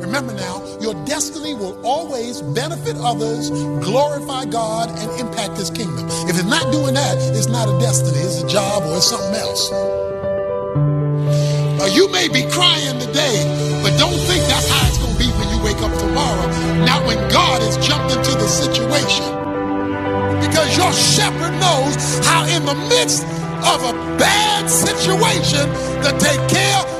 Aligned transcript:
Remember 0.00 0.32
now, 0.32 0.64
your 0.80 0.94
destiny 1.04 1.52
will 1.52 1.78
always 1.84 2.40
benefit 2.40 2.96
others, 2.96 3.50
glorify 3.84 4.46
God, 4.46 4.88
and 4.98 5.20
impact 5.20 5.58
His 5.58 5.70
kingdom. 5.70 6.06
If 6.26 6.40
it's 6.40 6.48
not 6.48 6.72
doing 6.72 6.94
that, 6.94 7.18
it's 7.36 7.48
not 7.48 7.68
a 7.68 7.78
destiny, 7.78 8.18
it's 8.18 8.42
a 8.42 8.48
job 8.48 8.82
or 8.84 8.96
it's 8.96 9.10
something 9.10 9.34
else. 9.34 9.70
Now, 11.78 11.86
you 11.86 12.10
may 12.10 12.28
be 12.28 12.48
crying 12.48 12.98
today, 12.98 13.44
but 13.84 13.96
don't 13.98 14.16
think 14.24 14.40
that's 14.48 14.68
how 14.68 14.88
it's 14.88 14.98
going 14.98 15.12
to 15.12 15.18
be 15.20 15.28
when 15.36 15.48
you 15.52 15.62
wake 15.62 15.80
up 15.84 15.92
tomorrow, 15.98 16.48
not 16.84 17.06
when 17.06 17.20
God 17.28 17.60
has 17.60 17.76
jumped 17.86 18.16
into 18.16 18.32
the 18.32 18.48
situation. 18.48 19.24
Because 20.40 20.76
your 20.76 20.92
shepherd 20.92 21.52
knows 21.60 22.24
how, 22.24 22.48
in 22.48 22.64
the 22.64 22.74
midst 22.88 23.24
of 23.68 23.84
a 23.84 23.92
bad 24.16 24.68
situation, 24.68 25.68
to 26.04 26.10
take 26.18 26.40
care 26.48 26.99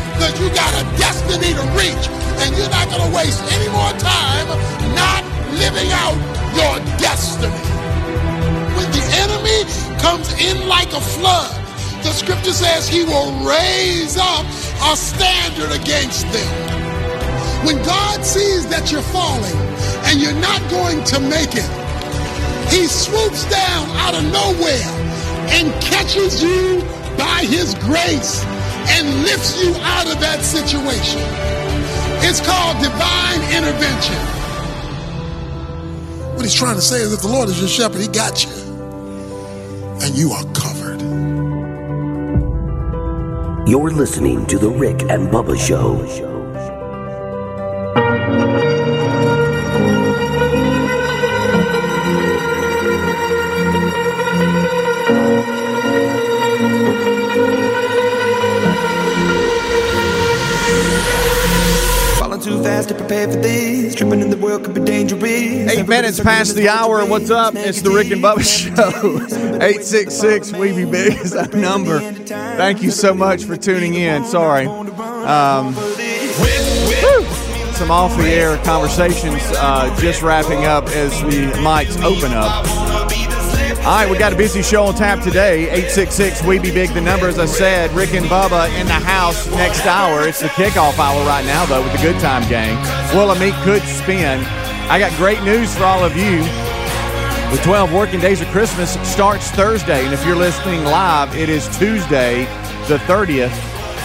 because 0.13 0.39
you 0.39 0.47
got 0.53 0.71
a 0.75 0.83
destiny 0.97 1.53
to 1.55 1.63
reach. 1.73 2.05
And 2.43 2.55
you're 2.57 2.69
not 2.69 2.89
going 2.89 3.03
to 3.05 3.11
waste 3.15 3.41
any 3.53 3.69
more 3.69 3.91
time 4.01 4.47
not 4.95 5.23
living 5.55 5.89
out 5.91 6.17
your 6.55 6.75
destiny. 6.97 7.53
When 8.75 8.87
the 8.91 9.05
enemy 9.23 9.59
comes 9.99 10.27
in 10.41 10.67
like 10.67 10.91
a 10.93 11.01
flood, 11.01 11.51
the 12.03 12.11
scripture 12.11 12.53
says 12.53 12.87
he 12.87 13.03
will 13.03 13.31
raise 13.45 14.17
up 14.17 14.45
a 14.89 14.95
standard 14.95 15.71
against 15.71 16.25
them. 16.33 16.51
When 17.65 17.77
God 17.83 18.25
sees 18.25 18.67
that 18.69 18.91
you're 18.91 19.05
falling 19.13 19.57
and 20.09 20.19
you're 20.19 20.41
not 20.41 20.61
going 20.71 21.03
to 21.13 21.19
make 21.19 21.53
it, 21.53 21.69
he 22.73 22.87
swoops 22.87 23.45
down 23.51 23.89
out 24.01 24.15
of 24.15 24.23
nowhere 24.31 24.89
and 25.53 25.69
catches 25.81 26.41
you 26.41 26.81
by 27.17 27.45
his 27.45 27.75
grace 27.75 28.43
and 28.89 29.23
lifts 29.23 29.61
you 29.63 29.75
out 29.81 30.07
of 30.07 30.19
that 30.21 30.43
situation. 30.43 31.21
It's 32.23 32.39
called 32.39 32.77
divine 32.81 33.41
intervention. 33.51 34.15
What 36.35 36.43
he's 36.43 36.55
trying 36.55 36.75
to 36.75 36.81
say 36.81 37.01
is 37.01 37.13
if 37.13 37.21
the 37.21 37.27
Lord 37.27 37.49
is 37.49 37.59
your 37.59 37.67
shepherd, 37.67 38.01
he 38.01 38.07
got 38.07 38.43
you. 38.43 38.51
And 40.01 40.15
you 40.15 40.31
are 40.31 40.43
covered. 40.53 41.01
You're 43.69 43.91
listening 43.91 44.45
to 44.47 44.57
The 44.57 44.69
Rick 44.69 45.03
and 45.03 45.29
Bubba 45.29 45.57
Show. 45.59 46.30
Fast 62.63 62.89
to 62.89 62.95
prepare 62.95 63.27
for 63.29 63.37
this. 63.37 63.95
Tripping 63.95 64.21
in 64.21 64.29
the 64.29 64.37
world 64.37 64.63
could 64.63 64.73
be 64.73 64.81
dangerous. 64.81 65.23
Eight 65.23 65.87
minutes 65.87 66.19
past 66.19 66.55
the 66.55 66.69
hour. 66.69 67.05
What's 67.05 67.29
up? 67.29 67.55
It's 67.55 67.81
the 67.81 67.91
Rick 67.91 68.11
and 68.11 68.21
Bubba 68.21 68.43
Show. 68.43 69.25
866 69.61 70.53
We 70.53 70.73
Be 70.73 70.85
Big 70.85 71.19
is 71.19 71.35
our 71.35 71.47
number. 71.47 71.99
Thank 71.99 72.81
you 72.81 72.91
so 72.91 73.13
much 73.13 73.45
for 73.45 73.57
tuning 73.57 73.95
in. 73.95 74.23
Sorry. 74.25 74.65
Um, 74.65 75.73
some 77.75 77.89
off 77.89 78.15
the 78.17 78.27
air 78.27 78.57
conversations 78.63 79.41
uh, 79.55 79.95
just 79.99 80.21
wrapping 80.21 80.65
up 80.65 80.87
as 80.89 81.19
the 81.21 81.51
mics 81.57 82.01
open 82.03 82.31
up. 82.31 82.90
All 83.81 83.87
right, 83.87 84.07
we 84.07 84.15
got 84.15 84.31
a 84.31 84.35
busy 84.35 84.61
show 84.61 84.83
on 84.83 84.93
tap 84.93 85.23
today. 85.23 85.63
866 85.63 86.43
We 86.43 86.59
Be 86.59 86.69
Big, 86.69 86.93
the 86.93 87.01
number, 87.01 87.27
as 87.27 87.39
I 87.39 87.47
said. 87.47 87.91
Rick 87.93 88.13
and 88.13 88.27
Bubba 88.27 88.69
in 88.79 88.85
the 88.85 88.93
house 88.93 89.49
next 89.53 89.87
hour. 89.87 90.27
It's 90.27 90.39
the 90.39 90.49
kickoff 90.49 90.99
hour 90.99 91.25
right 91.25 91.43
now, 91.47 91.65
though, 91.65 91.81
with 91.81 91.91
the 91.91 91.97
Good 91.97 92.21
Time 92.21 92.47
Gang. 92.47 92.77
Willamette 93.15 93.59
could 93.63 93.81
spin. 93.81 94.45
I 94.87 94.99
got 94.99 95.11
great 95.17 95.41
news 95.41 95.75
for 95.75 95.85
all 95.85 96.03
of 96.03 96.15
you. 96.15 96.43
The 97.57 97.59
12 97.63 97.91
working 97.91 98.19
days 98.19 98.39
of 98.39 98.47
Christmas 98.49 98.99
starts 99.01 99.49
Thursday, 99.49 100.05
and 100.05 100.13
if 100.13 100.23
you're 100.27 100.35
listening 100.35 100.83
live, 100.83 101.35
it 101.35 101.49
is 101.49 101.67
Tuesday, 101.79 102.45
the 102.87 102.99
30th, 103.07 103.49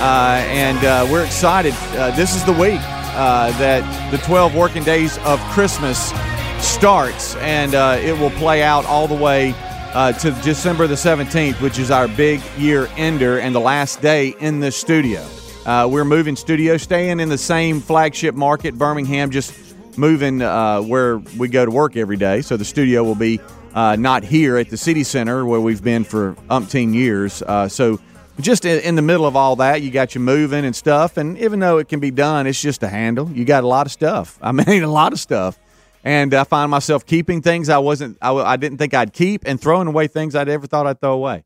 uh, 0.00 0.42
and 0.48 0.82
uh, 0.86 1.06
we're 1.12 1.26
excited. 1.26 1.74
Uh, 1.90 2.16
this 2.16 2.34
is 2.34 2.42
the 2.46 2.52
week 2.52 2.80
uh, 2.80 3.50
that 3.58 4.10
the 4.10 4.18
12 4.24 4.54
working 4.54 4.84
days 4.84 5.18
of 5.18 5.38
Christmas 5.50 6.12
starts, 6.60 7.36
and 7.36 7.74
uh, 7.74 7.98
it 8.00 8.18
will 8.18 8.30
play 8.30 8.62
out 8.62 8.86
all 8.86 9.06
the 9.06 9.14
way 9.14 9.54
uh, 9.94 10.12
to 10.12 10.30
December 10.42 10.86
the 10.86 10.94
17th, 10.94 11.60
which 11.60 11.78
is 11.78 11.90
our 11.90 12.08
big 12.08 12.40
year 12.58 12.88
ender 12.96 13.38
and 13.38 13.54
the 13.54 13.60
last 13.60 14.00
day 14.00 14.34
in 14.40 14.60
the 14.60 14.70
studio. 14.70 15.26
Uh, 15.64 15.88
we're 15.90 16.04
moving 16.04 16.36
studio, 16.36 16.76
staying 16.76 17.20
in 17.20 17.28
the 17.28 17.38
same 17.38 17.80
flagship 17.80 18.34
market, 18.34 18.76
Birmingham, 18.76 19.30
just 19.30 19.52
moving 19.98 20.42
uh, 20.42 20.80
where 20.80 21.18
we 21.38 21.48
go 21.48 21.64
to 21.64 21.70
work 21.70 21.96
every 21.96 22.16
day. 22.16 22.40
So 22.42 22.56
the 22.56 22.64
studio 22.64 23.02
will 23.02 23.14
be 23.14 23.40
uh, 23.74 23.96
not 23.96 24.22
here 24.24 24.56
at 24.56 24.70
the 24.70 24.76
city 24.76 25.02
center 25.02 25.44
where 25.44 25.60
we've 25.60 25.82
been 25.82 26.04
for 26.04 26.34
umpteen 26.50 26.94
years. 26.94 27.42
Uh, 27.42 27.68
so 27.68 28.00
just 28.40 28.64
in, 28.64 28.94
the 28.96 29.02
middle 29.02 29.26
of 29.26 29.34
all 29.34 29.56
that, 29.56 29.82
you 29.82 29.90
got 29.90 30.14
you 30.14 30.20
moving 30.20 30.64
and 30.64 30.76
stuff. 30.76 31.16
And 31.16 31.38
even 31.38 31.60
though 31.60 31.78
it 31.78 31.88
can 31.88 32.00
be 32.00 32.10
done, 32.10 32.46
it's 32.46 32.60
just 32.60 32.82
a 32.82 32.88
handle. 32.88 33.30
You 33.30 33.44
got 33.44 33.64
a 33.64 33.66
lot 33.66 33.86
of 33.86 33.92
stuff. 33.92 34.38
I 34.42 34.52
mean, 34.52 34.82
a 34.82 34.90
lot 34.90 35.12
of 35.12 35.20
stuff. 35.20 35.58
And 36.06 36.32
I 36.34 36.44
find 36.44 36.70
myself 36.70 37.04
keeping 37.04 37.42
things 37.42 37.68
I 37.68 37.78
wasn't, 37.78 38.16
I, 38.22 38.30
I 38.32 38.56
didn't 38.56 38.78
think 38.78 38.94
I'd 38.94 39.12
keep, 39.12 39.42
and 39.44 39.60
throwing 39.60 39.88
away 39.88 40.06
things 40.06 40.36
I'd 40.36 40.48
ever 40.48 40.68
thought 40.68 40.86
I'd 40.86 41.00
throw 41.00 41.14
away. 41.14 41.42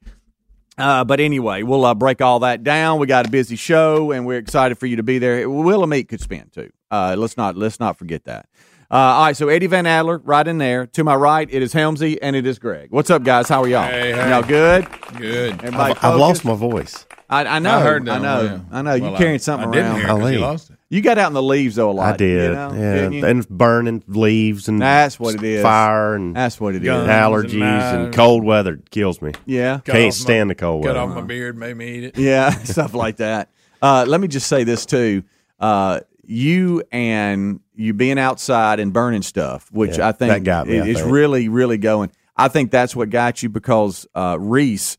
Uh, 0.77 1.03
but 1.03 1.19
anyway, 1.19 1.63
we'll 1.63 1.85
uh, 1.87 1.95
break 1.95 2.21
all 2.21 2.41
that 2.41 2.63
down. 2.63 2.99
We 2.99 3.07
got 3.07 3.27
a 3.27 3.31
busy 3.31 3.57
show, 3.57 4.13
and 4.13 4.27
we're 4.27 4.37
excited 4.37 4.77
for 4.77 4.85
you 4.85 4.97
to 4.97 5.03
be 5.03 5.19
there. 5.19 5.49
Willamette 5.49 6.09
could 6.09 6.21
spin 6.21 6.51
too. 6.55 6.71
Uh, 6.91 7.15
let's 7.19 7.39
not 7.39 7.57
let's 7.57 7.81
not 7.81 7.97
forget 7.97 8.25
that. 8.25 8.49
Uh, 8.91 8.97
all 8.97 9.25
right, 9.27 9.37
so 9.37 9.49
Eddie 9.49 9.67
Van 9.67 9.87
Adler 9.87 10.19
right 10.19 10.47
in 10.47 10.59
there. 10.59 10.87
To 10.89 11.05
my 11.05 11.15
right, 11.15 11.49
it 11.51 11.63
is 11.63 11.73
Helmsy 11.73 12.19
and 12.21 12.35
it 12.37 12.45
is 12.45 12.59
Greg. 12.59 12.89
What's 12.91 13.09
up, 13.09 13.23
guys? 13.23 13.49
How 13.49 13.63
are 13.63 13.69
y'all? 13.69 13.87
Hey, 13.89 14.13
hey. 14.13 14.29
Y'all 14.31 14.43
good? 14.43 14.87
Good. 15.17 15.53
Everybody 15.63 15.95
I've, 15.95 16.05
I've 16.05 16.17
lost 16.19 16.45
my 16.45 16.55
voice. 16.55 17.07
I, 17.31 17.45
I 17.47 17.59
know. 17.61 17.79
I 17.79 17.81
heard 17.83 18.05
that 18.07 18.19
I 18.21 18.23
know. 18.23 18.43
there. 18.47 18.61
I 18.73 18.83
know. 18.83 18.99
Well, 18.99 19.13
you 19.13 19.17
carrying 19.17 19.35
I- 19.35 19.39
something 19.39 19.69
I 19.71 19.73
didn't 19.73 19.87
around. 19.93 19.97
hear 20.01 20.05
it 20.05 20.09
'cause 20.09 20.23
I 20.27 20.31
you 20.33 20.39
lost 20.41 20.71
it. 20.71 20.77
You 20.93 21.01
got 21.03 21.19
out 21.19 21.29
in 21.29 21.35
the 21.35 21.43
leaves 21.43 21.77
though 21.77 21.91
a 21.91 21.93
lot. 21.93 22.15
I 22.15 22.17
did, 22.17 22.51
you 22.51 22.55
know? 22.57 22.73
yeah, 22.75 23.27
and 23.29 23.49
burning 23.49 24.03
leaves 24.09 24.69
and 24.69 24.83
That's 24.83 25.21
what 25.21 25.37
it 25.37 25.43
is. 25.45 25.63
Fire 25.63 26.15
and 26.17 26.35
That's 26.35 26.61
what 26.61 26.75
it 26.75 26.83
is. 26.83 26.87
Guns. 26.87 27.09
allergies 27.09 27.63
and 27.63 28.03
and, 28.07 28.15
cold 28.15 28.43
weather 28.45 28.81
kills 28.91 29.23
me. 29.23 29.33
Yeah. 29.47 29.79
Cut 29.85 29.93
Can't 29.95 30.13
stand 30.13 30.49
my- 30.49 30.55
the 30.55 30.55
cold 30.57 30.83
Cut 30.85 30.97
weather. 30.97 30.99
Cut 31.07 31.11
off 31.11 31.15
my 31.15 31.23
beard, 31.23 31.57
made 31.57 31.77
me 31.77 31.95
eat 31.99 32.05
it. 32.05 32.19
Yeah, 32.19 32.51
stuff 32.65 32.93
like 32.93 33.17
that. 33.19 33.51
Uh, 33.81 34.05
let 34.07 34.21
me 34.21 34.27
just 34.29 34.49
say 34.49 34.65
this 34.65 34.85
too. 34.85 35.23
Uh, 35.61 36.01
you 36.25 36.83
and 36.91 37.61
you 37.77 37.95
being 37.95 38.19
outside 38.19 38.81
and 38.81 38.93
burning 38.93 39.23
stuff, 39.23 39.71
which 39.73 39.99
Yeah, 39.99 40.09
I 40.09 40.13
think 40.13 40.33
that 40.33 40.43
got 40.45 40.67
me, 40.67 40.81
I 40.81 40.87
is 40.87 40.99
think. 40.99 41.13
really, 41.13 41.49
really 41.49 41.79
going. 41.79 42.11
I 42.37 42.49
think 42.49 42.71
that's 42.73 42.97
what 42.97 43.11
got 43.11 43.43
you 43.45 43.49
because 43.49 44.07
uh, 44.15 44.37
Reese 44.41 44.99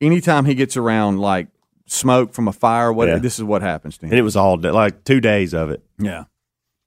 anytime 0.00 0.44
he 0.46 0.54
gets 0.54 0.76
around 0.78 1.18
like 1.18 1.48
smoke 1.86 2.32
from 2.32 2.48
a 2.48 2.52
fire, 2.52 2.92
what 2.92 3.08
Yeah. 3.08 3.18
this 3.18 3.38
is 3.38 3.44
what 3.44 3.62
happens 3.62 3.98
to 3.98 4.06
and 4.06 4.14
it 4.14 4.22
was 4.22 4.36
all 4.36 4.56
day, 4.56 4.70
like 4.70 5.04
two 5.04 5.20
days 5.20 5.54
of 5.54 5.70
it 5.70 5.82
yeah, 5.98 6.24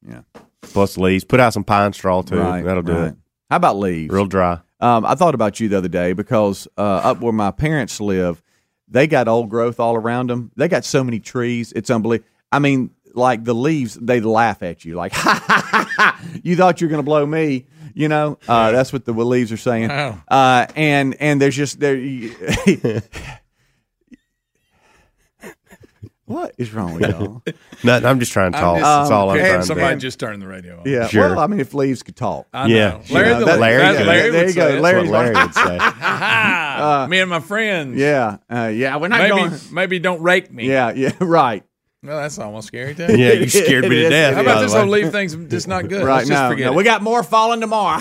yeah. 0.08 0.22
plus 0.62 0.98
leaves. 0.98 1.24
Put 1.24 1.40
out 1.40 1.54
some 1.54 1.64
pine 1.64 1.94
straw 1.94 2.22
too. 2.22 2.38
right. 2.38 2.64
That'll 2.64 2.84
do 2.84 2.94
right. 2.94 3.08
it. 3.10 3.16
How 3.50 3.56
about 3.58 3.78
leaves? 3.78 4.14
Real 4.14 4.26
dry. 4.26 4.60
Um, 4.82 5.06
I 5.06 5.16
thought 5.16 5.36
about 5.36 5.60
you 5.60 5.68
the 5.70 5.78
other 5.78 5.88
day 5.90 6.14
because 6.14 6.68
uh, 6.78 6.82
up 6.82 7.20
where 7.22 7.34
my 7.34 7.52
parents 7.52 8.00
live, 8.00 8.42
they 8.88 9.08
got 9.08 9.28
old 9.28 9.50
growth 9.50 9.80
all 9.80 9.96
around 9.96 10.30
them. 10.30 10.52
They 10.56 10.68
got 10.68 10.86
so 10.86 11.04
many 11.04 11.20
trees, 11.20 11.74
it's 11.74 11.90
unbelievable. 11.90 12.30
I 12.52 12.60
mean, 12.60 12.92
like 13.14 13.44
the 13.44 13.56
leaves, 13.56 13.96
they 13.96 14.20
laugh 14.22 14.64
at 14.64 14.86
you, 14.86 14.96
like 14.96 15.12
ha 15.14 15.44
ha 15.46 15.64
ha 15.68 15.90
ha. 15.98 16.22
You 16.44 16.56
thought 16.56 16.80
you 16.82 16.88
were 16.88 16.90
going 16.92 17.00
to 17.02 17.06
blow 17.06 17.26
me, 17.26 17.66
you 17.94 18.08
know? 18.08 18.38
Uh, 18.48 18.72
that's 18.72 18.94
what 18.94 19.04
the 19.06 19.12
leaves 19.14 19.52
are 19.52 19.58
saying. 19.58 19.90
Wow. 19.90 20.22
Uh, 20.28 20.68
and 20.76 21.16
and 21.20 21.42
there's 21.42 21.56
just 21.56 21.80
there. 21.80 21.98
what 26.30 26.54
is 26.58 26.72
wrong 26.74 26.94
with 26.94 27.10
y'all? 27.10 27.42
Nothing. 27.84 28.06
I'm 28.08 28.20
just 28.20 28.32
trying 28.32 28.52
to 28.54 28.58
I'm 28.60 28.76
just- 28.76 28.84
That's 28.84 29.12
all 29.12 29.30
I'm 29.32 29.38
and 29.38 29.46
trying 29.48 29.60
to 29.62 29.66
somebody 29.66 29.96
do. 29.96 30.00
just 30.02 30.20
turned 30.20 30.42
the 30.42 30.48
radio 30.48 30.80
on. 30.80 30.84
Yeah. 30.86 31.08
Sure. 31.08 31.30
Well, 31.32 31.40
I 31.40 31.48
mean, 31.48 31.60
if 31.60 31.74
leaves 31.74 32.04
could 32.04 32.16
talk. 32.16 32.48
I 32.54 32.68
Yeah. 32.68 32.90
know. 32.90 33.02
Larry, 33.10 33.28
You 33.28 33.34
know, 33.34 33.40
the, 33.40 33.46
that- 33.46 33.60
Larry 33.60 33.82
that's 33.82 33.98
does. 33.98 34.08
Larry 34.08 34.32
There 34.32 34.48
you 34.48 34.54
go. 34.54 34.62
say 34.62 34.68
it. 34.78 34.82
That's 34.82 34.82
Larry 35.12 35.34
would 35.36 35.54
say. 35.56 35.78
Ha! 35.80 37.08
Me 37.10 37.20
and 37.20 37.30
my 37.30 37.40
friends. 37.40 37.98
Yeah. 37.98 38.38
Uh, 38.50 38.68
yeah. 38.74 38.96
We're 38.98 39.08
not 39.08 39.20
Maybe 39.20 39.36
going. 39.36 39.52
maybe 39.72 40.00
don't 40.00 40.22
rake 40.22 40.52
me. 40.52 40.68
Yeah. 40.68 40.92
Yeah. 40.94 41.12
Right. 41.20 41.64
Well, 42.02 42.22
that's 42.22 42.40
almost 42.40 42.68
scary 42.68 42.96
too. 42.96 43.08
Yeah, 43.10 43.34
you 43.34 43.50
scared 43.50 43.84
me 43.84 43.90
to 43.90 44.04
is. 44.06 44.10
death. 44.10 44.36
How 44.36 44.42
about 44.42 44.62
this 44.62 44.72
way. 44.74 44.80
whole 44.80 44.88
leave 44.90 45.12
thing's 45.12 45.36
just 45.36 45.68
not 45.68 45.90
good? 45.90 46.06
Right. 46.06 46.18
Let's 46.20 46.30
just 46.30 46.42
No. 46.44 46.50
forget 46.50 46.68
no. 46.68 46.72
it. 46.72 46.76
We 46.78 46.84
got 46.86 47.02
more 47.02 47.24
falling 47.24 47.60
tomorrow. 47.60 47.98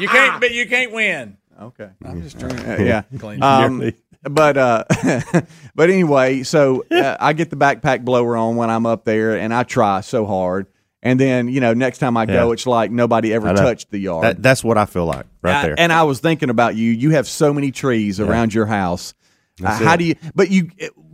You 0.00 0.08
can't, 0.08 0.40
but 0.40 0.52
you 0.52 0.66
can't 0.66 0.90
win. 0.92 1.36
okay. 1.60 1.90
I'm 2.04 2.20
just 2.22 2.40
trying. 2.40 2.58
Uh, 2.58 2.78
yeah. 2.82 3.02
Clean. 3.20 3.40
Um, 3.40 3.92
but 4.22 4.56
uh, 4.56 4.84
but 5.74 5.90
anyway, 5.90 6.42
so 6.42 6.84
uh, 6.90 7.16
I 7.18 7.32
get 7.32 7.50
the 7.50 7.56
backpack 7.56 8.04
blower 8.04 8.36
on 8.36 8.56
when 8.56 8.70
I'm 8.70 8.86
up 8.86 9.04
there, 9.04 9.36
and 9.36 9.52
I 9.52 9.62
try 9.62 10.00
so 10.00 10.26
hard. 10.26 10.66
And 11.02 11.18
then 11.18 11.48
you 11.48 11.60
know, 11.60 11.74
next 11.74 11.98
time 11.98 12.16
I 12.16 12.26
go, 12.26 12.48
Yeah. 12.48 12.52
it's 12.52 12.66
like 12.66 12.90
nobody 12.90 13.34
ever 13.34 13.52
touched 13.54 13.90
the 13.90 13.98
yard. 13.98 14.24
That, 14.24 14.42
that's 14.42 14.62
what 14.62 14.78
I 14.78 14.86
feel 14.86 15.04
like 15.04 15.26
right 15.42 15.56
I- 15.56 15.62
there. 15.62 15.74
and 15.78 15.92
I 15.92 16.04
was 16.04 16.20
thinking 16.20 16.50
about 16.50 16.76
you. 16.76 16.90
You 16.92 17.10
have 17.10 17.26
so 17.26 17.52
many 17.52 17.72
trees 17.72 18.20
around 18.20 18.54
your 18.54 18.66
house. 18.66 19.14
Uh, 19.62 19.70
how 19.74 19.94
it. 19.94 19.96
do 19.98 20.04
you? 20.04 20.14
But 20.34 20.50
you, 20.50 20.70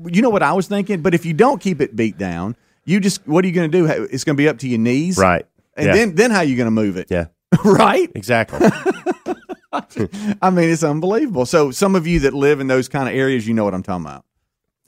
you 0.07 0.23
know 0.23 0.31
what 0.31 0.43
I 0.43 0.53
was 0.53 0.69
thinking. 0.69 1.01
But 1.03 1.15
if 1.15 1.27
you 1.27 1.33
don't 1.33 1.61
keep 1.61 1.81
it 1.81 1.97
beat 1.97 2.19
down, 2.19 2.57
you 2.85 3.01
just 3.01 3.27
what 3.27 3.45
are 3.45 3.49
you 3.49 3.55
going 3.55 3.71
to 3.71 3.79
do? 3.79 3.87
It's 4.11 4.25
going 4.25 4.37
to 4.37 4.41
be 4.41 4.49
up 4.49 4.59
to 4.59 4.69
your 4.69 4.79
knees, 4.79 5.19
right. 5.19 5.47
And 5.77 5.87
yeah. 5.87 5.93
then 5.95 6.15
then 6.15 6.31
how 6.31 6.39
are 6.39 6.45
you 6.45 6.57
going 6.57 6.67
to 6.67 6.71
move 6.71 6.97
it? 6.97 7.09
yeah. 7.11 7.27
right. 7.65 8.11
Exactly. 8.15 8.69
I 10.43 10.51
mean, 10.51 10.71
it's 10.71 10.83
unbelievable. 10.83 11.47
So 11.47 11.71
some 11.71 11.95
of 11.95 12.07
you 12.07 12.21
that 12.21 12.35
live 12.35 12.61
in 12.61 12.69
those 12.69 12.89
kind 12.89 13.09
of 13.09 13.15
areas, 13.15 13.47
you 13.47 13.55
know 13.55 13.65
what 13.65 13.75
I'm 13.75 13.83
talking 13.83 14.07
about. 14.07 14.25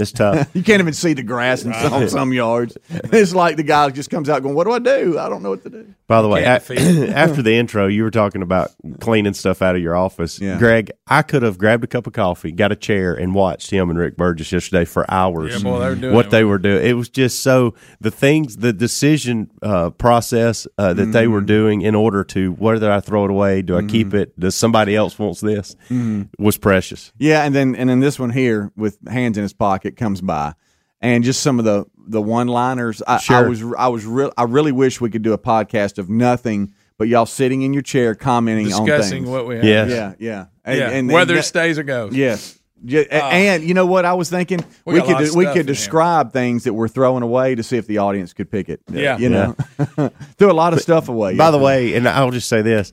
It's 0.00 0.12
tough. 0.12 0.48
You 0.54 0.62
can't 0.62 0.80
even 0.80 0.92
see 0.94 1.12
the 1.12 1.22
grass 1.22 1.64
in 1.64 1.72
some, 1.74 2.08
some 2.08 2.32
yards. 2.32 2.76
It's 2.88 3.34
like 3.34 3.56
the 3.56 3.62
guy 3.62 3.88
just 3.90 4.10
comes 4.10 4.28
out 4.28 4.42
going, 4.42 4.54
"What 4.54 4.64
do 4.64 4.72
I 4.72 4.78
do? 4.78 5.18
I 5.18 5.28
don't 5.28 5.42
know 5.42 5.50
what 5.50 5.62
to 5.64 5.70
do." 5.70 5.94
By 6.06 6.22
the 6.22 6.28
way, 6.28 6.42
Can't 6.42 6.68
a- 6.70 6.74
defeat 6.74 7.08
after 7.14 7.42
the 7.42 7.54
intro, 7.54 7.86
you 7.86 8.02
were 8.02 8.10
talking 8.10 8.42
about 8.42 8.70
cleaning 9.00 9.34
stuff 9.34 9.62
out 9.62 9.76
of 9.76 9.82
your 9.82 9.96
office. 9.96 10.40
Yeah. 10.40 10.58
Greg, 10.58 10.90
I 11.06 11.22
could 11.22 11.42
have 11.42 11.56
grabbed 11.58 11.84
a 11.84 11.86
cup 11.86 12.06
of 12.06 12.12
coffee, 12.14 12.50
got 12.52 12.72
a 12.72 12.76
chair, 12.76 13.14
and 13.14 13.34
watched 13.34 13.70
him 13.70 13.90
and 13.90 13.98
Rick 13.98 14.16
Burgess 14.16 14.50
yesterday 14.50 14.84
for 14.84 15.08
hours. 15.10 15.52
Yeah, 15.56 15.62
boy, 15.62 15.78
they 15.80 15.88
were 15.88 15.94
doing 15.94 16.14
what 16.14 16.26
it. 16.26 16.30
they 16.30 16.44
were 16.44 16.58
doing. 16.58 16.84
It 16.86 16.94
was 16.94 17.08
just 17.08 17.42
so 17.42 17.74
the 18.00 18.10
things, 18.10 18.56
the 18.56 18.72
decision 18.72 19.50
uh, 19.62 19.90
process 19.90 20.66
uh, 20.78 20.94
that 20.94 21.06
they 21.12 21.24
Mm-hmm. 21.24 21.32
were 21.32 21.40
doing 21.42 21.82
in 21.82 21.94
order 21.94 22.24
to 22.24 22.52
whether 22.52 22.90
I 22.90 23.00
throw 23.00 23.24
it 23.24 23.30
away, 23.30 23.62
do 23.62 23.76
I 23.76 23.82
keep 23.82 24.14
it, 24.14 24.38
does 24.40 24.54
somebody 24.54 24.96
else 24.96 25.18
wants 25.18 25.40
this, 25.40 25.76
Mm-hmm. 25.90 26.42
was 26.42 26.56
precious. 26.58 27.12
Yeah, 27.18 27.44
and 27.44 27.54
then 27.54 27.76
and 27.76 27.88
then 27.90 28.00
this 28.00 28.18
one 28.18 28.30
here 28.30 28.72
with 28.76 28.98
hands 29.08 29.36
in 29.36 29.42
his 29.42 29.52
pocket 29.52 29.89
comes 29.96 30.20
by, 30.20 30.54
and 31.00 31.24
just 31.24 31.40
some 31.42 31.58
of 31.58 31.64
the 31.64 31.84
the 32.06 32.20
one 32.20 32.48
liners. 32.48 33.02
I, 33.06 33.20
I 33.28 33.42
was 33.42 33.62
I 33.78 33.88
was 33.88 34.04
real. 34.06 34.32
I 34.36 34.44
really 34.44 34.72
wish 34.72 35.00
we 35.00 35.10
could 35.10 35.22
do 35.22 35.32
a 35.32 35.38
podcast 35.38 35.98
of 35.98 36.08
nothing 36.10 36.72
but 36.98 37.08
y'all 37.08 37.24
sitting 37.26 37.62
in 37.62 37.72
your 37.72 37.82
chair 37.82 38.14
commenting 38.14 38.72
on 38.74 38.84
Discussing 38.84 39.22
things. 39.24 39.28
what 39.28 39.46
we 39.46 39.56
have. 39.56 39.64
Yes. 39.64 39.88
yeah, 39.90 40.14
yeah, 40.18 40.44
And- 40.66 40.78
Yeah. 40.78 40.88
and- 40.90 41.08
Whether 41.10 41.32
and 41.32 41.40
it 41.40 41.44
stays 41.44 41.78
or 41.78 41.82
goes. 41.82 42.14
Yes. 42.14 42.58
Yeah, 42.84 43.04
a- 43.10 43.20
ah. 43.20 43.30
and 43.30 43.62
you 43.64 43.72
know 43.72 43.86
what 43.86 44.04
I 44.04 44.12
was 44.14 44.28
thinking? 44.28 44.62
We 44.84 44.94
We, 44.94 45.00
got 45.00 45.08
a 45.08 45.12
lot 45.12 45.18
could 45.24 45.34
we 45.34 45.44
could 45.46 45.50
in 45.50 45.54
here. 45.56 45.62
describe 45.64 46.32
things 46.34 46.64
that 46.64 46.74
we're 46.74 46.88
throwing 46.88 47.22
away 47.22 47.54
to 47.54 47.62
see 47.62 47.78
if 47.78 47.86
the 47.86 47.98
audience 47.98 48.32
could 48.34 48.50
pick 48.50 48.68
it. 48.68 48.80
Yeah. 48.92 49.16
you 49.16 49.30
know, 49.30 49.54
threw 50.38 50.50
a 50.50 50.52
lot 50.52 50.72
of 50.74 50.80
stuff 50.80 51.08
away. 51.08 51.36
By 51.36 51.50
the 51.50 51.58
way, 51.58 51.94
and 51.94 52.06
I'll 52.08 52.30
just 52.30 52.48
say 52.50 52.60
this. 52.62 52.92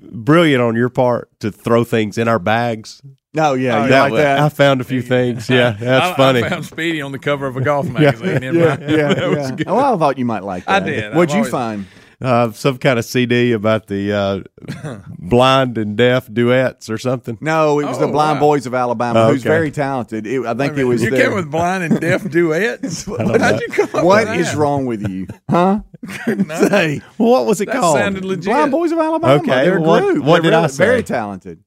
Brilliant 0.00 0.62
on 0.62 0.76
your 0.76 0.88
part 0.88 1.28
to 1.40 1.50
throw 1.50 1.84
things 1.84 2.16
in 2.18 2.28
our 2.28 2.38
bags. 2.38 3.02
no, 3.32 3.54
yeah, 3.54 3.78
oh, 3.80 3.82
you 3.84 3.88
That 3.90 4.02
like 4.12 4.12
that? 4.22 4.38
I 4.40 4.48
found 4.48 4.80
a 4.80 4.84
few 4.84 5.02
things. 5.02 5.48
Yeah, 5.54 5.70
that's 5.78 6.14
I, 6.14 6.16
funny. 6.16 6.42
I 6.44 6.48
found 6.48 6.64
Speedy 6.64 7.02
on 7.02 7.12
the 7.12 7.18
cover 7.18 7.46
of 7.46 7.56
a 7.56 7.60
golf 7.60 7.88
magazine. 7.90 8.42
in 8.42 8.54
yeah, 8.54 8.76
my, 8.76 8.86
yeah, 8.86 9.30
yeah. 9.32 9.54
Well, 9.66 9.78
oh, 9.80 9.94
I 9.94 9.98
thought 9.98 10.18
you 10.18 10.24
might 10.24 10.44
like 10.44 10.64
I 10.68 10.80
that. 10.80 10.86
did. 10.86 11.14
What'd 11.14 11.30
I've 11.30 11.34
you 11.34 11.38
always- 11.38 11.50
find? 11.50 11.86
Uh, 12.20 12.52
some 12.52 12.78
kind 12.78 12.98
of 12.98 13.04
CD 13.04 13.52
about 13.52 13.86
the 13.86 14.12
uh, 14.12 14.98
blind 15.18 15.78
and 15.78 15.96
deaf 15.96 16.32
duets 16.32 16.88
or 16.90 16.98
something. 16.98 17.38
No, 17.40 17.80
it 17.80 17.86
was 17.86 17.98
the 17.98 18.04
Oh, 18.06 18.12
Blind 18.12 18.40
wow. 18.40 18.46
Boys 18.46 18.66
of 18.66 18.74
Alabama, 18.74 19.20
Oh, 19.20 19.32
who's 19.32 19.42
very 19.42 19.70
talented. 19.70 20.26
It, 20.26 20.44
I 20.46 20.54
think 20.54 20.76
it 20.76 20.84
was 20.84 21.02
you 21.02 21.10
their- 21.10 21.26
came 21.28 21.34
with 21.34 21.50
blind 21.50 21.84
and 21.84 22.00
deaf 22.00 22.28
duets. 22.30 23.04
How'd 23.06 23.60
you 23.60 23.68
come 23.68 23.88
up 23.94 24.04
What 24.04 24.28
with 24.28 24.38
is 24.38 24.52
that? 24.52 24.56
wrong 24.58 24.86
with 24.86 25.08
you, 25.08 25.26
huh? 25.50 25.80
Say, 26.68 27.00
what 27.16 27.46
was 27.46 27.60
it 27.60 27.66
That 27.66 27.80
called? 27.80 27.98
sounded 27.98 28.24
legit. 28.24 28.44
Blind 28.44 28.70
Boys 28.70 28.92
of 28.92 28.98
Alabama. 28.98 29.34
Okay, 29.34 29.64
they're 29.64 29.78
a 29.78 29.80
what- 29.80 30.02
group. 30.02 30.24
what 30.24 30.42
They're 30.42 30.50
did 30.50 30.58
I 30.58 30.66
say? 30.68 30.84
Very 30.84 31.02
talented. 31.02 31.60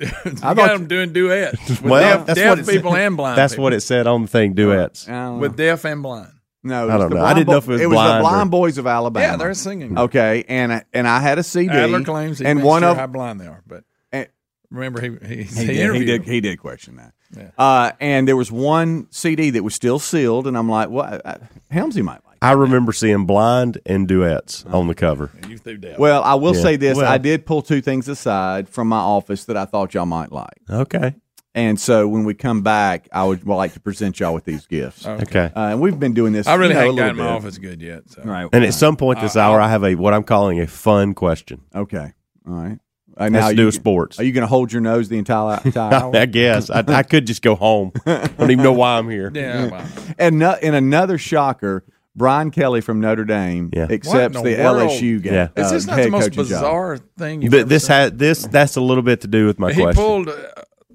I 0.00 0.06
I 0.42 0.54
got 0.54 0.68
them 0.78 0.86
doing 0.86 1.12
duets 1.12 1.58
with 1.68 1.82
Well, 1.82 2.24
deaf, 2.24 2.36
deaf 2.36 2.58
what 2.58 2.66
said. 2.66 2.72
people 2.74 2.94
and 2.94 3.16
blind. 3.16 3.36
That's 3.36 3.54
people. 3.54 3.64
what 3.64 3.72
it 3.72 3.80
said 3.80 4.06
on 4.06 4.22
the 4.22 4.28
thing. 4.28 4.54
Duets. 4.54 5.08
I 5.08 5.12
don't 5.12 5.34
know. 5.34 5.38
with 5.40 5.56
deaf 5.56 5.84
and 5.84 6.02
blind. 6.04 6.30
No, 6.68 6.88
I 6.88 6.96
was 6.96 7.02
don't 7.04 7.10
know. 7.10 7.16
I 7.16 7.20
Blind 7.20 7.36
didn't 7.36 7.48
know 7.48 7.52
Bo- 7.52 7.58
if 7.58 7.68
it 7.68 7.72
was 7.72 7.80
the 7.80 7.88
blind 7.88 8.18
or- 8.18 8.20
Blind 8.30 8.50
Boys 8.50 8.78
of 8.78 8.86
Alabama. 8.86 9.26
Yeah, 9.26 9.36
they're 9.36 9.54
singing. 9.54 9.98
Okay, 9.98 10.44
and 10.48 10.72
I- 10.72 10.84
and 10.92 11.08
I 11.08 11.20
had 11.20 11.38
a 11.38 11.42
CD. 11.42 11.70
Adler 11.74 12.02
claims 12.04 12.38
he 12.38 12.44
and 12.46 12.62
one 12.62 12.82
sure 12.82 12.90
of 12.90 12.96
how 12.96 13.06
blind 13.06 13.40
they 13.40 13.46
are, 13.46 13.62
but 13.66 13.84
and- 14.12 14.28
remember 14.70 15.00
he 15.00 15.26
he, 15.26 15.42
he, 15.42 15.42
he, 15.42 15.66
did, 15.66 15.74
he 15.76 15.80
interviewed 15.80 16.06
did 16.06 16.20
them. 16.24 16.30
he 16.32 16.40
did 16.40 16.58
question 16.58 16.96
that. 16.96 17.12
Uh, 17.58 17.92
and 18.00 18.26
there 18.26 18.36
was 18.36 18.50
one 18.50 19.06
CD 19.10 19.50
that 19.50 19.62
was 19.62 19.74
still 19.74 19.98
sealed, 19.98 20.46
and 20.46 20.56
I'm 20.56 20.68
like, 20.70 20.88
what? 20.88 21.20
Uh, 21.26 21.34
Helmsy 21.70 22.02
might 22.02 22.24
like. 22.26 22.38
I 22.40 22.52
remember 22.52 22.90
seeing 22.92 23.26
blind 23.26 23.78
and 23.84 24.08
duets 24.08 24.64
on 24.66 24.86
the 24.86 24.94
cover. 24.94 25.30
You 25.46 25.58
threw 25.58 25.76
deaf. 25.76 25.98
Well, 25.98 26.22
I 26.22 26.36
will 26.36 26.54
Yeah. 26.56 26.62
say 26.62 26.76
this: 26.76 26.96
Well- 26.96 27.10
I 27.10 27.18
did 27.18 27.44
pull 27.44 27.60
two 27.62 27.80
things 27.82 28.08
aside 28.08 28.68
from 28.68 28.88
my 28.88 28.98
office 29.00 29.44
that 29.46 29.56
I 29.58 29.64
thought 29.66 29.92
y'all 29.92 30.06
might 30.06 30.32
like, 30.32 30.54
Okay. 30.70 31.16
And 31.58 31.80
so 31.80 32.06
when 32.08 32.24
we 32.24 32.34
come 32.34 32.62
back, 32.62 33.08
I 33.12 33.24
would 33.24 33.46
like 33.46 33.72
to 33.74 33.80
present 33.80 34.20
y'all 34.20 34.32
with 34.34 34.44
these 34.44 34.66
gifts. 34.66 35.06
Okay. 35.06 35.50
Uh, 35.54 35.60
and 35.72 35.80
we've 35.80 35.98
been 35.98 36.14
doing 36.14 36.32
this. 36.32 36.46
I 36.46 36.54
really 36.54 36.68
you 36.68 36.74
know, 36.74 36.80
a 36.80 36.82
haven't 36.84 36.96
little 36.96 37.14
gotten 37.16 37.24
my 37.24 37.30
office 37.36 37.58
good 37.58 37.82
yet. 37.82 38.08
So. 38.10 38.22
Right. 38.22 38.48
And 38.52 38.64
at 38.64 38.74
some 38.74 38.96
point 38.96 39.20
this 39.20 39.36
Uh, 39.36 39.40
hour, 39.40 39.60
I 39.60 39.68
have 39.68 39.82
a 39.84 39.94
what 39.96 40.14
I'm 40.14 40.22
calling 40.24 40.60
a 40.60 40.66
fun 40.66 41.14
question. 41.14 41.60
Okay. 41.74 42.12
All 42.48 42.54
right. 42.54 42.78
Uh, 43.16 43.24
Has 43.24 43.32
now 43.32 43.48
to 43.50 43.54
do 43.56 43.64
you- 43.64 43.70
sports. 43.72 44.20
Are 44.20 44.24
you 44.24 44.30
going 44.32 44.42
to 44.42 44.46
hold 44.48 44.72
your 44.72 44.80
nose 44.80 45.08
the 45.08 45.18
entire, 45.18 45.60
entire 45.64 45.92
hour? 45.94 46.16
I 46.16 46.26
guess 46.26 46.70
I, 46.70 46.84
I 46.86 47.02
could 47.02 47.26
just 47.26 47.42
go 47.42 47.56
home. 47.56 47.90
I 48.06 48.28
don't 48.38 48.50
even 48.52 48.62
know 48.62 48.72
why 48.72 48.96
I'm 48.98 49.10
here. 49.10 49.30
Yeah. 49.34 49.66
Well, 49.70 49.86
And 50.18 50.38
no, 50.38 50.54
in 50.62 50.74
another 50.74 51.18
shocker, 51.18 51.84
Brian 52.14 52.50
Kelly 52.52 52.80
from 52.80 53.00
Notre 53.00 53.24
Dame 53.24 53.70
Yeah. 53.72 53.88
accepts 53.90 54.36
the, 54.36 54.42
the? 54.42 54.56
LSU 54.56 55.20
game. 55.22 55.32
Yeah. 55.34 55.48
is 55.56 55.66
uh, 55.66 55.70
this 55.72 55.86
not 55.86 55.96
the 55.96 56.10
most 56.10 56.22
coaching 56.24 56.34
job. 56.44 56.48
bizarre 56.48 56.98
thing 57.16 57.42
you've 57.42 57.50
Th- 57.52 57.60
ever 57.62 57.68
this 57.68 57.84
seen? 57.86 57.92
had 57.96 58.18
this 58.18 58.46
that's 58.46 58.76
a 58.76 58.80
little 58.80 59.02
bit 59.04 59.20
to 59.22 59.28
do 59.28 59.46
with 59.46 59.58
my 59.58 59.72
he 59.72 59.82
question. 59.82 60.00
pulled 60.02 60.28
uh, 60.28 60.34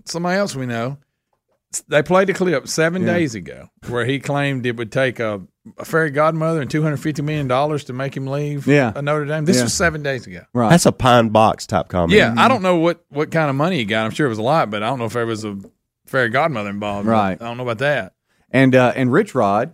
somebody 0.06 0.38
else 0.38 0.56
we 0.56 0.66
know. 0.66 0.98
They 1.88 2.04
played 2.04 2.30
a 2.30 2.34
clip 2.34 2.68
seven 2.68 3.02
Yeah. 3.02 3.14
days 3.14 3.34
ago 3.34 3.70
where 3.88 4.06
he 4.06 4.20
claimed 4.20 4.66
it 4.68 4.78
would 4.78 4.92
take 4.92 5.20
a, 5.20 5.42
a 5.80 5.86
fairy 5.86 6.12
godmother 6.12 6.62
and 6.62 6.70
two 6.70 6.84
hundred 6.84 6.98
fifty 6.98 7.24
million 7.24 7.48
dollars 7.48 7.86
to 7.86 7.94
make 7.94 8.16
him 8.16 8.28
leave. 8.28 8.68
Yeah. 8.68 8.92
a 8.96 9.02
Notre 9.02 9.26
Dame. 9.26 9.46
This 9.46 9.58
Yeah. 9.58 9.64
was 9.64 9.74
seven 9.74 10.04
days 10.04 10.28
ago. 10.28 10.42
Right. 10.54 10.70
That's 10.70 10.86
a 10.86 10.92
pine 10.92 11.30
box 11.30 11.66
type 11.66 11.88
comment. 11.88 12.12
Yeah, 12.12 12.36
I 12.38 12.48
don't 12.48 12.62
know 12.62 12.76
what 12.78 13.04
what 13.10 13.32
kind 13.32 13.50
of 13.50 13.56
money 13.56 13.78
he 13.78 13.86
got. 13.86 14.06
I'm 14.06 14.12
sure 14.12 14.28
it 14.28 14.30
was 14.30 14.38
a 14.38 14.44
lot, 14.44 14.70
but 14.70 14.84
I 14.84 14.88
don't 14.88 15.00
know 15.00 15.06
if 15.06 15.14
there 15.14 15.26
was 15.26 15.44
a 15.46 15.58
fairy 16.06 16.30
godmother 16.30 16.70
involved. 16.70 17.08
Right. 17.08 17.42
I 17.42 17.46
don't 17.46 17.58
know 17.58 17.64
about 17.64 17.80
that. 17.80 18.14
and 18.52 18.76
uh, 18.76 18.94
and 18.96 19.12
Rich 19.12 19.34
Rod 19.34 19.74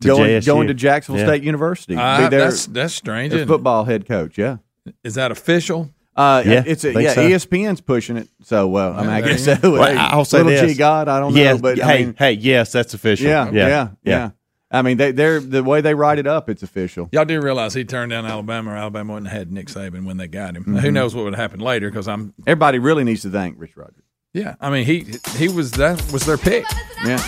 To 0.00 0.08
going 0.08 0.30
JSU. 0.30 0.46
going 0.46 0.68
to 0.68 0.74
Jacksonville 0.74 1.20
Yeah. 1.22 1.28
State 1.34 1.42
University. 1.42 1.96
Uh, 1.96 2.16
Be 2.22 2.28
their, 2.30 2.40
that's 2.46 2.64
that's 2.64 2.94
strange. 2.94 3.30
their 3.32 3.40
isn't 3.40 3.48
it? 3.50 3.52
football 3.52 3.84
head 3.84 4.06
coach. 4.06 4.38
Yeah. 4.38 4.56
Is 5.04 5.16
that 5.16 5.30
official? 5.32 5.90
Uh, 6.16 6.42
Yeah, 6.46 6.62
it's 6.66 6.84
a, 6.84 6.92
yeah. 7.00 7.12
so. 7.12 7.28
ESPN's 7.28 7.80
pushing 7.82 8.16
it. 8.16 8.28
So 8.42 8.68
well, 8.68 8.94
I 8.94 9.00
mean, 9.02 9.10
I 9.10 9.20
there 9.20 9.30
guess 9.32 9.46
you 9.46 9.54
so. 9.56 9.72
Well, 9.72 9.96
I'll 9.98 10.24
say 10.24 10.38
little 10.38 10.52
this. 10.52 10.72
G 10.72 10.78
God, 10.78 11.08
I 11.08 11.20
don't 11.20 11.34
know, 11.34 11.40
Yes, 11.40 11.60
but 11.60 11.80
I 11.80 11.86
hey, 11.98 12.04
mean, 12.06 12.14
hey, 12.18 12.32
yes, 12.32 12.72
that's 12.72 12.94
official. 12.94 13.26
yeah, 13.26 13.50
yeah, 13.52 13.88
yeah, 14.02 14.30
I 14.70 14.82
mean, 14.82 14.96
they, 14.96 15.12
they're 15.12 15.40
the 15.40 15.62
way 15.62 15.80
they 15.80 15.94
write 15.94 16.18
it 16.18 16.26
up. 16.26 16.48
It's 16.48 16.62
official. 16.62 17.08
Y'all 17.12 17.24
do 17.24 17.40
realize 17.40 17.74
he 17.74 17.84
turned 17.84 18.10
down 18.10 18.24
Alabama, 18.26 18.72
or 18.72 18.76
Alabama 18.76 19.12
wouldn't 19.14 19.30
have 19.30 19.38
had 19.38 19.52
Nick 19.52 19.66
Saban 19.68 20.04
when 20.06 20.16
they 20.16 20.26
got 20.26 20.56
him. 20.56 20.62
Mm-hmm. 20.64 20.76
Who 20.78 20.90
knows 20.90 21.14
what 21.14 21.24
would 21.24 21.34
have 21.34 21.40
happened 21.40 21.62
later? 21.62 21.88
Because 21.90 22.08
I'm, 22.08 22.34
Everybody 22.46 22.78
really 22.78 23.04
needs 23.04 23.22
to 23.22 23.30
thank 23.30 23.60
Rich 23.60 23.76
Rogers. 23.76 24.02
yeah. 24.32 24.54
I 24.60 24.70
mean, 24.70 24.84
he 24.86 25.06
he 25.36 25.48
was 25.48 25.70
that 25.72 26.00
was 26.12 26.24
their 26.26 26.38
pick. 26.38 26.64
Yeah. 27.04 27.20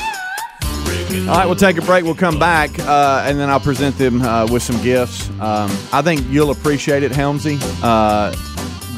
All 1.29 1.35
right, 1.37 1.47
we'll 1.47 1.57
take 1.57 1.79
a 1.79 1.83
break. 1.83 2.05
We'll 2.05 2.15
come 2.15 2.39
back, 2.39 2.71
uh, 2.81 3.23
and 3.27 3.39
then 3.39 3.49
I'll 3.51 3.61
present 3.61 3.97
them 3.99 4.21
uh, 4.23 4.47
with 4.51 4.63
some 4.63 4.81
gifts. 4.83 5.29
Um, 5.41 5.71
I 5.93 6.03
think 6.03 6.23
you'll 6.29 6.51
appreciate 6.51 7.03
it, 7.03 7.13
Helmsy. 7.13 7.59
Uh, 7.83 8.33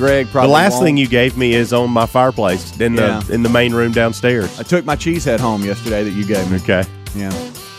Greg 0.01 0.27
The 0.33 0.47
last 0.49 0.73
won't. 0.75 0.85
thing 0.87 0.97
you 0.97 1.07
gave 1.07 1.37
me 1.37 1.53
is 1.55 1.73
on 1.73 1.91
my 1.91 2.07
fireplace 2.07 2.79
in 2.81 2.95
the 2.97 3.25
in 3.31 3.43
the 3.43 3.49
main 3.49 3.73
room 3.75 3.93
downstairs. 3.93 4.59
I 4.59 4.63
took 4.65 4.85
my 4.85 4.97
cheese 4.97 5.25
head 5.25 5.39
home 5.41 5.63
yesterday 5.63 6.03
that 6.03 6.11
you 6.11 6.25
gave 6.25 6.51
me. 6.51 6.57
Okay. 6.57 6.85
Yeah. 7.15 7.31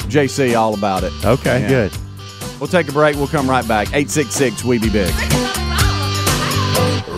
JC, 0.08 0.56
all 0.58 0.74
about 0.74 1.04
it. 1.04 1.12
Okay. 1.25 1.62
Yeah. 1.62 1.68
Good. 1.68 1.92
We'll 2.60 2.68
take 2.68 2.88
a 2.88 2.92
break. 2.92 3.16
We'll 3.16 3.28
come 3.28 3.50
right 3.50 3.68
back. 3.68 3.88
866 3.88 4.63
We 4.63 4.78
Be 4.78 4.90
Big. 4.90 5.13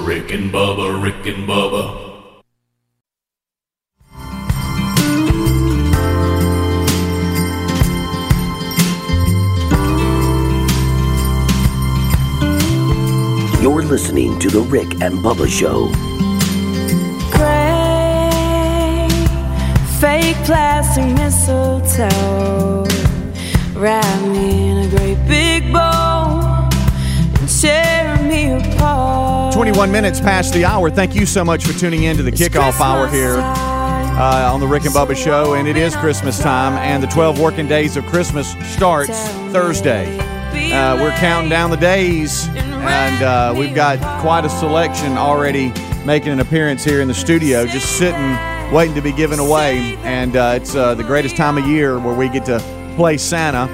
Rick 0.05 0.31
and 0.31 0.51
Bubba, 0.51 1.01
Rick 1.01 1.25
and 1.25 1.47
Bubba. 1.47 2.12
You're 13.63 13.81
listening 13.81 14.37
to 14.39 14.49
The 14.49 14.59
Rick 14.59 15.01
and 15.01 15.19
Bubba 15.19 15.47
Show. 15.47 15.87
Gray, 17.31 19.07
fake 20.01 20.35
plastic 20.43 21.05
mistletoe. 21.15 22.83
Wrap 23.79 24.21
me 24.23 24.69
in 24.69 24.77
a 24.79 24.89
great 24.89 25.25
big 25.29 25.71
bow 25.71 26.69
and 27.39 27.61
tear 27.61 28.17
me 28.23 28.51
apart. 28.51 29.53
21 29.53 29.89
minutes 29.89 30.19
past 30.19 30.53
the 30.53 30.65
hour. 30.65 30.89
Thank 30.89 31.15
you 31.15 31.25
so 31.25 31.45
much 31.45 31.63
for 31.63 31.71
tuning 31.71 32.03
in 32.03 32.17
to 32.17 32.23
the 32.23 32.33
kickoff 32.33 32.81
hour 32.81 33.07
here 33.07 33.37
uh, 33.37 34.51
on 34.53 34.59
the 34.59 34.67
Rick 34.67 34.83
and 34.83 34.93
Bubba 34.93 35.15
Show. 35.15 35.53
And 35.53 35.69
it 35.69 35.77
is 35.77 35.95
Christmas 35.95 36.37
time, 36.37 36.73
and 36.73 37.01
the 37.01 37.07
12 37.07 37.39
working 37.39 37.69
days 37.69 37.95
of 37.95 38.05
Christmas 38.07 38.57
starts 38.73 39.29
Thursday. 39.53 40.19
Uh, 40.53 41.01
we're 41.01 41.15
counting 41.17 41.49
down 41.49 41.71
the 41.71 41.77
days, 41.77 42.47
and 42.87 43.23
uh, 43.23 43.53
we've 43.57 43.73
got 43.73 43.99
quite 44.21 44.45
a 44.45 44.49
selection 44.49 45.17
already 45.17 45.73
making 46.05 46.31
an 46.31 46.39
appearance 46.39 46.83
here 46.83 47.01
in 47.01 47.07
the 47.07 47.13
studio, 47.13 47.65
just 47.65 47.97
sitting, 47.97 48.37
waiting 48.73 48.95
to 48.95 49.01
be 49.01 49.11
given 49.11 49.39
away. 49.39 49.95
And 50.03 50.35
uh, 50.35 50.53
it's 50.55 50.75
uh, 50.75 50.95
the 50.95 51.03
greatest 51.03 51.35
time 51.35 51.57
of 51.57 51.65
year 51.65 51.99
where 51.99 52.13
we 52.13 52.29
get 52.29 52.45
to 52.45 52.59
play 52.95 53.17
Santa. 53.17 53.71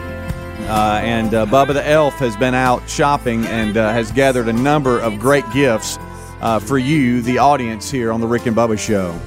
Uh, 0.68 1.00
and 1.04 1.34
uh, 1.34 1.46
Bubba 1.46 1.74
the 1.74 1.88
Elf 1.88 2.16
has 2.16 2.36
been 2.38 2.54
out 2.54 2.88
shopping 2.90 3.46
and 3.46 3.78
uh, 3.78 3.92
has 3.92 4.12
gathered 4.12 4.48
a 4.48 4.54
number 4.54 5.00
of 5.00 5.20
great 5.20 5.46
gifts 5.52 5.98
for 6.62 6.78
you, 6.78 7.22
the 7.22 7.38
audience 7.38 7.90
here 7.90 8.12
on 8.12 8.22
the 8.22 8.28
Rick 8.28 8.46
and 8.46 8.56
Bubba 8.56 8.78
Show. 8.78 9.18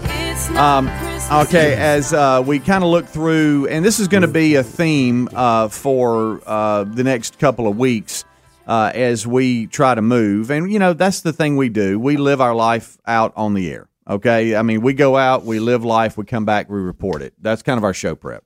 Um, 0.59 0.89
okay, 1.31 1.75
as 1.75 2.13
uh, 2.13 2.43
we 2.45 2.59
kind 2.59 2.83
of 2.83 2.91
look 2.91 3.07
through, 3.07 3.69
and 3.69 3.85
this 3.85 4.01
is 4.01 4.09
going 4.09 4.23
to 4.23 4.29
be 4.29 4.57
a 4.57 4.63
theme 4.63 5.29
uh, 5.33 5.69
for 5.69 6.41
uh, 6.47 6.85
the 6.85 7.05
next 7.05 7.39
couple 7.39 7.69
of 7.69 7.79
weeks 7.79 8.25
uh, 8.67 8.93
as 8.95 9.27
we 9.27 9.67
try 9.67 9.95
to 9.95 10.03
move. 10.03 10.51
And, 10.51 10.71
you 10.71 10.79
know, 10.79 10.93
that's 10.93 11.21
the 11.21 11.33
thing 11.33 11.57
we 11.57 11.69
do. 11.69 11.99
We 11.99 12.17
live 12.17 12.41
our 12.41 12.55
life 12.55 12.99
out 13.07 13.33
on 13.37 13.55
the 13.55 13.71
air. 13.71 13.89
Okay. 14.09 14.57
I 14.57 14.63
mean, 14.63 14.81
we 14.81 14.95
go 14.95 15.17
out, 15.17 15.45
we 15.45 15.61
live 15.61 15.85
life, 15.85 16.17
we 16.17 16.25
come 16.25 16.45
back, 16.45 16.69
we 16.69 16.79
report 16.81 17.23
it. 17.23 17.35
That's 17.41 17.63
kind 17.63 17.79
of 17.79 17.85
our 17.85 17.95
show 17.95 18.15
prep. 18.15 18.45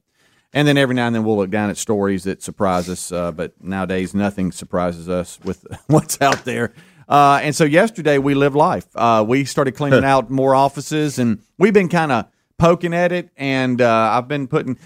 And 0.53 0.67
then 0.67 0.79
every 0.79 0.95
now 0.95 1.07
and 1.07 1.15
then 1.15 1.25
we'll 1.25 1.37
look 1.37 1.51
down 1.51 1.71
at 1.71 1.77
stories 1.77 2.25
that 2.25 2.43
surprise 2.43 2.89
us. 2.89 3.13
Uh, 3.13 3.33
but 3.33 3.53
nowadays, 3.63 4.15
nothing 4.15 4.53
surprises 4.53 5.09
us 5.09 5.39
with 5.45 5.67
what's 5.87 6.21
out 6.21 6.45
there. 6.45 6.73
Uh, 7.09 7.41
and 7.43 7.55
so 7.55 7.65
yesterday 7.65 8.19
we 8.19 8.35
lived 8.35 8.57
life. 8.57 8.87
Uh, 8.95 9.25
we 9.27 9.45
started 9.45 9.73
cleaning 9.73 10.05
out 10.05 10.31
more 10.31 10.55
offices, 10.55 11.19
and 11.19 11.41
we've 11.59 11.75
been 11.75 11.89
kind 11.89 12.11
of 12.11 12.27
poking 12.59 12.95
at 12.95 13.13
it. 13.13 13.31
And 13.37 13.81
uh, 13.81 14.11
I've 14.13 14.29
been 14.29 14.49
putting. 14.49 14.79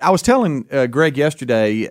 I 0.00 0.10
was 0.10 0.22
telling 0.22 0.66
uh, 0.70 0.86
Greg 0.86 1.16
yesterday. 1.16 1.88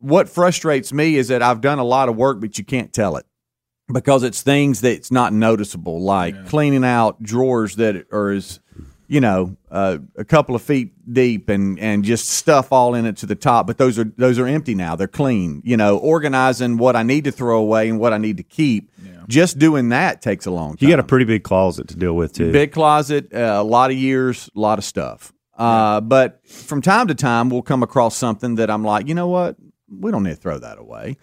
What 0.00 0.28
frustrates 0.28 0.92
me 0.92 1.16
is 1.16 1.28
that 1.28 1.42
I've 1.42 1.60
done 1.60 1.78
a 1.78 1.84
lot 1.84 2.08
of 2.08 2.16
work, 2.16 2.40
but 2.40 2.58
you 2.58 2.64
can't 2.64 2.92
tell 2.92 3.16
it 3.16 3.26
because 3.92 4.22
it's 4.22 4.42
things 4.42 4.80
that's 4.80 5.10
not 5.10 5.32
noticeable, 5.32 6.00
like 6.00 6.46
cleaning 6.46 6.84
out 6.84 7.22
drawers 7.22 7.76
that 7.76 8.06
are 8.12 8.30
as 8.30 8.60
you 9.08 9.20
know 9.20 9.56
uh, 9.70 9.98
a 10.16 10.24
couple 10.24 10.54
of 10.54 10.62
feet 10.62 10.92
deep 11.12 11.48
and 11.48 11.78
and 11.78 12.04
just 12.04 12.28
stuff 12.28 12.70
all 12.72 12.94
in 12.94 13.06
it 13.06 13.16
to 13.18 13.26
the 13.26 13.34
top. 13.34 13.66
But 13.66 13.78
those 13.78 13.98
are 13.98 14.04
those 14.16 14.38
are 14.38 14.46
empty 14.46 14.74
now; 14.74 14.94
they're 14.94 15.08
clean. 15.08 15.62
You 15.64 15.76
know, 15.76 15.98
organizing 15.98 16.76
what 16.76 16.94
I 16.94 17.02
need 17.02 17.24
to 17.24 17.32
throw 17.32 17.58
away 17.58 17.88
and 17.88 17.98
what 17.98 18.12
I 18.12 18.18
need 18.18 18.36
to 18.36 18.42
keep. 18.42 18.92
Just 19.26 19.58
doing 19.58 19.90
that 19.90 20.22
takes 20.22 20.46
a 20.46 20.50
long 20.50 20.76
time. 20.76 20.88
You 20.88 20.88
got 20.88 21.00
a 21.00 21.06
pretty 21.06 21.26
big 21.26 21.42
closet 21.42 21.88
to 21.88 21.96
deal 21.96 22.14
with 22.14 22.32
too. 22.32 22.50
Big 22.50 22.72
closet, 22.72 23.34
uh, 23.34 23.56
a 23.58 23.62
lot 23.62 23.90
of 23.90 23.96
years, 23.98 24.48
a 24.56 24.58
lot 24.58 24.78
of 24.78 24.86
stuff. 24.86 25.34
Uh, 25.58 26.00
but 26.00 26.46
from 26.46 26.80
time 26.80 27.08
to 27.08 27.14
time, 27.14 27.50
we'll 27.50 27.60
come 27.60 27.82
across 27.82 28.16
something 28.16 28.54
that 28.54 28.70
I'm 28.70 28.84
like, 28.84 29.06
you 29.06 29.14
know 29.14 29.28
what? 29.28 29.56
We 29.90 30.10
don't 30.10 30.22
need 30.22 30.30
to 30.30 30.36
throw 30.36 30.58
that 30.58 30.78
away. 30.78 31.16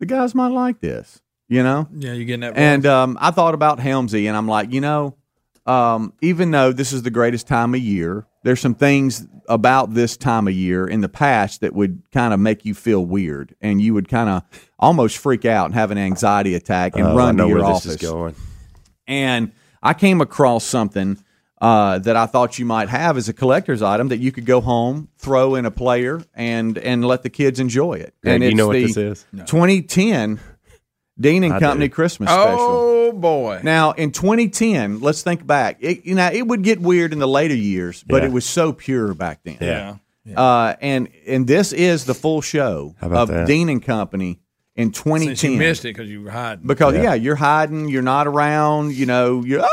The 0.00 0.06
guys 0.06 0.34
might 0.34 0.48
like 0.48 0.80
this, 0.80 1.20
you 1.48 1.62
know? 1.62 1.88
Yeah, 1.96 2.12
you 2.12 2.24
getting 2.24 2.40
that? 2.40 2.56
And 2.56 2.84
um, 2.86 3.18
I 3.20 3.30
thought 3.30 3.54
about 3.54 3.78
Helmsy, 3.78 4.26
and 4.26 4.36
I'm 4.36 4.48
like, 4.48 4.72
you 4.72 4.80
know, 4.80 5.16
um, 5.66 6.12
even 6.20 6.50
though 6.50 6.72
this 6.72 6.92
is 6.92 7.02
the 7.02 7.10
greatest 7.10 7.46
time 7.46 7.74
of 7.74 7.80
year, 7.80 8.26
there's 8.42 8.60
some 8.60 8.74
things 8.74 9.26
about 9.48 9.94
this 9.94 10.16
time 10.16 10.48
of 10.48 10.54
year 10.54 10.86
in 10.88 11.00
the 11.00 11.08
past 11.08 11.60
that 11.60 11.72
would 11.72 12.02
kind 12.10 12.34
of 12.34 12.40
make 12.40 12.64
you 12.64 12.74
feel 12.74 13.04
weird, 13.04 13.54
and 13.60 13.80
you 13.80 13.94
would 13.94 14.08
kind 14.08 14.28
of 14.28 14.42
almost 14.78 15.18
freak 15.18 15.44
out 15.44 15.66
and 15.66 15.74
have 15.74 15.90
an 15.92 15.98
anxiety 15.98 16.54
attack 16.56 16.96
and 16.96 17.06
I 17.06 17.14
run 17.14 17.36
know 17.36 17.44
to 17.44 17.48
your 17.50 17.58
where 17.58 17.66
office. 17.66 17.84
this 17.84 18.02
is 18.02 18.10
going. 18.10 18.34
And 19.06 19.52
I 19.82 19.94
came 19.94 20.20
across 20.20 20.64
something 20.64 21.22
uh, 21.62 21.98
that 22.00 22.16
I 22.16 22.26
thought 22.26 22.58
you 22.58 22.66
might 22.66 22.88
have 22.90 23.16
as 23.16 23.28
a 23.28 23.32
collector's 23.32 23.80
item 23.82 24.08
that 24.08 24.18
you 24.18 24.32
could 24.32 24.44
go 24.46 24.60
home, 24.60 25.08
throw 25.16 25.54
in 25.54 25.64
a 25.64 25.70
player, 25.70 26.20
and 26.34 26.76
and 26.76 27.04
let 27.04 27.22
the 27.22 27.30
kids 27.30 27.60
enjoy 27.60 27.94
it. 27.94 28.12
Greg, 28.22 28.34
and 28.34 28.42
do 28.42 28.48
you 28.48 28.54
know 28.56 28.66
what 28.66 28.72
the 28.74 28.86
this 28.86 28.96
is? 28.96 29.26
2010 29.46 30.40
Dean 31.20 31.44
and 31.44 31.52
I 31.54 31.60
Company 31.60 31.88
do. 31.88 31.94
Christmas 31.94 32.28
special. 32.30 32.58
oh 32.58 33.12
boy, 33.12 33.60
Now, 33.62 33.92
in 33.92 34.10
2010, 34.12 35.00
let's 35.00 35.22
think 35.22 35.46
back. 35.46 35.76
It, 35.80 36.04
you 36.06 36.14
know, 36.14 36.28
it 36.32 36.46
would 36.46 36.62
get 36.62 36.80
weird 36.80 37.12
in 37.12 37.18
the 37.20 37.28
later 37.28 37.54
years, 37.54 38.02
but 38.06 38.22
Yeah. 38.22 38.28
it 38.28 38.32
was 38.32 38.44
so 38.46 38.72
pure 38.72 39.12
back 39.14 39.40
then. 39.44 39.58
Yeah. 39.60 39.96
Uh, 40.40 40.74
and 40.80 41.08
and 41.26 41.46
this 41.46 41.72
is 41.72 42.06
the 42.06 42.14
full 42.14 42.40
show 42.40 42.94
of 43.00 43.28
that? 43.28 43.46
Dean 43.46 43.68
and 43.68 43.82
Company 43.82 44.40
in 44.74 44.90
2010 44.90 45.36
since 45.36 45.42
you 45.52 45.58
missed 45.58 45.84
it 45.84 45.94
because 45.94 46.08
you 46.10 46.22
were 46.22 46.30
hiding. 46.30 46.66
because 46.66 46.94
yeah. 46.94 47.02
Yeah. 47.02 47.14
you're 47.14 47.36
hiding, 47.36 47.88
you're 47.88 48.02
not 48.02 48.26
around, 48.26 48.94
you 48.94 49.06
know, 49.06 49.44
you're. 49.44 49.62
Ah! 49.62 49.68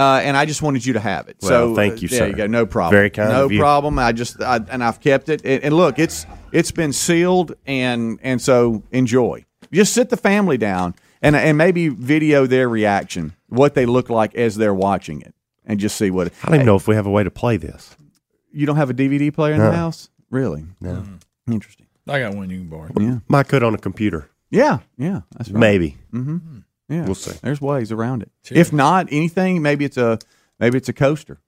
Uh, 0.00 0.20
and 0.24 0.34
I 0.36 0.46
just 0.46 0.62
wanted 0.62 0.86
you 0.86 0.94
to 0.94 1.00
have 1.00 1.28
it. 1.28 1.36
Well, 1.42 1.48
so 1.50 1.74
thank 1.74 2.00
you, 2.00 2.08
There 2.08 2.20
sir. 2.20 2.26
you 2.28 2.32
go. 2.34 2.46
No 2.46 2.64
problem. 2.64 2.96
Very 2.96 3.10
kind 3.10 3.28
No 3.28 3.44
of 3.44 3.52
you. 3.52 3.58
problem. 3.60 3.98
I 3.98 4.12
just 4.12 4.40
I, 4.40 4.56
and 4.70 4.82
I've 4.82 4.98
kept 5.00 5.28
it. 5.28 5.42
And, 5.44 5.62
and 5.64 5.76
look, 5.76 5.98
it's 5.98 6.24
it's 6.52 6.70
been 6.72 6.92
sealed, 6.92 7.54
and 7.66 8.18
and 8.22 8.40
so 8.40 8.82
enjoy. 8.92 9.44
Just 9.72 9.92
sit 9.92 10.08
the 10.08 10.16
family 10.16 10.56
down 10.56 10.94
and 11.20 11.36
and 11.36 11.58
maybe 11.58 11.88
video 11.88 12.46
their 12.46 12.68
reaction, 12.68 13.34
what 13.48 13.74
they 13.74 13.84
look 13.84 14.08
like 14.08 14.34
as 14.34 14.56
they're 14.56 14.72
watching 14.74 15.20
it, 15.20 15.34
and 15.66 15.78
just 15.78 15.96
see 15.96 16.10
what. 16.10 16.32
I 16.42 16.46
don't 16.46 16.54
even 16.54 16.66
know 16.66 16.76
if 16.76 16.88
we 16.88 16.94
have 16.94 17.06
a 17.06 17.10
way 17.10 17.22
to 17.24 17.30
play 17.30 17.58
this. 17.58 17.94
You 18.52 18.64
don't 18.66 18.76
have 18.76 18.88
a 18.90 18.94
DVD 18.94 19.32
player 19.34 19.52
in 19.52 19.60
the 19.60 19.72
house, 19.72 20.08
really? 20.30 20.64
No. 20.80 21.04
Interesting. 21.46 21.86
I 22.08 22.20
got 22.20 22.34
one 22.34 22.48
you 22.50 22.58
can 22.60 22.68
borrow. 22.68 22.90
Yeah. 22.98 23.18
Might 23.28 23.48
could 23.48 23.62
on 23.62 23.74
a 23.74 23.78
computer. 23.78 24.30
Yeah. 24.50 24.78
Yeah. 24.96 25.20
That's 25.36 25.50
right. 25.50 25.60
Maybe. 25.60 25.98
Yeah, 26.90 27.04
We'll 27.06 27.14
see. 27.14 27.32
There's 27.42 27.60
ways 27.60 27.92
around 27.92 28.22
it. 28.22 28.30
Cheers. 28.44 28.58
If 28.68 28.72
not 28.72 29.06
anything, 29.10 29.62
maybe 29.62 29.84
it's 29.84 29.96
a 29.96 30.18
maybe 30.58 30.76
it's 30.76 30.88
a 30.88 30.92
coaster. 30.92 31.38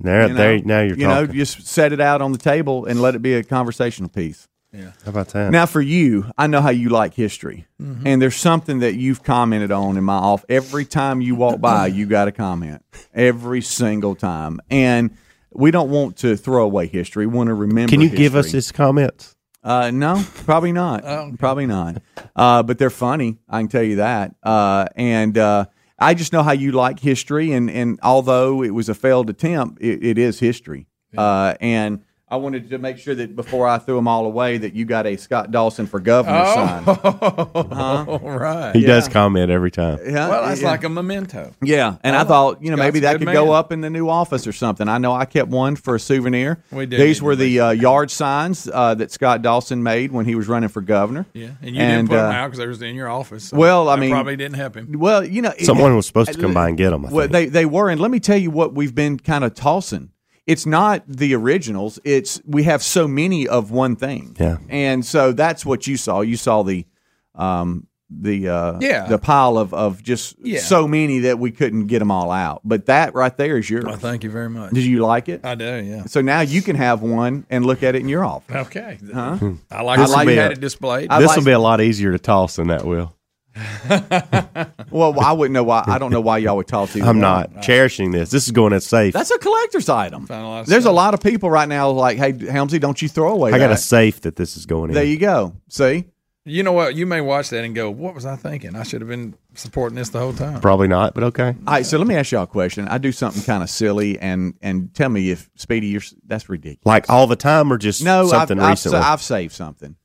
There, 0.00 0.22
you 0.22 0.28
know? 0.28 0.34
there. 0.34 0.58
Now 0.60 0.80
you're 0.80 0.96
you 0.96 1.06
know, 1.06 1.26
just 1.26 1.66
set 1.66 1.92
it 1.92 2.00
out 2.00 2.22
on 2.22 2.32
the 2.32 2.38
table 2.38 2.86
and 2.86 3.00
let 3.02 3.14
it 3.14 3.20
be 3.22 3.34
a 3.34 3.44
conversational 3.44 4.08
piece. 4.08 4.48
How 4.72 4.92
about 5.06 5.28
that? 5.30 5.50
Now, 5.50 5.66
for 5.66 5.80
you, 5.80 6.30
I 6.38 6.46
know 6.46 6.60
how 6.60 6.70
you 6.70 6.90
like 6.90 7.14
history, 7.14 7.66
Mm-hmm. 7.82 8.06
and 8.06 8.22
there's 8.22 8.36
something 8.36 8.78
that 8.78 8.94
you've 8.94 9.22
commented 9.24 9.72
on 9.72 9.96
in 9.96 10.04
my 10.04 10.14
off. 10.14 10.44
Every 10.48 10.84
time 10.84 11.20
you 11.20 11.34
walk 11.34 11.60
by, 11.60 11.86
you 11.98 12.06
got 12.06 12.28
a 12.28 12.32
comment. 12.32 12.84
Every 13.12 13.62
single 13.62 14.14
time, 14.14 14.60
and 14.70 15.16
we 15.52 15.72
don't 15.72 15.90
want 15.90 16.18
to 16.18 16.36
throw 16.36 16.62
away 16.64 16.86
history. 16.86 17.26
We 17.26 17.34
want 17.36 17.48
to 17.48 17.54
remember. 17.54 17.90
Can 17.90 18.00
you 18.00 18.08
give 18.10 18.36
us 18.36 18.46
history. 18.46 18.58
his 18.58 18.72
comments? 18.72 19.34
Uh, 19.62 19.90
no, 19.90 20.24
probably 20.44 20.72
not. 20.72 21.04
Probably 21.38 21.66
not. 21.66 22.02
Uh, 22.34 22.62
but 22.62 22.78
they're 22.78 22.90
funny. 22.90 23.38
I 23.48 23.60
can 23.60 23.68
tell 23.68 23.82
you 23.82 23.96
that. 23.96 24.34
Uh, 24.42 24.86
and 24.96 25.36
uh, 25.36 25.66
I 25.98 26.14
just 26.14 26.32
know 26.32 26.42
how 26.42 26.52
you 26.52 26.72
like 26.72 26.98
history, 27.00 27.52
and 27.52 27.70
and 27.70 27.98
although 28.02 28.62
it 28.62 28.70
was 28.70 28.88
a 28.88 28.94
failed 28.94 29.28
attempt, 29.28 29.80
it, 29.82 30.02
it 30.02 30.18
is 30.18 30.40
history. 30.40 30.86
Uh, 31.16 31.54
and 31.60 32.04
I 32.30 32.36
wanted 32.36 32.70
to 32.70 32.78
make 32.78 32.98
sure 32.98 33.14
that 33.16 33.34
before 33.34 33.66
I 33.66 33.78
threw 33.78 33.96
them 33.96 34.06
all 34.06 34.24
away, 34.24 34.56
that 34.58 34.72
you 34.74 34.84
got 34.84 35.04
a 35.06 35.16
Scott 35.16 35.50
Dawson 35.50 35.86
for 35.86 35.98
governor 35.98 36.44
sign. 36.46 36.84
All 37.74 38.18
right. 38.38 38.74
He 38.74 38.82
does 38.84 39.08
comment 39.08 39.50
every 39.50 39.70
time. 39.70 39.98
Yeah, 40.04 40.28
Well, 40.28 40.46
that's 40.46 40.60
yeah. 40.62 40.68
like 40.70 40.84
a 40.84 40.88
memento. 40.88 41.52
Yeah, 41.62 41.96
and 42.04 42.14
I 42.14 42.22
Oh, 42.22 42.24
thought 42.26 42.62
you 42.62 42.70
know 42.70 42.76
Scott's 42.76 42.86
maybe 42.86 42.98
a 42.98 43.02
that 43.02 43.18
good 43.18 43.26
could 43.26 43.32
go 43.34 43.46
man. 43.46 43.54
up 43.54 43.72
in 43.72 43.80
the 43.80 43.90
new 43.90 44.08
office 44.08 44.46
or 44.46 44.52
something. 44.52 44.88
I 44.88 44.98
know 44.98 45.12
I 45.12 45.24
kept 45.24 45.48
one 45.50 45.74
for 45.76 45.94
a 45.96 46.00
souvenir. 46.00 46.62
We 46.70 46.86
did 46.86 47.00
These 47.00 47.20
need 47.20 47.26
were 47.26 47.32
to 47.32 47.36
the 47.36 47.60
uh, 47.60 47.70
yard 47.70 48.10
signs 48.10 48.68
uh, 48.72 48.94
that 48.94 49.10
Scott 49.10 49.42
Dawson 49.42 49.82
made 49.82 50.12
when 50.12 50.24
he 50.24 50.34
was 50.34 50.46
running 50.48 50.68
for 50.68 50.80
governor. 50.82 51.26
Yeah, 51.32 51.48
and 51.62 51.74
you 51.74 51.80
And, 51.82 52.06
didn't 52.06 52.08
put 52.10 52.16
them 52.16 52.26
uh, 52.30 52.34
out 52.34 52.46
because 52.48 52.58
they 52.58 52.66
was 52.68 52.82
in 52.82 52.94
your 52.94 53.08
office. 53.08 53.44
so 53.48 53.56
well, 53.56 53.88
I 53.88 53.96
that 53.96 54.00
mean- 54.00 54.10
probably 54.12 54.36
didn't 54.36 54.56
help 54.56 54.76
him. 54.76 54.92
Well, 54.98 55.24
you 55.24 55.42
know, 55.42 55.52
it- 55.58 55.64
Someone 55.66 55.96
was 55.96 56.06
supposed 56.06 56.32
to 56.32 56.38
come 56.38 56.54
by 56.54 56.68
and 56.68 56.76
get 56.78 56.90
them. 56.90 57.06
I 57.06 57.10
Well, 57.10 57.22
think. 57.28 57.32
they 57.32 57.46
they 57.46 57.66
were, 57.66 57.90
and 57.90 58.00
let 58.00 58.10
me 58.10 58.20
tell 58.20 58.38
you 58.38 58.50
what 58.50 58.74
we've 58.74 58.94
been 58.94 59.18
kind 59.18 59.42
of 59.44 59.54
tossing. 59.54 60.10
It's 60.50 60.66
not 60.66 61.04
the 61.06 61.34
originals. 61.34 61.98
It's 62.04 62.40
we 62.46 62.64
have 62.64 62.82
so 62.82 63.06
many 63.08 63.46
of 63.48 63.70
one 63.70 63.96
thing. 63.96 64.36
Yeah. 64.38 64.58
and 64.68 65.04
so 65.04 65.32
that's 65.32 65.64
what 65.64 65.86
you 65.86 65.96
saw. 65.96 66.20
You 66.22 66.36
saw 66.36 66.62
the 66.62 66.86
um, 67.34 67.86
the 68.12 68.48
uh, 68.48 68.78
Yeah. 68.80 69.06
the 69.06 69.18
pile 69.18 69.56
of 69.56 69.72
of 69.72 70.02
just 70.02 70.34
Yeah. 70.42 70.58
so 70.60 70.88
many 70.88 71.20
that 71.20 71.38
we 71.38 71.52
couldn't 71.52 71.86
get 71.86 72.00
them 72.00 72.10
all 72.10 72.30
out. 72.32 72.60
But 72.64 72.86
that 72.86 73.14
right 73.14 73.36
there 73.36 73.56
is 73.56 73.70
yours. 73.70 73.84
Well, 73.84 73.96
thank 73.96 74.24
you 74.24 74.30
very 74.30 74.50
much. 74.50 74.72
Did 74.72 74.84
you 74.84 74.98
like 75.06 75.28
it? 75.28 75.44
I 75.44 75.54
do, 75.54 75.76
yeah. 75.84 76.04
So 76.06 76.20
now 76.20 76.40
you 76.40 76.60
can 76.60 76.74
have 76.74 77.02
one 77.02 77.46
and 77.50 77.64
look 77.64 77.84
at 77.84 77.94
it 77.94 78.00
in 78.00 78.08
your 78.08 78.24
office. 78.24 78.56
Okay. 78.66 78.98
Huh? 79.14 79.38
I 79.70 79.82
like 79.82 80.00
I 80.00 80.06
like 80.06 80.26
you 80.26 80.32
it. 80.34 80.38
had 80.38 80.52
it 80.52 80.60
displayed. 80.60 81.08
I 81.10 81.20
This 81.20 81.28
like- 81.28 81.36
will 81.38 81.44
be 81.44 81.52
a 81.52 81.58
lot 81.60 81.80
easier 81.80 82.10
to 82.12 82.18
toss 82.18 82.56
than 82.56 82.66
that 82.68 82.84
will. 82.84 83.14
Well, 84.90 85.20
I 85.20 85.32
wouldn't 85.32 85.54
know 85.54 85.62
why. 85.62 85.84
I 85.86 85.98
don't 85.98 86.10
know 86.10 86.20
why 86.20 86.38
y'all 86.38 86.56
would 86.56 86.66
toss 86.66 86.92
these. 86.92 87.04
I'm 87.04 87.20
not 87.20 87.62
cherishing 87.62 88.10
this. 88.10 88.30
This 88.30 88.46
is 88.46 88.50
going 88.50 88.72
in 88.72 88.80
safe. 88.80 89.14
That's 89.14 89.30
a 89.30 89.38
collector's 89.38 89.88
item. 89.88 90.26
A 90.28 90.42
lot 90.42 90.60
of 90.62 90.66
There's 90.66 90.84
a 90.84 90.90
lot 90.90 91.14
of 91.14 91.20
people 91.20 91.48
right 91.48 91.68
now 91.68 91.90
like, 91.90 92.18
hey, 92.18 92.32
Helmsy, 92.32 92.80
don't 92.80 93.00
you 93.00 93.08
throw 93.08 93.32
away 93.32 93.52
I 93.52 93.58
got 93.58 93.70
a 93.70 93.76
safe 93.76 94.22
that 94.22 94.34
this 94.36 94.56
is 94.56 94.66
going 94.66 94.90
in. 94.90 94.94
There 94.94 95.04
you 95.04 95.18
go. 95.18 95.54
See? 95.68 96.06
You 96.44 96.62
know 96.62 96.72
what? 96.72 96.94
You 96.94 97.06
may 97.06 97.20
watch 97.20 97.50
that 97.50 97.64
and 97.64 97.74
go, 97.74 97.90
"What 97.90 98.14
was 98.14 98.24
I 98.24 98.34
thinking? 98.34 98.74
I 98.74 98.82
should 98.82 99.02
have 99.02 99.08
been 99.08 99.34
supporting 99.54 99.94
this 99.96 100.08
the 100.08 100.18
whole 100.18 100.32
time." 100.32 100.60
Probably 100.62 100.88
not, 100.88 101.12
but 101.12 101.22
okay. 101.24 101.48
All 101.66 101.74
right, 101.74 101.84
so 101.84 101.98
let 101.98 102.06
me 102.06 102.14
ask 102.14 102.32
y'all 102.32 102.44
a 102.44 102.46
question. 102.46 102.88
I 102.88 102.96
do 102.96 103.12
something 103.12 103.42
kind 103.42 103.62
of 103.62 103.68
silly, 103.68 104.18
and 104.18 104.54
and 104.62 104.92
tell 104.94 105.10
me 105.10 105.30
if 105.30 105.50
Speedy, 105.56 105.88
you're 105.88 106.02
that's 106.26 106.48
ridiculous. 106.48 106.86
Like 106.86 107.10
all 107.10 107.26
the 107.26 107.36
time, 107.36 107.70
or 107.70 107.76
just 107.76 108.02
No, 108.02 108.26
something 108.26 108.58
I've, 108.58 108.64
I've, 108.64 108.70
recently. 108.70 108.98
I've 108.98 109.20
saved 109.20 109.52
something. 109.52 109.96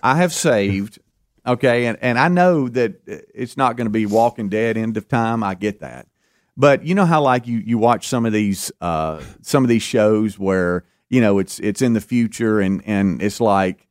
I 0.00 0.16
have 0.16 0.32
saved. 0.32 1.00
Okay, 1.46 1.86
and 1.86 1.98
and 2.02 2.18
I 2.18 2.28
know 2.28 2.68
that 2.68 3.00
it's 3.06 3.56
not 3.56 3.76
going 3.76 3.86
to 3.86 3.90
be 3.90 4.06
Walking 4.06 4.48
Dead 4.48 4.76
end 4.76 4.96
of 4.96 5.08
time. 5.08 5.42
I 5.42 5.54
get 5.54 5.80
that, 5.80 6.06
but 6.56 6.84
you 6.84 6.94
know 6.94 7.06
how 7.06 7.22
like 7.22 7.46
you 7.46 7.58
you 7.58 7.78
watch 7.78 8.08
some 8.08 8.26
of 8.26 8.32
these 8.32 8.70
uh 8.80 9.22
some 9.40 9.64
of 9.64 9.68
these 9.68 9.82
shows 9.82 10.38
where 10.38 10.84
you 11.08 11.20
know 11.20 11.38
it's 11.38 11.58
it's 11.60 11.80
in 11.82 11.94
the 11.94 12.00
future 12.00 12.60
and 12.60 12.82
and 12.84 13.22
it's 13.22 13.40
like 13.40 13.86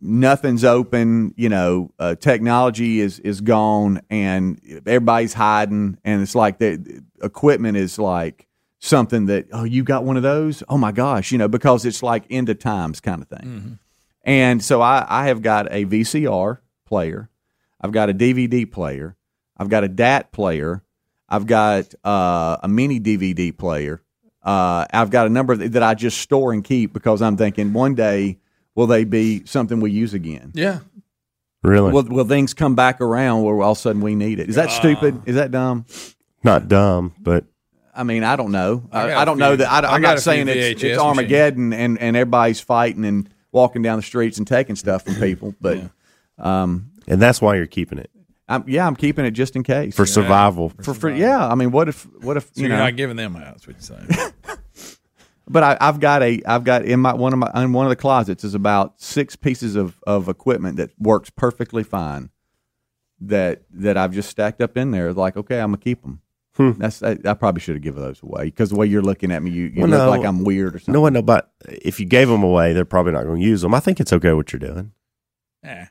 nothing's 0.00 0.64
open 0.64 1.32
you 1.36 1.48
know 1.48 1.90
uh, 1.98 2.14
technology 2.14 3.00
is 3.00 3.18
is 3.20 3.40
gone 3.40 4.00
and 4.10 4.60
everybody's 4.86 5.32
hiding 5.32 5.96
and 6.04 6.20
it's 6.20 6.34
like 6.34 6.58
the 6.58 7.02
equipment 7.22 7.76
is 7.78 7.98
like 7.98 8.46
something 8.78 9.26
that 9.26 9.46
oh 9.52 9.64
you 9.64 9.82
got 9.82 10.04
one 10.04 10.18
of 10.18 10.22
those? 10.22 10.62
Oh 10.68 10.76
my 10.76 10.92
gosh 10.92 11.32
you 11.32 11.38
know 11.38 11.48
because 11.48 11.86
it's 11.86 12.02
like 12.02 12.24
end 12.30 12.50
of 12.50 12.58
times 12.58 13.00
kind 13.00 13.22
of 13.22 13.28
thing 13.28 13.78
and 14.22 14.62
so 14.62 14.82
I, 14.82 15.06
I 15.08 15.26
have 15.28 15.40
got 15.40 15.72
a 15.72 15.86
vcr 15.86 16.58
player 16.86 17.28
i've 17.80 17.92
got 17.92 18.08
a 18.08 18.14
dvd 18.14 18.70
player 18.72 19.16
i've 19.58 19.68
got 19.68 19.84
a 19.84 19.88
dat 19.88 20.32
player 20.32 20.82
i've 21.28 21.46
got 21.46 21.94
uh, 22.04 22.56
a 22.62 22.68
mini 22.68 22.98
dvd 23.00 23.56
player 23.58 24.00
uh, 24.42 24.86
i've 24.92 25.10
got 25.10 25.26
a 25.26 25.30
number 25.30 25.54
that 25.56 25.82
i 25.82 25.92
just 25.94 26.18
store 26.18 26.52
and 26.52 26.64
keep 26.64 26.92
because 26.92 27.20
i'm 27.20 27.36
thinking 27.36 27.72
one 27.74 27.94
day 27.94 28.38
will 28.74 28.86
they 28.86 29.04
be 29.04 29.44
something 29.44 29.80
we 29.80 29.90
use 29.90 30.14
again 30.14 30.52
Yeah. 30.54 30.78
really? 31.62 31.92
will, 31.92 32.04
will 32.04 32.24
things 32.24 32.54
come 32.54 32.74
back 32.74 33.00
around 33.00 33.42
where 33.42 33.60
all 33.62 33.72
of 33.72 33.78
a 33.78 33.80
sudden 33.80 34.00
we 34.00 34.14
need 34.14 34.38
it 34.40 34.48
is 34.48 34.54
that 34.54 34.70
stupid 34.70 35.20
is 35.26 35.34
that 35.34 35.50
dumb 35.50 35.84
not 36.44 36.68
dumb, 36.68 37.12
but 37.18 37.44
I 37.92 38.04
mean, 38.04 38.22
I 38.22 38.36
don't 38.36 38.52
know. 38.52 38.86
I 38.92 39.00
I, 39.04 39.08
got 39.08 39.16
I 39.18 39.22
a 39.22 39.24
don't 39.24 39.36
few- 39.36 39.40
know 39.46 39.56
that. 39.56 39.84
I, 39.84 39.88
I 39.88 39.94
am 39.96 40.02
not 40.02 40.20
saying 40.20 40.46
it's, 40.48 40.82
it's. 40.82 40.98
Armageddon 40.98 41.72
and, 41.72 41.98
and 41.98 42.14
everybody's 42.14 42.60
fighting 42.60 43.04
and 43.06 43.28
walking 43.52 43.80
down 43.82 43.96
the 43.96 44.02
streets 44.02 44.36
and 44.38 44.46
taking 44.46 44.76
stuff 44.76 45.02
from 45.06 45.14
people. 45.16 45.54
But 45.60 45.78
um, 46.38 46.90
and 47.08 47.20
that's 47.20 47.40
why 47.40 47.54
you're 47.56 47.66
keeping 47.66 47.98
it 47.98 48.10
I'm, 48.48 48.64
yeah, 48.68 48.86
I'm 48.86 48.94
keeping 48.94 49.24
it 49.24 49.32
just 49.32 49.56
in 49.56 49.62
case. 49.64 49.96
for 49.96 50.06
survival. 50.06 50.68
for, 50.80 50.94
for 50.94 51.10
yeah. 51.10 51.44
I 51.48 51.56
mean, 51.56 51.72
what 51.72 51.88
if 51.88 52.04
what 52.22 52.36
if 52.36 52.44
So 52.54 52.60
you 52.60 52.68
you're 52.68 52.76
know? 52.76 52.84
not 52.84 52.94
giving 52.96 53.16
them 53.16 53.34
out. 53.34 53.42
That's 53.56 53.66
what 53.66 53.74
you're 53.76 53.82
saying. 54.08 54.32
But 55.48 55.62
I, 55.62 55.76
I've 55.80 56.00
got 56.00 56.22
a 56.24 56.42
I've 56.44 56.64
got 56.64 56.84
in 56.84 56.98
my 57.00 57.14
one 57.14 57.32
of 57.32 57.38
my 57.38 57.50
in 57.54 57.72
one 57.72 57.86
of 57.86 57.90
the 57.90 57.96
closets 57.96 58.42
is 58.42 58.54
about 58.54 59.00
six 59.00 59.36
pieces 59.36 59.76
of, 59.76 60.00
of 60.04 60.28
equipment 60.28 60.76
that 60.78 60.90
works 60.98 61.30
perfectly 61.30 61.84
fine. 61.84 62.30
That 63.20 63.62
that 63.70 63.96
I've 63.96 64.10
just 64.12 64.28
stacked 64.28 64.60
up 64.60 64.76
in 64.76 64.90
there. 64.90 65.12
Like, 65.12 65.36
okay, 65.36 65.60
I'm 65.60 65.68
gonna 65.70 65.78
keep 65.78 66.02
them. 66.02 66.20
That's 66.78 67.00
I, 67.02 67.16
I 67.24 67.34
probably 67.34 67.60
should 67.60 67.76
have 67.76 67.82
given 67.82 68.02
those 68.02 68.20
away 68.24 68.46
because 68.46 68.70
the 68.70 68.76
way 68.76 68.86
you're 68.86 69.02
looking 69.02 69.30
at 69.30 69.40
me, 69.42 69.50
you, 69.52 69.66
you 69.66 69.82
Well, 69.82 69.90
look 69.90 69.98
no. 70.00 70.10
like 70.10 70.24
I'm 70.24 70.42
weird 70.42 70.74
or 70.74 70.78
something. 70.80 70.94
No 70.94 71.00
one 71.02 71.12
know, 71.12 71.22
but 71.22 71.52
if 71.68 72.00
you 72.00 72.06
gave 72.06 72.28
them 72.28 72.42
away, 72.42 72.72
they're 72.72 72.84
probably 72.84 73.12
not 73.12 73.24
going 73.24 73.40
to 73.40 73.46
use 73.46 73.60
them. 73.62 73.72
I 73.74 73.78
think 73.80 74.00
it's 74.00 74.12
okay 74.12 74.32
what 74.32 74.52
you're 74.52 74.60
doing. 74.60 74.92
yeah. 75.62 75.88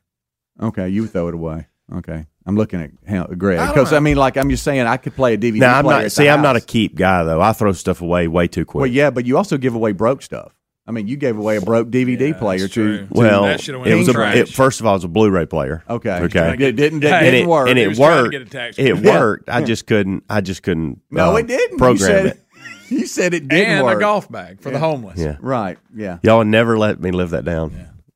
Okay, 0.62 0.90
you 0.90 1.08
throw 1.08 1.28
it 1.28 1.34
away. 1.34 1.68
Okay, 1.94 2.26
I'm 2.46 2.56
looking 2.56 2.82
at 2.82 2.92
Hel- 3.06 3.28
Greg 3.38 3.60
I 3.60 3.68
because 3.68 3.94
I, 3.94 3.98
know. 3.98 4.02
mean, 4.02 4.18
like 4.18 4.38
I'm 4.38 4.50
just 4.50 4.64
saying, 4.64 4.88
I 4.88 4.98
could 4.98 5.16
play 5.16 5.36
a 5.36 5.38
DVD. 5.38 5.60
Now 5.60 5.78
I'm 5.80 5.86
not. 5.86 6.06
at 6.06 6.12
See, 6.12 6.24
the 6.24 6.30
I'm 6.30 6.42
not 6.42 6.56
a 6.56 6.62
keep 6.62 6.96
guy 6.96 7.24
though. 7.24 7.42
I 7.42 7.54
throw 7.54 7.72
stuff 7.74 8.02
away 8.02 8.28
way 8.28 8.48
too 8.48 8.66
quick. 8.66 8.80
Well, 8.82 8.88
yeah, 8.90 9.10
but 9.12 9.26
you 9.26 9.38
also 9.38 9.58
give 9.58 9.76
away 9.76 9.92
broke 9.92 10.22
stuff. 10.22 10.54
I 10.88 10.92
mean, 10.92 11.08
you 11.08 11.18
gave 11.18 11.38
away 11.38 11.58
a 11.58 11.62
broke 11.62 11.90
DVD 11.90 12.30
Yeah, 12.30 12.38
player 12.38 12.60
that's 12.62 12.74
to. 12.76 12.98
to- 13.00 13.08
Well, 13.10 13.44
That 13.44 13.60
should've 13.60 13.82
went 13.82 13.92
it 13.92 13.96
was 13.96 14.08
a. 14.08 14.38
It, 14.40 14.50
first 14.50 14.80
of 14.80 14.86
all, 14.86 14.94
it 14.94 14.98
was 14.98 15.04
a 15.04 15.08
Blu-ray 15.08 15.48
player. 15.48 15.84
okay, 15.90 16.20
Okay. 16.22 16.54
it 16.60 16.76
didn't, 16.76 17.04
it 17.04 17.10
Hey, 17.10 17.32
didn't 17.32 17.42
it, 17.42 17.48
work. 17.48 17.70
and 17.70 17.78
it 17.80 17.88
was 17.88 17.98
trying 17.98 18.18
to 18.18 18.22
worked. 18.24 18.32
get 18.32 18.42
a 18.42 18.46
tax 18.46 18.78
It 18.80 18.92
credit. 18.92 19.10
worked. 19.20 19.50
I 19.50 19.64
just 19.64 19.88
couldn't. 19.88 20.24
I 20.30 20.42
just 20.42 20.62
couldn't. 20.64 21.02
no, 21.12 21.34
uh, 21.34 21.38
it 21.38 21.48
didn't. 21.48 21.72
you 21.74 21.78
Program 21.78 21.98
said 21.98 22.26
it. 22.28 22.42
You 22.90 23.08
said 23.08 23.34
it 23.34 23.48
didn't 23.48 23.68
and 23.78 23.84
work. 23.84 23.98
a 23.98 24.00
golf 24.00 24.32
bag 24.32 24.62
for 24.62 24.70
the 24.70 24.78
homeless. 24.78 25.20
Yeah, 25.20 25.38
Right. 25.40 25.80
Yeah. 25.96 26.20
y'all 26.22 26.44
never 26.44 26.78
let 26.78 27.00
me 27.00 27.10
live 27.10 27.32
that 27.32 27.44
down. 27.46 27.74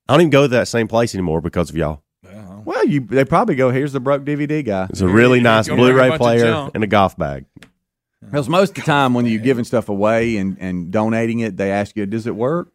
I 0.08 0.14
don't 0.14 0.22
even 0.22 0.30
go 0.30 0.44
to 0.44 0.48
that 0.50 0.68
same 0.68 0.88
place 0.88 1.16
anymore 1.16 1.42
because 1.42 1.72
of 1.72 1.76
y'all. 1.76 2.04
Well, 2.70 2.86
you 2.86 3.00
they 3.00 3.26
probably 3.26 3.56
go. 3.56 3.72
Here's 3.72 3.94
the 3.94 4.00
broke 4.00 4.24
DVD 4.24 4.64
guy. 4.64 4.86
It's 4.92 5.02
a 5.02 5.08
really 5.08 5.40
nice 5.40 5.68
gonna 5.68 5.82
a 5.82 5.86
Blu-ray 5.86 6.10
bunch 6.10 6.14
of 6.14 6.20
player 6.20 6.46
junk. 6.46 6.72
and 6.76 6.84
a 6.84 6.88
golf 6.88 7.18
bag. 7.18 7.46
Because 8.24 8.48
most 8.48 8.70
of 8.70 8.76
the 8.76 8.82
time 8.82 9.16
when 9.16 9.26
you're 9.26 9.42
giving 9.42 9.64
stuff 9.64 9.90
away 9.90 10.38
and, 10.38 10.56
and 10.60 10.92
donating 10.92 11.40
it, 11.40 11.58
they 11.58 11.72
ask 11.72 11.96
you, 11.96 12.06
"Does 12.06 12.28
it 12.28 12.36
work?" 12.36 12.72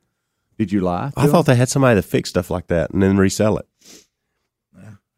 Did 0.58 0.72
you 0.72 0.80
lie? 0.80 1.10
to 1.10 1.20
I 1.20 1.28
thought 1.28 1.46
they 1.46 1.54
had 1.54 1.68
somebody 1.68 1.96
to 1.96 2.02
fix 2.02 2.28
stuff 2.30 2.50
like 2.50 2.66
that 2.66 2.90
and 2.90 3.00
then 3.04 3.16
resell 3.18 3.56
it. 3.56 3.68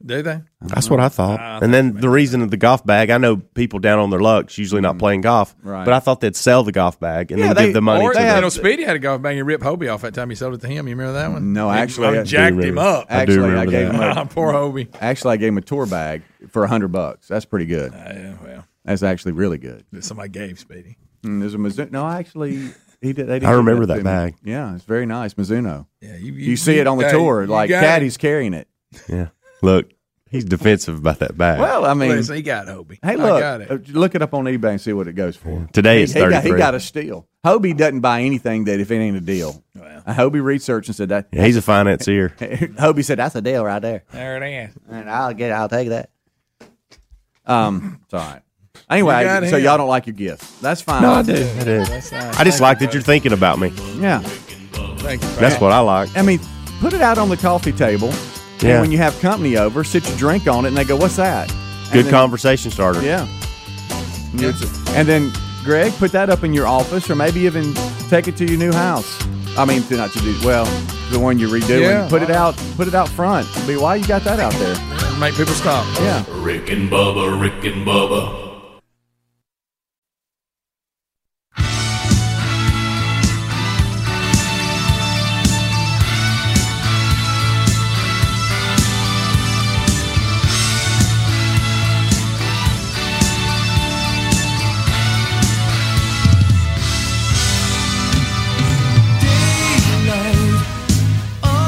Do 0.07 0.23
they? 0.23 0.41
That's 0.61 0.89
what 0.89 1.01
I 1.01 1.09
thought. 1.09 1.41
I 1.41 1.59
and 1.59 1.75
then 1.75 1.95
the 2.01 2.09
reason 2.09 2.41
of 2.43 2.53
the 2.53 2.57
golf 2.57 2.87
bag, 2.87 3.11
I 3.11 3.19
know 3.19 3.39
people 3.39 3.81
down 3.81 3.99
on 3.99 4.11
their 4.11 4.21
lucks 4.21 4.57
usually 4.57 4.81
not 4.81 4.99
playing 4.99 5.23
golf, 5.23 5.57
Right. 5.65 5.85
but 5.85 5.93
I 5.93 5.99
thought 5.99 6.21
they'd 6.21 6.37
sell 6.37 6.63
the 6.63 6.71
golf 6.71 7.01
bag 7.01 7.33
and 7.33 7.41
Yeah, 7.41 7.49
then 7.49 7.57
they- 7.57 7.65
give 7.67 7.75
the 7.75 7.83
money 7.83 8.05
Or 8.05 8.13
to 8.13 8.21
you 8.21 8.25
the 8.25 8.41
know, 8.41 8.49
Speedy 8.49 8.85
had 8.85 8.95
a 8.95 8.99
golf 9.01 9.21
bag 9.21 9.37
and 9.37 9.47
ripped 9.47 9.65
Hobie 9.65 9.93
off 9.93 10.03
that 10.03 10.15
time 10.15 10.31
he 10.31 10.37
sold 10.37 10.55
it 10.55 10.61
to 10.61 10.69
him. 10.69 10.87
You 10.87 10.95
remember 10.95 11.15
that 11.15 11.33
one? 11.33 11.53
No, 11.53 11.71
He- 11.73 11.79
actually, 11.79 12.07
I 12.07 12.11
I 12.11 12.15
do 12.19 12.25
jacked 12.25 12.51
him 12.53 12.57
remember. 12.59 12.81
up. 12.83 13.07
I 13.11 13.25
do 13.25 13.33
Actually, 13.33 13.37
I, 13.45 13.49
remember 13.49 13.71
gave 13.73 13.89
him 13.89 13.97
Ah, 14.01 14.21
a, 14.23 14.27
Poor 14.27 14.53
Hobie. 14.53 14.89
actually 15.01 15.33
I 15.35 15.37
gave 15.39 15.49
him 15.49 15.59
a 15.59 15.63
tour 15.63 15.87
bag 15.87 16.23
for 16.51 16.63
a 16.63 16.69
hundred 16.69 16.93
bucks. 16.93 17.27
That's 17.27 17.45
pretty 17.45 17.67
good. 17.67 17.93
Uh, 17.93 17.97
yeah, 17.97 18.35
well, 18.45 18.65
That's 18.85 19.03
actually 19.03 19.33
really 19.33 19.59
good. 19.59 19.85
that 19.93 20.05
somebody 20.05 20.29
gave 20.29 20.61
Speedy. 20.61 20.99
Mm, 21.25 21.41
there's 21.41 21.55
a 21.55 21.59
Mizuno. 21.59 21.91
No, 21.91 22.07
actually, 22.09 22.57
he 23.01 23.13
did. 23.13 23.27
They 23.27 23.41
did 23.41 23.45
I 23.45 23.51
give 23.51 23.57
remember 23.57 23.83
to 23.83 23.87
that 23.89 23.97
me. 23.99 24.03
bag. 24.05 24.35
Yeah, 24.45 24.75
it's 24.77 24.85
very 24.85 25.07
nice, 25.07 25.35
Mizuno. 25.35 25.87
Yeah, 26.01 26.17
you, 26.17 26.33
You, 26.35 26.57
see 26.57 26.79
it 26.79 26.87
on 26.87 26.97
the 26.99 27.07
hey, 27.07 27.11
tour, 27.11 27.43
you 27.43 27.49
like 27.49 27.69
got 27.71 27.83
it. 27.83 27.87
Caddy's 28.05 28.17
carrying 28.17 28.55
it. 28.55 28.69
Yeah. 29.09 29.29
Look, 29.63 29.91
he's 30.31 30.45
defensive 30.45 30.99
about 30.99 31.19
that 31.21 31.37
bag. 31.37 31.61
Well, 31.61 31.85
I 31.85 31.95
mean, 31.95 32.11
Listen, 32.11 32.37
he 32.37 32.43
got 32.43 32.67
Hobie. 32.67 32.99
hey, 33.03 33.13
I 33.13 33.15
look, 33.15 33.41
got 33.41 33.61
it. 33.63 33.71
uh, 33.71 33.79
look 33.93 34.15
it 34.15 34.23
up 34.23 34.35
on 34.35 34.45
eBay 34.45 34.71
and 34.71 34.81
see 34.81 34.93
what 34.93 35.09
it 35.09 35.15
goes 35.15 35.37
for. 35.37 35.69
Today 35.73 35.99
He, 35.99 36.03
it's 36.05 36.13
he 36.13 36.21
got, 36.21 36.45
he 36.45 36.51
got 36.53 36.75
a 36.75 36.81
steal. 36.81 37.27
Hobie 37.45 37.77
doesn't 37.77 38.01
buy 38.01 38.23
anything 38.23 38.65
that 38.65 38.81
if 38.81 38.91
it 38.91 38.97
ain't 38.97 39.17
a 39.17 39.21
deal. 39.21 39.63
Well. 39.75 40.03
Uh, 40.07 40.15
Hobie 40.15 40.43
researched 40.43 40.89
and 40.89 40.97
said 40.97 41.09
that. 41.11 41.29
Yeah, 41.33 41.45
he's 41.45 41.57
a 41.57 41.63
financier. 41.63 42.31
Hobie 42.39 43.05
said 43.05 43.19
that's 43.19 43.35
a 43.37 43.41
deal 43.43 43.65
right 43.65 43.81
there, 43.81 44.05
There 44.13 44.43
it 44.43 44.71
is. 44.71 44.77
and 44.91 45.09
I'll 45.11 45.33
get. 45.35 45.53
I'll 45.53 45.69
take 45.69 45.89
that. 45.91 46.11
Um, 47.45 48.01
it's 48.05 48.15
all 48.15 48.21
right. 48.21 48.43
Anyway, 48.91 49.49
so 49.49 49.57
y'all 49.57 49.79
don't 49.79 49.89
like 49.89 50.07
your 50.07 50.15
gifts. 50.15 50.61
That's 50.61 50.81
fine. 50.81 51.03
No, 51.03 51.13
I 51.13 51.23
do. 51.23 51.33
I 51.33 51.65
do. 51.65 51.85
That's 51.85 52.13
nice. 52.13 52.39
I 52.39 52.45
just 52.45 52.61
like 52.61 52.79
that 52.81 52.93
you're 52.93 53.03
thinking 53.03 53.33
about 53.33 53.59
me. 53.59 53.69
Yeah. 53.99 54.21
Thank 54.21 55.23
you. 55.23 55.29
That's 55.37 55.61
what 55.61 55.73
I 55.73 55.81
like. 55.81 56.15
I 56.17 56.23
mean, 56.23 56.41
put 56.81 56.93
it 56.93 57.01
out 57.01 57.19
on 57.19 57.29
the 57.29 57.37
coffee 57.37 57.73
table. 57.73 58.11
Yeah. 58.61 58.71
And 58.73 58.81
when 58.83 58.93
you 58.93 58.99
have 58.99 59.19
company 59.21 59.57
over, 59.57 59.85
sit 59.85 60.09
your 60.09 60.17
drink 60.17 60.47
on 60.49 60.65
it, 60.65 60.69
and 60.69 60.77
they 60.77 60.85
go, 60.85 60.97
"What's 60.97 61.17
that?" 61.17 61.51
And 61.51 61.93
Good 61.93 62.05
then- 62.07 62.13
conversation 62.13 62.71
starter. 62.71 63.03
Yeah. 63.03 63.27
And 64.33 64.43
And 64.97 65.09
then, 65.09 65.33
Greg, 65.65 65.93
put 65.99 66.13
that 66.13 66.31
up 66.31 66.45
in 66.45 66.53
your 66.55 66.67
office, 66.67 67.09
or 67.11 67.15
maybe 67.15 67.41
even 67.41 67.75
take 68.09 68.29
it 68.29 68.37
to 68.39 68.45
your 68.47 68.59
new 68.59 68.73
house. 68.73 69.19
I 69.59 69.65
mean, 69.65 69.83
to 69.85 69.97
not 69.97 70.13
to 70.13 70.21
do 70.21 70.35
well, 70.45 70.67
the 71.11 71.19
one 71.19 71.39
you're 71.39 71.49
redoing. 71.51 71.81
Yeah. 71.83 72.09
Put 72.09 72.23
it 72.23 72.31
out. 72.31 72.57
Put 72.77 72.89
it 72.89 72.95
out 72.95 73.09
front. 73.09 73.47
Be 73.67 73.77
why 73.77 73.97
you 73.97 74.07
got 74.07 74.25
that 74.25 74.39
out 74.41 74.53
there? 74.55 74.77
Make 75.19 75.35
people 75.35 75.55
stop. 75.55 75.87
Yeah. 76.01 76.25
Rick 76.31 76.71
and 76.71 76.91
Bubba, 76.91 77.41
Rick 77.41 77.65
and 77.65 77.87
Bubba. 77.87 78.46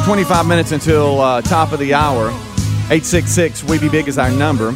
Twenty-five 0.09 0.47
minutes 0.47 0.73
until 0.73 1.21
uh, 1.21 1.43
top 1.43 1.73
of 1.73 1.79
the 1.79 1.93
hour. 1.93 2.33
Eight 2.91 3.05
six 3.05 3.31
six. 3.31 3.63
We 3.63 3.79
be 3.79 3.91
big 3.91 4.09
is 4.09 4.17
our 4.17 4.31
number. 4.31 4.75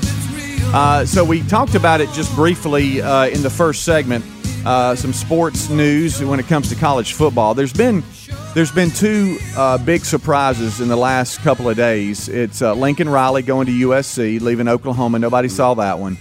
Uh, 0.75 1.07
so 1.07 1.25
we 1.25 1.40
talked 1.45 1.75
about 1.75 2.03
it 2.03 2.11
just 2.11 2.35
briefly 2.35 3.01
uh, 3.01 3.29
in 3.29 3.40
the 3.40 3.49
first 3.49 3.83
segment. 3.87 4.27
Uh, 4.66 4.95
some 4.95 5.14
sports 5.14 5.71
news 5.71 6.23
when 6.23 6.38
it 6.38 6.47
comes 6.49 6.68
to 6.68 6.75
college 6.75 7.14
football. 7.14 7.55
There's 7.55 7.73
been 7.73 8.05
There's 8.53 8.71
been 8.71 8.90
two 8.90 9.38
uh, 9.57 9.79
big 9.79 10.05
surprises 10.05 10.83
in 10.83 10.88
the 10.88 10.97
last 10.97 11.40
couple 11.40 11.66
of 11.66 11.79
days. 11.79 12.29
It's 12.29 12.61
uh, 12.61 12.75
Lincoln 12.75 13.09
Riley 13.09 13.40
going 13.40 13.66
to 13.68 13.73
USC, 13.73 14.38
leaving 14.42 14.68
Oklahoma. 14.68 15.18
Nobody 15.18 15.49
saw 15.49 15.73
that 15.73 15.99
one. 15.99 16.18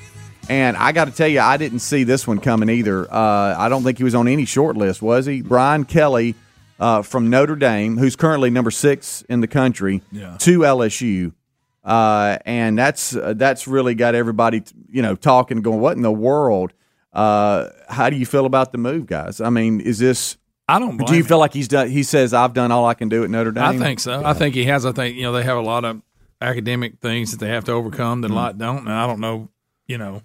And 0.48 0.78
I 0.78 0.94
got 0.94 1.06
to 1.06 1.12
tell 1.12 1.28
you, 1.28 1.42
I 1.42 1.58
didn't 1.58 1.80
see 1.80 2.06
this 2.06 2.26
one 2.26 2.40
coming 2.40 2.70
either. 2.70 3.14
I 3.14 3.68
don't 3.68 3.84
think 3.84 3.98
he 3.98 4.06
was 4.06 4.16
on 4.16 4.30
any 4.30 4.46
short 4.46 4.78
list, 4.78 5.02
was 5.02 5.26
he? 5.26 5.42
Brian 5.42 5.84
Kelly 5.84 6.34
uh, 6.82 7.02
from 7.04 7.30
Notre 7.30 7.56
Dame, 7.56 7.98
who's 7.98 8.16
currently 8.18 8.50
number 8.50 8.72
six 8.72 9.22
in 9.30 9.40
the 9.40 9.48
country, 9.48 10.02
Yeah. 10.12 10.36
to 10.40 10.60
LSU. 10.66 11.32
Uh, 11.84 12.38
and 12.46 12.78
that's 12.78 13.16
uh, 13.16 13.34
that's 13.38 13.68
really 13.68 13.96
got 13.96 14.14
everybody, 14.16 14.62
you 14.92 15.02
know, 15.02 15.16
talking, 15.16 15.62
going, 15.62 15.80
"What 15.80 15.96
in 15.96 16.04
the 16.04 16.12
world?" 16.12 16.74
Uh, 17.14 17.68
how 17.90 18.10
do 18.10 18.16
you 18.18 18.26
feel 18.26 18.46
about 18.46 18.72
the 18.72 18.78
move, 18.78 19.06
guys? 19.08 19.40
I 19.42 19.50
mean, 19.50 19.80
is 19.82 19.98
this? 20.00 20.38
I 20.68 20.78
don't. 20.80 20.98
Do 20.98 21.14
you 21.14 21.22
him. 21.22 21.26
feel 21.26 21.40
like 21.40 21.54
he's 21.54 21.68
done? 21.68 21.90
He 21.90 22.04
says, 22.04 22.34
"I've 22.34 22.54
done 22.54 22.72
all 22.72 22.86
I 22.86 22.94
can 22.94 23.10
do 23.10 23.24
at 23.24 23.30
Notre 23.32 23.52
Dame." 23.52 23.64
I 23.64 23.78
think 23.78 24.00
so. 24.00 24.22
I 24.24 24.34
think 24.34 24.54
he 24.56 24.66
has. 24.66 24.86
I 24.86 24.92
think 24.92 25.16
you 25.16 25.24
know 25.24 25.32
they 25.32 25.44
have 25.44 25.58
a 25.58 25.62
lot 25.62 25.84
of 25.86 26.02
academic 26.40 27.00
things 27.02 27.32
that 27.32 27.40
they 27.40 27.50
have 27.50 27.64
to 27.66 27.72
overcome 27.72 28.22
that 28.22 28.28
Mm-hmm. 28.28 28.38
a 28.38 28.42
lot 28.42 28.58
don't. 28.60 28.78
And 28.80 28.92
I 28.92 29.06
don't 29.08 29.20
know, 29.20 29.50
you 29.88 29.98
know, 29.98 30.22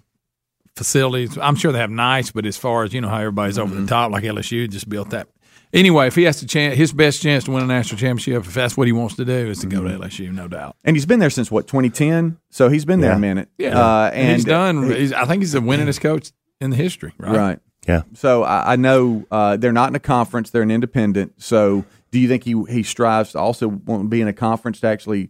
facilities. 0.75 1.37
I'm 1.37 1.55
sure 1.55 1.71
they 1.71 1.79
have 1.79 1.89
nice, 1.91 2.31
but 2.31 2.45
as 2.45 2.57
far 2.57 2.83
as 2.83 2.93
you 2.93 3.01
know 3.01 3.09
how 3.09 3.17
everybody's 3.17 3.57
over 3.57 3.73
Mm-hmm. 3.73 3.85
the 3.85 3.89
top, 3.89 4.11
like 4.11 4.23
LSU 4.23 4.69
just 4.69 4.87
built 4.89 5.09
that. 5.11 5.27
Anyway, 5.73 6.07
if 6.07 6.15
he 6.15 6.23
has 6.23 6.39
to 6.39 6.45
chance, 6.47 6.75
his 6.77 6.93
best 6.93 7.21
chance 7.21 7.43
to 7.43 7.51
win 7.51 7.63
a 7.63 7.67
national 7.67 7.99
championship, 7.99 8.45
if 8.47 8.53
that's 8.53 8.77
what 8.77 8.87
he 8.87 8.93
wants 8.93 9.15
to 9.17 9.25
do, 9.25 9.49
is 9.49 9.59
to 9.59 9.67
go 9.67 9.81
Mm-hmm. 9.81 10.01
to 10.01 10.07
LSU, 10.07 10.31
no 10.33 10.47
doubt. 10.47 10.75
and 10.85 10.95
he's 10.95 11.05
been 11.05 11.19
there 11.19 11.29
since 11.29 11.51
what 11.51 11.67
2010. 11.67 12.37
So 12.49 12.69
he's 12.69 12.85
been 12.85 13.01
there 13.01 13.11
a 13.13 13.19
minute. 13.19 13.49
Yeah, 13.57 13.77
uh, 13.77 14.09
and, 14.13 14.35
he's 14.35 14.45
done. 14.45 14.89
he- 14.89 14.95
he's, 14.99 15.13
I 15.13 15.25
think 15.25 15.41
he's 15.41 15.51
the 15.51 15.59
winningest 15.59 15.99
coach 16.01 16.31
in 16.61 16.69
the 16.69 16.75
history. 16.77 17.13
Right. 17.17 17.35
right. 17.37 17.59
Yeah. 17.87 18.01
So 18.13 18.43
I, 18.43 18.73
I 18.73 18.75
know 18.75 19.25
uh, 19.31 19.57
they're 19.57 19.71
not 19.73 19.89
in 19.89 19.95
a 19.95 19.99
conference; 19.99 20.49
they're 20.49 20.61
an 20.61 20.71
independent. 20.71 21.33
So 21.41 21.85
do 22.11 22.19
you 22.19 22.27
think 22.27 22.43
he 22.43 22.61
he 22.69 22.83
strives 22.83 23.31
to 23.33 23.39
also 23.39 23.67
want 23.67 24.03
to 24.03 24.07
be 24.09 24.19
in 24.21 24.27
a 24.27 24.33
conference 24.33 24.79
to 24.81 24.87
actually 24.87 25.29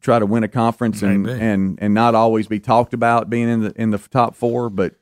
try 0.00 0.18
to 0.18 0.26
win 0.26 0.44
a 0.44 0.48
conference 0.48 1.02
and 1.02 1.22
Maybe. 1.24 1.40
and 1.40 1.78
and 1.80 1.94
not 1.94 2.14
always 2.14 2.46
be 2.46 2.60
talked 2.60 2.92
about 2.94 3.28
being 3.30 3.48
in 3.48 3.60
the 3.62 3.72
in 3.80 3.90
the 3.90 3.98
top 3.98 4.34
four? 4.36 4.68
But 4.70 4.94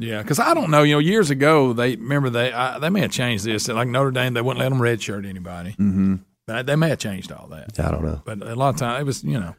Yeah, 0.00 0.22
because 0.22 0.38
I 0.38 0.54
don't 0.54 0.70
know. 0.70 0.82
You 0.82 0.94
know, 0.94 0.98
years 0.98 1.30
ago 1.30 1.72
they 1.72 1.96
remember 1.96 2.30
they 2.30 2.52
I, 2.52 2.78
they 2.78 2.88
may 2.90 3.00
have 3.00 3.10
changed 3.12 3.44
this. 3.44 3.68
Like 3.68 3.86
Notre 3.88 4.10
Dame, 4.10 4.32
they 4.34 4.40
wouldn't 4.42 4.60
let 4.60 4.70
them 4.70 4.80
redshirt 4.80 5.26
anybody. 5.28 5.70
Mm-hmm. 5.72 6.16
But 6.46 6.66
they 6.66 6.74
may 6.76 6.88
have 6.88 6.98
changed 6.98 7.30
all 7.32 7.46
that. 7.48 7.78
I 7.78 7.90
don't 7.90 8.04
know. 8.04 8.22
But 8.24 8.42
a 8.42 8.54
lot 8.56 8.70
of 8.70 8.76
times 8.76 9.02
it 9.02 9.04
was, 9.04 9.22
you 9.22 9.38
know, 9.38 9.54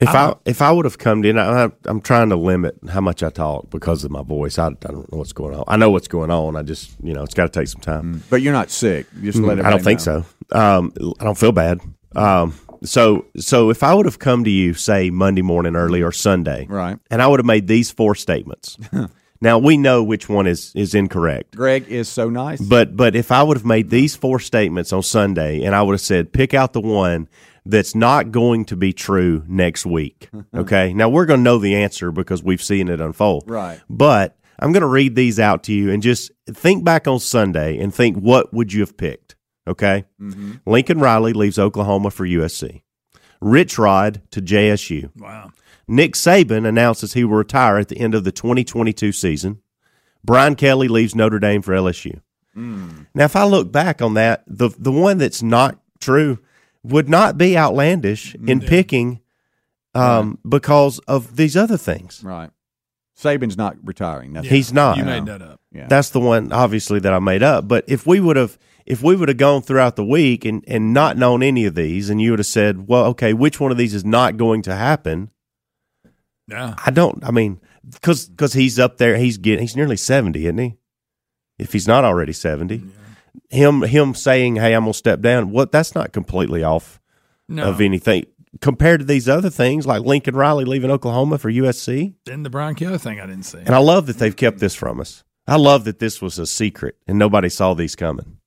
If 0.00 0.08
I 0.08 0.30
I, 0.30 0.34
if 0.44 0.62
I 0.62 0.72
would 0.72 0.84
have 0.86 0.98
come 0.98 1.24
in, 1.24 1.38
I, 1.38 1.70
I'm 1.84 2.00
trying 2.00 2.30
to 2.30 2.36
limit 2.36 2.76
how 2.88 3.00
much 3.00 3.22
I 3.22 3.30
talk 3.30 3.68
because 3.70 4.02
of 4.04 4.10
my 4.10 4.22
voice. 4.22 4.58
I, 4.58 4.68
I 4.68 4.70
don't 4.70 5.12
know 5.12 5.18
what's 5.18 5.32
going 5.32 5.54
on. 5.54 5.64
I 5.68 5.76
know 5.76 5.90
what's 5.90 6.08
going 6.08 6.30
on. 6.30 6.56
I 6.56 6.62
just 6.62 6.96
you 7.02 7.12
know 7.12 7.22
it's 7.22 7.34
got 7.34 7.52
to 7.52 7.60
take 7.60 7.68
some 7.68 7.80
time. 7.82 8.22
but 8.30 8.40
you're 8.42 8.52
not 8.54 8.70
sick. 8.70 9.06
Just 9.22 9.38
let 9.38 9.58
Mm, 9.58 9.64
I 9.64 9.70
don't 9.70 9.84
think 9.84 10.04
know. 10.06 10.24
so. 10.52 10.58
Um, 10.58 10.92
I 11.20 11.24
don't 11.24 11.38
feel 11.38 11.52
bad. 11.52 11.80
Um, 12.16 12.54
so 12.84 13.26
so 13.36 13.70
if 13.70 13.82
I 13.82 13.94
would 13.94 14.06
have 14.06 14.18
come 14.18 14.44
to 14.44 14.50
you 14.50 14.74
say 14.74 15.10
Monday 15.10 15.42
morning 15.42 15.76
early 15.76 16.02
or 16.02 16.12
Sunday, 16.12 16.66
Right. 16.68 16.98
and 17.10 17.20
I 17.22 17.26
would 17.26 17.38
have 17.40 17.46
made 17.46 17.66
these 17.68 17.90
four 17.90 18.14
statements. 18.14 18.76
now 19.40 19.58
we 19.58 19.76
know 19.76 20.02
which 20.02 20.28
one 20.28 20.46
is 20.46 20.72
is 20.74 20.94
incorrect. 20.94 21.56
Greg 21.56 21.86
is 21.88 22.08
so 22.08 22.28
nice. 22.30 22.60
But 22.60 22.96
but 22.96 23.14
if 23.16 23.30
I 23.32 23.42
would 23.42 23.56
have 23.56 23.66
made 23.66 23.90
these 23.90 24.16
four 24.16 24.38
statements 24.40 24.92
on 24.92 25.02
Sunday 25.02 25.62
and 25.64 25.74
I 25.74 25.82
would 25.82 25.92
have 25.94 26.00
said 26.00 26.32
pick 26.32 26.54
out 26.54 26.72
the 26.72 26.80
one 26.80 27.28
that's 27.66 27.94
not 27.94 28.30
going 28.30 28.64
to 28.64 28.76
be 28.76 28.92
true 28.92 29.44
next 29.46 29.84
week. 29.84 30.30
Okay? 30.54 30.92
now 30.94 31.08
we're 31.08 31.26
going 31.26 31.40
to 31.40 31.44
know 31.44 31.58
the 31.58 31.74
answer 31.76 32.10
because 32.10 32.42
we've 32.42 32.62
seen 32.62 32.88
it 32.88 33.00
unfold. 33.00 33.44
Right. 33.46 33.80
But 33.90 34.36
I'm 34.58 34.72
going 34.72 34.80
to 34.80 34.86
read 34.88 35.14
these 35.14 35.38
out 35.38 35.62
to 35.64 35.72
you 35.72 35.90
and 35.90 36.02
just 36.02 36.32
think 36.50 36.82
back 36.82 37.06
on 37.06 37.20
Sunday 37.20 37.78
and 37.78 37.94
think 37.94 38.16
what 38.16 38.52
would 38.52 38.72
you 38.72 38.80
have 38.80 38.96
picked? 38.96 39.36
Okay? 39.68 40.04
Lincoln 40.66 40.98
Riley 40.98 41.32
leaves 41.32 41.58
Oklahoma 41.58 42.10
for 42.10 42.26
USC. 42.26 42.82
Rich 43.40 43.78
Rod 43.78 44.22
to 44.32 44.42
JSU. 44.42 45.10
wow. 45.16 45.52
Nick 45.90 46.14
Saban 46.14 46.66
announces 46.68 47.14
he 47.14 47.24
will 47.24 47.36
retire 47.36 47.78
at 47.78 47.88
the 47.88 47.98
end 47.98 48.14
of 48.14 48.24
the 48.24 48.32
2022 48.32 49.10
season. 49.12 49.62
Brian 50.22 50.54
Kelly 50.54 50.86
leaves 50.88 51.14
Notre 51.14 51.38
Dame 51.38 51.62
for 51.62 51.72
LSU. 51.72 52.20
Now, 52.54 53.24
if 53.24 53.36
I 53.36 53.44
look 53.44 53.70
back 53.70 54.02
on 54.02 54.14
that, 54.14 54.42
the 54.48 54.70
the 54.76 54.90
one 54.90 55.18
that's 55.18 55.42
not 55.44 55.78
true 56.00 56.40
would 56.82 57.08
not 57.08 57.38
be 57.38 57.56
outlandish 57.56 58.34
in 58.34 58.60
picking 58.60 59.20
um, 59.94 60.38
because 60.46 60.98
of 61.00 61.36
these 61.36 61.56
other 61.56 61.76
things. 61.76 62.20
right. 62.24 62.50
Saban's 63.16 63.56
not 63.56 63.76
retiring. 63.82 64.32
That's 64.32 64.46
He's 64.46 64.72
not. 64.72 64.96
You 64.96 65.04
made 65.04 65.26
that 65.26 65.42
up. 65.42 65.60
Yeah. 65.72 65.86
That's 65.88 66.10
the 66.10 66.20
one, 66.20 66.52
obviously, 66.52 67.00
that 67.00 67.12
I 67.12 67.18
made 67.18 67.42
up. 67.42 67.66
But 67.66 67.84
if 67.88 68.06
we 68.06 68.20
would 68.20 68.36
have, 68.36 68.56
if 68.88 69.02
we 69.02 69.14
would 69.14 69.28
have 69.28 69.36
gone 69.36 69.60
throughout 69.60 69.96
the 69.96 70.04
week 70.04 70.46
and, 70.46 70.64
and 70.66 70.94
not 70.94 71.18
known 71.18 71.42
any 71.42 71.66
of 71.66 71.74
these, 71.74 72.08
and 72.08 72.22
you 72.22 72.30
would 72.30 72.38
have 72.38 72.46
said, 72.46 72.88
well, 72.88 73.04
okay, 73.06 73.34
which 73.34 73.60
one 73.60 73.70
of 73.70 73.76
these 73.76 73.92
is 73.92 74.02
not 74.04 74.38
going 74.38 74.62
to 74.62 74.74
happen? 74.74 75.30
Yeah. 76.48 76.74
I 76.84 76.90
don't. 76.90 77.22
I 77.22 77.30
mean, 77.30 77.60
because 77.88 78.30
cause 78.38 78.54
he's 78.54 78.78
up 78.78 78.96
there. 78.96 79.16
He's 79.18 79.36
getting. 79.36 79.60
He's 79.60 79.76
nearly 79.76 79.98
seventy, 79.98 80.46
isn't 80.46 80.56
he? 80.56 80.78
If 81.58 81.74
he's 81.74 81.86
not 81.86 82.04
already 82.04 82.32
seventy, 82.32 82.82
him 83.50 83.82
him 83.82 84.14
saying, 84.14 84.56
"Hey, 84.56 84.72
I'm 84.72 84.84
gonna 84.84 84.94
step 84.94 85.20
down." 85.20 85.50
What? 85.50 85.72
That's 85.72 85.94
not 85.94 86.12
completely 86.14 86.64
off 86.64 86.98
No. 87.48 87.64
of 87.64 87.82
anything 87.82 88.24
compared 88.62 89.00
to 89.00 89.04
these 89.06 89.28
other 89.28 89.50
things, 89.50 89.86
like 89.86 90.00
Lincoln 90.02 90.34
Riley 90.34 90.64
leaving 90.64 90.90
Oklahoma 90.90 91.36
for 91.36 91.50
USC. 91.50 92.14
Then 92.24 92.44
the 92.44 92.50
Brian 92.50 92.74
Kelly 92.74 92.96
thing 92.96 93.20
I 93.20 93.26
didn't 93.26 93.44
see. 93.44 93.58
And 93.58 93.74
I 93.74 93.78
love 93.78 94.06
that 94.06 94.18
they've 94.18 94.34
kept 94.34 94.58
this 94.58 94.74
from 94.74 95.00
us. 95.00 95.24
I 95.46 95.56
love 95.56 95.84
that 95.84 95.98
this 95.98 96.22
was 96.22 96.38
a 96.38 96.46
secret 96.46 96.96
and 97.06 97.18
nobody 97.18 97.50
saw 97.50 97.74
these 97.74 97.94
coming. 97.94 98.37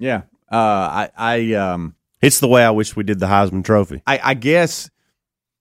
Wow. 0.00 0.06
yeah. 0.06 0.22
Uh, 0.50 0.56
I 0.56 1.10
I 1.16 1.52
um 1.54 1.94
It's 2.22 2.40
the 2.40 2.48
way 2.48 2.64
I 2.64 2.70
wish 2.70 2.96
we 2.96 3.04
did 3.04 3.18
the 3.20 3.26
Heisman 3.26 3.64
Trophy. 3.64 4.02
I, 4.06 4.20
I 4.22 4.34
guess 4.34 4.90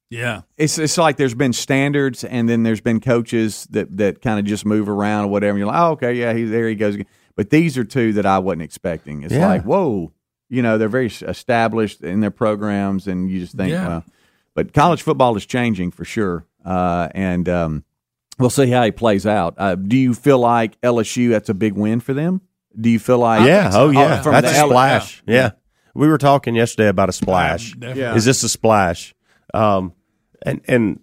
Yeah. 0.09 0.41
it's 0.57 0.77
it's 0.77 0.97
like 0.97 1.17
there's 1.17 1.35
been 1.35 1.53
standards 1.53 2.23
and 2.23 2.47
then 2.47 2.63
there's 2.63 2.81
been 2.81 2.99
coaches 3.01 3.67
that 3.71 3.95
that 3.97 4.21
kind 4.21 4.39
of 4.39 4.45
just 4.45 4.65
move 4.65 4.87
around 4.89 5.25
or 5.25 5.27
whatever. 5.27 5.57
You're 5.57 5.67
like, 5.67 5.79
oh, 5.79 5.91
okay, 5.91 6.13
yeah, 6.13 6.33
he 6.33 6.45
there 6.45 6.67
he 6.69 6.75
goes. 6.75 6.95
again. 6.95 7.07
But 7.35 7.49
these 7.51 7.77
are 7.77 7.83
two 7.83 8.13
that 8.13 8.25
I 8.25 8.39
wasn't 8.39 8.63
expecting. 8.63 9.23
It's 9.23 9.33
Yeah. 9.33 9.45
like, 9.47 9.63
whoa, 9.63 10.11
you 10.49 10.61
know, 10.61 10.77
they're 10.77 10.87
very 10.89 11.07
established 11.07 12.01
in 12.01 12.19
their 12.21 12.31
programs, 12.31 13.07
and 13.07 13.29
you 13.29 13.39
just 13.41 13.53
think, 13.55 13.71
Yeah. 13.71 13.87
well, 13.87 14.03
but 14.55 14.73
college 14.73 15.01
football 15.03 15.35
is 15.37 15.45
changing 15.45 15.91
for 15.91 16.03
sure, 16.05 16.45
uh, 16.65 17.09
and 17.13 17.47
um, 17.47 17.83
we'll 18.39 18.49
see 18.49 18.71
how 18.71 18.83
he 18.85 18.89
plays 18.91 19.27
out. 19.27 19.53
Uh, 19.57 19.75
do 19.75 19.97
you 19.97 20.15
feel 20.15 20.39
like 20.39 20.79
LSU? 20.81 21.29
That's 21.29 21.49
a 21.49 21.53
big 21.53 21.73
win 21.73 21.99
for 21.99 22.13
them. 22.15 22.41
Do 22.79 22.89
you 22.89 22.99
feel 22.99 23.19
like? 23.19 23.45
yeah. 23.47 23.71
Oh, 23.73 23.89
yeah. 23.89 24.21
from 24.21 24.33
That's 24.33 24.51
the 24.51 24.57
a 24.57 24.61
L- 24.61 24.69
splash. 24.69 25.23
Yeah. 25.27 25.51
We 25.93 26.07
were 26.07 26.17
talking 26.19 26.55
yesterday 26.55 26.89
about 26.89 27.09
a 27.09 27.11
splash. 27.11 27.71
definitely. 27.73 28.01
Yeah. 28.03 28.15
Is 28.15 28.25
this 28.25 28.43
a 28.43 28.49
splash? 28.49 29.15
Um, 29.53 29.93
and 30.43 30.61
and 30.67 30.99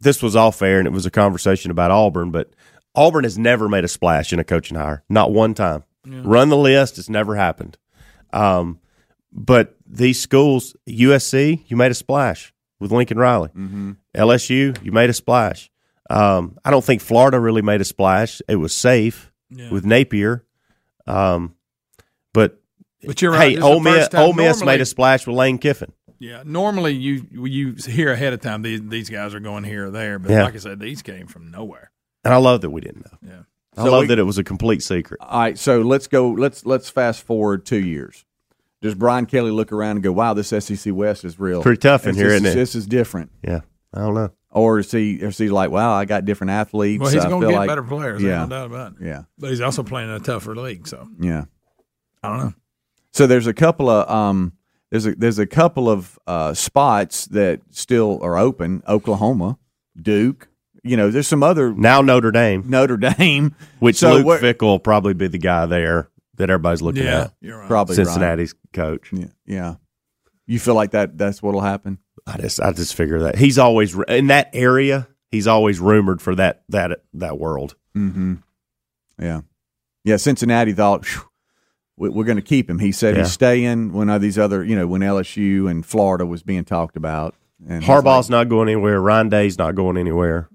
this 0.00 0.22
was 0.22 0.36
all 0.36 0.52
fair, 0.52 0.78
and 0.78 0.86
it 0.86 0.92
was 0.92 1.06
a 1.06 1.10
conversation 1.10 1.70
about 1.70 1.90
Auburn, 1.90 2.30
but 2.30 2.52
Auburn 2.94 3.24
has 3.24 3.38
never 3.38 3.68
made 3.68 3.84
a 3.84 3.88
splash 3.88 4.32
in 4.32 4.38
a 4.38 4.44
coaching 4.44 4.76
hire, 4.76 5.02
not 5.08 5.32
one 5.32 5.54
time. 5.54 5.82
Run 6.06 6.48
the 6.48 6.56
list; 6.56 6.98
it's 6.98 7.08
never 7.08 7.34
happened. 7.36 7.76
Um, 8.32 8.78
but 9.32 9.74
these 9.86 10.20
schools, 10.20 10.76
USC, 10.88 11.62
you 11.66 11.76
made 11.76 11.90
a 11.90 11.94
splash 11.94 12.52
with 12.80 12.92
Lincoln 12.92 13.18
Riley. 13.18 13.48
LSU, 14.14 14.80
you 14.84 14.92
made 14.92 15.10
a 15.10 15.14
splash. 15.14 15.70
Um, 16.10 16.58
I 16.64 16.70
don't 16.70 16.84
think 16.84 17.00
Florida 17.00 17.40
really 17.40 17.62
made 17.62 17.80
a 17.80 17.84
splash. 17.84 18.42
It 18.48 18.56
was 18.56 18.74
safe 18.76 19.31
with 19.70 19.84
Napier. 19.84 20.44
Um, 21.06 21.54
but 22.32 22.60
But 23.04 23.20
you're 23.20 23.32
right. 23.32 23.40
hey, 23.50 23.54
This 23.56 23.58
is 23.58 23.64
Ole 23.64 23.80
Miss, 23.80 24.08
Ole 24.14 24.32
Miss 24.32 24.58
normally- 24.60 24.66
made 24.74 24.80
a 24.80 24.86
splash 24.86 25.26
with 25.26 25.36
Lane 25.36 25.58
Kiffin. 25.58 25.92
Yeah, 26.18 26.42
normally 26.46 26.92
you 26.94 27.26
you 27.32 27.74
hear 27.84 28.12
ahead 28.12 28.32
of 28.32 28.40
time 28.40 28.62
these 28.62 28.80
these 28.88 29.10
guys 29.10 29.34
are 29.34 29.40
going 29.40 29.64
here 29.64 29.86
or 29.86 29.90
there, 29.90 30.18
but 30.20 30.30
Yeah. 30.30 30.44
like 30.44 30.54
I 30.54 30.58
said, 30.58 30.78
these 30.78 31.02
came 31.02 31.26
from 31.26 31.50
nowhere. 31.50 31.90
And 32.24 32.32
I 32.32 32.36
love 32.36 32.60
that 32.60 32.70
we 32.70 32.80
didn't 32.80 33.04
know. 33.10 33.18
Yeah. 33.28 33.42
I 33.76 33.84
So 33.84 33.90
love 33.90 34.02
we- 34.02 34.06
that 34.08 34.18
it 34.20 34.22
was 34.22 34.38
a 34.38 34.44
complete 34.44 34.82
secret. 34.84 35.18
All 35.20 35.40
right, 35.40 35.58
so 35.58 35.80
let's 35.80 36.06
go. 36.06 36.30
Let's 36.30 36.64
let's 36.64 36.88
fast 36.88 37.22
forward 37.22 37.66
two 37.66 37.80
years. 37.84 38.24
Does 38.82 38.94
Brian 38.94 39.26
Kelly 39.26 39.50
look 39.50 39.72
around 39.72 39.96
and 39.96 40.02
go, 40.04 40.12
"Wow, 40.12 40.34
this 40.34 40.52
SEC 40.52 40.92
West 40.92 41.24
is 41.24 41.40
real, 41.40 41.62
Pretty 41.62 41.78
tough 41.80 42.04
in 42.06 42.10
This 42.14 42.18
here, 42.18 42.28
is- 42.28 42.34
isn't 42.34 42.46
it? 42.46 42.54
This 42.54 42.74
is 42.76 42.86
different." 42.86 43.30
Yeah, 43.42 43.60
I 43.94 44.00
don't 44.00 44.14
know. 44.14 44.30
Or 44.54 44.78
is 44.78 44.90
he? 44.92 45.14
Is 45.14 45.38
he 45.38 45.48
like, 45.48 45.70
"Wow, 45.70 45.92
I 45.94 46.04
got 46.04 46.24
different 46.26 46.50
athletes"? 46.50 47.00
Well, 47.00 47.10
he's 47.10 47.24
going 47.24 47.40
to 47.40 47.46
feel 47.46 47.50
get 47.50 47.56
like- 47.56 47.68
better 47.68 47.82
players. 47.82 48.22
Yeah, 48.22 48.28
Yeah, 48.30 48.44
no 48.44 48.48
doubt 48.48 48.66
about 48.66 48.92
it. 49.00 49.06
yeah, 49.06 49.22
But 49.38 49.50
he's 49.50 49.60
also 49.62 49.82
playing 49.82 50.10
in 50.10 50.14
a 50.16 50.20
tougher 50.20 50.54
league, 50.54 50.86
so 50.86 51.08
yeah. 51.18 51.44
I 52.22 52.28
don't 52.28 52.38
know. 52.38 52.54
So 53.12 53.26
there's 53.26 53.46
a 53.46 53.54
couple 53.54 53.88
of 53.88 54.08
um, 54.10 54.52
there's 54.90 55.06
a 55.06 55.14
there's 55.14 55.38
a 55.38 55.46
couple 55.46 55.88
of 55.88 56.18
uh, 56.26 56.52
spots 56.54 57.26
that 57.26 57.60
still 57.70 58.20
are 58.22 58.36
open. 58.36 58.82
Oklahoma, 58.86 59.58
Duke. 60.00 60.48
You 60.84 60.96
know, 60.96 61.10
there's 61.10 61.28
some 61.28 61.42
other 61.42 61.72
Now 61.72 62.02
Notre 62.02 62.30
Dame, 62.32 62.64
Notre 62.68 62.96
Dame, 62.96 63.54
which 63.78 63.96
So 63.96 64.14
Luke 64.16 64.40
Fickell 64.40 64.62
will 64.62 64.78
probably 64.80 65.14
be 65.14 65.28
the 65.28 65.38
guy 65.38 65.64
there 65.66 66.10
that 66.36 66.50
everybody's 66.50 66.82
looking 66.82 67.04
Yeah, 67.04 67.22
at. 67.22 67.34
you're 67.40 67.58
right. 67.58 67.68
probably 67.68 67.96
right. 67.96 68.04
Cincinnati's 68.04 68.54
coach. 68.72 69.10
Yeah, 69.12 69.26
yeah. 69.46 69.74
You 70.46 70.58
feel 70.58 70.74
like 70.74 70.90
that? 70.90 71.16
That's 71.16 71.40
what'll 71.42 71.60
happen. 71.60 71.98
I 72.26 72.36
just 72.38 72.60
I 72.60 72.72
just 72.72 72.94
figure 72.94 73.20
that 73.20 73.36
he's 73.36 73.58
always 73.58 73.96
in 74.08 74.28
that 74.28 74.50
area. 74.52 75.08
He's 75.30 75.46
always 75.46 75.80
rumored 75.80 76.20
for 76.22 76.34
that 76.36 76.62
that 76.68 77.02
that 77.14 77.38
world. 77.38 77.74
Mm-hmm. 77.96 78.34
Yeah, 79.20 79.40
yeah. 80.04 80.16
Cincinnati 80.16 80.72
thought, 80.72 81.04
"Phew, 81.06 81.22
we- 81.96 82.08
we're 82.10 82.24
going 82.24 82.36
to 82.36 82.42
keep 82.42 82.68
him. 82.70 82.78
He 82.78 82.92
said 82.92 83.14
Yeah. 83.16 83.22
he's 83.22 83.32
staying 83.32 83.92
when 83.92 84.20
these 84.20 84.38
other, 84.38 84.64
you 84.64 84.76
know, 84.76 84.86
when 84.86 85.00
LSU 85.02 85.68
and 85.70 85.84
Florida 85.84 86.24
was 86.26 86.42
being 86.42 86.64
talked 86.64 86.96
about. 86.96 87.34
And 87.68 87.82
Harbaugh's 87.84 88.28
not 88.28 88.48
going 88.48 88.68
anywhere. 88.68 89.00
Ryan 89.00 89.28
Day's 89.28 89.56
not 89.58 89.74
going 89.76 89.96
anywhere. 89.96 90.48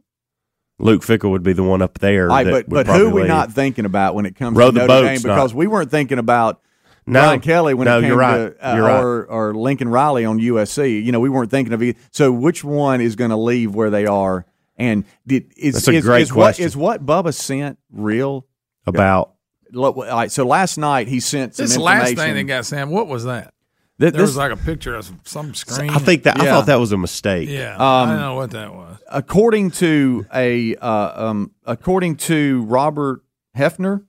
Luke 0.80 1.02
Fickell 1.04 1.32
would 1.32 1.42
be 1.44 1.54
the 1.54 1.64
one 1.64 1.82
up 1.82 2.00
there. 2.00 2.28
Right, 2.28 2.46
but 2.46 2.70
but 2.70 2.86
who 2.88 3.08
are 3.08 3.10
we 3.10 3.22
leave. 3.22 3.30
not 3.30 3.52
thinking 3.52 3.86
about 3.86 4.14
when 4.14 4.26
it 4.26 4.36
comes 4.36 4.58
Row 4.58 4.68
to 4.68 4.72
the 4.80 4.86
Notre 4.88 5.08
Dame? 5.08 5.16
Because 5.22 5.52
not- 5.52 5.58
we 5.58 5.68
weren't 5.68 5.90
thinking 5.90 6.20
about 6.20 6.62
No. 7.08 7.22
Brian 7.22 7.40
Kelly 7.40 7.74
when 7.74 7.86
No, 7.86 7.98
it 7.98 8.02
came 8.02 8.10
you're 8.10 8.18
right. 8.18 8.38
to 8.60 8.70
uh, 8.70 8.76
You're 8.76 8.86
right. 8.86 9.02
or 9.04 9.26
or 9.26 9.54
Lincoln 9.56 9.88
Riley 9.90 10.26
on 10.26 10.40
USC. 10.40 11.04
You 11.04 11.12
know, 11.12 11.20
we 11.20 11.30
weren't 11.30 11.50
thinking 11.50 11.74
of 11.74 11.82
it. 11.82 11.98
So 12.12 12.32
which 12.32 12.64
one 12.64 13.00
is 13.02 13.16
going 13.16 13.30
to 13.32 13.38
leave 13.38 13.74
where 13.74 13.90
they 13.90 14.06
are? 14.06 14.46
And 14.76 15.06
did 15.26 15.52
is 15.58 15.74
That's 15.76 15.88
a 15.88 15.92
is, 15.94 16.04
great 16.06 16.22
is 16.24 16.34
what 16.34 16.44
question. 16.44 16.66
is 16.66 16.78
what 16.78 17.06
Bubba 17.06 17.34
sent 17.34 17.80
real? 17.92 18.46
about. 18.86 19.34
Look, 19.72 19.98
all 19.98 20.04
right, 20.06 20.32
so 20.32 20.46
last 20.46 20.78
night 20.78 21.08
he 21.10 21.20
sent 21.20 21.56
some 21.56 21.66
This 21.66 21.78
last 21.78 22.16
thing 22.16 22.34
they 22.36 22.44
got, 22.44 22.66
Sam, 22.66 22.90
what 22.90 23.08
was 23.08 23.26
that? 23.26 23.54
Th- 24.00 24.12
There 24.14 24.22
this- 24.22 24.22
was 24.22 24.38
like 24.38 24.52
a 24.52 24.56
picture 24.56 24.96
of 24.96 25.12
some 25.26 25.54
screen. 25.54 25.90
I 25.90 25.98
think 25.98 26.24
that 26.24 26.40
I 26.40 26.46
thought 26.46 26.68
that 26.68 26.76
was 26.80 26.92
a 26.94 26.98
mistake. 26.98 27.50
Yeah, 27.50 27.74
Um, 27.76 27.82
I 27.82 28.06
don't 28.12 28.20
know 28.22 28.36
what 28.36 28.52
that 28.52 28.74
was. 28.74 28.98
according 29.12 29.72
to 29.72 30.26
a 30.34 30.76
uh, 30.78 31.26
um, 31.26 31.52
according 31.66 32.16
to 32.18 32.62
Robert 32.64 33.24
Hefner, 33.58 34.04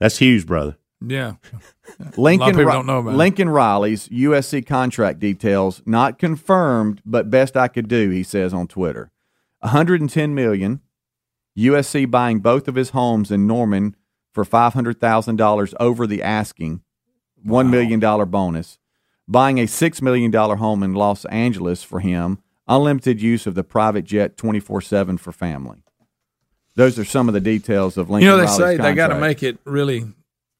That's 0.00 0.18
Hughes, 0.18 0.44
brother. 0.44 0.76
Yeah, 1.00 1.34
Lincoln 2.16 2.56
people 2.56 2.64
don't 2.64 2.86
know 2.86 2.98
about. 2.98 3.14
Lincoln 3.14 3.48
Riley's 3.48 4.08
USC 4.08 4.66
contract 4.66 5.20
details 5.20 5.80
not 5.86 6.18
confirmed, 6.18 7.00
but 7.06 7.30
best 7.30 7.56
I 7.56 7.68
could 7.68 7.86
do. 7.88 8.10
He 8.10 8.22
says 8.24 8.52
on 8.52 8.66
Twitter, 8.66 9.10
110 9.60 10.34
million. 10.34 10.80
USC 11.56 12.08
buying 12.08 12.38
both 12.40 12.68
of 12.68 12.76
his 12.76 12.90
homes 12.90 13.30
in 13.32 13.46
Norman 13.46 13.96
for 14.32 14.44
five 14.44 14.74
hundred 14.74 15.00
thousand 15.00 15.36
dollars 15.36 15.74
over 15.80 16.06
the 16.06 16.22
asking, 16.22 16.82
one 17.42 17.70
million 17.70 17.98
dollar 17.98 18.26
bonus. 18.26 18.78
Buying 19.26 19.58
a 19.58 19.66
six 19.66 20.00
million 20.00 20.30
dollar 20.30 20.56
home 20.56 20.82
in 20.82 20.94
Los 20.94 21.24
Angeles 21.26 21.82
for 21.82 21.98
him, 22.00 22.38
unlimited 22.68 23.20
use 23.20 23.46
of 23.46 23.54
the 23.56 23.64
private 23.64 24.04
jet 24.04 24.36
twenty 24.36 24.60
four 24.60 24.80
seven 24.80 25.18
for 25.18 25.32
family. 25.32 25.82
Those 26.76 26.96
are 26.96 27.04
some 27.04 27.26
of 27.26 27.34
the 27.34 27.40
details 27.40 27.96
of 27.96 28.08
Lincoln. 28.08 28.26
you 28.26 28.30
know 28.30 28.36
they 28.36 28.44
Riley's 28.44 28.56
say 28.58 28.76
they 28.76 28.94
got 28.94 29.08
to 29.08 29.18
make 29.18 29.42
it 29.42 29.58
really. 29.64 30.06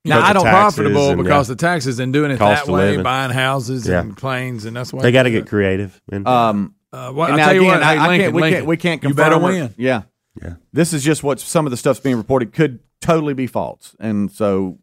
Because 0.08 0.22
Now, 0.22 0.28
I 0.28 0.32
don't 0.32 0.44
taxes 0.44 0.74
profitable 0.76 1.08
and, 1.10 1.22
because 1.22 1.48
yeah. 1.48 1.54
the 1.54 1.58
taxes 1.60 1.98
and 1.98 2.12
doing 2.12 2.30
it 2.30 2.38
Cost 2.38 2.66
that 2.66 2.72
way, 2.72 2.90
living. 2.90 3.02
buying 3.02 3.30
houses 3.30 3.86
Yeah. 3.86 4.00
and 4.00 4.16
planes, 4.16 4.64
and 4.64 4.76
that's 4.76 4.92
why 4.92 5.02
They 5.02 5.12
got 5.12 5.24
to 5.24 5.30
get 5.30 5.46
creative. 5.46 6.00
And, 6.10 6.26
Um, 6.26 6.74
Uh, 6.92 7.12
well, 7.14 7.26
And 7.26 7.34
I 7.34 7.36
now 7.36 7.44
tell 7.46 7.54
you 7.54 7.60
again, 7.62 7.72
what, 7.74 7.82
I- 7.82 7.94
hey, 7.94 7.98
I 8.00 8.08
Lincoln, 8.08 8.24
can't, 8.24 8.34
we 8.34 8.40
Lincoln, 8.42 8.56
can't 8.60 8.66
we 8.66 8.76
can't 8.78 9.02
you 9.02 9.08
confirm 9.10 9.24
better 9.30 9.34
or- 9.36 9.42
win. 9.52 9.74
Yeah, 9.76 10.02
Yeah. 10.42 10.54
This 10.72 10.92
is 10.94 11.04
just 11.04 11.22
what 11.22 11.38
some 11.38 11.66
of 11.66 11.70
the 11.70 11.76
stuff's 11.76 12.00
being 12.00 12.16
reported 12.16 12.52
could 12.54 12.78
totally 13.02 13.34
be 13.34 13.46
false, 13.46 13.94
and 14.00 14.30
so 14.32 14.78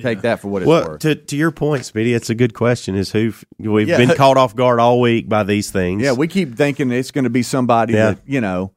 take 0.00 0.22
that 0.22 0.40
for 0.40 0.48
what 0.48 0.62
it's 0.62 0.68
well, 0.68 0.88
worth. 0.88 1.00
to 1.00 1.14
to 1.14 1.36
your 1.36 1.50
point, 1.50 1.84
Speedy, 1.84 2.14
it's 2.14 2.30
a 2.30 2.34
good 2.34 2.54
question. 2.54 2.94
Is 2.94 3.12
who 3.12 3.32
we've 3.58 3.86
Yeah, 3.88 3.98
been 3.98 4.08
caught 4.16 4.36
off 4.38 4.56
guard 4.56 4.80
all 4.80 5.00
week 5.02 5.28
by 5.28 5.42
these 5.42 5.70
things. 5.70 6.02
yeah, 6.02 6.12
we 6.12 6.28
keep 6.28 6.56
thinking 6.56 6.90
it's 6.90 7.10
going 7.10 7.24
to 7.24 7.30
be 7.30 7.42
somebody 7.42 7.92
Yeah. 7.92 8.12
that 8.12 8.18
you 8.26 8.40
know. 8.40 8.72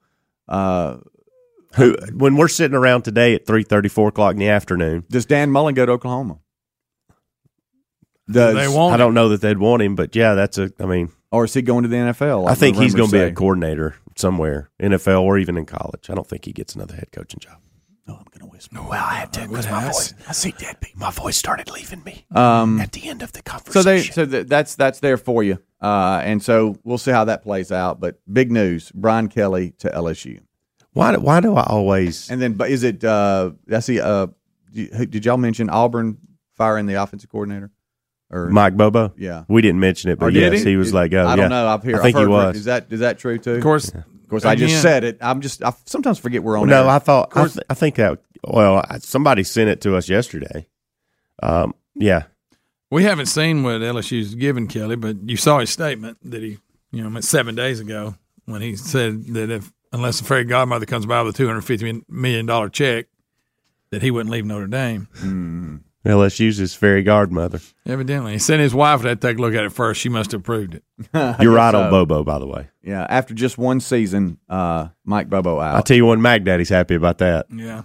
Uh, 0.49 0.97
who 1.75 1.95
when 2.13 2.35
we're 2.37 2.47
sitting 2.47 2.75
around 2.75 3.03
today 3.03 3.35
at 3.35 3.45
three 3.45 3.63
thirty, 3.63 3.89
four 3.89 4.07
o'clock 4.09 4.33
in 4.33 4.39
the 4.39 4.49
afternoon. 4.49 5.03
does 5.09 5.25
Dan 5.25 5.51
Mullen 5.51 5.75
go 5.75 5.85
to 5.85 5.91
Oklahoma? 5.93 6.39
Does 8.29 8.55
They 8.55 8.67
won't. 8.67 8.93
I 8.93 8.97
don't 8.97 9.13
know 9.13 9.29
that 9.29 9.41
they'd 9.41 9.57
want 9.57 9.81
him, 9.81 9.95
but 9.95 10.15
yeah, 10.15 10.33
that's 10.33 10.57
a. 10.57 10.71
I 10.79 10.85
mean, 10.85 11.11
or 11.31 11.45
is 11.45 11.53
he 11.53 11.61
going 11.61 11.83
to 11.83 11.89
the 11.89 11.95
NFL? 11.95 12.43
like 12.43 12.51
I 12.51 12.55
think 12.55 12.77
he's 12.77 12.93
going 12.93 13.09
to 13.09 13.15
be 13.15 13.21
a 13.21 13.31
coordinator 13.31 13.95
somewhere, 14.17 14.69
NFL 14.81 15.21
or 15.21 15.37
even 15.37 15.57
in 15.57 15.65
college. 15.65 16.09
I 16.09 16.13
don't 16.13 16.27
think 16.27 16.43
he 16.45 16.51
gets 16.51 16.75
another 16.75 16.95
head 16.95 17.11
coaching 17.13 17.39
job. 17.39 17.57
No, 18.05 18.15
I'm 18.15 18.25
going 18.31 18.39
to 18.39 18.45
whisper. 18.47 18.81
Well, 18.81 18.91
I 18.93 19.15
had 19.15 19.33
to 19.33 19.47
because 19.47 19.69
my 19.69 19.85
voice. 19.85 20.13
I 20.27 20.31
see 20.33 20.51
dead 20.57 20.79
people. 20.81 20.99
My 20.99 21.11
voice 21.11 21.37
started 21.37 21.69
leaving 21.69 22.03
me 22.03 22.25
Um, 22.33 22.79
at 22.81 22.91
the 22.93 23.07
end 23.07 23.21
of 23.21 23.31
the 23.33 23.41
conversation. 23.41 23.73
so 23.73 23.83
conversation. 23.83 24.13
they 24.13 24.13
so 24.13 24.25
that, 24.37 24.47
that's 24.49 24.75
that's 24.75 24.99
there 24.99 25.17
for 25.17 25.41
you, 25.43 25.59
uh, 25.81 26.21
and 26.23 26.43
so 26.43 26.77
we'll 26.83 26.97
see 26.97 27.11
how 27.11 27.23
that 27.25 27.43
plays 27.43 27.71
out. 27.71 27.99
But 28.01 28.19
big 28.31 28.51
news: 28.51 28.91
Brian 28.93 29.29
Kelly 29.29 29.71
to 29.79 29.89
LSU. 29.89 30.39
Why? 30.97 31.13
do- 31.15 31.21
Why 31.21 31.39
do 31.39 31.55
I 31.55 31.63
always? 31.63 32.29
And 32.29 32.41
then, 32.41 32.53
but 32.53 32.69
is 32.69 32.83
it? 32.83 33.03
Uh, 33.03 33.51
I 33.71 33.79
see. 33.79 33.99
Uh, 33.99 34.27
did 34.73 35.11
did 35.11 35.25
y'all 35.25 35.37
mention 35.37 35.69
Auburn 35.69 36.17
firing 36.55 36.85
the 36.85 36.95
offensive 36.95 37.29
coordinator? 37.29 37.71
Or 38.29 38.49
Mike 38.49 38.75
Bobo. 38.75 39.13
Yeah. 39.17 39.45
we 39.47 39.61
didn't 39.61 39.79
mention 39.79 40.09
it, 40.09 40.15
or 40.15 40.27
but 40.27 40.33
did 40.33 40.51
yes, 40.53 40.61
he, 40.63 40.75
was 40.75 40.93
like, 40.93 41.13
oh, 41.13 41.19
I 41.25 41.29
yeah. 41.29 41.35
don't 41.37 41.49
know. 41.49 41.65
I've 41.67 41.81
heard. 41.81 41.95
I 41.95 42.01
think 42.01 42.17
I've 42.17 42.19
he 42.19 42.23
heard- 42.23 42.29
was. 42.47 42.55
Is 42.57 42.65
that 42.65 42.87
is 42.91 42.99
that 42.99 43.19
true 43.19 43.37
too? 43.37 43.53
Of 43.53 43.63
course, 43.63 43.87
Of 43.89 44.03
course, 44.29 44.43
I 44.43 44.55
just 44.55 44.71
again, 44.73 44.81
said 44.81 45.03
it. 45.05 45.17
I'm 45.21 45.39
just. 45.39 45.63
I 45.63 45.71
sometimes 45.85 46.19
forget 46.19 46.43
we're 46.43 46.57
on. 46.59 46.67
no, 46.67 46.83
air. 46.83 46.89
I 46.89 46.99
thought. 46.99 47.31
I, 47.37 47.47
th- 47.47 47.65
I 47.69 47.73
think 47.73 47.95
that. 47.95 48.19
Well, 48.43 48.83
I- 48.89 48.97
somebody 48.99 49.43
sent 49.43 49.69
it 49.69 49.79
to 49.81 49.95
us 49.95 50.09
yesterday. 50.09 50.67
Um, 51.41 51.73
yeah, 51.95 52.23
We 52.91 53.03
haven't 53.03 53.27
seen 53.27 53.63
what 53.63 53.79
LSU's 53.81 54.35
given 54.35 54.67
Kelly, 54.67 54.95
but 54.97 55.17
you 55.23 55.37
saw 55.37 55.59
his 55.59 55.69
statement 55.69 56.17
that 56.29 56.41
he, 56.43 56.57
you 56.91 57.07
know, 57.07 57.19
seven 57.21 57.55
days 57.55 57.79
ago 57.79 58.15
when 58.45 58.61
he 58.61 58.75
said 58.75 59.25
that 59.35 59.49
if 59.49 59.71
unless 59.91 60.19
the 60.19 60.25
fairy 60.25 60.43
godmother 60.45 60.85
comes 60.85 61.05
by 61.05 61.21
with 61.21 61.35
a 61.35 61.37
two 61.37 61.47
hundred 61.47 61.61
fifty 61.61 62.01
million 62.09 62.45
dollar 62.45 62.69
check, 62.69 63.07
that 63.91 64.01
he 64.01 64.11
wouldn't 64.11 64.31
leave 64.31 64.45
Notre 64.45 64.67
Dame. 64.67 65.83
LSU's 66.05 66.55
his 66.57 66.73
fairy 66.73 67.03
godmother. 67.03 67.59
Evidently, 67.85 68.33
he 68.33 68.39
sent 68.39 68.61
his 68.61 68.73
wife 68.73 69.01
to 69.01 69.15
take 69.17 69.37
a 69.37 69.41
look 69.41 69.53
at 69.53 69.65
it 69.65 69.71
first. 69.73 69.99
She 69.99 70.07
must 70.07 70.31
have 70.31 70.39
approved 70.41 70.75
it. 70.75 70.83
You're 71.41 71.51
right 71.53 71.71
so. 71.71 71.81
on 71.81 71.89
Bobo, 71.89 72.23
by 72.23 72.39
the 72.39 72.47
way. 72.47 72.69
yeah. 72.81 73.05
After 73.09 73.33
just 73.33 73.57
one 73.57 73.81
season, 73.81 74.37
uh, 74.47 74.87
Mike 75.03 75.29
Bobo 75.29 75.59
out. 75.59 75.75
I'll 75.75 75.83
tell 75.83 75.97
you 75.97 76.05
one, 76.05 76.21
Mac 76.21 76.43
Daddy's 76.43 76.69
happy 76.69 76.95
about 76.95 77.17
that. 77.17 77.47
Yeah. 77.51 77.83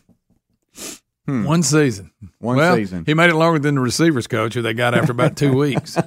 One 1.25 1.63
season. 1.63 2.11
One 2.39 2.57
well, 2.59 2.77
season. 2.77 3.05
He 3.07 3.15
made 3.15 3.31
it 3.31 3.37
longer 3.37 3.59
than 3.59 3.77
the 3.77 3.81
receivers 3.81 4.27
coach, 4.27 4.55
who 4.55 4.63
they 4.63 4.75
got 4.75 4.95
after 4.95 5.13
about 5.13 5.37
two 5.37 5.53
weeks. 5.57 5.97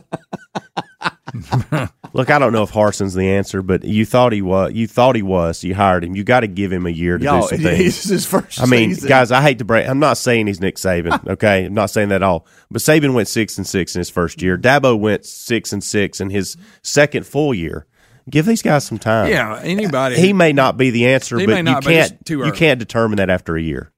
Look, 2.15 2.30
I 2.30 2.39
don't 2.39 2.54
know 2.54 2.63
if 2.63 2.71
Harsin's 2.71 3.13
the 3.13 3.28
answer, 3.30 3.62
but 3.62 3.84
you 3.84 4.06
thought 4.06 4.32
he 4.32 4.41
was. 4.41 4.71
You 4.73 4.88
thought 4.88 5.17
he 5.17 5.21
was. 5.21 5.63
You 5.65 5.75
hired 5.75 6.06
him. 6.06 6.15
You 6.15 6.23
got 6.23 6.39
to 6.39 6.47
give 6.47 6.71
him 6.71 6.86
a 6.86 6.89
year 6.89 7.17
to 7.17 7.23
Y'all, 7.23 7.41
do 7.41 7.47
some 7.49 7.58
things. 7.63 7.78
this 7.84 8.06
is 8.06 8.10
his 8.10 8.25
first. 8.25 8.62
I 8.62 8.65
mean, 8.65 8.93
season. 8.93 9.10
guys, 9.10 9.32
I 9.34 9.41
hate 9.41 9.60
to 9.60 9.65
break. 9.65 9.86
I'm 9.86 9.99
not 9.99 10.17
saying 10.17 10.47
he's 10.47 10.62
Nick 10.62 10.78
Saban. 10.78 11.28
Okay, 11.36 11.65
I'm 11.65 11.73
not 11.73 11.89
saying 11.89 12.10
that 12.10 12.15
at 12.17 12.23
all. 12.23 12.47
But 12.71 12.82
Saban 12.82 13.13
went 13.13 13.28
six 13.28 13.58
and 13.58 13.67
six 13.67 13.95
in 13.95 13.99
his 13.99 14.10
first 14.10 14.41
year. 14.41 14.58
Dabo 14.58 14.97
went 14.97 15.25
six 15.25 15.73
and 15.73 15.84
six 15.84 16.21
in 16.21 16.30
his 16.30 16.56
second 16.84 17.28
full 17.28 17.54
year. 17.54 17.86
Give 18.30 18.45
these 18.45 18.62
guys 18.62 18.86
some 18.86 18.97
time. 18.97 19.30
yeah, 19.30 19.60
anybody. 19.62 20.15
he 20.15 20.32
may 20.32 20.54
not 20.54 20.78
be 20.78 20.91
the 20.91 21.08
answer, 21.08 21.36
but 21.38 21.47
may 21.49 21.58
you 21.58 21.63
not, 21.63 21.84
but 21.84 21.89
can't 21.91 22.25
too 22.25 22.45
you 22.45 22.51
can't 22.54 22.80
determine 22.80 23.17
that 23.17 23.30
after 23.30 23.58
a 23.58 23.62
year. 23.62 23.91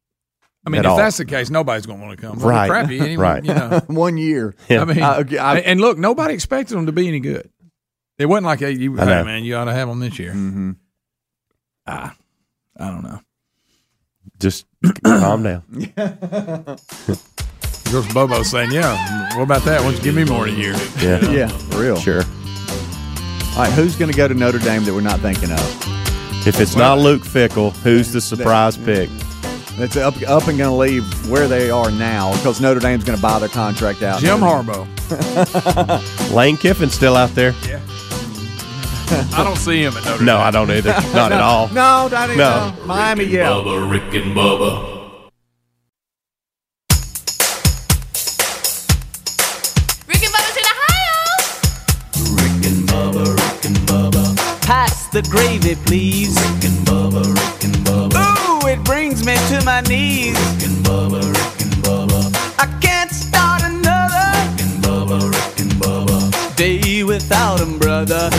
I 0.65 0.69
mean, 0.69 0.81
if 0.81 0.87
all. 0.87 0.97
that's 0.97 1.15
the 1.15 1.23
case, 1.23 1.49
nobody's 1.49 1.85
going 1.85 1.99
to 2.01 2.05
want 2.05 2.19
to 2.19 2.27
come. 2.27 2.39
Right. 2.39 2.69
Crappy. 2.69 2.99
Anyway, 2.99 3.15
Right. 3.23 3.45
You 3.45 3.53
know. 3.53 3.81
one 3.87 4.17
year. 4.17 4.53
Yeah. 4.67 4.81
I 4.81 4.85
mean, 4.85 5.01
okay, 5.01 5.37
I- 5.37 5.59
and 5.59 5.79
look, 5.79 5.97
nobody 5.97 6.33
expected 6.33 6.75
them 6.75 6.87
to 6.87 6.91
be 6.91 7.07
any 7.07 7.21
good. 7.21 7.49
It 8.17 8.25
wasn't 8.25 8.45
like, 8.47 8.59
hey, 8.59 8.71
you, 8.71 8.99
I 8.99 9.05
hey 9.05 9.23
man, 9.23 9.43
you 9.43 9.55
ought 9.55 9.65
to 9.65 9.73
have 9.73 9.87
them 9.87 9.99
this 9.99 10.17
year. 10.17 10.31
Mm-hmm. 10.31 10.71
Ah, 11.85 12.15
I 12.79 12.87
don't 12.89 13.03
know. 13.03 13.19
Just 14.39 14.65
calm 15.03 15.43
down. 15.43 15.63
Of 17.87 17.93
course, 17.93 18.13
Bobo's 18.13 18.49
saying, 18.51 18.71
yeah, 18.73 19.33
what 19.37 19.43
about 19.43 19.61
that? 19.63 19.79
Why 19.79 19.85
don't 19.91 19.95
you 19.97 20.03
give 20.03 20.13
me 20.13 20.25
more 20.25 20.45
in 20.45 20.55
a 20.55 20.57
year? 20.57 20.73
Yeah, 20.99 21.21
Yeah, 21.31 21.47
for 21.47 21.79
real. 21.79 21.95
sure. 21.95 22.23
All 23.55 23.63
right, 23.63 23.71
who's 23.71 23.95
going 23.95 24.11
to 24.11 24.17
go 24.17 24.27
to 24.27 24.33
Notre 24.33 24.59
Dame 24.59 24.83
that 24.83 24.93
we're 24.93 24.99
not 24.99 25.21
thinking 25.21 25.53
of? 25.53 25.59
If 26.45 26.59
it's 26.59 26.75
not 26.75 26.99
Luke 26.99 27.21
Fickell, 27.21 27.71
who's 27.83 28.11
the 28.11 28.19
surprise 28.19 28.75
pick? 28.75 29.09
That's 29.77 29.95
up, 29.95 30.15
up 30.27 30.49
and 30.49 30.57
going 30.57 30.69
to 30.69 30.71
leave 30.75 31.29
where 31.29 31.47
they 31.47 31.69
are 31.69 31.89
now 31.89 32.33
because 32.35 32.59
Notre 32.59 32.81
Dame's 32.81 33.05
going 33.05 33.15
to 33.15 33.21
buy 33.21 33.39
their 33.39 33.47
contract 33.47 34.03
out. 34.03 34.19
Jim 34.19 34.39
Harbaugh. 34.39 34.85
Lane 36.35 36.57
Kiffin's 36.57 36.93
still 36.93 37.15
out 37.15 37.29
there. 37.35 37.53
I 39.09 39.43
don't 39.43 39.57
see 39.57 39.83
him 39.83 39.93
at 39.95 40.03
Notre 40.05 40.23
No, 40.23 40.37
Dame. 40.37 40.41
I 40.47 40.51
don't 40.51 40.71
either. 40.71 40.89
Not 41.13 41.31
at 41.31 41.41
all. 41.41 41.67
No, 41.69 42.07
not 42.07 42.25
even. 42.29 42.37
No. 42.37 42.73
No. 42.77 42.85
Miami, 42.85 43.25
Rick 43.25 43.33
and 43.33 43.39
yeah. 43.39 43.49
Bubba, 43.49 43.91
Rick 43.91 44.13
and 44.13 44.35
Bubba. 44.35 44.71
Rick 50.07 50.23
and 50.23 50.33
Bubba's 50.33 50.57
in 50.57 50.65
Ohio. 50.73 51.17
Rick 52.35 52.65
and 52.71 52.81
Bubba, 52.89 53.23
Rick 53.35 53.65
and 53.65 53.77
Bubba. 53.87 54.35
Pass 54.65 55.07
the 55.09 55.21
gravy, 55.23 55.75
please. 55.85 56.35
Rick 56.35 56.65
and 56.71 56.87
Bubba, 56.87 57.23
Rick 57.23 57.63
and 57.63 57.75
Bubba. 57.85 58.63
Ooh, 58.63 58.67
it 58.67 58.83
brings 58.83 59.25
me 59.25 59.35
to 59.49 59.63
my 59.63 59.81
knees. 59.81 60.35
Rick 60.35 60.69
and 60.69 60.85
Bubba, 60.85 61.21
Rick 61.21 61.61
and 61.61 61.73
Bubba. 61.83 62.19
I 62.59 62.65
can't 62.81 63.11
day 66.57 67.03
without 67.03 67.59
him, 67.59 67.77
brother. 67.77 68.29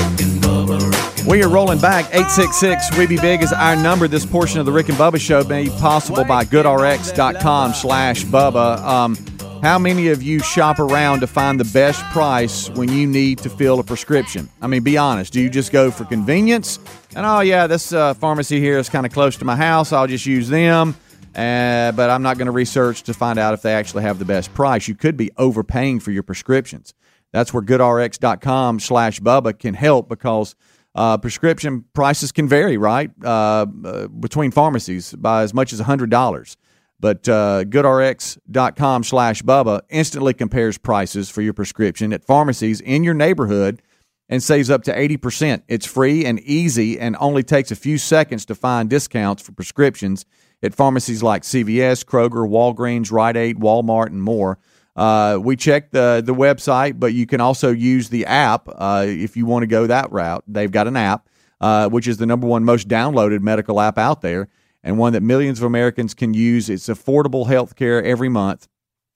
We 1.27 1.43
are 1.43 1.49
rolling 1.49 1.79
back. 1.79 2.07
866 2.07 2.99
We 2.99 3.07
Be 3.07 3.17
Big 3.17 3.43
is 3.43 3.53
our 3.53 3.77
number. 3.77 4.09
This 4.09 4.27
portion 4.27 4.59
of 4.59 4.67
the 4.67 4.73
Rick 4.73 4.89
and 4.89 4.99
Bubba 4.99 5.21
Show 5.21 5.45
made 5.45 5.71
possible 5.73 6.25
by 6.25 6.45
goodrx.com 6.45 7.75
slash 7.75 8.25
Bubba. 8.25 8.79
Um, 8.79 9.17
how 9.63 9.79
many 9.79 10.09
of 10.09 10.23
you 10.23 10.41
shop 10.41 10.79
around 10.79 11.21
to 11.21 11.27
find 11.27 11.61
the 11.61 11.71
best 11.73 12.03
price 12.07 12.71
when 12.71 12.89
you 12.89 13.07
need 13.07 13.39
to 13.39 13.51
fill 13.51 13.79
a 13.79 13.85
prescription? 13.85 14.49
I 14.61 14.67
mean, 14.67 14.83
be 14.83 14.97
honest. 14.97 15.33
Do 15.33 15.41
you 15.41 15.51
just 15.51 15.71
go 15.71 15.91
for 15.91 16.05
convenience? 16.05 16.79
And 17.15 17.25
oh, 17.25 17.41
yeah, 17.41 17.67
this 17.67 17.93
uh, 17.93 18.15
pharmacy 18.15 18.59
here 18.59 18.79
is 18.79 18.89
kind 18.89 19.07
of 19.07 19.13
close 19.13 19.37
to 19.37 19.45
my 19.45 19.57
house. 19.57 19.93
I'll 19.93 20.07
just 20.07 20.27
use 20.27 20.49
them. 20.49 20.97
Uh, 21.37 21.93
but 21.93 22.11
I'm 22.11 22.23
not 22.23 22.37
going 22.37 22.47
to 22.47 22.53
research 22.53 23.05
to 23.05 23.15
find 23.15 23.39
out 23.39 23.55
if 23.55 23.63
they 23.63 23.75
actually 23.75 24.03
have 24.03 24.19
the 24.19 24.25
best 24.25 24.53
price. 24.55 24.89
You 24.89 24.97
could 24.97 25.17
be 25.17 25.31
overpaying 25.37 26.01
for 26.01 26.11
your 26.11 26.25
prescriptions. 26.25 26.95
That's 27.33 27.53
where 27.53 27.63
goodrx.com 27.63 28.81
slash 28.81 29.21
Bubba 29.21 29.59
can 29.59 29.75
help 29.75 30.09
because 30.09 30.55
uh, 30.95 31.19
prescription 31.19 31.85
prices 31.93 32.33
can 32.33 32.49
vary, 32.49 32.77
right? 32.77 33.11
Uh, 33.23 33.67
uh, 33.85 34.09
between 34.09 34.51
pharmacies 34.51 35.13
by 35.15 35.43
as 35.43 35.55
much 35.55 35.73
as 35.73 35.81
$100. 35.81 36.57
But 37.01 37.29
uh, 37.29 37.65
goodrx.com 37.65 39.05
slash 39.05 39.43
Bubba 39.43 39.83
instantly 39.89 40.35
compares 40.35 40.79
prices 40.79 41.31
for 41.31 41.43
your 41.43 41.53
prescription 41.53 42.13
at 42.13 42.25
pharmacies 42.25 42.81
in 42.81 43.05
your 43.05 43.15
neighborhood 43.15 43.83
and 44.29 44.43
saves 44.43 44.69
up 44.69 44.83
to 44.85 44.93
80%. 44.93 45.63
It's 45.69 45.87
free 45.87 46.25
and 46.25 46.41
easy 46.41 46.99
and 46.99 47.17
only 47.21 47.43
takes 47.43 47.71
a 47.71 47.77
few 47.77 47.99
seconds 47.99 48.45
to 48.47 48.55
find 48.55 48.91
discounts 48.91 49.43
for 49.43 49.53
prescriptions 49.53 50.27
at 50.63 50.75
pharmacies 50.75 51.23
like 51.23 51.43
CVS, 51.43 52.05
Kroger, 52.05 52.49
Walgreens, 52.49 53.13
Rite 53.13 53.37
Aid, 53.37 53.59
Walmart, 53.59 54.09
and 54.09 54.23
more. 54.23 54.59
Uh, 54.99 55.39
we 55.41 55.55
checked 55.55 55.93
the, 55.93 56.21
the 56.25 56.35
website, 56.35 56.99
but 56.99 57.15
you 57.15 57.25
can 57.25 57.41
also 57.41 57.71
use 57.71 58.09
the 58.09 58.27
app 58.27 58.69
uh, 58.75 59.05
if 59.07 59.37
you 59.37 59.47
want 59.47 59.63
to 59.63 59.69
go 59.69 59.87
that 59.87 60.11
route. 60.11 60.43
They've 60.49 60.73
got 60.73 60.89
an 60.89 60.97
app, 60.97 61.29
uh, 61.61 61.89
which 61.89 62.09
is 62.09 62.17
the 62.17 62.27
number 62.27 62.49
one 62.49 62.65
most 62.65 62.89
downloaded 62.89 63.41
medical 63.41 63.81
app 63.81 63.97
out 63.97 64.23
there 64.23 64.49
and 64.83 64.99
one 64.99 65.13
that 65.13 65.23
millions 65.23 65.61
of 65.61 65.65
Americans 65.65 66.15
can 66.15 66.35
use. 66.35 66.69
It's 66.69 66.89
affordable 66.89 67.47
health 67.47 67.77
care 67.77 68.03
every 68.03 68.29
month. 68.29 68.67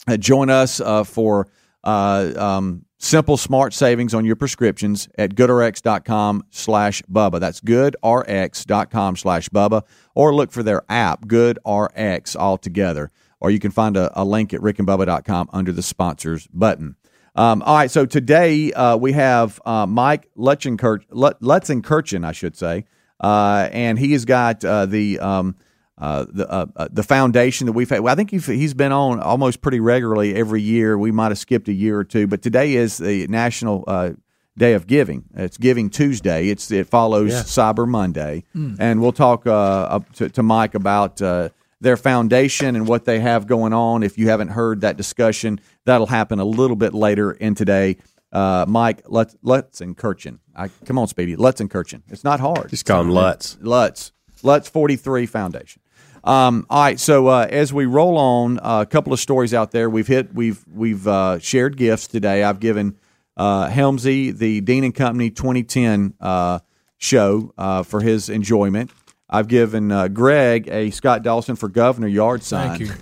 Uh, 0.07 0.17
join 0.17 0.51
us 0.51 0.81
uh, 0.81 1.03
for 1.03 1.49
uh, 1.83 2.33
um, 2.37 2.85
simple, 2.99 3.37
smart 3.37 3.75
savings 3.75 4.15
on 4.15 4.25
your 4.25 4.37
prescriptions 4.37 5.09
at 5.19 5.35
goodrx.com 5.35 6.45
slash 6.51 7.03
Bubba. 7.11 7.41
That's 7.41 7.61
goodrx.com 7.61 9.17
slash 9.17 9.49
Bubba. 9.49 9.83
Or 10.15 10.33
look 10.33 10.53
for 10.53 10.63
their 10.63 10.83
app, 10.89 11.27
GoodRx, 11.27 12.37
all 12.39 12.59
together. 12.59 13.11
Or 13.43 13.51
you 13.51 13.59
can 13.59 13.73
find 13.73 13.97
a, 13.97 14.11
a 14.15 14.25
link 14.25 14.55
at 14.55 14.61
rickandbubba.com 14.61 15.51
under 15.53 15.73
the 15.73 15.83
sponsors 15.83 16.47
button. 16.55 16.95
Um, 17.35 17.61
all 17.63 17.75
right, 17.75 17.91
so 17.91 18.07
today 18.07 18.73
uh, 18.73 18.97
we 18.97 19.13
have 19.13 19.61
uh, 19.67 19.85
Mike 19.87 20.29
Lutzenkirchen, 20.39 21.07
Lutzenkirchen, 21.11 22.25
I 22.25 22.33
should 22.33 22.57
say, 22.57 22.85
uh, 23.21 23.69
and 23.73 23.99
he 23.99 24.13
has 24.13 24.25
got 24.25 24.65
uh, 24.65 24.87
the 24.87 25.19
um, 25.19 25.57
uh, 25.99 26.27
the 26.31 26.49
uh, 26.51 26.89
the 26.91 27.03
foundation 27.03 27.67
that 27.67 27.73
we've 27.73 27.89
had. 27.91 28.01
Well, 28.01 28.13
I 28.13 28.17
think 28.17 28.31
he's, 28.31 28.47
he's 28.47 28.75
been 28.75 28.93
on 28.93 29.21
almost 29.21 29.61
pretty 29.61 29.81
regularly 29.81 30.35
every 30.35 30.63
year. 30.63 30.97
We 30.99 31.11
might 31.11 31.29
have 31.31 31.39
skipped 31.39 31.69
a 31.69 31.73
year 31.73 31.99
or 31.99 32.05
two, 32.05 32.27
but 32.27 32.43
today 32.43 32.75
is 32.75 32.99
the 32.99 33.27
National 33.29 33.85
uh, 33.87 34.11
Day 34.57 34.75
of 34.75 34.87
Giving. 34.87 35.25
It's 35.35 35.57
Giving 35.57 35.91
Tuesday. 35.91 36.49
It's 36.49 36.71
it 36.71 36.87
follows 36.87 37.31
Yeah. 37.33 37.41
Cyber 37.43 37.89
Monday, 37.89 38.45
Mm. 38.55 38.77
and 38.79 39.01
we'll 39.01 39.13
talk 39.13 39.47
uh, 39.47 40.01
to, 40.15 40.29
to 40.31 40.43
Mike 40.43 40.75
about 40.75 41.21
uh, 41.23 41.49
their 41.83 41.97
foundation 41.97 42.77
and 42.77 42.87
what 42.87 43.05
they 43.05 43.21
have 43.21 43.47
going 43.47 43.73
on. 43.73 44.03
If 44.03 44.17
you 44.17 44.29
haven't 44.29 44.49
heard 44.49 44.81
that 44.83 44.97
discussion, 44.97 45.61
that'll 45.85 46.07
happen 46.07 46.39
a 46.39 46.45
little 46.45 46.77
bit 46.77 46.95
later 46.95 47.33
in 47.33 47.55
today. 47.55 47.99
Uh, 48.31 48.65
Mike, 48.67 49.03
let's 49.07 49.37
let's 49.43 49.81
Kirchen. 49.81 50.39
I 50.57 50.69
come 50.87 50.99
on, 50.99 51.07
Speedy. 51.09 51.37
Let's 51.37 51.61
Kirchen. 51.61 52.03
It's 52.09 52.25
not 52.25 52.41
hard. 52.41 52.71
Just 52.71 52.87
call 52.87 53.03
him 53.03 53.11
Lutz. 53.11 53.59
Lutz. 53.61 54.13
Lutz 54.43 54.69
forty 54.69 54.97
three 54.97 55.27
Foundation. 55.27 55.83
Um, 56.25 56.67
all 56.71 56.83
right, 56.85 57.01
so 57.01 57.27
uh, 57.27 57.49
as 57.51 57.73
we 57.73 57.85
roll 57.85 58.17
on, 58.17 58.61
uh, 58.61 58.83
a 58.83 58.87
couple 58.87 59.13
of 59.13 59.19
stories 59.19 59.53
out 59.53 59.73
there. 59.73 59.91
We've 59.91 60.07
hit, 60.07 60.33
we've 60.33 60.65
we've 60.73 61.07
uh, 61.07 61.41
shared 61.41 61.77
gifts 61.77 62.07
today. 62.07 62.45
I've 62.45 62.61
given 62.61 62.97
uh, 63.37 63.69
Helmsy 63.69 64.37
the 64.37 64.61
Dean 64.61 64.85
and 64.85 64.95
Company 64.95 65.31
2010 65.31 66.15
uh, 66.21 66.61
show 66.97 67.53
uh, 67.59 67.83
for 67.83 68.01
his 68.01 68.29
enjoyment. 68.29 68.93
I've 69.33 69.49
given 69.49 69.91
uh, 69.91 70.09
Greg 70.09 70.69
a 70.69 70.91
Scott 70.91 71.23
Dawson 71.23 71.57
for 71.57 71.69
Governor 71.69 72.07
yard 72.09 72.43
sign. 72.43 72.77
Thank 72.77 72.81
you. 72.91 72.95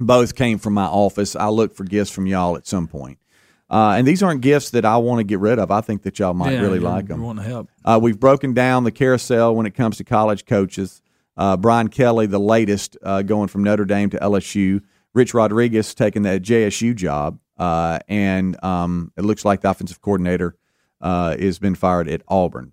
Both 0.00 0.34
came 0.34 0.58
from 0.58 0.74
my 0.74 0.84
office. 0.86 1.34
I 1.36 1.48
look 1.48 1.74
for 1.74 1.84
gifts 1.84 2.10
from 2.10 2.26
y'all 2.26 2.56
at 2.56 2.66
some 2.66 2.86
point. 2.88 3.18
Uh, 3.70 3.94
and 3.98 4.06
these 4.06 4.22
aren't 4.22 4.40
gifts 4.40 4.70
that 4.70 4.84
I 4.84 4.96
want 4.96 5.18
to 5.20 5.24
get 5.24 5.38
rid 5.40 5.58
of. 5.58 5.70
I 5.70 5.80
think 5.80 6.02
that 6.02 6.18
y'all 6.18 6.34
might 6.34 6.52
Yeah, 6.54 6.60
really 6.60 6.78
like 6.78 7.06
them. 7.08 7.20
want 7.22 7.38
to 7.38 7.44
help. 7.44 7.68
Uh, 7.84 7.98
we've 8.00 8.18
broken 8.18 8.54
down 8.54 8.84
the 8.84 8.90
carousel 8.90 9.54
when 9.54 9.66
it 9.66 9.72
comes 9.74 9.96
to 9.98 10.04
college 10.04 10.46
coaches. 10.46 11.02
Uh, 11.36 11.56
Brian 11.56 11.88
Kelly, 11.88 12.26
the 12.26 12.40
latest, 12.40 12.96
uh, 13.02 13.22
going 13.22 13.48
from 13.48 13.62
Notre 13.62 13.84
Dame 13.84 14.10
to 14.10 14.18
LSU. 14.18 14.82
Rich 15.14 15.34
Rodriguez 15.34 15.94
taking 15.94 16.22
that 16.22 16.42
JSU 16.42 16.94
job, 16.94 17.38
uh, 17.58 17.98
and 18.08 18.62
um, 18.64 19.12
it 19.16 19.24
looks 19.24 19.44
like 19.44 19.60
the 19.62 19.70
offensive 19.70 20.00
coordinator 20.00 20.56
uh, 21.00 21.36
has 21.36 21.58
been 21.58 21.74
fired 21.74 22.08
at 22.08 22.22
Auburn. 22.28 22.72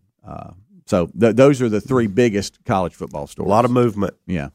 So 0.87 1.07
th- 1.19 1.35
those 1.35 1.61
are 1.61 1.69
the 1.69 1.81
three 1.81 2.07
biggest 2.07 2.63
college 2.65 2.93
football 2.93 3.27
stories. 3.27 3.47
A 3.47 3.49
lot 3.49 3.65
of 3.65 3.71
movement. 3.71 4.13
Yeah, 4.27 4.49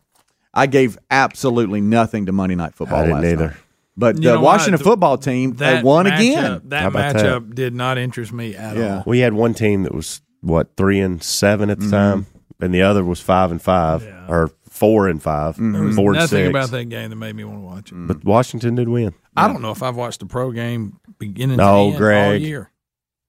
I 0.55 0.67
gave 0.67 0.97
absolutely 1.11 1.81
nothing 1.81 2.27
to 2.27 2.33
Monday 2.33 2.55
Night 2.57 2.75
Football. 2.75 2.99
I 3.01 3.03
didn't 3.07 3.17
last 3.23 3.25
either. 3.33 3.47
night. 3.49 3.57
But 3.97 4.17
You 4.17 4.23
the 4.23 4.29
know 4.29 4.35
what? 4.37 4.45
Washington 4.45 4.79
The- 4.79 4.85
football 4.85 5.19
team 5.19 5.55
That 5.55 5.85
won 5.85 6.07
matchup- 6.07 6.15
again. 6.19 6.61
That 6.67 6.83
How 6.83 6.89
about 6.89 7.17
matchup 7.17 7.55
did 7.55 7.75
not 7.75 7.99
interest 7.99 8.33
me 8.33 8.55
at 8.57 8.79
all. 8.79 9.03
We 9.07 9.19
had 9.19 9.35
one 9.35 9.53
team 9.55 9.83
that 9.83 9.95
was 9.95 10.23
what 10.41 10.77
three 10.77 11.01
and 11.01 11.23
seven 11.23 11.69
at 11.69 11.79
the 11.81 11.85
Mm-hmm. 11.87 11.91
time, 11.95 12.27
and 12.61 12.73
the 12.73 12.83
other 12.83 13.05
was 13.05 13.21
five 13.21 13.51
and 13.51 13.61
five 13.61 14.07
or 14.29 14.51
four 14.71 15.09
and 15.09 15.21
5 15.23 15.57
Mm-hmm. 15.57 15.73
There 15.73 15.83
was 15.83 15.97
four 15.97 16.11
and 16.13 16.21
nothing 16.21 16.39
six. 16.47 16.49
about 16.49 16.71
that 16.71 16.85
game 16.87 17.11
that 17.11 17.17
made 17.17 17.35
me 17.35 17.45
want 17.45 17.59
to 17.59 17.63
watch 17.63 17.93
it. 17.93 17.97
But 18.07 18.25
Washington 18.25 18.77
did 18.77 18.89
win. 18.89 19.13
I 19.37 19.49
don't 19.49 19.61
know 19.61 19.73
if 19.73 19.83
I've 19.83 19.97
watched 19.97 20.21
the 20.21 20.27
pro 20.27 20.53
game 20.53 20.99
beginning 21.19 21.57
No, 21.59 21.65
to 21.65 21.71
end 21.73 21.93
all 21.93 21.99
Greg. 21.99 22.41
year. 22.43 22.71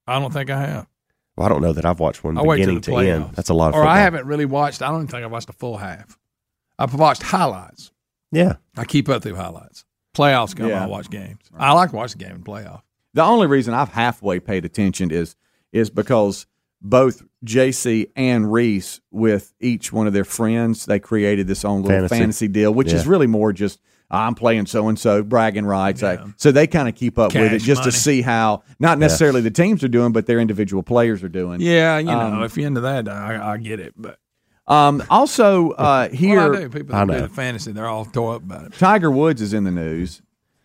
I 0.08 0.20
don't 0.20 0.32
think 0.32 0.50
I 0.52 0.60
have. 0.62 0.88
Well, 1.42 1.46
I 1.48 1.50
don't 1.50 1.62
know 1.62 1.74
that 1.74 1.86
I've 1.86 2.00
watched 2.00 2.24
one 2.24 2.38
I 2.38 2.44
wait 2.44 2.58
beginning 2.58 2.82
the 2.82 2.92
to 2.92 2.98
end. 2.98 3.32
That's 3.34 3.50
a 3.50 3.54
lot 3.54 3.70
of 3.70 3.74
Or 3.76 3.80
football. 3.80 3.92
I 3.96 4.00
haven't 4.00 4.26
really 4.28 4.46
watched. 4.46 4.82
I 4.82 4.88
don't 4.88 4.98
even 4.98 5.08
think 5.08 5.24
I've 5.26 5.32
watched 5.32 5.50
a 5.50 5.54
full 5.54 5.78
half. 5.78 6.18
I've 6.78 6.94
watched 6.94 7.24
highlights. 7.24 7.92
Yeah. 8.32 8.58
I 8.78 8.86
keep 8.86 9.10
up 9.10 9.24
through 9.24 9.36
highlights. 9.36 9.86
Playoffs 10.16 10.56
come, 10.56 10.70
Yeah. 10.70 10.84
I 10.84 10.88
watch 10.88 11.10
games. 11.10 11.40
I 11.58 11.72
like 11.74 11.90
to 11.92 11.96
watch 11.96 12.12
the 12.12 12.18
game 12.20 12.32
in 12.36 12.44
playoff. 12.44 12.82
The 13.14 13.24
only 13.24 13.48
reason 13.48 13.74
I've 13.74 13.90
halfway 13.90 14.40
paid 14.40 14.66
attention 14.66 15.12
is 15.12 15.36
is 15.72 15.90
because 15.90 16.46
both 16.82 17.24
JC 17.46 18.08
and 18.16 18.52
Reese, 18.52 19.00
with 19.12 19.54
each 19.60 19.92
one 19.94 20.08
of 20.08 20.14
their 20.14 20.24
friends, 20.26 20.86
they 20.86 21.00
created 21.00 21.48
this 21.48 21.64
own 21.66 21.82
little 21.82 21.98
Fantasy. 22.08 22.16
fantasy, 22.20 22.48
deal, 22.48 22.74
which 22.74 22.92
is 22.94 23.06
really 23.08 23.28
more 23.28 23.54
just 23.54 23.80
I'm 24.14 24.36
playing 24.36 24.66
so 24.66 24.88
and 24.90 25.00
so, 25.00 25.24
bragging 25.24 25.66
rights. 25.66 26.04
I- 26.04 26.20
so 26.38 26.52
they 26.52 26.68
kind 26.68 26.90
of 26.90 26.96
keep 26.96 27.18
up 27.18 27.34
with 27.34 27.54
it 27.54 27.60
just 27.60 27.80
money. 27.82 27.92
to 27.92 27.98
see 27.98 28.22
how 28.22 28.64
not 28.80 29.00
necessarily 29.00 29.40
the 29.42 29.50
teams 29.52 29.84
are 29.84 29.88
doing, 29.88 30.12
but 30.12 30.26
their 30.26 30.40
individual 30.40 30.84
players 30.84 31.24
are 31.24 31.30
doing. 31.30 31.62
Yeah, 31.62 31.98
you 31.98 32.06
know, 32.06 32.20
Um, 32.20 32.44
if 32.44 32.58
you're 32.58 32.68
into 32.68 32.82
that, 32.82 33.08
I, 33.08 33.54
I 33.54 33.58
get 33.58 33.80
it. 33.80 33.94
But 33.98 34.20
Um, 34.68 35.02
also, 35.10 35.72
uh, 35.72 36.10
here 36.10 36.38
well, 36.40 36.56
I 36.56 36.60
do. 36.62 36.70
People 36.70 36.96
that 36.96 37.08
play 37.08 37.22
the 37.22 37.30
fantasy, 37.30 37.72
they're 37.72 37.88
all 37.88 38.06
tore 38.06 38.36
up 38.36 38.44
about 38.44 38.66
it. 38.66 38.74
Tiger 38.74 39.10
Woods 39.10 39.42
is 39.42 39.54
in 39.54 39.64
the 39.64 39.72
news. 39.72 40.22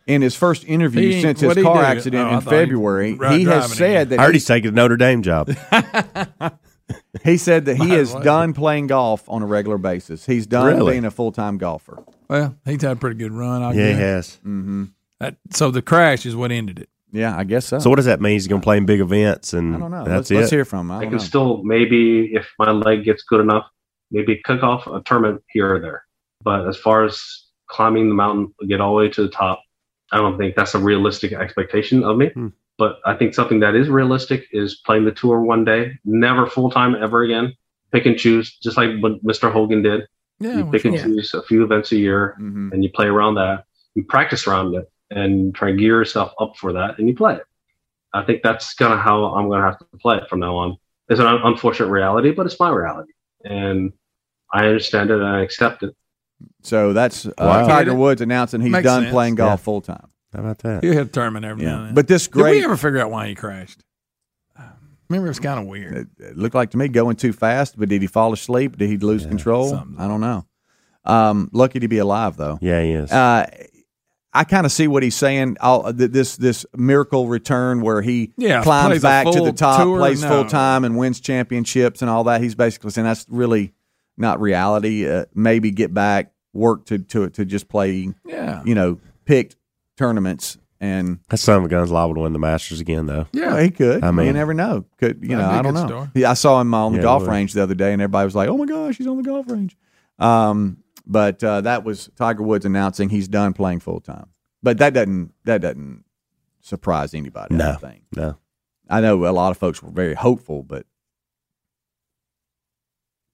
In 0.08 0.22
his 0.22 0.36
first 0.36 0.64
interview 0.68 1.10
He 1.10 1.20
since 1.20 1.40
his 1.40 1.54
car 1.54 1.82
accident 1.82 2.28
Oh, 2.30 2.34
in 2.34 2.40
thought 2.40 2.52
he 2.52 2.58
February, 2.60 3.18
he 3.30 3.42
has 3.44 3.72
said 3.72 4.10
that 4.10 4.20
I 4.20 4.26
heard 4.26 4.34
he's 4.36 4.44
taking 4.44 4.68
a 4.68 4.72
Notre 4.72 4.96
Dame 4.96 5.22
job. 5.22 5.50
He 7.24 7.36
said 7.36 7.64
that 7.64 7.76
he 7.78 7.88
Might 7.88 7.98
is 7.98 8.14
as 8.14 8.22
done 8.22 8.52
playing 8.52 8.86
golf 8.86 9.28
on 9.28 9.42
a 9.42 9.46
regular 9.46 9.78
basis. 9.78 10.24
He's 10.24 10.46
done 10.46 10.66
Really? 10.66 10.92
being 10.92 11.04
a 11.04 11.10
full 11.10 11.32
time 11.32 11.58
golfer. 11.58 11.98
Well, 12.28 12.56
he's 12.64 12.82
had 12.82 12.92
a 12.92 12.96
pretty 12.96 13.16
good 13.16 13.32
run. 13.32 13.62
I 13.62 13.72
yeah, 13.72 13.88
he 13.88 13.94
has. 13.94 14.36
Mm-hmm. 14.38 14.84
That, 15.20 15.36
so 15.50 15.70
the 15.70 15.82
crash 15.82 16.26
is 16.26 16.36
what 16.36 16.52
ended 16.52 16.78
it. 16.80 16.88
Yeah, 17.12 17.36
I 17.36 17.44
guess 17.44 17.66
so. 17.66 17.78
So 17.78 17.88
what 17.88 17.96
does 17.96 18.04
that 18.06 18.20
mean? 18.20 18.32
He's 18.32 18.48
going 18.48 18.60
to 18.60 18.64
play 18.64 18.76
in 18.76 18.84
big 18.84 19.00
events, 19.00 19.52
and 19.54 19.74
I 19.74 19.78
don't 19.78 19.90
know. 19.90 20.04
that's 20.04 20.08
let's, 20.08 20.30
it. 20.30 20.34
let's 20.34 20.50
hear 20.50 20.64
from 20.64 20.90
him. 20.90 20.96
I 20.96 20.98
I 20.98 21.04
can 21.04 21.12
know. 21.12 21.18
still 21.18 21.62
maybe 21.62 22.34
if 22.34 22.46
my 22.58 22.70
leg 22.70 23.04
gets 23.04 23.22
good 23.22 23.40
enough, 23.40 23.66
maybe 24.10 24.40
kick 24.44 24.62
off 24.62 24.86
a 24.86 25.00
tournament 25.02 25.42
here 25.50 25.74
or 25.74 25.80
there. 25.80 26.04
But 26.42 26.68
as 26.68 26.76
far 26.76 27.04
as 27.04 27.22
climbing 27.68 28.08
the 28.08 28.14
mountain, 28.14 28.52
get 28.68 28.80
all 28.80 28.92
the 28.92 28.98
way 28.98 29.08
to 29.08 29.22
the 29.22 29.28
top, 29.28 29.62
I 30.12 30.18
don't 30.18 30.36
think 30.36 30.56
that's 30.56 30.74
a 30.74 30.78
realistic 30.78 31.32
expectation 31.32 32.04
of 32.04 32.16
me. 32.16 32.28
Hmm. 32.28 32.48
But 32.78 32.98
I 33.06 33.14
think 33.14 33.34
something 33.34 33.60
that 33.60 33.74
is 33.74 33.88
realistic 33.88 34.44
is 34.52 34.82
playing 34.84 35.06
the 35.06 35.12
tour 35.12 35.40
one 35.40 35.64
day, 35.64 35.92
never 36.04 36.46
full 36.46 36.70
time 36.70 36.94
ever 36.94 37.22
again. 37.22 37.54
Pick 37.92 38.04
and 38.04 38.18
choose, 38.18 38.58
just 38.62 38.76
like 38.76 38.90
what 39.00 39.24
Mr. 39.24 39.50
Hogan 39.50 39.82
did. 39.82 40.02
Yeah, 40.38 40.56
you 40.58 40.62
well, 40.64 40.72
pick 40.72 40.84
and 40.84 40.98
choose 40.98 41.32
a 41.34 41.42
few 41.42 41.64
events 41.64 41.92
a 41.92 41.96
year, 41.96 42.36
Mhm. 42.40 42.72
and 42.72 42.84
you 42.84 42.90
play 42.90 43.06
around 43.06 43.36
that. 43.36 43.64
You 43.94 44.04
practice 44.04 44.46
around 44.46 44.74
it, 44.74 44.90
and 45.10 45.54
try 45.54 45.70
and 45.70 45.78
gear 45.78 45.96
yourself 45.98 46.32
up 46.40 46.56
for 46.56 46.72
that, 46.74 46.98
and 46.98 47.08
you 47.08 47.14
play 47.14 47.36
it. 47.36 47.44
I 48.12 48.22
think 48.24 48.42
that's 48.42 48.74
kind 48.74 48.92
of 48.92 48.98
how 49.00 49.26
I'm 49.34 49.48
going 49.48 49.60
to 49.60 49.66
have 49.66 49.78
to 49.78 49.86
play 49.98 50.16
it 50.16 50.28
from 50.28 50.40
now 50.40 50.56
on. 50.56 50.76
It's 51.08 51.20
an 51.20 51.26
unfortunate 51.26 51.88
reality, 51.88 52.32
but 52.32 52.44
it's 52.46 52.58
my 52.60 52.70
reality, 52.70 53.12
and 53.44 53.92
I 54.52 54.66
understand 54.66 55.10
it 55.10 55.16
and 55.16 55.26
I 55.26 55.40
accept 55.40 55.82
it. 55.82 55.94
So 56.62 56.92
that's 56.92 57.26
uh, 57.26 57.32
Wow. 57.38 57.66
Tiger 57.66 57.94
Woods 57.94 58.20
announcing 58.20 58.60
he's 58.60 58.70
Makes 58.72 58.84
done 58.84 59.02
sense. 59.04 59.12
playing 59.12 59.34
golf 59.36 59.60
Yeah. 59.60 59.64
full 59.64 59.80
time. 59.80 60.08
How 60.34 60.40
about 60.40 60.58
that? 60.58 60.84
He'll 60.84 60.92
hit 60.92 61.06
a 61.06 61.10
tournament 61.10 61.44
every 61.46 61.64
now 61.64 61.78
and 61.78 61.86
then. 61.88 61.94
but 61.94 62.08
this 62.08 62.26
Did 62.26 62.36
we 62.36 62.42
great. 62.42 62.64
ever 62.64 62.76
figure 62.76 62.98
out 63.00 63.10
why 63.10 63.26
he 63.28 63.34
crashed? 63.34 63.82
Remember, 65.08 65.26
it 65.26 65.30
was 65.30 65.40
kind 65.40 65.60
of 65.60 65.66
weird. 65.66 65.96
It, 65.96 66.08
it 66.18 66.36
looked 66.36 66.54
like 66.54 66.70
to 66.70 66.76
me 66.78 66.88
going 66.88 67.16
too 67.16 67.32
fast, 67.32 67.78
but 67.78 67.88
did 67.88 68.02
he 68.02 68.08
fall 68.08 68.32
asleep? 68.32 68.76
Did 68.76 68.88
he 68.90 68.96
lose 68.98 69.24
control? 69.26 69.70
something. 69.70 69.98
I 69.98 70.08
don't 70.08 70.20
know. 70.20 70.46
Um, 71.04 71.48
lucky 71.52 71.78
to 71.80 71.88
be 71.88 71.98
alive 71.98 72.36
though. 72.36 72.58
Yeah, 72.60 72.82
he 72.82 72.90
is. 72.92 73.12
Uh, 73.12 73.46
I 74.32 74.44
kind 74.44 74.66
of 74.66 74.72
see 74.72 74.86
what 74.88 75.02
he's 75.02 75.14
saying. 75.14 75.56
I'll, 75.60 75.92
this 75.92 76.36
this 76.36 76.66
miracle 76.76 77.28
return 77.28 77.80
where 77.80 78.02
he 78.02 78.32
Yeah, 78.36 78.62
climbs 78.62 79.00
back 79.00 79.30
to 79.30 79.40
the 79.40 79.52
top, 79.52 79.82
tour, 79.82 79.98
plays 79.98 80.20
no. 80.22 80.28
full 80.28 80.44
time, 80.46 80.84
and 80.84 80.98
wins 80.98 81.20
championships 81.20 82.02
and 82.02 82.10
all 82.10 82.24
that. 82.24 82.40
He's 82.42 82.54
basically 82.54 82.90
saying 82.90 83.06
that's 83.06 83.24
really 83.28 83.72
not 84.18 84.40
reality. 84.40 85.08
Uh, 85.08 85.24
maybe 85.34 85.70
get 85.70 85.94
back 85.94 86.32
work 86.52 86.84
to 86.86 86.98
to 86.98 87.30
to 87.30 87.44
just 87.44 87.68
play. 87.68 88.12
Yeah. 88.26 88.62
you 88.64 88.74
know, 88.74 88.98
picked 89.24 89.56
tournaments 89.96 90.58
and 90.80 91.18
That 91.28 91.38
son 91.38 91.58
of 91.58 91.64
a 91.64 91.68
gun's 91.68 91.90
liable 91.90 92.14
to 92.16 92.20
win 92.20 92.32
the 92.32 92.38
Masters 92.38 92.80
again, 92.80 93.06
though. 93.06 93.26
yeah, 93.32 93.60
he 93.62 93.70
could. 93.70 94.04
I 94.04 94.08
I 94.08 94.10
mean, 94.10 94.26
you 94.26 94.32
never 94.32 94.52
know. 94.54 94.84
Could 94.98 95.22
you 95.22 95.36
know? 95.36 95.48
I 95.48 95.62
don't 95.62 95.74
know. 95.74 95.86
story. 95.86 96.08
Yeah, 96.14 96.30
I 96.30 96.34
saw 96.34 96.60
him 96.60 96.72
on 96.74 96.92
the 96.92 96.98
Yeah, 96.98 97.02
golf 97.04 97.26
range 97.26 97.52
the 97.54 97.62
other 97.62 97.74
day, 97.74 97.92
and 97.92 98.02
everybody 98.02 98.24
was 98.26 98.34
like, 98.34 98.48
"Oh 98.48 98.56
my 98.56 98.66
gosh, 98.66 98.96
he's 98.98 99.06
on 99.06 99.16
the 99.16 99.22
golf 99.22 99.48
range." 99.50 99.76
Um, 100.18 100.78
but 101.06 101.42
uh, 101.44 101.60
that 101.62 101.84
was 101.84 102.10
Tiger 102.16 102.42
Woods 102.42 102.64
announcing 102.64 103.08
he's 103.08 103.28
done 103.28 103.52
playing 103.52 103.80
full 103.80 104.00
time. 104.00 104.26
But 104.62 104.78
that 104.78 104.92
doesn't 104.94 105.32
that 105.44 105.60
doesn't 105.60 106.04
surprise 106.60 107.14
anybody. 107.14 107.54
I 107.54 107.58
No. 107.58 107.64
don't 107.72 107.80
think. 107.80 108.02
No. 108.16 108.36
I 108.88 109.00
know 109.00 109.24
a 109.26 109.30
lot 109.32 109.50
of 109.50 109.58
folks 109.58 109.82
were 109.82 109.90
very 109.90 110.14
hopeful, 110.14 110.62
but 110.62 110.86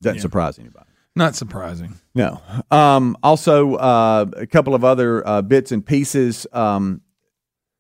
doesn't 0.03 0.17
Yeah. 0.17 0.23
surprise 0.23 0.59
anybody. 0.59 0.87
Not 1.15 1.35
surprising. 1.35 1.95
No. 2.15 2.41
Um, 2.71 3.17
also, 3.23 3.75
uh, 3.75 4.27
a 4.37 4.47
couple 4.47 4.75
of 4.75 4.83
other 4.85 5.27
uh, 5.29 5.43
bits 5.43 5.71
and 5.71 5.85
pieces. 5.85 6.47
Um, 6.53 7.03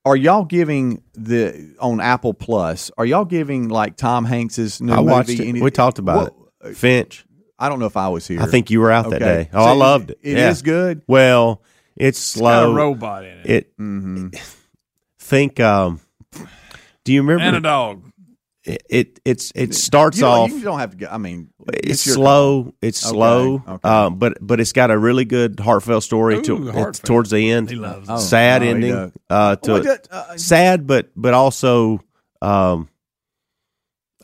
are 0.05 0.16
y'all 0.16 0.44
giving 0.44 1.03
the 1.14 1.74
on 1.80 2.00
Apple 2.00 2.34
Plus? 2.34 2.90
Are 2.98 3.05
y'all 3.07 3.24
giving 3.24 3.68
like 3.68 3.96
Tom 3.96 4.24
Hanks's 4.24 4.80
new 4.80 4.92
I 4.92 5.00
watched 5.00 5.28
movie? 5.30 5.44
it. 5.44 5.48
any- 5.48 5.62
we 5.62 5.70
talked 5.70 5.98
about 5.98 6.32
What- 6.61 6.70
it. 6.70 6.76
Finch. 6.76 7.24
I 7.59 7.68
don't 7.68 7.78
know 7.78 7.86
if 7.86 7.96
I 7.96 8.09
was 8.09 8.26
here. 8.26 8.40
I 8.40 8.46
think 8.46 8.70
you 8.70 8.80
were 8.80 8.90
out 8.90 9.11
that 9.11 9.22
Okay. 9.22 9.44
day. 9.44 9.50
Oh, 9.53 9.64
So 9.64 9.70
I 9.70 9.72
loved 9.72 10.11
it. 10.11 10.18
It 10.22 10.36
yeah. 10.36 10.50
is 10.50 10.62
good. 10.62 11.03
Well, 11.07 11.62
it's 11.96 12.18
It's 12.18 12.34
got 12.34 12.40
slow. 12.40 12.72
a 12.72 12.74
robot 12.74 13.24
in 13.24 13.38
it. 13.38 13.46
It 13.46 13.78
Mm-hmm. 13.78 14.28
think. 15.18 15.61
Um, 15.61 16.00
do 17.05 17.12
you 17.12 17.22
remember? 17.22 17.42
and 17.44 17.57
a 17.57 17.61
dog. 17.61 18.03
It, 18.64 18.82
it 18.88 19.20
it's 19.24 19.50
it 19.56 19.74
starts 19.74 20.18
you 20.18 20.26
off. 20.26 20.50
You 20.50 20.60
don't 20.60 20.78
have 20.78 20.92
to 20.92 20.96
go. 20.96 21.08
I 21.10 21.18
mean, 21.18 21.48
It's 21.72 22.06
your 22.06 22.14
slow. 22.14 22.62
call. 22.64 22.74
It's 22.80 23.04
Okay, 23.04 23.12
slow, 23.12 23.62
okay. 23.66 23.88
Um, 23.88 24.18
but 24.20 24.38
but 24.40 24.60
it's 24.60 24.70
got 24.72 24.92
a 24.92 24.96
really 24.98 25.24
good 25.24 25.58
heartfelt 25.58 26.04
story 26.04 26.36
Ooh, 26.36 26.42
to, 26.42 26.70
heartfelt. 26.70 27.02
towards 27.04 27.30
the 27.30 27.50
end. 27.50 27.70
He 27.70 27.76
loves 27.76 28.08
Oh, 28.08 28.14
it. 28.14 28.18
sad 28.20 28.62
oh, 28.62 28.64
he 28.66 28.70
ending. 28.70 28.92
does. 28.92 29.12
Uh, 29.28 29.56
to 29.56 29.72
Well, 29.72 29.82
that- 29.82 30.06
uh, 30.12 30.36
sad, 30.36 30.86
but 30.86 31.10
but 31.16 31.34
also, 31.34 32.00
um, 32.40 32.88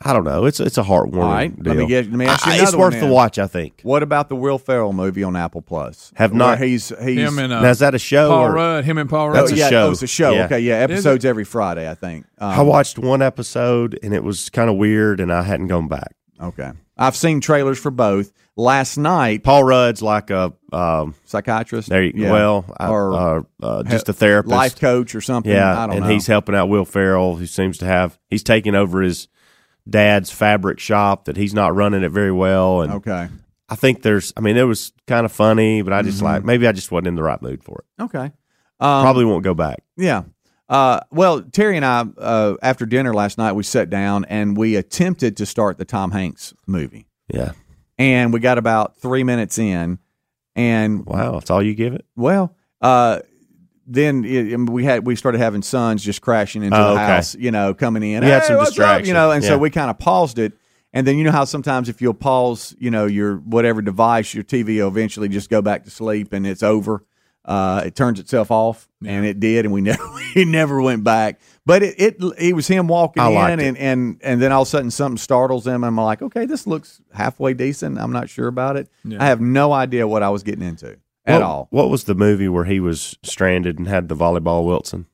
I 0.01 0.13
don't 0.13 0.23
know. 0.23 0.45
It's 0.45 0.59
it's 0.59 0.77
a 0.77 0.83
heartwarming 0.83 1.23
All 1.23 1.31
right. 1.31 1.63
deal. 1.63 1.73
Let 1.73 1.77
me 1.81 1.87
get. 1.87 2.05
Let 2.05 2.13
me 2.15 2.25
ask 2.25 2.45
you 2.45 2.51
I- 2.51 2.55
another 2.55 2.67
it's 2.69 2.75
one 2.77 2.91
worth 2.91 2.99
the 3.01 3.07
watch. 3.07 3.39
I 3.39 3.47
think. 3.47 3.81
What 3.83 4.03
about 4.03 4.29
the 4.29 4.35
Will 4.35 4.57
Ferrell 4.57 4.93
movie 4.93 5.23
on 5.23 5.35
Apple 5.35 5.61
Plus? 5.61 6.11
Have 6.15 6.31
Where 6.31 6.37
not- 6.37 6.59
He's 6.59 6.89
he's 6.89 7.17
Him 7.17 7.39
and 7.39 7.51
uh, 7.53 7.61
now 7.61 7.69
is 7.69 7.79
that 7.79 7.95
a 7.95 7.99
show? 7.99 8.29
Paul 8.29 8.45
or, 8.45 8.53
Rudd. 8.53 8.85
Him 8.85 8.97
and 8.97 9.09
Paul 9.09 9.29
Rudd. 9.29 9.37
That's 9.37 9.51
oh, 9.51 9.55
a 9.55 9.57
yeah, 9.57 9.69
show. 9.69 9.87
Oh, 9.87 9.91
it's 9.91 10.03
a 10.03 10.07
show. 10.07 10.31
Yeah. 10.31 10.45
Okay, 10.45 10.59
yeah. 10.61 10.75
Episodes 10.75 11.25
every 11.25 11.45
Friday, 11.45 11.89
I 11.89 11.95
think. 11.95 12.25
Um, 12.37 12.49
I 12.49 12.61
watched 12.61 12.97
one 12.99 13.21
episode 13.21 13.99
and 14.01 14.13
it 14.13 14.23
was 14.23 14.49
kind 14.49 14.69
of 14.69 14.75
weird, 14.77 15.19
and 15.19 15.31
I 15.33 15.43
hadn't 15.43 15.67
gone 15.67 15.87
back. 15.87 16.15
Okay. 16.41 16.71
I've 16.97 17.15
seen 17.15 17.41
trailers 17.41 17.79
for 17.79 17.91
both. 17.91 18.31
Last 18.57 18.97
night, 18.97 19.41
Paul 19.43 19.63
Rudd's 19.63 20.01
like 20.01 20.29
a 20.31 20.53
um, 20.73 21.15
psychiatrist. 21.23 21.87
there. 21.87 22.03
You, 22.03 22.11
Yeah. 22.13 22.31
Well, 22.33 22.65
I- 22.77 22.89
Or 22.89 23.13
uh, 23.13 23.41
uh, 23.63 23.83
just 23.83 24.09
a 24.09 24.13
therapist, 24.13 24.51
life 24.51 24.79
coach 24.79 25.15
or 25.15 25.21
something. 25.21 25.49
Yeah, 25.51 25.81
I 25.81 25.85
don't 25.87 25.95
and 25.95 26.05
know. 26.05 26.11
he's 26.11 26.27
helping 26.27 26.55
out 26.55 26.67
Will 26.67 26.83
Ferrell, 26.83 27.37
who 27.37 27.45
seems 27.45 27.77
to 27.77 27.85
have 27.85 28.19
he's 28.29 28.43
taking 28.43 28.75
over 28.75 29.01
his 29.01 29.29
dad's 29.87 30.31
fabric 30.31 30.79
shop 30.79 31.25
that 31.25 31.37
he's 31.37 31.53
not 31.53 31.75
running 31.75 32.03
it 32.03 32.09
very 32.11 32.31
well, 32.31 32.81
and 32.81 32.93
okay. 32.93 33.27
I 33.69 33.75
think 33.75 34.01
there's. 34.01 34.33
I 34.35 34.41
mean, 34.41 34.57
it 34.57 34.63
was 34.63 34.91
kind 35.07 35.25
of 35.25 35.31
funny, 35.31 35.81
but 35.83 35.93
I 35.93 36.01
just 36.01 36.17
Mm-hmm. 36.17 36.25
like 36.25 36.43
maybe 36.43 36.67
I 36.67 36.71
just 36.71 36.91
wasn't 36.91 37.07
in 37.07 37.15
the 37.15 37.23
right 37.23 37.41
mood 37.41 37.63
for 37.63 37.83
it. 37.99 38.03
Okay. 38.03 38.31
Um, 38.81 39.03
Probably 39.03 39.25
won't 39.25 39.43
go 39.43 39.53
back. 39.53 39.83
Yeah. 39.97 40.23
Uh, 40.69 40.99
well, 41.11 41.41
Terry 41.41 41.75
and 41.77 41.85
I, 41.85 42.01
uh, 42.17 42.55
after 42.61 42.85
dinner 42.85 43.13
last 43.13 43.37
night, 43.37 43.53
we 43.53 43.63
sat 43.63 43.89
down 43.89 44.23
and 44.25 44.55
we 44.55 44.75
attempted 44.75 45.37
to 45.37 45.45
start 45.45 45.77
the 45.79 45.85
Tom 45.85 46.11
Hanks 46.11 46.53
movie, 46.67 47.07
Yeah. 47.33 47.53
and 47.97 48.31
we 48.31 48.39
got 48.39 48.57
about 48.59 48.95
three 48.97 49.23
minutes 49.23 49.57
in, 49.57 49.97
and 50.55 51.05
Wow, 51.07 51.33
that's 51.33 51.49
all 51.49 51.63
you 51.63 51.73
give 51.73 51.93
it. 51.93 52.05
Well, 52.15 52.55
uh, 52.81 53.19
then 53.89 54.23
it, 54.23 54.57
we 54.69 54.83
had 54.85 55.05
we 55.05 55.15
started 55.15 55.39
having 55.39 55.61
sons 55.61 56.03
just 56.03 56.21
crashing 56.21 56.63
into 56.63 56.77
Oh, 56.77 56.93
the 56.93 56.99
okay. 57.01 57.05
house, 57.05 57.35
you 57.35 57.51
know, 57.51 57.73
coming 57.73 58.03
in. 58.03 58.23
We 58.23 58.29
had 58.29 58.43
some 58.45 58.57
what's 58.57 58.69
up?" 58.69 58.75
distraction. 58.75 59.07
you 59.07 59.13
know, 59.13 59.31
and 59.31 59.43
Yeah. 59.43 59.49
so 59.49 59.57
we 59.57 59.69
kind 59.69 59.89
of 59.89 59.97
paused 59.99 60.39
it. 60.39 60.53
And 60.93 61.05
then 61.05 61.17
you 61.17 61.23
know 61.23 61.31
how 61.31 61.43
sometimes 61.45 61.87
if 61.89 62.01
you'll 62.01 62.13
pause, 62.15 62.75
you 62.79 62.89
know, 62.89 63.05
your 63.05 63.35
whatever 63.37 63.81
device, 63.81 64.33
your 64.33 64.43
TV 64.43 64.77
will 64.79 64.87
eventually 64.87 65.27
just 65.29 65.49
go 65.49 65.61
back 65.61 65.83
to 65.83 65.89
sleep 65.91 66.33
and 66.33 66.47
it's 66.47 66.63
over. 66.63 67.03
Uh, 67.45 67.81
it 67.85 67.95
turns 67.95 68.19
itself 68.19 68.51
off, 68.51 68.87
and 69.03 69.25
it 69.25 69.39
did, 69.39 69.65
and 69.65 69.73
we 69.73 69.81
never 69.89 70.03
we 70.35 70.45
never 70.45 70.81
went 70.81 71.03
back. 71.03 71.39
But 71.65 71.81
it 71.83 71.95
it, 71.99 72.17
it 72.37 72.55
was 72.55 72.67
him 72.67 72.87
walking 72.87 73.23
in, 73.23 73.59
and, 73.59 73.77
and 73.77 74.19
and 74.23 74.41
then 74.41 74.51
all 74.51 74.63
of 74.63 74.67
a 74.67 74.69
sudden 74.69 74.91
something 74.91 75.17
startles 75.17 75.65
him. 75.65 75.75
And 75.83 75.85
I'm 75.85 75.95
like, 75.95 76.21
okay, 76.21 76.45
this 76.45 76.67
looks 76.67 77.01
halfway 77.13 77.53
decent. 77.53 77.97
I'm 77.97 78.11
not 78.11 78.29
sure 78.29 78.47
about 78.47 78.75
it. 78.75 78.87
Yeah. 79.03 79.23
I 79.23 79.27
have 79.27 79.41
no 79.41 79.71
idea 79.73 80.07
what 80.07 80.21
I 80.21 80.29
was 80.29 80.43
getting 80.43 80.63
into 80.67 80.97
at 81.29 81.35
what, 81.35 81.43
all. 81.43 81.67
What 81.69 81.89
was 81.89 82.03
the 82.05 82.15
movie 82.15 82.47
where 82.49 82.65
he 82.65 82.79
was 82.79 83.17
stranded 83.23 83.77
and 83.79 83.87
had 83.87 84.09
the 84.09 84.15
volleyball 84.15 84.65
Wilson? 84.65 85.05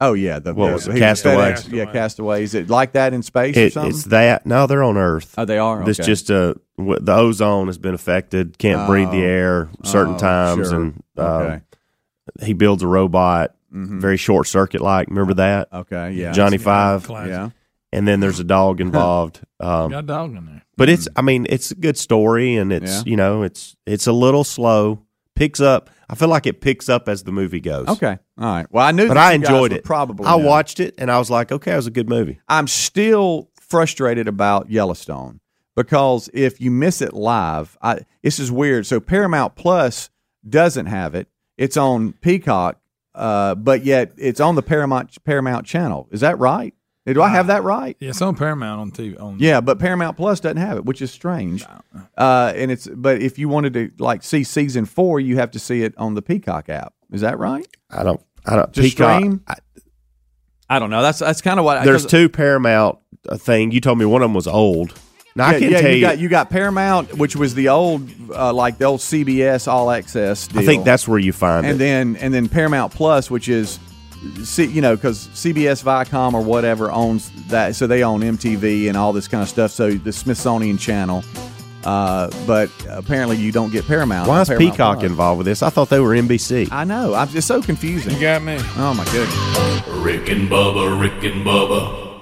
Oh 0.00 0.12
yeah, 0.12 0.38
the, 0.40 0.52
What 0.54 0.66
the- 0.68 0.72
was 0.74 0.88
it, 0.88 0.94
he 0.94 0.98
Castaway? 1.00 1.52
FedEx, 1.52 1.72
Yeah, 1.72 1.84
Castaway. 1.86 2.42
Is 2.42 2.54
it 2.54 2.68
like 2.68 2.92
that 2.92 3.14
in 3.14 3.22
space 3.22 3.56
or 3.56 3.60
It, 3.60 3.72
something? 3.72 3.90
it's 3.90 4.04
that. 4.04 4.44
No, 4.44 4.66
they're 4.66 4.82
on 4.82 4.96
Earth. 4.96 5.34
oh, 5.38 5.44
they 5.44 5.58
are. 5.58 5.88
It's 5.88 6.00
Okay. 6.00 6.06
just 6.06 6.30
uh, 6.30 6.54
the 6.76 7.14
ozone 7.14 7.68
has 7.68 7.78
been 7.78 7.94
affected. 7.94 8.58
Can't 8.58 8.86
breathe 8.88 9.10
the 9.12 9.22
Oh. 9.22 9.28
air 9.28 9.68
certain 9.84 10.14
Oh, 10.14 10.18
times, 10.18 10.68
sure. 10.68 10.80
and 10.80 11.02
uh, 11.16 11.22
okay. 11.22 11.60
he 12.42 12.52
builds 12.54 12.82
a 12.82 12.88
robot, 12.88 13.54
Mhm. 13.74 14.00
very 14.00 14.16
short 14.16 14.46
circuit 14.48 14.80
like. 14.80 15.08
Remember 15.08 15.34
that? 15.34 15.68
Okay. 15.72 16.10
Yeah. 16.12 16.32
Johnny 16.32 16.58
Five, 16.58 17.04
Classic. 17.04 17.30
Yeah. 17.30 17.50
and 17.92 18.06
then 18.06 18.18
there's 18.18 18.40
a 18.40 18.44
dog 18.44 18.80
involved. 18.88 19.40
Um, 19.60 19.92
Got 19.92 19.98
a 20.04 20.06
dog 20.06 20.36
in 20.36 20.44
there. 20.46 20.62
but 20.76 20.88
it's, 20.88 21.06
I 21.14 21.22
mean, 21.22 21.46
it's 21.48 21.70
a 21.70 21.76
good 21.76 21.96
story, 21.96 22.56
and 22.56 22.72
it's 22.72 22.96
Yeah. 22.96 23.02
you 23.06 23.16
know, 23.16 23.42
it's 23.44 23.76
it's 23.86 24.08
a 24.08 24.12
little 24.12 24.42
slow. 24.44 24.98
Picks 25.36 25.60
up. 25.60 25.90
I 26.08 26.14
feel 26.14 26.28
like 26.28 26.46
it 26.46 26.60
picks 26.60 26.88
up 26.88 27.08
as 27.08 27.24
the 27.24 27.32
movie 27.32 27.60
goes. 27.60 27.88
Okay. 27.88 28.18
All 28.38 28.44
right. 28.44 28.66
Well, 28.70 28.86
I 28.86 28.92
knew, 28.92 29.08
But 29.08 29.14
that 29.14 29.26
I 29.30 29.32
enjoyed 29.32 29.72
it. 29.72 29.84
Probably. 29.84 30.26
I 30.26 30.36
know. 30.36 30.46
watched 30.46 30.80
it 30.80 30.94
and 30.98 31.10
I 31.10 31.18
was 31.18 31.30
like, 31.30 31.50
okay, 31.50 31.72
it 31.72 31.76
was 31.76 31.86
a 31.86 31.90
good 31.90 32.08
movie. 32.08 32.40
I'm 32.48 32.68
still 32.68 33.50
frustrated 33.60 34.28
about 34.28 34.70
Yellowstone 34.70 35.40
because 35.74 36.28
if 36.32 36.60
you 36.60 36.70
miss 36.70 37.00
it 37.02 37.14
live, 37.14 37.76
I, 37.82 38.00
this 38.22 38.38
is 38.38 38.52
weird. 38.52 38.86
So 38.86 39.00
Paramount 39.00 39.56
Plus 39.56 40.10
doesn't 40.48 40.86
have 40.86 41.14
it. 41.14 41.26
It's 41.56 41.76
on 41.76 42.12
Peacock, 42.14 42.80
uh, 43.14 43.54
but 43.54 43.84
yet 43.84 44.12
it's 44.16 44.40
on 44.40 44.54
the 44.56 44.62
Paramount 44.62 45.16
Paramount 45.24 45.66
channel. 45.66 46.08
Is 46.10 46.20
that 46.20 46.38
right? 46.38 46.73
Do 47.06 47.20
I 47.20 47.28
have 47.28 47.48
that 47.48 47.62
right? 47.64 47.96
Yeah, 48.00 48.10
it's 48.10 48.22
on 48.22 48.34
Paramount 48.34 48.80
on 48.80 48.90
TV. 48.90 49.20
On 49.20 49.36
Yeah, 49.38 49.60
but 49.60 49.78
Paramount 49.78 50.16
Plus 50.16 50.40
doesn't 50.40 50.56
have 50.56 50.78
it, 50.78 50.84
which 50.86 51.02
is 51.02 51.10
strange. 51.10 51.64
Uh, 52.16 52.52
and 52.56 52.70
it's 52.70 52.86
but 52.88 53.20
if 53.20 53.38
you 53.38 53.48
wanted 53.48 53.74
to 53.74 53.90
like 53.98 54.22
see 54.22 54.42
season 54.44 54.86
four, 54.86 55.20
you 55.20 55.36
have 55.36 55.50
to 55.50 55.58
see 55.58 55.82
it 55.82 55.92
on 55.98 56.14
the 56.14 56.22
Peacock 56.22 56.68
app. 56.70 56.94
Is 57.12 57.20
that 57.20 57.38
right? 57.38 57.66
I 57.90 58.02
don't. 58.04 58.20
I 58.46 58.56
don't. 58.56 58.72
To 58.72 58.80
Peacock. 58.80 59.18
stream? 59.20 59.42
I- 59.46 59.56
I 60.70 60.78
don't 60.78 60.88
know. 60.88 61.02
That's 61.02 61.18
that's 61.18 61.42
kind 61.42 61.58
of 61.58 61.66
what 61.66 61.84
There's 61.84 62.06
two 62.06 62.30
Paramount 62.30 62.98
uh, 63.28 63.36
thing. 63.36 63.70
You 63.70 63.82
told 63.82 63.98
me 63.98 64.06
one 64.06 64.22
of 64.22 64.24
them 64.26 64.34
was 64.34 64.46
old. 64.46 64.98
Now 65.36 65.50
Yeah, 65.50 65.56
I 65.56 65.60
can 65.60 65.70
yeah, 65.70 65.80
tell 65.82 65.90
you 65.90 65.96
you. 65.96 66.00
got 66.00 66.18
you 66.18 66.28
got 66.30 66.48
Paramount, 66.48 67.18
which 67.18 67.36
was 67.36 67.54
the 67.54 67.68
old 67.68 68.08
uh, 68.34 68.50
like 68.52 68.78
the 68.78 68.86
old 68.86 69.00
CBS 69.00 69.68
All 69.68 69.90
Access. 69.90 70.48
Deal. 70.48 70.60
I 70.62 70.64
think 70.64 70.84
that's 70.86 71.06
where 71.06 71.18
you 71.18 71.34
find 71.34 71.66
and 71.66 71.66
it. 71.66 71.70
And 71.72 71.80
then 72.16 72.22
and 72.22 72.32
then 72.32 72.48
Paramount 72.48 72.94
Plus, 72.94 73.30
which 73.30 73.46
is, 73.48 73.78
C, 74.44 74.64
you 74.64 74.80
know, 74.80 74.96
because 74.96 75.28
CBS 75.28 75.82
Viacom 75.82 76.34
or 76.34 76.42
whatever 76.42 76.90
owns 76.90 77.30
that, 77.48 77.76
so 77.76 77.86
they 77.86 78.02
own 78.02 78.20
MTV 78.20 78.88
and 78.88 78.96
all 78.96 79.12
this 79.12 79.28
kind 79.28 79.42
of 79.42 79.48
stuff. 79.48 79.70
So 79.70 79.92
the 79.92 80.12
Smithsonian 80.12 80.78
Channel, 80.78 81.24
uh, 81.84 82.30
but 82.46 82.70
apparently 82.88 83.36
you 83.36 83.52
don't 83.52 83.70
get 83.70 83.86
Paramount. 83.86 84.28
Why 84.28 84.40
is 84.40 84.48
Paramount 84.48 84.72
Peacock 84.72 84.98
Plus. 85.00 85.10
involved 85.10 85.38
with 85.38 85.46
this? 85.46 85.62
I 85.62 85.70
thought 85.70 85.88
they 85.90 86.00
were 86.00 86.14
NBC. 86.14 86.68
I 86.70 86.84
know. 86.84 87.14
I'm 87.14 87.28
just 87.28 87.46
so 87.48 87.60
confusing. 87.62 88.14
You 88.14 88.20
got 88.20 88.42
me. 88.42 88.56
Oh 88.76 88.94
my 88.94 89.04
goodness. 89.06 89.88
Rick 90.02 90.28
and 90.30 90.48
Bubba, 90.48 91.00
Rick 91.00 91.24
and 91.24 91.44
Bubba. 91.44 92.13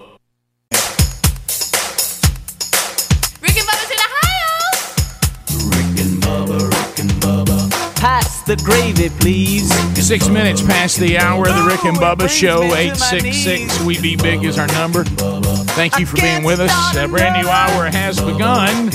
The 8.46 8.56
gravy, 8.56 9.08
please. 9.20 9.72
Six 9.94 10.28
minutes 10.28 10.62
past 10.62 10.98
the 10.98 11.18
hour 11.18 11.48
of 11.48 11.54
the 11.54 11.62
Rick 11.62 11.84
and 11.84 11.96
Bubba 11.96 12.28
Show. 12.28 12.62
866 12.64 13.80
We 13.82 14.00
Be 14.00 14.16
Big 14.16 14.44
is 14.44 14.58
our 14.58 14.66
number. 14.68 15.04
Thank 15.74 15.98
you 15.98 16.06
for 16.06 16.16
being 16.16 16.42
with 16.42 16.60
us. 16.60 16.96
A 16.96 17.06
brand 17.08 17.42
new 17.42 17.48
hour 17.48 17.86
has 17.90 18.20
begun. 18.20 18.90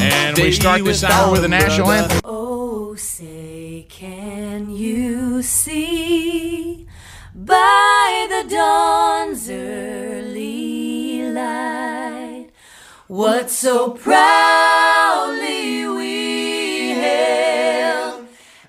And 0.00 0.36
we 0.38 0.52
start 0.52 0.84
this 0.84 1.02
hour 1.02 1.32
with 1.32 1.44
a 1.44 1.48
national 1.48 1.90
anthem. 1.90 2.20
Oh, 2.24 2.94
say, 2.94 3.86
can 3.88 4.70
you 4.70 5.42
see 5.42 6.86
by 7.34 8.26
the 8.30 8.48
dawn's 8.48 9.50
early 9.50 11.30
light 11.30 12.48
what 13.08 13.50
so 13.50 13.90
proudly 13.90 14.95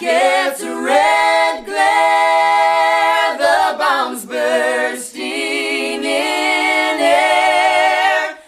rockets' 0.00 0.62
red 0.62 1.64
glare, 1.64 3.36
the 3.36 3.78
bombs 3.78 4.24
bursting 4.24 5.24
in 5.24 7.00
air, 7.00 8.38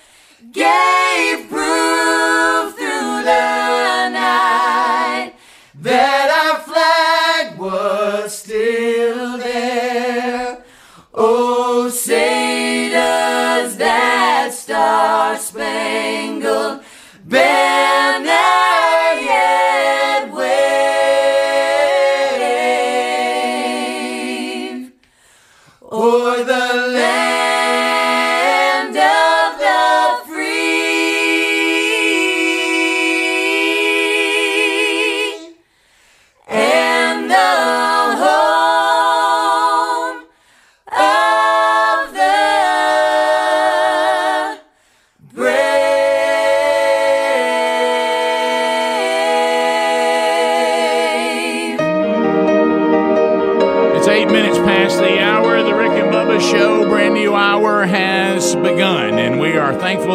gave 0.53 1.49
proof 1.49 2.75
through 2.77 3.25
the 3.25 4.11
night 4.11 5.35
that 5.75 6.31
our 6.41 6.61
flag 6.61 7.59
was 7.59 8.39
still 8.39 9.39
there. 9.39 10.65
Oh, 11.13 11.89
say 11.89 12.91
does 12.91 13.77
that 13.77 14.53
star 14.53 15.37
spangled 15.37 16.83
banner 17.25 18.10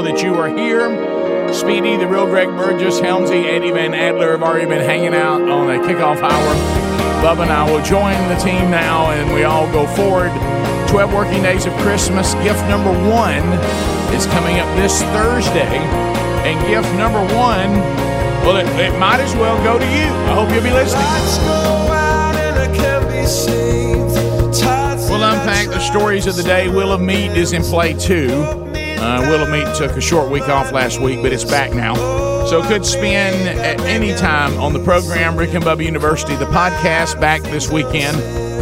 that 0.02 0.22
you 0.22 0.36
are 0.36 0.50
here. 0.50 1.54
Speedy, 1.54 1.96
the 1.96 2.08
real 2.08 2.26
Greg 2.26 2.50
Burgess, 2.50 3.00
Helmsy, 3.00 3.46
Eddie 3.46 3.72
Van 3.72 3.94
Adler 3.94 4.32
have 4.32 4.44
already 4.44 4.66
been 4.66 4.84
hanging 4.84 5.14
out 5.14 5.42
on 5.42 5.70
a 5.70 5.80
kickoff 5.80 6.18
hour. 6.18 6.56
Bubba 7.24 7.44
and 7.44 7.52
I 7.52 7.70
will 7.70 7.84
join 7.84 8.16
the 8.28 8.36
team 8.36 8.70
now, 8.70 9.12
and 9.12 9.34
we 9.34 9.44
all 9.44 9.72
go 9.72 9.88
forward. 9.96 10.32
12 10.90 11.14
working 11.14 11.42
days 11.44 11.66
of 11.66 11.74
Christmas. 11.78 12.34
Gift 12.36 12.62
number 12.68 12.92
one 13.10 13.44
is 14.14 14.26
coming 14.28 14.60
up 14.60 14.68
this 14.76 15.02
Thursday. 15.16 15.78
And 16.44 16.60
gift 16.68 16.94
number 16.96 17.22
one, 17.36 17.72
well, 18.44 18.58
it, 18.58 18.68
it 18.80 18.98
might 19.00 19.20
as 19.20 19.34
well 19.36 19.56
go 19.64 19.80
to 19.80 19.86
you. 19.86 20.08
I 20.28 20.34
hope 20.34 20.50
you'll 20.52 20.64
be 20.64 20.72
listening. 20.72 21.06
We'll 25.10 25.24
unpack 25.24 25.68
the 25.68 25.80
stories 25.80 26.28
of 26.28 26.36
the 26.36 26.44
day. 26.44 26.68
Wheel 26.68 26.92
of 26.92 27.02
Meat 27.02 27.32
is 27.32 27.54
in 27.54 27.62
play 27.64 27.94
too. 27.94 28.75
Uh, 28.98 29.26
Wheel 29.28 29.44
of 29.44 29.78
took 29.78 29.92
a 29.92 30.02
short 30.02 30.30
week 30.30 30.48
off 30.50 30.72
last 30.72 31.00
week, 31.00 31.22
but 31.22 31.34
it's 31.34 31.44
back 31.44 31.74
now. 31.74 31.96
So 32.46 32.62
could 32.64 32.86
spin 32.86 33.48
at 33.58 33.80
any 33.82 34.14
time 34.14 34.58
on 34.60 34.74
the 34.74 34.84
program, 34.84 35.36
Rick 35.36 35.54
and 35.54 35.64
Bubba 35.64 35.84
University, 35.84 36.36
the 36.36 36.46
podcast 36.46 37.20
back 37.20 37.42
this 37.42 37.72
weekend, 37.72 38.18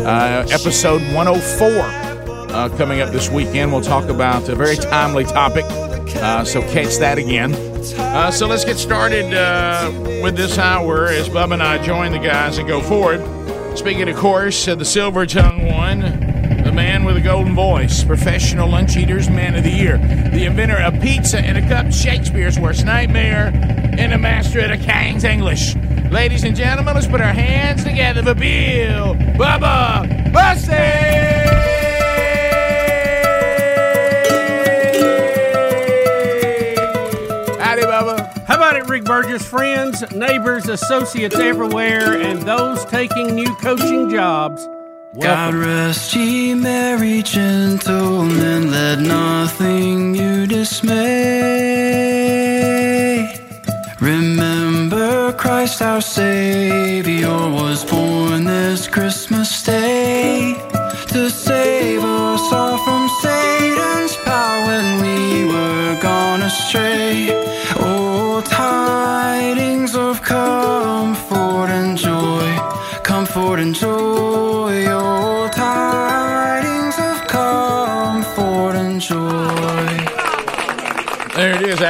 uh, 0.05 0.45
episode 0.49 1.01
104 1.13 1.69
uh, 2.53 2.69
coming 2.77 3.01
up 3.01 3.11
this 3.11 3.29
weekend. 3.29 3.71
We'll 3.71 3.81
talk 3.81 4.05
about 4.05 4.47
a 4.47 4.55
very 4.55 4.77
timely 4.77 5.25
topic, 5.25 5.65
uh, 5.67 6.45
so 6.45 6.61
catch 6.61 6.97
that 6.97 7.17
again. 7.17 7.53
Uh, 7.97 8.31
so 8.31 8.47
let's 8.47 8.63
get 8.63 8.77
started 8.77 9.33
uh, 9.33 9.91
with 10.23 10.37
this 10.37 10.57
hour 10.57 11.07
as 11.07 11.27
Bubba 11.27 11.53
and 11.53 11.63
I 11.63 11.83
join 11.83 12.11
the 12.13 12.19
guys 12.19 12.57
and 12.57 12.67
go 12.67 12.81
forward. 12.81 13.21
Speaking, 13.77 14.07
of 14.07 14.15
course, 14.15 14.67
of 14.67 14.79
the 14.79 14.85
silver 14.85 15.25
tongue 15.25 15.65
one, 15.65 16.22
with 17.05 17.17
a 17.17 17.21
golden 17.21 17.55
voice, 17.55 18.03
professional 18.03 18.69
lunch 18.69 18.95
eaters, 18.95 19.29
man 19.29 19.55
of 19.55 19.63
the 19.63 19.69
year, 19.69 19.97
the 19.97 20.45
inventor 20.45 20.77
of 20.77 20.99
pizza 21.01 21.39
and 21.39 21.57
a 21.57 21.67
cup, 21.67 21.91
Shakespeare's 21.91 22.59
worst 22.59 22.85
nightmare, 22.85 23.51
and 23.97 24.13
a 24.13 24.17
master 24.17 24.59
at 24.59 24.71
a 24.71 24.77
King's 24.77 25.23
English. 25.23 25.75
Ladies 26.11 26.43
and 26.43 26.55
gentlemen, 26.55 26.95
let's 26.95 27.07
put 27.07 27.21
our 27.21 27.33
hands 27.33 27.83
together 27.83 28.23
for 28.23 28.35
Bill 28.35 29.15
Bubba 29.15 30.31
Bussey! 30.31 31.43
How 38.45 38.55
about 38.55 38.75
it, 38.75 38.87
Rick 38.87 39.05
Burgess? 39.05 39.47
Friends, 39.47 40.03
neighbors, 40.13 40.67
associates 40.67 41.39
everywhere, 41.39 42.21
and 42.21 42.41
those 42.41 42.85
taking 42.85 43.33
new 43.33 43.55
coaching 43.55 44.09
jobs. 44.09 44.67
God 45.21 45.53
rest 45.53 46.15
ye 46.15 46.55
merry 46.55 47.21
gentlemen, 47.21 48.71
let 48.71 48.99
nothing 48.99 50.15
you 50.15 50.47
dismay. 50.47 50.93
Remember 54.01 55.31
Christ 55.33 55.83
our 55.83 56.01
Savior 56.01 57.29
was 57.29 57.85
born 57.85 58.45
this 58.45 58.87
Christmas 58.87 59.61
day 59.61 60.55
to 61.09 61.29
save 61.29 61.72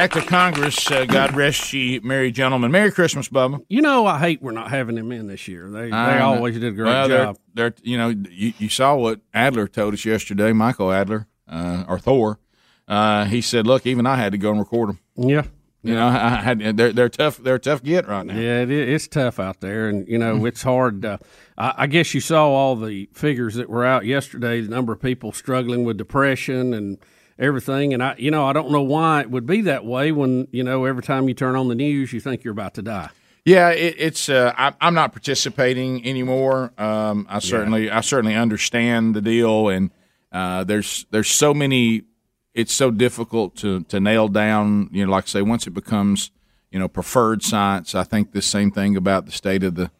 Is, 0.04 0.16
Act 0.16 0.16
of 0.16 0.26
Congress. 0.26 0.90
Uh, 0.90 1.04
God 1.06 1.34
rest 1.34 1.72
ye, 1.72 1.98
merry 2.00 2.30
gentlemen. 2.30 2.70
Merry 2.70 2.92
Christmas, 2.92 3.28
Bubba. 3.28 3.64
You 3.68 3.80
know, 3.80 4.04
I 4.06 4.18
hate 4.18 4.42
we're 4.42 4.52
not 4.52 4.70
having 4.70 4.96
them 4.96 5.10
in 5.12 5.28
this 5.28 5.48
year. 5.48 5.70
They, 5.70 5.84
they 5.84 5.88
know. 5.90 6.34
always 6.34 6.54
did 6.54 6.64
a 6.64 6.70
great 6.72 6.84
well, 6.86 7.08
they're- 7.08 7.24
job. 7.24 7.38
They're, 7.54 7.74
you 7.82 7.96
know, 7.96 8.08
you, 8.08 8.52
you 8.58 8.68
saw 8.68 8.96
what 8.96 9.20
Adler 9.32 9.66
told 9.68 9.94
us 9.94 10.04
yesterday, 10.04 10.52
Michael 10.52 10.92
Adler, 10.92 11.28
uh, 11.48 11.84
or 11.88 11.98
Thor. 11.98 12.38
Uh, 12.86 13.24
he 13.26 13.40
said, 13.40 13.66
"Look, 13.66 13.86
even 13.86 14.06
I 14.06 14.16
had 14.16 14.32
to 14.32 14.38
go 14.38 14.50
and 14.50 14.58
record 14.58 14.90
them. 14.90 14.98
Yeah, 15.16 15.44
You 15.82 15.94
know, 15.94 16.06
I 16.08 16.36
had 16.42 16.58
they're 16.76 16.92
they're 16.92 17.08
tough. 17.08 17.38
They're 17.38 17.54
a 17.54 17.58
tough 17.60 17.82
get 17.82 18.06
right 18.06 18.26
now. 18.26 18.34
Yeah, 18.34 18.60
it, 18.62 18.70
it's 18.70 19.08
tough 19.08 19.38
out 19.40 19.60
there, 19.60 19.88
and 19.88 20.06
you 20.06 20.18
know 20.18 20.44
it's 20.44 20.62
hard. 20.62 21.04
Uh, 21.04 21.16
I, 21.56 21.74
I 21.78 21.86
guess 21.86 22.12
you 22.12 22.20
saw 22.20 22.48
all 22.48 22.76
the 22.76 23.08
figures 23.14 23.54
that 23.54 23.70
were 23.70 23.86
out 23.86 24.04
yesterday. 24.04 24.60
The 24.60 24.68
number 24.68 24.92
of 24.92 25.00
people 25.00 25.32
struggling 25.32 25.84
with 25.84 25.96
depression 25.96 26.74
and 26.74 26.98
everything, 27.38 27.94
and 27.94 28.02
I, 28.02 28.14
you 28.18 28.30
know, 28.30 28.46
I 28.46 28.52
don't 28.52 28.70
know 28.70 28.82
why 28.82 29.22
it 29.22 29.30
would 29.30 29.46
be 29.46 29.62
that 29.62 29.84
way 29.84 30.12
when 30.12 30.48
you 30.52 30.62
know 30.62 30.84
every 30.84 31.02
time 31.02 31.28
you 31.28 31.34
turn 31.34 31.56
on 31.56 31.68
the 31.68 31.74
news, 31.74 32.12
you 32.12 32.20
think 32.20 32.44
you're 32.44 32.52
about 32.52 32.74
to 32.74 32.82
die. 32.82 33.10
Yeah, 33.44 33.70
it, 33.70 33.96
it's. 33.98 34.28
Uh, 34.28 34.52
I, 34.56 34.72
I'm 34.80 34.94
not 34.94 35.12
participating 35.12 36.06
anymore. 36.06 36.72
Um, 36.78 37.26
I 37.28 37.40
certainly, 37.40 37.90
I 37.90 38.00
certainly 38.00 38.34
understand 38.34 39.14
the 39.14 39.20
deal, 39.20 39.68
and 39.68 39.90
uh, 40.32 40.64
there's 40.64 41.06
there's 41.10 41.30
so 41.30 41.52
many. 41.52 42.04
It's 42.54 42.72
so 42.72 42.90
difficult 42.90 43.56
to 43.56 43.82
to 43.84 44.00
nail 44.00 44.28
down. 44.28 44.88
You 44.92 45.04
know, 45.04 45.12
like 45.12 45.24
I 45.24 45.26
say, 45.26 45.42
once 45.42 45.66
it 45.66 45.70
becomes 45.72 46.30
you 46.70 46.78
know 46.78 46.88
preferred 46.88 47.42
science, 47.42 47.94
I 47.94 48.04
think 48.04 48.32
the 48.32 48.40
same 48.42 48.70
thing 48.70 48.96
about 48.96 49.26
the 49.26 49.32
state 49.32 49.62
of 49.62 49.74
the 49.74 49.90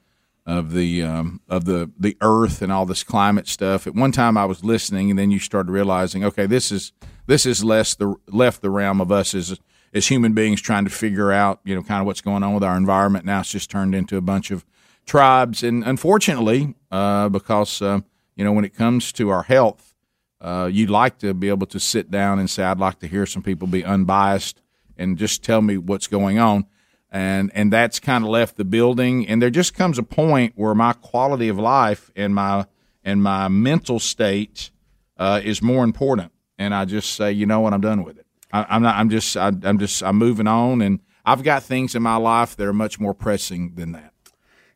of 0.46 0.72
the 0.72 1.02
um, 1.02 1.40
of 1.48 1.66
the 1.66 1.90
the 1.98 2.16
Earth 2.22 2.62
and 2.62 2.72
all 2.72 2.86
this 2.86 3.02
climate 3.02 3.46
stuff. 3.46 3.86
At 3.86 3.94
one 3.94 4.12
time, 4.12 4.38
I 4.38 4.46
was 4.46 4.64
listening, 4.64 5.10
and 5.10 5.18
then 5.18 5.30
you 5.30 5.38
started 5.38 5.70
realizing, 5.70 6.24
okay, 6.24 6.46
this 6.46 6.72
is 6.72 6.92
this 7.26 7.46
is 7.46 7.64
less 7.64 7.94
the 7.94 8.14
left 8.28 8.62
the 8.62 8.70
realm 8.70 9.00
of 9.00 9.10
us 9.12 9.34
as 9.34 9.58
as 9.92 10.08
human 10.08 10.32
beings 10.32 10.60
trying 10.60 10.84
to 10.84 10.90
figure 10.90 11.30
out, 11.30 11.60
you 11.64 11.74
know, 11.74 11.82
kind 11.82 12.00
of 12.00 12.06
what's 12.06 12.20
going 12.20 12.42
on 12.42 12.52
with 12.52 12.64
our 12.64 12.76
environment. 12.76 13.24
Now 13.24 13.40
it's 13.40 13.52
just 13.52 13.70
turned 13.70 13.94
into 13.94 14.16
a 14.16 14.20
bunch 14.20 14.50
of 14.50 14.64
tribes, 15.06 15.62
and 15.62 15.84
unfortunately, 15.84 16.74
uh, 16.90 17.28
because 17.28 17.80
uh, 17.80 18.00
you 18.36 18.44
know, 18.44 18.52
when 18.52 18.64
it 18.64 18.74
comes 18.74 19.12
to 19.12 19.30
our 19.30 19.44
health, 19.44 19.94
uh, 20.40 20.68
you'd 20.70 20.90
like 20.90 21.18
to 21.18 21.32
be 21.32 21.48
able 21.48 21.66
to 21.68 21.80
sit 21.80 22.10
down 22.10 22.38
and 22.38 22.50
say, 22.50 22.64
I'd 22.64 22.78
like 22.78 22.98
to 23.00 23.06
hear 23.06 23.26
some 23.26 23.42
people 23.42 23.66
be 23.66 23.84
unbiased 23.84 24.60
and 24.96 25.16
just 25.16 25.42
tell 25.42 25.62
me 25.62 25.78
what's 25.78 26.06
going 26.06 26.38
on. 26.38 26.66
And, 27.10 27.52
and 27.54 27.72
that's 27.72 28.00
kind 28.00 28.24
of 28.24 28.30
left 28.30 28.56
the 28.56 28.64
building. 28.64 29.26
And 29.28 29.40
there 29.40 29.50
just 29.50 29.74
comes 29.74 29.98
a 29.98 30.02
point 30.02 30.52
where 30.56 30.74
my 30.74 30.92
quality 30.94 31.48
of 31.48 31.58
life 31.58 32.10
and 32.16 32.34
my, 32.34 32.66
and 33.04 33.22
my 33.22 33.48
mental 33.48 34.00
state, 34.00 34.70
uh, 35.16 35.40
is 35.42 35.62
more 35.62 35.84
important. 35.84 36.32
And 36.58 36.74
I 36.74 36.84
just 36.84 37.14
say, 37.14 37.32
you 37.32 37.46
know 37.46 37.60
what, 37.60 37.72
I'm 37.72 37.80
done 37.80 38.04
with 38.04 38.18
it. 38.18 38.26
I, 38.52 38.66
I'm 38.68 38.82
not, 38.82 38.96
I'm 38.96 39.10
just, 39.10 39.36
I, 39.36 39.48
I'm 39.62 39.78
just, 39.78 40.02
I'm 40.02 40.16
moving 40.16 40.46
on 40.46 40.80
and 40.82 41.00
I've 41.24 41.42
got 41.42 41.62
things 41.62 41.94
in 41.94 42.02
my 42.02 42.16
life 42.16 42.56
that 42.56 42.66
are 42.66 42.72
much 42.72 43.00
more 43.00 43.14
pressing 43.14 43.74
than 43.74 43.92
that. 43.92 44.12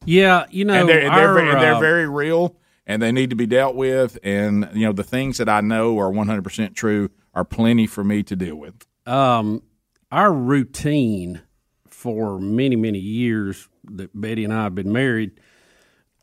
Yeah, 0.04 0.46
you 0.50 0.64
know, 0.64 0.74
and 0.74 0.88
they're, 0.88 1.00
and 1.00 1.14
they're, 1.14 1.28
our, 1.28 1.34
very, 1.34 1.50
and 1.50 1.60
they're 1.60 1.74
uh, 1.74 1.80
very 1.80 2.08
real, 2.08 2.56
and 2.86 3.02
they 3.02 3.12
need 3.12 3.30
to 3.30 3.36
be 3.36 3.46
dealt 3.46 3.74
with. 3.74 4.18
And 4.22 4.68
you 4.72 4.86
know, 4.86 4.92
the 4.92 5.04
things 5.04 5.38
that 5.38 5.48
I 5.48 5.60
know 5.60 5.98
are 5.98 6.10
100 6.10 6.42
percent 6.42 6.74
true 6.74 7.10
are 7.34 7.44
plenty 7.44 7.86
for 7.86 8.02
me 8.02 8.22
to 8.24 8.34
deal 8.36 8.56
with. 8.56 8.86
um, 9.06 9.62
our 10.10 10.32
routine 10.32 11.42
for 11.86 12.38
many 12.40 12.76
many 12.76 12.98
years 12.98 13.68
that 13.84 14.10
Betty 14.18 14.44
and 14.44 14.52
I 14.52 14.62
have 14.62 14.74
been 14.74 14.92
married 14.92 15.32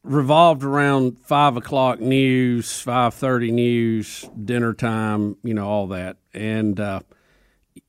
revolved 0.06 0.64
around 0.64 1.20
five 1.20 1.58
o'clock 1.58 2.00
news, 2.00 2.80
five 2.82 3.14
thirty 3.14 3.52
news, 3.52 4.30
dinner 4.44 4.74
time, 4.74 5.38
you 5.44 5.54
know, 5.54 5.68
all 5.68 5.88
that, 5.88 6.18
and 6.34 6.80
uh, 6.80 7.00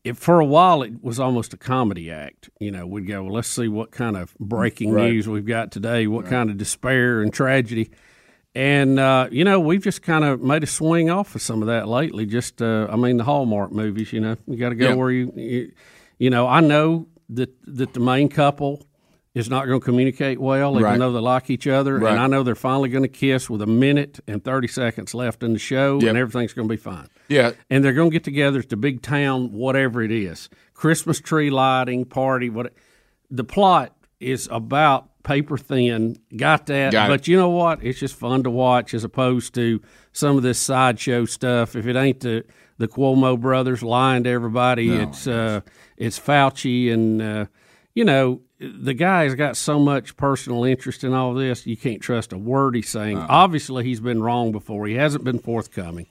it, 0.03 0.17
for 0.17 0.41
a 0.41 0.45
while 0.45 0.83
it 0.83 1.03
was 1.03 1.21
almost 1.21 1.53
a 1.53 1.57
comedy 1.57 2.11
act. 2.11 2.49
You 2.59 2.71
know, 2.71 2.87
we'd 2.87 3.07
go, 3.07 3.23
well, 3.25 3.35
let's 3.35 3.49
see 3.49 3.69
what 3.69 3.91
kind 3.91 4.17
of 4.17 4.35
breaking 4.39 4.93
Right. 4.93 5.11
news 5.11 5.29
we've 5.29 5.47
got 5.47 5.71
today, 5.71 6.07
what 6.07 6.27
kind 6.27 6.51
of 6.51 6.57
despair 6.57 7.21
and 7.23 7.33
tragedy. 7.33 7.91
And 8.55 8.99
uh, 8.99 9.29
you 9.31 9.45
know, 9.45 9.61
we've 9.61 9.83
just 9.85 10.01
kind 10.03 10.25
of 10.25 10.41
made 10.41 10.63
a 10.63 10.67
swing 10.67 11.11
off 11.11 11.35
of 11.35 11.43
some 11.43 11.61
of 11.63 11.69
that 11.69 11.87
lately. 11.89 12.25
Just, 12.25 12.63
uh, 12.63 12.87
I 12.91 12.97
mean, 12.97 13.19
the 13.19 13.25
Hallmark 13.25 13.71
movies. 13.71 14.13
You 14.15 14.21
know, 14.21 14.37
you 14.47 14.57
got 14.57 14.71
to 14.71 14.75
go 14.75 14.89
Yeah. 14.89 14.95
where 14.95 15.11
you, 15.11 15.33
you, 15.37 15.73
you 16.19 16.31
know. 16.31 16.47
I 16.49 16.61
know 16.61 17.07
that 17.29 17.51
that 17.67 17.93
the 17.93 18.01
main 18.01 18.31
couple 18.31 18.87
is 19.37 19.51
not 19.51 19.67
going 19.67 19.79
to 19.79 19.85
communicate 19.85 20.41
well, 20.41 20.73
even 20.73 20.83
Right. 20.83 20.99
though 20.99 21.13
they 21.13 21.21
like 21.21 21.51
each 21.51 21.67
other. 21.67 21.99
Right. 21.99 22.11
And 22.13 22.19
I 22.21 22.27
know 22.27 22.43
they're 22.43 22.55
finally 22.55 22.89
going 22.89 23.03
to 23.03 23.09
kiss 23.09 23.51
with 23.51 23.61
a 23.61 23.67
minute 23.67 24.19
and 24.27 24.43
thirty 24.43 24.67
seconds 24.67 25.15
left 25.15 25.43
in 25.43 25.53
the 25.53 25.59
show, 25.59 25.99
Yep. 26.01 26.09
and 26.09 26.19
everything's 26.19 26.55
going 26.55 26.67
to 26.67 26.73
be 26.73 26.79
fine. 26.81 27.07
Yeah. 27.29 27.53
And 27.69 27.85
they're 27.85 27.93
going 27.93 28.11
to 28.11 28.15
get 28.15 28.25
together 28.25 28.61
at 28.61 28.71
the 28.71 28.77
big 28.77 29.03
town, 29.03 29.53
whatever 29.53 30.03
it 30.03 30.11
is, 30.11 30.49
Christmas 30.73 31.21
tree 31.21 31.51
lighting 31.51 32.07
party. 32.07 32.49
What 32.49 32.73
the 33.31 33.45
plot 33.45 33.95
is 34.21 34.49
about 34.51 35.11
paper 35.23 35.59
thin. 35.59 36.17
Got 36.35 36.67
that? 36.67 36.93
Got 36.93 37.09
but 37.09 37.29
you 37.29 37.37
know 37.37 37.51
what? 37.51 37.83
It's 37.85 37.99
just 37.99 38.15
fun 38.15 38.43
to 38.45 38.51
watch 38.51 38.95
as 38.95 39.05
opposed 39.05 39.55
to 39.57 39.83
some 40.13 40.39
of 40.39 40.45
this 40.45 40.59
sideshow 40.59 41.27
stuff. 41.27 41.77
If 41.77 41.87
it 41.87 41.95
ain't 41.97 42.21
the 42.21 42.45
the 42.79 42.89
Cuomo 42.89 43.39
brothers 43.39 43.83
lying 43.83 44.25
to 44.25 44.31
everybody, 44.31 44.89
No, 44.89 45.03
it's 45.03 45.27
uh, 45.27 45.61
it's 45.99 46.19
Fauci 46.19 46.91
and 46.91 47.21
uh, 47.21 47.47
you 47.95 48.05
know 48.05 48.41
the 48.59 48.95
guy's 48.95 49.35
got 49.35 49.57
so 49.57 49.79
much 49.79 50.17
personal 50.17 50.65
interest 50.65 51.05
in 51.05 51.13
all 51.13 51.35
this. 51.35 51.67
You 51.67 51.77
can't 51.77 52.01
trust 52.01 52.33
a 52.33 52.39
word 52.39 52.75
he's 52.75 52.89
saying. 52.89 53.19
Uh-uh. 53.19 53.27
Obviously, 53.29 53.85
he's 53.85 54.01
been 54.01 54.23
wrong 54.23 54.53
before. 54.53 54.87
He 54.87 54.95
hasn't 54.95 55.25
been 55.25 55.39
forthcoming. 55.39 56.07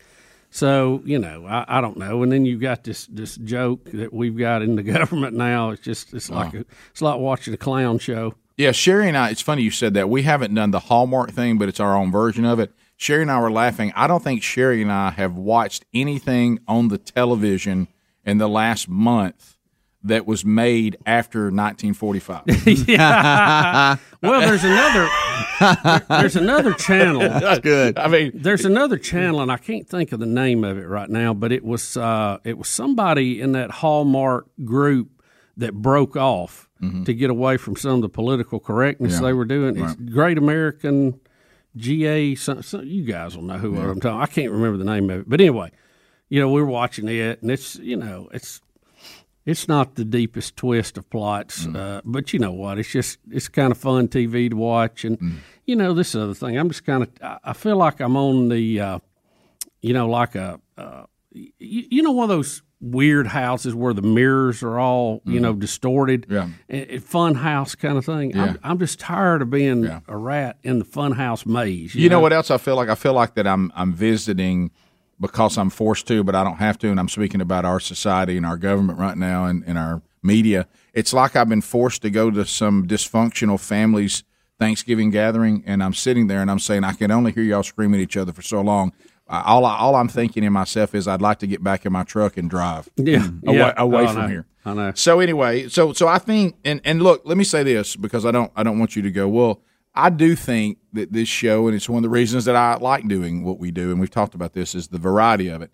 So 0.51 1.01
you 1.05 1.19
know, 1.19 1.45
I, 1.45 1.65
I 1.79 1.81
don't 1.81 1.97
know. 1.97 2.23
And 2.23 2.31
then 2.31 2.45
you've 2.45 2.61
got 2.61 2.83
this 2.83 3.07
this 3.07 3.35
joke 3.37 3.91
that 3.91 4.13
we've 4.13 4.37
got 4.37 4.61
in 4.61 4.75
the 4.75 4.83
government 4.97 5.35
now. 5.35 5.71
It's 5.71 5.81
just 5.81 6.13
it's 6.13 6.29
like 6.29 6.55
Oh. 6.55 6.59
a, 6.59 6.65
it's 6.91 7.01
like 7.01 7.19
watching 7.19 7.53
a 7.53 7.57
clown 7.57 7.99
show. 7.99 8.35
Yeah, 8.57 8.71
Sherry 8.71 9.09
and 9.09 9.17
I. 9.17 9.31
It's 9.31 9.41
funny 9.41 9.63
you 9.63 9.71
said 9.71 9.95
that. 9.95 10.09
We 10.09 10.21
haven't 10.23 10.53
done 10.53 10.71
the 10.71 10.79
Hallmark 10.79 11.31
thing, 11.31 11.57
but 11.57 11.67
it's 11.67 11.81
our 11.81 11.97
own 11.97 12.09
version 12.09 12.45
of 12.45 12.59
it. 12.59 12.71
Sherry 12.95 13.23
and 13.23 13.31
I 13.31 13.37
were 13.41 13.51
laughing. 13.51 13.91
I 13.97 14.07
don't 14.07 14.23
think 14.23 14.41
Sherry 14.43 14.81
and 14.81 14.89
I 14.89 15.09
have 15.09 15.35
watched 15.35 15.83
anything 15.93 16.59
on 16.65 16.87
the 16.87 16.97
television 16.97 17.89
in 18.23 18.37
the 18.37 18.47
last 18.47 18.87
month 18.87 19.54
that 20.05 20.25
was 20.25 20.45
made 20.45 20.97
after 21.05 21.45
1945. 21.51 22.43
yeah. 22.87 23.95
well, 24.21 24.41
there's 24.41 24.63
another 24.63 25.09
there- 25.59 26.05
there's 26.21 26.35
another 26.35 26.73
channel. 26.73 27.19
That's 27.39 27.59
good. 27.59 27.97
I 27.97 28.07
mean, 28.07 28.31
there's 28.35 28.65
another 28.65 28.97
channel, 28.97 29.41
and 29.41 29.51
I 29.51 29.57
can't 29.57 29.87
think 29.87 30.11
of 30.11 30.19
the 30.19 30.25
name 30.25 30.63
of 30.63 30.77
it 30.77 30.87
right 30.87 31.09
now, 31.09 31.33
but 31.33 31.51
it 31.51 31.63
was 31.63 31.97
uh, 31.97 32.37
it 32.43 32.57
was 32.57 32.67
somebody 32.69 33.41
in 33.41 33.51
that 33.53 33.71
Hallmark 33.71 34.47
group 34.63 35.09
that 35.57 35.73
broke 35.73 36.15
off 36.15 36.69
to 37.05 37.15
get 37.15 37.31
away 37.31 37.57
from 37.57 37.75
some 37.75 37.95
of 37.95 38.01
the 38.03 38.09
political 38.09 38.59
correctness 38.59 39.13
Mm-hmm. 39.15 39.23
Yeah. 39.23 39.27
they 39.29 39.33
were 39.33 39.45
doing. 39.45 39.83
It's 39.83 39.95
Great 39.95 40.37
American 40.37 41.19
GA. 41.75 42.35
Some, 42.35 42.61
some, 42.61 42.85
you 42.85 43.03
guys 43.05 43.35
will 43.35 43.43
know 43.43 43.57
who 43.57 43.75
I'm 43.79 43.99
talking. 43.99 44.21
I 44.21 44.27
can't 44.27 44.51
remember 44.51 44.77
the 44.77 44.83
name 44.83 45.09
of 45.09 45.21
it, 45.21 45.29
but 45.29 45.41
anyway, 45.41 45.71
you 46.29 46.39
know, 46.39 46.51
we 46.51 46.61
were 46.61 46.67
watching 46.67 47.07
it, 47.07 47.41
and 47.41 47.49
it's 47.49 47.75
you 47.77 47.95
know, 47.97 48.29
it's 48.33 48.61
it's 49.45 49.67
not 49.67 49.95
the 49.95 50.05
deepest 50.05 50.55
twist 50.57 50.97
of 50.97 51.09
plots, 51.09 51.65
Mm. 51.67 51.75
uh, 51.75 52.01
but 52.03 52.33
you 52.33 52.39
know 52.39 52.51
what? 52.51 52.79
It's 52.79 52.91
just 52.91 53.19
it's 53.31 53.47
kind 53.47 53.71
of 53.71 53.77
fun 53.77 54.07
TV 54.07 54.49
to 54.49 54.55
watch, 54.55 55.05
and 55.05 55.19
Mm. 55.19 55.33
you 55.65 55.75
know 55.75 55.93
this 55.93 56.15
other 56.15 56.33
thing. 56.33 56.57
I'm 56.57 56.69
just 56.69 56.85
kind 56.85 57.03
of 57.03 57.09
I 57.43 57.53
feel 57.53 57.77
like 57.77 57.99
I'm 57.99 58.15
on 58.17 58.49
the, 58.49 58.79
uh, 58.79 58.99
you 59.81 59.93
know, 59.93 60.07
like 60.07 60.35
a, 60.35 60.59
uh, 60.77 61.03
you, 61.31 61.49
you 61.89 62.01
know, 62.01 62.11
one 62.11 62.23
of 62.23 62.29
those 62.29 62.61
weird 62.81 63.27
houses 63.27 63.73
where 63.73 63.93
the 63.93 64.01
mirrors 64.01 64.61
are 64.61 64.77
all 64.79 65.21
you 65.25 65.39
know 65.39 65.53
distorted, 65.53 66.25
Yeah. 66.29 66.49
fun 66.99 67.35
house 67.35 67.73
kind 67.75 67.97
of 67.97 68.05
thing. 68.05 68.31
Yeah. 68.31 68.43
I'm, 68.43 68.59
I'm 68.63 68.79
just 68.79 68.99
tired 68.99 69.41
of 69.41 69.49
being 69.49 69.85
a 70.07 70.17
rat 70.17 70.57
in 70.63 70.79
the 70.79 70.85
fun 70.85 71.13
house 71.13 71.45
maze. 71.45 71.95
You 71.95 72.09
know 72.09 72.19
what 72.19 72.33
else 72.33 72.51
I 72.51 72.57
feel 72.57 72.75
like? 72.75 72.89
I 72.89 72.95
feel 72.95 73.13
like 73.13 73.35
that 73.35 73.47
I'm 73.47 73.71
I'm 73.75 73.93
visiting 73.93 74.71
because 75.20 75.57
I'm 75.57 75.70
forced 75.70 76.07
to, 76.07 76.24
but 76.24 76.36
I 76.36 76.43
don't 76.43 76.57
have 76.57 76.78
to. 76.80 76.89
And 76.89 76.99
I'm 76.99 77.09
speaking 77.09 77.41
about 77.41 77.66
our 77.66 77.80
society 77.80 78.38
and 78.38 78.45
our 78.45 78.57
government 78.57 78.99
right 78.99 79.18
now 79.18 79.45
and, 79.45 79.63
and 79.66 79.78
our 79.78 80.01
media. 80.24 80.68
It's 80.93 81.13
like 81.13 81.36
I've 81.36 81.49
been 81.49 81.61
forced 81.61 82.01
to 82.03 82.09
go 82.09 82.32
to 82.32 82.45
some 82.45 82.88
dysfunctional 82.88 83.59
families 83.59 84.24
Thanksgiving 84.57 85.09
gathering, 85.09 85.63
and 85.66 85.84
I'm 85.84 85.93
sitting 85.93 86.28
there 86.28 86.41
and 86.41 86.49
I'm 86.49 86.59
saying 86.59 86.86
I 86.86 86.93
can 86.93 87.11
only 87.11 87.34
hear 87.34 87.43
y'all 87.43 87.61
screaming 87.61 87.99
at 87.99 88.03
each 88.03 88.16
other 88.16 88.32
for 88.32 88.41
so 88.41 88.61
long. 88.61 88.93
Uh, 89.28 89.43
all 89.45 89.66
I, 89.66 89.76
all 89.78 89.95
I'm 89.95 90.07
thinking 90.07 90.45
in 90.45 90.53
myself 90.53 90.95
is 90.95 91.09
I'd 91.09 91.22
like 91.22 91.39
to 91.39 91.47
get 91.47 91.61
back 91.61 91.86
in 91.86 91.91
my 91.91 92.03
truck 92.03 92.38
and 92.38 92.49
drive. 92.49 92.88
Yeah. 92.97 93.28
away, 93.45 93.57
Yeah. 93.57 93.74
away 93.76 94.03
Oh, 94.05 94.13
from 94.13 94.30
here. 94.30 94.45
I 94.63 94.74
know. 94.74 94.91
So 94.95 95.20
anyway, 95.20 95.68
so 95.68 95.91
so 95.91 96.07
I 96.07 96.20
think 96.20 96.55
and 96.63 96.80
and 96.86 97.01
look, 97.01 97.24
let 97.26 97.38
me 97.38 97.43
say 97.43 97.63
this 97.63 97.97
because 97.97 98.26
I 98.26 98.32
don't 98.32 98.49
I 98.55 98.63
don't 98.63 98.80
want 98.80 98.95
you 98.95 99.01
to 99.01 99.11
go, 99.11 99.28
well, 99.28 99.61
I 99.93 100.09
do 100.09 100.36
think 100.38 100.78
that 100.95 101.13
this 101.13 101.29
show 101.29 101.67
and 101.67 101.75
it's 101.75 101.87
one 101.87 101.99
of 101.99 102.03
the 102.03 102.09
reasons 102.09 102.45
that 102.45 102.55
I 102.55 102.75
like 102.75 103.07
doing 103.07 103.43
what 103.43 103.59
we 103.59 103.71
do 103.71 103.91
and 103.91 103.99
we've 103.99 104.09
talked 104.09 104.35
about 104.35 104.53
this 104.53 104.75
is 104.75 104.87
the 104.87 104.97
variety 104.97 105.47
of 105.47 105.61
it. 105.61 105.71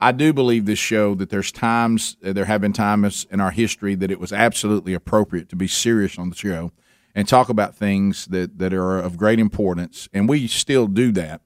I 0.00 0.12
do 0.12 0.32
believe 0.32 0.64
this 0.64 0.78
show 0.78 1.14
that 1.16 1.30
there's 1.30 1.50
times 1.50 2.16
uh, 2.24 2.32
there 2.32 2.44
have 2.44 2.60
been 2.60 2.72
times 2.72 3.26
in 3.30 3.40
our 3.40 3.50
history 3.50 3.94
that 3.96 4.10
it 4.10 4.20
was 4.20 4.32
absolutely 4.32 4.94
appropriate 4.94 5.48
to 5.48 5.56
be 5.56 5.66
serious 5.66 6.18
on 6.18 6.30
the 6.30 6.36
show 6.36 6.72
and 7.14 7.26
talk 7.26 7.48
about 7.48 7.74
things 7.74 8.26
that 8.26 8.58
that 8.58 8.72
are 8.72 8.98
of 8.98 9.16
great 9.16 9.40
importance 9.40 10.08
and 10.12 10.28
we 10.28 10.46
still 10.46 10.86
do 10.86 11.10
that 11.12 11.40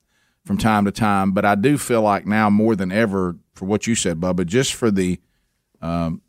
from 0.44 0.58
time 0.58 0.84
to 0.84 0.90
time, 0.90 1.32
but 1.32 1.44
I 1.44 1.54
do 1.54 1.78
feel 1.78 2.02
like 2.02 2.26
now 2.26 2.50
more 2.50 2.74
than 2.74 2.90
ever 2.90 3.36
for 3.54 3.64
what 3.64 3.86
you 3.86 3.94
said, 3.94 4.20
Bubba, 4.20 4.44
just 4.46 4.74
for 4.74 4.90
the 4.90 5.20
um, 5.80 6.22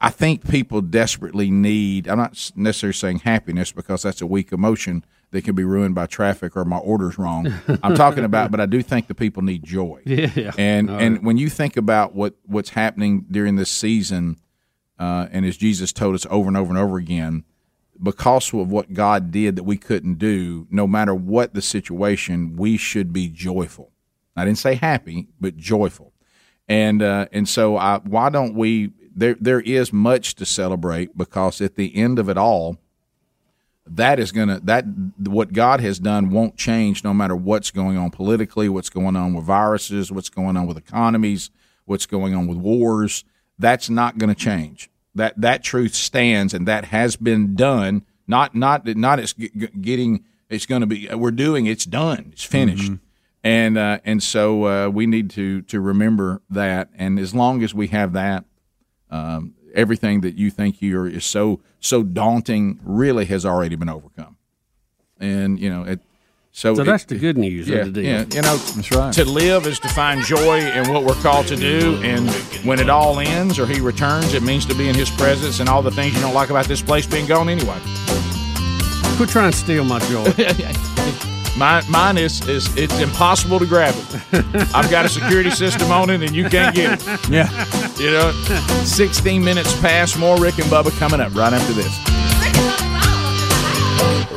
I 0.00 0.10
think 0.10 0.48
people 0.48 0.82
desperately 0.82 1.50
need. 1.50 2.06
I'm 2.06 2.18
not 2.18 2.50
necessarily 2.54 2.94
saying 2.94 3.20
happiness 3.20 3.72
because 3.72 4.02
that's 4.02 4.20
a 4.20 4.26
weak 4.26 4.52
emotion 4.52 5.04
that 5.32 5.44
can 5.44 5.54
be 5.54 5.64
ruined 5.64 5.94
by 5.94 6.06
traffic 6.06 6.56
or 6.56 6.64
my 6.64 6.78
orders 6.78 7.18
wrong. 7.18 7.52
I'm 7.82 7.94
talking 7.94 8.24
about, 8.24 8.50
but 8.50 8.60
I 8.60 8.66
do 8.66 8.82
think 8.82 9.06
the 9.06 9.14
people 9.14 9.42
need 9.42 9.64
joy. 9.64 10.02
Yeah. 10.10 10.52
And 10.58 10.90
All 10.90 10.98
and 10.98 11.24
when 11.24 11.38
you 11.38 11.48
think 11.48 11.76
about 11.76 12.14
what 12.14 12.34
what's 12.44 12.70
happening 12.70 13.26
during 13.30 13.56
this 13.56 13.70
season, 13.70 14.38
uh, 14.98 15.28
and 15.30 15.46
as 15.46 15.56
Jesus 15.56 15.92
told 15.92 16.14
us 16.14 16.26
over 16.30 16.48
and 16.48 16.56
over 16.56 16.68
and 16.68 16.78
over 16.78 16.98
again, 16.98 17.44
because 18.02 18.52
of 18.52 18.70
what 18.70 18.92
God 18.92 19.30
did 19.30 19.56
that 19.56 19.64
we 19.64 19.76
couldn't 19.76 20.18
do, 20.18 20.66
no 20.70 20.86
matter 20.86 21.14
what 21.14 21.54
the 21.54 21.62
situation, 21.62 22.56
we 22.56 22.76
should 22.76 23.12
be 23.12 23.28
joyful. 23.28 23.92
I 24.36 24.44
didn't 24.44 24.58
say 24.58 24.74
happy, 24.74 25.28
but 25.40 25.56
joyful. 25.56 26.12
And 26.68 27.02
uh, 27.02 27.26
and 27.32 27.48
so 27.48 27.76
I, 27.76 27.98
why 27.98 28.30
don't 28.30 28.54
we? 28.54 28.92
There 29.14 29.36
there 29.40 29.60
is 29.60 29.92
much 29.92 30.34
to 30.36 30.46
celebrate 30.46 31.16
because 31.16 31.60
at 31.60 31.74
the 31.74 31.94
end 31.96 32.18
of 32.18 32.28
it 32.28 32.38
all, 32.38 32.78
that 33.90 34.20
is 34.20 34.32
gonna 34.32 34.60
that 34.64 34.84
what 35.18 35.52
God 35.52 35.80
has 35.80 35.98
done 35.98 36.30
won't 36.30 36.56
change 36.56 37.02
no 37.02 37.12
matter 37.12 37.34
what's 37.34 37.70
going 37.70 37.96
on 37.96 38.10
politically, 38.10 38.68
what's 38.68 38.90
going 38.90 39.16
on 39.16 39.34
with 39.34 39.44
viruses, 39.44 40.12
what's 40.12 40.28
going 40.28 40.56
on 40.56 40.66
with 40.66 40.76
economies, 40.76 41.50
what's 41.84 42.06
going 42.06 42.34
on 42.34 42.46
with 42.46 42.58
wars. 42.58 43.24
That's 43.58 43.90
not 43.90 44.16
going 44.16 44.32
to 44.32 44.40
change. 44.40 44.90
That 45.14 45.40
that 45.40 45.62
truth 45.62 45.94
stands, 45.94 46.54
and 46.54 46.66
that 46.68 46.86
has 46.86 47.16
been 47.16 47.54
done. 47.56 48.06
Not 48.26 48.54
not 48.54 48.86
not 48.86 49.18
it's 49.18 49.32
getting. 49.32 50.24
It's 50.48 50.66
going 50.66 50.80
to 50.80 50.86
be. 50.86 51.08
We're 51.12 51.30
doing. 51.32 51.66
It's 51.66 51.84
done. 51.84 52.30
It's 52.32 52.44
finished. 52.44 52.92
And 53.42 53.76
uh, 53.76 53.98
and 54.04 54.22
so 54.22 54.64
uh, 54.66 54.88
we 54.88 55.06
need 55.06 55.30
to 55.30 55.62
to 55.62 55.80
remember 55.80 56.42
that. 56.50 56.90
And 56.94 57.18
as 57.18 57.34
long 57.34 57.62
as 57.62 57.74
we 57.74 57.88
have 57.88 58.12
that, 58.12 58.44
um, 59.10 59.54
everything 59.74 60.20
that 60.22 60.34
you 60.36 60.50
think 60.50 60.80
you're 60.82 61.06
is 61.08 61.24
so 61.24 61.60
so 61.80 62.02
daunting 62.02 62.78
really 62.84 63.24
has 63.26 63.44
already 63.46 63.76
been 63.76 63.88
overcome. 63.88 64.36
And 65.18 65.58
you 65.58 65.70
know 65.70 65.84
it. 65.84 66.00
So, 66.52 66.74
So 66.74 66.82
it- 66.82 66.84
that's 66.86 67.04
the 67.04 67.16
good 67.16 67.38
news 67.38 67.68
yeah, 67.68 67.76
of 67.78 67.86
the 67.94 68.02
deal. 68.02 68.04
Yeah, 68.10 68.24
you 68.34 68.42
know, 68.42 68.56
that's 68.56 68.90
right. 68.90 69.12
To 69.14 69.24
live 69.24 69.66
is 69.66 69.78
to 69.80 69.88
find 69.88 70.20
joy 70.24 70.58
in 70.58 70.92
what 70.92 71.04
we're 71.04 71.14
called 71.22 71.46
to 71.46 71.54
do, 71.56 71.96
and 72.02 72.28
when 72.66 72.80
it 72.80 72.90
all 72.90 73.20
ends 73.20 73.56
or 73.58 73.66
He 73.66 73.80
returns, 73.80 74.34
it 74.34 74.42
means 74.42 74.66
to 74.66 74.74
be 74.74 74.88
in 74.88 74.94
His 74.96 75.10
presence 75.10 75.60
and 75.60 75.68
all 75.68 75.80
the 75.80 75.92
things 75.92 76.14
you 76.14 76.20
don't 76.20 76.34
like 76.34 76.50
about 76.50 76.66
this 76.66 76.82
place 76.82 77.06
being 77.06 77.26
gone 77.26 77.48
anyway. 77.48 77.78
Quit 79.16 79.28
trying 79.28 79.52
to 79.52 79.56
steal 79.56 79.84
my 79.84 80.00
joy. 80.00 80.24
Mine, 81.56 81.82
mine 81.88 82.18
is, 82.18 82.46
is 82.48 82.74
it's 82.76 82.98
impossible 83.00 83.58
to 83.58 83.66
grab 83.66 83.94
it. 83.96 84.14
I've 84.74 84.90
got 84.90 85.04
a 85.04 85.08
security 85.08 85.50
system 85.50 85.90
on 85.90 86.08
it, 86.10 86.22
and 86.22 86.34
you 86.34 86.48
can't 86.48 86.74
get 86.74 87.00
it. 87.00 87.28
Yeah, 87.28 87.48
you 87.98 88.10
know, 88.10 88.30
16 88.84 89.44
minutes 89.44 89.78
past. 89.80 90.18
More 90.18 90.40
Rick 90.40 90.58
and 90.58 90.66
Bubba 90.68 90.96
coming 90.98 91.20
up 91.20 91.34
right 91.34 91.52
after 91.52 91.72
this. 91.72 91.92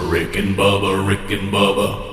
Rick 0.09 0.36
and 0.36 0.55
Bubba, 0.55 1.07
Rick 1.07 1.32
and 1.32 1.51
Bubba. 1.51 2.12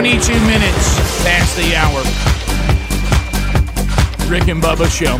Twenty-two 0.00 0.40
minutes 0.46 0.96
past 1.24 1.54
the 1.58 1.76
hour. 1.76 2.00
Rick 4.30 4.48
and 4.48 4.62
Bubba 4.62 4.88
Show. 4.88 5.16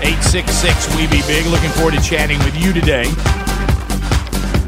866 0.00 0.96
We 0.96 1.06
Be 1.08 1.20
Big. 1.26 1.44
Looking 1.44 1.68
forward 1.72 1.92
to 1.92 2.00
chatting 2.00 2.38
with 2.38 2.56
you 2.56 2.72
today. 2.72 3.04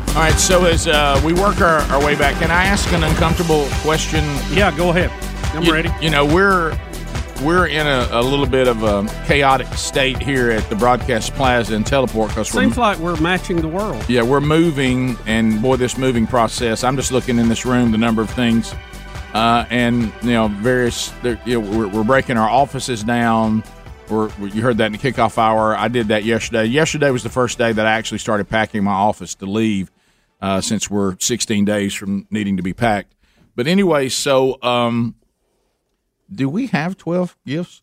All 0.08 0.20
right, 0.20 0.34
so 0.36 0.66
as 0.66 0.86
uh, 0.86 1.18
we 1.24 1.32
work 1.32 1.62
our, 1.62 1.78
our 1.90 2.04
way 2.04 2.14
back, 2.16 2.38
can 2.38 2.50
I 2.50 2.64
ask 2.64 2.92
an 2.92 3.02
uncomfortable 3.02 3.66
question? 3.80 4.22
Yeah, 4.50 4.76
go 4.76 4.90
ahead. 4.90 5.10
I'm 5.54 5.62
you, 5.62 5.72
ready. 5.72 5.88
You 6.02 6.10
know, 6.10 6.26
we're 6.26 6.78
we're 7.42 7.66
in 7.66 7.86
a, 7.86 8.08
a 8.10 8.22
little 8.22 8.46
bit 8.46 8.68
of 8.68 8.82
a 8.82 9.06
chaotic 9.26 9.66
state 9.68 10.18
here 10.18 10.50
at 10.50 10.68
the 10.68 10.76
Broadcast 10.76 11.32
Plaza 11.34 11.74
and 11.74 11.86
Teleport 11.86 12.28
because 12.30 12.48
Seems 12.48 12.76
like 12.76 12.98
we're 12.98 13.20
matching 13.20 13.60
the 13.60 13.68
world. 13.68 14.04
yeah, 14.08 14.22
we're 14.22 14.40
moving, 14.40 15.16
and 15.26 15.60
boy, 15.62 15.76
this 15.76 15.96
moving 15.96 16.26
process. 16.26 16.84
I'm 16.84 16.96
just 16.96 17.12
looking 17.12 17.38
in 17.38 17.48
this 17.48 17.64
room, 17.64 17.92
the 17.92 17.98
number 17.98 18.20
of 18.22 18.30
things, 18.30 18.74
uh, 19.32 19.64
and 19.70 20.12
you 20.22 20.32
know, 20.32 20.48
various. 20.48 21.12
You 21.22 21.38
know, 21.46 21.60
we're, 21.60 21.88
we're 21.88 22.04
breaking 22.04 22.36
our 22.36 22.48
offices 22.48 23.02
down. 23.02 23.64
We're, 24.08 24.30
you 24.38 24.60
heard 24.60 24.78
that 24.78 24.86
in 24.86 24.92
the 24.92 24.98
kickoff 24.98 25.38
hour. 25.38 25.76
I 25.76 25.88
did 25.88 26.08
that 26.08 26.24
yesterday. 26.24 26.64
Yesterday 26.64 27.10
was 27.10 27.22
the 27.22 27.30
first 27.30 27.58
day 27.58 27.72
that 27.72 27.86
I 27.86 27.92
actually 27.92 28.18
started 28.18 28.48
packing 28.48 28.82
my 28.84 28.92
office 28.92 29.34
to 29.36 29.46
leave, 29.46 29.90
uh, 30.40 30.60
since 30.60 30.90
we're 30.90 31.16
16 31.20 31.64
days 31.64 31.94
from 31.94 32.26
needing 32.30 32.56
to 32.56 32.62
be 32.62 32.72
packed. 32.74 33.14
But 33.54 33.66
anyway, 33.66 34.08
so 34.08 34.60
um, 34.62 35.14
do 36.32 36.48
we 36.48 36.66
have 36.68 36.96
12 36.96 37.36
gifts? 37.46 37.82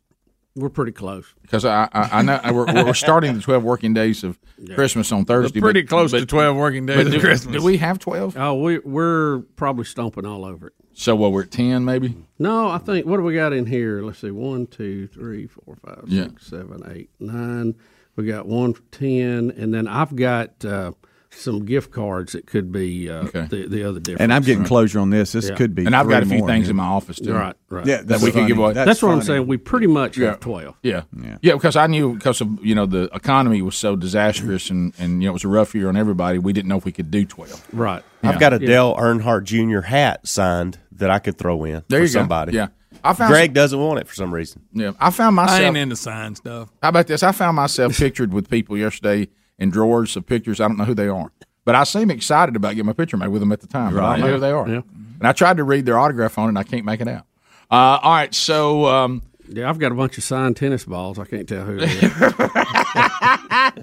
We're 0.56 0.70
pretty 0.70 0.92
close 0.92 1.36
because 1.44 1.66
I, 1.66 1.88
I, 1.94 2.10
I 2.14 2.22
know 2.24 2.40
we're, 2.52 2.66
we're 2.86 2.94
starting 2.96 3.36
the 3.36 3.42
12 3.42 3.64
working 3.64 3.94
days 3.94 4.24
of 4.24 4.40
Christmas 4.74 5.12
on 5.12 5.24
Thursday. 5.24 5.60
pretty 5.60 5.84
but- 5.84 5.90
close 5.90 6.12
to 6.12 6.26
12 6.26 6.58
working 6.58 6.88
days 6.88 6.98
but 6.98 7.06
of 7.08 7.12
do, 7.14 7.20
Christmas. 7.20 7.56
Do 7.56 7.64
we 7.64 7.78
have 7.78 8.00
12? 8.00 8.36
Oh, 8.36 8.56
we, 8.60 8.80
we're 8.80 9.40
probably 9.56 9.86
stomping 9.86 10.26
all 10.26 10.44
over 10.44 10.68
it. 10.68 10.74
So, 10.94 11.16
what, 11.16 11.32
we're 11.32 11.44
at 11.44 11.52
10 11.52 11.86
maybe? 11.86 12.16
No, 12.40 12.70
I 12.72 12.80
think, 12.80 13.06
what 13.06 13.18
do 13.18 13.24
we 13.24 13.36
got 13.36 13.54
in 13.54 13.68
here? 13.68 14.02
Let's 14.02 14.18
see, 14.18 14.32
one, 14.32 14.66
two, 14.66 15.06
three, 15.06 15.46
four, 15.46 15.76
five, 15.86 16.06
Yeah. 16.08 16.24
six, 16.24 16.48
seven, 16.48 16.82
eight, 16.92 17.12
nine. 17.20 17.76
We 18.16 18.26
got 18.26 18.48
one 18.48 18.74
for 18.74 18.82
10, 18.94 19.52
and 19.52 19.72
then 19.72 19.88
I've 19.88 20.16
got 20.16 20.66
uh, 20.66 20.94
some 21.38 21.66
gift 21.66 21.92
cards 21.92 22.34
that 22.34 22.46
could 22.48 22.72
be 22.72 23.10
uh, 23.10 23.24
the, 23.24 23.66
the 23.70 23.84
other 23.84 24.00
difference. 24.00 24.22
And 24.22 24.34
I'm 24.34 24.42
getting 24.44 24.64
closure 24.64 25.00
on 25.00 25.10
this. 25.10 25.32
This 25.32 25.50
Yeah. 25.50 25.56
could 25.56 25.76
be. 25.76 25.86
And 25.86 25.96
I've 25.96 26.10
got 26.10 26.24
a 26.24 26.26
few 26.26 26.40
more 26.40 26.48
things 26.48 26.66
here. 26.66 26.72
in 26.72 26.78
my 26.78 26.86
office, 26.86 27.18
too. 27.18 27.34
Right, 27.34 27.56
right. 27.70 27.86
Yeah, 27.86 27.98
that 27.98 28.08
that's 28.08 28.24
we 28.24 28.32
could 28.32 28.48
give 28.48 28.58
away. 28.58 28.74
That's, 28.74 29.02
what 29.02 29.12
I'm 29.12 29.22
saying. 29.22 29.48
We 29.48 29.58
pretty 29.58 29.88
much 29.88 30.18
Yeah. 30.18 30.30
have 30.30 30.40
12. 30.40 30.76
Yeah. 30.84 31.04
yeah, 31.22 31.38
yeah. 31.42 31.54
because 31.54 31.76
I 31.76 31.88
knew 31.88 32.14
because 32.16 32.42
of 32.42 32.64
you 32.66 32.76
know 32.76 32.86
the 32.86 33.10
economy 33.14 33.62
was 33.62 33.76
so 33.76 33.96
disastrous 33.96 34.70
and 34.70 34.94
and 35.00 35.22
you 35.22 35.28
know 35.28 35.32
it 35.32 35.34
was 35.34 35.44
a 35.44 35.48
rough 35.48 35.74
year 35.76 35.90
on 35.90 35.96
everybody. 35.98 36.40
We 36.40 36.54
didn't 36.54 36.68
know 36.70 36.78
if 36.78 36.86
we 36.86 36.92
could 36.92 37.12
do 37.12 37.26
twelve. 37.26 37.66
Right. 37.74 38.04
I've 38.24 38.40
got 38.40 38.54
a 38.54 38.60
Dale 38.60 38.96
Earnhardt 38.96 39.44
Jr. 39.44 39.82
hat 39.88 40.28
signed 40.28 40.80
that 40.94 41.10
I 41.10 41.20
could 41.20 41.38
throw 41.38 41.64
in 41.64 41.84
There 41.88 42.00
for 42.00 42.06
you 42.06 42.14
go. 42.14 42.20
somebody. 42.20 42.54
Yeah. 42.54 42.68
I 43.04 43.14
found 43.14 43.32
Greg 43.32 43.54
doesn't 43.54 43.80
want 43.80 44.00
it 44.00 44.08
for 44.08 44.16
some 44.16 44.34
reason. 44.34 44.64
Yeah, 44.74 44.92
I 45.00 45.12
found 45.12 45.36
myself. 45.36 45.60
I 45.62 45.64
ain't 45.66 45.78
into 45.78 45.96
sign 45.96 46.34
stuff. 46.36 46.70
How 46.82 46.90
about 46.90 47.06
this? 47.08 47.22
I 47.22 47.32
found 47.32 47.56
myself 47.56 47.96
pictured 47.98 48.34
with 48.34 48.50
people 48.50 48.76
yesterday 48.76 49.30
in 49.60 49.70
drawers 49.70 50.16
of 50.16 50.26
pictures. 50.26 50.60
I 50.62 50.68
don't 50.68 50.78
know 50.78 50.86
who 50.86 50.94
they 50.94 51.08
are, 51.08 51.32
but 51.66 51.76
I 51.76 51.84
seem 51.84 52.10
excited 52.12 52.56
about 52.56 52.70
getting 52.70 52.86
my 52.86 52.94
picture 52.94 53.18
made 53.18 53.30
with 53.30 53.42
them 53.42 53.52
at 53.52 53.62
the 53.62 53.68
time. 53.68 53.94
But 53.94 54.04
I 54.04 54.12
don't 54.12 54.20
know 54.22 54.26
Right. 54.28 54.34
who 54.36 54.40
they 54.40 54.52
are. 54.52 54.70
Yeah. 54.70 54.82
And 55.20 55.28
I 55.28 55.32
tried 55.34 55.58
to 55.58 55.64
read 55.64 55.86
their 55.86 55.98
autograph 55.98 56.38
on 56.38 56.46
it, 56.46 56.50
and 56.50 56.60
I 56.60 56.64
can't 56.64 56.86
make 56.86 57.02
it 57.02 57.08
out. 57.08 57.26
Uh, 57.72 58.00
all 58.02 58.14
right, 58.14 58.34
so 58.34 58.86
um, 58.86 59.22
Yeah, 59.50 59.70
I've 59.70 59.80
got 59.80 59.92
a 59.92 59.96
bunch 59.96 60.18
of 60.18 60.24
signed 60.24 60.56
tennis 60.58 60.86
balls. 60.86 61.18
I 61.20 61.26
can't 61.26 61.48
tell 61.50 61.66
who 61.66 61.80
it 61.82 61.84
is. 61.84 62.14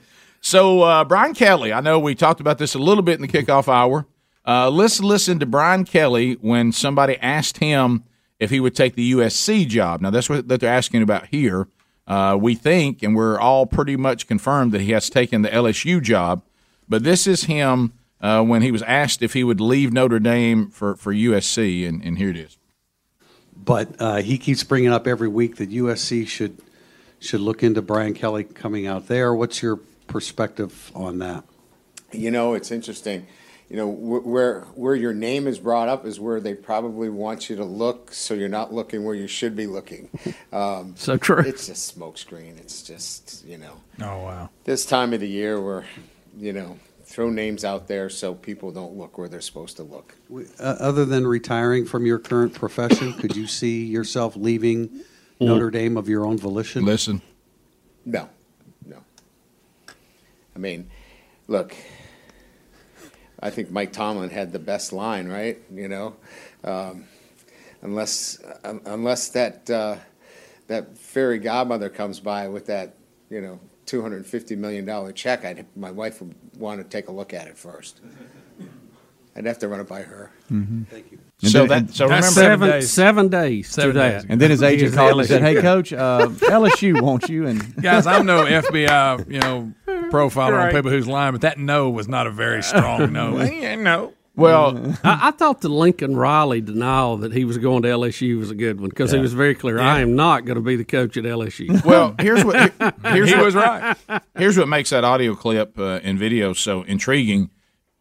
So, 0.40 0.82
uh, 0.82 1.04
Brian 1.04 1.32
Kelly, 1.32 1.72
I 1.72 1.80
know 1.80 1.98
we 1.98 2.14
talked 2.14 2.38
about 2.38 2.58
this 2.58 2.74
a 2.74 2.78
little 2.78 3.02
bit 3.02 3.14
in 3.18 3.22
the 3.22 3.28
kickoff 3.28 3.66
hour. 3.66 4.04
Uh, 4.46 4.68
let's 4.68 5.00
listen 5.00 5.38
to 5.38 5.46
Brian 5.46 5.86
Kelly 5.86 6.34
when 6.34 6.70
somebody 6.70 7.16
asked 7.16 7.56
him 7.58 8.04
if 8.38 8.50
he 8.50 8.60
would 8.60 8.74
take 8.76 8.94
the 8.94 9.12
USC 9.12 9.66
job. 9.66 10.02
Now, 10.02 10.10
that's 10.10 10.28
what 10.28 10.46
that 10.48 10.60
they're 10.60 10.70
asking 10.70 11.00
about 11.00 11.28
here. 11.28 11.66
Uh, 12.06 12.36
we 12.38 12.54
think, 12.54 13.02
and 13.02 13.16
we're 13.16 13.38
all 13.38 13.66
pretty 13.66 13.96
much 13.96 14.26
confirmed 14.26 14.72
that 14.72 14.82
he 14.82 14.92
has 14.92 15.08
taken 15.08 15.42
the 15.42 15.48
LSU 15.48 16.02
job. 16.02 16.42
But 16.88 17.02
this 17.02 17.26
is 17.26 17.44
him 17.44 17.94
uh, 18.20 18.42
when 18.42 18.62
he 18.62 18.70
was 18.70 18.82
asked 18.82 19.22
if 19.22 19.32
he 19.32 19.42
would 19.42 19.60
leave 19.60 19.92
Notre 19.92 20.18
Dame 20.18 20.70
for, 20.70 20.96
for 20.96 21.14
USC, 21.14 21.88
and, 21.88 22.02
and 22.02 22.18
here 22.18 22.30
it 22.30 22.36
is. 22.36 22.58
But 23.56 23.96
uh, 23.98 24.16
he 24.16 24.36
keeps 24.36 24.62
bringing 24.64 24.90
up 24.90 25.06
every 25.06 25.28
week 25.28 25.56
that 25.56 25.70
USC 25.70 26.26
should 26.26 26.58
should 27.20 27.40
look 27.40 27.62
into 27.62 27.80
Brian 27.80 28.12
Kelly 28.12 28.44
coming 28.44 28.86
out 28.86 29.08
there. 29.08 29.34
What's 29.34 29.62
your 29.62 29.76
perspective 30.06 30.92
on 30.94 31.20
that? 31.20 31.44
You 32.12 32.30
know, 32.30 32.52
it's 32.52 32.70
interesting. 32.70 33.26
You 33.74 33.80
know, 33.80 33.88
where 33.88 34.60
where 34.76 34.94
your 34.94 35.12
name 35.12 35.48
is 35.48 35.58
brought 35.58 35.88
up 35.88 36.06
is 36.06 36.20
where 36.20 36.38
they 36.38 36.54
probably 36.54 37.08
want 37.08 37.50
you 37.50 37.56
to 37.56 37.64
look, 37.64 38.12
so 38.12 38.32
you're 38.32 38.48
not 38.48 38.72
looking 38.72 39.02
where 39.02 39.16
you 39.16 39.26
should 39.26 39.56
be 39.56 39.66
looking. 39.66 40.10
Um, 40.52 40.94
So 40.96 41.16
true. 41.16 41.40
It's 41.40 41.66
just 41.66 41.98
smokescreen. 41.98 42.56
It's 42.58 42.82
just 42.82 43.44
you 43.44 43.58
know. 43.58 43.80
Oh 44.00 44.18
wow. 44.22 44.50
This 44.62 44.86
time 44.86 45.12
of 45.12 45.18
the 45.18 45.28
year, 45.28 45.60
where 45.60 45.84
you 46.38 46.52
know 46.52 46.78
throw 47.02 47.30
names 47.30 47.64
out 47.64 47.88
there 47.88 48.08
so 48.08 48.32
people 48.32 48.70
don't 48.70 48.96
look 48.96 49.18
where 49.18 49.28
they're 49.28 49.40
supposed 49.40 49.76
to 49.78 49.82
look. 49.82 50.14
Uh, 50.32 50.76
other 50.78 51.04
than 51.04 51.26
retiring 51.26 51.84
from 51.84 52.06
your 52.06 52.20
current 52.20 52.54
profession, 52.54 53.12
could 53.14 53.34
you 53.34 53.48
see 53.48 53.84
yourself 53.84 54.36
leaving 54.36 55.02
Notre 55.40 55.72
Dame 55.72 55.96
of 55.96 56.08
your 56.08 56.24
own 56.24 56.38
volition? 56.38 56.84
Listen. 56.84 57.22
No, 58.04 58.28
no. 58.86 58.98
I 60.54 60.58
mean, 60.60 60.88
look, 61.48 61.74
I 63.44 63.50
think 63.50 63.70
Mike 63.70 63.92
Tomlin 63.92 64.30
had 64.30 64.52
the 64.52 64.58
best 64.58 64.90
line, 64.92 65.28
right? 65.28 65.58
You 65.70 65.86
know, 65.86 66.16
um, 66.64 67.04
unless 67.82 68.42
un- 68.64 68.80
unless 68.86 69.28
that 69.28 69.68
uh, 69.68 69.96
that 70.66 70.96
fairy 70.96 71.38
godmother 71.38 71.90
comes 71.90 72.20
by 72.20 72.48
with 72.48 72.64
that, 72.66 72.94
you 73.28 73.42
know, 73.42 73.60
two 73.84 74.00
hundred 74.00 74.16
and 74.16 74.26
fifty 74.26 74.56
million 74.56 74.86
dollar 74.86 75.12
check, 75.12 75.44
I'd 75.44 75.66
my 75.76 75.90
wife 75.90 76.22
would 76.22 76.34
want 76.56 76.80
to 76.80 76.88
take 76.88 77.08
a 77.08 77.12
look 77.12 77.34
at 77.34 77.46
it 77.46 77.58
first. 77.58 78.00
I'd 79.36 79.44
have 79.44 79.58
to 79.58 79.68
run 79.68 79.80
it 79.80 79.88
by 79.88 80.02
her. 80.02 80.30
Thank 80.88 81.12
you. 81.12 81.18
And 81.42 81.50
So 81.50 81.66
then- 81.66 81.86
that 81.86 81.94
so 81.94 82.08
That's 82.08 82.36
remember 82.36 82.40
seven, 82.40 82.70
days. 82.70 82.90
seven 82.92 83.28
days 83.28 83.68
Seven 83.68 83.94
to 83.94 84.00
days 84.00 84.22
that. 84.22 84.30
And 84.30 84.40
then 84.40 84.50
his 84.50 84.62
agent 84.62 84.94
called 84.94 85.18
and 85.18 85.28
said, 85.28 85.42
"Hey, 85.42 85.60
coach, 85.60 85.92
uh, 85.92 86.28
LSU 86.48 87.00
wants 87.02 87.28
you." 87.28 87.46
And 87.46 87.74
Guys, 87.82 88.06
I'm 88.06 88.24
no 88.24 88.44
FBI, 88.44 89.30
you 89.30 89.40
know, 89.40 89.72
profiler 90.10 90.52
Right. 90.52 90.68
on 90.68 90.72
people 90.74 90.90
who's 90.90 91.06
lying, 91.08 91.32
but 91.32 91.40
that 91.42 91.58
no 91.58 91.90
was 91.90 92.08
not 92.08 92.26
a 92.26 92.30
very 92.30 92.62
strong 92.62 93.12
no. 93.12 93.42
yeah, 93.42 93.74
no. 93.74 94.12
well, 94.36 94.96
I, 95.04 95.28
I 95.28 95.30
thought 95.32 95.60
the 95.60 95.68
Lincoln 95.68 96.16
Riley 96.16 96.60
denial 96.60 97.16
that 97.18 97.32
he 97.32 97.44
was 97.44 97.58
going 97.58 97.82
to 97.82 97.88
LSU 97.88 98.38
was 98.38 98.50
a 98.50 98.54
good 98.54 98.80
one 98.80 98.88
because 98.90 99.10
he 99.12 99.18
was 99.18 99.32
very 99.34 99.54
clear. 99.54 99.78
I 99.80 100.00
am 100.00 100.14
not 100.16 100.44
going 100.44 100.56
to 100.56 100.62
be 100.62 100.76
the 100.76 100.84
coach 100.84 101.16
at 101.16 101.24
LSU. 101.24 101.84
well, 101.84 102.14
here's 102.20 102.44
what 102.44 102.72
here's 103.04 103.28
He 103.30 103.34
what, 103.36 103.44
was 103.44 103.54
right. 103.54 103.96
Here's 104.36 104.56
what 104.56 104.68
makes 104.68 104.90
that 104.90 105.04
audio 105.04 105.34
clip 105.34 105.78
uh, 105.78 106.00
and 106.04 106.18
video 106.18 106.52
so 106.52 106.82
intriguing. 106.84 107.50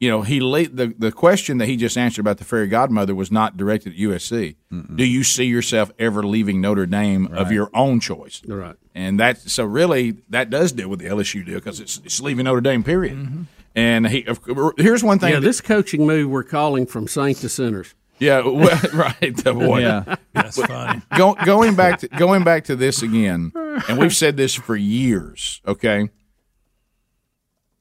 You 0.03 0.09
know, 0.09 0.21
he 0.21 0.41
la- 0.41 0.63
the 0.69 0.93
the 0.99 1.13
question 1.13 1.59
that 1.59 1.67
he 1.67 1.77
just 1.77 1.97
answered 1.97 2.19
about 2.19 2.37
the 2.37 2.43
fairy 2.43 2.67
godmother 2.67 3.15
was 3.15 3.31
not 3.31 3.55
directed 3.55 3.93
at 3.93 3.99
USC. 3.99 4.57
Do 4.95 5.05
you 5.05 5.23
see 5.23 5.45
yourself 5.45 5.91
ever 5.97 6.23
leaving 6.23 6.59
Notre 6.59 6.85
Dame 6.85 7.27
of 7.31 7.53
your 7.53 7.69
own 7.73 8.01
choice? 8.01 8.41
Right. 8.45 8.75
And 8.93 9.17
that 9.21 9.39
so 9.39 9.63
really 9.63 10.17
that 10.27 10.49
does 10.49 10.73
deal 10.73 10.89
with 10.89 10.99
the 10.99 11.05
LSU 11.05 11.45
deal 11.45 11.55
because 11.55 11.79
it's, 11.79 12.01
it's 12.03 12.19
leaving 12.19 12.43
Notre 12.43 12.59
Dame. 12.59 12.83
Period. 12.83 13.15
Mm-hmm. 13.17 13.43
And 13.75 14.07
he 14.09 14.25
of, 14.25 14.41
here's 14.77 15.05
one 15.05 15.19
thing. 15.19 15.29
Yeah, 15.29 15.39
that- 15.39 15.45
this 15.45 15.61
coaching 15.61 16.05
move 16.05 16.29
we're 16.29 16.43
calling 16.43 16.85
from 16.85 17.07
saint 17.07 17.37
to 17.37 17.47
sinners. 17.47 17.95
yeah, 18.19 18.41
well, 18.45 18.77
right. 18.93 19.37
The 19.37 19.53
boy. 19.53 19.79
yeah, 19.79 20.15
That's 20.33 20.61
funny. 20.61 21.01
Go, 21.17 21.35
going 21.45 21.75
back 21.75 21.99
to 21.99 22.09
going 22.09 22.43
back 22.43 22.65
to 22.65 22.75
this 22.75 23.01
again, 23.01 23.53
and 23.87 23.97
we've 23.97 24.13
said 24.13 24.35
this 24.35 24.53
for 24.53 24.75
years. 24.75 25.61
Okay, 25.65 26.09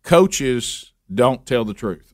coaches 0.05 0.93
don't 1.13 1.45
tell 1.47 1.65
the 1.65 1.75
truth. 1.75 2.12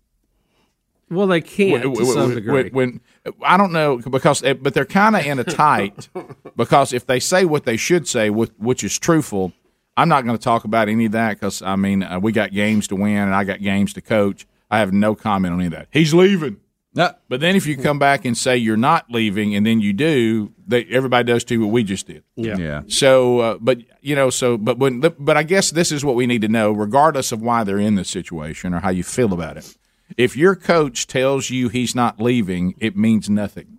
Well, 1.10 1.26
they 1.26 1.40
can't 1.40 1.84
When- 1.84 1.94
to 1.96 2.04
some 2.06 2.34
degree. 2.34 2.70
When, 2.70 3.00
I 3.42 3.56
don't 3.56 3.72
know 3.72 3.98
because, 3.98 4.42
eh, 4.42 4.52
but 4.54 4.74
they're 4.74 4.84
kind 4.84 5.16
of 5.16 5.24
in 5.24 5.38
a 5.38 5.44
tight 5.64 6.08
because 6.56 6.92
if 6.92 7.06
they 7.06 7.20
say 7.20 7.44
what 7.44 7.64
they 7.64 7.76
should 7.76 8.06
say, 8.06 8.30
which 8.30 8.84
is 8.84 8.98
truthful, 8.98 9.52
I'm 9.96 10.08
not 10.08 10.24
going 10.24 10.36
to 10.36 10.42
talk 10.42 10.64
about 10.64 10.88
any 10.88 11.06
of 11.06 11.12
that 11.12 11.34
because 11.34 11.60
I 11.62 11.76
mean 11.76 12.02
uh, 12.02 12.20
we 12.20 12.32
got 12.32 12.52
games 12.52 12.88
to 12.88 12.96
win 12.96 13.16
and 13.16 13.34
I 13.34 13.44
got 13.44 13.60
games 13.60 13.92
to 13.94 14.00
coach. 14.00 14.46
I 14.70 14.78
have 14.78 14.92
no 14.92 15.14
comment 15.14 15.54
on 15.54 15.60
any 15.60 15.66
of 15.66 15.72
that. 15.72 15.88
He's 15.90 16.12
leaving. 16.14 16.58
No. 16.94 17.12
But 17.28 17.40
then 17.40 17.54
if 17.56 17.66
you 17.66 17.76
come 17.76 17.98
back 17.98 18.24
and 18.24 18.36
say 18.36 18.56
you're 18.56 18.76
not 18.76 19.10
leaving 19.10 19.54
and 19.54 19.64
then 19.64 19.80
you 19.80 19.92
do, 19.92 20.52
they, 20.66 20.84
everybody 20.86 21.24
does 21.24 21.44
too 21.44 21.60
what 21.60 21.70
we 21.70 21.84
just 21.84 22.06
did. 22.06 22.24
Yeah. 22.36 22.56
Yeah. 22.56 22.82
So, 22.88 23.38
uh, 23.40 23.58
but 23.60 23.78
you 24.00 24.14
know, 24.14 24.30
so 24.30 24.56
but 24.56 24.78
when 24.78 25.00
but 25.00 25.36
I 25.36 25.42
guess 25.42 25.70
this 25.70 25.92
is 25.92 26.04
what 26.04 26.16
we 26.16 26.26
need 26.26 26.42
to 26.42 26.48
know, 26.48 26.72
regardless 26.72 27.32
of 27.32 27.40
why 27.42 27.64
they're 27.64 27.78
in 27.78 27.94
this 27.94 28.08
situation 28.08 28.74
or 28.74 28.80
how 28.80 28.90
you 28.90 29.02
feel 29.02 29.32
about 29.32 29.56
it. 29.56 29.76
If 30.18 30.36
your 30.36 30.54
coach 30.56 31.06
tells 31.06 31.48
you 31.48 31.68
he's 31.70 31.94
not 31.94 32.20
leaving, 32.20 32.74
it 32.78 32.96
means 32.96 33.30
nothing. 33.30 33.78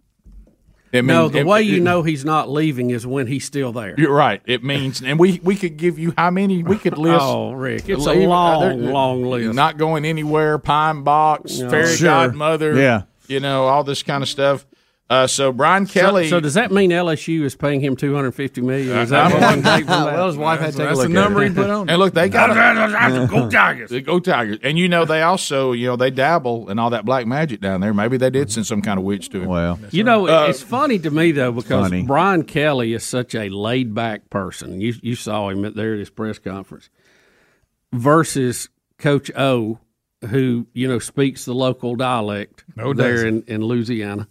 It 0.92 1.06
no, 1.06 1.24
means- 1.24 1.34
the 1.34 1.40
it- 1.40 1.46
way 1.46 1.62
it- 1.62 1.66
you 1.66 1.80
know 1.82 2.02
he's 2.02 2.26
not 2.26 2.50
leaving 2.50 2.90
is 2.90 3.06
when 3.06 3.28
he's 3.28 3.46
still 3.46 3.72
there. 3.72 3.94
You're 3.98 4.12
right. 4.16 4.42
It 4.48 4.64
means, 4.64 5.04
and 5.04 5.20
we 5.20 5.40
we 5.44 5.56
could 5.56 5.78
give 5.78 6.00
you 6.00 6.14
how 6.18 6.32
many 6.32 6.64
we 6.64 6.78
could 6.78 6.94
oh, 6.98 7.02
list. 7.02 7.20
Oh, 7.22 7.52
Rick, 7.52 7.88
it's 7.90 8.08
a 8.08 8.12
uh, 8.12 8.28
long, 8.28 8.62
they're- 8.62 8.92
long 8.92 9.24
list. 9.24 9.54
Not 9.54 9.78
going 9.78 10.04
anywhere. 10.06 10.58
Pine 10.58 11.04
box, 11.04 11.60
No. 11.60 11.70
fairy 11.70 11.96
Sure. 11.96 12.08
godmother. 12.08 12.74
Yeah. 12.76 13.04
you 13.28 13.40
know 13.40 13.66
all 13.68 13.84
this 13.84 14.02
kind 14.02 14.24
of 14.24 14.30
stuff. 14.30 14.66
Uh, 15.12 15.26
so 15.26 15.52
Brian 15.52 15.88
Kelly. 15.88 16.26
So, 16.26 16.38
so 16.38 16.40
does 16.40 16.54
that 16.54 16.72
mean 16.72 16.92
LSU 16.92 17.42
is 17.42 17.56
paying 17.56 17.82
him 17.82 17.96
two 17.96 18.14
hundred 18.14 18.34
fifty 18.34 18.62
million? 18.62 18.96
Is 19.00 19.10
that 19.10 19.26
I'm 19.26 19.32
what 19.34 19.42
on- 19.44 19.56
we 19.58 19.62
can 19.64 19.74
take 19.78 19.86
from 19.88 20.04
that? 20.06 20.14
Well, 20.14 20.28
his 20.28 20.38
wife 20.38 20.60
had 20.60 20.72
to 20.74 20.78
take 20.78 20.86
a 20.86 20.90
look. 20.90 20.98
That's 20.98 21.08
the 21.08 21.14
number 21.14 21.42
at 21.42 21.50
he 21.50 21.56
put 21.56 21.70
on. 21.72 21.90
And 21.90 21.98
look, 21.98 22.14
they 22.14 22.30
got 22.30 22.50
Go 23.30 23.50
Tigers. 23.50 23.90
They 23.92 24.02
Go 24.02 24.20
Tigers. 24.20 24.60
And 24.62 24.78
you 24.78 24.88
know 24.88 25.06
they 25.06 25.24
also, 25.24 25.72
you 25.72 25.88
know, 25.88 25.96
they 25.96 26.12
dabble 26.12 26.70
in 26.70 26.78
all 26.78 26.92
that 26.92 27.06
black 27.06 27.26
magic 27.26 27.60
down 27.60 27.82
there. 27.82 27.92
Maybe 27.92 28.18
they 28.18 28.30
did 28.30 28.52
send 28.52 28.68
some 28.68 28.84
kind 28.84 29.00
of 29.00 29.04
witch 29.04 29.30
to 29.30 29.42
him. 29.42 29.48
Well, 29.48 29.80
You 29.90 30.04
know, 30.04 30.28
Uh, 30.28 30.46
it's 30.48 30.62
funny 30.62 31.00
to 31.00 31.10
me 31.10 31.32
though 31.32 31.54
because 31.54 31.88
funny. 31.90 32.04
Brian 32.04 32.44
Kelly 32.44 32.94
is 32.94 33.04
such 33.04 33.34
a 33.34 33.50
laid 33.50 33.96
back 33.96 34.30
person. 34.30 34.80
You 34.80 34.94
you 35.02 35.16
saw 35.16 35.50
him 35.50 35.62
there 35.74 35.94
at 35.94 36.00
his 36.00 36.12
press 36.12 36.38
conference 36.38 36.90
versus 37.94 38.70
Coach 38.98 39.32
O, 39.36 39.80
who 40.30 40.68
you 40.74 40.88
know 40.88 41.00
speaks 41.00 41.46
the 41.46 41.54
local 41.56 41.96
dialect 41.96 42.64
No, 42.76 42.94
there 42.94 43.26
in, 43.26 43.44
in 43.48 43.64
Louisiana. 43.64 44.28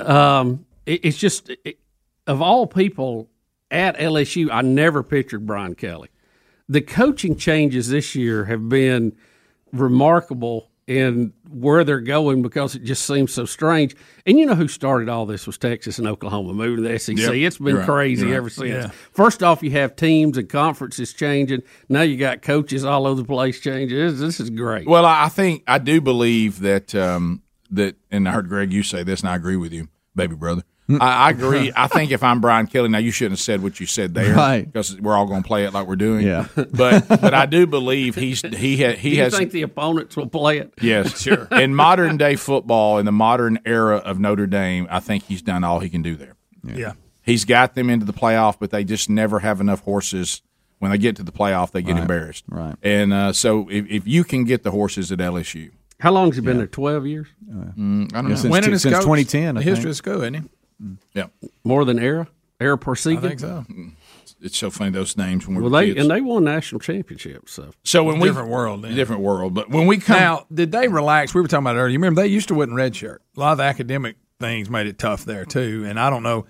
Um, 0.00 0.66
it, 0.86 1.04
it's 1.04 1.18
just 1.18 1.50
it, 1.64 1.78
of 2.26 2.40
all 2.40 2.66
people 2.66 3.28
at 3.70 3.96
LSU, 3.96 4.48
I 4.50 4.62
never 4.62 5.02
pictured 5.02 5.46
Brian 5.46 5.74
Kelly. 5.74 6.08
The 6.68 6.80
coaching 6.80 7.36
changes 7.36 7.88
this 7.88 8.14
year 8.14 8.44
have 8.44 8.68
been 8.68 9.16
remarkable 9.72 10.70
in 10.90 11.32
where 11.48 11.84
they're 11.84 12.00
going 12.00 12.42
because 12.42 12.74
it 12.74 12.82
just 12.82 13.06
seems 13.06 13.32
so 13.32 13.44
strange. 13.44 13.94
And 14.26 14.36
you 14.36 14.44
know 14.44 14.56
who 14.56 14.66
started 14.66 15.08
all 15.08 15.24
this 15.24 15.46
was 15.46 15.56
Texas 15.56 16.00
and 16.00 16.08
Oklahoma 16.08 16.52
moving 16.52 16.82
to 16.82 16.90
the 16.90 16.98
SEC. 16.98 17.16
Yep. 17.16 17.32
It's 17.34 17.58
been 17.58 17.76
right. 17.76 17.86
crazy 17.86 18.26
right. 18.26 18.34
ever 18.34 18.50
since. 18.50 18.68
Yeah. 18.86 18.90
First 19.12 19.44
off, 19.44 19.62
you 19.62 19.70
have 19.70 19.94
teams 19.94 20.36
and 20.36 20.48
conferences 20.48 21.12
changing. 21.12 21.62
Now 21.88 22.02
you 22.02 22.16
got 22.16 22.42
coaches 22.42 22.84
all 22.84 23.06
over 23.06 23.22
the 23.22 23.26
place 23.26 23.60
changing. 23.60 23.96
This, 23.96 24.18
this 24.18 24.40
is 24.40 24.50
great. 24.50 24.88
Well, 24.88 25.06
I 25.06 25.26
I 25.26 25.28
think 25.28 25.62
I 25.68 25.78
do 25.78 26.00
believe 26.00 26.58
that 26.60 26.92
um, 26.96 27.42
that, 27.70 27.96
and 28.10 28.28
I 28.28 28.32
heard 28.32 28.48
Greg 28.48 28.72
you 28.72 28.82
say 28.82 29.02
this, 29.02 29.20
and 29.20 29.28
I 29.30 29.36
agree 29.36 29.56
with 29.56 29.72
you, 29.72 29.88
baby 30.14 30.34
brother. 30.36 30.62
I, 30.88 30.96
I 31.26 31.30
agree. 31.30 31.70
I 31.76 31.86
think 31.86 32.10
if 32.10 32.24
I'm 32.24 32.40
Brian 32.40 32.66
Kelly, 32.66 32.88
now 32.88 32.98
you 32.98 33.12
shouldn't 33.12 33.34
have 33.34 33.40
said 33.40 33.62
what 33.62 33.78
you 33.78 33.86
said 33.86 34.12
there, 34.12 34.34
Right. 34.34 34.64
Because 34.64 35.00
we're 35.00 35.14
all 35.14 35.26
going 35.26 35.42
to 35.42 35.46
play 35.46 35.64
it 35.64 35.72
like 35.72 35.86
we're 35.86 35.94
doing. 35.94 36.26
Yeah. 36.26 36.48
but 36.56 37.06
but 37.06 37.32
I 37.32 37.46
do 37.46 37.68
believe 37.68 38.16
he's 38.16 38.40
he 38.42 38.82
ha, 38.82 38.90
Do 38.90 38.96
he 38.98 39.16
you 39.16 39.22
has 39.22 39.36
think 39.36 39.52
the 39.52 39.62
opponents 39.62 40.16
will 40.16 40.26
play 40.28 40.58
it? 40.58 40.74
Yes, 40.82 41.20
sure. 41.22 41.46
In 41.52 41.76
modern 41.76 42.16
day 42.16 42.34
football, 42.34 42.98
in 42.98 43.06
the 43.06 43.12
modern 43.12 43.60
era 43.64 43.98
of 43.98 44.18
Notre 44.18 44.48
Dame, 44.48 44.88
I 44.90 44.98
think 44.98 45.22
he's 45.26 45.42
done 45.42 45.62
all 45.62 45.78
he 45.78 45.88
can 45.90 46.02
do 46.02 46.16
there. 46.16 46.34
Yeah. 46.64 46.94
He's 47.22 47.44
got 47.44 47.76
them 47.76 47.88
into 47.88 48.04
the 48.04 48.12
playoff, 48.12 48.56
but 48.58 48.70
they 48.70 48.82
just 48.82 49.08
never 49.08 49.38
have 49.38 49.60
enough 49.60 49.82
horses. 49.82 50.42
When 50.80 50.90
they 50.90 50.98
get 50.98 51.14
to 51.16 51.22
the 51.22 51.30
playoff, 51.30 51.70
they 51.70 51.82
get 51.82 51.92
Right. 51.92 52.00
embarrassed. 52.02 52.44
Right. 52.48 52.74
And 52.82 53.12
uh, 53.12 53.32
so, 53.32 53.68
if, 53.70 53.86
if 53.88 54.06
you 54.08 54.24
can 54.24 54.42
get 54.44 54.62
the 54.64 54.70
horses 54.72 55.12
at 55.12 55.18
LSU, 55.20 55.70
How 56.00 56.10
long 56.12 56.28
has 56.28 56.36
he 56.36 56.42
been 56.42 56.58
there? 56.58 56.66
Twelve 56.66 57.06
years? 57.06 57.26
Uh, 57.50 57.54
mm, 57.54 57.64
I 57.64 57.72
don't 57.76 58.12
Yeah, 58.14 58.22
know. 58.22 58.34
since 58.36 58.50
Winning 58.52 58.68
t- 58.68 58.72
his 58.72 58.82
since 58.82 58.94
coach, 58.94 59.02
2010, 59.04 59.56
I 59.56 59.60
The 59.60 59.64
history 59.64 59.82
think. 59.84 59.90
of 59.90 59.96
school, 59.96 60.20
isn't 60.22 60.34
he? 60.34 60.40
Mm. 60.82 60.96
yeah, 61.14 61.26
More 61.64 61.84
than 61.84 61.98
Ara? 61.98 62.26
Ara 62.60 62.76
I 62.76 62.94
think 63.16 63.40
so. 63.40 63.64
Mm. 63.70 63.92
it's 64.42 64.56
so 64.56 64.70
funny 64.70 64.90
those 64.90 65.16
names 65.16 65.46
when 65.46 65.56
we 65.56 65.62
Well, 65.62 65.70
were 65.70 65.78
they 65.80 65.88
kids. 65.88 66.00
and 66.00 66.10
they 66.10 66.20
won 66.20 66.44
national 66.44 66.80
championships. 66.80 67.52
So 67.52 67.70
so 67.84 68.02
when 68.04 68.18
we 68.18 68.28
Different 68.28 68.48
world. 68.48 68.82
Then. 68.82 68.94
different 68.94 69.22
world. 69.22 69.54
But 69.54 69.70
when 69.70 69.86
we 69.86 69.98
come, 69.98 70.18
Now, 70.18 70.46
did 70.52 70.72
they 70.72 70.88
relax? 70.88 71.34
We 71.34 71.40
were 71.42 71.48
talking 71.48 71.64
about 71.64 71.76
it 71.76 71.80
earlier. 71.80 71.88
You 71.88 71.98
remember 71.98 72.22
they 72.22 72.28
used 72.28 72.48
to 72.48 72.54
wouldn't 72.54 72.76
redshirt. 72.78 73.18
A 73.36 73.40
lot 73.40 73.52
of 73.52 73.58
the 73.58 73.64
academic 73.64 74.16
things 74.40 74.68
made 74.70 74.86
it 74.86 74.98
tough 74.98 75.24
there 75.26 75.44
too. 75.44 75.84
And 75.86 75.98
I 76.00 76.08
don't 76.10 76.22
know. 76.22 76.46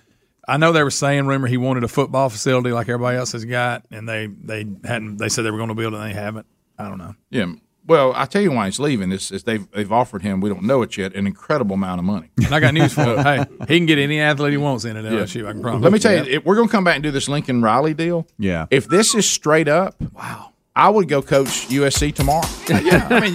I 0.48 0.57
know 0.57 0.72
they 0.72 0.82
were 0.82 0.90
saying 0.90 1.26
rumor 1.26 1.46
he 1.46 1.57
wanted 1.57 1.84
a 1.84 1.88
football 1.88 2.28
facility 2.28 2.72
like 2.72 2.88
everybody 2.88 3.16
else 3.16 3.32
has 3.32 3.44
got, 3.44 3.84
and 3.92 4.09
they 4.09 4.26
they 4.26 4.66
hadn't. 4.84 5.18
They 5.18 5.28
said 5.28 5.42
they 5.44 5.51
were 5.51 5.59
going 5.59 5.68
to 5.68 5.74
build 5.76 5.94
it, 5.94 5.98
and 5.98 6.07
they 6.11 6.14
haven't. 6.14 6.46
I 6.78 6.88
don't 6.88 6.98
know. 6.98 7.14
yeah. 7.30 7.46
Well, 7.87 8.12
I 8.14 8.26
tell 8.26 8.43
you 8.43 8.53
why 8.53 8.66
he's 8.66 8.78
leaving. 8.78 9.11
Is, 9.11 9.33
is 9.33 9.43
they've 9.45 9.68
they've 9.72 9.91
offered 9.91 10.22
him. 10.22 10.41
We 10.41 10.49
don't 10.49 10.62
know 10.62 10.83
it 10.83 10.97
yet. 10.97 11.14
An 11.14 11.26
incredible 11.26 11.74
amount 11.74 11.99
of 11.99 12.05
money. 12.05 12.31
And 12.45 12.55
I 12.55 12.61
got 12.61 12.72
news 12.74 12.93
for 12.93 13.03
him. 13.03 13.11
Uh, 13.20 13.22
hey, 13.24 13.45
he 13.68 13.78
can 13.78 13.87
get 13.87 13.99
any 13.99 14.20
athlete 14.20 14.53
he 14.53 14.57
wants 14.59 14.85
in 14.85 14.97
at 14.97 15.05
LSU. 15.05 15.47
I 15.49 15.53
can 15.53 15.62
promise. 15.62 15.83
Let 15.83 15.93
me 15.93 15.99
tell 15.99 16.12
you, 16.24 16.31
if 16.39 16.45
we're 16.45 16.55
going 16.55 16.68
to 16.68 16.72
come 16.72 16.85
back 16.85 16.95
and 16.95 17.03
do 17.03 17.11
this 17.11 17.28
Lincoln 17.28 17.62
Riley 17.62 17.95
deal. 17.95 18.26
Yeah. 18.39 18.66
If 18.70 18.87
this 18.89 19.14
is 19.14 19.28
straight 19.28 19.66
up, 19.68 19.97
wow, 20.12 20.53
I 20.76 20.89
would 20.89 21.09
go 21.09 21.20
coach 21.20 21.66
USC 21.68 22.14
tomorrow. 22.14 22.47
yeah, 22.68 23.09
I 23.11 23.20
mean, 23.20 23.35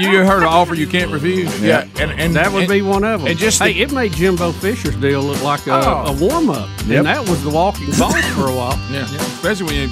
you, 0.00 0.10
you 0.18 0.24
heard 0.24 0.38
an 0.42 0.48
offer 0.48 0.74
you 0.74 0.86
can't 0.86 1.10
refuse. 1.10 1.60
Yeah, 1.60 1.88
and, 1.98 2.12
and 2.12 2.34
that 2.36 2.52
would 2.52 2.62
and- 2.64 2.70
be 2.70 2.82
one 2.82 3.02
of 3.02 3.20
them. 3.22 3.30
And 3.30 3.38
just 3.38 3.60
hey, 3.60 3.72
it 3.72 3.92
made 3.92 4.12
Jimbo 4.12 4.52
Fisher's 4.52 4.94
deal 4.96 5.22
look 5.22 5.42
like 5.42 5.66
a, 5.66 5.72
Oh. 5.84 6.04
a 6.06 6.12
warm 6.20 6.48
up, 6.50 6.68
Yep. 6.86 6.98
and 6.98 7.06
that 7.06 7.28
was 7.28 7.42
the 7.42 7.50
walking 7.50 7.86
boss 7.98 8.14
for 8.34 8.48
a 8.48 8.54
while. 8.54 8.78
yeah. 8.90 9.06
Yeah, 9.10 9.16
especially 9.16 9.66
when 9.66 9.74
you 9.74 9.88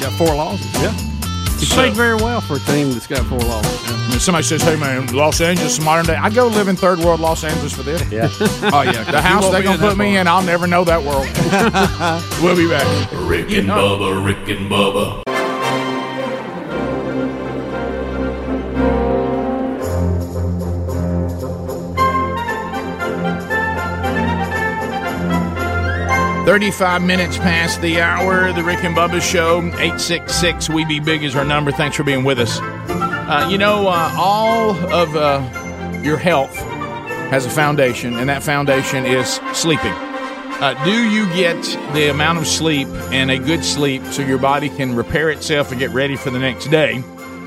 got 0.00 0.12
four 0.12 0.34
losses. 0.34 0.72
Yeah. 0.80 1.17
He 1.58 1.66
So- 1.66 1.74
played 1.74 1.94
very 1.94 2.14
well 2.14 2.40
for 2.40 2.56
a 2.56 2.60
team 2.60 2.92
that's 2.92 3.06
got 3.06 3.24
four 3.26 3.38
losses. 3.40 3.80
When 4.10 4.20
somebody 4.20 4.44
says, 4.44 4.62
"Hey 4.62 4.76
man, 4.76 5.06
Los 5.08 5.40
Angeles, 5.40 5.80
modern 5.80 6.06
day," 6.06 6.16
I 6.16 6.30
go 6.30 6.46
live 6.46 6.68
in 6.68 6.76
third 6.76 6.98
world 7.00 7.20
Los 7.20 7.44
Angeles 7.44 7.72
for 7.72 7.82
this. 7.82 8.02
Yeah. 8.10 8.28
Oh 8.72 8.82
yeah, 8.82 9.04
The 9.04 9.20
house 9.20 9.42
won't 9.42 9.52
they're 9.52 9.60
be 9.62 9.64
gonna 9.66 9.74
in 9.76 9.80
that 9.82 9.88
put 9.88 9.98
me 9.98 10.16
in, 10.16 10.26
I'll 10.28 10.42
never 10.42 10.66
know 10.66 10.84
that 10.84 11.02
world. 11.02 11.26
we'll 12.42 12.56
be 12.56 12.68
back. 12.68 12.86
Rick 13.12 13.50
and 13.52 13.68
Bubba, 13.68 14.24
Rick 14.24 14.48
and 14.48 14.70
Bubba. 14.70 15.22
35 26.48 27.02
minutes 27.02 27.36
past 27.36 27.78
the 27.82 28.00
hour. 28.00 28.54
The 28.54 28.64
Rick 28.64 28.82
and 28.82 28.96
Bubba 28.96 29.20
Show. 29.20 29.58
866 29.58 30.70
We 30.70 30.86
Be 30.86 30.98
Big 30.98 31.22
is 31.22 31.36
our 31.36 31.44
number. 31.44 31.70
Thanks 31.70 31.94
for 31.94 32.04
being 32.04 32.24
with 32.24 32.38
us. 32.38 32.58
Uh, 32.58 33.46
you 33.50 33.58
know, 33.58 33.86
uh, 33.86 34.10
all 34.16 34.70
of 34.90 35.14
uh, 35.14 36.00
your 36.02 36.16
health 36.16 36.56
has 37.28 37.44
a 37.44 37.50
foundation, 37.50 38.16
and 38.16 38.30
that 38.30 38.42
foundation 38.42 39.04
is 39.04 39.38
sleeping. 39.52 39.92
Uh, 39.92 40.82
do 40.86 41.10
you 41.10 41.26
get 41.34 41.62
the 41.92 42.08
amount 42.08 42.38
of 42.38 42.46
sleep 42.46 42.88
and 43.12 43.30
a 43.30 43.38
good 43.38 43.62
sleep 43.62 44.02
so 44.06 44.22
your 44.22 44.38
body 44.38 44.70
can 44.70 44.96
repair 44.96 45.28
itself 45.28 45.70
and 45.70 45.78
get 45.78 45.90
ready 45.90 46.16
for 46.16 46.30
the 46.30 46.38
next 46.38 46.68
day? 46.68 47.04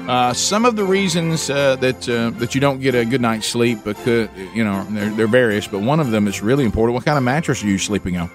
Uh, 0.07 0.31
some 0.31 0.63
of 0.63 0.75
the 0.75 0.83
reasons 0.83 1.49
uh, 1.49 1.75
that 1.77 2.01
that 2.01 2.53
you 2.53 2.61
don't 2.61 2.79
get 2.79 2.93
a 2.93 3.03
good 3.03 3.19
night's 3.19 3.47
sleep, 3.47 3.83
because 3.83 4.29
you 4.53 4.63
know 4.63 4.85
they're, 4.91 5.09
they're 5.09 5.27
various, 5.27 5.65
but 5.65 5.79
one 5.79 5.99
of 5.99 6.11
them 6.11 6.27
is 6.27 6.43
really 6.43 6.65
important. 6.65 6.93
What 6.93 7.03
kind 7.03 7.17
of 7.17 7.23
mattress 7.23 7.63
are 7.63 7.67
you 7.67 7.79
sleeping 7.79 8.15
on? 8.17 8.29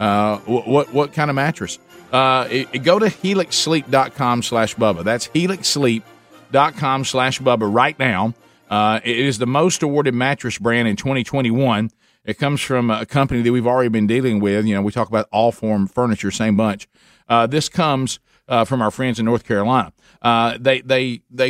Uh, 0.00 0.38
what, 0.40 0.92
what 0.92 1.12
kind 1.12 1.30
of 1.30 1.36
mattress? 1.36 1.78
Uh, 2.12 2.46
it, 2.50 2.68
it- 2.72 2.78
go 2.82 2.98
to 2.98 3.06
helixsleep.com 3.06 4.42
slash 4.42 4.74
Bubba. 4.76 5.04
That's 5.04 5.28
helixsleep.com 5.28 7.04
slash 7.04 7.40
Bubba 7.40 7.72
right 7.72 7.98
now. 7.98 8.34
Uh, 8.70 9.00
it 9.04 9.18
is 9.18 9.38
the 9.38 9.46
most 9.46 9.82
awarded 9.82 10.14
mattress 10.14 10.58
brand 10.58 10.88
in 10.88 10.96
2021. 10.96 11.90
It 12.24 12.38
comes 12.38 12.60
from 12.60 12.90
a 12.90 13.04
company 13.04 13.42
that 13.42 13.52
we've 13.52 13.66
already 13.66 13.90
been 13.90 14.06
dealing 14.06 14.40
with. 14.40 14.64
You 14.66 14.74
know, 14.74 14.82
we 14.82 14.90
talk 14.92 15.08
about 15.08 15.30
Allform 15.30 15.90
furniture, 15.90 16.30
same 16.30 16.56
bunch. 16.56 16.88
Uh, 17.28 17.46
this 17.46 17.68
comes 17.68 18.18
uh, 18.48 18.64
from 18.64 18.80
our 18.80 18.90
friends 18.90 19.18
in 19.18 19.26
North 19.26 19.44
Carolina. 19.44 19.92
Uh, 20.22 20.56
they 20.58 20.80
they 20.80 21.20
they 21.30 21.48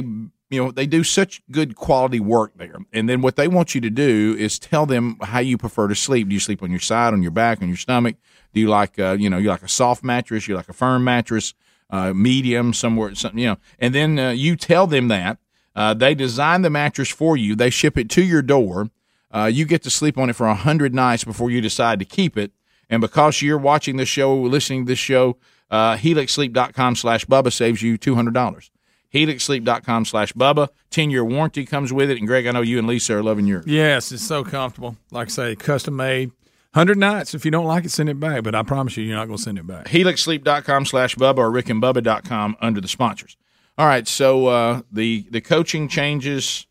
you 0.50 0.62
know 0.64 0.70
they 0.72 0.86
do 0.86 1.04
such 1.04 1.42
good 1.50 1.76
quality 1.76 2.20
work 2.20 2.52
there 2.56 2.76
and 2.92 3.08
then 3.08 3.22
what 3.22 3.34
they 3.36 3.48
want 3.48 3.74
you 3.74 3.80
to 3.80 3.88
do 3.90 4.36
is 4.38 4.58
tell 4.58 4.84
them 4.84 5.16
how 5.22 5.38
you 5.38 5.56
prefer 5.56 5.88
to 5.88 5.94
sleep 5.94 6.28
do 6.28 6.34
you 6.34 6.38
sleep 6.40 6.62
on 6.62 6.70
your 6.70 6.80
side 6.80 7.12
on 7.14 7.22
your 7.22 7.30
back 7.30 7.62
on 7.62 7.68
your 7.68 7.76
stomach 7.78 8.14
do 8.54 8.60
you 8.60 8.68
like 8.68 8.98
uh, 8.98 9.16
you 9.18 9.28
know 9.28 9.36
you 9.36 9.48
like 9.48 9.62
a 9.62 9.68
soft 9.68 10.02
mattress 10.02 10.48
you 10.48 10.54
like 10.54 10.68
a 10.68 10.72
firm 10.72 11.04
mattress 11.04 11.52
uh, 11.90 12.12
medium 12.14 12.72
somewhere 12.72 13.14
something 13.14 13.38
you 13.38 13.48
know 13.48 13.56
and 13.78 13.94
then 13.94 14.18
uh, 14.18 14.30
you 14.30 14.56
tell 14.56 14.86
them 14.86 15.08
that 15.08 15.38
uh, 15.76 15.92
they 15.92 16.14
design 16.14 16.62
the 16.62 16.70
mattress 16.70 17.10
for 17.10 17.36
you 17.36 17.54
they 17.54 17.70
ship 17.70 17.98
it 17.98 18.08
to 18.08 18.22
your 18.22 18.42
door 18.42 18.90
uh, 19.32 19.46
you 19.52 19.64
get 19.64 19.82
to 19.82 19.90
sleep 19.90 20.16
on 20.16 20.30
it 20.30 20.36
for 20.36 20.46
a 20.46 20.54
hundred 20.54 20.94
nights 20.94 21.24
before 21.24 21.50
you 21.50 21.60
decide 21.60 21.98
to 21.98 22.04
keep 22.04 22.38
it 22.38 22.52
and 22.88 23.00
because 23.00 23.42
you're 23.42 23.58
watching 23.58 23.96
this 23.96 24.08
show 24.08 24.34
listening 24.34 24.86
to 24.86 24.92
this 24.92 24.98
show 24.98 25.36
uh, 25.70 25.96
helixsleep.com 25.96 26.96
slash 26.96 27.26
bubba 27.26 27.52
saves 27.52 27.82
you 27.82 27.98
$200 27.98 28.70
HelixSleep.com 29.14 30.04
slash 30.04 30.32
Bubba. 30.32 30.68
10 30.90 31.10
year 31.10 31.24
warranty 31.24 31.64
comes 31.64 31.92
with 31.92 32.10
it. 32.10 32.18
And 32.18 32.26
Greg, 32.26 32.46
I 32.46 32.50
know 32.50 32.62
you 32.62 32.78
and 32.78 32.86
Lisa 32.86 33.16
are 33.16 33.22
loving 33.22 33.46
yours. 33.46 33.64
Yes, 33.66 34.10
it's 34.10 34.26
so 34.26 34.42
comfortable. 34.42 34.96
Like 35.12 35.28
I 35.28 35.30
say, 35.30 35.56
custom 35.56 35.96
made. 35.96 36.32
100 36.74 36.98
nights. 36.98 37.34
If 37.34 37.44
you 37.44 37.50
don't 37.52 37.66
like 37.66 37.84
it, 37.84 37.90
send 37.92 38.08
it 38.08 38.18
back. 38.18 38.42
But 38.42 38.54
I 38.54 38.62
promise 38.64 38.96
you, 38.96 39.04
you're 39.04 39.16
not 39.16 39.26
going 39.26 39.36
to 39.36 39.42
send 39.42 39.58
it 39.58 39.66
back. 39.66 39.86
HelixSleep.com 39.86 40.86
slash 40.86 41.14
Bubba 41.14 41.38
or 41.38 41.50
RickandBubba.com 41.50 42.56
under 42.60 42.80
the 42.80 42.88
sponsors. 42.88 43.36
All 43.78 43.86
right, 43.86 44.06
so 44.06 44.46
uh, 44.46 44.80
the 44.92 45.26
the 45.30 45.40
coaching 45.40 45.88
changes 45.88 46.66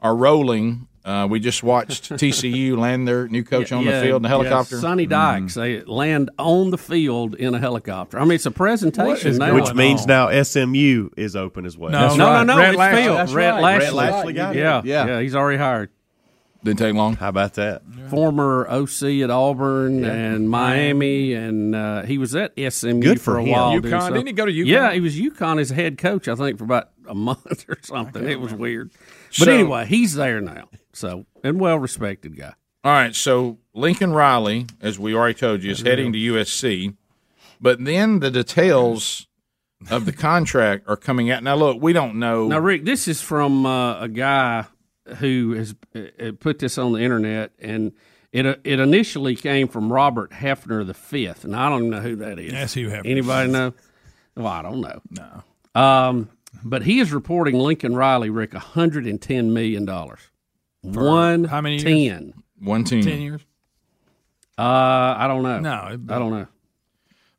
are 0.00 0.14
rolling. 0.14 0.88
Uh, 1.04 1.26
we 1.30 1.38
just 1.40 1.62
watched 1.62 2.10
TCU 2.12 2.76
land 2.78 3.06
their 3.06 3.28
new 3.28 3.42
coach 3.42 3.72
on 3.72 3.84
the 3.84 4.00
field 4.02 4.22
in 4.22 4.26
a 4.26 4.28
helicopter. 4.28 4.76
Yeah, 4.76 4.80
Sonny 4.80 5.06
Dykes, 5.06 5.54
they 5.54 5.82
land 5.82 6.30
on 6.38 6.70
the 6.70 6.78
field 6.78 7.34
in 7.34 7.54
a 7.54 7.58
helicopter. 7.58 8.18
I 8.18 8.24
mean, 8.24 8.32
it's 8.32 8.46
a 8.46 8.50
presentation 8.50 9.36
now. 9.36 9.54
Which 9.54 9.74
means 9.74 10.06
now 10.06 10.30
SMU 10.42 11.10
is 11.16 11.34
open 11.36 11.64
as 11.66 11.76
well. 11.78 11.90
no, 11.92 12.14
no, 12.14 12.42
no, 12.44 12.58
Rhett 12.58 12.70
it's 12.70 12.78
Lashlee. 12.78 13.02
Phil. 13.02 13.14
That's 13.14 13.32
Rhett 13.32 13.54
right. 13.54 13.62
Lashlee. 13.62 13.84
Rhett 13.86 13.94
Lashlee 13.94 14.32
got 14.32 14.56
it. 14.56 14.58
yeah, 14.58 14.82
Yeah. 14.84 15.06
yeah, 15.06 15.20
he's 15.20 15.34
already 15.34 15.58
hired. 15.58 15.90
Didn't 16.64 16.78
take 16.78 16.94
long. 16.94 17.16
How 17.16 17.28
about 17.28 17.54
that? 17.54 17.82
Former 18.08 18.66
OC 18.68 19.02
at 19.22 19.30
Auburn 19.30 20.02
and 20.04 20.48
Miami, 20.48 21.34
and 21.34 21.74
uh, 21.74 22.02
he 22.02 22.16
was 22.18 22.34
at 22.34 22.52
SMU 22.56 23.00
Good 23.00 23.20
for, 23.20 23.32
for 23.34 23.38
a 23.38 23.44
him. 23.44 23.50
while. 23.52 23.72
UConn, 23.72 23.82
doing 23.82 24.00
stuff. 24.00 24.12
didn't 24.14 24.26
he 24.28 24.32
go 24.32 24.46
to 24.46 24.52
UConn? 24.52 24.66
Yeah, 24.66 24.92
he 24.92 25.00
was 25.00 25.14
UConn 25.16 25.60
as 25.60 25.68
head 25.70 25.98
coach, 25.98 26.26
I 26.26 26.34
think, 26.34 26.56
for 26.58 26.64
about 26.64 26.88
a 27.06 27.14
month 27.14 27.66
or 27.68 27.76
something. 27.82 28.26
It 28.28 28.40
was 28.40 28.54
weird. 28.54 28.90
But 29.38 29.44
So- 29.46 29.52
anyway, 29.52 29.84
he's 29.86 30.14
there 30.14 30.40
now. 30.40 30.68
So, 30.94 31.26
and 31.42 31.60
well 31.60 31.78
respected 31.78 32.36
guy. 32.36 32.54
All 32.82 32.92
right, 32.92 33.14
so 33.14 33.58
Lincoln 33.74 34.12
Riley, 34.12 34.66
as 34.80 34.98
we 34.98 35.14
already 35.14 35.34
told 35.34 35.62
you, 35.62 35.70
is 35.70 35.80
heading 35.82 36.12
to 36.12 36.18
USC, 36.18 36.94
but 37.60 37.82
then 37.84 38.20
the 38.20 38.30
details 38.30 39.26
of 39.90 40.04
the 40.06 40.12
contract 40.12 40.84
are 40.86 40.96
coming 40.96 41.30
out. 41.30 41.42
Now, 41.42 41.56
look, 41.56 41.80
we 41.82 41.92
don't 41.92 42.16
know. 42.16 42.46
Now, 42.48 42.58
Rick, 42.58 42.84
this 42.84 43.08
is 43.08 43.20
from 43.22 43.64
uh, 43.66 44.00
a 44.00 44.08
guy 44.08 44.66
who 45.18 45.52
has 45.52 45.74
uh, 45.94 46.32
put 46.40 46.58
this 46.58 46.78
on 46.78 46.92
the 46.92 47.00
internet, 47.00 47.52
and 47.58 47.92
it 48.32 48.46
uh, 48.46 48.56
it 48.64 48.80
initially 48.80 49.36
came 49.36 49.68
from 49.68 49.92
Robert 49.92 50.30
Hefner 50.30 50.86
the 50.86 50.94
fifth, 50.94 51.44
and 51.44 51.54
I 51.54 51.68
don't 51.68 51.78
even 51.86 51.90
know 51.90 52.00
who 52.00 52.16
that 52.16 52.38
is. 52.38 52.52
That's 52.52 52.74
Hugh 52.74 52.88
Hefner. 52.88 53.06
Anybody 53.06 53.50
know? 53.50 53.74
Well, 54.36 54.46
I 54.46 54.62
don't 54.62 54.80
know. 54.80 55.00
No. 55.10 55.80
Um, 55.80 56.28
but 56.64 56.82
he 56.82 57.00
is 57.00 57.12
reporting 57.12 57.56
Lincoln 57.56 57.94
Riley, 57.94 58.30
Rick, 58.30 58.54
hundred 58.54 59.06
and 59.06 59.20
ten 59.20 59.52
million 59.52 59.84
dollars. 59.84 60.20
One 60.82 61.44
how 61.44 61.60
many 61.60 61.78
ten. 61.78 62.34
One 62.60 62.84
team. 62.84 63.02
10 63.02 63.20
years? 63.20 63.40
Uh, 64.56 64.62
I 65.18 65.26
don't 65.28 65.42
know. 65.42 65.58
No, 65.60 65.88
it- 65.92 66.00
I 66.10 66.18
don't 66.18 66.30
know. 66.30 66.46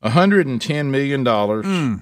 $110 0.04 0.86
million. 0.90 1.24
Hmm. 1.24 1.94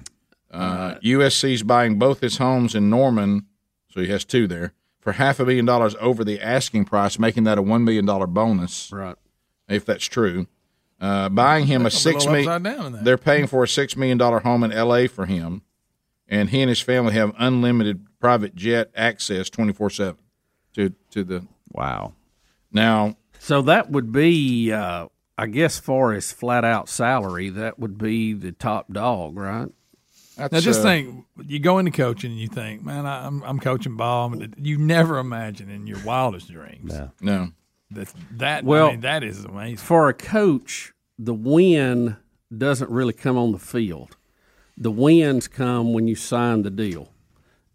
Uh, 0.51 0.95
USC's 1.03 1.63
buying 1.63 1.97
both 1.97 2.19
his 2.21 2.37
homes 2.37 2.75
in 2.75 2.89
Norman, 2.89 3.45
so 3.89 4.01
he 4.01 4.07
has 4.07 4.23
two 4.25 4.47
there, 4.47 4.73
for 5.05 5.13
half 5.13 5.39
a 5.39 5.45
million 5.45 5.63
dollars 5.65 5.95
over 6.01 6.25
the 6.25 6.41
asking 6.41 6.83
price, 6.83 7.17
making 7.17 7.45
that 7.45 7.57
a 7.57 7.63
$1 7.63 7.83
million 7.83 8.05
bonus, 8.33 8.91
Right. 8.91 9.15
if 9.69 9.85
that's 9.85 10.03
true. 10.05 10.47
Uh, 10.99 11.29
buying 11.29 11.67
him 11.67 11.81
a 11.81 11.83
That's 11.85 12.03
a 12.03 12.07
little 12.09 12.21
six 12.21 12.29
million. 12.31 12.49
upside 12.49 12.63
down 12.63 12.85
in 12.87 12.91
that. 12.93 13.03
They're 13.05 13.17
paying 13.17 13.47
for 13.47 13.63
a 13.63 13.67
six 13.67 13.95
million 13.95 14.17
dollar 14.17 14.39
home 14.39 14.63
in 14.63 14.71
L.A. 14.71 15.07
for 15.07 15.25
him, 15.25 15.61
and 16.27 16.49
he 16.49 16.61
and 16.61 16.69
his 16.69 16.79
family 16.81 17.13
have 17.13 17.33
unlimited 17.37 18.05
private 18.19 18.55
jet 18.55 18.91
access 18.95 19.49
twenty 19.49 19.73
four 19.73 19.89
seven 19.89 20.17
to 20.73 20.91
to 21.11 21.23
the. 21.25 21.45
Wow. 21.71 22.13
Now, 22.71 23.17
So 23.39 23.61
that 23.63 23.91
would 23.91 24.11
be, 24.13 24.71
uh, 24.71 25.07
I 25.37 25.47
guess, 25.47 25.77
far 25.79 26.13
as 26.13 26.31
flat 26.31 26.63
out 26.63 26.87
salary, 26.89 27.49
that 27.49 27.77
would 27.77 27.97
be 27.97 28.31
the 28.33 28.53
top 28.53 28.91
dog, 28.91 29.35
right? 29.37 29.69
That's, 30.35 30.51
Now, 30.51 30.59
just 30.59 30.81
uh, 30.81 30.83
think, 30.83 31.25
you 31.45 31.59
go 31.59 31.79
into 31.79 31.91
coaching 31.91 32.31
and 32.31 32.39
you 32.39 32.47
think, 32.47 32.83
man, 32.83 33.05
I, 33.05 33.25
I'm, 33.25 33.41
I'm 33.43 33.59
coaching 33.59 33.95
ball. 33.95 34.33
You 34.57 34.77
never 34.77 35.17
imagine 35.17 35.69
in 35.69 35.87
your 35.87 35.99
wildest 36.03 36.51
dreams 36.51 36.93
no. 37.21 37.51
that 37.91 38.13
that, 38.31 38.63
Well, 38.63 38.87
I 38.87 38.91
mean, 38.91 39.01
that 39.01 39.23
is 39.23 39.45
amazing. 39.45 39.77
For 39.77 40.09
a 40.09 40.13
coach, 40.13 40.93
the 41.17 41.33
win 41.33 42.17
doesn't 42.55 42.89
really 42.89 43.13
come 43.13 43.37
on 43.37 43.51
the 43.51 43.59
field. 43.59 44.17
The 44.77 44.91
wins 44.91 45.47
come 45.47 45.93
when 45.93 46.07
you 46.07 46.15
sign 46.15 46.63
the 46.63 46.69
deal, 46.69 47.09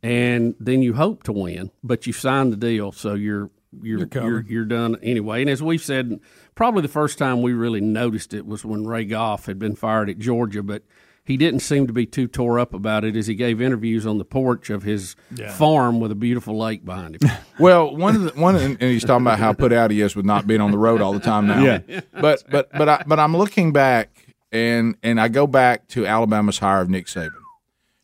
and 0.03 0.55
then 0.61 0.83
you 0.83 0.95
hope 0.95 1.23
to 1.25 1.33
win, 1.33 1.71
but 1.83 2.07
you 2.07 2.13
sign 2.13 2.51
the 2.51 2.57
deal, 2.57 2.93
so 2.93 3.15
you're 3.15 3.51
you're 3.83 3.99
you're, 3.99 4.07
covered. 4.07 4.49
you're, 4.49 4.65
done 4.65 4.97
anyway. 5.03 5.41
And 5.41 5.49
as 5.49 5.63
we've 5.63 5.83
said, 5.83 6.21
probably 6.55 6.83
the 6.83 6.89
first 6.89 7.19
time 7.19 7.41
we 7.41 7.53
really 7.53 7.81
noticed 7.81 8.35
it 8.35 8.45
was 8.45 8.65
when 8.65 8.87
Ray 8.87 9.05
Goff 9.05 9.47
had 9.47 9.59
been 9.59 9.77
fired 9.77 10.11
at 10.11 10.19
Georgia, 10.19 10.63
but 10.63 10.83
he 11.25 11.37
didn't 11.37 11.61
seem 11.61 11.87
to 11.87 11.93
be 11.93 12.07
too 12.07 12.27
tore 12.27 12.59
up 12.59 12.75
about 12.75 13.05
it 13.05 13.14
as 13.16 13.27
he 13.27 13.35
gave 13.35 13.61
interviews 13.61 14.05
on 14.07 14.18
the 14.18 14.25
porch 14.25 14.68
of 14.71 14.83
his 14.83 15.14
Yeah. 15.35 15.53
farm 15.53 16.01
with 16.01 16.11
a 16.11 16.14
beautiful 16.16 16.59
lake 16.59 16.85
behind 16.85 17.16
him. 17.23 17.31
Well, 17.59 17.95
one 17.95 18.16
of 18.16 18.23
the 18.23 18.41
one, 18.41 18.55
of 18.57 18.62
the- 18.62 18.66
and 18.68 18.81
he's 18.81 19.05
talking 19.05 19.27
about 19.27 19.39
how 19.39 19.53
put 19.53 19.71
out 19.73 19.91
he 19.91 20.01
is 20.01 20.16
with 20.16 20.25
not 20.25 20.47
being 20.47 20.61
on 20.62 20.71
the 20.71 20.79
road 20.79 21.03
all 21.03 21.12
the 21.12 21.21
time 21.21 21.47
now. 21.47 21.62
Yeah. 21.62 22.01
but 22.18 22.43
but 22.51 22.71
but 22.73 22.89
I, 22.89 23.03
but 23.07 23.18
I'm 23.21 23.37
looking 23.37 23.71
back 23.73 24.35
and 24.51 24.97
and 25.03 25.21
I 25.21 25.29
go 25.29 25.47
back 25.47 25.87
to 25.89 26.07
Alabama's 26.07 26.59
hire 26.59 26.81
of 26.81 26.89
Nick 26.89 27.05
Saban, 27.07 27.31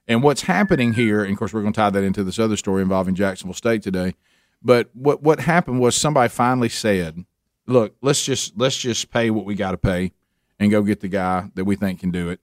and 0.06 0.22
what's 0.22 0.42
happening 0.42 0.92
here. 0.92 1.22
And 1.24 1.32
of 1.32 1.38
course, 1.38 1.54
we're 1.54 1.62
going 1.62 1.72
to 1.72 1.80
tie 1.80 1.88
that 1.90 2.04
into 2.04 2.22
this 2.22 2.38
other 2.38 2.56
story 2.58 2.82
involving 2.82 3.14
Jacksonville 3.14 3.54
State 3.54 3.82
today. 3.82 4.14
But 4.62 4.90
what 4.92 5.22
what 5.22 5.40
happened 5.40 5.80
was 5.80 5.96
somebody 5.96 6.28
finally 6.28 6.68
said, 6.68 7.24
"Look, 7.66 7.94
let's 8.02 8.22
just 8.24 8.58
let's 8.58 8.76
just 8.76 9.10
pay 9.10 9.30
what 9.30 9.46
we 9.46 9.54
got 9.54 9.70
to 9.70 9.78
pay, 9.78 10.12
and 10.60 10.70
go 10.70 10.82
get 10.82 11.00
the 11.00 11.08
guy 11.08 11.50
that 11.54 11.64
we 11.64 11.76
think 11.76 12.00
can 12.00 12.10
do 12.10 12.28
it." 12.28 12.40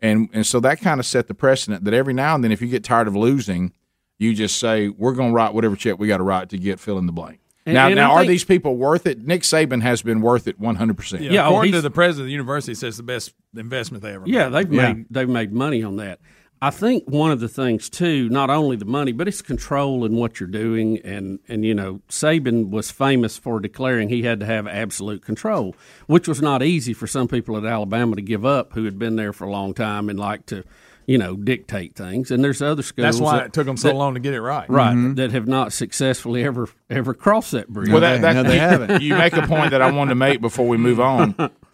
And 0.00 0.28
and 0.32 0.46
so 0.46 0.60
that 0.60 0.80
kind 0.80 1.00
of 1.00 1.06
set 1.06 1.26
the 1.28 1.34
precedent 1.34 1.84
that 1.84 1.94
every 1.94 2.12
now 2.14 2.34
and 2.34 2.44
then, 2.44 2.52
if 2.52 2.60
you 2.60 2.68
get 2.68 2.84
tired 2.84 3.08
of 3.08 3.16
losing, 3.16 3.72
you 4.18 4.34
just 4.34 4.58
say, 4.58 4.88
"We're 4.88 5.12
going 5.14 5.30
to 5.30 5.34
write 5.34 5.54
whatever 5.54 5.74
check 5.76 5.98
we 5.98 6.06
got 6.06 6.18
to 6.18 6.22
write 6.22 6.50
to 6.50 6.58
get 6.58 6.78
fill 6.80 6.98
in 6.98 7.06
the 7.06 7.12
blank." 7.12 7.40
And- 7.64 7.74
now, 7.74 7.86
and 7.86 7.96
now, 7.96 8.10
I 8.12 8.14
are 8.14 8.18
think- 8.20 8.28
these 8.28 8.44
people 8.44 8.76
worth 8.76 9.06
it? 9.06 9.26
Nick 9.26 9.42
Saban 9.42 9.82
has 9.82 10.02
been 10.02 10.20
worth 10.20 10.46
it 10.46 10.60
one 10.60 10.76
hundred 10.76 10.96
percent. 10.98 11.22
Yeah, 11.22 11.44
oh, 11.46 11.48
according 11.48 11.72
to 11.72 11.80
the 11.80 11.90
president 11.90 12.22
of 12.22 12.26
the 12.26 12.32
university, 12.32 12.74
says 12.74 12.96
the 12.96 13.02
best 13.02 13.34
investment 13.56 14.02
they 14.04 14.12
ever 14.12 14.24
Yeah, 14.26 14.48
made. 14.48 14.52
they've 14.66 14.72
Yeah. 14.74 14.92
made 14.92 15.06
they've 15.10 15.28
made 15.28 15.52
money 15.52 15.82
on 15.82 15.96
that. 15.96 16.20
I 16.66 16.70
think 16.70 17.04
one 17.06 17.30
of 17.30 17.38
the 17.38 17.46
things 17.48 17.88
too, 17.88 18.28
not 18.28 18.50
only 18.50 18.74
the 18.74 18.84
money, 18.84 19.12
but 19.12 19.28
it's 19.28 19.40
control 19.40 20.04
in 20.04 20.16
what 20.16 20.40
you're 20.40 20.48
doing, 20.48 20.98
and 21.04 21.38
and 21.46 21.64
you 21.64 21.74
know, 21.74 22.00
Saban 22.08 22.70
was 22.70 22.90
famous 22.90 23.38
for 23.38 23.60
declaring 23.60 24.08
he 24.08 24.24
had 24.24 24.40
to 24.40 24.46
have 24.46 24.66
absolute 24.66 25.22
control, 25.22 25.76
which 26.08 26.26
was 26.26 26.42
not 26.42 26.64
easy 26.64 26.92
for 26.92 27.06
some 27.06 27.28
people 27.28 27.56
at 27.56 27.64
Alabama 27.64 28.16
to 28.16 28.22
give 28.22 28.44
up 28.44 28.72
who 28.72 28.84
had 28.84 28.98
been 28.98 29.14
there 29.14 29.32
for 29.32 29.44
a 29.44 29.50
long 29.50 29.74
time 29.74 30.08
and 30.08 30.18
like 30.18 30.44
to, 30.46 30.64
you 31.06 31.18
know, 31.18 31.36
dictate 31.36 31.94
things. 31.94 32.32
And 32.32 32.42
there's 32.42 32.60
other 32.60 32.82
schools 32.82 33.04
That's 33.04 33.20
why 33.20 33.36
that- 33.36 33.46
it 33.46 33.52
took 33.52 33.66
them 33.66 33.76
so 33.76 33.86
that- 33.88 33.94
long 33.94 34.14
to 34.14 34.20
get 34.20 34.34
it 34.34 34.40
right. 34.40 34.68
right, 34.68 34.90
mm-hmm. 34.90 35.14
that 35.14 35.30
have 35.30 35.46
not 35.46 35.72
successfully 35.72 36.42
ever 36.42 36.68
ever 36.90 37.14
crossed 37.14 37.52
that 37.52 37.68
bridge. 37.68 37.90
Well, 37.90 38.00
that, 38.00 38.22
that, 38.22 38.32
No, 38.32 38.42
they 38.42 38.58
haven't. 38.70 39.02
You 39.02 39.14
make 39.14 39.34
a 39.34 39.46
point 39.46 39.70
that 39.70 39.82
I 39.82 39.92
wanted 39.92 40.08
to 40.08 40.16
make 40.16 40.40
before 40.40 40.66
we 40.66 40.78
move 40.78 40.98
on. 40.98 41.36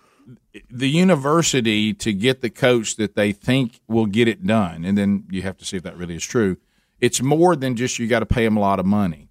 The 0.70 0.88
university 0.88 1.94
to 1.94 2.12
get 2.12 2.42
the 2.42 2.50
coach 2.50 2.96
that 2.96 3.14
they 3.14 3.32
think 3.32 3.80
will 3.88 4.06
get 4.06 4.28
it 4.28 4.46
done, 4.46 4.84
and 4.84 4.98
then 4.98 5.24
you 5.30 5.42
have 5.42 5.56
to 5.58 5.64
see 5.64 5.78
if 5.78 5.82
that 5.84 5.96
really 5.96 6.16
is 6.16 6.24
true. 6.24 6.56
It's 7.00 7.22
more 7.22 7.56
than 7.56 7.74
just 7.74 7.98
you 7.98 8.06
got 8.06 8.20
to 8.20 8.26
pay 8.26 8.44
them 8.44 8.56
a 8.56 8.60
lot 8.60 8.78
of 8.78 8.86
money, 8.86 9.28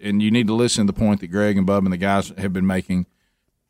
and 0.00 0.22
you 0.22 0.30
need 0.30 0.48
to 0.48 0.54
listen 0.54 0.86
to 0.86 0.92
the 0.92 0.98
point 0.98 1.20
that 1.20 1.28
Greg 1.28 1.56
and 1.56 1.66
Bub 1.66 1.84
and 1.84 1.92
the 1.92 1.96
guys 1.96 2.32
have 2.36 2.52
been 2.52 2.66
making. 2.66 3.06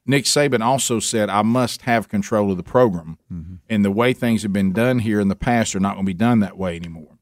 Nick 0.07 0.25
Saban 0.25 0.61
also 0.61 0.99
said, 1.01 1.29
"I 1.29 1.43
must 1.43 1.83
have 1.83 2.09
control 2.09 2.51
of 2.51 2.57
the 2.57 2.63
program, 2.63 3.19
and 3.69 3.85
the 3.85 3.91
way 3.91 4.13
things 4.13 4.43
have 4.43 4.53
been 4.53 4.73
done 4.73 5.01
here 5.01 5.21
in 5.21 5.29
the 5.29 5.37
past 5.37 5.77
are 5.77 5.81
not 5.81 5.95
going 5.95 6.07
to 6.07 6.11
be 6.11 6.15
done 6.15 6.41
that 6.41 6.57
way 6.57 6.77
anymore." 6.77 7.19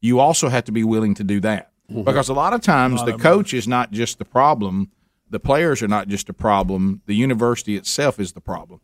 You 0.00 0.20
also 0.20 0.48
have 0.50 0.64
to 0.64 0.72
be 0.72 0.84
willing 0.84 1.14
to 1.14 1.24
do 1.24 1.40
that 1.40 1.72
because 2.04 2.28
a 2.28 2.34
lot 2.34 2.52
of 2.52 2.60
times 2.60 3.00
the 3.04 3.12
coach 3.18 3.52
is 3.52 3.66
not 3.66 3.90
just 3.90 4.18
the 4.18 4.24
problem, 4.24 4.90
the 5.28 5.40
players 5.40 5.82
are 5.82 5.88
not 5.88 6.08
just 6.08 6.28
a 6.28 6.32
problem, 6.34 7.00
the 7.06 7.14
university 7.14 7.76
itself 7.76 8.20
is 8.20 8.32
the 8.32 8.40
problem, 8.40 8.80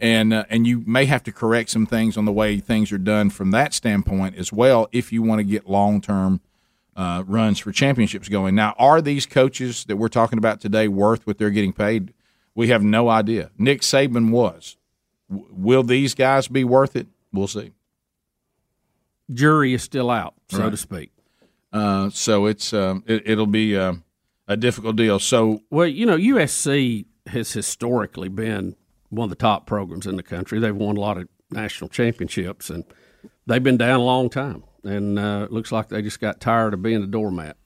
and 0.00 0.32
uh, 0.32 0.44
and 0.50 0.66
you 0.66 0.82
may 0.86 1.04
have 1.04 1.22
to 1.24 1.32
correct 1.32 1.70
some 1.70 1.86
things 1.86 2.16
on 2.16 2.24
the 2.24 2.32
way 2.32 2.58
things 2.58 2.90
are 2.92 2.98
done 2.98 3.30
from 3.30 3.50
that 3.52 3.74
standpoint 3.74 4.36
as 4.36 4.52
well 4.52 4.88
if 4.92 5.12
you 5.12 5.22
want 5.22 5.38
to 5.40 5.44
get 5.44 5.68
long 5.68 6.00
term. 6.00 6.40
Uh, 6.96 7.22
runs 7.26 7.58
for 7.58 7.72
championships 7.72 8.28
going 8.28 8.54
now. 8.54 8.74
Are 8.76 9.00
these 9.00 9.24
coaches 9.24 9.84
that 9.84 9.96
we're 9.96 10.08
talking 10.08 10.38
about 10.38 10.60
today 10.60 10.86
worth 10.88 11.26
what 11.26 11.38
they're 11.38 11.48
getting 11.50 11.72
paid? 11.72 12.12
We 12.54 12.68
have 12.68 12.82
no 12.82 13.08
idea. 13.08 13.52
Nick 13.56 13.80
Saban 13.82 14.30
was. 14.30 14.76
W- 15.30 15.48
will 15.50 15.82
these 15.82 16.14
guys 16.14 16.48
be 16.48 16.62
worth 16.64 16.96
it? 16.96 17.06
We'll 17.32 17.46
see. 17.46 17.70
jury 19.32 19.72
is 19.72 19.82
still 19.82 20.10
out, 20.10 20.34
so 20.48 20.58
Right. 20.64 20.70
to 20.70 20.76
speak. 20.76 21.10
Uh, 21.72 22.10
so 22.10 22.46
it's 22.46 22.72
um, 22.74 23.04
it, 23.06 23.22
it'll 23.24 23.46
be 23.46 23.76
uh, 23.76 23.94
a 24.48 24.56
difficult 24.56 24.96
deal. 24.96 25.18
So 25.20 25.62
Well, 25.70 25.86
you 25.86 26.04
know, 26.04 26.16
USC 26.16 27.06
has 27.28 27.52
historically 27.52 28.28
been 28.28 28.74
one 29.10 29.24
of 29.24 29.30
the 29.30 29.36
top 29.36 29.66
programs 29.66 30.06
in 30.06 30.16
the 30.16 30.22
country. 30.22 30.58
They've 30.58 30.74
won 30.74 30.96
a 30.96 31.00
lot 31.00 31.18
of 31.18 31.28
national 31.50 31.90
championships, 31.90 32.70
and 32.70 32.84
they've 33.46 33.62
been 33.62 33.76
down 33.76 34.00
a 34.00 34.04
long 34.04 34.30
time. 34.30 34.64
And 34.82 35.18
uh, 35.18 35.42
it 35.44 35.52
looks 35.52 35.70
like 35.72 35.88
they 35.88 36.00
just 36.00 36.20
got 36.20 36.40
tired 36.40 36.72
of 36.74 36.82
being 36.82 37.02
a 37.02 37.06
doormat. 37.06 37.56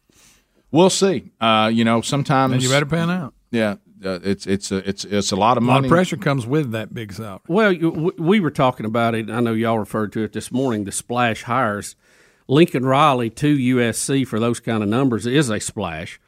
we'll 0.73 0.91
see. 0.91 1.31
Uh, 1.41 1.71
you 1.73 1.85
know, 1.85 2.01
sometimes 2.01 2.53
And 2.55 2.63
you 2.63 2.69
better 2.69 2.87
pan 2.87 3.11
out. 3.11 3.35
Yeah, 3.53 3.77
uh, 4.05 4.19
it's 4.25 4.47
it's 4.49 4.73
a, 4.73 4.79
it's 4.89 5.05
it's 5.05 5.31
a 5.31 5.37
lot 5.37 5.57
of 5.57 5.63
A 5.63 5.67
lot 5.67 5.75
money. 5.75 5.87
of 5.87 5.91
pressure 5.91 6.17
comes 6.17 6.45
with 6.47 6.73
that 6.73 6.93
big 6.93 7.13
salary. 7.13 7.41
Well, 7.47 7.71
you, 7.73 8.13
we 8.19 8.41
were 8.41 8.51
talking 8.51 8.85
about 8.85 9.15
it. 9.15 9.31
I 9.31 9.39
know 9.41 9.53
y'all 9.53 9.79
referred 9.79 10.13
to 10.15 10.25
it 10.25 10.33
this 10.33 10.51
morning. 10.51 10.85
The 10.85 10.93
splash 10.93 11.43
hires. 11.45 11.95
Lincoln 12.49 12.85
Riley 12.85 13.31
to 13.31 13.57
USC 13.57 14.27
for 14.27 14.39
those 14.41 14.61
kind 14.61 14.83
of 14.83 14.89
numbers 14.89 15.25
is 15.25 15.49
a 15.51 15.61
splash. 15.61 16.21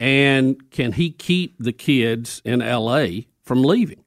And 0.00 0.70
can 0.70 0.92
he 0.92 1.10
keep 1.10 1.56
the 1.60 1.72
kids 1.72 2.40
in 2.44 2.60
LA 2.60 3.06
from 3.44 3.62
leaving 3.62 4.02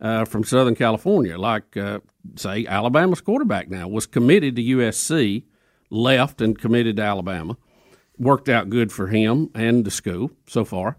uh, 0.00 0.24
from 0.24 0.44
Southern 0.44 0.74
California? 0.74 1.38
Like, 1.38 1.76
uh, 1.76 2.00
say, 2.36 2.66
Alabama's 2.66 3.20
quarterback 3.20 3.68
now 3.70 3.88
was 3.88 4.06
committed 4.06 4.56
to 4.56 4.62
USC, 4.62 5.44
left 5.90 6.40
and 6.40 6.58
committed 6.58 6.96
to 6.96 7.02
Alabama. 7.02 7.56
Worked 8.18 8.48
out 8.48 8.68
good 8.68 8.90
for 8.90 9.06
him 9.06 9.50
and 9.54 9.84
the 9.84 9.90
school 9.90 10.30
so 10.46 10.64
far. 10.64 10.98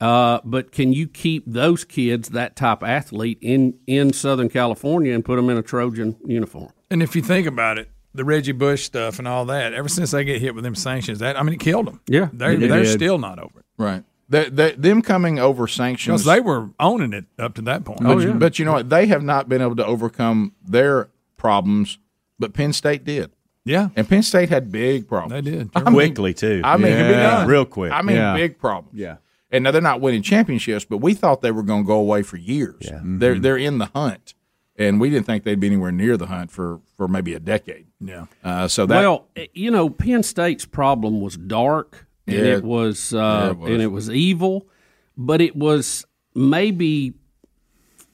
Uh, 0.00 0.40
but 0.44 0.72
can 0.72 0.92
you 0.92 1.06
keep 1.06 1.44
those 1.46 1.84
kids, 1.84 2.30
that 2.30 2.56
type 2.56 2.82
athlete, 2.82 3.38
in, 3.40 3.78
in 3.86 4.12
Southern 4.12 4.48
California 4.48 5.14
and 5.14 5.24
put 5.24 5.36
them 5.36 5.50
in 5.50 5.56
a 5.56 5.62
Trojan 5.62 6.16
uniform? 6.24 6.72
And 6.90 7.02
if 7.02 7.14
you 7.14 7.22
think 7.22 7.46
about 7.46 7.78
it, 7.78 7.90
the 8.14 8.24
Reggie 8.24 8.52
Bush 8.52 8.84
stuff 8.84 9.18
and 9.18 9.26
all 9.26 9.44
that, 9.46 9.74
ever 9.74 9.88
since 9.88 10.12
they 10.12 10.24
get 10.24 10.40
hit 10.40 10.54
with 10.54 10.64
them 10.64 10.74
sanctions, 10.74 11.18
that 11.18 11.38
I 11.38 11.42
mean, 11.42 11.54
it 11.54 11.60
killed 11.60 11.86
them. 11.86 12.00
Yeah, 12.06 12.28
they're 12.32 12.56
they're 12.56 12.84
still 12.86 13.18
not 13.18 13.38
over 13.38 13.58
it. 13.58 13.64
Right. 13.76 14.04
They, 14.28 14.48
they, 14.48 14.72
them 14.72 15.02
coming 15.02 15.38
over 15.38 15.66
sanctions. 15.66 16.22
Because 16.22 16.34
they 16.36 16.40
were 16.40 16.70
owning 16.80 17.12
it 17.12 17.26
up 17.38 17.54
to 17.54 17.62
that 17.62 17.84
point. 17.84 18.02
But, 18.02 18.18
you, 18.18 18.34
but 18.34 18.58
you 18.58 18.64
know 18.64 18.72
what? 18.72 18.88
They 18.90 19.06
have 19.06 19.22
not 19.22 19.48
been 19.48 19.60
able 19.60 19.76
to 19.76 19.86
overcome 19.86 20.52
their 20.64 21.08
problems, 21.36 21.98
but 22.38 22.54
Penn 22.54 22.72
State 22.72 23.04
did. 23.04 23.30
Yeah. 23.64 23.88
And 23.96 24.08
Penn 24.08 24.22
State 24.22 24.48
had 24.50 24.70
big 24.72 25.08
problems. 25.08 25.32
They 25.44 25.50
did. 25.50 25.70
I 25.74 25.84
mean- 25.84 25.94
Quickly, 25.94 26.34
too. 26.34 26.60
I 26.64 26.76
mean, 26.76 26.92
Yeah. 26.92 27.46
Real 27.46 27.64
quick. 27.64 27.92
I 27.92 28.02
mean, 28.02 28.16
Yeah. 28.16 28.34
big 28.36 28.58
problems. 28.58 28.98
Yeah. 28.98 29.16
And 29.50 29.64
now 29.64 29.70
they're 29.70 29.80
not 29.80 30.00
winning 30.00 30.22
championships, 30.22 30.84
but 30.84 30.98
we 30.98 31.14
thought 31.14 31.40
they 31.40 31.52
were 31.52 31.62
going 31.62 31.84
to 31.84 31.86
go 31.86 31.94
away 31.98 32.22
for 32.22 32.36
years. 32.36 32.76
Yeah. 32.80 32.94
Mm-hmm. 32.94 33.18
They're 33.20 33.38
they're 33.38 33.56
in 33.56 33.78
the 33.78 33.86
hunt, 33.94 34.34
and 34.76 35.00
we 35.00 35.10
didn't 35.10 35.26
think 35.26 35.44
they'd 35.44 35.60
be 35.60 35.68
anywhere 35.68 35.92
near 35.92 36.16
the 36.16 36.26
hunt 36.26 36.50
for 36.50 36.80
for 36.96 37.06
maybe 37.06 37.34
a 37.34 37.40
decade. 37.40 37.86
Yeah. 38.00 38.24
Uh, 38.42 38.66
so 38.66 38.84
that 38.86 38.98
well, 39.00 39.28
you 39.52 39.70
know, 39.70 39.88
Penn 39.90 40.24
State's 40.24 40.64
problem 40.64 41.20
was 41.20 41.36
dark 41.36 42.03
and 42.26 42.36
Yeah. 42.36 42.56
it 42.56 42.64
was, 42.64 43.12
uh, 43.14 43.16
Yeah, 43.18 43.50
it 43.50 43.58
was. 43.58 43.70
and 43.70 43.82
it 43.82 43.86
was 43.92 44.10
evil, 44.10 44.68
but 45.16 45.40
it 45.40 45.54
was 45.56 46.04
maybe 46.34 47.14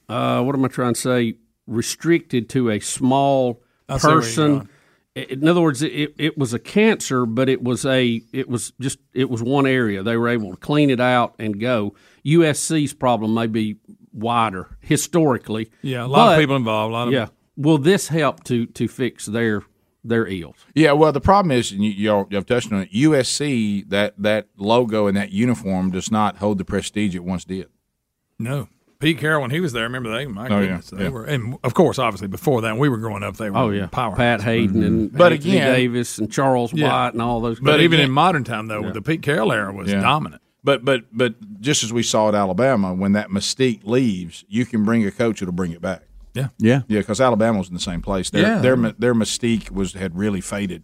uh, 0.09 0.43
what 0.43 0.55
am 0.55 0.65
I 0.65 0.67
trying 0.67 0.93
to 0.93 0.99
say? 0.99 1.35
Restricted 1.67 2.49
to 2.49 2.69
a 2.69 2.79
small 2.79 3.61
I 3.87 3.97
see 3.97 4.07
person. 4.07 4.69
In 5.15 5.47
other 5.47 5.61
words, 5.61 5.81
it, 5.81 6.13
it 6.17 6.37
was 6.37 6.53
a 6.53 6.59
cancer, 6.59 7.25
but 7.25 7.49
it 7.49 7.61
was 7.63 7.85
a 7.85 8.21
it 8.33 8.47
was 8.49 8.73
just 8.79 8.99
it 9.13 9.29
was 9.29 9.41
one 9.43 9.65
area. 9.65 10.03
They 10.03 10.15
were 10.17 10.29
able 10.29 10.51
to 10.51 10.57
clean 10.57 10.89
it 10.89 10.99
out 10.99 11.35
and 11.39 11.59
go. 11.59 11.95
USC's 12.25 12.93
problem 12.93 13.33
may 13.33 13.47
be 13.47 13.77
wider 14.13 14.77
historically. 14.79 15.69
Yeah, 15.81 16.05
a 16.05 16.07
lot 16.07 16.33
of 16.33 16.39
people 16.39 16.55
involved. 16.55 16.91
A 16.91 16.93
lot 16.93 17.07
of 17.07 17.13
yeah. 17.13 17.27
Will 17.57 17.77
this 17.77 18.07
help 18.09 18.43
to 18.45 18.65
to 18.67 18.87
fix 18.87 19.25
their 19.25 19.63
their 20.03 20.25
ills? 20.27 20.55
Yeah, 20.75 20.93
well, 20.93 21.11
the 21.11 21.21
problem 21.21 21.51
is, 21.51 21.71
and 21.71 21.83
you, 21.83 21.91
y'all, 21.91 22.27
y'all 22.29 22.41
touched 22.43 22.71
on 22.71 22.81
it. 22.81 22.91
USC 22.93 23.89
that 23.89 24.13
that 24.17 24.47
logo 24.57 25.07
and 25.07 25.15
that 25.17 25.31
uniform 25.31 25.91
does 25.91 26.11
not 26.11 26.37
hold 26.37 26.57
the 26.57 26.65
prestige 26.65 27.15
it 27.15 27.23
once 27.23 27.45
did. 27.45 27.67
No. 28.39 28.67
Pete 28.99 29.17
Carroll, 29.17 29.41
when 29.41 29.49
he 29.49 29.59
was 29.59 29.73
there, 29.73 29.81
remember 29.83 30.15
they? 30.15 30.27
My 30.27 30.47
Oh, 30.47 30.59
yeah, 30.61 30.79
they 30.91 31.05
yeah. 31.05 31.09
were, 31.09 31.25
and 31.25 31.57
of 31.63 31.73
course, 31.73 31.97
obviously, 31.97 32.27
before 32.27 32.61
that, 32.61 32.73
when 32.73 32.79
we 32.79 32.87
were 32.89 32.97
growing 32.99 33.23
up, 33.23 33.35
they 33.35 33.49
were. 33.49 33.57
Oh 33.57 33.69
yeah, 33.71 33.87
power. 33.87 34.15
Pat 34.15 34.41
Haden 34.43 34.83
and 34.83 35.09
mm-hmm. 35.09 35.17
But 35.17 35.33
Anthony 35.33 35.57
again- 35.57 35.73
Davis 35.73 36.19
and 36.19 36.31
Charles 36.31 36.71
Yeah. 36.71 36.87
White 36.87 37.13
and 37.13 37.21
all 37.21 37.41
those. 37.41 37.59
But 37.59 37.77
guys. 37.77 37.81
even 37.81 37.99
in 37.99 38.11
modern 38.11 38.43
time, 38.43 38.67
though, 38.67 38.91
the 38.91 39.01
Pete 39.01 39.23
Carroll 39.23 39.51
era 39.51 39.73
was 39.73 39.89
Yeah. 39.91 40.01
dominant. 40.01 40.41
But 40.63 40.85
but 40.85 41.05
but 41.11 41.33
just 41.59 41.83
as 41.83 41.91
we 41.91 42.03
saw 42.03 42.27
at 42.27 42.35
Alabama, 42.35 42.93
when 42.93 43.13
that 43.13 43.29
mystique 43.29 43.83
leaves, 43.85 44.45
you 44.47 44.67
can 44.67 44.83
bring 44.85 45.03
a 45.07 45.09
coach 45.11 45.39
that'll 45.39 45.51
bring 45.51 45.71
it 45.71 45.81
back. 45.81 46.03
Yeah. 46.33 46.49
Yeah. 46.57 46.81
Yeah, 46.87 46.99
because 46.99 47.19
Alabama 47.21 47.57
was 47.59 47.67
in 47.67 47.73
the 47.73 47.79
same 47.79 48.01
place. 48.01 48.29
Their 48.29 48.41
Yeah. 48.41 48.59
their 48.59 48.75
their 48.75 49.13
mystique 49.13 49.69
was 49.71 49.93
had 49.93 50.17
really 50.17 50.41
faded. 50.41 50.83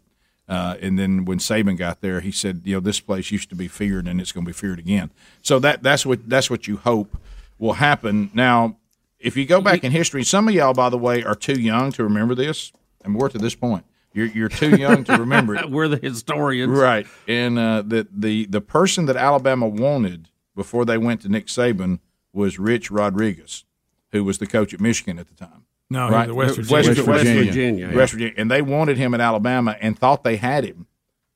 Uh, 0.50 0.76
and 0.82 0.98
then 0.98 1.26
when 1.26 1.40
Saban 1.40 1.78
got 1.78 2.00
there, 2.02 2.22
he 2.22 2.32
said, 2.32 2.62
"You 2.64 2.76
know, 2.76 2.80
this 2.80 3.00
place 3.02 3.32
used 3.32 3.50
to 3.50 3.56
be 3.56 3.68
feared, 3.68 4.08
and 4.08 4.22
it's 4.22 4.32
going 4.32 4.46
to 4.46 4.50
be 4.50 4.54
feared 4.54 4.80
again." 4.80 5.12
So 5.42 5.60
that 5.60 5.84
that's 5.84 6.06
what 6.06 6.30
that's 6.30 6.50
what 6.50 6.68
you 6.68 6.78
hope 6.78 7.18
will 7.60 7.74
happen. 7.74 8.30
Now, 8.34 8.78
if 9.20 9.36
you 9.36 9.46
go 9.46 9.60
back 9.62 9.84
in 9.84 9.92
history, 9.92 10.24
some 10.24 10.48
of 10.48 10.54
y'all, 10.54 10.74
by 10.74 10.90
the 10.90 10.98
way, 10.98 11.22
are 11.24 11.36
too 11.36 11.60
young 11.60 11.92
to 11.94 12.04
remember 12.04 12.34
this, 12.36 12.72
and 13.04 13.16
we're 13.16 13.28
to 13.30 13.38
this 13.38 13.56
point. 13.56 13.84
You're 14.14 14.28
you're 14.28 14.48
too 14.50 14.78
young 14.78 15.04
to 15.06 15.18
remember 15.18 15.54
it. 15.56 15.70
we're 15.70 15.90
the 15.90 15.98
historians, 15.98 16.72
Right, 16.72 17.06
and 17.28 17.60
uh, 17.60 17.84
the 17.86 18.08
the 18.10 18.46
the 18.46 18.62
person 18.62 19.06
that 19.08 19.18
Alabama 19.18 19.68
wanted 19.68 20.30
before 20.56 20.86
they 20.86 20.98
went 20.98 21.22
to 21.22 21.30
Nick 21.30 21.48
Saban 21.48 22.00
was 22.32 22.58
Rich 22.58 22.90
Rodriguez, 22.90 23.66
who 24.12 24.24
was 24.24 24.38
the 24.38 24.48
coach 24.48 24.74
at 24.74 24.80
Michigan 24.80 25.20
at 25.20 25.28
the 25.28 25.36
time. 25.36 25.66
No, 25.90 26.08
he 26.08 26.14
right, 26.14 26.32
was 26.34 26.52
at 26.52 26.58
West 26.58 26.70
West, 26.70 26.88
Virginia. 26.90 26.98
West 26.98 27.08
West 27.08 27.24
Virginia, 27.28 27.44
Virginia, 27.52 27.88
yeah. 27.90 27.96
West 27.96 28.14
Virginia, 28.14 28.34
and 28.38 28.52
they 28.52 28.62
wanted 28.62 28.98
him 28.98 29.14
at 29.14 29.22
Alabama 29.22 29.76
and 29.80 29.98
thought 29.98 30.24
they 30.24 30.36
had 30.36 30.66
him, 30.66 30.88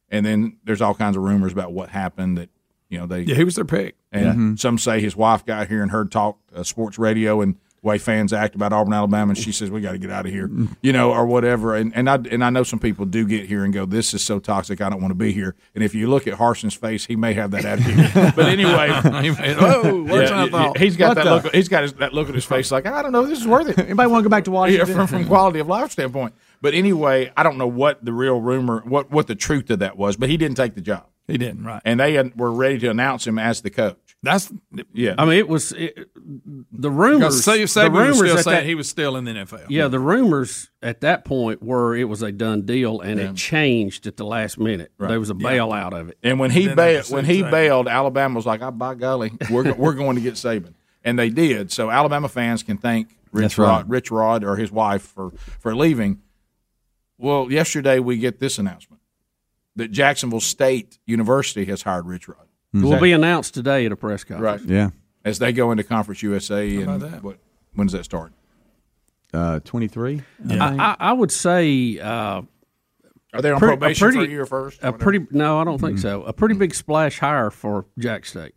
and 0.10 0.26
then 0.26 0.58
there's 0.64 0.82
all 0.82 0.94
kinds 0.94 1.16
of 1.16 1.24
rumors 1.24 1.54
about 1.54 1.72
what 1.72 1.90
happened 1.90 2.38
that 2.38 2.50
you 2.90 2.98
know 2.98 3.06
they 3.08 3.22
Yeah, 3.22 3.36
he 3.36 3.44
was 3.46 3.56
their 3.56 3.66
pick. 3.66 3.96
and 4.12 4.60
some 4.60 4.78
say 4.78 5.00
his 5.00 5.16
wife 5.16 5.46
got 5.46 5.68
here 5.70 5.82
and 5.82 5.92
heard 5.92 6.12
talk 6.12 6.38
uh, 6.54 6.64
sports 6.64 7.00
radio 7.00 7.40
and 7.42 7.56
way 7.84 7.98
fans 7.98 8.32
act 8.32 8.54
about 8.54 8.72
Auburn, 8.72 8.94
Alabama, 8.94 9.32
and 9.32 9.38
she 9.38 9.52
says 9.52 9.72
we 9.72 9.82
got 9.82 9.94
to 9.94 9.98
get 9.98 10.12
out 10.12 10.26
of 10.28 10.32
here, 10.32 10.50
you 10.82 10.94
know, 10.94 11.12
or 11.12 11.26
whatever. 11.26 11.76
And 11.76 11.92
and 11.96 12.10
I 12.10 12.16
and 12.16 12.44
I 12.44 12.50
know 12.52 12.62
some 12.64 12.78
people 12.80 13.06
do 13.06 13.26
get 13.26 13.48
here 13.48 13.64
and 13.64 13.74
go, 13.74 13.86
this 13.86 14.14
is 14.14 14.24
so 14.24 14.40
toxic, 14.40 14.82
I 14.82 14.90
don't 14.90 15.02
want 15.02 15.12
to 15.12 15.16
be 15.16 15.32
here. 15.32 15.56
And 15.74 15.84
if 15.84 15.96
you 15.96 16.08
look 16.10 16.28
at 16.28 16.36
Harsin's 16.36 16.76
face, 16.76 17.06
he 17.06 17.16
may 17.16 17.34
have 17.34 17.52
that 17.52 17.66
attitude. 17.66 18.12
but 18.36 18.46
anyway, 18.46 18.90
Whoa, 18.92 19.82
oh, 19.84 20.04
what's 20.04 20.30
yeah, 20.30 20.46
that 20.46 20.52
thought? 20.52 20.78
he's 20.78 20.96
got 20.96 21.10
What 21.10 21.14
that 21.16 21.24
the- 21.24 21.36
look. 21.48 21.56
He's 21.56 21.70
got 21.70 21.84
his, 21.84 21.94
that 21.94 22.14
look 22.14 22.30
at 22.30 22.36
his 22.36 22.46
face, 22.46 22.72
like 22.72 22.86
I 22.86 23.02
don't 23.02 23.12
know, 23.12 23.24
if 23.24 23.30
this 23.30 23.40
is 23.42 23.48
worth 23.48 23.68
it. 23.70 23.80
Anybody 23.80 24.10
want 24.12 24.24
to 24.24 24.30
go 24.30 24.32
back 24.32 24.44
to 24.46 24.52
Yeah, 24.52 24.58
Washington? 24.58 24.96
from 24.96 25.08
from 25.08 25.26
quality 25.28 25.60
of 25.60 25.68
life 25.68 25.92
standpoint. 25.92 26.34
But 26.62 26.76
anyway, 26.76 27.32
I 27.36 27.42
don't 27.42 27.58
know 27.58 27.68
what 27.68 28.06
the 28.06 28.14
real 28.14 28.40
rumor, 28.40 28.82
what 28.86 29.10
what 29.12 29.26
the 29.28 29.36
truth 29.36 29.70
of 29.72 29.80
that 29.80 29.98
was, 29.98 30.18
but 30.18 30.30
he 30.30 30.38
didn't 30.38 30.58
take 30.58 30.76
the 30.76 30.82
job, 30.82 31.08
He 31.28 31.40
didn't, 31.40 31.64
right? 31.66 31.82
and 31.84 32.00
they 32.00 32.22
were 32.36 32.52
ready 32.52 32.78
to 32.80 32.90
announce 32.92 33.26
him 33.26 33.40
as 33.40 33.62
the 33.62 33.72
coach. 33.72 33.98
That's 34.24 34.54
Yeah, 34.94 35.16
I 35.18 35.26
mean, 35.26 35.40
it 35.40 35.48
was 35.50 35.72
it, 35.72 36.08
the 36.72 36.92
rumors. 36.92 37.44
because 37.44 37.44
Sa- 37.44 37.54
the 37.54 37.90
Saban 37.90 37.92
was 37.92 38.20
rumors 38.22 38.32
still 38.32 38.38
saying 38.44 38.58
that, 38.58 38.66
he 38.66 38.76
was 38.76 38.88
still 38.88 39.16
in 39.18 39.24
the 39.26 39.32
NFL. 39.32 39.66
yeah, 39.70 39.88
the 39.88 40.00
rumors 40.00 40.70
at 40.84 41.02
that 41.02 41.26
point 41.26 41.64
were 41.64 41.96
it 41.96 42.04
was 42.04 42.22
a 42.22 42.32
done 42.32 42.62
deal, 42.62 43.02
and 43.02 43.20
it 43.20 43.36
changed 43.36 44.06
at 44.06 44.18
the 44.18 44.24
last 44.26 44.60
minute. 44.60 44.92
There 45.00 45.20
was 45.20 45.32
a 45.32 45.34
bailout 45.34 46.00
of 46.00 46.10
it. 46.10 46.20
And 46.22 46.40
when 46.40 46.52
he 46.52 46.68
Then 46.68 46.76
they 46.78 46.94
bailed, 46.96 47.10
when 47.10 47.26
he 47.26 47.42
Saban. 47.42 47.52
bailed, 47.52 47.88
Alabama 47.88 48.36
was 48.36 48.46
like, 48.46 48.62
"Oh, 48.62 48.70
by 48.70 48.94
golly, 48.94 49.32
we're 49.50 49.74
we're 49.74 49.94
going 49.94 50.16
to 50.18 50.22
get 50.22 50.36
Saban," 50.36 50.76
and 51.04 51.18
they 51.18 51.30
did. 51.32 51.72
So 51.72 51.90
Alabama 51.90 52.30
fans 52.30 52.62
can 52.62 52.78
thank 52.78 53.18
Rich 53.32 53.42
That's 53.44 53.58
right. 53.58 53.66
Rod, 53.68 53.90
Rich 53.90 54.12
Rod 54.12 54.44
or 54.44 54.56
his 54.56 54.72
wife 54.72 55.02
for 55.02 55.32
for 55.32 55.76
leaving. 55.76 56.22
Well, 57.18 57.52
yesterday 57.52 57.98
we 58.00 58.18
get 58.18 58.40
this 58.40 58.60
announcement 58.60 59.02
that 59.76 59.90
Jacksonville 59.92 60.42
State 60.42 61.00
University 61.08 61.66
has 61.66 61.82
hired 61.84 62.06
Rich 62.06 62.28
Rod. 62.28 62.48
It 62.74 62.82
will 62.84 63.00
be 63.02 63.12
announced 63.12 63.54
today 63.54 63.86
at 63.86 63.92
a 63.92 63.96
press 63.96 64.24
conference. 64.24 64.62
Right. 64.64 64.70
Yeah. 64.70 64.90
As 65.26 65.40
they 65.40 65.52
go 65.54 65.72
into 65.72 65.84
Conference 65.84 66.24
USA, 66.24 66.74
How 66.74 66.82
and 66.82 66.90
about 67.04 67.12
that? 67.12 67.24
what, 67.24 67.38
when 67.76 67.88
does 67.88 67.94
that 67.94 68.06
start? 68.06 68.32
Uh, 69.34 69.60
23. 69.60 70.22
I, 70.50 70.56
I, 70.58 70.96
I 71.00 71.14
would 71.14 71.32
say 71.32 72.00
uh, 72.00 72.42
Are 73.34 73.42
they 73.42 73.52
on 73.52 73.60
Pretty- 73.60 73.74
a 73.74 73.78
probation 73.78 74.08
for 74.08 74.10
a 74.10 74.18
pretty- 74.18 74.32
year 74.34 74.46
first? 74.46 74.80
a 74.82 74.92
pretty. 74.94 75.26
No, 75.32 75.60
I 75.60 75.64
don't 75.64 75.80
think 75.80 76.00
so. 76.00 76.24
A 76.24 76.34
pretty 76.34 76.56
big 76.56 76.74
splash 76.74 77.20
hire 77.20 77.50
for 77.52 77.86
Jack 78.00 78.26
State. 78.26 78.56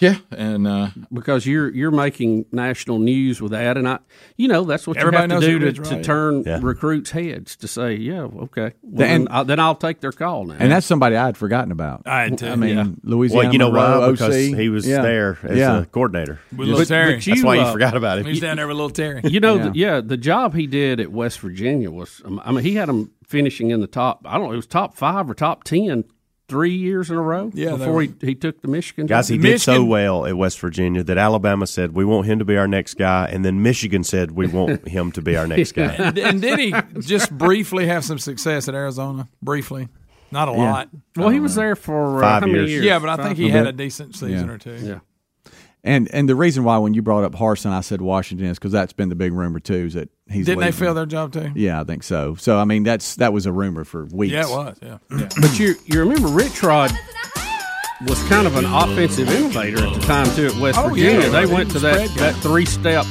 Yeah, 0.00 0.16
and 0.30 0.66
uh, 0.66 0.88
because 1.12 1.44
you're 1.46 1.68
you're 1.74 1.90
making 1.90 2.46
national 2.52 2.98
news 2.98 3.40
with 3.42 3.52
that, 3.52 3.76
and 3.76 3.86
I, 3.86 3.98
you 4.36 4.48
know, 4.48 4.64
that's 4.64 4.86
what 4.86 4.96
Everybody 4.96 5.16
you 5.16 5.20
have 5.22 5.28
knows 5.30 5.44
to 5.44 5.50
who 5.52 5.58
do 5.58 5.72
to, 5.72 5.82
Rod 5.82 5.90
to 5.90 6.02
turn 6.02 6.42
Yeah. 6.46 6.58
recruits' 6.62 7.10
heads 7.10 7.56
to 7.56 7.68
say, 7.68 7.94
yeah, 7.96 8.22
okay, 8.22 8.72
well, 8.82 9.08
And- 9.10 9.26
then, 9.26 9.28
I'll, 9.30 9.44
then 9.44 9.60
I'll 9.60 9.74
take 9.74 10.00
their 10.00 10.12
call 10.12 10.46
now. 10.46 10.56
And 10.58 10.72
that's 10.72 10.86
somebody 10.86 11.16
I 11.16 11.26
had 11.26 11.36
forgotten 11.36 11.70
about. 11.70 12.02
I 12.06 12.22
had 12.22 12.38
to. 12.38 12.50
I 12.50 12.56
mean, 12.56 12.76
Yeah. 12.76 12.86
Louisiana. 13.02 13.44
Well, 13.44 13.52
you 13.52 13.58
know 13.58 13.70
Monroe, 13.70 14.00
why? 14.00 14.10
Because 14.12 14.34
OC. 14.34 14.58
he 14.58 14.68
was 14.70 14.86
Yeah. 14.88 15.02
there 15.02 15.38
as 15.42 15.58
yeah. 15.58 15.80
a 15.82 15.84
coordinator. 15.84 16.40
With 16.56 16.68
little 16.68 16.84
Terry. 16.86 17.14
you- 17.16 17.20
That's 17.20 17.42
why 17.44 17.56
you 17.56 17.60
uh, 17.62 17.72
forgot 17.72 17.94
about 17.96 18.18
him. 18.18 18.24
He's 18.26 18.40
down 18.40 18.56
there 18.56 18.66
with 18.66 18.76
little 18.76 18.90
Terry. 18.90 19.20
you 19.24 19.40
know, 19.40 19.56
Yeah. 19.56 19.62
the, 19.68 19.78
yeah, 19.78 20.00
the 20.00 20.16
job 20.16 20.54
he 20.54 20.66
did 20.66 20.98
at 21.00 21.12
West 21.12 21.40
Virginia 21.40 21.90
was, 21.90 22.22
um, 22.24 22.40
I 22.44 22.52
mean, 22.52 22.64
he 22.64 22.74
had 22.74 22.88
them 22.88 23.10
finishing 23.26 23.70
in 23.70 23.80
the 23.80 23.86
top. 23.86 24.22
I 24.24 24.38
don't 24.38 24.46
know, 24.46 24.52
it 24.52 24.56
was 24.56 24.66
top 24.66 24.96
five 24.96 25.28
or 25.30 25.34
top 25.34 25.64
ten 25.64 26.04
three 26.50 26.74
years 26.76 27.08
in 27.10 27.16
a 27.16 27.22
row. 27.22 27.50
Yeah, 27.54 27.76
before 27.76 27.92
were- 27.94 28.02
he, 28.02 28.14
he 28.20 28.34
took 28.34 28.60
the 28.60 28.68
Michigan. 28.68 29.06
Guys, 29.06 29.28
he 29.28 29.36
job. 29.36 29.42
did 29.44 29.60
so 29.62 29.82
well 29.84 30.26
at 30.26 30.36
West 30.36 30.60
Virginia 30.60 31.02
that 31.04 31.16
Alabama 31.16 31.66
said 31.66 31.94
we 31.94 32.04
want 32.04 32.26
him 32.26 32.38
to 32.40 32.44
be 32.44 32.56
our 32.58 32.68
next 32.68 32.94
guy, 32.94 33.26
and 33.32 33.44
then 33.44 33.62
Michigan 33.62 34.04
said 34.04 34.32
we 34.32 34.46
want 34.48 34.86
him 34.96 35.12
to 35.12 35.22
be 35.22 35.36
our 35.36 35.46
next 35.46 35.72
guy. 35.72 35.94
and, 35.94 36.18
and 36.18 36.42
did 36.42 36.58
he 36.58 36.74
just 37.00 37.30
briefly 37.36 37.86
have 37.86 38.04
some 38.04 38.18
success 38.18 38.68
at 38.68 38.74
Arizona? 38.74 39.28
Briefly, 39.40 39.88
not 40.30 40.48
a 40.48 40.52
lot. 40.52 40.88
well, 41.16 41.28
he 41.30 41.40
was 41.40 41.54
there 41.54 41.74
for 41.76 42.18
uh, 42.18 42.20
Five 42.20 42.42
how 42.42 42.46
many 42.48 42.58
years. 42.58 42.70
years? 42.72 42.84
Yeah, 42.84 42.98
but 42.98 43.08
I 43.08 43.16
Five- 43.16 43.26
think 43.26 43.38
he 43.38 43.48
had 43.48 43.66
a 43.66 43.72
decent 43.72 44.14
season 44.14 44.48
Yeah. 44.48 44.52
or 44.54 44.58
two. 44.58 44.76
Yeah. 44.82 44.98
And 45.82 46.08
and 46.12 46.28
the 46.28 46.34
reason 46.34 46.62
why 46.64 46.76
when 46.78 46.92
you 46.94 47.00
brought 47.02 47.24
up 47.24 47.32
Harsin, 47.32 47.70
I 47.72 47.80
said 47.80 48.02
Washington 48.02 48.46
is 48.48 48.58
because 48.58 48.72
that's 48.72 48.92
been 48.92 49.08
the 49.08 49.14
big 49.14 49.32
rumor 49.32 49.60
too. 49.60 49.86
Is 49.86 49.94
that 49.94 50.10
he's 50.28 50.44
Didn't 50.46 50.60
they 50.60 50.66
leaving. 50.66 50.78
fail 50.78 50.94
their 50.94 51.06
job 51.06 51.32
too? 51.32 51.50
Yeah, 51.54 51.80
I 51.80 51.84
think 51.84 52.02
so. 52.02 52.34
So 52.34 52.58
I 52.58 52.64
mean, 52.64 52.82
that's 52.82 53.16
that 53.16 53.32
was 53.32 53.46
a 53.46 53.52
rumor 53.52 53.84
for 53.84 54.04
weeks. 54.06 54.32
Yeah, 54.34 54.42
it 54.46 54.50
was. 54.50 54.78
Yeah. 54.82 54.98
yeah. 55.10 55.28
But 55.40 55.58
you 55.58 55.74
you 55.86 56.00
remember 56.00 56.28
Rich 56.28 56.62
Rod 56.62 56.90
was 58.06 58.22
kind 58.28 58.46
of 58.46 58.56
an 58.56 58.64
offensive 58.66 59.28
innovator 59.30 59.86
at 59.86 59.94
the 59.94 60.00
time 60.00 60.26
too 60.36 60.46
at 60.46 60.56
West 60.56 60.78
Oh, 60.78 60.88
Virginia. 60.88 61.20
yeah. 61.20 61.28
They 61.28 61.46
He 61.46 61.52
went 61.54 61.70
to 61.72 61.78
that, 61.80 62.08
spread 62.10 62.34
that 62.34 62.42
three 62.42 62.64
step 62.66 63.04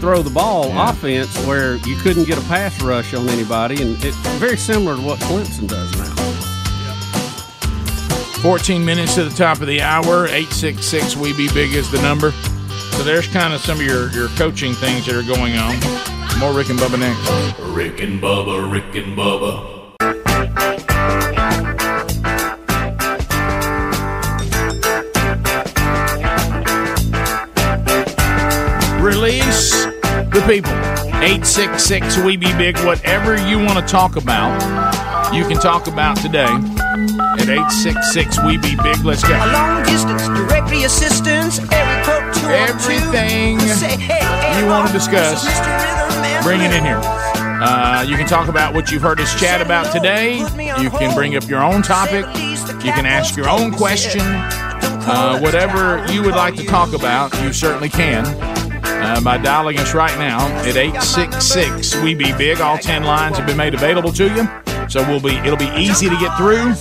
throw 0.00 0.22
the 0.22 0.30
ball 0.30 0.70
offense 0.78 1.36
where 1.46 1.74
you 1.78 1.96
couldn't 1.96 2.24
get 2.24 2.38
a 2.38 2.42
pass 2.42 2.80
rush 2.82 3.12
on 3.14 3.28
anybody, 3.28 3.82
and 3.82 4.02
it's 4.04 4.16
very 4.38 4.56
similar 4.56 4.94
to 4.96 5.02
what 5.02 5.18
Clemson 5.20 5.66
does 5.68 5.90
now. 5.98 6.27
14 8.42 8.84
minutes 8.84 9.16
to 9.16 9.24
the 9.24 9.34
top 9.34 9.60
of 9.60 9.66
the 9.66 9.82
hour. 9.82 10.26
866 10.26 11.16
We 11.16 11.32
Be 11.36 11.52
Big 11.52 11.72
is 11.74 11.90
the 11.90 12.00
number. 12.02 12.30
So 12.92 13.02
there's 13.02 13.26
kind 13.28 13.52
of 13.52 13.60
some 13.60 13.80
of 13.80 13.84
your, 13.84 14.10
your 14.12 14.28
coaching 14.30 14.74
things 14.74 15.06
that 15.06 15.16
are 15.16 15.22
going 15.22 15.56
on. 15.56 15.74
More 16.38 16.52
Rick 16.52 16.70
and 16.70 16.78
Bubba 16.78 17.00
next. 17.00 17.58
Rick 17.74 18.00
and 18.00 18.20
Bubba, 18.20 18.70
Rick 18.70 18.94
and 18.94 19.16
Bubba. 19.16 19.74
Release 29.02 29.84
the 30.32 30.44
people. 30.46 30.72
866 31.18 32.18
We 32.18 32.36
Be 32.36 32.52
Big. 32.56 32.78
Whatever 32.78 33.36
you 33.48 33.58
want 33.58 33.80
to 33.80 33.84
talk 33.84 34.14
about, 34.14 34.56
you 35.32 35.44
can 35.44 35.58
talk 35.58 35.86
about 35.86 36.16
today 36.16 36.46
at 36.46 37.48
866 37.48 38.44
We 38.44 38.56
Be 38.58 38.76
Big. 38.82 39.04
Let's 39.04 39.22
go. 39.22 39.30
Long 39.30 39.84
distance 39.84 40.26
directory 40.26 40.84
assistance, 40.84 41.58
code 41.58 42.34
212. 42.34 43.14
Everything 43.14 43.58
Say, 43.60 43.96
hey, 43.96 44.24
hey, 44.24 44.60
you 44.60 44.66
want 44.66 44.86
to 44.86 44.92
discuss. 44.92 45.44
Bring 46.42 46.60
it 46.60 46.72
in 46.72 46.84
here. 46.84 47.00
Uh, 47.60 48.04
you 48.08 48.16
can 48.16 48.26
talk 48.26 48.48
about 48.48 48.74
what 48.74 48.90
you've 48.90 49.02
heard 49.02 49.20
us 49.20 49.38
chat 49.38 49.60
about 49.60 49.92
today. 49.92 50.38
You 50.80 50.90
can 50.90 51.14
bring 51.14 51.36
up 51.36 51.48
your 51.48 51.62
own 51.62 51.82
topic. 51.82 52.24
You 52.84 52.92
can 52.92 53.06
ask 53.06 53.36
your 53.36 53.48
own 53.48 53.72
question. 53.72 54.20
Uh, 54.22 55.38
whatever 55.40 56.04
you 56.12 56.22
would 56.22 56.34
like 56.34 56.54
to 56.56 56.64
talk 56.64 56.92
about, 56.92 57.34
you 57.42 57.52
certainly 57.52 57.88
can. 57.88 58.24
Uh, 58.84 59.20
by 59.22 59.38
dialing 59.38 59.78
us 59.78 59.94
right 59.94 60.16
now 60.18 60.46
at 60.62 60.76
866 60.76 61.96
We 62.02 62.14
Be 62.14 62.32
Big. 62.36 62.60
All 62.60 62.78
10 62.78 63.04
lines 63.04 63.36
have 63.38 63.46
been 63.46 63.56
made 63.56 63.74
available 63.74 64.12
to 64.12 64.24
you. 64.24 64.77
So 64.88 65.06
we'll 65.06 65.20
be 65.20 65.36
it'll 65.36 65.56
be 65.56 65.70
easy 65.76 66.08
to 66.08 66.16
get 66.16 66.36
through. 66.38 66.72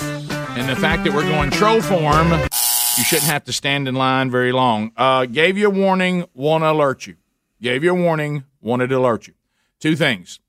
And 0.57 0.69
the 0.69 0.75
fact 0.75 1.03
that 1.03 1.13
we're 1.13 1.27
going 1.27 1.51
troll 1.51 1.81
form, 1.81 2.31
you 2.31 3.03
shouldn't 3.03 3.29
have 3.29 3.43
to 3.43 3.53
stand 3.53 3.87
in 3.87 3.95
line 3.95 4.31
very 4.31 4.51
long. 4.53 4.91
Uh, 4.95 5.25
gave 5.25 5.57
you 5.57 5.67
a 5.67 5.69
warning, 5.69 6.25
want 6.33 6.63
to 6.63 6.71
alert 6.71 7.05
you. 7.05 7.17
Gave 7.61 7.83
you 7.83 7.91
a 7.91 8.01
warning, 8.01 8.45
wanted 8.61 8.87
to 8.87 8.97
alert 8.97 9.27
you. 9.27 9.33
Two 9.79 9.95
things. 9.95 10.39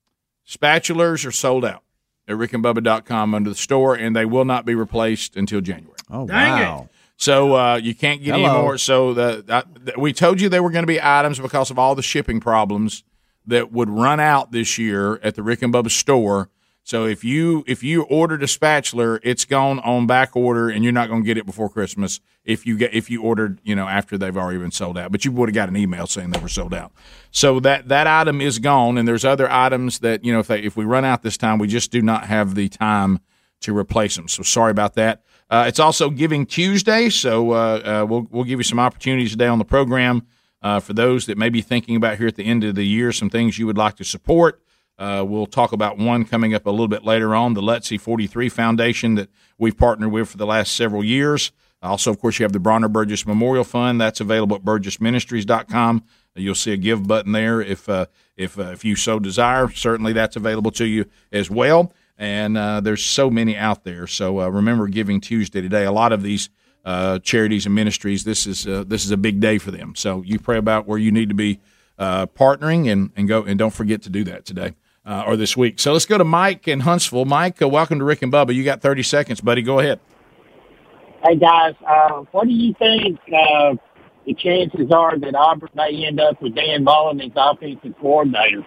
Spatulas 0.47 1.27
are 1.27 1.33
sold 1.33 1.65
out 1.65 1.83
at 2.29 2.37
rickandbubba.com 2.37 3.35
under 3.35 3.51
the 3.51 3.57
store, 3.57 3.95
and 3.95 4.15
they 4.15 4.25
will 4.25 4.45
not 4.45 4.65
be 4.65 4.75
replaced 4.75 5.37
until 5.37 5.61
January. 5.61 5.99
Oh, 6.11 6.27
Dang 6.27 6.61
wow. 6.61 6.83
it. 6.85 6.89
So 7.17 7.57
uh, 7.57 7.77
you 7.77 7.95
can't 7.95 8.23
get 8.23 8.35
any 8.35 8.47
more. 8.47 8.79
So 8.79 9.13
the, 9.13 9.45
uh, 9.49 9.63
th- 9.85 9.97
we 9.99 10.13
told 10.13 10.41
you 10.41 10.49
there 10.49 10.63
were 10.63 10.71
going 10.71 10.85
to 10.85 10.87
be 10.87 11.03
items 11.03 11.41
because 11.41 11.71
of 11.71 11.79
all 11.79 11.97
the 11.97 12.03
shipping 12.03 12.39
problems 12.39 13.03
that 13.47 13.73
would 13.73 13.91
run 13.91 14.21
out 14.21 14.53
this 14.53 14.79
year 14.79 15.17
at 15.25 15.35
the 15.35 15.43
Rick 15.43 15.63
and 15.63 15.75
Bubba 15.75 15.91
store. 15.91 16.49
So 16.89 17.05
if 17.05 17.23
you 17.23 17.65
if 17.67 17.83
you 17.83 18.05
ordered 18.05 18.43
a 18.43 18.49
spatula, 18.49 19.21
it's 19.23 19.45
gone 19.45 19.79
on 19.81 20.07
back 20.07 20.35
order, 20.35 20.71
and 20.71 20.83
you're 20.83 20.91
not 20.91 21.11
going 21.11 21.21
to 21.21 21.27
get 21.27 21.37
it 21.37 21.45
before 21.45 21.69
Christmas. 21.69 22.19
If 22.47 22.65
you 22.65 22.79
get 22.79 22.95
if 22.95 23.11
you 23.11 23.23
ordered, 23.23 23.61
you 23.63 23.77
know, 23.77 23.87
after 23.87 24.17
they've 24.17 24.35
already 24.35 24.57
been 24.57 24.71
sold 24.71 24.97
out, 24.97 25.13
but 25.13 25.23
you 25.23 25.31
would 25.33 25.51
have 25.51 25.55
got 25.55 25.69
an 25.69 25.77
email 25.77 26.07
saying 26.07 26.31
they 26.31 26.41
were 26.41 26.49
sold 26.49 26.73
out. 26.73 26.91
So 27.31 27.61
that 27.61 27.89
that 27.89 28.07
item 28.07 28.41
is 28.41 28.59
gone, 28.59 28.97
and 28.97 29.07
there's 29.07 29.27
other 29.27 29.51
items 29.51 29.99
that 29.99 30.25
you 30.25 30.33
know 30.33 30.39
if 30.39 30.47
they, 30.47 30.63
if 30.63 30.79
we 30.79 30.87
run 30.87 31.05
out 31.05 31.21
this 31.21 31.37
time, 31.37 31.59
we 31.59 31.69
just 31.69 31.91
do 31.91 32.01
not 32.01 32.25
have 32.25 32.55
the 32.55 32.71
time 32.71 33.21
to 33.61 33.77
replace 33.77 34.17
them. 34.17 34.27
So 34.27 34.43
sorry 34.43 34.71
about 34.71 34.95
that. 34.95 35.23
Uh, 35.51 35.67
it's 35.69 35.81
also 35.81 36.09
Giving 36.09 36.47
Tuesday, 36.47 37.11
so 37.11 37.51
uh, 37.51 37.57
uh, 37.57 38.07
we'll 38.09 38.27
we'll 38.31 38.45
give 38.45 38.61
you 38.61 38.65
some 38.65 38.81
opportunities 38.81 39.33
today 39.33 39.49
on 39.49 39.59
the 39.59 39.67
program 39.67 40.27
uh, 40.63 40.81
for 40.81 40.95
those 40.95 41.27
that 41.27 41.37
may 41.37 41.51
be 41.51 41.61
thinking 41.61 41.97
about 41.97 42.17
here 42.17 42.29
at 42.29 42.37
the 42.37 42.47
end 42.47 42.65
of 42.65 42.77
the 42.77 42.87
year 42.87 43.13
some 43.13 43.29
things 43.29 43.59
you 43.59 43.67
would 43.67 43.77
like 43.77 43.97
to 43.97 44.05
support. 44.05 44.63
Uh, 44.99 45.25
we'll 45.27 45.47
talk 45.47 45.73
about 45.73 45.97
one 45.97 46.25
coming 46.25 46.55
up 46.55 46.67
a 46.67 46.71
little 46.71 46.89
bit 46.89 47.05
later 47.05 47.35
on, 47.35 47.55
the 47.55 47.61
Letsy 47.63 48.01
43 48.01 48.49
Foundation 48.49 49.15
that 49.15 49.29
we've 49.57 49.77
partnered 49.77 50.11
with 50.11 50.31
for 50.31 50.37
the 50.37 50.47
last 50.47 50.75
several 50.75 51.05
years. 51.05 51.53
Also, 51.81 52.11
of 52.11 52.19
course, 52.19 52.39
you 52.39 52.45
have 52.45 52.53
the 52.53 52.59
Bronner 52.59 52.89
Burgess 52.89 53.25
Memorial 53.25 53.63
Fund. 53.63 54.01
That's 54.01 54.21
available 54.21 54.57
at 54.57 54.63
burgessministries.com. 54.63 56.03
You'll 56.35 56.55
see 56.57 56.73
a 56.73 56.77
give 56.77 57.07
button 57.07 57.33
there 57.33 57.61
if 57.61 57.89
uh, 57.89 58.07
if 58.37 58.59
uh, 58.59 58.71
if 58.73 58.85
you 58.85 58.97
so 58.97 59.19
desire. 59.19 59.71
Certainly, 59.71 60.13
that's 60.15 60.37
available 60.37 60.71
to 60.73 60.87
you 60.87 61.07
as 61.33 61.51
well. 61.51 61.93
And 62.17 62.59
uh, 62.59 62.81
there's 62.81 63.05
so 63.05 63.31
many 63.31 63.57
out 63.57 63.85
there. 63.85 64.09
So 64.09 64.41
uh, 64.41 64.49
remember, 64.49 64.89
Giving 64.89 65.21
Tuesday 65.21 65.61
today. 65.61 65.85
A 65.85 65.93
lot 65.93 66.13
of 66.13 66.23
these 66.23 66.51
uh, 66.85 67.21
charities 67.21 67.67
and 67.67 67.75
ministries. 67.75 68.25
This 68.25 68.47
is 68.47 68.65
this 68.65 69.05
is 69.05 69.13
a 69.13 69.17
big 69.17 69.41
day 69.41 69.59
for 69.59 69.71
them. 69.71 69.95
So 69.95 70.23
you 70.23 70.41
pray 70.41 70.59
about 70.59 70.87
where 70.87 70.99
you 70.99 71.13
need 71.13 71.29
to 71.29 71.35
be 71.35 71.61
partnering 71.99 72.91
and 72.91 73.13
and 73.17 73.29
go 73.29 73.45
and 73.45 73.57
don't 73.57 73.75
forget 73.75 74.03
to 74.03 74.11
do 74.11 74.25
that 74.25 74.45
today. 74.45 74.75
Uh, 75.09 75.25
or 75.27 75.37
this 75.39 75.57
week. 75.57 75.81
So 75.81 75.95
let's 75.95 76.05
go 76.05 76.19
to 76.19 76.25
Mike 76.25 76.69
in 76.69 76.81
Huntsville. 76.81 77.25
Mike, 77.25 77.63
uh, 77.63 77.69
welcome 77.69 77.99
to 77.99 78.05
Rick 78.05 78.21
and 78.21 78.31
Bubba. 78.31 78.55
You 78.55 78.63
got 78.63 78.83
30 78.83 79.03
seconds, 79.03 79.41
buddy. 79.41 79.63
Go 79.63 79.79
ahead. 79.79 80.01
Hey 81.25 81.37
guys, 81.37 81.75
uh, 81.87 82.25
what 82.31 82.47
do 82.47 82.53
you 82.53 82.75
think 82.79 83.19
uh, 83.35 83.75
the 84.27 84.35
chances 84.35 84.91
are 84.93 85.19
that 85.19 85.35
Auburn 85.35 85.71
may 85.75 86.05
end 86.07 86.21
up 86.21 86.43
with 86.43 86.55
Dan 86.55 86.85
Mullen 86.85 87.23
as 87.23 87.31
offensive 87.35 87.95
coordinator? 87.99 88.67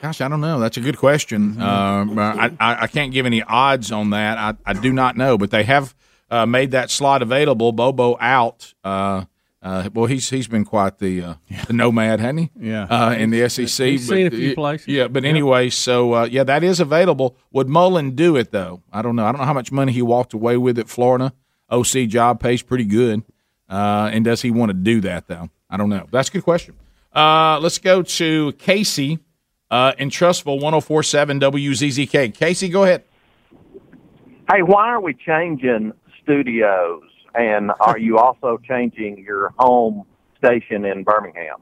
Gosh, 0.00 0.22
I 0.22 0.28
don't 0.28 0.40
know. 0.40 0.58
That's 0.60 0.78
a 0.78 0.80
good 0.80 0.96
question. 0.96 1.60
Um, 1.60 2.18
I, 2.18 2.50
I, 2.58 2.82
I 2.84 2.86
can't 2.86 3.12
give 3.12 3.26
any 3.26 3.42
odds 3.42 3.92
on 3.92 4.10
that. 4.10 4.38
I, 4.38 4.54
I 4.64 4.72
do 4.72 4.94
not 4.94 5.14
know, 5.14 5.36
but 5.36 5.50
they 5.50 5.64
have 5.64 5.94
uh, 6.30 6.46
made 6.46 6.70
that 6.70 6.90
slot 6.90 7.20
available. 7.20 7.70
Bobo 7.70 8.16
out. 8.18 8.72
Uh, 9.64 9.88
well, 9.94 10.04
he's 10.04 10.28
he's 10.28 10.46
been 10.46 10.64
quite 10.66 10.98
the, 10.98 11.22
uh, 11.22 11.34
the 11.66 11.72
nomad, 11.72 12.20
hasn't 12.20 12.38
he? 12.38 12.50
Yeah. 12.60 12.84
Uh, 12.84 13.14
in 13.14 13.30
the 13.30 13.48
SEC. 13.48 13.86
He's 13.86 14.06
but- 14.06 14.14
seen 14.14 14.26
a 14.26 14.30
few 14.30 14.54
places. 14.54 14.86
Yeah, 14.86 15.08
but 15.08 15.24
anyway, 15.24 15.70
so 15.70 16.12
uh, 16.12 16.28
yeah, 16.30 16.44
that 16.44 16.62
is 16.62 16.80
available. 16.80 17.34
Would 17.52 17.68
Mullen 17.68 18.10
do 18.14 18.36
it 18.36 18.50
though? 18.52 18.82
I 18.92 19.00
don't 19.00 19.16
know. 19.16 19.24
I 19.24 19.32
don't 19.32 19.40
know 19.40 19.46
how 19.46 19.54
much 19.54 19.72
money 19.72 19.92
he 19.92 20.02
walked 20.02 20.34
away 20.34 20.58
with 20.58 20.78
at 20.78 20.90
Florida. 20.90 21.32
OC 21.70 22.08
job 22.08 22.40
pays 22.40 22.60
pretty 22.62 22.84
good, 22.84 23.22
uh, 23.70 24.10
and 24.12 24.22
does 24.22 24.42
he 24.42 24.50
want 24.50 24.68
to 24.68 24.74
do 24.74 25.00
that 25.00 25.28
though? 25.28 25.48
I 25.70 25.78
don't 25.78 25.88
know. 25.88 26.06
That's 26.10 26.28
a 26.28 26.32
good 26.32 26.44
question. 26.44 26.74
Uh, 27.14 27.58
let's 27.60 27.78
go 27.78 28.02
to 28.02 28.52
Casey 28.58 29.18
uh, 29.70 29.92
in 29.98 30.10
Trussville, 30.10 30.60
1047 30.60 31.40
WZZK. 31.40 32.34
Casey, 32.34 32.68
go 32.68 32.84
ahead. 32.84 33.04
Hey, 34.52 34.60
why 34.62 34.88
are 34.90 35.00
we 35.00 35.14
changing 35.14 35.92
studios? 36.22 37.02
And 37.34 37.72
are 37.80 37.98
you 37.98 38.18
also 38.18 38.58
changing 38.58 39.18
your 39.18 39.52
home 39.58 40.04
station 40.38 40.84
in 40.84 41.02
Birmingham? 41.02 41.60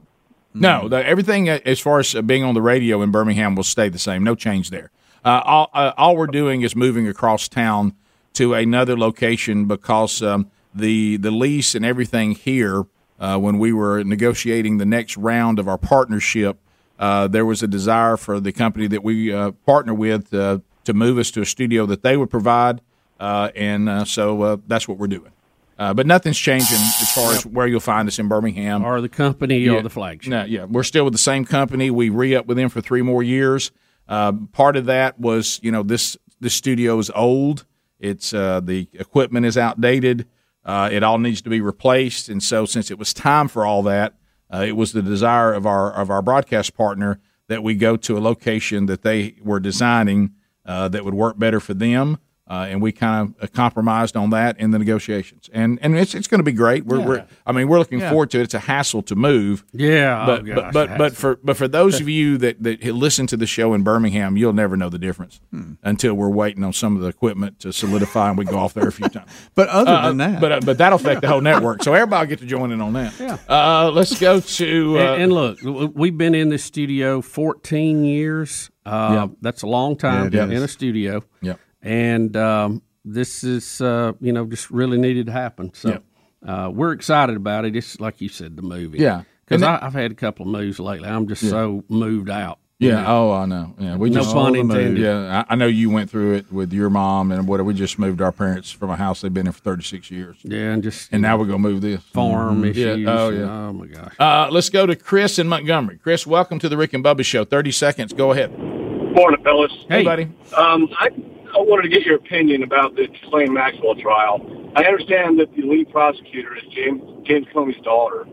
No, 0.54 0.88
the, 0.88 1.04
everything 1.06 1.48
as 1.48 1.80
far 1.80 2.00
as 2.00 2.14
uh, 2.14 2.22
being 2.22 2.44
on 2.44 2.54
the 2.54 2.62
radio 2.62 3.00
in 3.02 3.10
Birmingham 3.10 3.54
will 3.54 3.62
stay 3.62 3.88
the 3.88 3.98
same. 3.98 4.22
No 4.22 4.34
change 4.34 4.70
there. 4.70 4.90
Uh, 5.24 5.40
all, 5.44 5.70
uh, 5.72 5.92
all 5.96 6.16
we're 6.16 6.26
doing 6.26 6.62
is 6.62 6.76
moving 6.76 7.08
across 7.08 7.48
town 7.48 7.94
to 8.34 8.54
another 8.54 8.98
location 8.98 9.66
because 9.66 10.22
um, 10.22 10.50
the 10.74 11.16
the 11.16 11.30
lease 11.30 11.74
and 11.74 11.84
everything 11.84 12.32
here. 12.32 12.84
Uh, 13.20 13.38
when 13.38 13.56
we 13.56 13.72
were 13.72 14.02
negotiating 14.02 14.78
the 14.78 14.84
next 14.84 15.16
round 15.16 15.60
of 15.60 15.68
our 15.68 15.78
partnership, 15.78 16.58
uh, 16.98 17.28
there 17.28 17.46
was 17.46 17.62
a 17.62 17.68
desire 17.68 18.16
for 18.16 18.40
the 18.40 18.50
company 18.50 18.88
that 18.88 19.04
we 19.04 19.32
uh, 19.32 19.52
partner 19.64 19.94
with 19.94 20.30
to 20.30 20.60
move 20.92 21.18
us 21.18 21.30
to 21.30 21.40
a 21.40 21.46
studio 21.46 21.86
that 21.86 22.02
they 22.02 22.16
would 22.16 22.30
provide, 22.30 22.80
and 23.20 24.08
so 24.08 24.60
that's 24.66 24.88
what 24.88 24.98
we're 24.98 25.06
doing. 25.06 25.30
Uh, 25.78 25.94
but 25.94 26.06
nothing's 26.06 26.38
changing 26.38 26.76
as 26.76 27.12
far 27.14 27.32
as 27.32 27.46
where 27.46 27.66
you'll 27.66 27.80
find 27.80 28.06
us 28.06 28.18
in 28.18 28.28
Birmingham 28.28 28.84
or 28.84 29.00
the 29.00 29.08
company 29.08 29.68
or 29.68 29.82
the 29.82 29.90
flagship. 29.90 30.30
No, 30.30 30.44
yeah, 30.44 30.64
we're 30.64 30.82
still 30.82 31.04
with 31.04 31.14
the 31.14 31.18
same 31.18 31.44
company. 31.44 31.90
We 31.90 32.08
re 32.08 32.34
up 32.36 32.46
with 32.46 32.56
them 32.56 32.68
for 32.68 32.80
three 32.80 33.02
more 33.02 33.22
years. 33.22 33.72
Uh, 34.08 34.32
part 34.52 34.76
of 34.76 34.86
that 34.86 35.18
was, 35.18 35.58
you 35.62 35.72
know, 35.72 35.82
this 35.82 36.16
this 36.40 36.54
studio 36.54 36.98
is 36.98 37.10
old. 37.14 37.64
It's 37.98 38.34
uh, 38.34 38.60
the 38.60 38.88
equipment 38.92 39.46
is 39.46 39.56
outdated. 39.56 40.26
Uh, 40.64 40.88
it 40.92 41.02
all 41.02 41.18
needs 41.18 41.42
to 41.42 41.50
be 41.50 41.60
replaced, 41.60 42.28
and 42.28 42.42
so 42.42 42.66
since 42.66 42.90
it 42.90 42.98
was 42.98 43.12
time 43.12 43.48
for 43.48 43.64
all 43.66 43.82
that, 43.84 44.14
uh, 44.52 44.64
it 44.66 44.76
was 44.76 44.92
the 44.92 45.02
desire 45.02 45.52
of 45.52 45.66
our 45.66 45.92
of 45.92 46.10
our 46.10 46.22
broadcast 46.22 46.76
partner 46.76 47.20
that 47.48 47.62
we 47.62 47.74
go 47.74 47.96
to 47.96 48.16
a 48.16 48.20
location 48.20 48.86
that 48.86 49.02
they 49.02 49.36
were 49.42 49.60
designing 49.60 50.32
uh, 50.64 50.88
that 50.88 51.04
would 51.04 51.14
work 51.14 51.38
better 51.38 51.60
for 51.60 51.74
them. 51.74 52.18
Uh, 52.52 52.66
and 52.70 52.82
we 52.82 52.92
kind 52.92 53.34
of 53.40 53.52
compromised 53.54 54.14
on 54.14 54.28
that 54.28 54.58
in 54.60 54.72
the 54.72 54.78
negotiations, 54.78 55.48
and 55.54 55.78
and 55.80 55.96
it's 55.96 56.14
it's 56.14 56.28
going 56.28 56.38
to 56.40 56.44
be 56.44 56.52
great. 56.52 56.84
We're, 56.84 56.98
Yeah. 56.98 57.06
we're 57.06 57.24
I 57.46 57.52
mean 57.52 57.66
we're 57.68 57.78
looking 57.78 58.00
Yeah. 58.00 58.10
forward 58.10 58.30
to 58.32 58.40
it. 58.40 58.42
It's 58.42 58.52
a 58.52 58.58
hassle 58.58 59.02
to 59.04 59.14
move. 59.16 59.64
Yeah, 59.72 60.22
oh, 60.22 60.26
but 60.26 60.44
gosh, 60.44 60.56
but 60.56 60.72
but, 60.88 60.98
but 60.98 61.16
for 61.16 61.38
but 61.42 61.56
for 61.56 61.66
those 61.66 61.98
of 62.02 62.10
you 62.10 62.36
that 62.38 62.62
that 62.62 62.84
listen 62.84 63.26
to 63.28 63.38
the 63.38 63.46
show 63.46 63.72
in 63.72 63.82
Birmingham, 63.84 64.36
you'll 64.36 64.52
never 64.52 64.76
know 64.76 64.90
the 64.90 64.98
difference 64.98 65.40
Hmm. 65.50 65.72
until 65.82 66.12
we're 66.14 66.28
waiting 66.28 66.62
on 66.62 66.74
some 66.74 66.94
of 66.94 67.00
the 67.00 67.08
equipment 67.08 67.58
to 67.60 67.72
solidify 67.72 68.28
and 68.28 68.36
we 68.36 68.44
go 68.44 68.58
off 68.58 68.74
there 68.74 68.86
a 68.86 68.92
few 68.92 69.08
times. 69.08 69.30
But 69.54 69.68
other 69.70 69.90
Uh, 69.92 70.08
than 70.08 70.16
that, 70.18 70.40
but 70.42 70.52
uh, 70.52 70.60
but 70.62 70.76
that'll 70.76 70.96
affect 70.96 71.22
the 71.22 71.28
whole 71.28 71.40
network. 71.40 71.82
So 71.82 71.94
everybody 71.94 72.28
get 72.28 72.40
to 72.40 72.46
join 72.46 72.70
in 72.70 72.82
on 72.82 72.92
that. 72.92 73.14
Yeah. 73.18 73.38
Uh, 73.48 73.90
let's 73.94 74.20
go 74.20 74.40
to 74.40 74.98
uh, 74.98 75.00
and, 75.14 75.22
and 75.22 75.32
look, 75.32 75.58
we've 75.94 76.18
been 76.18 76.34
in 76.34 76.50
this 76.50 76.64
studio 76.64 77.22
14 77.22 78.04
years. 78.04 78.70
Uh, 78.84 79.10
Yeah. 79.14 79.26
That's 79.40 79.62
a 79.62 79.66
long 79.66 79.96
time 79.96 80.30
Yeah, 80.34 80.44
in 80.44 80.62
a 80.62 80.68
studio. 80.68 81.22
Yep. 81.40 81.58
And 81.82 82.36
um, 82.36 82.82
this 83.04 83.42
is, 83.44 83.80
uh, 83.80 84.12
you 84.20 84.32
know, 84.32 84.46
just 84.46 84.70
really 84.70 84.98
needed 84.98 85.26
to 85.26 85.32
happen. 85.32 85.72
So 85.74 86.00
uh, 86.46 86.70
we're 86.72 86.92
excited 86.92 87.36
about 87.36 87.64
it. 87.64 87.74
It's 87.76 87.98
like 88.00 88.20
you 88.20 88.28
said, 88.28 88.56
the 88.56 88.62
movie. 88.62 88.98
Yeah. 88.98 89.22
because 89.44 89.62
I've 89.62 89.92
had 89.92 90.10
a 90.12 90.14
couple 90.14 90.46
of 90.46 90.52
moves 90.52 90.78
lately. 90.78 91.08
I'm 91.08 91.26
just 91.28 91.42
Yeah. 91.42 91.50
so 91.50 91.84
moved 91.88 92.30
out. 92.30 92.58
you 92.78 92.88
Yeah. 92.90 93.02
know. 93.02 93.06
Oh, 93.08 93.32
I 93.32 93.46
know. 93.46 93.74
Yeah. 93.78 93.96
We 93.96 94.10
No 94.10 94.20
just 94.22 94.32
pun 94.34 94.54
intended. 94.56 94.98
Yeah. 94.98 95.44
I, 95.48 95.52
I 95.52 95.56
know 95.56 95.66
you 95.66 95.90
went 95.90 96.08
through 96.10 96.34
it 96.34 96.52
with 96.52 96.72
your 96.72 96.88
mom 96.90 97.30
and 97.32 97.46
what. 97.46 97.64
We 97.64 97.74
just 97.74 97.98
moved 97.98 98.20
our 98.20 98.32
parents 98.32 98.70
from 98.72 98.90
a 98.90 98.96
house 98.96 99.20
they've 99.20 99.32
been 99.34 99.46
in 99.46 99.52
for 99.52 99.60
thirty 99.60 99.82
six 99.84 100.10
years. 100.10 100.36
Yeah, 100.42 100.72
and 100.72 100.82
just 100.82 101.08
and 101.12 101.22
now 101.22 101.36
we're 101.36 101.44
gonna 101.46 101.58
move 101.58 101.80
this 101.80 102.00
farm 102.00 102.62
Mhm. 102.62 102.70
issues. 102.70 102.98
Yeah. 103.00 103.10
Oh 103.20 103.28
yeah. 103.30 103.42
Oh 103.68 103.72
my 103.72 103.86
gosh. 103.86 104.14
Uh, 104.18 104.48
let's 104.50 104.68
go 104.68 104.86
to 104.86 104.96
Chris 104.96 105.38
in 105.38 105.48
Montgomery. 105.48 105.98
Chris, 106.02 106.26
welcome 106.26 106.58
to 106.60 106.68
the 106.68 106.76
Rick 106.76 106.92
and 106.94 107.04
Bubba 107.04 107.24
Show. 107.24 107.44
Thirty 107.44 107.70
seconds. 107.72 108.12
Go 108.12 108.32
ahead. 108.32 108.50
Morning, 108.58 109.42
fellas. 109.44 109.72
Hey, 109.88 110.02
buddy. 110.04 110.24
Um, 110.56 110.88
I, 110.98 111.08
I 111.54 111.58
wanted 111.60 111.82
to 111.82 111.88
get 111.88 112.02
your 112.06 112.16
opinion 112.16 112.62
about 112.62 112.96
the 112.96 113.06
Ghislaine 113.08 113.52
Maxwell 113.52 113.94
trial. 113.96 114.40
I 114.76 114.84
understand 114.84 115.38
that 115.40 115.54
the 115.54 115.62
lead 115.62 115.90
prosecutor 115.90 116.56
is 116.56 116.62
James 116.74 117.02
James 117.26 117.46
Comey's 117.54 117.80
daughter, 117.84 118.26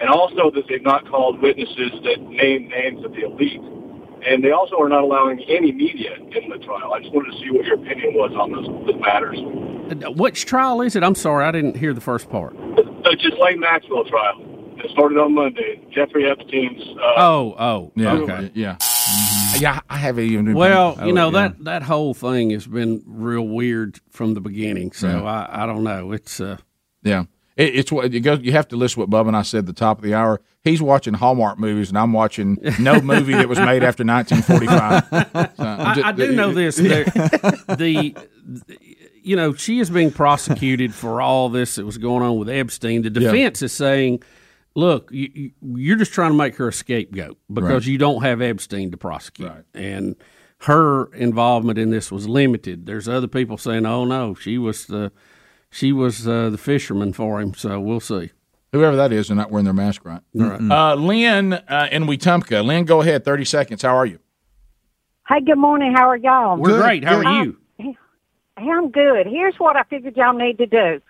and 0.00 0.08
also 0.08 0.50
that 0.50 0.64
they've 0.68 0.82
not 0.82 1.06
called 1.08 1.40
witnesses 1.42 1.92
that 2.04 2.20
name 2.20 2.68
names 2.68 3.04
of 3.04 3.12
the 3.12 3.24
elite, 3.26 3.60
and 4.26 4.42
they 4.42 4.50
also 4.52 4.80
are 4.80 4.88
not 4.88 5.02
allowing 5.02 5.40
any 5.48 5.70
media 5.70 6.14
in 6.16 6.48
the 6.48 6.58
trial. 6.64 6.94
I 6.94 7.00
just 7.00 7.12
wanted 7.14 7.32
to 7.32 7.38
see 7.40 7.50
what 7.50 7.66
your 7.66 7.74
opinion 7.74 8.14
was 8.14 8.32
on 8.32 8.52
those, 8.52 8.66
those 8.86 9.00
matters. 9.00 9.38
Uh, 10.04 10.10
Which 10.12 10.46
trial 10.46 10.80
is 10.80 10.96
it? 10.96 11.02
I'm 11.04 11.14
sorry, 11.14 11.44
I 11.44 11.50
didn't 11.50 11.76
hear 11.76 11.92
the 11.92 12.00
first 12.00 12.30
part. 12.30 12.54
The 12.56 13.16
Ghislaine 13.20 13.60
Maxwell 13.60 14.04
trial. 14.04 14.48
It 14.78 14.90
started 14.90 15.18
on 15.18 15.34
Monday. 15.34 15.80
Jeffrey 15.92 16.28
Epstein's. 16.28 16.82
Uh, 16.98 17.12
Oh, 17.18 17.54
oh, 17.58 17.92
Yeah. 17.94 18.14
okay. 18.14 18.50
Yeah. 18.54 18.76
Yeah. 19.58 19.80
I 19.88 19.96
haven't 19.98 20.24
even. 20.24 20.54
Well, 20.54 20.96
Oh, 20.98 21.06
you 21.06 21.12
know 21.12 21.26
yeah. 21.30 21.48
that 21.48 21.64
that 21.64 21.82
whole 21.82 22.14
thing 22.14 22.50
has 22.50 22.66
been 22.66 23.02
real 23.06 23.46
weird 23.46 24.00
from 24.10 24.34
the 24.34 24.40
beginning. 24.40 24.92
So 24.92 25.08
Yeah. 25.08 25.22
I, 25.22 25.62
I 25.64 25.66
don't 25.66 25.84
know. 25.84 26.12
It's 26.12 26.40
uh, 26.40 26.56
Yeah. 27.02 27.24
It, 27.56 27.74
it's 27.76 27.92
what 27.92 28.10
you 28.12 28.20
go. 28.20 28.32
You 28.34 28.52
have 28.52 28.68
to 28.68 28.76
listen 28.76 28.94
to 29.02 29.06
what 29.06 29.10
Bubba 29.10 29.28
and 29.28 29.36
I 29.36 29.42
said 29.42 29.58
at 29.58 29.66
the 29.66 29.72
top 29.74 29.98
of 29.98 30.04
the 30.04 30.14
hour. 30.14 30.40
He's 30.64 30.80
watching 30.80 31.12
Hallmark 31.14 31.58
movies, 31.58 31.90
and 31.90 31.98
I'm 31.98 32.12
watching 32.14 32.56
no 32.80 33.00
movie 33.02 33.34
that 33.34 33.48
was 33.48 33.58
made 33.58 33.82
after 33.84 34.04
1945. 34.04 35.54
So, 35.56 35.62
I, 35.64 36.02
I 36.08 36.12
do 36.12 36.32
know 36.32 36.52
this. 36.52 36.76
There, 36.76 37.04
the, 37.04 38.16
you 39.22 39.36
know, 39.36 39.52
she 39.54 39.80
is 39.80 39.90
being 39.90 40.10
prosecuted 40.10 40.94
for 40.94 41.20
all 41.20 41.48
this 41.50 41.74
that 41.74 41.84
was 41.84 41.98
going 41.98 42.22
on 42.22 42.38
with 42.38 42.48
Epstein. 42.48 43.02
The 43.02 43.10
Yeah. 43.20 43.30
defense 43.32 43.60
is 43.62 43.72
saying, 43.72 44.22
"Look, 44.74 45.10
you, 45.12 45.30
you, 45.34 45.50
you're 45.76 45.96
just 45.96 46.12
trying 46.12 46.30
to 46.30 46.36
make 46.36 46.56
her 46.56 46.68
a 46.68 46.72
scapegoat 46.72 47.38
because 47.52 47.70
Right. 47.70 47.86
you 47.86 47.98
don't 47.98 48.22
have 48.22 48.40
Epstein 48.40 48.90
to 48.90 48.96
prosecute, 48.96 49.64
and 49.74 50.16
her 50.62 51.12
involvement 51.14 51.78
in 51.78 51.90
this 51.90 52.10
was 52.12 52.28
limited." 52.28 52.86
There's 52.86 53.08
other 53.08 53.28
people 53.28 53.58
saying, 53.58 53.86
"Oh 53.86 54.04
no, 54.04 54.34
she 54.34 54.58
was 54.58 54.86
the 54.86 55.12
she 55.70 55.92
was 55.92 56.26
uh, 56.28 56.50
the 56.50 56.58
fisherman 56.58 57.12
for 57.12 57.40
him." 57.40 57.54
So 57.54 57.80
we'll 57.80 58.00
see. 58.00 58.30
Whoever 58.72 58.96
that 58.96 59.12
is, 59.12 59.28
they're 59.28 59.36
not 59.36 59.50
wearing 59.50 59.64
their 59.66 59.74
mask 59.74 60.02
right. 60.04 60.22
Right. 60.34 60.60
Uh, 60.70 60.94
Lynn 60.94 61.52
uh, 61.52 61.88
in 61.92 62.04
Wetumpka. 62.04 62.64
Lynn, 62.64 62.86
go 62.86 63.02
ahead. 63.02 63.22
30 63.22 63.44
seconds. 63.44 63.82
How 63.82 63.94
are 63.94 64.06
you? 64.06 64.18
Hey, 65.28 65.42
good 65.44 65.58
morning. 65.58 65.92
How 65.94 66.08
are 66.08 66.16
y'all? 66.16 66.56
We're 66.56 66.68
Good, 66.70 66.82
great. 66.82 67.04
How 67.04 67.18
are 67.18 67.24
Um, 67.24 67.58
hey, 67.78 67.94
I'm 68.58 68.90
good. 68.90 69.26
Here's 69.26 69.56
what 69.58 69.76
I 69.76 69.82
figured 69.84 70.16
y'all 70.16 70.32
need 70.32 70.56
to 70.56 70.64
do. 70.66 71.02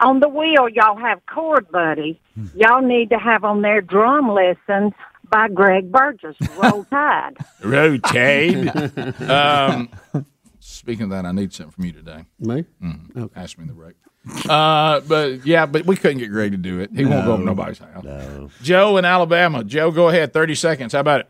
On 0.00 0.20
the 0.20 0.28
wheel, 0.28 0.68
y'all 0.68 0.96
have 0.98 1.24
Chord 1.26 1.70
Buddy. 1.70 2.20
Y'all 2.54 2.80
need 2.80 3.10
to 3.10 3.18
have 3.18 3.44
on 3.44 3.60
there 3.62 3.80
drum 3.82 4.30
lessons 4.30 4.92
by 5.30 5.48
Greg 5.48 5.92
Burgess, 5.92 6.36
Roll 6.56 6.84
Tide. 6.84 7.36
Rotate. 7.62 9.20
um, 9.28 9.90
speaking 10.58 11.04
of 11.04 11.10
that, 11.10 11.26
I 11.26 11.32
need 11.32 11.52
something 11.52 11.72
from 11.72 11.84
you 11.84 11.92
today. 11.92 12.24
Me? 12.38 12.64
Mm, 12.82 13.30
Ask 13.36 13.58
me 13.58 13.62
in 13.62 13.68
the 13.68 13.74
break. 13.74 13.94
Uh, 14.48 15.00
but 15.00 15.46
yeah, 15.46 15.66
but 15.66 15.86
we 15.86 15.96
couldn't 15.96 16.18
get 16.18 16.30
Greg 16.30 16.52
to 16.52 16.56
do 16.58 16.80
it. 16.80 16.90
He 16.94 17.04
won't 17.04 17.26
go 17.26 17.36
to 17.36 17.42
nobody's 17.42 17.78
house. 17.78 18.04
No. 18.04 18.50
Joe 18.62 18.96
in 18.96 19.04
Alabama. 19.04 19.64
Joe, 19.64 19.90
go 19.90 20.08
ahead. 20.08 20.32
30 20.32 20.54
seconds. 20.54 20.92
How 20.92 21.00
about 21.00 21.20
it? 21.20 21.28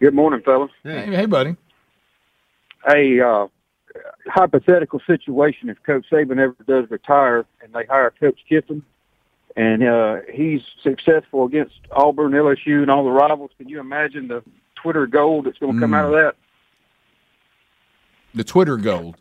Good 0.00 0.14
morning, 0.14 0.42
fellas. 0.44 0.70
Hey, 0.82 1.06
hey 1.06 1.26
buddy. 1.26 1.56
Hey, 2.86 3.18
uh, 3.20 3.46
hypothetical 4.26 5.00
situation: 5.06 5.68
if 5.68 5.82
Coach 5.82 6.06
Saban 6.10 6.38
ever 6.38 6.56
does 6.66 6.90
retire 6.90 7.44
and 7.62 7.72
they 7.72 7.84
hire 7.86 8.12
Coach 8.18 8.38
Kiffin, 8.48 8.82
and 9.56 9.82
uh, 9.82 10.16
he's 10.32 10.62
successful 10.82 11.44
against 11.44 11.74
Auburn, 11.90 12.32
LSU, 12.32 12.82
and 12.82 12.90
all 12.90 13.04
the 13.04 13.10
rivals, 13.10 13.50
can 13.56 13.68
you 13.68 13.80
imagine 13.80 14.28
the 14.28 14.42
Twitter 14.74 15.06
gold 15.06 15.46
that's 15.46 15.58
going 15.58 15.74
to 15.74 15.80
come 15.80 15.94
out 15.94 16.06
of 16.06 16.12
that? 16.12 16.34
The 18.34 18.44
Twitter 18.44 18.76
gold. 18.76 19.16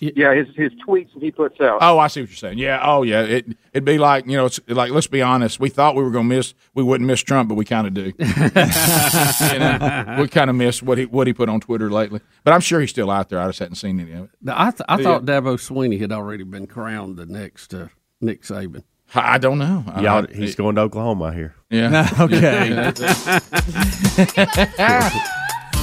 Yeah, 0.00 0.34
his 0.34 0.46
his 0.56 0.72
tweets 0.86 1.12
that 1.14 1.22
he 1.22 1.30
puts 1.30 1.60
out. 1.60 1.78
Oh, 1.80 1.98
I 1.98 2.08
see 2.08 2.20
what 2.20 2.30
you're 2.30 2.36
saying. 2.36 2.58
Yeah. 2.58 2.80
Oh, 2.82 3.02
yeah. 3.02 3.22
It 3.22 3.46
it'd 3.72 3.84
be 3.84 3.98
like 3.98 4.26
you 4.26 4.36
know, 4.36 4.46
it's 4.46 4.60
like 4.68 4.90
let's 4.90 5.06
be 5.06 5.22
honest. 5.22 5.60
We 5.60 5.68
thought 5.68 5.94
we 5.96 6.02
were 6.02 6.10
going 6.10 6.28
to 6.28 6.36
miss. 6.36 6.54
We 6.74 6.82
wouldn't 6.82 7.06
miss 7.06 7.20
Trump, 7.22 7.48
but 7.48 7.54
we 7.56 7.64
kind 7.64 7.86
of 7.86 7.94
do. 7.94 8.12
you 8.18 9.58
know, 9.58 10.16
we 10.20 10.28
kind 10.28 10.50
of 10.50 10.56
miss 10.56 10.82
what 10.82 10.98
he 10.98 11.06
what 11.06 11.26
he 11.26 11.32
put 11.32 11.48
on 11.48 11.60
Twitter 11.60 11.90
lately. 11.90 12.20
But 12.44 12.52
I'm 12.54 12.60
sure 12.60 12.80
he's 12.80 12.90
still 12.90 13.10
out 13.10 13.28
there. 13.28 13.40
I 13.40 13.46
just 13.46 13.58
hadn't 13.58 13.76
seen 13.76 14.00
any 14.00 14.12
of 14.12 14.24
it. 14.24 14.30
I, 14.48 14.70
th- 14.70 14.82
I 14.88 14.96
Yeah. 14.96 15.02
thought 15.02 15.24
Dabo 15.24 15.56
Swinney 15.56 16.00
had 16.00 16.12
already 16.12 16.44
been 16.44 16.66
crowned 16.66 17.16
the 17.16 17.26
next 17.26 17.72
uh, 17.74 17.88
Nick 18.20 18.42
Saban. 18.42 18.82
I 19.14 19.38
don't 19.38 19.58
know. 19.58 19.84
Y'all, 20.00 20.26
I- 20.28 20.34
he's 20.34 20.54
going 20.56 20.74
to 20.76 20.82
Oklahoma, 20.82 21.24
I 21.26 21.34
hear. 21.34 21.54
Yeah. 21.70 22.08
Okay. 22.20 22.68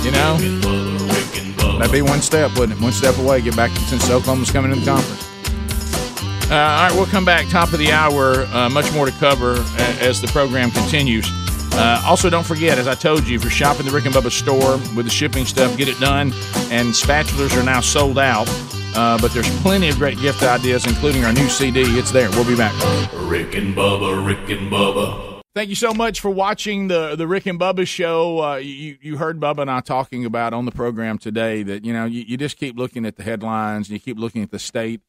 you 0.04 0.12
know, 0.12 0.38
that'd 1.78 1.92
be 1.92 2.02
one 2.02 2.22
step, 2.22 2.52
wouldn't 2.58 2.78
it? 2.80 2.84
One 2.84 2.92
step 2.92 3.18
away, 3.18 3.42
get 3.42 3.56
back 3.56 3.72
since 3.88 4.10
Oklahoma's 4.10 4.52
coming 4.52 4.72
in 4.72 4.80
the 4.80 4.86
conference. 4.86 5.28
Uh, 6.52 6.56
all 6.56 6.88
right, 6.88 6.92
we'll 6.94 7.06
come 7.06 7.24
back 7.24 7.48
top 7.50 7.72
of 7.72 7.80
the 7.80 7.92
hour. 7.92 8.46
Uh, 8.54 8.70
much 8.70 8.92
more 8.94 9.06
to 9.06 9.12
cover 9.14 9.54
a- 9.78 9.82
as 10.04 10.20
the 10.22 10.28
program 10.28 10.70
continues. 10.72 11.26
Uh, 11.74 12.02
also, 12.06 12.30
don't 12.30 12.46
forget, 12.46 12.78
as 12.78 12.88
I 12.88 12.96
told 12.96 13.26
you, 13.26 13.36
if 13.38 13.44
you're 13.44 13.50
shopping 13.52 13.86
the 13.86 13.92
Rick 13.92 14.06
and 14.06 14.14
Bubba 14.14 14.30
store 14.32 14.74
with 14.96 15.06
the 15.06 15.10
shipping 15.10 15.46
stuff, 15.46 15.78
get 15.78 15.88
it 15.88 15.98
done. 16.02 16.34
And 16.70 16.90
spatulas 16.90 17.58
are 17.58 17.64
now 17.64 17.80
sold 17.80 18.20
out, 18.20 18.50
uh, 18.96 19.18
but 19.22 19.32
there's 19.34 19.50
plenty 19.62 19.88
of 19.88 19.98
great 19.98 20.20
gift 20.20 20.44
ideas, 20.44 20.86
including 20.86 21.24
our 21.24 21.32
new 21.32 21.48
CD. 21.48 21.82
It's 21.98 22.12
there. 22.12 22.30
We'll 22.32 22.44
be 22.46 22.58
back. 22.58 22.74
Rick 23.14 23.56
and 23.56 23.74
Bubba, 23.74 24.26
Rick 24.26 24.50
and 24.50 24.70
Bubba. 24.70 25.31
Thank 25.54 25.68
you 25.68 25.76
so 25.76 25.94
much 25.94 26.22
for 26.22 26.30
watching 26.30 26.88
the 26.88 27.18
the 27.18 27.28
Rick 27.28 27.46
and 27.46 27.60
Bubba 27.60 27.86
show. 27.86 28.42
Uh, 28.42 28.56
you 28.56 28.98
you 29.02 29.18
heard 29.18 29.38
Bubba 29.38 29.64
and 29.64 29.70
I 29.70 29.82
talking 29.82 30.24
about 30.24 30.54
on 30.54 30.64
the 30.64 30.72
program 30.72 31.18
today 31.18 31.62
that 31.64 31.84
you 31.84 31.92
know 31.92 32.06
you, 32.06 32.24
you 32.26 32.38
just 32.38 32.56
keep 32.56 32.78
looking 32.78 33.06
at 33.06 33.18
the 33.18 33.24
headlines 33.24 33.90
and 33.90 33.94
you 33.94 34.00
keep 34.00 34.18
looking 34.18 34.44
at 34.44 34.52
the 34.52 34.60
state 34.60 35.02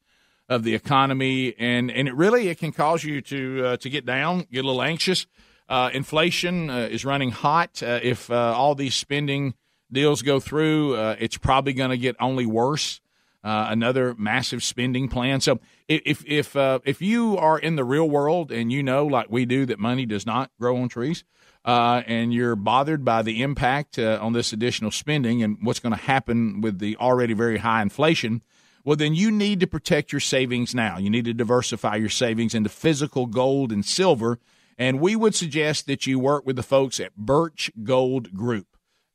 of 0.49 0.65
the 0.65 0.75
economy 0.75 1.55
and 1.57 1.89
and 1.89 2.09
it 2.09 2.13
really 2.13 2.49
it 2.49 2.57
can 2.57 2.73
cause 2.73 3.05
you 3.05 3.21
to 3.21 3.65
uh, 3.65 3.77
to 3.77 3.89
get 3.89 4.05
down, 4.05 4.45
get 4.51 4.65
a 4.65 4.67
little 4.67 4.81
anxious. 4.81 5.27
Uh, 5.69 5.89
inflation 5.93 6.69
uh, 6.69 6.89
is 6.91 7.05
running 7.05 7.31
hot. 7.31 7.81
Uh, 7.81 8.01
if 8.03 8.29
uh, 8.29 8.35
all 8.35 8.75
these 8.75 8.95
spending 8.95 9.53
deals 9.93 10.21
go 10.23 10.41
through, 10.41 10.95
it's 11.19 11.37
probably 11.37 11.71
going 11.71 11.91
to 11.91 11.97
get 11.97 12.17
only 12.19 12.45
worse. 12.45 12.99
Uh, 13.43 13.67
another 13.69 14.15
massive 14.17 14.63
spending 14.63 15.09
plan. 15.09 15.41
So 15.41 15.59
if 15.89 16.23
if 16.25 16.55
uh, 16.55 16.79
if 16.85 17.01
you 17.01 17.37
are 17.37 17.59
in 17.59 17.75
the 17.75 17.83
real 17.83 18.09
world 18.09 18.53
and 18.53 18.71
you 18.71 18.81
know, 18.81 19.05
like 19.05 19.29
we 19.29 19.45
do, 19.45 19.65
that 19.65 19.79
money 19.79 20.05
does 20.05 20.25
not 20.25 20.49
grow 20.57 20.77
on 20.77 20.87
trees, 20.87 21.25
uh, 21.65 22.03
and 22.07 22.33
you're 22.33 22.55
bothered 22.55 23.03
by 23.03 23.21
the 23.21 23.41
impact 23.41 23.99
uh, 23.99 24.17
on 24.21 24.31
this 24.31 24.53
additional 24.53 24.91
spending 24.91 25.43
and 25.43 25.57
what's 25.61 25.79
going 25.79 25.93
to 25.93 26.01
happen 26.01 26.61
with 26.61 26.79
the 26.79 26.95
already 26.97 27.33
very 27.33 27.57
high 27.57 27.81
inflation, 27.81 28.41
well, 28.83 28.97
then 28.97 29.15
you 29.15 29.31
need 29.31 29.59
to 29.61 29.67
protect 29.67 30.11
your 30.11 30.19
savings 30.19 30.75
now. 30.75 30.97
You 30.97 31.09
need 31.09 31.25
to 31.25 31.33
diversify 31.33 31.95
your 31.95 32.09
savings 32.09 32.53
into 32.53 32.69
physical 32.69 33.25
gold 33.25 33.71
and 33.71 33.85
silver. 33.85 34.39
And 34.77 34.99
we 34.99 35.15
would 35.15 35.35
suggest 35.35 35.85
that 35.87 36.05
you 36.05 36.19
work 36.19 36.45
with 36.45 36.55
the 36.55 36.63
folks 36.63 36.99
at 36.99 37.15
Birch 37.15 37.71
Gold 37.83 38.33
Group. 38.33 38.67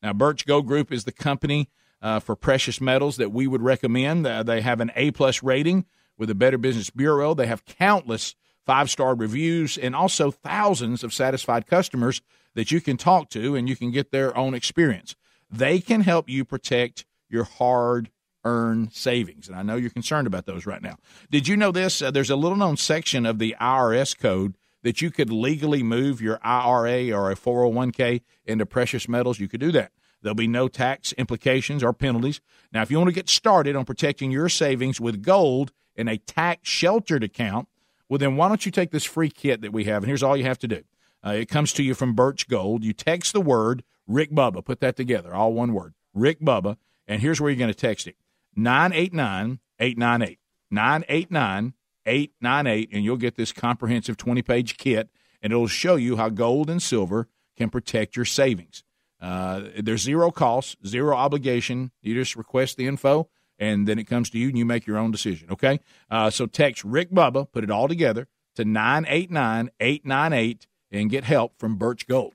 Now, 0.03 0.13
Birch 0.13 0.47
Gold 0.47 0.67
Group 0.67 0.93
is 0.93 1.05
the 1.05 1.13
company 1.13 1.69
uh, 2.01 2.20
for 2.20 2.37
precious 2.37 2.81
metals 2.81 3.16
that 3.16 3.33
we 3.33 3.47
would 3.47 3.62
recommend. 3.62 4.27
Uh, 4.27 4.43
they 4.43 4.61
have 4.61 4.81
an 4.81 4.93
A 4.97 5.11
plus 5.11 5.43
rating 5.43 5.87
with 6.16 6.29
the 6.29 6.35
Better 6.35 6.59
Business 6.59 6.91
Bureau. 6.91 7.35
They 7.35 7.47
have 7.47 7.65
countless 7.65 8.35
five 8.66 8.91
star 8.91 9.15
reviews 9.15 9.79
and 9.79 9.97
also 9.97 10.31
thousands 10.31 11.03
of 11.03 11.15
satisfied 11.15 11.66
customers 11.66 12.20
that 12.55 12.70
you 12.70 12.81
can 12.81 12.97
talk 12.97 13.31
to 13.31 13.55
and 13.55 13.69
you 13.69 13.77
can 13.77 13.91
get 13.91 14.11
their 14.11 14.37
own 14.37 14.55
experience. 14.55 15.16
They 15.51 15.81
can 15.81 16.03
help 16.03 16.29
you 16.29 16.45
protect 16.45 17.07
your 17.29 17.45
hard 17.45 18.11
earned 18.45 18.93
savings. 18.93 19.49
And 19.49 19.57
I 19.57 19.62
know 19.62 19.77
you're 19.77 19.91
concerned 19.91 20.27
about 20.27 20.47
those 20.47 20.66
right 20.66 20.83
now. 20.83 20.97
Did 21.31 21.49
you 21.49 21.57
know 21.57 21.73
this? 21.73 22.03
Uh, 22.03 22.11
there's 22.11 22.31
a 22.31 22.37
little 22.37 22.57
known 22.57 22.77
section 22.77 23.27
of 23.27 23.39
the 23.39 23.57
IRS 23.61 24.16
code 24.19 24.57
that 24.83 25.03
you 25.03 25.11
could 25.11 25.31
legally 25.31 25.83
move 25.83 26.20
your 26.20 26.39
IRA 26.43 27.11
or 27.11 27.31
a 27.31 27.37
401k 27.37 28.23
into 28.45 28.65
precious 28.65 29.09
metals. 29.09 29.41
You 29.41 29.49
could 29.49 29.61
do 29.61 29.73
that. 29.73 29.93
There'll 30.23 30.35
be 30.35 30.49
no 30.49 30.69
tax 30.69 31.12
implications 31.15 31.82
or 31.82 31.93
penalties. 31.93 32.40
Now, 32.73 32.82
if 32.82 32.90
you 32.90 32.99
want 32.99 33.09
to 33.09 33.15
get 33.15 33.28
started 33.28 33.77
on 33.77 33.85
protecting 33.85 34.31
your 34.31 34.49
savings 34.49 35.01
with 35.01 35.23
gold 35.23 35.73
in 35.95 36.09
a 36.09 36.19
tax 36.19 36.69
sheltered 36.69 37.23
account, 37.23 37.69
well, 38.09 38.19
then 38.19 38.36
why 38.36 38.49
don't 38.49 38.65
you 38.66 38.73
take 38.73 38.90
this 38.90 39.05
free 39.05 39.31
kit 39.31 39.61
that 39.61 39.73
we 39.73 39.85
have? 39.85 40.03
And 40.03 40.09
here's 40.09 40.23
all 40.23 40.36
you 40.36 40.45
have 40.45 40.59
to 40.61 40.69
do 40.69 40.82
uh, 41.24 41.31
it 41.31 41.49
comes 41.49 41.73
to 41.74 41.82
you 41.82 41.95
from 41.95 42.15
Birch 42.15 42.49
Gold. 42.49 42.85
You 42.85 42.93
text 42.93 43.32
the 43.32 43.40
word 43.40 43.85
Rick 44.07 44.31
Bubba, 44.32 44.65
put 44.65 44.81
that 44.81 44.97
together, 44.97 45.35
all 45.35 45.53
one 45.53 45.73
word, 45.73 45.95
Rick 46.15 46.40
Bubba. 46.40 46.77
And 47.07 47.23
here's 47.23 47.40
where 47.40 47.51
you're 47.51 47.59
going 47.59 47.73
to 47.73 47.74
text 47.74 48.07
it 48.07 48.16
989 48.57 49.61
898. 49.78 50.39
989 50.70 51.74
898, 52.07 52.89
and 52.93 53.05
you'll 53.05 53.16
get 53.16 53.36
this 53.36 53.53
comprehensive 53.53 54.16
20 54.16 54.43
page 54.43 54.77
kit. 54.77 55.11
and 55.40 55.53
it'll 55.53 55.69
show 55.69 55.95
you 55.95 56.16
how 56.16 56.28
gold 56.28 56.69
and 56.69 56.82
silver 56.82 57.28
can 57.57 57.70
protect 57.70 58.16
your 58.16 58.24
savings. 58.24 58.82
Uh, 59.20 59.62
there's 59.82 60.03
zero 60.03 60.31
cost, 60.31 60.77
zero 60.86 61.16
obligation. 61.16 61.90
You 62.03 62.15
just 62.15 62.36
request 62.36 62.77
the 62.77 62.86
info, 62.86 63.28
and 63.59 63.86
then 63.89 63.99
it 63.99 64.05
comes 64.05 64.31
to 64.31 64.39
you, 64.39 64.49
and 64.49 64.59
you 64.59 64.65
make 64.65 64.86
your 64.86 64.99
own 64.99 65.11
decision. 65.11 65.51
Okay. 65.51 65.81
Uh, 66.11 66.31
so 66.31 66.47
text 66.47 66.85
Rick 66.85 67.11
Bubba, 67.11 67.51
put 67.51 67.65
it 67.65 67.70
all 67.70 67.89
together 67.89 68.28
to 68.55 68.65
nine 68.65 69.07
eight 69.09 69.31
nine 69.31 69.70
eight 69.81 70.07
nine 70.07 70.32
eight, 70.32 70.66
and 70.90 71.11
get 71.11 71.24
help 71.24 71.59
from 71.59 71.77
Birch 71.77 72.07
Gold. 72.07 72.35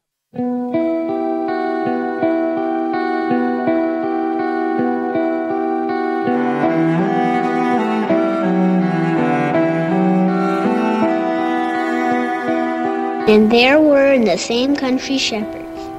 And 13.25 13.49
there 13.51 13.79
were 13.79 14.11
in 14.11 14.25
the 14.25 14.37
same 14.37 14.75
country 14.75 15.17
shepherds, 15.17 15.62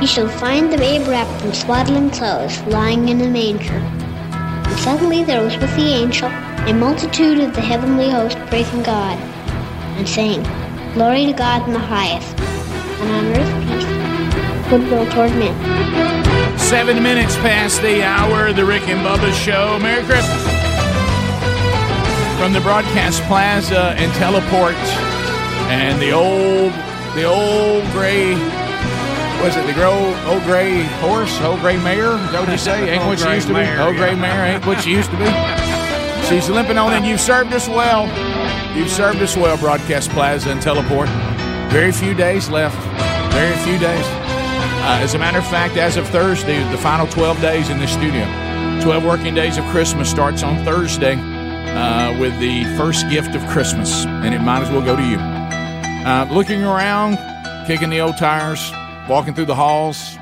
You 0.00 0.06
shall 0.06 0.28
find 0.28 0.72
the 0.72 0.78
babe 0.78 1.08
wrapped 1.08 1.44
in 1.44 1.52
swaddling 1.52 2.10
clothes, 2.10 2.60
lying 2.68 3.08
in 3.08 3.20
a 3.20 3.28
manger. 3.28 3.72
And 3.72 4.78
suddenly 4.78 5.24
there 5.24 5.42
was 5.42 5.56
with 5.56 5.74
the 5.74 5.88
angel 5.88 6.28
a 6.28 6.72
multitude 6.72 7.40
of 7.40 7.52
the 7.52 7.60
heavenly 7.60 8.08
host 8.08 8.38
praising 8.46 8.84
God, 8.84 9.18
and 9.98 10.08
saying, 10.08 10.44
Glory 10.94 11.26
to 11.26 11.32
God 11.32 11.66
in 11.66 11.72
the 11.72 11.80
highest, 11.80 12.38
and 12.38 13.10
on 13.10 13.26
earth 13.40 13.52
peace, 13.66 14.70
goodwill 14.70 15.04
toward 15.10 15.32
men. 15.32 16.58
Seven 16.58 17.02
minutes 17.02 17.34
past 17.36 17.82
the 17.82 18.04
hour, 18.04 18.52
the 18.52 18.64
Rick 18.64 18.86
and 18.88 19.04
Bubba 19.04 19.32
Show. 19.32 19.80
Merry 19.80 20.04
Christmas. 20.04 20.42
From 22.38 22.52
the 22.52 22.60
broadcast 22.60 23.20
plaza 23.24 23.94
and 23.98 24.12
teleport 24.12 24.76
and 25.72 26.00
the 26.00 26.12
old, 26.12 26.72
the 27.16 27.24
old 27.24 27.82
gray, 27.90 28.34
was 29.42 29.56
it 29.56 29.66
the 29.66 29.72
gro- 29.74 30.14
old 30.26 30.42
gray 30.44 30.82
horse, 31.00 31.40
old 31.40 31.60
gray 31.60 31.76
mare? 31.76 32.12
Is 32.12 32.32
that 32.32 32.40
what 32.40 32.50
you 32.50 32.58
say? 32.58 32.90
Ain't 32.90 33.00
Old 33.02 33.10
what 33.10 33.18
she 33.20 33.34
used 33.34 33.46
to 33.48 33.54
be? 33.54 33.60
mare, 33.60 33.82
Old 33.86 33.96
gray 33.96 34.14
mare 34.14 34.46
ain't 34.54 34.66
what 34.66 34.80
she 34.82 34.90
used 34.92 35.10
to 35.10 35.16
be. 35.16 35.24
She's 36.28 36.48
limping 36.50 36.76
on, 36.76 36.92
and 36.92 37.06
you've 37.06 37.20
served 37.20 37.52
us 37.54 37.68
well. 37.68 38.06
You've 38.76 38.90
served 38.90 39.20
us 39.22 39.36
well, 39.36 39.56
Broadcast 39.56 40.10
Plaza 40.10 40.50
and 40.50 40.60
Teleport. 40.60 41.08
Very 41.72 41.92
few 41.92 42.12
days 42.14 42.50
left. 42.50 42.76
Very 43.32 43.56
few 43.64 43.78
days. 43.78 44.04
Uh, 44.04 44.98
as 45.02 45.14
a 45.14 45.18
matter 45.18 45.38
of 45.38 45.46
fact, 45.46 45.76
as 45.76 45.96
of 45.96 46.06
Thursday, 46.08 46.58
the 46.70 46.78
final 46.78 47.06
12 47.06 47.40
days 47.40 47.70
in 47.70 47.78
this 47.78 47.92
studio, 47.92 48.24
12 48.82 49.04
working 49.04 49.34
days 49.34 49.56
of 49.56 49.64
Christmas 49.66 50.10
starts 50.10 50.42
on 50.42 50.62
Thursday 50.64 51.14
uh, 51.14 52.18
with 52.18 52.38
the 52.40 52.64
first 52.76 53.08
gift 53.08 53.34
of 53.34 53.46
Christmas, 53.48 54.04
and 54.04 54.34
it 54.34 54.40
might 54.40 54.62
as 54.62 54.70
well 54.70 54.82
go 54.82 54.96
to 54.96 55.02
you. 55.02 55.18
Uh, 55.18 56.26
looking 56.30 56.62
around, 56.62 57.16
kicking 57.66 57.88
the 57.90 58.00
old 58.00 58.16
tires, 58.18 58.70
walking 59.08 59.32
through 59.32 59.46
the 59.46 59.54
halls. 59.54 60.18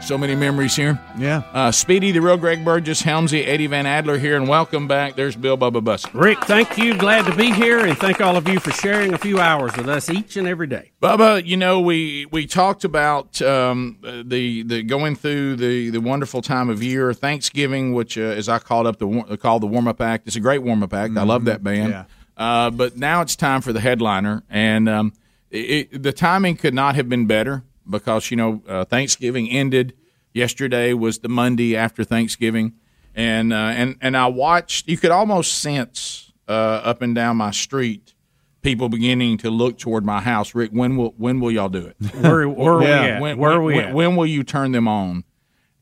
So 0.00 0.16
many 0.16 0.34
memories 0.34 0.74
here. 0.74 0.98
Yeah. 1.18 1.42
Uh, 1.52 1.70
Speedy, 1.70 2.12
the 2.12 2.22
real 2.22 2.38
Greg 2.38 2.64
Burgess, 2.64 3.02
Helmsy, 3.02 3.46
Eddie 3.46 3.66
Van 3.66 3.84
Adler 3.84 4.16
here, 4.16 4.36
and 4.36 4.48
welcome 4.48 4.88
back. 4.88 5.16
There's 5.16 5.36
Bill 5.36 5.58
Bubba 5.58 5.84
Bussey. 5.84 6.08
Rick, 6.14 6.44
thank 6.44 6.78
you. 6.78 6.96
Glad 6.96 7.26
to 7.26 7.36
be 7.36 7.52
here, 7.52 7.84
and 7.84 7.98
thank 7.98 8.20
all 8.22 8.36
of 8.36 8.48
you 8.48 8.58
for 8.60 8.70
sharing 8.70 9.12
a 9.12 9.18
few 9.18 9.38
hours 9.38 9.76
with 9.76 9.88
us 9.88 10.08
each 10.08 10.36
and 10.38 10.48
every 10.48 10.66
day. 10.68 10.92
Bubba, 11.02 11.44
you 11.44 11.58
know 11.58 11.80
we 11.80 12.26
we 12.30 12.46
talked 12.46 12.84
about 12.84 13.42
um, 13.42 13.98
the 14.02 14.62
the 14.62 14.82
going 14.82 15.14
through 15.14 15.56
the 15.56 15.90
the 15.90 16.00
wonderful 16.00 16.40
time 16.40 16.70
of 16.70 16.82
year, 16.82 17.12
Thanksgiving, 17.12 17.92
which 17.92 18.16
uh, 18.16 18.22
as 18.22 18.48
I 18.48 18.60
called 18.60 18.86
up 18.86 18.98
the 18.98 19.36
called 19.38 19.62
the 19.62 19.66
warm 19.66 19.88
up 19.88 20.00
act. 20.00 20.26
It's 20.26 20.36
a 20.36 20.40
great 20.40 20.62
warm 20.62 20.82
up 20.82 20.94
act. 20.94 21.18
I 21.18 21.24
love 21.24 21.44
that 21.46 21.62
band. 21.62 21.90
Yeah. 21.90 22.04
Uh, 22.36 22.70
but 22.70 22.96
now 22.96 23.20
it's 23.20 23.36
time 23.36 23.60
for 23.60 23.74
the 23.74 23.80
headliner, 23.80 24.44
and 24.48 24.88
um, 24.88 25.12
it, 25.50 25.88
it, 25.92 26.02
the 26.02 26.12
timing 26.12 26.56
could 26.56 26.72
not 26.72 26.94
have 26.94 27.08
been 27.08 27.26
better 27.26 27.64
because 27.88 28.30
you 28.30 28.36
know 28.36 28.62
uh, 28.68 28.84
Thanksgiving 28.84 29.48
ended 29.50 29.94
yesterday. 30.32 30.92
Was 30.92 31.18
the 31.20 31.28
Monday 31.28 31.76
after 31.76 32.04
Thanksgiving, 32.04 32.74
and 33.14 33.52
uh, 33.52 33.56
and 33.56 33.96
and 34.00 34.16
I 34.16 34.26
watched. 34.26 34.88
You 34.88 34.96
could 34.96 35.10
almost 35.10 35.58
sense 35.60 36.32
uh, 36.48 36.52
up 36.52 37.02
and 37.02 37.14
down 37.14 37.36
my 37.36 37.50
street 37.50 38.14
people 38.60 38.88
beginning 38.88 39.38
to 39.38 39.50
look 39.50 39.78
toward 39.78 40.04
my 40.04 40.20
house. 40.20 40.54
Rick, 40.54 40.70
when 40.72 40.96
will 40.96 41.14
when 41.16 41.40
will 41.40 41.50
y'all 41.52 41.68
do 41.68 41.86
it? 41.86 41.96
Where- 42.16 42.48
where 42.48 42.76
we 42.76 42.86
at? 42.86 43.20
When, 43.20 43.38
Where 43.38 43.50
when- 43.52 43.62
we 43.64 43.74
when- 43.76 43.84
at? 43.86 43.94
when 43.94 44.16
will 44.16 44.26
you 44.26 44.42
turn 44.42 44.72
them 44.72 44.88
on? 44.88 45.24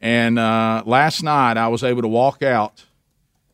And 0.01 0.39
uh, 0.39 0.83
last 0.87 1.23
night 1.23 1.57
I 1.57 1.69
was 1.69 1.83
able 1.83 2.03
to 2.03 2.09
walk 2.09 2.43
out 2.43 2.85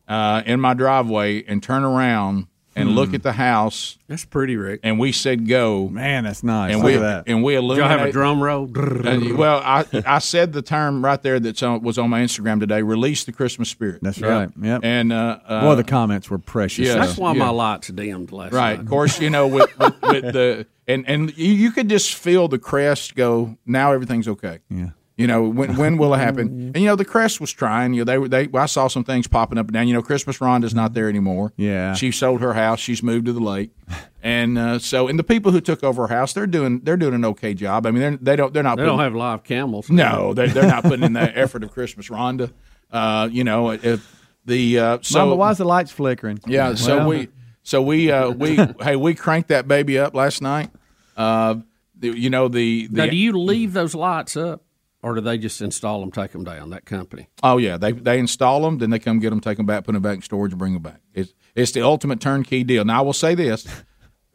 uh, 0.09 0.43
in 0.45 0.59
my 0.59 0.73
driveway 0.73 1.41
and 1.45 1.63
turn 1.63 1.83
around 1.83 2.47
and 2.75 2.89
Hmm. 2.89 2.95
look 2.95 3.13
at 3.13 3.23
the 3.23 3.31
house. 3.33 3.97
That's 4.07 4.25
pretty, 4.25 4.57
Rick. 4.57 4.81
And 4.83 4.99
we 4.99 5.11
said 5.11 5.47
go. 5.47 5.87
Man, 5.89 6.23
that's 6.25 6.43
nice. 6.43 6.71
And 6.73 6.79
Look 6.81 6.85
we 6.87 6.95
at 6.95 6.99
that. 7.01 7.23
and 7.27 7.43
we 7.43 7.53
Did 7.53 7.63
y'all 7.63 7.87
have 7.87 8.01
a 8.01 8.11
drum 8.11 8.41
roll? 8.43 8.65
Uh, 8.75 9.19
well, 9.35 9.61
I 9.63 9.85
I 10.05 10.19
said 10.19 10.53
the 10.53 10.61
term 10.61 11.03
right 11.03 11.21
there 11.21 11.39
that 11.39 11.79
was 11.81 11.97
on 11.97 12.09
my 12.09 12.21
Instagram 12.21 12.59
today. 12.59 12.81
Release 12.81 13.23
the 13.23 13.31
Christmas 13.31 13.69
spirit. 13.69 13.99
That's 14.01 14.19
right. 14.21 14.49
Yep. 14.61 14.81
And 14.83 15.11
uh, 15.13 15.39
uh, 15.47 15.61
Boy, 15.61 15.75
the 15.75 15.83
comments 15.83 16.29
were 16.29 16.37
precious. 16.39 16.87
yeah. 16.87 16.95
That's 16.95 17.17
why 17.17 17.33
Yeah. 17.33 17.39
my 17.39 17.49
lights 17.49 17.87
dimmed 17.89 18.31
last 18.31 18.53
right. 18.53 18.59
night. 18.61 18.69
Right. 18.71 18.79
Of 18.79 18.87
course, 18.87 19.19
you 19.19 19.29
know 19.29 19.47
with, 19.47 19.77
with, 19.79 20.01
with 20.01 20.33
the 20.33 20.65
and 20.87 21.05
and 21.07 21.37
you, 21.37 21.51
you 21.53 21.71
could 21.71 21.89
just 21.89 22.13
feel 22.15 22.47
the 22.47 22.59
crest 22.59 23.15
go. 23.15 23.57
Now 23.65 23.91
everything's 23.93 24.27
okay. 24.27 24.59
Yeah. 24.69 24.89
You 25.15 25.27
know 25.27 25.43
when 25.43 25.75
when 25.75 25.97
will 25.97 26.13
it 26.15 26.17
happen? 26.17 26.71
And 26.73 26.77
you 26.81 26.87
know 26.87 26.95
the 26.95 27.05
crest 27.05 27.39
was 27.39 27.51
trying. 27.51 27.93
You 27.93 28.01
know 28.01 28.05
they 28.05 28.17
were 28.17 28.27
they. 28.27 28.49
I 28.53 28.65
saw 28.65 28.87
some 28.87 29.03
things 29.03 29.27
popping 29.27 29.59
up 29.59 29.67
and 29.67 29.73
down. 29.73 29.87
You 29.87 29.93
know 29.93 30.01
Christmas 30.01 30.39
Rhonda's 30.39 30.73
not 30.73 30.93
there 30.93 31.07
anymore. 31.07 31.53
Yeah. 31.55 31.93
She 31.93 32.11
sold 32.11 32.41
her 32.41 32.53
house. 32.53 32.79
She's 32.79 33.03
moved 33.03 33.27
to 33.27 33.33
the 33.33 33.39
lake, 33.39 33.69
and 34.23 34.57
uh, 34.57 34.79
so 34.79 35.07
and 35.07 35.19
the 35.19 35.23
people 35.23 35.51
who 35.51 35.61
took 35.61 35.83
over 35.83 36.07
her 36.07 36.15
house, 36.15 36.33
they're 36.33 36.47
doing 36.47 36.79
they're 36.79 36.97
doing 36.97 37.13
an 37.13 37.25
okay 37.25 37.53
job. 37.53 37.85
I 37.85 37.91
mean 37.91 38.01
they're 38.01 38.17
they 38.17 38.35
don't 38.35 38.53
they're 38.55 38.63
not 38.63 38.77
They 38.79 38.85
don't 38.85 38.97
have 38.99 39.13
live 39.13 39.43
camels. 39.43 39.87
no, 39.89 40.33
they, 40.33 40.47
they're 40.47 40.65
not 40.67 40.83
putting 40.83 41.03
in 41.03 41.13
the 41.13 41.37
effort 41.37 41.63
of 41.63 41.71
Christmas 41.71 42.09
Rhonda. 42.09 42.51
Uh, 42.91 43.29
you 43.31 43.43
know, 43.43 43.69
if 43.69 44.19
the 44.45 44.79
uh, 44.79 44.97
so 45.01 45.19
Mama, 45.19 45.35
why's 45.35 45.59
the 45.59 45.65
lights 45.65 45.91
flickering? 45.91 46.39
yeah, 46.47 46.73
so 46.73 46.97
Well, 46.97 47.09
we 47.09 47.27
so 47.61 47.83
we 47.83 48.11
uh, 48.11 48.29
we 48.31 48.55
hey 48.81 48.95
we 48.95 49.13
cranked 49.13 49.49
that 49.49 49.67
baby 49.67 49.99
up 49.99 50.15
last 50.15 50.41
night. 50.41 50.71
Uh, 51.15 51.57
the, 51.99 52.17
you 52.17 52.31
know 52.31 52.47
the, 52.47 52.87
the 52.87 52.97
Now, 53.05 53.05
do 53.11 53.15
you 53.15 53.37
leave 53.37 53.73
those 53.73 53.93
lights 53.95 54.35
up, 54.35 54.62
or 55.03 55.13
do 55.15 55.21
they 55.21 55.37
just 55.37 55.61
install 55.61 55.99
them, 55.99 56.11
take 56.11 56.31
them 56.31 56.43
down? 56.43 56.69
That 56.71 56.85
company. 56.85 57.27
oh 57.43 57.57
yeah 57.57 57.77
they 57.77 57.91
they 57.91 58.17
install 58.19 58.61
them, 58.61 58.77
then 58.79 58.89
they 58.89 58.99
come 58.99 59.19
get 59.19 59.29
them, 59.29 59.39
take 59.41 59.57
them 59.57 59.65
back, 59.65 59.83
put 59.83 59.91
them 59.93 60.01
back 60.01 60.15
in 60.15 60.21
storage, 60.21 60.51
and 60.53 60.59
bring 60.59 60.73
them 60.73 60.81
back. 60.81 61.01
It's 61.13 61.33
it's 61.55 61.71
the 61.73 61.81
ultimate 61.81 62.19
turnkey 62.19 62.63
deal. 62.63 62.83
Now 62.85 62.99
I 62.99 63.01
will 63.01 63.13
say 63.13 63.35
this. 63.35 63.67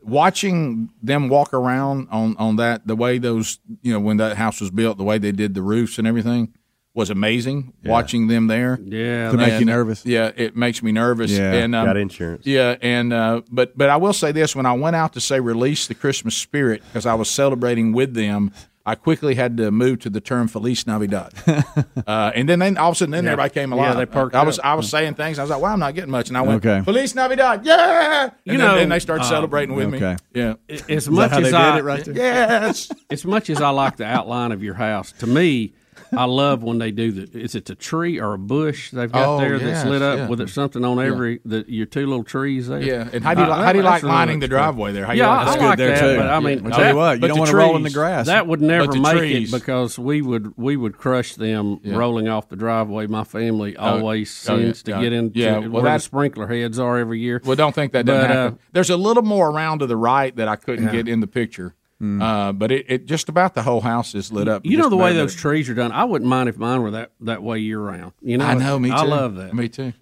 Watching 0.00 0.90
them 1.02 1.28
walk 1.28 1.52
around 1.52 2.08
on, 2.10 2.36
on 2.38 2.56
that 2.56 2.86
the 2.86 2.94
way 2.94 3.18
those 3.18 3.58
you 3.82 3.92
know 3.92 3.98
when 3.98 4.18
that 4.18 4.36
house 4.36 4.60
was 4.60 4.70
built 4.70 4.96
the 4.96 5.04
way 5.04 5.18
they 5.18 5.32
did 5.32 5.54
the 5.54 5.62
roofs 5.62 5.98
and 5.98 6.06
everything 6.06 6.54
was 6.94 7.10
amazing. 7.10 7.72
Watching 7.84 8.26
them 8.28 8.46
there, 8.46 8.78
Yeah, 8.82 9.30
To 9.30 9.36
make 9.36 9.58
you 9.60 9.66
nervous. 9.66 10.04
Yeah, 10.06 10.32
it 10.34 10.56
makes 10.56 10.82
me 10.82 10.90
nervous. 10.92 11.30
Yeah. 11.30 11.52
and 11.52 11.74
um, 11.74 11.86
Got 11.86 11.96
insurance. 11.96 12.46
Yeah, 12.46 12.76
and 12.80 13.12
uh, 13.12 13.42
but 13.50 13.76
but 13.76 13.90
I 13.90 13.96
will 13.96 14.12
say 14.12 14.30
this: 14.32 14.54
when 14.56 14.66
I 14.66 14.72
went 14.72 14.96
out 14.96 15.12
to 15.14 15.20
say 15.20 15.40
release 15.40 15.88
the 15.88 15.94
Christmas 15.94 16.36
spirit 16.36 16.82
because 16.86 17.04
I 17.04 17.14
was 17.14 17.28
celebrating 17.28 17.92
with 17.92 18.14
them, 18.14 18.52
I 18.88 18.94
quickly 18.94 19.34
had 19.34 19.56
to 19.58 19.70
move 19.70 19.98
to 20.00 20.10
the 20.10 20.20
term 20.20 20.48
Feliz 20.48 20.86
Navidad, 20.86 21.32
uh, 22.06 22.32
and 22.34 22.48
then, 22.48 22.58
then 22.60 22.78
all 22.78 22.90
of 22.90 22.92
a 22.94 22.96
sudden 22.96 23.12
then 23.12 23.24
Yeah. 23.24 23.32
everybody 23.32 23.52
came 23.54 23.70
Yeah, 23.72 23.76
alive. 23.76 23.96
they 23.98 24.06
perked 24.06 24.34
I 24.34 24.42
was 24.44 24.58
up. 24.58 24.64
I 24.64 24.74
was 24.74 24.88
saying 24.88 25.14
things. 25.14 25.38
I 25.38 25.42
was 25.42 25.50
like, 25.50 25.60
well, 25.60 25.72
I'm 25.72 25.78
not 25.80 25.94
getting 25.94 26.10
much, 26.10 26.28
and 26.28 26.38
I 26.38 26.42
went 26.42 26.64
Okay. 26.64 26.82
Feliz 26.84 27.14
Navidad, 27.14 27.66
yeah. 27.66 28.22
And 28.24 28.32
You 28.44 28.56
then, 28.58 28.66
know, 28.66 28.74
then 28.76 28.88
they 28.88 28.98
started 28.98 29.24
uh, 29.24 29.28
celebrating 29.28 29.74
with 29.74 29.92
okay. 29.94 30.16
me. 30.34 30.40
Yeah, 30.40 30.54
As 30.88 31.08
much 31.10 31.32
as 31.32 31.52
I 31.52 31.72
did 31.72 31.78
it 31.80 31.84
right 31.84 32.04
there? 32.04 32.14
yes. 32.16 32.90
as 33.10 33.24
much 33.24 33.50
as 33.50 33.60
I 33.60 33.70
like 33.70 33.96
the 33.96 34.06
outline 34.06 34.52
of 34.52 34.62
your 34.62 34.74
house, 34.74 35.12
to 35.18 35.26
me, 35.26 35.72
I 36.12 36.24
love 36.24 36.62
when 36.62 36.78
they 36.78 36.90
do 36.90 37.12
the. 37.12 37.38
Is 37.38 37.54
it 37.54 37.68
a 37.70 37.74
tree 37.74 38.18
or 38.20 38.34
a 38.34 38.38
bush 38.38 38.90
they've 38.90 39.10
got 39.10 39.26
Oh, 39.28 39.38
there 39.38 39.56
yes, 39.56 39.62
that's 39.62 39.88
lit 39.90 40.02
up 40.02 40.18
yeah. 40.18 40.28
with 40.28 40.40
it, 40.40 40.48
something 40.48 40.84
on 40.84 40.98
every 41.04 41.40
the, 41.44 41.64
your 41.68 41.86
two 41.86 42.06
little 42.06 42.24
trees 42.24 42.68
there? 42.68 42.80
Yeah, 42.80 43.08
and 43.12 43.22
how 43.24 43.34
do 43.34 43.40
you 43.42 43.46
Uh, 43.46 43.50
like, 43.50 43.64
how 43.64 43.72
do 43.72 43.78
you 43.78 43.84
like 43.84 43.92
that's 43.94 44.04
really 44.04 44.14
lining 44.14 44.40
the 44.40 44.48
driveway 44.48 44.92
there? 44.92 45.06
How 45.06 45.12
you 45.12 45.22
Yeah, 45.22 45.28
like 45.28 45.38
I, 45.38 45.44
that? 45.56 45.60
I 45.62 45.66
like 45.68 45.78
there, 45.78 45.88
that, 45.90 46.00
too. 46.00 46.16
but 46.16 46.26
I 46.28 46.40
mean, 46.40 46.64
I'll 46.66 46.70
tell 46.78 46.90
you 46.90 46.96
what, 46.96 47.20
you 47.20 47.28
don't 47.28 47.38
want 47.38 47.50
to 47.50 47.56
roll 47.56 47.76
in 47.76 47.82
the 47.82 47.90
grass. 47.90 48.26
That 48.26 48.46
would 48.46 48.60
never 48.60 48.92
make 48.98 49.16
trees- 49.18 49.52
it 49.52 49.58
because 49.60 49.98
we 49.98 50.22
would 50.22 50.52
we 50.56 50.76
would 50.76 50.96
crush 50.96 51.34
them 51.34 51.80
Yeah. 51.82 51.96
rolling 51.96 52.28
off 52.28 52.48
the 52.48 52.56
driveway. 52.56 53.06
My 53.06 53.24
family 53.24 53.76
always 53.76 54.48
oh, 54.48 54.56
yeah, 54.56 54.62
seems 54.64 54.84
yeah. 54.86 54.96
to 54.96 55.02
get 55.02 55.12
into 55.12 55.38
Yeah, 55.38 55.58
well, 55.58 55.82
where 55.82 55.92
the 55.92 55.98
sprinkler 55.98 56.46
heads 56.48 56.78
are 56.78 56.98
every 56.98 57.20
year. 57.20 57.40
Well, 57.44 57.56
don't 57.56 57.74
think 57.74 57.92
that 57.92 58.06
doesn't 58.06 58.28
But, 58.28 58.30
uh, 58.30 58.42
happen. 58.44 58.58
There's 58.72 58.90
a 58.90 58.96
little 58.96 59.22
more 59.22 59.50
around 59.50 59.80
to 59.80 59.86
the 59.86 59.96
right 59.96 60.34
that 60.36 60.48
I 60.48 60.56
couldn't 60.56 60.90
get 60.92 61.06
in 61.08 61.20
the 61.20 61.26
picture. 61.26 61.74
Mm. 62.02 62.22
Uh, 62.22 62.52
but 62.52 62.70
it, 62.70 62.86
it 62.88 63.06
just 63.06 63.28
about 63.28 63.54
the 63.54 63.62
whole 63.62 63.80
house 63.80 64.14
is 64.14 64.30
lit 64.30 64.46
up. 64.46 64.64
You 64.64 64.76
know 64.76 64.88
the 64.88 64.96
way 64.96 65.14
those 65.14 65.34
it. 65.34 65.38
trees 65.38 65.68
are 65.68 65.74
done. 65.74 65.90
I 65.90 66.04
wouldn't 66.04 66.28
mind 66.28 66.48
if 66.48 66.56
mine 66.56 66.82
were 66.82 66.92
that 66.92 67.10
that 67.20 67.42
way 67.42 67.58
year 67.58 67.80
round. 67.80 68.12
You 68.22 68.38
know, 68.38 68.46
I 68.46 68.54
know, 68.54 68.78
me 68.78 68.90
too. 68.90 68.94
I 68.94 69.02
love 69.04 69.34
that. 69.36 69.52
Me 69.52 69.68
too. 69.68 69.92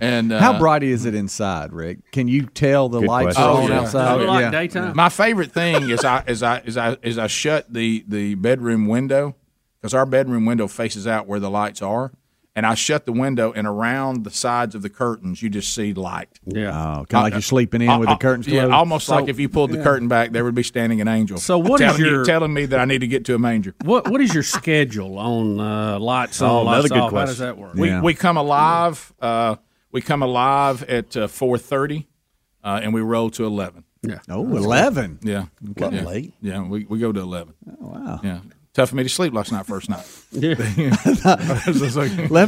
And 0.00 0.32
uh, 0.32 0.40
How 0.40 0.58
bright 0.58 0.82
is 0.82 1.04
it 1.04 1.14
inside, 1.14 1.72
Rick? 1.72 2.10
Can 2.10 2.26
you 2.28 2.42
tell 2.46 2.88
the 2.88 3.00
lights 3.00 3.36
question. 3.36 3.42
are 3.44 3.50
Oh, 3.50 3.62
on 3.62 3.70
yeah. 3.70 3.80
outside? 3.80 4.20
Oh, 4.20 4.38
yeah. 4.38 4.92
My 4.94 5.08
favorite 5.08 5.52
thing 5.52 5.90
is 5.90 6.04
I 6.04 6.24
is 6.26 6.42
I 6.42 6.58
is 6.60 6.76
I 6.76 6.96
is 7.02 7.18
I 7.18 7.28
shut 7.28 7.72
the 7.72 8.04
the 8.08 8.34
bedroom 8.34 8.86
window 8.88 9.36
because 9.80 9.94
our 9.94 10.04
bedroom 10.04 10.44
window 10.44 10.66
faces 10.66 11.06
out 11.06 11.26
where 11.28 11.38
the 11.38 11.50
lights 11.50 11.82
are, 11.82 12.12
and 12.56 12.64
I 12.66 12.74
shut 12.74 13.04
the 13.06 13.12
window 13.12 13.52
and 13.52 13.66
around 13.66 14.24
the 14.24 14.30
sides 14.30 14.74
of 14.74 14.80
the 14.82 14.88
curtains 14.88 15.42
you 15.42 15.48
just 15.50 15.74
see 15.74 15.92
light. 15.92 16.28
Yeah, 16.46 16.70
Oh, 16.70 17.04
kind 17.04 17.14
of 17.14 17.22
like 17.24 17.32
you're 17.34 17.42
sleeping 17.42 17.82
in 17.82 17.98
with 18.00 18.08
the 18.08 18.16
curtains 18.16 18.48
Yeah, 18.48 18.62
closed. 18.62 18.72
almost 18.74 19.06
So- 19.06 19.14
like 19.14 19.28
if 19.28 19.38
you 19.38 19.48
pulled 19.48 19.70
the 19.70 19.76
Yeah. 19.76 19.84
curtain 19.84 20.08
back, 20.08 20.32
there 20.32 20.42
would 20.42 20.54
be 20.54 20.62
standing 20.64 21.00
an 21.02 21.06
angel. 21.08 21.36
So 21.38 21.58
what 21.58 21.80
is 21.80 21.86
telling 21.86 22.02
me- 22.02 22.08
your- 22.08 22.24
telling 22.24 22.52
me 22.54 22.64
that 22.66 22.80
I 22.80 22.86
need 22.86 23.02
to 23.02 23.06
get 23.06 23.24
to 23.26 23.34
a 23.34 23.38
manger? 23.38 23.74
What 23.84 24.08
what 24.10 24.20
is 24.22 24.32
your 24.34 24.42
schedule 24.42 25.18
on 25.18 25.60
uh, 25.60 25.98
lights 26.00 26.40
Oh, 26.42 26.46
on, 26.46 26.66
another 26.66 26.78
lights 26.80 26.88
good 26.92 26.98
off? 26.98 27.12
How 27.12 27.24
does 27.26 27.38
that 27.38 27.58
work? 27.58 27.74
We 27.74 28.00
we 28.00 28.14
come 28.14 28.36
alive. 28.38 29.12
Uh, 29.20 29.56
we 29.92 30.00
come 30.00 30.22
alive 30.22 30.82
at 30.84 31.16
uh, 31.16 31.28
four 31.28 31.58
thirty, 31.58 32.06
uh, 32.64 32.80
and 32.82 32.92
we 32.94 33.02
roll 33.02 33.28
to 33.30 33.44
eleven. 33.44 33.84
Yeah. 34.02 34.18
Oh, 34.28 34.42
11. 34.56 35.18
Yeah. 35.22 35.46
Okay. 35.70 35.96
yeah. 35.96 36.02
Late. 36.04 36.34
Yeah, 36.40 36.62
we, 36.62 36.86
we 36.88 36.98
go 37.00 37.10
to 37.12 37.18
eleven. 37.20 37.54
Oh, 37.82 37.88
wow. 37.88 38.20
Yeah. 38.22 38.38
Tough 38.76 38.90
for 38.90 38.96
me 38.96 39.02
to 39.04 39.08
sleep 39.08 39.32
last 39.32 39.52
night, 39.52 39.64
first 39.64 39.88
night. 39.88 40.04
Yeah. 40.32 40.48
Eleven's 40.54 41.96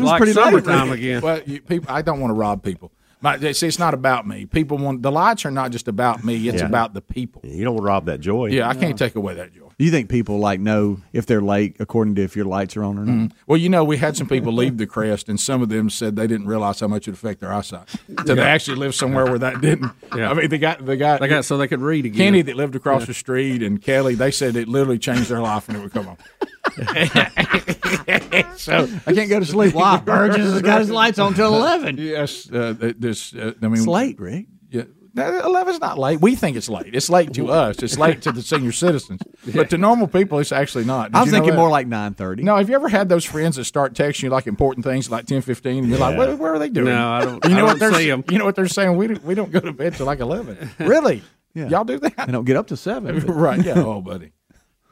Like 0.03 0.19
pretty 0.19 0.35
late. 0.35 0.35
summertime 0.35 0.93
again. 0.93 1.23
Well, 1.23 1.41
you, 1.47 1.63
people, 1.63 1.91
I 1.91 2.03
don't 2.03 2.21
want 2.21 2.31
to 2.31 2.35
rob 2.35 2.63
people. 2.63 2.93
My, 3.23 3.39
see, 3.53 3.67
it's 3.67 3.79
not 3.79 3.95
about 3.95 4.27
me. 4.29 4.45
People 4.45 4.77
want 4.77 5.01
the 5.03 5.11
lights 5.11 5.47
are 5.47 5.51
not 5.51 5.71
just 5.73 5.89
about 5.89 6.25
me. 6.25 6.49
It's 6.49 6.61
Yeah. 6.61 6.67
about 6.67 6.93
the 6.93 7.01
people. 7.01 7.41
You 7.47 7.65
don't 7.65 7.79
rob 7.79 8.05
that 8.07 8.21
joy. 8.21 8.47
Yeah, 8.49 8.69
I 8.69 8.75
can't 8.75 8.99
take 8.99 9.15
away 9.17 9.35
that 9.37 9.55
joy. 9.55 9.68
Do 9.79 9.85
you 9.85 9.93
think 9.93 10.09
people 10.09 10.39
like 10.41 10.59
know 10.59 11.01
if 11.13 11.25
they're 11.27 11.41
late 11.41 11.77
according 11.79 12.17
to 12.17 12.23
if 12.23 12.35
your 12.35 12.47
lights 12.47 12.77
are 12.77 12.83
on 12.83 12.99
or 12.99 13.05
not? 13.05 13.13
Mhm. 13.15 13.33
Well, 13.47 13.57
you 13.59 13.69
know, 13.69 13.85
we 13.85 13.97
had 13.97 14.17
some 14.17 14.27
people 14.27 14.53
leave 14.53 14.77
the 14.77 14.89
crest, 14.89 15.29
and 15.29 15.39
some 15.39 15.63
of 15.63 15.69
them 15.69 15.89
said 15.89 16.17
they 16.17 16.27
didn't 16.27 16.49
realize 16.49 16.81
how 16.81 16.89
much 16.89 17.07
it 17.07 17.13
affect 17.15 17.39
their 17.41 17.53
eyesight. 17.53 17.89
So 18.27 18.35
they 18.35 18.43
actually 18.43 18.77
live 18.77 18.93
somewhere 18.97 19.25
where 19.27 19.39
that 19.39 19.61
didn't. 19.61 19.93
Yeah. 20.17 20.31
I 20.31 20.35
mean, 20.35 20.49
they 20.49 20.59
got 20.59 20.85
they 20.85 20.97
got 20.97 21.21
They 21.21 21.29
got 21.29 21.45
so 21.45 21.57
they 21.57 21.69
could 21.69 21.81
read 21.81 22.07
again. 22.07 22.19
Kenny 22.19 22.43
that 22.43 22.57
lived 22.57 22.75
across 22.75 23.03
Yeah. 23.03 23.07
the 23.07 23.15
street 23.15 23.63
and 23.63 23.81
Kelly. 23.81 24.17
They 24.17 24.33
said 24.33 24.57
it 24.57 24.67
literally 24.67 24.99
changed 24.99 25.29
their 25.31 25.41
life 25.41 25.69
when 25.69 25.77
it 25.77 25.83
would 25.85 25.93
come 25.93 26.09
on. 26.09 26.17
so 28.57 28.89
I 29.07 29.13
can't 29.13 29.31
go 29.31 29.39
to 29.39 29.47
sleep. 29.47 29.75
Why? 29.79 29.99
Burgess 29.99 30.39
has 30.53 30.63
got 30.63 30.81
his 30.81 30.91
lights 30.91 31.21
on 31.21 31.35
till 31.35 31.55
11. 31.55 31.99
Yes, 31.99 32.51
uh, 32.53 32.75
this. 32.99 33.33
Uh, 33.33 33.53
I 33.63 33.67
mean, 33.69 33.75
It's 33.79 33.87
late, 33.87 34.19
Rick. 34.19 34.47
Eleven's 35.17 35.81
not 35.81 35.99
late. 35.99 36.21
We 36.21 36.35
think 36.37 36.57
it's 36.57 36.69
late. 36.69 36.95
It's 36.95 37.09
late 37.11 37.33
to 37.35 37.49
us. 37.51 37.83
It's 37.83 37.99
late 37.99 38.23
to 38.23 38.33
the 38.33 38.43
senior 38.43 38.73
citizens, 38.73 39.21
but 39.55 39.71
to 39.71 39.79
normal 39.79 40.07
people, 40.09 40.39
it's 40.39 40.53
actually 40.53 40.85
not. 40.85 41.13
Did 41.13 41.17
I 41.17 41.21
was 41.21 41.27
you 41.27 41.33
know 41.33 41.39
thinking 41.39 41.51
that? 41.53 41.57
more 41.61 41.71
like 41.71 41.89
9.30. 41.89 42.43
No, 42.43 42.57
have 42.57 42.69
you 42.69 42.75
ever 42.75 42.89
had 42.89 43.09
those 43.09 43.25
friends 43.25 43.57
that 43.57 43.65
start 43.65 43.95
texting 43.95 44.25
you 44.25 44.31
like 44.31 44.47
important 44.47 44.85
things 44.85 45.11
like 45.11 45.27
ten 45.27 45.41
fifteen, 45.43 45.79
and 45.85 45.89
you're 45.89 45.99
like, 45.99 46.17
what, 46.17 46.39
what 46.39 46.51
are 46.51 46.59
they 46.59 46.69
doing? 46.69 46.87
No, 46.87 47.09
I 47.11 47.25
don't- 47.25 47.45
You 47.45 47.55
know 47.55 47.65
what 47.65 47.79
they're 47.79 47.93
see 47.95 48.11
'em. 48.11 48.25
You 48.31 48.39
know 48.39 48.45
what 48.45 48.55
they're 48.57 48.69
saying? 48.69 48.97
We 48.97 49.07
don't, 49.09 49.25
we 49.25 49.35
don't 49.35 49.51
go 49.51 49.61
to 49.61 49.73
bed 49.73 49.95
till 49.95 50.07
like 50.07 50.21
eleven. 50.21 50.71
really? 50.79 51.23
Yeah. 51.55 51.69
Y'all 51.69 51.85
do 51.85 51.99
that? 51.99 52.17
They 52.27 52.33
don't 52.33 52.45
get 52.45 52.57
up 52.57 52.69
to 52.69 52.77
7. 52.77 53.21
but- 53.21 53.33
right? 53.33 53.65
Yeah. 53.65 53.75
Oh, 53.79 54.01
buddy. 54.01 54.33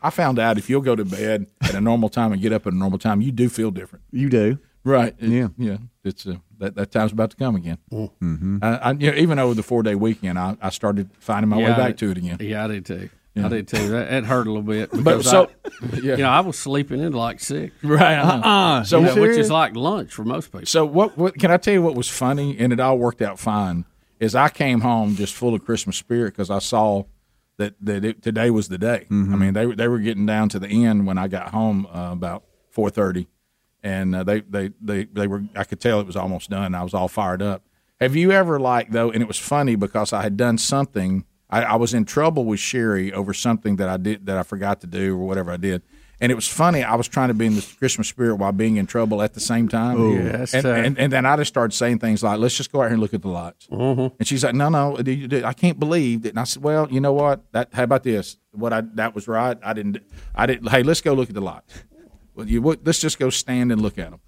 I 0.03 0.11
found 0.11 0.39
out 0.39 0.59
if 0.59 0.69
you'll 0.71 0.81
go 0.83 0.95
to 0.97 1.05
bed 1.05 1.47
at 1.63 1.75
a 1.75 1.81
normal 1.81 2.09
time 2.09 2.33
and 2.33 2.41
get 2.41 2.53
up 2.53 2.67
at 2.67 2.73
a 2.73 2.77
normal 2.77 2.99
time, 2.99 3.21
you 3.21 3.33
do 3.33 3.49
feel 3.49 3.71
different. 3.71 4.05
You 4.13 4.29
do. 4.29 4.59
Right. 4.87 5.15
It- 5.19 5.29
Yeah. 5.29 5.49
Yeah. 5.59 5.77
It's 6.05 6.27
uh, 6.27 6.37
that 6.59 6.77
that 6.77 6.91
time's 6.93 7.13
about 7.13 7.31
to 7.31 7.37
come 7.37 7.57
again. 7.57 7.79
Mm-hmm. 7.93 8.59
I, 8.63 8.77
I, 8.77 8.91
you 8.93 9.11
know, 9.11 9.17
even 9.19 9.39
over 9.41 9.55
the 9.55 9.63
four 9.65 9.83
day 9.83 9.95
weekend, 9.97 10.39
I, 10.39 10.57
I 10.63 10.71
started 10.71 11.11
finding 11.19 11.49
my 11.51 11.57
way 11.57 11.65
Yeah, 11.65 11.75
I 11.75 11.77
back 11.77 11.89
did- 11.89 11.99
to 11.99 12.11
it 12.13 12.17
again. 12.19 12.37
Yeah, 12.41 12.65
I 12.65 12.69
did 12.69 12.87
too. 12.87 13.11
Yeah. 13.35 13.47
I 13.47 13.49
did 13.51 13.69
too. 13.69 13.89
That, 13.91 14.09
that 14.09 14.25
hurt 14.25 14.47
a 14.47 14.51
little 14.51 14.63
bit. 14.63 14.91
But 15.05 15.23
so- 15.25 15.51
I, 15.83 15.97
yeah. 15.97 16.13
you 16.13 16.17
know, 16.19 16.31
I 16.31 16.41
was 16.41 16.57
sleeping 16.59 17.01
in 17.01 17.13
like 17.13 17.41
six. 17.41 17.75
Right. 17.83 18.01
I. 18.17 18.21
Uh-uh. 18.21 18.85
So 18.85 19.01
You 19.01 19.07
know, 19.07 19.21
which 19.23 19.37
is 19.37 19.51
like 19.51 19.75
lunch 19.77 20.13
for 20.13 20.25
most 20.25 20.53
people. 20.53 20.65
So 20.67 20.87
what, 20.87 21.19
what? 21.19 21.37
Can 21.39 21.51
I 21.51 21.57
tell 21.59 21.75
you 21.75 21.83
what 21.83 21.95
was 21.97 22.09
funny, 22.09 22.57
and 22.59 22.73
it 22.73 22.81
all 22.81 22.97
worked 22.99 23.21
out 23.21 23.39
fine? 23.39 23.85
Is 24.21 24.35
I 24.35 24.49
came 24.49 24.81
home 24.81 25.17
just 25.17 25.35
full 25.35 25.55
of 25.55 25.65
Christmas 25.67 25.97
spirit 25.99 26.33
because 26.33 26.49
I 26.49 26.61
saw 26.61 27.03
that 27.59 27.75
that 27.83 28.05
it, 28.05 28.23
today 28.23 28.49
was 28.51 28.69
the 28.69 28.79
day. 28.79 29.07
Mm-hmm. 29.11 29.35
I 29.35 29.37
mean, 29.37 29.53
they 29.53 29.67
were 29.67 29.75
they 29.77 29.89
were 29.89 29.99
getting 29.99 30.25
down 30.25 30.49
to 30.51 30.59
the 30.59 30.69
end 30.69 31.07
when 31.07 31.19
I 31.19 31.29
got 31.29 31.49
home 31.51 31.87
uh, 31.93 32.13
about 32.13 32.45
four 32.71 32.89
thirty, 32.89 33.27
and 33.83 34.15
uh, 34.15 34.25
they, 34.25 34.41
they 34.41 34.71
they 34.81 35.05
they 35.05 35.27
were. 35.27 35.45
I 35.55 35.65
could 35.65 35.81
tell 35.81 36.01
it 36.01 36.07
was 36.07 36.17
almost 36.17 36.51
done. 36.51 36.75
I 36.75 36.83
was 36.83 36.95
all 36.95 37.09
fired 37.09 37.43
up. 37.43 37.63
Have 38.01 38.15
you 38.15 38.33
ever 38.33 38.59
like 38.61 38.91
though? 38.91 39.11
And 39.11 39.23
it 39.23 39.27
was 39.27 39.39
funny 39.39 39.77
because 39.77 40.13
I 40.13 40.23
had 40.23 40.37
done 40.37 40.59
something. 40.59 41.25
I, 41.49 41.63
I 41.63 41.77
was 41.77 41.95
in 41.95 42.05
trouble 42.05 42.45
with 42.45 42.61
Sherry 42.61 43.13
over 43.13 43.33
something 43.33 43.77
that 43.77 43.89
I 43.89 43.97
did 43.97 44.27
that 44.27 44.37
I 44.37 44.43
forgot 44.43 44.81
to 44.83 44.87
do 44.87 45.15
or 45.15 45.27
whatever 45.27 45.51
I 45.51 45.57
did. 45.57 45.83
And 46.19 46.33
it 46.33 46.35
was 46.35 46.49
funny. 46.49 46.83
I 46.83 46.95
was 46.95 47.09
trying 47.09 47.29
to 47.29 47.35
be 47.35 47.45
in 47.45 47.57
the 47.57 47.75
Christmas 47.79 48.09
spirit 48.09 48.37
while 48.37 48.53
being 48.53 48.77
in 48.77 48.87
trouble 48.87 49.21
at 49.21 49.35
the 49.35 49.41
same 49.41 49.69
time. 49.69 50.01
Oh. 50.01 50.15
Yeah, 50.15 50.39
that's 50.39 50.55
and, 50.55 50.67
and, 50.67 50.99
and 50.99 51.13
then 51.13 51.27
I 51.27 51.37
just 51.37 51.49
started 51.49 51.75
saying 51.75 51.99
things 51.99 52.23
like, 52.23 52.39
"Let's 52.39 52.57
just 52.57 52.73
go 52.73 52.81
out 52.81 52.85
here 52.85 52.93
and 52.93 53.01
look 53.01 53.13
at 53.13 53.21
the 53.21 53.29
lights." 53.29 53.67
Mm-hmm. 53.67 54.17
And 54.19 54.27
she's 54.27 54.43
like, 54.43 54.55
"No, 54.55 54.71
no, 54.71 54.97
I 54.97 55.53
can't 55.53 55.79
believe 55.79 56.23
that." 56.23 56.31
And 56.31 56.41
I 56.41 56.45
said, 56.45 56.63
"Well, 56.63 56.89
you 56.91 57.01
know 57.01 57.13
what? 57.13 57.53
That 57.53 57.69
how 57.75 57.83
about 57.83 58.03
this? 58.03 58.39
What 58.53 58.73
I 58.73 58.81
that 58.95 59.15
was 59.15 59.29
right. 59.29 59.59
I 59.63 59.75
didn't. 59.75 59.99
I 60.35 60.47
didn't. 60.47 60.69
Hey, 60.71 60.83
let's 60.83 61.03
go 61.03 61.13
look 61.13 61.29
at 61.29 61.35
the 61.35 61.43
lights. 61.43 61.85
Well, 62.37 62.47
you 62.49 62.63
would- 62.63 62.87
let's 62.87 63.01
just 63.01 63.19
go 63.19 63.31
stand 63.31 63.73
and 63.73 63.81
look 63.81 63.99
at 63.99 64.11
them." 64.11 64.21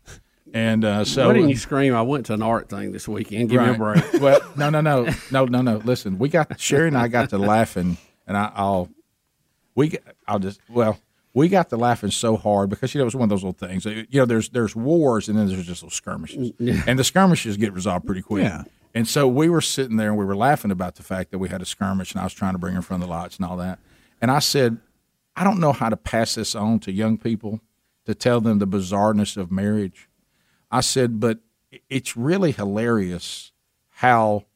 And 0.54 0.82
uh, 0.84 1.04
so 1.04 1.26
Why 1.28 1.34
didn't 1.34 1.50
you 1.50 1.56
scream? 1.56 1.94
I 1.94 2.00
went 2.02 2.26
to 2.26 2.32
an 2.34 2.40
art 2.42 2.70
thing 2.70 2.90
this 2.92 3.06
weekend. 3.06 3.50
Give 3.50 3.60
me 3.60 3.68
a 3.68 3.74
break. 3.74 4.02
well, 4.20 4.40
no, 4.56 4.70
no, 4.70 4.80
no, 4.80 5.06
no, 5.30 5.44
no, 5.44 5.60
no. 5.60 5.76
Listen, 5.84 6.18
we 6.18 6.30
got 6.30 6.58
Sherry 6.58 6.88
and 6.88 6.96
I 6.96 7.08
got 7.08 7.28
to 7.30 7.38
laughing, 7.38 7.98
and 8.26 8.34
I, 8.36 8.50
I'll 8.54 8.88
we 9.74 9.98
I'll 10.26 10.38
just 10.38 10.60
well 10.70 10.98
we 11.34 11.48
got 11.48 11.68
to 11.68 11.76
laughing 11.76 12.10
so 12.10 12.36
hard 12.38 12.70
because 12.70 12.94
you 12.94 12.98
know 12.98 13.02
it 13.02 13.04
was 13.04 13.14
one 13.14 13.24
of 13.24 13.28
those 13.28 13.44
little 13.44 13.68
things. 13.68 13.84
You 13.84 14.06
know, 14.12 14.24
there's 14.24 14.48
there's 14.48 14.74
wars 14.74 15.28
and 15.28 15.38
then 15.38 15.48
there's 15.48 15.66
just 15.66 15.82
little 15.82 15.94
skirmishes, 15.94 16.52
Yeah. 16.58 16.82
and 16.86 16.98
the 16.98 17.04
skirmishes 17.04 17.58
get 17.58 17.74
resolved 17.74 18.06
pretty 18.06 18.22
quick. 18.22 18.44
Yeah. 18.44 18.64
And 18.94 19.06
so 19.06 19.28
we 19.28 19.50
were 19.50 19.60
sitting 19.60 19.98
there 19.98 20.08
and 20.08 20.16
we 20.18 20.24
were 20.24 20.34
laughing 20.34 20.70
about 20.70 20.94
the 20.96 21.02
fact 21.02 21.30
that 21.30 21.38
we 21.38 21.50
had 21.50 21.60
a 21.60 21.66
skirmish, 21.66 22.12
and 22.12 22.20
I 22.22 22.24
was 22.24 22.32
trying 22.32 22.54
to 22.54 22.58
bring 22.58 22.72
her 22.72 22.78
in 22.78 22.82
front 22.82 23.02
of 23.02 23.08
the 23.08 23.14
lights 23.14 23.36
and 23.36 23.44
all 23.44 23.58
that. 23.58 23.78
And 24.22 24.30
I 24.30 24.38
said, 24.38 24.78
I 25.36 25.44
don't 25.44 25.60
know 25.60 25.72
how 25.72 25.90
to 25.90 25.96
pass 25.96 26.34
this 26.36 26.54
on 26.54 26.80
to 26.80 26.90
young 26.90 27.18
people 27.18 27.60
to 28.08 28.14
tell 28.14 28.40
them 28.40 28.58
the 28.58 28.66
bizarreness 28.66 29.36
of 29.36 29.52
marriage. 29.52 30.08
I 30.70 30.80
said, 30.80 31.20
but 31.20 31.40
it's 31.90 32.16
really 32.16 32.52
hilarious 32.52 33.52
how 33.90 34.46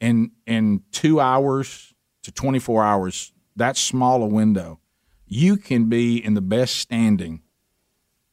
in 0.00 0.32
in 0.46 0.82
two 0.90 1.20
hours 1.20 1.94
to 2.24 2.32
twenty 2.32 2.58
four 2.58 2.82
hours, 2.82 3.32
that 3.54 3.76
small 3.76 4.24
a 4.24 4.26
window, 4.26 4.80
you 5.28 5.56
can 5.56 5.88
be 5.88 6.16
in 6.16 6.34
the 6.34 6.40
best 6.40 6.74
standing 6.74 7.42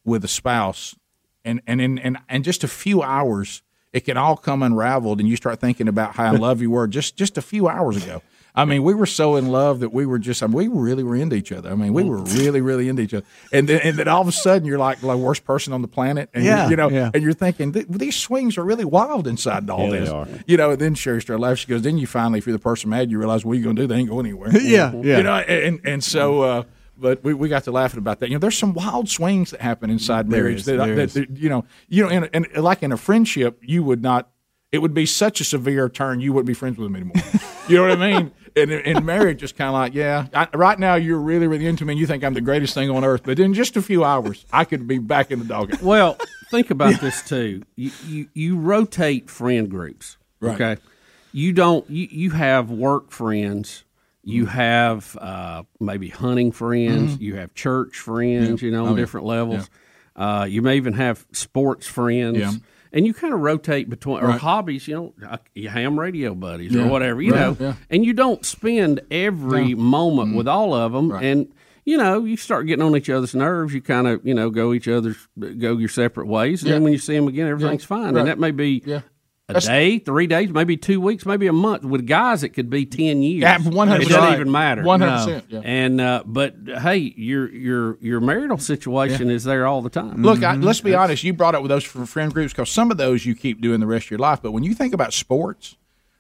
with 0.04 0.26
a 0.26 0.28
spouse, 0.28 0.96
and 1.44 1.62
and 1.68 1.80
in 1.80 2.00
and, 2.00 2.18
and 2.28 2.44
just 2.44 2.64
a 2.64 2.68
few 2.68 3.04
hours, 3.04 3.62
it 3.94 4.00
can 4.00 4.18
all 4.18 4.36
come 4.36 4.64
unraveled, 4.64 5.20
and 5.20 5.30
you 5.30 5.36
start 5.36 5.60
thinking 5.62 5.88
about 5.88 6.16
how 6.16 6.34
in 6.34 6.42
love 6.42 6.60
you 6.60 6.72
were 6.72 6.88
just 6.88 7.16
just 7.16 7.38
a 7.38 7.42
few 7.44 7.68
hours 7.68 8.04
ago. 8.04 8.24
I 8.56 8.64
mean, 8.64 8.84
we 8.84 8.94
were 8.94 9.06
so 9.06 9.36
in 9.36 9.48
love 9.48 9.82
that 9.82 9.91
we 9.91 10.06
were 10.06 10.18
just, 10.18 10.41
I 10.41 10.48
mean, 10.48 10.56
we 10.56 10.68
really 10.68 11.03
were 11.03 11.15
into 11.15 11.36
each 11.36 11.52
other. 11.52 11.69
I 11.69 11.76
mean, 11.76 11.94
we 11.94 12.03
were 12.03 12.19
mm. 12.19 12.38
really, 12.38 12.61
really 12.61 12.88
into 12.88 13.02
each 13.02 13.14
other. 13.14 13.26
And 13.52 13.68
then, 13.68 13.82
and 13.82 13.98
then 13.98 14.07
all 14.07 14.22
of 14.22 14.27
a 14.30 14.32
sudden, 14.32 14.65
you're 14.65 14.80
like 14.80 15.02
the 15.02 15.18
worst 15.18 15.44
person 15.44 15.73
on 15.73 15.82
the 15.82 15.90
planet. 15.90 16.30
And 16.34 16.45
Yeah, 16.45 16.69
you, 16.69 16.77
know, 16.77 16.90
yeah. 16.90 17.11
and 17.14 17.22
you're 17.22 17.34
thinking, 17.34 17.72
these 17.90 18.15
swings 18.15 18.57
are 18.57 18.64
really 18.64 18.86
wild 18.86 19.27
inside 19.27 19.69
all 19.69 19.86
Yeah, 19.86 19.90
they 19.90 19.99
this. 19.99 20.10
are. 20.10 20.27
You 20.48 20.56
know, 20.56 20.72
and 20.72 20.80
then 20.80 20.95
Sherry 20.95 21.22
started 21.22 21.41
laughing. 21.41 21.57
She 21.57 21.68
goes, 21.68 21.82
then 21.82 21.98
you 21.98 22.07
finally, 22.07 22.40
if 22.40 22.48
you're 22.48 22.56
the 22.56 22.60
person 22.60 22.90
mad, 22.90 23.11
you 23.11 23.19
realize 23.19 23.44
what 23.44 23.53
are 23.53 23.56
you 23.56 23.64
going 23.64 23.76
to 23.76 23.82
do? 23.84 23.88
They 23.88 23.95
ain't 23.95 24.10
going 24.10 24.26
anywhere. 24.26 24.52
Yeah, 24.65 24.90
mm-hmm. 24.90 25.03
yeah. 25.03 25.18
You 25.18 25.23
know, 25.23 25.34
and, 25.36 25.80
and 25.86 26.03
so, 26.03 26.34
mm. 26.40 26.60
uh, 26.60 26.64
but 26.98 27.23
we, 27.23 27.34
we 27.34 27.49
got 27.49 27.65
to 27.65 27.72
laughing 27.72 27.99
about 27.99 28.19
that. 28.19 28.30
You 28.30 28.36
know, 28.36 28.40
there's 28.40 28.57
some 28.57 28.73
wild 28.73 29.10
swings 29.10 29.52
that 29.52 29.61
happen 29.61 29.90
inside 29.90 30.30
There 30.30 30.44
marriage 30.44 30.61
is, 30.61 30.65
that, 30.65 30.77
that, 30.77 31.10
that, 31.11 31.38
you 31.38 31.49
know, 31.49 31.65
you 31.88 32.03
know, 32.03 32.10
and, 32.10 32.30
and 32.34 32.64
like 32.64 32.84
in 32.84 32.91
a 32.91 32.98
friendship, 32.98 33.60
you 33.61 33.84
would 33.84 34.02
not. 34.02 34.30
It 34.72 34.80
would 34.80 34.94
be 34.94 35.06
such 35.06 35.40
a 35.40 35.44
severe 35.44 35.88
turn. 35.88 36.19
You 36.19 36.34
wouldn't 36.34 36.48
be 36.48 36.53
friends 36.53 36.77
with 36.77 36.88
them 36.88 36.95
anymore. 36.95 37.23
you 37.69 37.77
know 37.77 37.84
what 37.84 38.02
I 38.02 38.11
mean? 38.11 38.32
And 38.57 38.72
in 38.72 38.80
in 38.98 39.06
marriage, 39.06 39.44
it's 39.44 39.52
kind 39.52 39.68
of 39.69 39.73
like, 39.73 39.94
yeah, 39.94 40.27
I, 40.34 40.48
right 40.53 40.80
now 40.80 40.95
you're 40.95 41.19
really, 41.19 41.45
really 41.48 41.65
into 41.68 41.84
me, 41.86 41.94
and 41.94 41.99
you 41.99 42.07
think 42.07 42.23
I'm 42.23 42.34
the 42.34 42.41
greatest 42.41 42.73
thing 42.73 42.90
on 42.90 43.03
earth. 43.03 43.22
But 43.23 43.40
in 43.40 43.53
just 43.53 43.76
a 43.76 43.82
few 43.82 44.03
hours, 44.03 44.45
I 44.53 44.64
could 44.64 44.88
be 44.88 44.98
back 44.98 45.30
in 45.32 45.40
the 45.40 45.45
dog. 45.45 45.82
Well, 45.82 46.18
think 46.49 46.72
about 46.72 47.02
this 47.02 47.22
too. 47.27 47.64
You, 47.76 47.91
you 48.07 48.27
you 48.34 48.57
rotate 48.57 49.30
friend 49.30 49.69
groups. 49.69 50.18
Right. 50.40 50.56
Okay. 50.61 50.82
You 51.34 51.52
don't. 51.52 51.90
You, 51.90 52.07
you 52.10 52.30
have 52.32 52.72
work 52.72 53.11
friends. 53.11 53.84
You 54.23 54.45
have 54.45 55.15
uh, 55.19 55.64
maybe 55.80 56.07
hunting 56.07 56.52
friends. 56.53 57.18
Mhm. 57.18 57.22
You 57.22 57.36
have 57.36 57.53
church 57.56 57.98
friends. 57.99 58.61
Yeah. 58.61 58.65
You 58.68 58.72
know, 58.72 58.86
Oh, 58.86 58.90
on 58.90 58.95
yeah. 58.95 59.02
different 59.03 59.26
levels. 59.27 59.69
Uh, 60.15 60.48
you 60.49 60.61
may 60.61 60.77
even 60.77 60.94
have 60.94 61.26
sports 61.34 61.88
friends. 61.88 62.57
Yeah. 62.95 62.99
And 62.99 63.05
you 63.07 63.13
kind 63.13 63.34
of 63.34 63.41
rotate 63.41 63.89
between 63.89 64.17
or 64.17 64.27
Right. 64.27 64.39
hobbies, 64.39 64.88
you 64.88 64.95
know, 64.95 65.13
uh, 65.30 65.38
you 65.53 65.69
ham 65.69 65.99
radio 65.99 66.34
buddies 66.34 66.73
Yeah. 66.73 66.85
or 66.85 66.88
whatever, 66.89 67.22
you 67.22 67.34
Right, 67.34 67.39
know, 67.39 67.57
yeah. 67.59 67.73
and 67.89 68.05
you 68.05 68.13
don't 68.13 68.45
spend 68.45 69.01
every 69.11 69.76
moment 69.76 70.35
with 70.35 70.47
all 70.47 70.73
of 70.73 70.93
them. 70.93 71.11
Right. 71.11 71.23
And 71.26 71.47
you 71.88 71.97
know, 71.97 72.26
you 72.26 72.35
start 72.35 72.65
getting 72.65 72.84
on 72.84 72.97
each 72.97 73.11
other's 73.11 73.35
nerves. 73.35 73.72
You 73.72 73.80
kind 73.80 74.07
of, 74.07 74.26
you 74.26 74.34
know, 74.34 74.49
go 74.49 74.73
each 74.73 74.88
other's, 74.88 75.27
go 75.38 75.77
your 75.77 75.88
separate 75.88 76.26
ways. 76.26 76.63
And 76.63 76.69
Yeah. 76.69 76.73
then 76.77 76.84
when 76.84 76.93
you 76.93 76.97
see 76.97 77.13
them 77.15 77.27
again, 77.27 77.47
everything's 77.47 77.84
fine. 77.84 78.15
Right. 78.15 78.22
And 78.22 78.27
that 78.27 78.39
may 78.39 78.49
be 78.49 78.81
Yeah. 78.84 79.01
A 79.47 79.53
That's- 79.53 79.67
day, 79.67 79.99
three 79.99 80.26
days, 80.26 80.49
maybe 80.49 80.76
two 80.76 80.99
weeks, 80.99 81.23
maybe 81.23 81.45
a 81.45 81.53
month. 81.53 81.84
With 81.84 82.07
guys, 82.07 82.41
it 82.41 82.49
could 82.49 82.67
be 82.69 82.85
ten 82.88 83.22
years. 83.22 83.43
Yeah, 83.43 83.59
100%. 83.59 84.01
It 84.01 84.09
doesn't 84.09 84.34
even 84.34 84.51
matter. 84.51 84.81
100%, 84.81 85.43
yeah. 85.49 85.61
And 85.63 86.01
uh, 86.01 86.23
but 86.26 86.55
hey, 86.81 86.97
your 87.15 87.47
your 87.53 87.97
your 88.01 88.19
marital 88.22 88.57
situation 88.57 89.30
is 89.30 89.43
there 89.43 89.67
all 89.67 89.84
the 89.84 89.89
time. 89.91 90.23
Look, 90.23 90.41
I, 90.43 90.55
let's 90.55 90.81
be 90.81 90.95
honest. 90.95 91.23
You 91.23 91.34
brought 91.34 91.53
up 91.53 91.61
with 91.61 91.69
those 91.69 91.84
fr- 91.84 92.05
friend 92.05 92.34
groups 92.34 92.53
because 92.53 92.72
some 92.72 92.89
of 92.89 92.97
those 92.97 93.23
you 93.26 93.35
keep 93.35 93.61
doing 93.61 93.80
the 93.81 93.85
rest 93.88 94.07
of 94.07 94.11
your 94.11 94.19
life. 94.19 94.41
But 94.41 94.51
when 94.51 94.63
you 94.63 94.73
think 94.73 94.95
about 94.95 95.13
sports, 95.13 95.76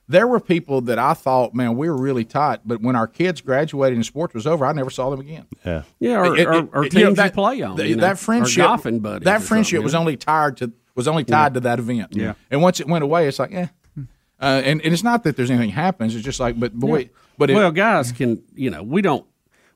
there 0.07 0.27
were 0.27 0.39
people 0.39 0.81
that 0.81 0.99
I 0.99 1.15
thought, 1.15 1.55
man, 1.55 1.75
we 1.77 1.89
were 1.89 1.97
really 1.97 2.25
tight. 2.25 2.59
But 2.63 2.81
when 2.81 2.95
our 2.95 3.07
kids 3.07 3.41
graduated 3.41 3.95
and 3.97 4.05
sports 4.05 4.35
was 4.35 4.45
over, 4.45 4.67
I 4.67 4.71
never 4.73 4.91
saw 4.91 5.09
them 5.09 5.19
again. 5.21 5.47
Yeah, 5.65 5.81
Yeah, 5.99 6.17
or- 6.19 6.27
or- 6.47 6.69
or 6.73 6.89
teams 6.89 7.17
you 7.17 7.31
play 7.31 7.63
on, 7.63 7.75
th- 7.75 7.89
you 7.89 7.95
know, 7.95 8.01
that 8.01 8.19
friendship, 8.19 8.65
golfing 8.65 8.99
buddies 8.99 9.25
that 9.25 9.41
friendship 9.41 9.77
something, 9.77 9.83
was 9.83 9.93
you 9.93 9.99
only 9.99 10.15
tied 10.15 10.57
to 10.57 10.71
was 10.95 11.07
only 11.07 11.23
tied 11.23 11.47
Yeah. 11.51 11.53
to 11.55 11.59
that 11.61 11.79
event. 11.79 12.15
Yeah. 12.15 12.33
and 12.49 12.61
once 12.61 12.79
it 12.79 12.87
went 12.87 13.03
away, 13.03 13.27
it's 13.27 13.39
like, 13.39 13.53
eh. 13.53 13.67
Uh, 14.41 14.61
and, 14.65 14.81
and 14.81 14.93
it's 14.93 15.03
not 15.03 15.23
that 15.23 15.37
there's 15.37 15.49
anything 15.49 15.69
happens. 15.69 16.13
It's 16.13 16.23
just 16.25 16.39
like, 16.41 16.59
but 16.59 16.73
boy, 16.73 16.97
Yeah. 16.99 17.07
but 17.37 17.49
it, 17.49 17.55
well, 17.55 17.71
guys 17.71 18.11
can 18.11 18.43
you 18.53 18.69
know 18.69 18.83
we 18.83 19.01
don't 19.01 19.25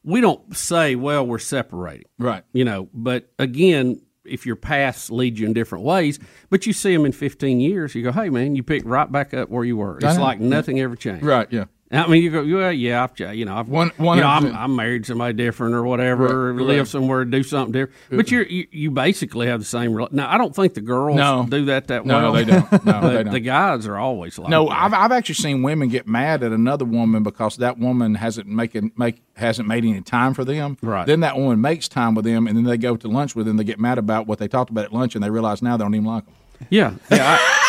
we 0.04 0.20
don't 0.22 0.56
say 0.56 0.96
well 0.96 1.26
we're 1.28 1.40
separating 1.40 2.06
right 2.18 2.44
you 2.54 2.64
know 2.64 2.88
but 2.94 3.30
again 3.38 4.02
if 4.24 4.46
your 4.46 4.56
paths 4.56 5.10
lead 5.10 5.38
you 5.38 5.46
in 5.46 5.52
different 5.54 5.84
ways 5.84 6.20
but 6.50 6.66
you 6.66 6.72
see 6.72 6.94
them 6.96 7.06
in 7.06 7.12
15 7.12 7.60
years 7.60 7.94
you 7.96 8.02
go 8.04 8.12
hey 8.14 8.30
man 8.30 8.56
you 8.56 8.64
pick 8.64 8.84
right 8.86 9.12
back 9.12 9.34
up 9.34 9.50
where 9.50 9.66
you 9.66 9.76
were 9.76 9.98
it's 10.02 10.18
like 10.18 10.40
nothing 10.40 10.80
ever 10.80 10.96
changed 10.96 11.26
Right, 11.26 11.48
yeah. 11.52 11.66
I 11.92 12.06
mean, 12.06 12.22
you 12.22 12.30
go, 12.30 12.42
yeah, 12.44 12.70
yeah, 12.70 13.04
I've, 13.04 13.36
you 13.36 13.46
know, 13.46 13.56
I've, 13.58 13.68
One- 13.68 13.92
one 13.98 14.18
you 14.20 14.24
know, 14.24 14.30
I'm, 14.30 14.56
I'm 14.56 14.76
married 14.76 15.08
somebody 15.08 15.34
different 15.34 15.74
or 15.74 15.84
whatever, 15.84 16.28
or 16.50 16.54
Right, 16.54 16.64
live 16.66 16.78
right. 16.80 16.88
somewhere, 16.88 17.26
do 17.26 17.42
something 17.42 17.72
different. 17.72 17.96
Uh-uh. 18.12 18.18
But 18.18 18.30
you're, 18.32 18.44
you, 18.46 18.68
you 18.72 18.92
basically 18.92 19.48
have 19.48 19.60
the 19.60 19.66
same. 19.66 19.98
Now, 20.12 20.32
I 20.32 20.38
don't 20.38 20.56
think 20.56 20.76
the 20.76 20.82
girls 20.82 21.18
No. 21.18 21.48
do 21.50 21.66
that 21.66 21.88
that 21.88 22.06
No, 22.06 22.32
well. 22.32 22.34
they 22.34 22.46
don't. 22.46 22.72
No, 22.86 23.02
but 23.02 23.10
they 23.14 23.24
don't. 23.24 23.34
the 23.34 23.40
guys 23.40 23.88
are 23.88 23.98
always 23.98 24.38
like, 24.38 24.50
no, 24.50 24.68
that. 24.70 24.84
I've 24.84 24.94
I've 24.94 25.12
actually 25.12 25.36
seen 25.36 25.64
women 25.64 25.90
get 25.90 26.08
mad 26.08 26.44
at 26.44 26.52
another 26.52 26.86
woman 26.86 27.24
because 27.24 27.58
that 27.58 27.80
woman 27.80 28.14
hasn't 28.14 28.48
making 28.48 28.92
make 28.96 29.24
hasn't 29.36 29.68
made 29.68 29.84
any 29.84 30.02
time 30.02 30.36
for 30.36 30.46
them. 30.46 30.78
Right. 30.84 31.08
Then 31.08 31.22
that 31.22 31.38
woman 31.38 31.60
makes 31.60 31.88
time 31.88 32.14
with 32.14 32.26
them, 32.26 32.46
and 32.46 32.56
then 32.56 32.66
they 32.66 32.78
go 32.78 32.98
to 32.98 33.08
lunch 33.08 33.36
with 33.36 33.48
them. 33.48 33.58
They 33.58 33.64
get 33.64 33.80
mad 33.80 33.98
about 33.98 34.28
what 34.28 34.38
they 34.38 34.48
talked 34.48 34.70
about 34.70 34.86
at 34.86 34.94
lunch, 34.94 35.16
and 35.16 35.24
they 35.24 35.30
realize 35.32 35.62
now 35.64 35.76
they 35.76 35.84
don't 35.86 35.96
even 35.96 36.06
like 36.06 36.26
them. 36.26 36.36
Yeah, 36.70 36.94
yeah. 37.10 37.38
I, 37.40 37.69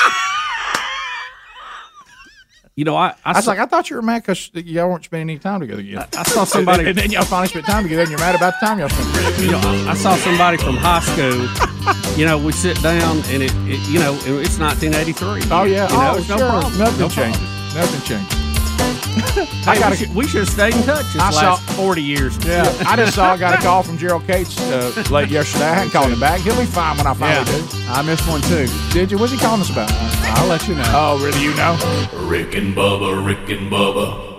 you 2.80 2.84
know, 2.86 2.96
I, 2.96 3.08
I, 3.08 3.14
I 3.26 3.32
was 3.36 3.44
saw- 3.44 3.50
like, 3.50 3.60
I 3.60 3.66
thought 3.66 3.90
you 3.90 3.96
were 3.96 4.00
mad 4.02 4.22
because 4.22 4.50
y'all 4.54 4.88
weren't 4.88 5.04
spending 5.04 5.28
any 5.28 5.38
time 5.38 5.60
together 5.60 5.82
yet. 5.82 6.16
I 6.16 6.22
saw 6.22 6.44
somebody- 6.44 6.86
and 6.88 6.96
then 6.96 7.10
y'all 7.10 7.24
finally 7.26 7.48
spent 7.48 7.66
time 7.66 7.82
together, 7.82 8.00
and 8.02 8.10
you're 8.10 8.18
mad 8.20 8.34
about 8.34 8.54
the 8.58 8.64
time 8.66 8.78
y'all 8.78 8.88
spent 8.88 9.38
you 9.38 9.50
know, 9.50 9.60
I, 9.62 9.90
I 9.90 9.94
saw 9.94 10.16
somebody 10.16 10.56
from 10.56 10.76
high 10.78 11.00
school. 11.00 12.16
You 12.18 12.24
know, 12.24 12.38
we 12.38 12.52
sit 12.52 12.80
down 12.82 13.18
and 13.28 13.42
it, 13.42 13.52
it 13.68 13.80
you 13.90 13.98
know, 14.00 14.14
it's 14.24 14.58
1983. 14.58 15.42
Oh 15.50 15.64
yeah, 15.64 15.88
you 15.90 15.96
know, 15.96 16.14
oh 16.16 16.22
sure, 16.22 16.38
no 16.38 16.48
problem. 16.48 16.78
nothing 16.78 17.00
No 17.00 17.08
changes. 17.10 17.36
problem. 17.38 17.74
Nothing 17.76 18.00
changes. 18.08 18.49
Hey, 19.64 19.88
we, 19.90 19.96
should, 19.96 20.14
we 20.14 20.26
should 20.26 20.40
have 20.40 20.48
stayed 20.48 20.74
in 20.74 20.82
touch 20.82 21.12
this 21.12 21.22
I 21.22 21.30
saw- 21.30 21.56
40 21.56 22.02
years. 22.02 22.36
Yeah, 22.44 22.62
I 22.86 22.96
just 22.96 23.14
saw 23.14 23.32
I 23.32 23.36
got 23.36 23.58
a 23.58 23.62
call 23.62 23.82
from 23.82 23.98
Gerald 23.98 24.26
Cates 24.26 24.58
uh, 24.60 25.04
late 25.10 25.28
yesterday. 25.28 25.64
I 25.66 25.74
hadn't 25.74 25.90
called 25.90 26.10
him 26.12 26.20
back. 26.20 26.40
He'll 26.40 26.58
be 26.58 26.66
fine 26.66 26.96
when 26.96 27.06
I 27.06 27.14
finally 27.14 27.50
Yeah. 27.50 27.68
do. 27.70 27.78
I 27.88 28.02
missed 28.02 28.26
one 28.28 28.40
too. 28.42 28.66
Did 28.92 29.10
you? 29.10 29.18
What's 29.18 29.32
he 29.32 29.38
calling 29.38 29.60
us 29.60 29.70
about? 29.70 29.90
I'll 30.38 30.46
let 30.48 30.66
you 30.68 30.74
know. 30.74 30.82
Oh, 30.86 31.22
really? 31.24 31.42
You 31.42 31.54
know? 31.54 31.76
Rick 32.28 32.54
and 32.54 32.74
Bubba, 32.74 33.24
Rick 33.24 33.48
and 33.50 33.70
Bubba. 33.70 34.29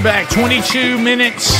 We're 0.00 0.04
back 0.04 0.30
22 0.30 0.96
minutes 0.96 1.50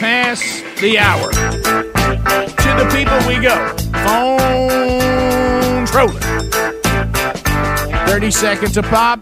past 0.00 0.42
the 0.80 0.98
hour. 0.98 1.30
To 1.30 1.38
the 1.38 2.90
people 2.92 3.16
we 3.28 3.38
go. 3.40 3.54
Phones 4.02 5.94
rolling. 5.94 6.18
30 8.08 8.30
seconds 8.32 8.76
a 8.78 8.82
pop. 8.82 9.20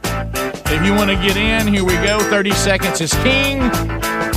If 0.71 0.83
you 0.87 0.95
want 0.95 1.11
to 1.11 1.17
get 1.17 1.37
in, 1.37 1.67
here 1.67 1.85
we 1.85 1.93
go. 1.97 2.19
30 2.21 2.53
seconds 2.53 3.03
is 3.03 3.13
king. 3.17 3.59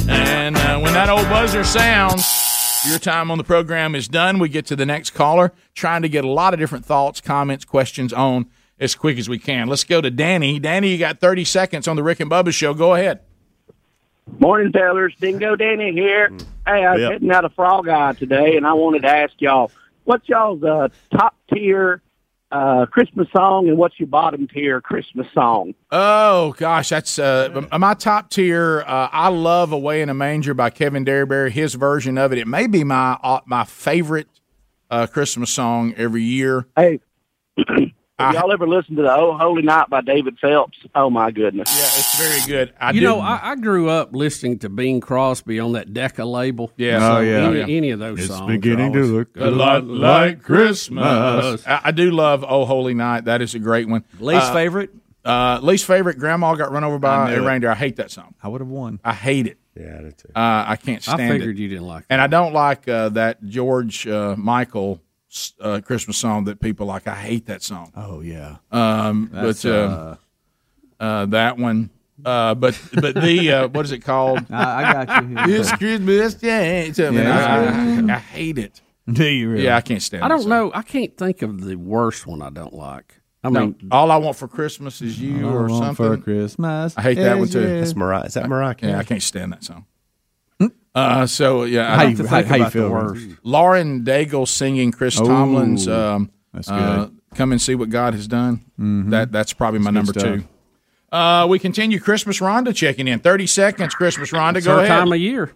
And 0.09 0.57
uh, 0.57 0.81
when 0.81 0.91
that 0.91 1.07
old 1.09 1.29
buzzer 1.29 1.63
sounds, 1.63 2.85
your 2.89 2.99
time 2.99 3.31
on 3.31 3.37
the 3.37 3.45
program 3.45 3.95
is 3.95 4.09
done. 4.09 4.39
We 4.39 4.49
get 4.49 4.65
to 4.65 4.75
the 4.75 4.85
next 4.85 5.11
caller, 5.11 5.53
trying 5.75 6.01
to 6.01 6.09
get 6.09 6.25
a 6.25 6.29
lot 6.29 6.53
of 6.53 6.59
different 6.59 6.83
thoughts, 6.83 7.21
comments, 7.21 7.63
questions 7.63 8.11
on 8.11 8.47
as 8.81 8.95
quick 8.95 9.17
as 9.17 9.29
we 9.29 9.39
can. 9.39 9.69
Let's 9.69 9.85
go 9.85 10.01
to 10.01 10.11
Danny. 10.11 10.59
Danny, 10.59 10.89
you 10.89 10.97
got 10.97 11.21
30 11.21 11.45
seconds 11.45 11.87
on 11.87 11.95
the 11.95 12.03
Rick 12.03 12.19
and 12.19 12.29
Bubba 12.29 12.53
show. 12.53 12.73
Go 12.73 12.95
ahead. 12.95 13.21
Morning, 14.39 14.71
fellas. 14.71 15.13
Dingo 15.21 15.55
Danny 15.55 15.91
here. 15.93 16.29
Hey, 16.67 16.83
I 16.83 16.93
was 16.93 17.01
Yep. 17.01 17.11
heading 17.11 17.31
out 17.31 17.45
of 17.45 17.53
Frog 17.53 17.87
Eye 17.87 18.13
today, 18.13 18.57
and 18.57 18.65
I 18.65 18.73
wanted 18.73 19.03
to 19.03 19.09
ask 19.09 19.33
y'all, 19.39 19.71
what's 20.03 20.27
y'all's 20.27 20.63
uh, 20.63 20.87
top 21.15 21.35
tier 21.53 22.01
uh, 22.51 22.85
Christmas 22.87 23.27
song, 23.35 23.67
and 23.69 23.77
what's 23.77 23.99
your 23.99 24.07
bottom 24.07 24.47
tier 24.47 24.81
Christmas 24.81 25.27
song? 25.33 25.73
Oh 25.91 26.53
gosh, 26.57 26.89
that's 26.89 27.19
uh, 27.19 27.65
my 27.77 27.93
top 27.93 28.29
tier. 28.29 28.81
Uh, 28.87 29.09
I 29.11 29.29
love 29.29 29.71
"Away 29.71 30.01
in 30.01 30.09
a 30.09 30.13
Manger" 30.13 30.53
by 30.53 30.69
Kevin 30.69 31.05
Derryberry. 31.05 31.51
His 31.51 31.75
version 31.75 32.17
of 32.17 32.31
it. 32.31 32.37
It 32.39 32.47
may 32.47 32.67
be 32.67 32.83
my 32.83 33.17
uh, 33.23 33.41
my 33.45 33.63
favorite 33.63 34.27
uh, 34.89 35.07
Christmas 35.07 35.49
song 35.51 35.93
every 35.97 36.23
year. 36.23 36.65
Hey, 36.75 36.99
have 38.19 38.33
y'all 38.33 38.51
ever 38.51 38.67
listened 38.67 38.97
to 38.97 39.03
the 39.03 39.11
"Oh 39.13 39.37
Holy 39.37 39.61
Night" 39.61 39.89
by 39.89 40.01
David 40.01 40.37
Phelps? 40.39 40.77
Oh 40.95 41.09
my 41.09 41.31
goodness! 41.31 41.69
Yeah, 41.75 41.83
it's 41.83 42.17
very 42.45 42.47
good. 42.65 42.73
I 42.79 42.91
you 42.91 43.01
do- 43.01 43.05
know, 43.07 43.19
I, 43.19 43.51
I 43.51 43.55
grew 43.55 43.89
up 43.89 44.13
listening 44.13 44.59
to 44.59 44.69
Bing 44.69 45.01
Crosby 45.01 45.59
on 45.59 45.73
that 45.73 45.93
Decca 45.93 46.23
label. 46.25 46.71
Yeah. 46.77 46.99
So 46.99 47.15
Oh, 47.17 47.19
yeah. 47.21 47.37
Any, 47.47 47.57
Yeah. 47.59 47.77
any 47.77 47.89
of 47.91 47.99
those 47.99 48.19
It's 48.19 48.27
songs. 48.27 48.47
beginning 48.51 48.93
to 48.93 49.03
look 49.03 49.35
a 49.37 49.49
lot 49.51 49.85
like 49.85 50.41
Christmas. 50.43 51.65
I, 51.67 51.81
I 51.85 51.91
do 51.91 52.11
love 52.11 52.45
"Oh 52.47 52.65
Holy 52.65 52.93
Night." 52.93 53.25
That 53.25 53.41
is 53.41 53.55
a 53.55 53.59
great 53.59 53.87
one. 53.87 54.03
Least 54.19 54.47
Uh, 54.51 54.53
favorite? 54.53 54.91
Uh, 55.23 55.59
least 55.63 55.85
favorite. 55.85 56.19
Grandma 56.19 56.53
got 56.55 56.71
run 56.71 56.83
over 56.83 56.99
by 56.99 57.31
a 57.31 57.41
reindeer. 57.41 57.71
I 57.71 57.75
hate 57.75 57.95
that 57.95 58.11
song. 58.11 58.35
I 58.43 58.47
would 58.47 58.61
have 58.61 58.67
won. 58.69 58.99
I 59.03 59.13
hate 59.13 59.47
it. 59.47 59.57
Yeah, 59.75 60.01
that's 60.03 60.23
it. 60.23 60.31
Uh, 60.35 60.63
I 60.67 60.75
can't 60.77 60.99
I 61.09 61.15
stand 61.15 61.21
it. 61.21 61.25
I 61.25 61.37
figured 61.39 61.57
you 61.57 61.67
didn't 61.67 61.87
like 61.87 62.05
And 62.09 62.21
I 62.21 62.27
don't 62.27 62.53
like 62.53 62.87
uh, 62.87 63.09
that 63.09 63.43
George 63.43 64.07
uh, 64.07 64.35
Michael 64.37 65.01
uh, 65.61 65.81
Christmas 65.83 66.17
song 66.17 66.45
that 66.45 66.59
people 66.59 66.85
like. 66.87 67.07
I 67.07 67.15
hate 67.15 67.45
that 67.47 67.61
song. 67.63 67.91
Oh 67.95 68.21
yeah. 68.21 68.57
Um, 68.71 69.29
That's, 69.31 69.63
but 69.63 69.71
uh, 69.71 70.15
uh, 70.99 71.25
that 71.27 71.57
one. 71.57 71.89
Uh, 72.23 72.55
but 72.55 72.79
but 72.93 73.15
the 73.15 73.51
uh, 73.51 73.67
what 73.67 73.85
is 73.85 73.91
it 73.91 73.99
called? 73.99 74.39
I- 74.49 74.83
I 75.01 75.05
got 75.05 75.23
you. 75.49 75.55
It's 75.55 75.71
Christmas 75.73 76.33
Day. 76.35 76.91
Something. 76.93 77.15
Yeah. 77.23 78.05
I, 78.09 78.13
I 78.13 78.17
hate 78.19 78.57
it. 78.57 78.81
Do 79.11 79.25
you 79.25 79.49
really? 79.51 79.65
Yeah, 79.65 79.75
I 79.75 79.81
can't 79.81 80.01
stand. 80.01 80.23
I 80.23 80.27
don't 80.29 80.41
song. 80.41 80.49
know. 80.49 80.71
I 80.73 80.81
can't 80.81 81.15
think 81.17 81.41
of 81.41 81.61
the 81.63 81.75
worst 81.75 82.25
one 82.25 82.41
I 82.41 82.49
don't 82.49 82.73
like. 82.73 83.19
I 83.43 83.49
No, 83.49 83.59
mean, 83.67 83.89
all 83.91 84.09
I 84.11 84.17
want 84.17 84.37
for 84.37 84.47
Christmas 84.47 85.01
is 85.03 85.19
you 85.21 85.45
All 85.45 85.51
I 85.51 85.53
or 85.55 85.67
want 85.67 85.97
something. 85.97 86.17
for 86.17 86.23
Christmas 86.23 86.97
I 86.97 87.01
hate 87.03 87.15
that 87.19 87.37
one 87.37 87.47
too. 87.47 87.59
That's 87.79 87.95
Mariah. 87.95 88.23
Is 88.23 88.33
that 88.33 88.49
Mariah? 88.49 88.75
Yeah, 88.81 88.97
I 88.97 89.03
can't 89.03 89.21
stand 89.21 89.51
that 89.53 89.63
song. 89.63 89.85
Uh, 90.95 91.27
so 91.27 91.63
yeah, 91.65 91.91
I 91.91 91.95
How 91.95 91.97
have 92.01 92.09
you- 92.11 92.15
to 92.17 92.27
how- 92.29 92.35
think 92.37 92.47
how 92.47 92.55
you 92.55 92.61
about 92.63 92.71
the 92.73 92.79
feel? 92.79 92.89
worst. 92.89 93.27
Lauren 93.43 94.03
Daigle 94.05 94.47
singing 94.47 94.91
Chris 94.93 95.19
Oh, 95.19 95.25
Tomlin's 95.25 95.87
um, 95.89 96.31
that's 96.53 96.69
uh, 96.71 97.09
"Come 97.35 97.51
and 97.51 97.61
See 97.61 97.75
What 97.75 97.89
God 97.89 98.13
Has 98.13 98.27
Done." 98.27 98.61
Mhm. 98.79 99.09
That 99.09 99.31
that's 99.31 99.51
probably 99.53 99.79
my 99.81 99.91
That's 99.91 100.07
number 100.07 100.13
good 100.13 100.43
two. 101.11 101.15
Uh, 101.15 101.45
we 101.49 101.59
continue. 101.59 101.99
Christmas 101.99 102.39
Rhonda 102.39 102.73
checking 102.73 103.07
in. 103.09 103.19
Thirty 103.19 103.45
seconds. 103.45 103.93
Christmas 103.93 104.31
Rhonda, 104.31 104.57
it's 104.57 104.65
go 104.65 104.73
our 104.73 104.79
ahead. 104.79 104.87
time 104.99 105.11
of 105.11 105.19
year. 105.19 105.51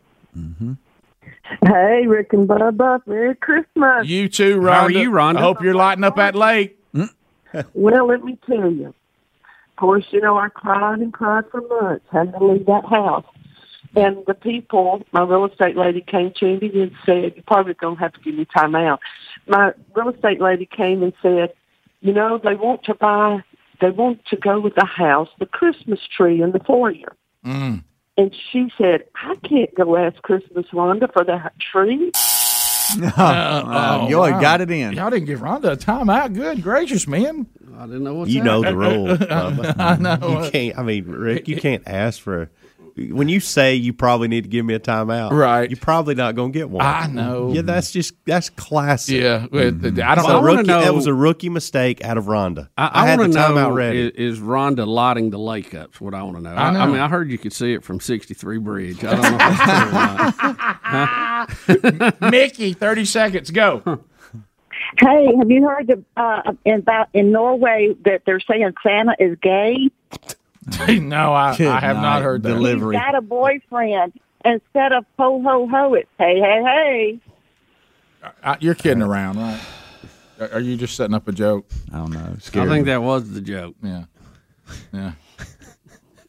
Hey, 1.66 2.06
Rick 2.06 2.34
and 2.34 2.48
Bubba, 2.48 3.02
Merry 3.08 3.36
Christmas. 3.36 4.06
You 4.08 4.30
too, 4.30 4.58
Rhonda. 4.60 4.72
How 4.74 4.86
are 4.86 4.92
you, 4.92 5.10
Rhonda? 5.12 5.38
I 5.38 5.42
hope 5.42 5.62
you're 5.64 5.74
lighting 5.74 6.04
up 6.04 6.16
that 6.18 6.36
lake. 6.36 6.78
Well, 7.74 8.06
let 8.08 8.24
me 8.24 8.38
tell 8.46 8.72
you. 8.72 8.88
Of 8.90 9.76
course, 9.76 10.06
you 10.12 10.22
know, 10.22 10.38
I 10.38 10.50
cried 10.50 11.00
and 11.00 11.12
cried 11.12 11.46
for 11.50 11.62
months, 11.62 12.06
had 12.12 12.32
to 12.34 12.46
leave 12.46 12.68
that 12.68 12.86
house. 12.86 13.26
And 13.96 14.18
the 14.28 14.34
people, 14.36 15.04
my 15.12 15.24
real 15.24 15.46
estate 15.46 15.76
lady 15.76 16.02
came 16.02 16.32
to 16.40 16.60
me 16.60 16.72
and 16.82 16.92
said, 17.06 17.34
you're 17.36 17.44
probably 17.48 17.74
going 17.74 17.96
to 17.96 18.02
have 18.02 18.14
to 18.14 18.20
give 18.22 18.36
me 18.36 18.46
time 18.46 18.76
out. 18.76 19.00
My 19.48 19.74
real 19.96 20.10
estate 20.10 20.40
lady 20.40 20.66
came 20.68 21.02
and 21.02 21.14
said, 21.22 21.54
you 22.02 22.14
know, 22.14 22.38
they 22.44 22.56
want 22.56 22.84
to 22.86 22.94
buy, 22.94 23.44
they 23.82 23.90
want 23.90 24.24
to 24.28 24.38
go 24.38 24.60
with 24.60 24.76
the 24.76 24.86
house, 24.86 25.30
the 25.40 25.46
Christmas 25.48 26.00
tree 26.16 26.42
in 26.42 26.52
the 26.52 26.60
foyer. 26.60 27.16
Mm. 27.46 27.84
And 28.18 28.36
she 28.52 28.72
said, 28.78 29.06
I 29.16 29.36
can't 29.48 29.74
go 29.76 29.96
ask 29.98 30.22
Christmas 30.22 30.66
Rhonda 30.72 31.12
for 31.12 31.24
that 31.26 31.54
tree. 31.60 32.12
Uh, 32.92 34.08
you 34.10 34.18
already 34.20 34.42
got 34.42 34.62
it 34.62 34.72
in. 34.72 34.94
Y'all 34.94 35.12
didn't 35.12 35.28
give 35.28 35.42
Rhonda 35.42 35.74
a 35.74 35.78
timeout. 35.78 36.34
Good 36.34 36.64
gracious, 36.64 37.08
man. 37.08 37.46
I 37.78 37.86
didn't 37.86 38.04
know 38.04 38.16
what 38.16 38.30
You 38.30 38.42
know 38.44 38.62
the 38.62 38.70
happening. 38.70 39.06
rule. 39.06 39.08
Bubba. 39.18 39.76
I 39.80 39.96
know. 39.98 40.44
You 40.44 40.50
can't. 40.50 40.78
I 40.80 40.82
mean, 40.82 41.06
Rick, 41.06 41.48
you 41.48 41.58
can't 41.58 41.84
ask 41.86 42.20
for 42.20 42.50
when 42.98 43.30
you 43.30 43.40
say 43.40 43.76
you 43.76 43.94
probably 43.94 44.28
need 44.28 44.44
to 44.44 44.50
give 44.50 44.66
me 44.66 44.74
a 44.74 44.80
timeout, 44.80 45.32
Right. 45.32 45.70
You're 45.70 45.80
probably 45.80 46.16
not 46.16 46.36
going 46.36 46.52
to 46.52 46.60
get 46.60 46.70
one. 46.70 46.86
I 46.86 47.08
know. 47.08 47.54
Yeah, 47.54 47.62
that's 47.62 47.92
just 47.92 48.14
that's 48.26 48.50
classic. 48.50 49.22
Yeah, 49.22 49.48
Mm-hmm. 49.52 50.02
I 50.02 50.16
don't 50.16 50.26
It's 50.26 50.60
a 50.60 50.64
know. 50.64 50.82
That 50.82 50.94
was 50.94 51.08
a 51.08 51.14
rookie 51.14 51.50
mistake 51.50 52.04
out 52.04 52.18
of 52.18 52.26
Rhonda. 52.26 52.70
I, 52.78 53.04
I, 53.04 53.08
had 53.08 53.20
the 53.20 53.26
timeout 53.26 53.56
know 53.56 53.72
ready. 53.72 54.08
Is, 54.08 54.38
is 54.38 54.40
Rhonda 54.40 54.86
lighting 54.88 55.30
the 55.30 55.40
lake 55.40 55.74
ups? 55.74 56.00
What 56.02 56.14
I 56.14 56.24
want 56.24 56.38
to 56.38 56.44
know. 56.44 56.54
I 56.54 56.70
I, 56.70 56.86
mean, 56.86 57.00
I 57.00 57.08
heard 57.08 57.30
you 57.30 57.38
could 57.38 57.54
see 57.54 57.74
it 57.74 57.84
from 57.84 58.00
63 58.00 58.58
Bridge. 58.60 59.04
I 59.04 59.16
don't 59.16 59.22
know 59.22 59.32
if 59.32 59.38
that's 59.38 59.66
true 59.66 59.90
or 59.90 59.94
not. 59.94 60.12
Huh? 62.20 62.20
Mickey, 62.32 62.74
thirty 62.74 63.06
seconds. 63.06 63.52
Go. 63.52 63.82
Hey, 65.00 65.36
have 65.38 65.52
you 65.52 65.68
heard 65.68 65.88
the, 65.88 66.04
uh, 66.18 66.54
about 66.66 67.10
in 67.14 67.32
Norway 67.32 67.94
that 68.06 68.24
they're 68.26 68.40
saying 68.40 68.74
Santa 68.82 69.16
is 69.20 69.38
gay? 69.42 69.90
no, 71.00 71.34
I, 71.34 71.50
I 71.52 71.80
have 71.80 71.98
not 71.98 72.22
heard 72.22 72.44
that. 72.44 72.58
He's 72.58 72.82
got 72.82 73.16
a 73.16 73.22
boyfriend. 73.22 74.14
Instead 74.46 74.94
of 74.94 75.06
ho 75.18 75.42
ho 75.42 75.68
ho, 75.68 75.94
it's 75.96 76.10
hey 76.18 76.40
hey 76.40 76.62
hey. 76.64 77.20
Uh, 78.44 78.56
you're 78.60 78.76
kidding 78.76 79.04
around, 79.04 79.38
right? 79.38 79.60
Are- 80.40 80.54
Are 80.54 80.60
you 80.60 80.78
just 80.78 80.96
setting 80.96 81.14
up 81.14 81.28
a 81.28 81.32
joke? 81.32 81.70
I 81.94 81.98
don't 81.98 82.12
know. 82.12 82.36
I 82.54 82.68
think 82.68 82.86
that 82.86 83.02
was 83.02 83.32
the 83.32 83.42
joke. 83.42 83.76
Yeah. 83.84 84.06
Yeah. 84.94 85.12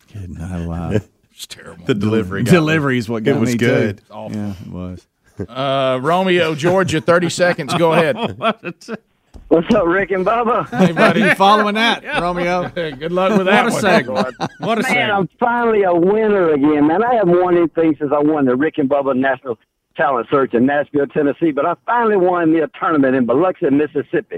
Kidding 0.09 0.41
out 0.41 0.61
loud. 0.69 1.03
It's 1.31 1.47
terrible. 1.47 1.85
The 1.87 1.95
delivery 1.95 2.43
got 2.43 2.51
me. 2.53 2.57
Delivery 2.59 2.99
is 2.99 3.09
what 3.09 3.23
got 3.25 3.37
It 3.37 3.41
was 3.41 3.53
me 3.53 3.59
too. 3.59 3.67
good. 3.67 3.99
It's 4.01 4.11
awful. 4.11 4.37
Yeah, 4.37 4.55
it 4.61 4.69
was. 4.71 5.07
Uh, 5.49 5.99
Romeo, 6.03 6.55
Georgia, 6.55 7.01
thirty 7.01 7.31
seconds. 7.31 7.73
Go 7.75 7.93
ahead. 7.93 8.17
What's 9.49 9.73
up, 9.75 9.87
Rick 9.87 10.13
and 10.13 10.25
Bubba? 10.25 10.69
Hey, 10.71 10.93
buddy. 10.93 11.21
You 11.21 11.35
following 11.35 11.75
that, 11.75 12.05
Romeo? 12.21 12.69
Good 12.71 13.11
luck 13.11 13.37
with 13.37 13.47
that 13.47 13.65
What 13.65 13.71
a 13.71 13.73
one. 13.73 13.81
segment. 13.81 14.37
What 14.61 14.79
a 14.79 14.83
Man, 14.83 14.91
segment. 14.93 15.11
I'm 15.13 15.29
finally 15.41 15.83
a 15.83 15.93
winner 15.95 16.51
again, 16.53 16.87
man. 16.87 17.03
I 17.03 17.15
haven't 17.15 17.41
won 17.41 17.57
anything 17.57 17.97
since 17.99 18.13
I 18.15 18.21
won 18.21 18.45
the 18.45 18.55
Rick 18.55 18.79
and 18.79 18.89
Bubba 18.89 19.17
National 19.17 19.59
Talent 19.97 20.29
Search 20.31 20.55
in 20.55 20.67
Nashville, 20.67 21.07
Tennessee, 21.09 21.51
but 21.51 21.67
I 21.67 21.75
finally 21.85 22.17
won 22.17 22.53
me 22.53 22.61
a 22.61 22.69
tournament 22.79 23.17
in 23.17 23.27
Biloxi, 23.27 23.69
Mississippi. 23.71 24.37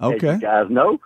As 0.00 0.12
Okay. 0.14 0.32
you 0.34 0.38
guys 0.40 0.66
know, 0.68 0.98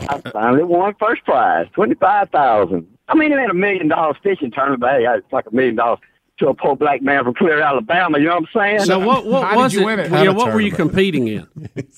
I 0.00 0.18
finally 0.30 0.64
won 0.64 0.94
first 0.98 1.24
prize, 1.24 1.66
twenty 1.74 1.96
five 1.96 2.30
thousand. 2.30 2.86
I 3.08 3.14
mean, 3.14 3.32
it 3.32 3.38
ain't 3.38 3.50
a 3.50 3.54
million 3.54 3.88
dollars 3.88 4.16
fishing 4.22 4.50
tournament, 4.50 4.80
but 4.80 4.90
hey, 4.92 5.06
it's 5.06 5.32
like 5.32 5.46
a 5.46 5.54
million 5.54 5.76
dollars 5.76 5.98
to 6.38 6.48
a 6.48 6.54
poor 6.54 6.76
black 6.76 7.02
man 7.02 7.24
from 7.24 7.34
Clear, 7.34 7.60
Alabama. 7.60 8.18
You 8.18 8.26
know 8.26 8.36
what 8.36 8.48
I'm 8.56 8.60
saying? 8.78 8.80
So 8.84 8.98
what, 8.98 9.26
what 9.26 9.42
How 9.44 9.50
did 9.52 9.56
was 9.58 9.74
you 9.74 9.80
it? 9.80 9.84
win 9.84 10.00
it? 10.00 10.10
Yeah, 10.10 10.30
what 10.30 10.52
were 10.52 10.60
you 10.60 10.72
competing 10.72 11.28
in? 11.28 11.46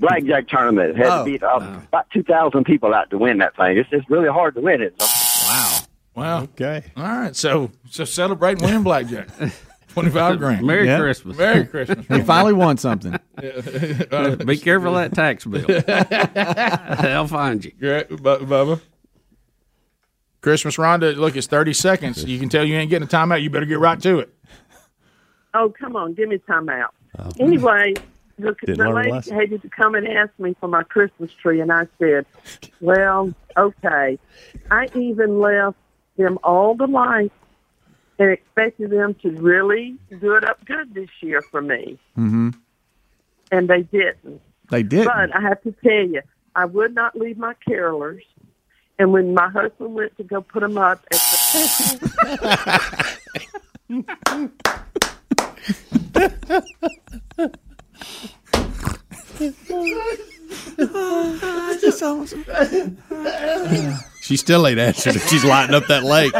Blackjack 0.00 0.48
tournament. 0.48 0.90
It 0.90 0.96
had 0.96 1.06
Oh. 1.06 1.18
to 1.24 1.30
beat 1.30 1.42
uh, 1.42 1.78
about 1.88 2.10
two 2.12 2.24
thousand 2.24 2.64
people 2.64 2.92
out 2.92 3.10
to 3.10 3.18
win 3.18 3.38
that 3.38 3.56
thing. 3.56 3.76
It's 3.78 3.88
just 3.90 4.10
really 4.10 4.28
hard 4.28 4.54
to 4.56 4.60
win 4.60 4.82
it. 4.82 4.94
Wow. 5.00 5.78
Wow. 6.16 6.42
Okay. 6.42 6.82
All 6.96 7.04
right. 7.04 7.36
So 7.36 7.70
so 7.88 8.04
celebrate 8.04 8.60
winning 8.60 8.82
blackjack. 8.82 9.28
Twenty 9.88 10.10
five 10.10 10.38
grand. 10.38 10.66
Merry 10.66 10.86
Yeah. 10.86 10.98
Christmas. 10.98 11.38
Merry 11.38 11.64
Christmas. 11.64 12.04
He 12.08 12.22
finally 12.22 12.52
won 12.54 12.76
something. 12.76 13.12
Be 13.40 14.56
careful 14.58 14.96
of 14.98 15.12
that 15.12 15.12
tax 15.14 15.44
bill. 15.44 15.64
They'll 17.02 17.28
find 17.28 17.64
you. 17.64 17.70
Great, 17.78 18.08
Bu- 18.08 18.16
Bubba. 18.46 18.80
Christmas 20.44 20.76
Rhonda, 20.76 21.16
look, 21.16 21.36
it's 21.36 21.46
30 21.46 21.72
seconds. 21.72 22.22
You 22.22 22.38
can 22.38 22.50
tell 22.50 22.66
you 22.66 22.76
ain't 22.76 22.90
getting 22.90 23.08
a 23.08 23.10
timeout. 23.10 23.40
You 23.40 23.48
better 23.48 23.64
get 23.64 23.78
right 23.78 23.98
to 24.02 24.18
it. 24.18 24.28
Oh, 25.54 25.72
come 25.80 25.96
on, 25.96 26.12
give 26.12 26.28
me 26.28 26.36
time 26.36 26.68
out. 26.68 26.94
Anyway, 27.40 27.94
the, 28.38 28.54
Didn't 28.66 28.76
the 28.76 28.90
lady 28.90 29.30
had 29.30 29.62
to 29.62 29.68
come 29.70 29.94
and 29.94 30.06
ask 30.06 30.38
me 30.38 30.54
for 30.60 30.68
my 30.68 30.82
Christmas 30.82 31.32
tree, 31.32 31.60
and 31.62 31.72
I 31.72 31.86
said, 31.98 32.26
"Well, 32.82 33.32
okay." 33.56 34.18
I 34.70 34.88
even 34.94 35.40
left 35.40 35.78
them 36.18 36.38
all 36.44 36.74
the 36.74 36.88
lights 36.88 37.32
and 38.18 38.30
expected 38.30 38.90
them 38.90 39.14
to 39.22 39.30
really 39.30 39.96
do 40.20 40.34
it 40.34 40.44
up 40.44 40.62
good 40.66 40.92
this 40.92 41.08
year 41.22 41.40
for 41.40 41.62
me, 41.62 41.98
Mm-hmm. 42.18 42.50
and 43.50 43.68
they 43.68 43.80
didn't. 43.84 44.42
They 44.70 44.82
did. 44.82 45.06
But 45.06 45.34
I 45.34 45.40
have 45.40 45.62
to 45.62 45.72
tell 45.82 46.06
you, 46.06 46.20
I 46.54 46.66
would 46.66 46.94
not 46.94 47.16
leave 47.16 47.38
my 47.38 47.54
carolers. 47.66 48.20
And 48.98 49.12
when 49.12 49.34
my 49.34 49.48
husband 49.48 49.94
went 49.94 50.16
to 50.18 50.22
go 50.24 50.40
put 50.40 50.60
them 50.60 50.78
up 50.78 51.04
at 51.10 51.18
That's 60.76 62.02
awesome. 62.02 62.44
She 64.22 64.36
still 64.36 64.66
ain't 64.66 64.78
answered. 64.78 65.16
if 65.16 65.28
She's 65.28 65.44
lighting 65.44 65.74
up 65.74 65.86
that 65.88 66.04
lake. 66.04 66.32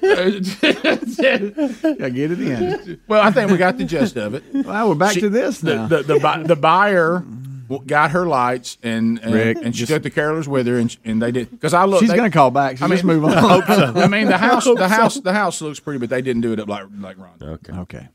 Gotta 0.00 2.10
get 2.10 2.30
it 2.32 2.40
in. 2.40 3.00
Well, 3.08 3.22
I 3.22 3.30
think 3.30 3.50
we 3.50 3.56
got 3.56 3.78
the 3.78 3.84
gist 3.84 4.16
of 4.16 4.34
it. 4.34 4.42
Well, 4.52 4.88
we're 4.90 4.94
back 4.94 5.14
She- 5.14 5.20
to 5.20 5.28
this 5.28 5.62
now. 5.62 5.86
the, 5.86 6.02
the, 6.02 6.18
bu- 6.18 6.44
the 6.44 6.56
buyer 6.56 7.20
w- 7.20 7.49
got 7.78 8.10
her 8.10 8.26
lights 8.26 8.76
and 8.82 9.18
and, 9.20 9.32
Rick, 9.32 9.58
and 9.62 9.74
she 9.74 9.80
just- 9.86 9.92
took 9.92 10.02
the 10.02 10.10
carolers 10.10 10.46
with 10.48 10.66
her 10.66 10.76
and, 10.78 10.94
and 11.04 11.22
they 11.22 11.30
did 11.32 11.50
because 11.50 11.72
I 11.72 11.84
look. 11.84 12.00
She's 12.00 12.10
they- 12.10 12.16
gonna 12.16 12.30
call 12.30 12.50
back. 12.50 12.78
So 12.78 12.84
I 12.84 12.88
mean, 12.88 12.96
just 12.96 13.04
move 13.04 13.24
on. 13.26 13.32
I 13.32 13.40
hope 13.40 13.64
so. 13.66 13.92
I 14.00 14.06
mean, 14.08 14.26
the 14.28 14.36
house, 14.38 14.64
hope 14.64 14.78
the 14.78 14.88
so. 14.88 14.94
house, 15.00 15.14
the 15.20 15.32
house 15.32 15.60
looks 15.62 15.80
pretty, 15.80 15.98
but 15.98 16.10
they 16.10 16.20
didn't 16.22 16.42
do 16.42 16.52
it 16.52 16.60
up 16.60 16.68
like 16.68 16.84
like 16.98 17.16
Ron. 17.18 17.30
Okay. 17.40 17.72
Okay. 17.72 18.08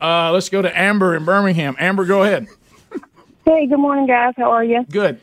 Uh, 0.00 0.30
let's 0.32 0.48
go 0.48 0.62
to 0.62 0.78
Amber 0.78 1.16
in 1.16 1.24
Birmingham. 1.24 1.74
Amber, 1.78 2.04
go 2.04 2.22
ahead. 2.22 2.46
Hey, 3.44 3.66
good 3.66 3.78
morning, 3.78 4.06
guys. 4.06 4.34
How 4.36 4.50
are 4.52 4.62
you? 4.62 4.84
Good. 4.90 5.18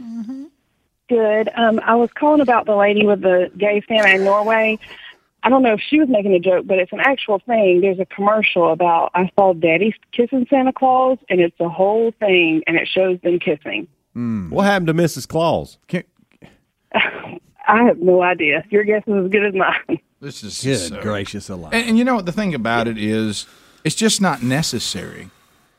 Good. 1.08 1.50
Um, 1.56 1.80
I 1.84 1.96
was 1.96 2.10
calling 2.16 2.42
about 2.42 2.66
the 2.66 2.76
lady 2.76 3.06
with 3.06 3.22
the 3.22 3.52
gay 3.58 3.82
Santa 3.88 4.10
in 4.16 4.24
Norway. 4.24 4.80
I 5.46 5.50
don't 5.50 5.62
know 5.62 5.74
if 5.74 5.80
she 5.80 6.00
was 6.00 6.10
making 6.10 6.34
a 6.34 6.40
joke, 6.40 6.66
but 6.66 6.80
it's 6.80 6.92
an 6.92 7.00
actual 7.02 7.38
thing. 7.40 7.82
There's 7.82 8.00
a 8.00 8.06
commercial 8.06 8.72
about 8.72 9.12
I 9.14 9.30
saw 9.38 9.54
Daddy 9.54 9.94
kissing 10.12 10.48
Santa 10.50 10.74
Claus, 10.74 11.20
and 11.30 11.40
it's 11.40 11.56
a 11.60 11.70
whole 11.70 12.12
thing, 12.20 12.64
and 12.66 12.76
it 12.76 12.88
shows 12.88 13.20
them 13.22 13.38
kissing. 13.40 13.88
Hmm. 14.14 14.50
What 14.50 14.64
happened 14.66 14.88
to 14.88 14.94
Mrs. 14.96 15.28
Claus? 15.28 15.78
I 16.94 17.84
have 17.84 18.00
no 18.00 18.22
idea. 18.22 18.64
Your 18.70 18.84
guess 18.84 19.04
is 19.08 19.26
as 19.26 19.32
good 19.32 19.46
as 19.46 19.54
mine. 19.54 20.00
This 20.22 20.44
is 20.44 20.64
Good 20.64 20.78
so- 20.78 21.02
gracious 21.02 21.50
alive. 21.50 21.74
And, 21.74 21.90
and 21.90 21.98
you 21.98 22.04
know 22.04 22.16
what 22.16 22.26
the 22.26 22.32
thing 22.32 22.56
about 22.56 22.88
it 22.88 22.98
is, 22.98 23.46
it's 23.84 23.96
just 23.96 24.22
not 24.22 24.42
necessary. 24.42 25.30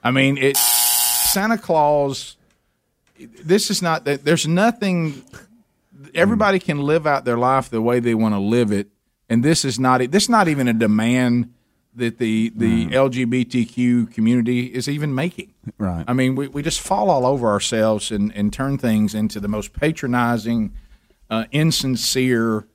I 0.04 0.10
mean, 0.12 0.38
it 0.38 0.56
Santa 0.56 1.58
Claus. 1.58 2.36
This 3.18 3.70
is 3.70 3.82
not 3.82 4.04
that. 4.04 4.24
There's 4.24 4.46
nothing. 4.46 5.24
Everybody 6.14 6.60
can 6.60 6.82
live 6.82 7.06
out 7.06 7.24
their 7.24 7.38
life 7.38 7.68
the 7.70 7.80
way 7.82 7.98
they 7.98 8.14
want 8.14 8.34
to 8.34 8.38
live 8.38 8.70
it, 8.70 8.88
and 9.28 9.44
this 9.44 9.64
is 9.64 9.78
not. 9.78 10.10
This 10.10 10.24
is 10.24 10.28
not 10.28 10.48
even 10.48 10.68
a 10.68 10.72
demand 10.72 11.52
that 11.96 12.18
the 12.18 12.52
the 12.54 12.86
LGBTQ 12.86 14.12
community 14.12 14.66
is 14.66 14.88
even 14.88 15.14
making. 15.14 15.52
Right. 15.78 16.04
I 16.06 16.12
mean, 16.12 16.36
we, 16.36 16.46
we 16.48 16.62
just 16.62 16.80
fall 16.80 17.10
all 17.10 17.26
over 17.26 17.48
ourselves 17.48 18.10
and, 18.10 18.32
and 18.36 18.52
turn 18.52 18.78
things 18.78 19.14
into 19.14 19.40
the 19.40 19.48
most 19.48 19.72
patronizing, 19.72 20.72
uh, 21.30 21.44
insincere. 21.50 22.66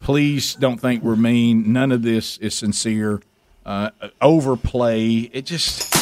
Please 0.00 0.54
don't 0.54 0.80
think 0.80 1.02
we're 1.02 1.16
mean. 1.16 1.72
None 1.72 1.90
of 1.90 2.02
this 2.02 2.38
is 2.38 2.54
sincere. 2.54 3.20
Uh, 3.66 3.90
overplay. 4.22 5.28
It 5.32 5.44
just. 5.44 5.94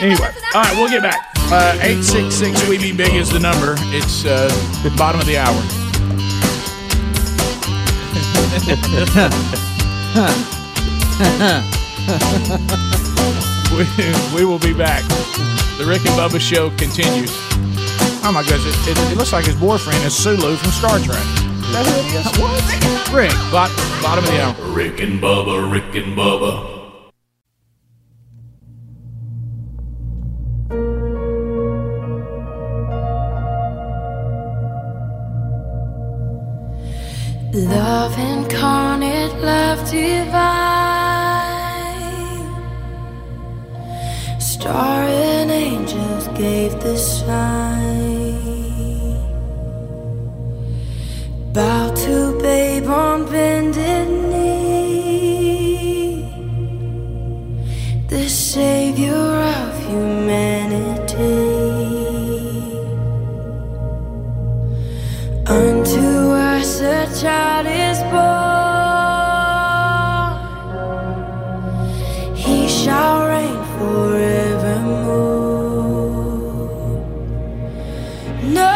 Anyway, 0.00 0.30
all 0.54 0.62
right, 0.62 0.76
we'll 0.76 0.90
get 0.90 1.02
back. 1.02 1.32
Uh, 1.50 1.78
Eight 1.80 2.02
six 2.02 2.34
six 2.34 2.68
we 2.68 2.76
be 2.76 2.92
big 2.94 3.14
is 3.14 3.32
the 3.32 3.40
number. 3.40 3.76
It's 3.94 4.26
uh, 4.26 4.50
bottom 4.96 5.20
of 5.20 5.26
the 5.26 5.38
hour. 5.38 5.85
we, 13.76 13.84
we 14.34 14.44
will 14.46 14.58
be 14.58 14.72
back. 14.72 15.02
The 15.76 15.84
Rick 15.86 16.06
and 16.06 16.16
Bubba 16.16 16.40
show 16.40 16.70
continues. 16.70 17.30
Oh 18.24 18.32
my 18.32 18.42
goodness, 18.42 18.74
it, 18.88 18.96
it, 18.96 19.12
it 19.12 19.18
looks 19.18 19.34
like 19.34 19.44
his 19.44 19.56
boyfriend 19.56 20.02
is 20.04 20.16
Sulu 20.16 20.56
from 20.56 20.70
Star 20.70 20.98
Trek. 20.98 21.18
Is 21.18 21.72
that 21.72 21.84
who 21.84 22.00
it 22.00 22.14
is? 22.16 22.24
What? 22.40 22.64
Rick, 23.12 23.32
bot, 23.52 23.70
bottom 24.02 24.24
of 24.24 24.30
the 24.30 24.40
hour. 24.40 24.54
Rick 24.72 25.00
and 25.00 25.20
Bubba, 25.20 25.70
Rick 25.70 25.94
and 26.02 26.16
Bubba. 26.16 26.75
Love 37.56 38.18
incarnate, 38.18 39.32
love 39.40 39.78
divine. 39.90 40.36
Star 44.38 45.04
and 45.04 45.50
angels 45.50 46.28
gave 46.36 46.78
the 46.82 46.98
sign. 46.98 48.34
Bow 51.54 51.94
to 51.94 52.38
babe 52.42 52.88
on 52.88 53.24
bended 53.24 54.06
knee. 54.30 55.80
The 58.08 58.28
savior 58.28 59.14
of 59.14 59.78
humanity. 59.86 61.45
child 67.20 67.66
is 67.66 67.98
born, 68.12 68.76
he 72.36 72.68
shall 72.68 73.26
reign 73.26 73.64
forevermore. 73.78 75.16
No. 78.42 78.72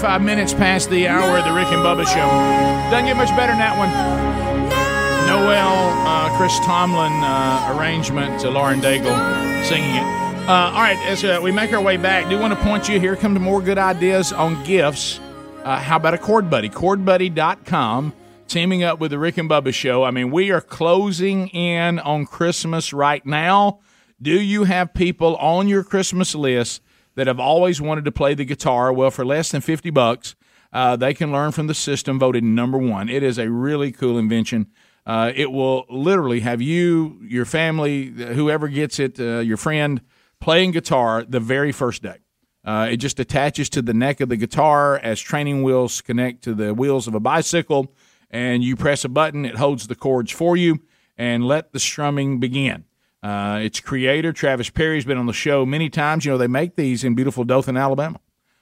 Five 0.00 0.22
minutes 0.22 0.52
past 0.52 0.90
the 0.90 1.08
hour 1.08 1.38
of 1.38 1.44
the 1.44 1.52
Rick 1.52 1.68
and 1.68 1.82
Bubba 1.82 2.04
show. 2.06 2.28
Doesn't 2.90 3.06
get 3.06 3.16
much 3.16 3.30
better 3.30 3.52
than 3.52 3.58
that 3.58 3.78
one. 3.78 4.43
Noel, 5.44 6.06
uh, 6.06 6.34
Chris 6.38 6.58
Tomlin 6.60 7.12
uh, 7.22 7.76
arrangement 7.76 8.40
to 8.40 8.48
Lauren 8.48 8.80
Daigle 8.80 9.14
singing 9.66 9.94
it. 9.94 10.02
Uh, 10.48 10.72
all 10.72 10.80
right, 10.80 10.96
as 11.06 11.22
uh, 11.22 11.38
we 11.42 11.52
make 11.52 11.70
our 11.74 11.82
way 11.82 11.98
back, 11.98 12.30
do 12.30 12.38
want 12.38 12.58
to 12.58 12.64
point 12.64 12.88
you 12.88 12.98
here, 12.98 13.14
come 13.14 13.34
to 13.34 13.40
more 13.40 13.60
good 13.60 13.76
ideas 13.76 14.32
on 14.32 14.64
gifts. 14.64 15.20
Uh, 15.62 15.78
how 15.78 15.96
about 15.96 16.14
a 16.14 16.18
Chord 16.18 16.48
Buddy? 16.48 16.70
ChordBuddy.com, 16.70 18.14
teaming 18.48 18.84
up 18.84 19.00
with 19.00 19.10
the 19.10 19.18
Rick 19.18 19.36
and 19.36 19.50
Bubba 19.50 19.74
Show. 19.74 20.02
I 20.02 20.10
mean, 20.10 20.30
we 20.30 20.50
are 20.50 20.62
closing 20.62 21.48
in 21.48 21.98
on 21.98 22.24
Christmas 22.24 22.94
right 22.94 23.24
now. 23.26 23.80
Do 24.22 24.40
you 24.40 24.64
have 24.64 24.94
people 24.94 25.36
on 25.36 25.68
your 25.68 25.84
Christmas 25.84 26.34
list 26.34 26.80
that 27.16 27.26
have 27.26 27.38
always 27.38 27.82
wanted 27.82 28.06
to 28.06 28.12
play 28.12 28.32
the 28.32 28.46
guitar? 28.46 28.94
Well, 28.94 29.10
for 29.10 29.26
less 29.26 29.50
than 29.50 29.60
50 29.60 29.90
bucks, 29.90 30.36
uh, 30.72 30.96
they 30.96 31.12
can 31.12 31.30
learn 31.30 31.52
from 31.52 31.66
the 31.66 31.74
system 31.74 32.18
voted 32.18 32.44
number 32.44 32.78
one. 32.78 33.10
It 33.10 33.22
is 33.22 33.36
a 33.36 33.50
really 33.50 33.92
cool 33.92 34.16
invention. 34.16 34.68
Uh, 35.06 35.32
it 35.34 35.52
will 35.52 35.84
literally 35.90 36.40
have 36.40 36.62
you, 36.62 37.18
your 37.22 37.44
family, 37.44 38.06
whoever 38.06 38.68
gets 38.68 38.98
it, 38.98 39.20
uh, 39.20 39.40
your 39.40 39.56
friend, 39.56 40.00
playing 40.40 40.70
guitar 40.70 41.24
the 41.24 41.40
very 41.40 41.72
first 41.72 42.02
day. 42.02 42.16
Uh, 42.64 42.88
it 42.90 42.96
just 42.96 43.20
attaches 43.20 43.68
to 43.68 43.82
the 43.82 43.92
neck 43.92 44.20
of 44.20 44.30
the 44.30 44.36
guitar 44.36 44.98
as 44.98 45.20
training 45.20 45.62
wheels 45.62 46.00
connect 46.00 46.42
to 46.42 46.54
the 46.54 46.72
wheels 46.72 47.06
of 47.06 47.14
a 47.14 47.20
bicycle, 47.20 47.92
and 48.30 48.64
you 48.64 48.74
press 48.74 49.04
a 49.04 49.08
button, 49.08 49.44
it 49.44 49.56
holds 49.56 49.86
the 49.86 49.94
chords 49.94 50.32
for 50.32 50.56
you, 50.56 50.80
and 51.18 51.44
let 51.44 51.72
the 51.72 51.78
strumming 51.78 52.40
begin. 52.40 52.84
Uh, 53.22 53.60
its 53.62 53.80
creator, 53.80 54.32
Travis 54.32 54.70
Perry, 54.70 54.96
has 54.96 55.04
been 55.04 55.18
on 55.18 55.26
the 55.26 55.32
show 55.32 55.64
many 55.64 55.90
times. 55.90 56.24
You 56.24 56.32
know, 56.32 56.38
they 56.38 56.46
make 56.46 56.76
these 56.76 57.04
in 57.04 57.14
beautiful 57.14 57.44
Dothan, 57.44 57.76
Alabama. 57.76 58.20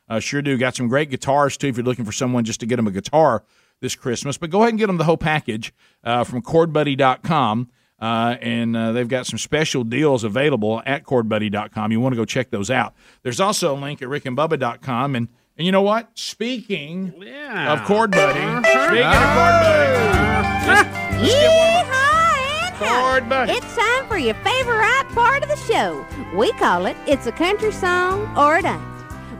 Uh, 0.09 0.21
sure 0.21 0.43
do. 0.43 0.59
Got 0.59 0.77
some 0.77 0.89
great 0.89 1.11
guitars, 1.11 1.57
too, 1.57 1.69
if 1.69 1.77
you're 1.77 1.85
looking 1.85 2.05
for 2.05 2.13
someone 2.13 2.45
just 2.45 2.61
to 2.61 2.67
get 2.67 2.77
them 2.77 2.87
a 2.87 2.93
guitar 2.93 3.45
this 3.83 3.95
Christmas. 3.95 4.39
But 4.39 4.49
go 4.49 4.61
ahead 4.63 4.71
and 4.71 4.79
get 4.79 4.87
them 4.87 4.97
the 4.97 5.05
whole 5.05 5.19
package 5.19 5.75
uh, 6.03 6.25
from 6.25 6.41
ChordBuddy.com. 6.41 7.69
Uh, 8.01 8.37
and 8.41 8.77
uh, 8.77 8.93
they've 8.93 9.07
got 9.09 9.27
some 9.27 9.39
special 9.39 9.85
deals 9.85 10.25
available 10.25 10.83
at 10.87 11.05
ChordBuddy.com. 11.05 11.93
You 11.93 12.01
want 12.01 12.15
to 12.15 12.17
go 12.17 12.25
check 12.25 12.51
those 12.51 12.71
out. 12.71 12.95
There's 13.23 13.39
also 13.39 13.77
a 13.77 13.79
link 13.79 14.01
at 14.01 14.09
RickandBubba.com. 14.09 15.15
And, 15.15 15.29
and 15.59 15.67
you 15.67 15.71
know 15.71 15.83
what? 15.83 16.11
Speaking 16.19 17.13
of 17.55 17.85
Chord 17.85 18.11
Buddy, 18.11 18.41
speaking 18.41 19.05
of 19.05 19.23
Chord 19.37 19.69
Buddy, 19.69 20.67
let's, 20.67 20.89
let's 21.21 21.33
get 21.33 23.29
Buddy. 23.29 23.53
It's 23.53 23.77
time 23.77 24.09
for 24.09 24.19
your 24.19 24.35
favorite 24.37 25.09
part 25.11 25.43
of 25.43 25.49
the 25.49 25.57
show. 25.57 26.05
We 26.35 26.51
call 26.53 26.87
it 26.87 26.97
It's 27.07 27.27
a 27.27 27.33
Country 27.33 27.71
Song 27.71 28.37
or 28.37 28.59
It 28.59 28.65
Ain't. 28.65 28.92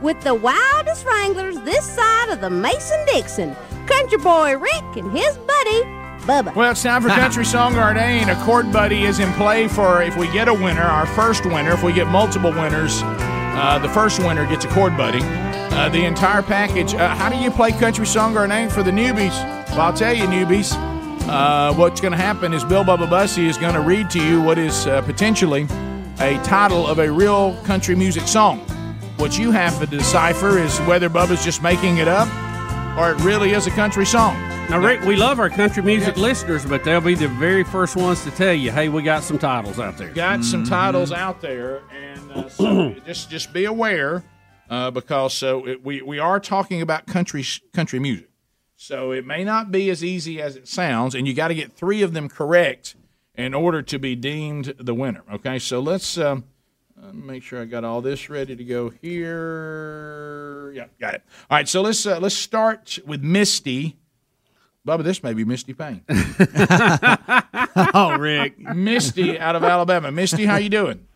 With 0.03 0.19
the 0.19 0.35
wildest 0.35 1.05
wranglers 1.05 1.57
this 1.61 1.85
side 1.85 2.27
of 2.27 2.41
the 2.41 2.49
Mason 2.49 2.99
Dixon, 3.05 3.55
Country 3.85 4.17
Boy 4.17 4.57
Rick 4.57 4.97
and 4.97 5.09
his 5.09 5.37
buddy, 5.37 5.81
Bubba. 6.27 6.53
Well, 6.53 6.71
it's 6.71 6.83
time 6.83 7.01
for 7.01 7.07
Country 7.21 7.45
Song 7.45 7.73
Ain't. 7.77 8.29
A 8.29 8.35
Chord 8.43 8.69
Buddy 8.73 9.03
is 9.03 9.19
in 9.19 9.31
play 9.35 9.69
for 9.69 10.01
if 10.01 10.17
we 10.17 10.29
get 10.33 10.49
a 10.49 10.53
winner, 10.53 10.81
our 10.81 11.05
first 11.05 11.45
winner. 11.45 11.71
If 11.71 11.83
we 11.83 11.93
get 11.93 12.07
multiple 12.07 12.51
winners, 12.51 12.99
uh, 13.01 13.79
the 13.81 13.87
first 13.87 14.19
winner 14.19 14.45
gets 14.45 14.65
a 14.65 14.67
Chord 14.67 14.97
Buddy. 14.97 15.21
Uh, 15.23 15.87
the 15.87 16.03
entire 16.03 16.41
package. 16.41 16.93
Uh, 16.93 17.15
how 17.15 17.29
do 17.29 17.37
you 17.37 17.49
play 17.49 17.71
Country 17.71 18.05
Song 18.05 18.35
Ain't 18.51 18.73
for 18.73 18.83
the 18.83 18.91
newbies? 18.91 19.31
Well, 19.69 19.79
I'll 19.79 19.93
tell 19.93 20.13
you, 20.13 20.25
newbies. 20.25 20.73
Uh, 21.29 21.73
what's 21.75 22.01
going 22.01 22.11
to 22.11 22.17
happen 22.17 22.53
is 22.53 22.65
Bill 22.65 22.83
Bubba 22.83 23.09
Bussey 23.09 23.47
is 23.47 23.57
going 23.57 23.73
to 23.73 23.79
read 23.79 24.09
to 24.09 24.21
you 24.21 24.41
what 24.41 24.57
is 24.57 24.85
uh, 24.85 25.01
potentially 25.03 25.65
a 26.19 26.37
title 26.43 26.85
of 26.85 26.99
a 26.99 27.09
real 27.09 27.55
country 27.63 27.95
music 27.95 28.27
song. 28.27 28.65
What 29.23 29.37
you 29.37 29.51
have 29.51 29.79
to 29.79 29.85
decipher 29.85 30.57
is 30.57 30.77
whether 30.79 31.09
Bubba's 31.09 31.45
just 31.45 31.63
making 31.63 31.95
it 31.95 32.09
up 32.09 32.27
or 32.97 33.11
it 33.11 33.23
really 33.23 33.53
is 33.53 33.67
a 33.67 33.71
country 33.71 34.05
song. 34.05 34.35
Now, 34.69 34.79
Rick, 34.79 34.99
we 35.03 35.15
love 35.15 35.39
our 35.39 35.49
country 35.49 35.81
music 35.81 36.17
listeners, 36.17 36.65
but 36.65 36.83
they'll 36.83 36.99
be 36.99 37.15
the 37.15 37.29
very 37.29 37.63
first 37.63 37.95
ones 37.95 38.21
to 38.25 38.31
tell 38.31 38.51
you, 38.51 38.69
"Hey, 38.69 38.89
we 38.89 39.01
got 39.01 39.23
some 39.23 39.39
titles 39.39 39.79
out 39.79 39.97
there." 39.97 40.09
Got 40.09 40.43
some 40.43 40.65
titles 40.65 41.13
out 41.13 41.39
there, 41.39 41.83
and 41.89 42.31
uh, 42.33 42.49
so 42.49 42.89
just 43.05 43.29
just 43.29 43.53
be 43.53 43.63
aware 43.63 44.25
uh, 44.69 44.91
because 44.91 45.33
so 45.33 45.65
it, 45.69 45.85
we 45.85 46.01
we 46.01 46.19
are 46.19 46.41
talking 46.41 46.81
about 46.81 47.05
country 47.05 47.45
country 47.71 47.99
music. 47.99 48.27
So 48.75 49.13
it 49.13 49.25
may 49.25 49.45
not 49.45 49.71
be 49.71 49.89
as 49.89 50.03
easy 50.03 50.41
as 50.41 50.57
it 50.57 50.67
sounds, 50.67 51.15
and 51.15 51.25
you 51.29 51.33
got 51.33 51.47
to 51.47 51.55
get 51.55 51.71
three 51.71 52.01
of 52.01 52.11
them 52.11 52.27
correct 52.27 52.97
in 53.35 53.53
order 53.53 53.81
to 53.83 53.97
be 53.97 54.17
deemed 54.17 54.73
the 54.77 54.93
winner. 54.93 55.23
Okay, 55.31 55.59
so 55.59 55.79
let's 55.79 56.17
um, 56.17 56.39
uh, 56.39 56.52
make 57.11 57.43
sure 57.43 57.61
I 57.61 57.65
got 57.65 57.83
all 57.83 58.01
this 58.01 58.29
ready 58.29 58.55
to 58.55 58.63
go 58.63 58.89
here. 58.89 60.71
Yeah, 60.73 60.85
got 60.99 61.15
it. 61.15 61.23
All 61.49 61.57
right, 61.57 61.67
so 61.67 61.81
let's 61.81 62.05
uh, 62.05 62.19
let's 62.19 62.35
start 62.35 62.99
with 63.05 63.21
Misty. 63.21 63.97
Bubba, 64.85 65.03
this 65.03 65.23
may 65.23 65.33
be 65.33 65.45
Misty 65.45 65.73
Payne. 65.73 66.03
oh, 67.93 68.17
Rick, 68.19 68.59
Misty 68.59 69.39
out 69.39 69.55
of 69.55 69.63
Alabama. 69.63 70.11
Misty, 70.11 70.45
how 70.45 70.57
you 70.57 70.69
doing? 70.69 71.07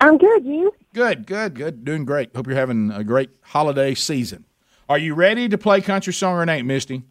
I'm 0.00 0.18
good. 0.18 0.44
You? 0.44 0.72
Good, 0.94 1.26
good, 1.26 1.54
good. 1.54 1.84
Doing 1.84 2.04
great. 2.04 2.34
Hope 2.34 2.46
you're 2.46 2.56
having 2.56 2.90
a 2.90 3.04
great 3.04 3.30
holiday 3.42 3.94
season. 3.94 4.44
Are 4.88 4.98
you 4.98 5.14
ready 5.14 5.48
to 5.48 5.58
play 5.58 5.80
country 5.80 6.12
song 6.12 6.36
or 6.36 6.42
it 6.42 6.48
ain't, 6.48 6.66
Misty? 6.66 7.02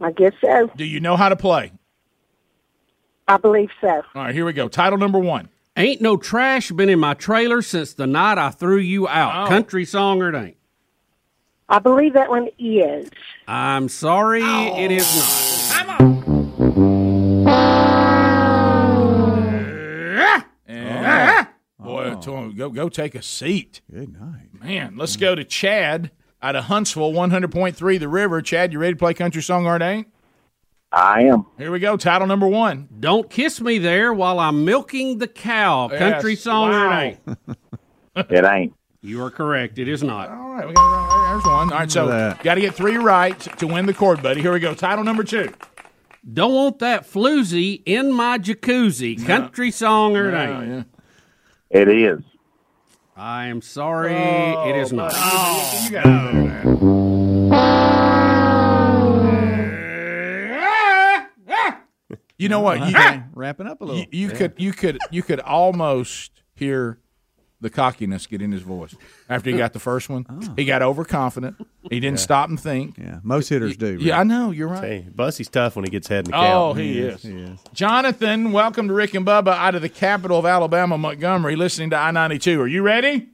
I 0.00 0.12
guess 0.12 0.32
so. 0.44 0.70
Do 0.76 0.84
you 0.84 1.00
know 1.00 1.16
how 1.16 1.28
to 1.28 1.36
play? 1.36 1.72
I 3.28 3.38
believe 3.38 3.70
so. 3.80 3.88
All 3.88 4.24
right, 4.24 4.34
here 4.34 4.44
we 4.44 4.52
go. 4.52 4.68
Title 4.68 4.98
number 4.98 5.18
one. 5.18 5.48
Ain't 5.78 6.00
no 6.00 6.16
trash 6.16 6.70
been 6.70 6.88
in 6.88 6.98
my 6.98 7.12
trailer 7.12 7.60
since 7.60 7.92
the 7.92 8.06
night 8.06 8.38
I 8.38 8.48
threw 8.48 8.78
you 8.78 9.06
out. 9.06 9.44
Oh. 9.44 9.48
Country 9.50 9.84
song 9.84 10.22
or 10.22 10.30
it 10.30 10.34
ain't? 10.34 10.56
I 11.68 11.80
believe 11.80 12.14
that 12.14 12.30
one 12.30 12.48
is. 12.58 13.10
I'm 13.46 13.90
sorry, 13.90 14.40
oh. 14.42 14.74
it 14.78 14.90
is 14.90 15.16
not. 15.16 16.00
And, 20.66 21.06
oh. 21.06 21.46
Boy, 21.78 22.04
oh. 22.04 22.10
I 22.10 22.14
told 22.22 22.44
him, 22.44 22.56
go 22.56 22.70
go 22.70 22.88
take 22.88 23.14
a 23.14 23.20
seat. 23.20 23.82
Good 23.90 24.18
night, 24.18 24.48
man. 24.58 24.96
Let's 24.96 25.16
go 25.16 25.34
to 25.34 25.44
Chad 25.44 26.10
out 26.40 26.56
of 26.56 26.64
Huntsville, 26.64 27.12
one 27.12 27.30
hundred 27.30 27.52
point 27.52 27.76
three, 27.76 27.98
the 27.98 28.08
River. 28.08 28.40
Chad, 28.40 28.72
you 28.72 28.78
ready 28.78 28.94
to 28.94 28.98
play 28.98 29.12
country 29.12 29.42
song 29.42 29.66
or 29.66 29.76
it 29.76 29.82
ain't? 29.82 30.08
I 30.92 31.22
am. 31.24 31.46
Here 31.58 31.70
we 31.70 31.78
go. 31.78 31.96
Title 31.96 32.26
number 32.26 32.46
one. 32.46 32.88
Don't 33.00 33.28
kiss 33.28 33.60
me 33.60 33.78
there 33.78 34.12
while 34.14 34.38
I'm 34.38 34.64
milking 34.64 35.18
the 35.18 35.28
cow. 35.28 35.88
Country 35.88 36.36
song 36.36 36.70
Wow. 36.70 36.88
or 36.88 36.94
it 36.94 37.18
ain't? 37.26 37.38
It 38.30 38.44
ain't. 38.46 38.72
You 39.02 39.22
are 39.24 39.30
correct. 39.30 39.78
It 39.78 39.88
is 39.88 40.02
not. 40.02 40.30
All 40.30 40.50
right, 40.54 40.66
we 40.66 40.72
got 40.72 40.82
uh, 41.10 41.32
there's 41.32 41.44
one. 41.44 41.70
All 41.72 41.78
right, 41.78 41.90
so 41.90 42.04
Look 42.06 42.14
at 42.14 42.36
that. 42.38 42.42
got 42.42 42.54
to 42.54 42.60
get 42.62 42.74
three 42.74 42.96
right 42.96 43.38
to 43.58 43.66
win 43.66 43.84
the 43.86 43.92
chord, 43.92 44.22
buddy. 44.22 44.40
Here 44.40 44.52
we 44.52 44.58
go. 44.58 44.72
Title 44.74 45.04
number 45.04 45.22
two. 45.22 45.52
Don't 46.32 46.54
want 46.54 46.78
that 46.78 47.02
floozy 47.04 47.82
in 47.84 48.10
my 48.12 48.38
jacuzzi. 48.38 49.24
Country 49.26 49.70
song 49.70 50.16
or 50.16 50.30
it 50.30 50.32
No, 50.32 50.60
ain't? 50.62 50.86
yeah. 51.70 51.80
It 51.82 51.88
is. 51.88 52.20
I 53.14 53.46
am 53.48 53.60
sorry, 53.62 54.14
it 54.14 54.76
is 54.76 54.92
oh, 54.92 54.96
not. 54.96 55.12
You 55.90 55.90
You 62.38 62.48
know 62.48 62.60
what? 62.60 62.78
You, 62.80 62.86
Okay, 62.96 63.22
wrapping 63.34 63.66
up 63.66 63.80
a 63.80 63.84
little. 63.84 64.00
You, 64.00 64.06
you 64.10 64.28
Yeah. 64.28 64.34
could 64.34 64.52
you 64.58 64.72
could 64.72 64.98
you 65.10 65.22
could 65.22 65.40
almost 65.40 66.30
hear 66.54 66.98
the 67.62 67.70
cockiness 67.70 68.26
get 68.26 68.42
in 68.42 68.52
his 68.52 68.60
voice 68.60 68.94
after 69.30 69.48
he 69.50 69.56
got 69.56 69.72
the 69.72 69.78
first 69.78 70.10
one. 70.10 70.26
Oh. 70.28 70.52
He 70.56 70.66
got 70.66 70.82
overconfident. 70.82 71.56
He 71.88 72.00
didn't 72.00 72.18
Yeah. 72.18 72.22
stop 72.24 72.48
and 72.50 72.60
think. 72.60 72.98
Yeah, 72.98 73.20
most 73.22 73.48
hitters 73.48 73.78
do. 73.78 73.96
Yeah, 73.98 74.20
I 74.20 74.24
know. 74.24 74.50
You're 74.50 74.68
right. 74.68 74.84
Hey, 74.84 75.06
Bussey's 75.14 75.48
tough 75.48 75.74
when 75.74 75.84
he 75.86 75.90
gets 75.90 76.06
head 76.08 76.26
in 76.26 76.32
the 76.32 76.36
Oh, 76.36 76.74
count. 76.74 76.78
he 76.80 76.98
is. 76.98 77.26
Jonathan, 77.72 78.52
welcome 78.52 78.88
to 78.88 78.94
Rick 78.94 79.14
and 79.14 79.24
Bubba 79.26 79.56
out 79.56 79.74
of 79.74 79.80
the 79.80 79.88
capital 79.88 80.38
of 80.38 80.44
Alabama, 80.44 80.98
Montgomery, 80.98 81.56
listening 81.56 81.88
to 81.90 81.96
I 81.96 82.10
92. 82.10 82.60
Are 82.60 82.68
you 82.68 82.82
ready? 82.82 83.28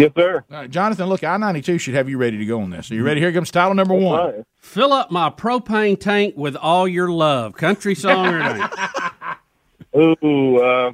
Yes, 0.00 0.12
sir. 0.16 0.44
All 0.50 0.56
right, 0.56 0.70
Jonathan, 0.70 1.08
look, 1.10 1.22
I 1.22 1.36
92 1.36 1.76
should 1.78 1.92
have 1.94 2.08
you 2.08 2.16
ready 2.16 2.38
to 2.38 2.46
go 2.46 2.62
on 2.62 2.70
this. 2.70 2.90
Are 2.90 2.94
you 2.94 3.04
ready? 3.04 3.20
Here 3.20 3.32
comes 3.32 3.50
title 3.50 3.74
number 3.74 3.92
one. 3.94 4.46
Fill 4.58 4.94
up 4.94 5.10
my 5.10 5.28
propane 5.28 6.00
tank 6.00 6.34
with 6.38 6.56
all 6.56 6.88
your 6.88 7.10
love. 7.10 7.54
Country 7.54 7.94
song 7.94 8.26
or 8.28 8.40
it 9.92 10.06
ain't? 10.16 10.22
Ooh, 10.24 10.56
uh, 10.58 10.92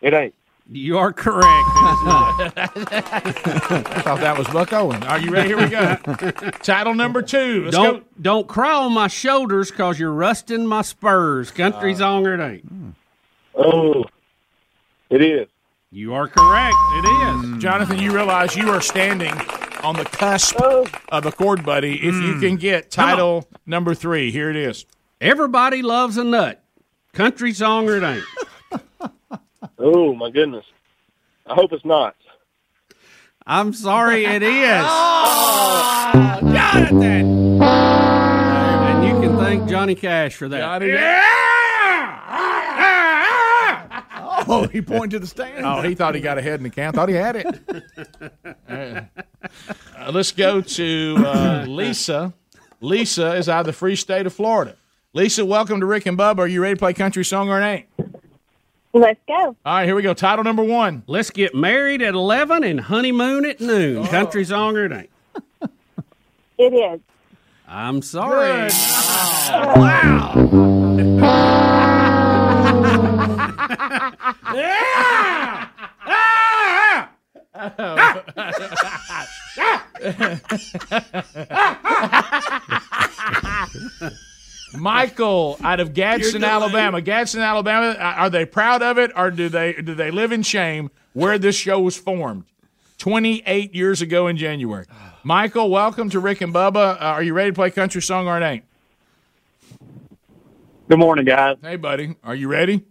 it 0.00 0.14
ain't. 0.14 0.34
You 0.70 0.96
are 0.96 1.12
correct. 1.12 1.44
I 1.46 2.70
thought 4.02 4.20
that 4.20 4.38
was 4.38 4.46
Buck 4.48 4.72
Owen. 4.72 5.02
Are 5.02 5.18
you 5.18 5.30
ready? 5.30 5.48
Here 5.48 5.58
we 5.58 5.66
go. 5.66 5.96
title 6.62 6.94
number 6.94 7.20
two. 7.20 7.64
Let's 7.64 7.76
don't 7.76 7.98
go. 7.98 8.04
don't 8.22 8.48
cry 8.48 8.72
on 8.72 8.92
my 8.94 9.08
shoulders 9.08 9.70
cause 9.70 9.98
you're 9.98 10.12
rusting 10.12 10.66
my 10.66 10.82
spurs. 10.82 11.50
Country 11.50 11.94
song 11.94 12.26
or 12.26 12.34
it 12.34 12.40
ain't? 12.40 12.94
Oh, 13.56 14.04
it 15.10 15.20
is. 15.20 15.48
You 15.94 16.12
are 16.14 16.26
correct. 16.26 16.74
It 16.90 17.04
is. 17.04 17.44
Mm. 17.44 17.60
Jonathan, 17.60 18.00
you 18.00 18.12
realize 18.12 18.56
you 18.56 18.68
are 18.68 18.80
standing 18.80 19.30
on 19.84 19.94
the 19.94 20.04
cusp 20.04 20.56
oh. 20.58 20.88
of 21.10 21.24
a 21.24 21.30
chord 21.30 21.64
buddy. 21.64 21.94
If 21.94 22.16
you 22.16 22.34
mm. 22.34 22.40
can 22.40 22.56
get 22.56 22.90
title 22.90 23.48
number 23.64 23.94
three, 23.94 24.32
here 24.32 24.50
it 24.50 24.56
is. 24.56 24.86
Everybody 25.20 25.82
loves 25.82 26.16
a 26.16 26.24
nut. 26.24 26.64
Country 27.12 27.52
song 27.52 27.88
or 27.88 27.98
it 27.98 28.02
ain't? 28.02 28.24
Oh 29.78 30.14
my 30.14 30.30
goodness. 30.30 30.64
I 31.46 31.54
hope 31.54 31.72
it's 31.72 31.84
not. 31.84 32.14
I'm 33.46 33.72
sorry, 33.72 34.24
it 34.24 34.42
is. 34.42 34.84
Oh, 36.16 36.38
Jonathan. 36.52 37.60
And 37.62 39.04
you 39.04 39.20
can 39.20 39.36
thank 39.36 39.68
Johnny 39.68 39.94
Cash 39.94 40.34
for 40.36 40.48
that. 40.48 40.82
Oh, 44.48 44.66
he 44.66 44.82
pointed 44.82 45.12
to 45.12 45.18
the 45.20 45.26
stand. 45.26 45.64
Oh, 45.64 45.80
he 45.80 45.94
thought 45.94 46.14
he 46.14 46.20
got 46.20 46.36
ahead 46.36 46.60
in 46.60 46.64
the 46.64 46.70
count. 46.70 46.96
Thought 46.96 47.08
he 47.08 47.14
had 47.14 47.36
it. 47.36 47.46
Uh, 48.68 49.00
uh, 49.98 50.12
let's 50.12 50.32
go 50.32 50.60
to 50.60 51.14
uh, 51.18 51.64
Lisa. 51.66 52.32
Lisa 52.80 53.34
is 53.36 53.48
out 53.48 53.60
of 53.60 53.66
the 53.66 53.72
free 53.72 53.96
state 53.96 54.26
of 54.26 54.34
Florida. 54.34 54.76
Lisa, 55.14 55.46
welcome 55.46 55.80
to 55.80 55.86
Rick 55.86 56.04
and 56.06 56.18
Bubba. 56.18 56.40
Are 56.40 56.46
you 56.46 56.60
ready 56.60 56.74
to 56.74 56.78
play 56.78 56.92
country 56.92 57.24
song 57.24 57.48
or 57.48 57.60
it 57.60 57.64
ain't? 57.64 57.86
Let's 58.92 59.20
go. 59.26 59.34
All 59.34 59.56
right, 59.64 59.86
here 59.86 59.94
we 59.94 60.02
go. 60.02 60.12
Title 60.12 60.44
number 60.44 60.62
one. 60.62 61.04
Let's 61.06 61.30
get 61.30 61.54
married 61.54 62.02
at 62.02 62.14
11 62.14 62.64
and 62.64 62.80
honeymoon 62.80 63.46
at 63.46 63.60
noon. 63.60 64.06
Country 64.08 64.44
song 64.44 64.76
or 64.76 64.84
it 64.84 64.92
ain't. 64.92 65.10
It 66.58 66.72
is. 66.74 67.00
I'm 67.66 68.02
sorry. 68.02 68.70
Michael 84.76 85.56
out 85.62 85.80
of 85.80 85.94
Gadsden, 85.94 86.42
You're 86.42 86.50
Alabama. 86.50 87.00
Gadsden, 87.00 87.42
Alabama. 87.42 87.96
Are 87.98 88.30
they 88.30 88.44
proud 88.44 88.82
of 88.82 88.98
it, 88.98 89.10
or 89.16 89.30
do 89.30 89.48
they 89.48 89.74
do 89.74 89.94
they 89.94 90.10
live 90.10 90.32
in 90.32 90.42
shame 90.42 90.90
where 91.12 91.38
this 91.38 91.56
show 91.56 91.80
was 91.80 91.96
formed? 91.96 92.44
Twenty 92.98 93.42
eight 93.46 93.74
years 93.74 94.02
ago 94.02 94.26
in 94.26 94.36
January. 94.36 94.86
Michael, 95.22 95.70
welcome 95.70 96.10
to 96.10 96.20
Rick 96.20 96.40
and 96.40 96.52
Bubba. 96.52 96.96
Uh, 96.96 97.04
are 97.04 97.22
you 97.22 97.34
ready 97.34 97.50
to 97.50 97.54
play 97.54 97.70
country 97.70 98.02
song 98.02 98.26
or 98.26 98.40
it 98.40 98.44
ain't? 98.44 98.64
Good 100.88 100.98
morning, 100.98 101.24
guys. 101.24 101.56
Hey, 101.62 101.76
buddy. 101.76 102.16
Are 102.22 102.34
you 102.34 102.48
ready? 102.48 102.84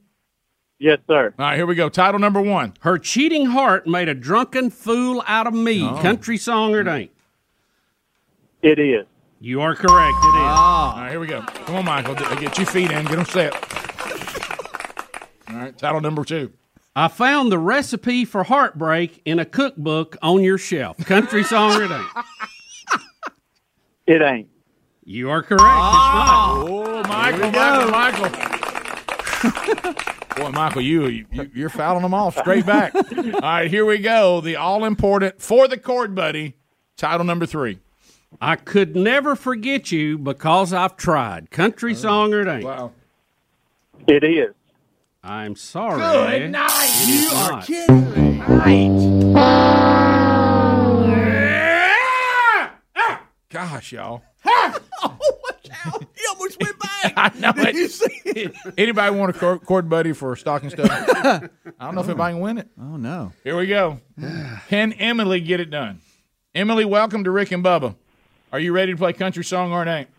Yes, 0.84 1.00
sir. 1.08 1.34
All 1.40 1.46
right, 1.46 1.56
here 1.56 1.66
we 1.66 1.76
go. 1.76 1.88
Title 1.88 2.20
number 2.20 2.42
one. 2.42 2.74
Her 2.82 2.98
cheating 2.98 3.46
heart 3.46 3.88
made 3.88 4.10
a 4.10 4.14
drunken 4.14 4.70
fool 4.70 5.24
out 5.26 5.48
of 5.48 5.54
me. 5.54 5.82
Oh. 5.82 5.98
Country 6.02 6.36
song 6.36 6.76
or 6.76 6.82
it 6.82 6.88
ain't. 6.88 7.10
It 8.62 8.80
is. 8.80 9.06
You 9.40 9.62
are 9.62 9.76
correct. 9.76 10.18
It 10.22 10.28
is. 10.28 10.36
All 10.36 10.96
right, 10.98 11.10
here 11.10 11.22
we 11.22 11.28
go. 11.28 11.40
Come 11.42 11.76
on, 11.76 11.86
Michael. 11.86 12.16
Get 12.16 12.38
get 12.38 12.58
your 12.58 12.68
feet 12.68 12.92
in. 12.92 13.06
Get 13.06 13.16
them 13.16 13.24
set. 13.24 13.54
All 15.50 15.56
right, 15.56 15.78
title 15.78 16.02
number 16.02 16.26
two. 16.26 16.52
I 16.98 17.08
found 17.08 17.50
the 17.50 17.60
recipe 17.60 18.26
for 18.26 18.44
heartbreak 18.44 19.22
in 19.24 19.40
a 19.40 19.46
cookbook 19.46 20.18
on 20.22 20.44
your 20.44 20.58
shelf. 20.58 20.98
Country 20.98 21.46
song 21.46 21.80
or 21.80 21.84
it 21.84 21.92
ain't. 21.92 22.10
It 24.06 24.22
ain't. 24.22 24.50
You 25.06 25.30
are 25.30 25.44
correct. 25.44 25.64
Oh, 25.64 27.04
Michael, 27.08 27.52
Michael, 27.52 28.30
Michael. 28.30 30.04
Boy, 30.36 30.50
Michael, 30.50 30.82
you, 30.82 31.06
you 31.32 31.52
you're 31.54 31.70
fouling 31.70 32.02
them 32.02 32.14
off 32.14 32.38
straight 32.38 32.66
back. 32.66 32.96
All 32.96 33.04
right, 33.42 33.70
here 33.70 33.86
we 33.86 34.00
go. 34.00 34.42
The 34.42 34.56
all 34.56 34.84
important 34.84 35.42
for 35.42 35.68
the 35.68 35.78
chord 35.78 36.16
buddy. 36.16 36.56
Title 36.98 37.26
number 37.26 37.46
three. 37.46 37.80
I 38.42 38.56
could 38.56 38.96
never 38.96 39.36
forget 39.36 39.92
you 39.92 40.18
because 40.18 40.74
I've 40.74 40.98
tried. 40.98 41.52
Country 41.52 41.92
oh, 41.92 41.96
song 41.96 42.34
or 42.34 42.42
it 42.42 42.48
ain't. 42.48 42.64
Wow. 42.64 42.92
It 44.08 44.24
is. 44.24 44.56
I'm 45.24 45.56
sorry. 45.56 46.00
Good 46.00 46.52
night. 46.52 46.90
It 47.04 47.10
is 47.10 47.32
You 47.32 47.38
are 47.38 47.52
not. 47.52 47.66
kidding 47.66 48.10
me. 48.66 49.34
Ah! 52.56 52.72
Ah! 52.96 53.22
Gosh, 53.50 53.92
y'all. 53.94 54.24
He 55.84 56.22
almost 56.30 56.62
went 56.62 56.80
back. 56.80 57.14
I 57.18 57.32
know 57.40 57.52
Did 57.54 57.68
it. 57.68 57.76
you 57.76 57.88
see 57.88 58.22
it? 58.26 58.56
Anybody 58.78 59.16
want 59.16 59.36
a 59.36 59.40
chord, 59.40 59.62
chord 59.66 59.90
buddy 59.90 60.14
for 60.14 60.36
stocking 60.36 60.70
stuff? 60.70 60.90
I 60.90 61.50
don't 61.80 61.96
know 61.96 62.02
if 62.02 62.08
anybody 62.10 62.34
can 62.36 62.42
win 62.42 62.58
it. 62.60 62.70
Oh 62.80 62.98
no. 62.98 63.32
Here 63.44 63.58
we 63.58 63.68
go. 63.68 64.00
Can 64.70 64.94
Emily 64.94 65.42
get 65.42 65.60
it 65.60 65.70
done? 65.70 66.02
Emily, 66.56 66.86
welcome 66.86 67.24
to 67.24 67.32
Rick 67.32 67.52
and 67.52 67.64
Bubba. 67.64 67.96
Are 68.52 68.60
you 68.60 68.72
ready 68.74 68.92
to 68.92 68.98
play 68.98 69.14
country 69.14 69.44
song 69.44 69.72
or 69.72 69.84
it 69.86 69.90
ain't? 69.90 70.10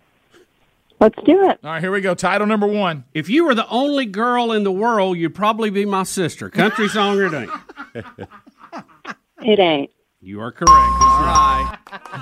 Let's 1.01 1.17
do 1.25 1.49
it. 1.49 1.59
All 1.63 1.71
right, 1.71 1.81
here 1.83 1.91
we 1.93 2.01
go. 2.01 2.15
Title 2.15 2.47
number 2.47 2.67
one. 2.67 3.05
If 3.15 3.29
you 3.29 3.45
were 3.45 3.55
the 3.55 3.69
only 3.69 4.07
girl 4.07 4.53
in 4.53 4.65
the 4.65 4.73
world, 4.73 5.17
you'd 5.19 5.35
probably 5.35 5.71
be 5.71 5.85
my 5.85 6.03
sister. 6.05 6.49
Country 6.51 6.89
song 6.89 7.19
or 7.19 7.27
it 7.27 7.35
ain't. 7.35 7.51
It 9.43 9.59
ain't. 9.59 9.91
You 10.21 10.41
are 10.41 10.51
correct. 10.53 10.71
All 10.71 11.21
right. 11.21 11.79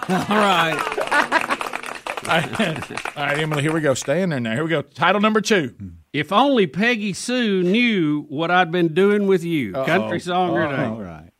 All 0.08 0.36
right. 0.36 1.91
All 2.24 2.28
right, 2.28 3.06
All 3.16 3.24
right, 3.24 3.38
Emily, 3.38 3.62
here 3.62 3.72
we 3.72 3.80
go. 3.80 3.94
Stay 3.94 4.22
in 4.22 4.30
there 4.30 4.40
now. 4.40 4.54
Here 4.54 4.64
we 4.64 4.70
go. 4.70 4.82
Title 4.82 5.20
number 5.20 5.40
two. 5.40 5.74
If 6.12 6.32
only 6.32 6.66
Peggy 6.66 7.12
Sue 7.12 7.62
knew 7.62 8.22
what 8.28 8.50
I'd 8.50 8.70
been 8.70 8.94
doing 8.94 9.26
with 9.26 9.44
you. 9.44 9.72
Country 9.72 10.20
song 10.20 10.50
or 10.50 10.62
it 10.62 10.66
All 10.78 10.92
ain't. 10.94 11.00
right. 11.00 11.30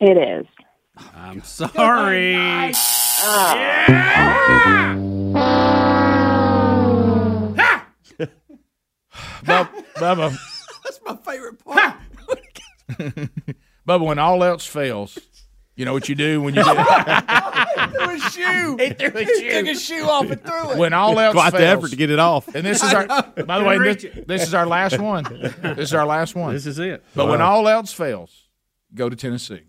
It 0.00 0.16
is. 0.16 0.46
I'm 1.14 1.42
sorry. 1.42 2.72
Oh. 3.24 4.72
Bub- 9.44 9.68
Bubba, 9.96 10.36
That's 10.84 11.00
my 11.04 11.16
favorite 11.16 11.62
part. 11.64 11.94
Bubba, 13.86 14.06
when 14.06 14.18
all 14.18 14.42
else 14.44 14.64
fails, 14.66 15.18
you 15.76 15.84
know 15.84 15.92
what 15.92 16.08
you 16.08 16.14
do 16.14 16.40
when 16.40 16.54
you 16.54 16.64
get 16.64 17.92
threw 17.92 18.14
a 18.14 18.18
shoe. 18.18 18.76
He 18.78 18.90
threw 18.90 19.20
a 19.20 19.24
He 19.24 19.40
shoe. 19.40 19.50
took 19.50 19.66
a 19.68 19.74
shoe 19.74 20.04
off 20.04 20.30
and 20.30 20.42
threw 20.42 20.70
it. 20.72 20.78
when 20.78 20.92
all 20.92 21.18
else 21.18 21.34
Quite 21.34 21.52
the 21.52 21.66
effort 21.66 21.90
to 21.90 21.96
get 21.96 22.10
it 22.10 22.18
off. 22.18 22.54
And 22.54 22.66
this 22.66 22.82
is 22.82 22.92
our. 22.92 23.06
By 23.06 23.58
the 23.58 23.64
way, 23.64 23.78
this, 23.78 24.06
this 24.26 24.42
is 24.42 24.54
our 24.54 24.66
last 24.66 24.98
one. 24.98 25.24
This 25.62 25.88
is 25.88 25.94
our 25.94 26.06
last 26.06 26.34
one. 26.34 26.54
This 26.54 26.66
is 26.66 26.78
it. 26.78 27.02
But 27.14 27.28
when 27.28 27.40
all 27.40 27.68
else 27.68 27.92
fails, 27.92 28.48
go 28.94 29.08
to 29.08 29.16
Tennessee. 29.16 29.62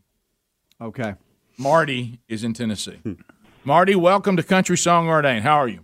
Okay. 0.82 1.16
Marty 1.58 2.20
is 2.28 2.44
in 2.44 2.54
Tennessee. 2.54 3.00
Marty, 3.64 3.96
welcome 3.96 4.36
to 4.36 4.44
Country 4.44 4.78
Song 4.78 5.08
or 5.08 5.20
It 5.20 5.26
Ain't. 5.26 5.44
How 5.44 5.56
are 5.56 5.68
you? 5.68 5.80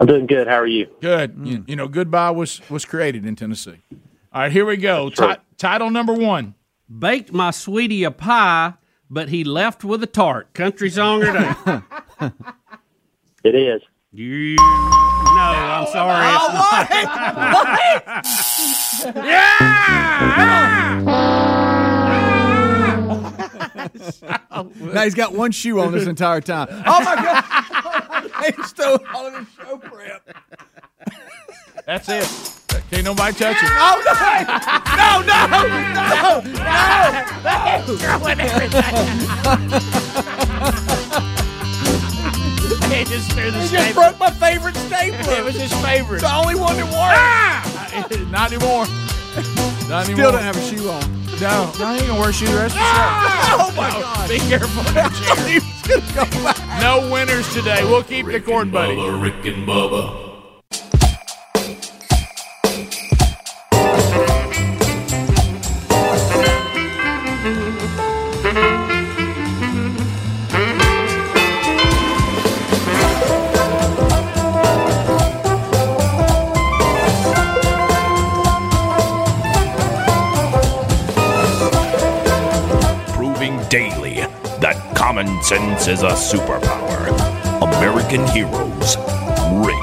I'm 0.00 0.06
doing 0.06 0.26
good. 0.26 0.46
How 0.48 0.56
are 0.56 0.66
you? 0.66 0.88
Good. 1.00 1.36
You, 1.42 1.58
mm. 1.58 1.68
you 1.68 1.76
know, 1.76 1.88
Goodbye 1.88 2.30
was 2.32 2.60
was 2.68 2.84
created 2.84 3.24
in 3.24 3.36
Tennessee. 3.36 3.80
All 4.32 4.42
right, 4.42 4.52
here 4.52 4.66
we 4.66 4.76
go. 4.76 5.08
Ti- 5.08 5.36
title 5.56 5.90
number 5.90 6.12
one. 6.12 6.54
Baked 6.88 7.32
my 7.32 7.50
sweetie 7.50 8.04
a 8.04 8.10
pie, 8.10 8.74
but 9.10 9.28
he 9.28 9.44
left 9.44 9.84
with 9.84 10.02
a 10.02 10.06
tart. 10.06 10.52
Country 10.54 10.90
song 10.90 11.22
or 11.22 11.36
it. 11.36 12.32
It 13.44 13.54
is. 13.54 13.82
You. 14.12 14.56
No, 14.56 14.62
I'm 15.42 15.86
sorry. 15.88 16.26
it's 23.94 24.22
not. 24.22 24.42
Now 24.94 25.02
he's 25.02 25.14
got 25.14 25.32
one 25.32 25.52
shoe 25.52 25.80
on 25.80 25.92
this 25.92 26.06
entire 26.06 26.40
time. 26.40 26.68
Oh 26.70 27.04
my 27.04 27.14
god! 27.16 28.54
he 28.56 28.62
stole 28.62 28.98
all 29.14 29.26
of 29.26 29.34
his 29.34 29.46
show 29.54 29.76
prep. 29.78 30.36
That's 31.86 32.08
it. 32.08 32.26
Can't 32.90 33.04
nobody 33.04 33.32
touch 33.32 33.58
it. 33.62 33.70
Oh 33.70 34.02
no! 34.02 34.12
No! 34.96 35.22
No! 35.22 36.42
No! 36.66 37.06
No! 37.44 37.96
Throwing 37.96 38.40
everything. 38.40 38.82
he 42.90 43.04
just 43.04 43.30
threw 43.30 43.52
the 43.52 43.60
He 43.60 43.68
just 43.68 43.70
staple. 43.70 44.02
broke 44.02 44.18
my 44.18 44.30
favorite 44.30 44.74
stapler. 44.74 45.34
It 45.34 45.44
was 45.44 45.54
his 45.54 45.72
favorite. 45.74 46.16
It's 46.16 46.24
the 46.24 46.34
only 46.34 46.56
one 46.56 46.76
that 46.76 46.86
worked. 46.86 46.96
Ah! 46.96 47.62
Not 48.32 48.52
anymore. 48.52 48.86
Not 49.88 50.06
Still 50.06 50.32
don't 50.32 50.42
have 50.42 50.56
a 50.56 50.62
shoe 50.62 50.90
on. 50.90 51.02
No, 51.40 51.70
no, 51.78 51.92
he 51.92 51.98
ain't 51.98 52.08
gonna 52.08 52.20
wear 52.20 52.30
a 52.30 52.32
shoe 52.32 52.46
the 52.46 52.56
rest 52.56 52.74
of 52.74 52.80
the 52.80 52.84
ah! 52.84 53.46
show. 53.48 53.56
Oh 53.60 53.76
my 53.76 53.90
god! 53.90 54.28
Be 54.28 54.38
careful 54.38 54.80
of 54.80 54.94
that. 54.94 55.12
He 55.46 55.60
was 55.60 56.02
gonna 56.12 56.30
go 56.34 56.42
back. 56.42 56.82
No 56.82 57.12
winners 57.12 57.52
today. 57.54 57.84
We'll 57.84 58.02
keep 58.02 58.26
the 58.26 58.40
chord, 58.40 58.72
buddy. 58.72 58.96
Bubba, 58.96 59.22
Rick 59.22 59.54
and 59.54 59.68
Bubba. 59.68 60.25
Common 85.16 85.42
sense 85.42 85.88
is 85.88 86.02
a 86.02 86.10
superpower. 86.10 87.08
American 87.62 88.26
heroes, 88.28 88.98
Rick 89.64 89.82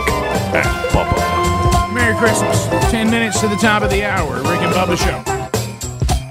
and 0.53 0.68
Bubba. 0.93 1.91
Merry 1.91 2.15
Christmas. 2.18 2.68
Ten 2.91 3.10
minutes 3.10 3.39
to 3.41 3.47
the 3.47 3.55
top 3.55 3.81
of 3.81 3.89
the 3.89 4.03
hour. 4.05 4.35
Rick 4.43 4.61
and 4.61 4.72
Bubba 4.76 4.95
Show. 4.95 5.23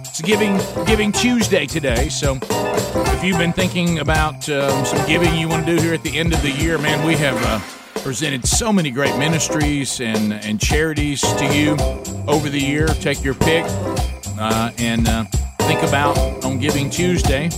It's 0.02 0.20
Giving 0.20 0.56
Giving 0.86 1.10
Tuesday 1.10 1.66
today, 1.66 2.08
so 2.10 2.38
if 2.40 3.24
you've 3.24 3.38
been 3.38 3.52
thinking 3.52 3.98
about 3.98 4.48
um, 4.48 4.84
some 4.84 5.04
giving 5.08 5.34
you 5.34 5.48
want 5.48 5.66
to 5.66 5.76
do 5.76 5.82
here 5.82 5.94
at 5.94 6.04
the 6.04 6.16
end 6.16 6.32
of 6.32 6.40
the 6.42 6.52
year, 6.52 6.78
man, 6.78 7.04
we 7.04 7.16
have 7.16 7.36
uh, 7.46 7.58
presented 8.02 8.46
so 8.46 8.72
many 8.72 8.92
great 8.92 9.18
ministries 9.18 10.00
and 10.00 10.32
and 10.32 10.60
charities 10.60 11.22
to 11.22 11.46
you 11.52 11.72
over 12.28 12.48
the 12.48 12.60
year. 12.60 12.86
Take 12.86 13.24
your 13.24 13.34
pick 13.34 13.64
uh, 14.38 14.70
and 14.78 15.08
uh, 15.08 15.24
think 15.62 15.82
about 15.82 16.16
on 16.44 16.60
Giving 16.60 16.88
Tuesday. 16.88 17.50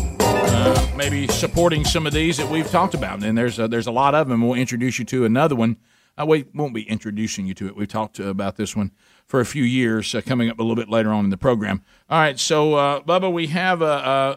Uh, 0.66 0.88
maybe 0.96 1.26
supporting 1.28 1.84
some 1.84 2.06
of 2.06 2.12
these 2.14 2.38
that 2.38 2.48
we've 2.48 2.70
talked 2.70 2.94
about, 2.94 3.22
and 3.22 3.36
there's 3.36 3.58
a, 3.58 3.68
there's 3.68 3.86
a 3.86 3.90
lot 3.92 4.14
of 4.14 4.28
them. 4.28 4.40
We'll 4.40 4.58
introduce 4.58 4.98
you 4.98 5.04
to 5.06 5.24
another 5.26 5.54
one. 5.54 5.76
Uh, 6.16 6.24
we 6.24 6.46
won't 6.54 6.72
be 6.72 6.88
introducing 6.88 7.44
you 7.44 7.52
to 7.54 7.66
it. 7.66 7.76
We've 7.76 7.86
talked 7.88 8.18
uh, 8.18 8.24
about 8.28 8.56
this 8.56 8.74
one 8.74 8.92
for 9.26 9.40
a 9.40 9.44
few 9.44 9.62
years, 9.64 10.14
uh, 10.14 10.22
coming 10.22 10.48
up 10.48 10.58
a 10.58 10.62
little 10.62 10.76
bit 10.76 10.88
later 10.88 11.10
on 11.12 11.24
in 11.24 11.30
the 11.30 11.36
program. 11.36 11.82
All 12.08 12.18
right, 12.18 12.38
so 12.38 12.74
uh, 12.74 13.00
Bubba, 13.00 13.30
we 13.32 13.48
have 13.48 13.82
a, 13.82 13.84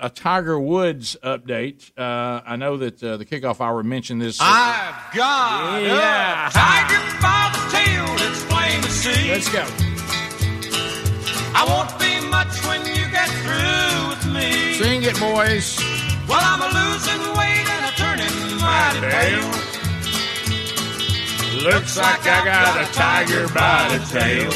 a, 0.01 0.07
a 0.07 0.09
Tiger 0.09 0.59
Woods 0.59 1.15
update. 1.23 1.91
Uh, 1.97 2.41
I 2.45 2.55
know 2.57 2.75
that 2.77 3.01
uh, 3.01 3.15
the 3.15 3.25
kickoff 3.25 3.61
hour 3.61 3.81
mentioned 3.83 4.21
this. 4.21 4.37
I've 4.41 5.13
got 5.15 5.81
Yeah. 5.81 6.47
a 6.47 6.51
tiger 6.51 7.21
by 7.21 7.51
the 7.53 7.77
tail, 7.77 8.05
it's 8.27 8.43
plain 8.45 8.81
to 8.81 8.89
see. 8.89 9.31
Let's 9.31 9.49
go. 9.49 9.63
I 11.55 11.63
won't 11.65 11.97
be 11.99 12.27
much 12.29 12.65
when 12.67 12.85
you 12.85 13.09
get 13.11 13.29
through 13.29 14.09
with 14.09 14.33
me. 14.35 14.73
Sing 14.73 15.03
it, 15.03 15.17
boys. 15.19 15.79
Well, 16.27 16.39
I'm 16.41 16.61
a 16.61 16.67
losing 16.67 17.21
weight 17.37 17.67
and 17.69 17.85
a 17.85 17.93
turning 17.95 18.57
mighty 18.59 18.99
pale. 18.99 19.49
Looks 21.63 21.97
like 21.97 22.21
I 22.25 22.45
got 22.45 22.81
a 22.81 22.93
tiger 22.93 23.47
by 23.53 23.97
the 23.97 24.03
tail. 24.05 24.51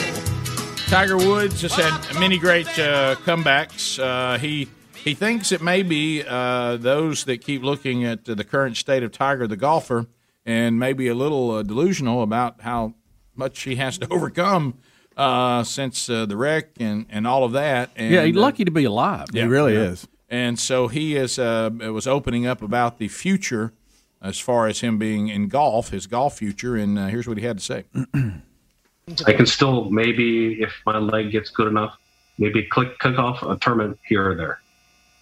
Tiger 0.90 1.18
Woods 1.18 1.62
has 1.62 1.74
had 1.74 2.20
many 2.20 2.38
great 2.38 2.68
uh, 2.78 3.16
comebacks. 3.24 3.98
Uh, 3.98 4.38
he 4.38 4.68
he 5.04 5.14
thinks 5.14 5.52
it 5.52 5.62
may 5.62 5.82
be 5.84 6.24
uh, 6.28 6.78
those 6.78 7.24
that 7.26 7.42
keep 7.42 7.64
looking 7.64 8.04
at 8.04 8.26
the 8.26 8.44
current 8.44 8.78
state 8.78 9.02
of 9.02 9.12
Tiger, 9.12 9.48
the 9.48 9.58
golfer, 9.58 10.06
and 10.46 10.78
maybe 10.78 11.08
a 11.08 11.16
little 11.16 11.52
uh, 11.52 11.64
delusional 11.64 12.22
about 12.22 12.62
how 12.62 12.94
much 13.36 13.62
he 13.64 13.78
has 13.78 13.98
to 13.98 14.08
overcome 14.14 14.78
uh, 15.18 15.64
since 15.64 16.10
uh, 16.10 16.26
the 16.26 16.38
wreck 16.38 16.70
and, 16.80 17.06
and 17.10 17.26
all 17.26 17.44
of 17.44 17.54
that. 17.54 17.90
And, 17.96 18.14
yeah, 18.14 18.24
he's 18.24 18.36
uh, 18.36 18.42
lucky 18.42 18.66
to 18.66 18.72
be 18.72 18.84
alive. 18.84 19.28
He 19.34 19.42
really 19.44 19.76
is. 19.76 20.08
And 20.32 20.58
so 20.58 20.88
he 20.88 21.18
is 21.18 21.38
uh, 21.38 21.70
was 21.80 22.08
opening 22.08 22.48
up 22.48 22.62
about 22.62 22.98
the 22.98 23.10
future 23.10 23.74
as 24.22 24.40
far 24.40 24.68
as 24.68 24.80
him 24.80 24.98
being 24.98 25.28
in 25.28 25.50
golf, 25.50 25.90
his 25.90 26.08
golf 26.08 26.38
future, 26.38 26.78
and 26.78 26.98
uh, 26.98 27.08
here's 27.08 27.28
what 27.28 27.38
he 27.38 27.46
had 27.46 27.58
to 27.58 27.64
say. 27.64 27.84
I 29.26 29.34
can 29.34 29.46
still 29.46 29.90
maybe, 29.90 30.62
if 30.62 30.72
my 30.86 31.00
leg 31.00 31.32
gets 31.32 31.50
good 31.50 31.68
enough, 31.68 31.98
maybe 32.38 32.64
click 32.64 32.98
kick 33.00 33.20
off 33.20 33.44
a 33.44 33.58
tournament 33.58 34.00
here 34.06 34.32
or 34.32 34.36
there. 34.36 34.62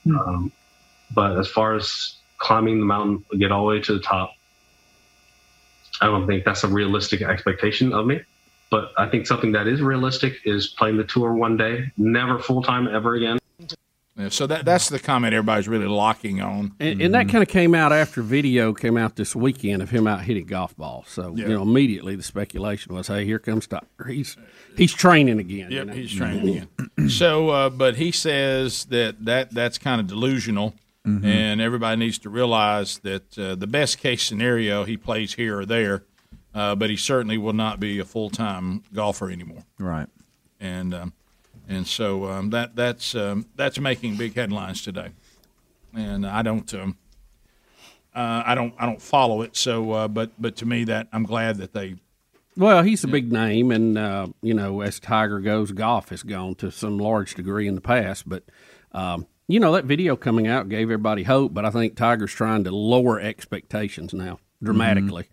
Um, 0.06 0.52
but 1.16 1.40
as 1.40 1.48
far 1.48 1.76
as 1.76 2.18
climbing 2.38 2.80
the 2.80 2.86
mountain, 2.86 3.26
get 3.40 3.52
all 3.52 3.64
the 3.64 3.70
way 3.70 3.80
to 3.82 3.94
the 3.94 4.00
top, 4.00 4.34
I 6.02 6.06
don't 6.06 6.28
think 6.28 6.46
that's 6.46 6.64
a 6.64 6.68
realistic 6.68 7.24
expectation 7.24 7.94
of 7.94 8.06
me. 8.06 8.22
But 8.70 8.92
I 8.98 9.08
think 9.08 9.26
something 9.26 9.54
that 9.54 9.66
is 9.66 9.82
realistic 9.82 10.36
is 10.46 10.68
playing 10.68 10.98
the 10.98 11.04
tour 11.04 11.34
one 11.34 11.58
day, 11.58 11.92
never 11.98 12.38
full 12.38 12.62
time 12.62 12.88
ever 12.88 13.16
again. 13.16 13.40
Yeah, 14.20 14.28
so 14.30 14.46
that 14.48 14.66
that's 14.66 14.90
the 14.90 15.00
comment 15.00 15.34
everybody's 15.34 15.68
really 15.70 15.86
locking 15.88 16.42
on. 16.42 16.74
And, 16.80 17.02
and 17.02 17.14
that 17.16 17.30
kind 17.30 17.42
of 17.42 17.48
came 17.48 17.74
out 17.74 17.94
after 17.94 18.22
video 18.22 18.74
came 18.74 18.98
out 18.98 19.16
this 19.16 19.34
weekend 19.36 19.82
of 19.82 19.90
him 19.90 20.08
out 20.08 20.22
hitting 20.24 20.46
golf 20.46 20.76
balls. 20.76 21.08
So 21.08 21.34
Yeah. 21.38 21.48
you 21.48 21.54
know, 21.54 21.62
immediately 21.62 22.16
the 22.18 22.24
speculation 22.24 22.94
was, 22.94 23.08
"Hey, 23.08 23.24
here 23.24 23.40
comes 23.40 23.66
Tiger. 23.66 23.86
He's 24.08 24.36
he's 24.76 24.94
training 24.94 25.40
again." 25.40 25.72
you 25.72 25.78
Yep, 25.78 25.88
know? 25.88 25.94
he's 25.94 26.14
training 26.14 26.68
again. 26.98 27.10
so, 27.10 27.50
uh, 27.50 27.70
but 27.70 27.96
he 27.96 28.12
says 28.12 28.86
that, 28.86 29.24
that 29.24 29.52
that's 29.52 29.78
kind 29.78 30.02
of 30.02 30.08
delusional, 30.08 30.76
Mhm. 31.08 31.24
and 31.24 31.62
everybody 31.62 31.98
needs 31.98 32.18
to 32.20 32.30
realize 32.30 32.98
that 33.00 33.40
uh, 33.40 33.56
the 33.56 33.68
best 33.68 34.00
case 34.00 34.22
scenario 34.24 34.84
he 34.84 34.98
plays 34.98 35.36
here 35.36 35.60
or 35.60 35.66
there, 35.66 36.04
uh, 36.54 36.76
but 36.76 36.90
he 36.90 36.98
certainly 36.98 37.38
will 37.38 37.54
not 37.54 37.80
be 37.80 38.00
a 38.00 38.06
full 38.06 38.30
time 38.30 38.84
golfer 38.94 39.32
anymore. 39.32 39.64
Right. 39.80 40.08
And 40.60 40.94
um, 40.94 41.14
and 41.70 41.88
so 41.88 42.26
um, 42.26 42.50
that 42.50 42.76
that's 42.76 43.14
um, 43.14 43.46
that's 43.56 43.80
making 43.80 44.18
big 44.18 44.34
headlines 44.34 44.82
today, 44.82 45.10
and 45.96 46.26
I 46.26 46.42
don't. 46.42 46.74
Um, 46.74 46.98
uh, 48.14 48.42
I 48.44 48.56
don't. 48.56 48.74
I 48.80 48.88
don't 48.88 49.02
follow 49.02 49.44
it. 49.44 49.56
So, 49.56 49.92
uh, 49.92 50.08
but 50.08 50.32
but 50.40 50.56
to 50.58 50.66
me, 50.66 50.84
that 50.86 51.08
I'm 51.14 51.24
glad 51.24 51.58
that 51.58 51.74
they 51.74 51.96
Well, 52.58 52.82
he's 52.82 53.04
a 53.04 53.08
big 53.08 53.32
name, 53.32 53.70
and 53.72 53.98
uh, 53.98 54.28
you 54.42 54.56
know, 54.56 54.82
as 54.82 55.00
Tiger 55.00 55.40
goes, 55.40 55.72
golf 55.72 56.10
has 56.10 56.24
gone 56.24 56.56
to 56.56 56.72
some 56.72 56.98
large 56.98 57.36
degree 57.36 57.68
in 57.68 57.76
the 57.76 57.82
past. 57.82 58.28
But 58.28 58.44
um, 58.92 59.28
you 59.48 59.60
know, 59.60 59.72
that 59.74 59.86
video 59.86 60.16
coming 60.16 60.48
out 60.48 60.70
gave 60.70 60.84
everybody 60.84 61.22
hope. 61.24 61.54
But 61.54 61.66
I 61.66 61.70
think 61.70 61.96
Tiger's 61.96 62.34
trying 62.34 62.64
to 62.64 62.72
lower 62.72 63.20
expectations 63.20 64.12
now 64.12 64.40
dramatically. 64.62 65.28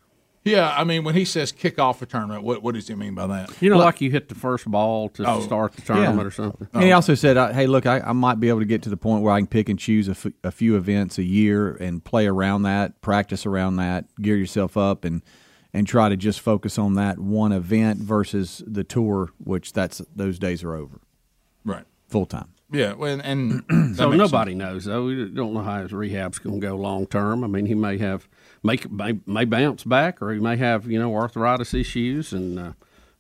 Yeah, 0.47 0.73
I 0.75 0.85
mean, 0.85 1.03
when 1.05 1.15
he 1.17 1.25
says 1.25 1.51
kick 1.53 1.79
off 1.79 2.01
a 2.03 2.07
tournament, 2.07 2.43
what 2.45 2.63
what 2.63 2.75
does 2.75 2.87
he 2.89 2.95
mean 2.95 3.15
by 3.15 3.27
that? 3.27 3.51
You 3.61 3.69
know, 3.71 3.79
like 3.79 4.01
you 4.01 4.11
hit 4.11 4.29
the 4.29 4.35
first 4.35 4.71
ball 4.71 5.09
to 5.11 5.29
Oh. 5.29 5.41
start 5.41 5.73
the 5.75 5.83
tournament 5.83 6.27
or 6.27 6.31
something. 6.31 6.69
And 6.73 6.85
he 6.85 6.93
also 6.93 7.15
said, 7.15 7.37
uh, 7.37 7.53
"Hey, 7.53 7.67
look, 7.67 7.85
I, 7.85 7.99
I 8.01 8.13
might 8.13 8.41
be 8.41 8.49
able 8.49 8.61
to 8.61 8.65
get 8.67 8.83
to 8.83 8.89
the 8.91 8.97
point 8.97 9.23
where 9.23 9.33
I 9.33 9.41
can 9.41 9.49
pick 9.49 9.69
and 9.69 9.79
choose 9.79 10.09
a, 10.09 10.13
f- 10.13 10.27
a 10.45 10.51
few 10.53 10.77
events 10.77 11.19
a 11.19 11.25
year 11.25 11.73
and 11.75 12.03
play 12.05 12.27
around 12.27 12.63
that, 12.63 13.01
practice 13.03 13.45
around 13.45 13.77
that, 13.77 14.05
gear 14.23 14.37
yourself 14.37 14.77
up, 14.77 15.05
and 15.05 15.21
and 15.75 15.87
try 15.87 16.09
to 16.09 16.17
just 16.17 16.41
focus 16.41 16.79
on 16.79 16.95
that 16.95 17.19
one 17.19 17.53
event 17.53 17.99
versus 18.01 18.63
the 18.67 18.85
tour, 18.85 19.31
which 19.43 19.73
that's 19.75 20.01
those 20.15 20.39
days 20.39 20.63
are 20.65 20.75
over, 20.75 21.01
Right. 21.65 21.85
full 22.09 22.25
time. 22.25 22.49
Yeah, 22.73 22.95
well, 22.95 23.21
and 23.23 23.63
that 23.69 23.95
so 23.97 24.09
makes 24.11 24.19
nobody 24.19 24.55
knows 24.55 24.85
though. 24.87 25.05
We 25.07 25.29
don't 25.29 25.55
know 25.55 25.63
how 25.63 25.83
his 25.83 25.93
rehab's 25.93 26.39
going 26.39 26.61
to 26.61 26.67
go 26.67 26.77
long 26.77 27.07
term. 27.07 27.45
I 27.45 27.47
mean, 27.47 27.67
he 27.67 27.75
may 27.75 27.99
have 27.99 28.27
make 28.67 28.91
may, 28.91 29.19
may 29.27 29.45
bounce 29.45 29.85
back, 29.85 30.21
or 30.21 30.33
he 30.33 30.41
may 30.41 30.57
have 30.57 30.87
you 30.91 30.99
know 30.99 31.15
arthritis 31.15 31.73
issues, 31.73 32.33
and 32.33 32.59
uh, 32.59 32.73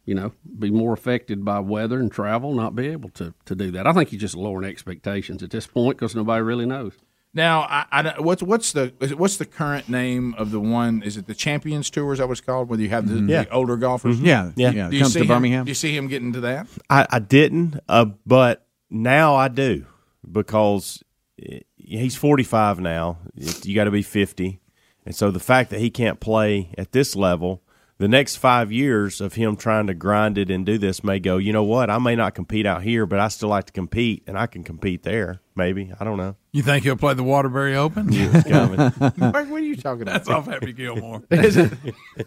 you 0.04 0.14
know 0.14 0.32
be 0.58 0.70
more 0.70 0.92
affected 0.92 1.44
by 1.44 1.60
weather 1.60 1.98
and 2.00 2.10
travel, 2.12 2.52
not 2.54 2.74
be 2.74 2.88
able 2.88 3.08
to 3.10 3.32
to 3.46 3.54
do 3.54 3.70
that. 3.70 3.86
I 3.86 3.92
think 3.92 4.10
he's 4.10 4.20
just 4.20 4.34
lowering 4.34 4.68
expectations 4.68 5.42
at 5.42 5.50
this 5.50 5.66
point 5.66 5.98
because 5.98 6.14
nobody 6.14 6.42
really 6.42 6.66
knows. 6.66 6.92
Now, 7.34 7.60
I, 7.68 7.84
I 7.92 8.20
what's 8.20 8.42
what's 8.42 8.72
the 8.72 8.94
is 8.98 9.10
it- 9.12 9.18
what's 9.18 9.36
the 9.36 9.44
current 9.44 9.90
name 9.90 10.34
of 10.38 10.50
the 10.52 10.60
one? 10.60 11.02
Is 11.02 11.18
it 11.18 11.26
the 11.26 11.34
Champions 11.34 11.90
Tour? 11.90 12.14
Is 12.14 12.18
that 12.18 12.28
what 12.28 12.32
it's 12.38 12.40
called? 12.40 12.70
Where 12.70 12.80
you 12.80 12.88
have 12.88 13.06
the, 13.08 13.16
Mhm. 13.16 13.28
Yeah. 13.28 13.44
older 13.52 13.76
golfers? 13.76 14.16
Mhm. 14.18 14.24
Yeah, 14.26 14.52
yeah. 14.56 14.70
Yeah, 14.70 14.88
Do 14.88 14.96
you 14.96 15.02
comes 15.02 15.12
see 15.12 15.18
to 15.20 15.24
him- 15.24 15.28
Birmingham. 15.28 15.64
Do 15.66 15.70
you 15.70 15.74
see 15.74 15.94
him 15.94 16.08
getting 16.08 16.32
to 16.32 16.40
that? 16.40 16.66
I, 16.88 17.06
I 17.10 17.18
didn't, 17.18 17.78
uh, 17.90 18.06
but 18.24 18.66
now 18.88 19.34
I 19.34 19.48
do 19.48 19.84
because 20.30 21.02
eh, 21.42 21.60
he's 21.76 22.16
45 22.16 22.80
now. 22.80 23.18
You 23.64 23.74
got 23.74 23.84
to 23.84 23.90
be 23.90 24.00
50. 24.02 24.60
And 25.06 25.14
so 25.14 25.30
the 25.30 25.40
fact 25.40 25.70
that 25.70 25.80
he 25.80 25.88
can't 25.88 26.18
play 26.20 26.70
at 26.76 26.90
this 26.90 27.14
level, 27.14 27.62
the 27.98 28.08
next 28.08 28.36
five 28.36 28.72
years 28.72 29.20
of 29.20 29.34
him 29.34 29.56
trying 29.56 29.86
to 29.86 29.94
grind 29.94 30.36
it 30.36 30.50
and 30.50 30.66
do 30.66 30.76
this 30.76 31.04
may 31.04 31.20
go, 31.20 31.36
you 31.36 31.52
know 31.52 31.62
what? 31.62 31.88
I 31.88 31.98
may 31.98 32.16
not 32.16 32.34
compete 32.34 32.66
out 32.66 32.82
here, 32.82 33.06
but 33.06 33.20
I 33.20 33.28
still 33.28 33.48
like 33.48 33.66
to 33.66 33.72
compete 33.72 34.24
and 34.26 34.36
I 34.36 34.46
can 34.46 34.64
compete 34.64 35.04
there. 35.04 35.40
Maybe. 35.56 35.90
I 35.98 36.04
don't 36.04 36.18
know. 36.18 36.36
You 36.52 36.62
think 36.62 36.84
he'll 36.84 36.96
play 36.96 37.14
the 37.14 37.22
Waterbury 37.22 37.76
Open? 37.76 38.12
Yeah, 38.12 38.30
it's 38.32 38.48
coming. 38.48 38.78
What 39.56 39.60
are 39.62 39.64
you 39.64 39.76
talking 39.76 40.02
about? 40.02 40.12
That's 40.24 40.28
off 40.28 40.46
Happy 40.46 40.72
Gilmore. 40.72 41.22
Is 41.30 41.56
it? 41.56 41.72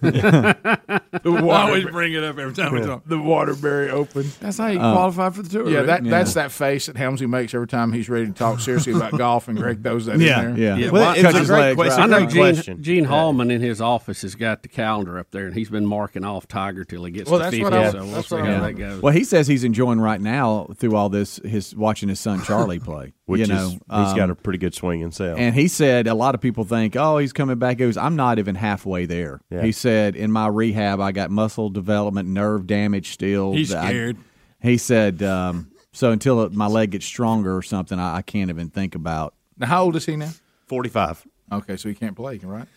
I 0.04 1.02
always 1.24 1.86
bring 1.86 2.14
it 2.14 2.24
up 2.24 2.38
every 2.38 2.54
time 2.54 2.74
we 2.74 2.82
talk. 2.82 3.04
The 3.06 3.20
Waterbury 3.20 3.90
Open. 3.90 4.30
That's 4.40 4.58
how 4.58 4.68
you 4.68 4.80
um, 4.80 4.94
qualify 4.96 5.30
for 5.30 5.42
the 5.44 5.50
tour. 5.50 5.70
Yeah, 5.70 5.80
right? 5.80 5.86
that 5.88 6.04
that's 6.04 6.34
that 6.34 6.52
face 6.52 6.88
that 6.88 6.96
Helmsy 6.96 7.28
makes 7.30 7.54
every 7.54 7.68
time 7.68 7.92
he's 7.94 8.10
ready 8.10 8.28
to 8.28 8.34
talk 8.34 8.60
seriously 8.60 8.94
about 8.94 9.12
golf, 9.18 9.48
and 9.48 9.58
Greg 9.58 9.84
throws 9.84 10.06
that 10.06 10.20
Yeah, 10.20 10.42
in 10.42 10.56
there. 10.60 10.78
yeah. 10.80 10.92
Well, 10.92 11.04
Why- 11.06 11.14
it's 11.14 11.22
cut 11.24 11.36
a 11.36 11.46
great 11.46 11.60
legs, 11.60 11.76
question. 11.76 12.02
I 12.04 12.06
know 12.06 12.20
Great 12.20 12.30
Gene, 12.32 12.54
question. 12.56 12.84
Gene 12.84 13.04
Yeah. 13.04 13.10
Hallman 13.10 13.52
in 13.52 13.62
his 13.62 13.82
office 13.82 14.22
has 14.24 14.36
got 14.36 14.64
the 14.64 14.70
calendar 14.70 15.18
up 15.20 15.32
there, 15.32 15.46
and 15.46 15.54
he's 15.56 15.70
been 15.70 15.86
marking 15.86 16.24
off 16.24 16.48
Tiger 16.48 16.84
till 16.84 17.04
he 17.06 17.12
gets 17.12 17.30
Well, 17.30 17.40
to 17.40 17.44
that's 17.46 17.56
50. 17.56 17.64
what 17.64 17.74
I- 17.74 17.92
so 17.92 17.98
we'll 18.00 18.08
that's 18.14 18.30
see 18.30 18.36
how 18.38 18.44
I- 18.44 18.60
that 18.60 18.74
goes. 18.74 19.02
Well, 19.02 19.14
he 19.14 19.24
says 19.24 19.48
he's 19.48 19.64
enjoying 19.64 20.00
right 20.00 20.22
now 20.22 20.68
through 20.78 20.96
all 20.96 21.10
this 21.10 21.38
his 21.44 21.76
watching 21.76 22.10
his 22.10 22.20
son 22.20 22.42
Charlie 22.44 22.80
play. 22.80 23.14
Which 23.30 23.42
you 23.42 23.48
know, 23.48 23.66
is, 23.68 23.72
he's 23.74 23.80
got 23.88 24.22
um, 24.22 24.32
a 24.32 24.36
pretty 24.36 24.60
good 24.60 24.74
swing 24.74 25.00
himself. 25.00 25.38
And 25.40 25.54
he 25.56 25.68
said 25.68 26.08
a 26.08 26.14
lot 26.16 26.36
of 26.36 26.42
people 26.42 26.64
think, 26.64 26.96
oh, 26.96 27.18
he's 27.20 27.32
coming 27.34 27.58
back. 27.60 27.80
He 27.80 27.86
goes, 27.86 27.96
I'm 27.98 28.16
not 28.16 28.40
even 28.40 28.56
halfway 28.56 29.06
there. 29.06 29.40
Yeah. 29.50 29.62
He 29.62 29.72
said, 29.72 30.16
in 30.16 30.32
my 30.32 30.48
rehab, 30.48 31.00
I 31.00 31.12
got 31.12 31.30
muscle 31.32 31.70
development, 31.70 32.28
nerve 32.30 32.66
damage 32.68 33.12
still. 33.12 33.54
He's 33.54 33.74
I- 33.74 33.88
scared. 33.90 34.18
he 34.62 34.78
said, 34.78 35.22
um, 35.24 35.72
so 35.92 36.12
until 36.12 36.50
my 36.50 36.68
leg 36.68 36.92
gets 36.92 37.06
stronger 37.06 37.56
or 37.56 37.62
something, 37.62 38.00
I, 38.00 38.18
I 38.18 38.22
can't 38.22 38.50
even 38.50 38.70
think 38.70 38.96
about. 38.96 39.34
Now, 39.58 39.68
how 39.68 39.84
old 39.84 39.96
is 39.96 40.06
he 40.06 40.16
now? 40.16 40.30
45. 40.68 41.26
Okay, 41.52 41.78
so 41.78 41.90
he 41.90 41.96
can't 41.96 42.16
play, 42.16 42.38
right? 42.40 42.68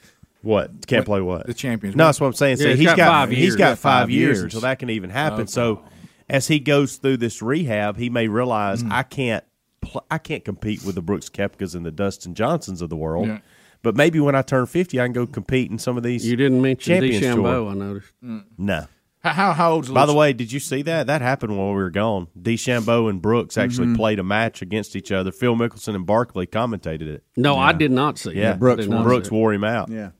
What? 0.43 0.87
Can't 0.87 1.07
play 1.07 1.21
what? 1.21 1.47
The 1.47 1.55
Champions. 1.55 1.95
No, 1.95 2.07
that's 2.07 2.21
what 2.21 2.27
I'm 2.27 2.33
saying. 2.33 2.57
So 2.57 2.69
Yeah, 2.69 2.75
he's 2.75 2.87
got, 2.87 2.99
five 2.99 3.31
he's 3.31 3.39
years. 3.39 3.57
got 3.57 3.79
five, 3.79 4.03
Five 4.03 4.11
years, 4.11 4.39
years. 4.39 4.43
until 4.45 4.61
that 4.63 4.79
can 4.81 4.91
even 4.91 5.09
happen. 5.11 5.43
Okay. 5.43 5.51
So 5.51 5.85
as 6.29 6.49
he 6.49 6.59
goes 6.59 6.97
through 6.97 7.19
this 7.19 7.43
rehab, 7.43 7.97
he 7.97 8.11
may 8.11 8.27
realize 8.29 8.83
Mm. 8.83 8.91
I 8.93 9.03
can't 9.05 9.45
pl- 9.83 10.05
I 10.11 10.17
can't 10.19 10.45
compete 10.45 10.83
with 10.85 10.95
the 10.95 11.03
Brooks 11.03 11.29
Koepkas 11.29 11.75
and 11.75 11.85
the 11.85 11.91
Dustin 11.91 12.35
Johnsons 12.35 12.81
of 12.81 12.89
the 12.89 12.97
world. 12.97 13.27
Yeah. 13.29 13.39
But 13.83 13.97
maybe 13.97 14.21
when 14.21 14.35
I 14.35 14.43
turn 14.43 14.67
50, 14.67 15.01
I 15.01 15.05
can 15.05 15.13
go 15.13 15.27
compete 15.27 15.71
in 15.71 15.79
some 15.79 15.97
of 15.97 16.03
these. 16.03 16.25
You 16.27 16.37
didn't 16.37 16.63
mention 16.63 16.95
Champions 16.95 17.25
DeChambeau, 17.25 17.35
Tour. 17.65 17.71
I 17.71 17.75
noticed. 17.75 18.13
No. 18.57 18.87
How, 19.25 19.31
how, 19.33 19.53
how 19.53 19.73
old's 19.73 19.89
By 19.89 20.07
the 20.07 20.15
way, 20.15 20.33
did 20.33 20.51
you 20.51 20.59
see 20.59 20.83
that? 20.83 21.07
That 21.07 21.21
happened 21.21 21.57
while 21.57 21.69
we 21.69 21.75
were 21.75 21.91
gone. 21.91 22.27
DeChambeau 22.41 23.09
and 23.09 23.23
Brooks 23.23 23.57
actually 23.59 23.89
Mhm. 23.89 23.97
played 23.97 24.19
a 24.19 24.25
match 24.25 24.63
against 24.63 24.97
each 24.97 25.13
other. 25.13 25.31
Phil 25.31 25.55
Mickelson 25.55 25.95
and 25.95 26.05
Barkley 26.07 26.47
commentated 26.47 27.03
it. 27.09 27.23
No, 27.37 27.57
I 27.57 27.73
did 27.73 27.91
not 27.93 28.19
see. 28.19 28.33
Yeah, 28.33 28.55
it. 28.55 28.59
Brooks, 28.59 28.87
Brooks 28.87 29.31
wore 29.31 29.53
him 29.53 29.63
out. 29.65 29.91
Yeah. 29.91 30.11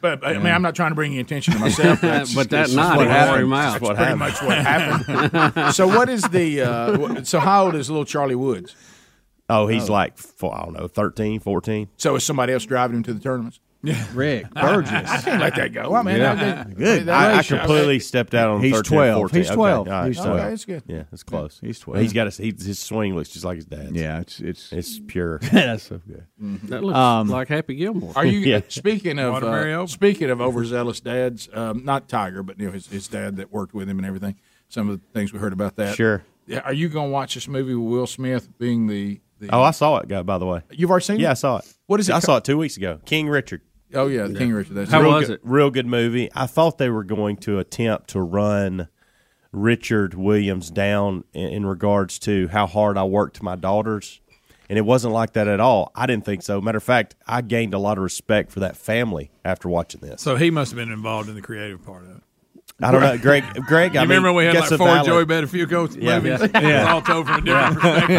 But, 0.00 0.26
I 0.26 0.38
mean, 0.38 0.46
I'm 0.48 0.62
not 0.62 0.74
trying 0.74 0.90
to 0.90 0.94
bring 0.94 1.12
any 1.12 1.20
attention 1.20 1.54
to 1.54 1.60
myself. 1.60 2.00
That's- 2.02 2.34
But 2.34 2.50
that 2.50 2.58
that's 2.68 2.74
night, 2.74 2.96
what 2.96 3.06
it 3.06 3.10
happened. 3.10 3.52
That's 3.52 3.80
What 3.80 3.96
pretty 3.96 4.18
happened. 4.18 4.18
much 4.18 4.42
what 4.42 4.58
happened. 4.58 5.74
so, 5.74 5.86
what 5.86 6.08
is 6.08 6.22
the? 6.22 6.62
Uh, 6.62 7.24
so, 7.24 7.38
how 7.38 7.66
old 7.66 7.74
is 7.76 7.88
little 7.90 8.04
Charlie 8.04 8.34
Woods? 8.34 8.74
Oh, 9.48 9.68
he's 9.68 9.88
Oh. 9.88 9.92
like, 9.92 10.18
I 10.42 10.64
don't 10.64 10.72
know, 10.72 10.88
13, 10.88 11.38
14. 11.38 11.88
So, 11.98 12.16
is 12.16 12.24
somebody 12.24 12.52
else 12.52 12.64
driving 12.66 12.96
him 12.96 13.02
to 13.04 13.14
the 13.14 13.20
tournaments? 13.20 13.60
Yeah, 13.86 14.06
Rick 14.14 14.50
Burgess. 14.52 14.90
I 15.10 15.20
can't 15.22 15.40
let 15.40 15.54
that 15.56 15.72
go. 15.72 15.94
I 15.94 16.02
mean, 16.02 16.16
Yeah. 16.16 16.32
I, 16.32 16.64
they- 16.64 16.74
Good. 16.74 17.08
I, 17.08 17.38
I 17.38 17.42
they- 17.42 17.48
completely 17.48 17.98
stepped 18.00 18.34
out 18.34 18.50
on 18.50 18.60
He's 18.62 18.72
13, 18.74 18.96
12. 18.96 19.18
14. 19.20 19.38
He's 19.38 19.50
12. 19.50 19.80
Okay, 19.86 19.90
all 19.94 20.00
right, 20.00 20.06
He's 20.08 20.16
12. 20.16 20.38
Okay, 20.40 20.52
it's 20.52 20.64
good. 20.64 20.82
Yeah, 20.86 21.02
it's 21.12 21.22
close. 21.22 21.58
He's 21.62 21.78
12. 21.78 22.00
He's 22.02 22.12
got 22.12 22.26
a, 22.26 22.30
he, 22.42 22.52
his 22.58 22.78
swing 22.78 23.14
looks 23.14 23.28
just 23.30 23.44
like 23.44 23.56
his 23.56 23.64
dad's. 23.66 23.92
Yeah, 23.92 24.20
it's 24.20 24.40
it's 24.40 24.72
it's 24.72 25.00
pure. 25.06 25.38
That's 25.52 25.84
so 25.84 26.00
good. 26.06 26.26
That 26.68 26.82
looks 26.84 26.96
Um, 26.96 27.28
like 27.28 27.48
Happy 27.48 27.74
Gilmore. 27.76 28.12
Are 28.16 28.26
you 28.26 28.38
Yeah. 28.40 28.60
speaking 28.68 29.18
of 29.18 29.42
uh, 29.42 29.86
speaking 29.86 30.30
of 30.30 30.40
overzealous 30.40 31.00
dads? 31.00 31.48
Um, 31.52 31.84
not 31.84 32.08
Tiger, 32.08 32.42
but 32.42 32.58
you 32.60 32.66
know 32.66 32.72
his, 32.72 32.86
his 32.88 33.08
dad 33.08 33.36
that 33.36 33.52
worked 33.52 33.74
with 33.74 33.88
him 33.88 33.98
and 33.98 34.06
everything. 34.06 34.36
Some 34.68 34.88
of 34.90 35.00
the 35.00 35.06
things 35.12 35.32
we 35.32 35.38
heard 35.38 35.52
about 35.52 35.76
that. 35.76 35.94
Sure. 35.96 36.24
Yeah, 36.48 36.58
Are 36.60 36.72
you 36.72 36.88
going 36.88 37.06
to 37.08 37.12
watch 37.12 37.34
this 37.34 37.46
movie 37.48 37.74
with 37.74 37.88
Will 37.90 38.06
Smith 38.06 38.48
being 38.58 38.86
the? 38.88 39.20
the 39.40 39.48
Oh, 39.52 39.62
I 39.62 39.70
saw 39.72 39.98
it, 39.98 40.08
guy. 40.08 40.22
By 40.22 40.38
the 40.38 40.46
way, 40.46 40.62
You've 40.70 40.90
already 40.90 41.04
seen 41.04 41.16
it? 41.16 41.22
Yeah, 41.22 41.32
I 41.32 41.34
saw 41.34 41.58
it. 41.58 41.74
What 41.86 41.98
is 42.00 42.08
it 42.08 42.12
I 42.12 42.20
ca- 42.20 42.26
saw 42.26 42.36
it 42.38 42.44
two 42.44 42.56
weeks 42.58 42.76
ago. 42.76 43.00
King 43.04 43.28
Richard. 43.28 43.62
Oh 43.96 44.06
yeah, 44.08 44.26
the 44.26 44.34
King 44.38 44.52
Richard. 44.52 44.74
That's 44.74 44.92
real 44.92 45.20
good, 45.20 45.40
Real 45.42 45.70
good 45.70 45.86
movie. 45.86 46.30
I 46.34 46.46
thought 46.46 46.78
they 46.78 46.90
were 46.90 47.04
going 47.04 47.36
to 47.38 47.58
attempt 47.58 48.08
to 48.10 48.20
run 48.20 48.88
Richard 49.52 50.14
Williams 50.14 50.70
down 50.70 51.24
in, 51.32 51.48
in 51.48 51.66
regards 51.66 52.18
to 52.20 52.48
how 52.48 52.66
hard 52.66 52.98
I 52.98 53.04
worked 53.04 53.42
my 53.42 53.56
daughters, 53.56 54.20
and 54.68 54.78
it 54.78 54.82
wasn't 54.82 55.14
like 55.14 55.32
that 55.32 55.48
at 55.48 55.60
all. 55.60 55.92
I 55.94 56.06
didn't 56.06 56.24
think 56.24 56.42
so. 56.42 56.60
Matter 56.60 56.78
of 56.78 56.84
fact, 56.84 57.14
I 57.26 57.40
gained 57.40 57.72
a 57.74 57.78
lot 57.78 57.96
of 57.98 58.04
respect 58.04 58.52
for 58.52 58.60
that 58.60 58.76
family 58.76 59.30
after 59.44 59.68
watching 59.68 60.00
this. 60.02 60.20
So 60.22 60.36
he 60.36 60.50
must 60.50 60.72
have 60.72 60.76
been 60.76 60.92
involved 60.92 61.28
in 61.28 61.34
the 61.34 61.42
creative 61.42 61.82
part 61.84 62.04
of 62.04 62.10
it. 62.16 62.22
I 62.82 62.90
don't 62.92 63.00
know, 63.00 63.16
Greg. 63.22 63.44
Greg, 63.66 63.94
You 63.94 64.00
I 64.00 64.02
remember 64.02 64.28
mean, 64.28 64.36
we 64.36 64.44
had 64.44 64.54
like 64.56 64.68
four 64.68 64.78
valid- 64.86 65.06
Joey 65.06 65.24
Benefico 65.24 65.88
Yeah. 65.98 66.18
movies? 66.20 66.50
Yeah. 66.52 66.60
It 66.60 66.78
was 66.84 66.88
all 66.88 67.00
told 67.02 67.26
from 67.26 67.36
a 67.36 67.40
different 67.40 67.80
perspective. 67.80 68.16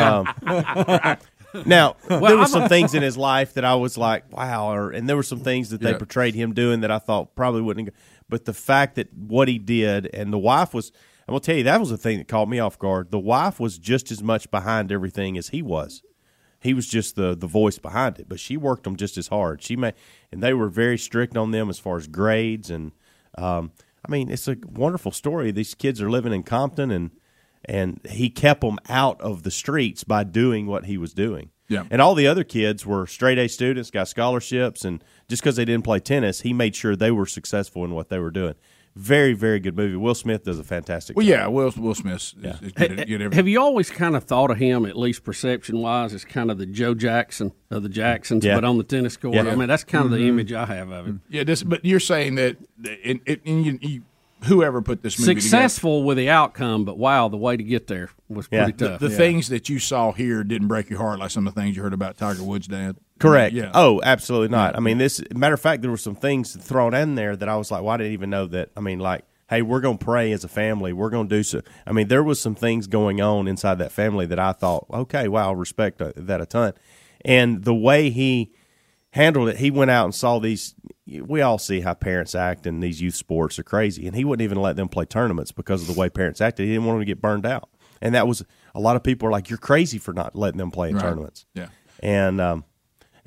Um, 1.05 1.17
now 1.65 1.95
Well, 2.09 2.19
there 2.21 2.35
were 2.35 2.41
I'm- 2.41 2.47
some 2.47 2.69
things 2.69 2.93
in 2.93 3.03
his 3.03 3.17
life 3.17 3.53
that 3.55 3.65
I 3.65 3.75
was 3.75 3.97
like, 3.97 4.31
wow, 4.31 4.71
or, 4.73 4.91
and 4.91 5.07
there 5.07 5.15
were 5.15 5.23
some 5.23 5.39
things 5.39 5.69
that 5.69 5.81
they 5.81 5.91
Yeah. 5.91 5.97
portrayed 5.97 6.35
him 6.35 6.53
doing 6.53 6.81
that 6.81 6.91
I 6.91 6.99
thought 6.99 7.35
probably 7.35 7.61
wouldn't. 7.61 7.89
But 8.29 8.45
the 8.45 8.53
fact 8.53 8.95
that 8.95 9.13
what 9.13 9.47
he 9.47 9.57
did 9.57 10.09
and 10.13 10.31
the 10.33 10.37
wife 10.37 10.73
was, 10.73 10.91
I'm 11.27 11.33
gonna 11.33 11.39
tell 11.41 11.55
you, 11.55 11.63
that 11.63 11.79
was 11.79 11.89
the 11.89 11.97
thing 11.97 12.17
that 12.17 12.27
caught 12.27 12.49
me 12.49 12.59
off 12.59 12.77
guard. 12.77 13.11
The 13.11 13.19
wife 13.19 13.59
was 13.59 13.77
just 13.77 14.11
as 14.11 14.21
much 14.21 14.49
behind 14.51 14.91
everything 14.91 15.37
as 15.37 15.49
he 15.49 15.61
was. 15.61 16.01
He 16.59 16.73
was 16.73 16.87
just 16.87 17.15
the 17.15 17.35
the 17.35 17.47
voice 17.47 17.77
behind 17.77 18.17
it, 18.19 18.27
but 18.27 18.39
she 18.39 18.57
worked 18.57 18.83
them 18.83 18.95
just 18.95 19.17
as 19.17 19.27
hard. 19.27 19.61
She 19.61 19.75
made, 19.75 19.93
and 20.31 20.41
they 20.41 20.53
were 20.53 20.69
very 20.69 20.97
strict 20.97 21.37
on 21.37 21.51
them 21.51 21.69
as 21.69 21.79
far 21.79 21.97
as 21.97 22.07
grades 22.07 22.69
and. 22.69 22.91
Um, 23.37 23.71
I 24.07 24.11
mean, 24.11 24.31
it's 24.31 24.47
a 24.47 24.55
wonderful 24.65 25.11
story. 25.11 25.51
These 25.51 25.75
kids 25.75 26.01
are 26.01 26.09
living 26.09 26.33
in 26.33 26.41
Compton, 26.43 26.89
and 26.91 27.11
and 27.67 27.99
he 28.09 28.29
kept 28.29 28.61
them 28.61 28.79
out 28.89 29.19
of 29.21 29.43
the 29.43 29.51
streets 29.51 30.03
by 30.03 30.23
doing 30.23 30.65
what 30.67 30.85
he 30.85 30.97
was 30.97 31.13
doing. 31.13 31.51
Yeah. 31.69 31.83
And 31.91 32.01
all 32.01 32.15
the 32.15 32.27
other 32.27 32.45
kids 32.45 32.85
were 32.85 33.05
straight 33.07 33.37
A 33.37 33.49
students, 33.49 33.91
got 33.91 34.07
scholarships, 34.07 34.85
and 34.85 35.03
just 35.27 35.41
because 35.43 35.57
they 35.57 35.65
didn't 35.65 35.83
play 35.83 35.99
tennis, 35.99 36.41
he 36.41 36.53
made 36.53 36.75
sure 36.75 36.95
they 36.95 37.11
were 37.11 37.25
successful 37.25 37.83
in 37.83 37.91
what 37.93 38.07
they 38.09 38.19
were 38.19 38.31
doing. 38.31 38.55
Very, 38.95 39.33
very 39.33 39.59
good 39.59 39.75
movie. 39.77 39.95
Will 39.95 40.15
Smith 40.15 40.43
does 40.45 40.57
a 40.57 40.63
fantastic. 40.63 41.15
Well, 41.15 41.23
job. 41.25 41.29
yeah, 41.29 41.47
Will 41.47 41.71
Will 41.77 41.93
Smith. 41.93 42.15
Is, 42.15 42.33
is 42.63 42.71
good, 42.71 43.05
good 43.07 43.21
at. 43.21 43.33
Have 43.33 43.47
you 43.47 43.61
always 43.61 43.91
kind 43.91 44.15
of 44.15 44.23
thought 44.23 44.49
of 44.49 44.57
him, 44.57 44.85
at 44.87 44.97
least 44.97 45.23
perception 45.23 45.79
wise, 45.81 46.13
as 46.15 46.25
kind 46.25 46.49
of 46.49 46.57
the 46.57 46.65
Joe 46.65 46.95
Jackson 46.95 47.51
of 47.69 47.83
the 47.83 47.89
Jacksons, 47.89 48.43
Yeah. 48.43 48.55
but 48.55 48.63
on 48.63 48.77
the 48.79 48.83
tennis 48.83 49.15
court? 49.15 49.35
Yeah. 49.35 49.41
I 49.43 49.55
mean, 49.55 49.67
that's 49.67 49.83
kind 49.83 50.05
of 50.05 50.11
the 50.11 50.17
Mhm. 50.17 50.27
image 50.29 50.51
I 50.53 50.65
have 50.65 50.89
of 50.89 51.05
him. 51.05 51.21
Yeah, 51.29 51.43
this. 51.43 51.61
But 51.61 51.85
you're 51.85 51.99
saying 51.99 52.35
that, 52.35 52.57
in, 53.03 53.19
in, 53.27 53.39
in, 53.43 53.63
you, 53.65 53.79
you, 53.81 54.01
whoever 54.45 54.81
put 54.81 55.01
this 55.01 55.17
movie 55.19 55.35
together, 55.35 55.41
Successful 55.41 56.03
with 56.03 56.17
the 56.17 56.29
outcome, 56.29 56.85
but 56.85 56.97
wow, 56.97 57.27
the 57.27 57.37
way 57.37 57.57
to 57.57 57.63
get 57.63 57.87
there 57.87 58.09
was 58.29 58.47
pretty 58.47 58.71
the, 58.73 58.89
tough. 58.89 58.99
the 58.99 59.09
things 59.09 59.49
that 59.49 59.69
you 59.69 59.79
saw 59.79 60.11
here 60.11 60.43
didn't 60.43 60.67
break 60.67 60.89
your 60.89 60.99
heart 60.99 61.19
like 61.19 61.31
some 61.31 61.47
of 61.47 61.55
the 61.55 61.61
things 61.61 61.75
you 61.75 61.83
heard 61.83 61.93
about 61.93 62.17
Tiger 62.17 62.43
Woods' 62.43 62.67
dad. 62.67 62.97
Correct. 63.19 63.53
Yeah. 63.53 63.71
Oh, 63.73 63.99
absolutely 64.03 64.49
not. 64.49 64.75
I 64.75 64.79
mean, 64.79 64.97
this 64.97 65.21
matter 65.33 65.55
of 65.55 65.61
fact, 65.61 65.81
there 65.81 65.91
were 65.91 65.97
some 65.97 66.15
things 66.15 66.55
thrown 66.55 66.93
in 66.93 67.15
there 67.15 67.35
that 67.35 67.49
I 67.49 67.55
was 67.55 67.71
like, 67.71 67.81
well, 67.81 67.93
I 67.93 67.97
didn't 67.97 68.13
even 68.13 68.29
know 68.29 68.45
that. 68.47 68.69
I 68.77 68.79
mean, 68.79 68.99
like, 68.99 69.25
hey, 69.49 69.61
we're 69.61 69.81
going 69.81 69.97
to 69.97 70.05
pray 70.05 70.31
as 70.31 70.43
a 70.43 70.47
family. 70.47 70.93
We're 70.93 71.09
going 71.09 71.27
to 71.27 71.35
do 71.35 71.43
so. 71.43 71.61
I 71.85 71.93
mean, 71.93 72.07
there 72.09 72.23
was 72.23 72.39
some 72.39 72.55
things 72.55 72.87
going 72.87 73.21
on 73.21 73.47
inside 73.47 73.75
that 73.79 73.91
family 73.91 74.25
that 74.27 74.39
I 74.39 74.51
thought, 74.51 74.85
okay, 74.91 75.27
wow, 75.27 75.49
I 75.49 75.53
respect 75.53 76.01
uh, 76.01 76.11
that 76.15 76.41
a 76.41 76.45
ton. 76.45 76.73
And 77.25 77.63
the 77.63 77.73
way 77.73 78.09
he 78.09 78.53
handled 79.11 79.49
it, 79.49 79.57
he 79.57 79.71
went 79.71 79.91
out 79.91 80.05
and 80.05 80.15
saw 80.15 80.39
these. 80.39 80.75
We 81.07 81.41
all 81.41 81.57
see 81.57 81.79
how 81.81 81.93
parents 81.93 82.35
act 82.35 82.67
in 82.67 82.81
these 82.81 83.01
youth 83.01 83.15
sports 83.15 83.57
are 83.59 83.63
crazy, 83.63 84.07
and 84.07 84.15
he 84.15 84.25
wouldn't 84.25 84.43
even 84.43 84.61
let 84.61 84.75
them 84.75 84.89
play 84.89 85.05
tournaments 85.05 85.51
because 85.51 85.81
of 85.87 85.87
the 85.93 85.99
way 85.99 86.09
parents 86.09 86.41
acted. 86.41 86.63
He 86.63 86.73
didn't 86.73 86.85
want 86.85 86.97
them 86.97 87.01
to 87.01 87.05
get 87.05 87.21
burned 87.21 87.45
out, 87.45 87.69
and 88.01 88.13
that 88.13 88.27
was 88.27 88.43
a 88.75 88.79
lot 88.81 88.95
of 88.97 89.03
people 89.03 89.27
are 89.27 89.31
like, 89.31 89.49
"You're 89.49 89.57
crazy 89.57 89.97
for 89.99 90.13
not 90.13 90.35
letting 90.35 90.57
them 90.57 90.69
play 90.71 90.89
in 90.89 90.95
Right. 90.95 91.01
tournaments." 91.03 91.45
Yeah. 91.53 91.67
and 92.01 92.41
um, 92.41 92.65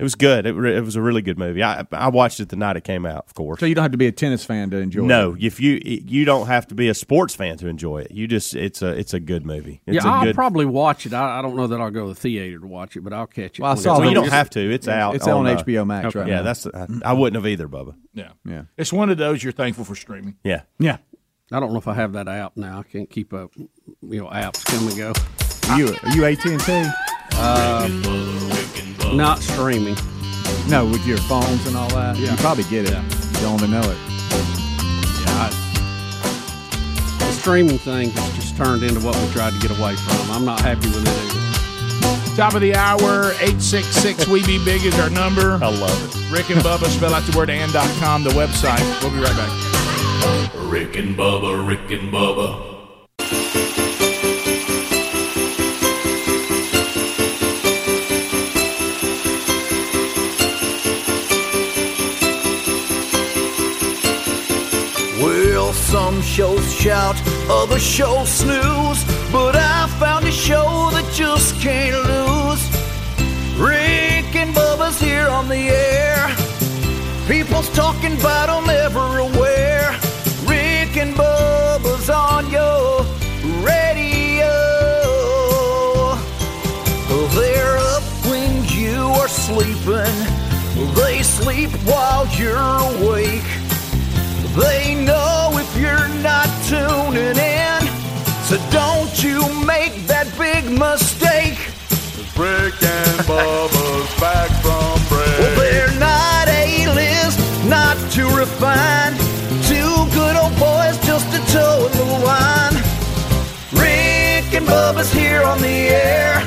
it 0.01 0.03
was 0.03 0.15
good. 0.15 0.47
It, 0.47 0.53
re- 0.53 0.75
it 0.75 0.81
was 0.81 0.95
a 0.95 1.01
really 1.01 1.21
good 1.21 1.37
movie. 1.37 1.61
I 1.61 1.85
I 1.91 2.09
watched 2.09 2.39
it 2.39 2.49
the 2.49 2.55
night 2.55 2.75
it 2.75 2.83
came 2.83 3.05
out, 3.05 3.25
of 3.27 3.35
course. 3.35 3.59
So 3.59 3.67
you 3.67 3.75
don't 3.75 3.83
have 3.83 3.91
to 3.91 3.99
be 3.99 4.07
a 4.07 4.11
tennis 4.11 4.43
fan 4.43 4.71
to 4.71 4.77
enjoy 4.77 5.03
no, 5.03 5.35
it. 5.35 5.43
if 5.43 5.59
you 5.59 5.79
you 5.83 6.25
don't 6.25 6.47
have 6.47 6.67
to 6.69 6.75
be 6.75 6.89
a 6.89 6.95
sports 6.95 7.35
fan 7.35 7.57
to 7.57 7.67
enjoy 7.67 7.99
it. 7.99 8.11
You 8.11 8.27
just 8.27 8.55
it's 8.55 8.81
a 8.81 8.87
it's 8.87 9.13
a 9.13 9.19
good 9.19 9.45
movie. 9.45 9.81
It's 9.85 10.03
yeah, 10.03 10.09
a 10.09 10.13
I'll 10.13 10.23
good. 10.23 10.33
probably 10.35 10.65
watch 10.65 11.05
it. 11.05 11.13
I, 11.13 11.37
I 11.37 11.41
don't 11.43 11.55
know 11.55 11.67
that 11.67 11.79
I'll 11.79 11.91
go 11.91 12.07
to 12.07 12.13
the 12.15 12.19
theater 12.19 12.57
to 12.57 12.65
watch 12.65 12.95
it, 12.97 13.01
but 13.01 13.13
I'll 13.13 13.27
catch 13.27 13.59
it. 13.59 13.61
Well, 13.61 13.71
I 13.71 13.75
when 13.75 13.83
saw 13.83 13.91
it's 13.91 13.99
well, 13.99 14.11
you 14.11 14.17
on. 14.17 14.23
don't 14.23 14.33
have 14.33 14.49
to. 14.49 14.73
It's 14.73 14.87
out. 14.87 15.15
It's 15.15 15.27
on 15.27 15.45
uh, 15.45 15.57
HBO 15.57 15.85
Max 15.85 16.15
right 16.15 16.25
now. 16.25 16.31
yeah, 16.31 16.37
now. 16.37 16.43
that's 16.43 16.65
I, 16.65 16.87
I 17.05 17.13
wouldn't 17.13 17.35
have 17.35 17.45
either, 17.45 17.67
Bubba. 17.67 17.95
Yeah. 18.13 18.31
Yeah. 18.43 18.63
It's 18.77 18.91
one 18.91 19.11
of 19.11 19.19
those 19.19 19.43
you're 19.43 19.53
thankful 19.53 19.85
for 19.85 19.95
streaming. 19.95 20.37
Yeah. 20.43 20.63
Yeah. 20.79 20.97
I 21.51 21.59
don't 21.59 21.73
know 21.73 21.79
if 21.79 21.87
I 21.87 21.93
have 21.93 22.13
that 22.13 22.27
app 22.27 22.57
now. 22.57 22.79
I 22.79 22.83
can't 22.83 23.09
keep 23.09 23.33
up. 23.33 23.51
You 23.55 24.21
know, 24.21 24.27
apps 24.27 24.65
come 24.65 24.87
and 24.87 24.97
go. 24.97 25.13
Are 25.69 25.79
you 25.79 25.95
are 26.01 26.15
you 26.15 26.25
AT 26.25 26.45
and 26.45 26.61
T? 26.61 26.89
Uh, 27.33 28.57
not 29.15 29.39
streaming. 29.39 29.95
No, 30.67 30.85
with 30.85 31.05
your 31.05 31.17
phones 31.17 31.65
and 31.67 31.75
all 31.75 31.89
that. 31.89 32.17
Yeah. 32.17 32.31
You 32.31 32.37
probably 32.37 32.63
get 32.65 32.85
it. 32.89 32.93
You 32.93 33.41
don't 33.41 33.57
even 33.59 33.71
know 33.71 33.81
it. 33.81 33.97
Yeah, 35.21 35.47
I, 35.47 35.49
the 37.19 37.31
streaming 37.31 37.77
thing 37.77 38.11
has 38.11 38.35
just 38.35 38.57
turned 38.57 38.83
into 38.83 38.99
what 39.01 39.15
we 39.15 39.27
tried 39.31 39.53
to 39.53 39.59
get 39.59 39.77
away 39.77 39.95
from. 39.95 40.31
I'm 40.31 40.45
not 40.45 40.61
happy 40.61 40.87
with 40.87 41.01
it 41.01 41.07
either. 41.07 42.35
Top 42.35 42.53
of 42.53 42.61
the 42.61 42.75
hour, 42.75 43.31
866 43.41 44.27
We 44.27 44.45
Be 44.45 44.63
Big 44.63 44.85
is 44.85 44.97
our 44.99 45.09
number. 45.09 45.59
I 45.61 45.69
love 45.69 46.15
it. 46.15 46.31
Rick 46.31 46.49
and 46.49 46.61
Bubba, 46.61 46.87
spell 46.87 47.13
out 47.13 47.23
the 47.23 47.37
word 47.37 47.49
and 47.49 47.71
dot 47.73 47.89
com, 47.99 48.23
the 48.23 48.29
website. 48.29 48.79
We'll 49.01 49.11
be 49.11 49.19
right 49.19 49.35
back. 49.35 50.51
Rick 50.71 50.95
and 50.95 51.17
Bubba, 51.17 51.67
Rick 51.67 51.91
and 51.91 52.11
Bubba. 52.11 52.69
Shows 66.21 66.73
shout, 66.73 67.15
other 67.49 67.79
shows 67.79 68.29
snooze, 68.29 69.03
but 69.31 69.55
I 69.55 69.87
found 69.99 70.25
a 70.25 70.31
show 70.31 70.89
that 70.91 71.05
just 71.13 71.59
can't 71.59 71.95
lose. 72.11 72.63
Rick 73.59 74.35
and 74.35 74.55
Bubba's 74.55 74.99
here 74.99 75.27
on 75.27 75.47
the 75.47 75.69
air. 75.69 76.29
People's 77.27 77.69
talking 77.69 78.13
about 78.19 78.49
'em 78.49 78.69
everywhere. 78.69 79.95
Rick 80.45 80.97
and 80.97 81.15
Bubba's 81.15 82.09
on 82.09 82.49
your 82.49 83.05
radio. 83.61 84.51
They're 87.37 87.77
up 87.77 88.03
when 88.29 88.65
you 88.65 88.97
are 89.21 89.29
sleeping. 89.29 90.17
They 90.95 91.23
sleep 91.23 91.71
while 91.85 92.25
you're 92.39 92.77
awake. 92.91 93.49
They 94.55 94.95
know 94.95 95.30
tuning 96.81 97.37
in, 97.37 97.81
so 98.47 98.57
don't 98.71 99.13
you 99.23 99.37
make 99.65 99.93
that 100.07 100.27
big 100.37 100.65
mistake. 100.65 101.59
Rick 102.37 102.81
and 102.81 103.17
Bubba's 103.29 104.09
back 104.19 104.49
from 104.63 104.97
break. 105.09 105.37
Well, 105.39 105.55
they're 105.59 105.99
not 105.99 106.47
A-list, 106.47 107.39
not 107.67 107.97
too 108.09 108.29
refined. 108.43 109.17
Two 109.69 109.93
good 110.17 110.35
old 110.41 110.55
boys 110.57 110.97
just 111.05 111.27
to 111.33 111.39
toe 111.53 111.85
in 111.91 111.97
the 111.97 112.19
line. 112.25 112.75
Rick 113.73 114.49
and 114.57 114.65
Bubba's 114.65 115.11
here 115.13 115.43
on 115.43 115.59
the 115.61 115.79
air. 116.09 116.41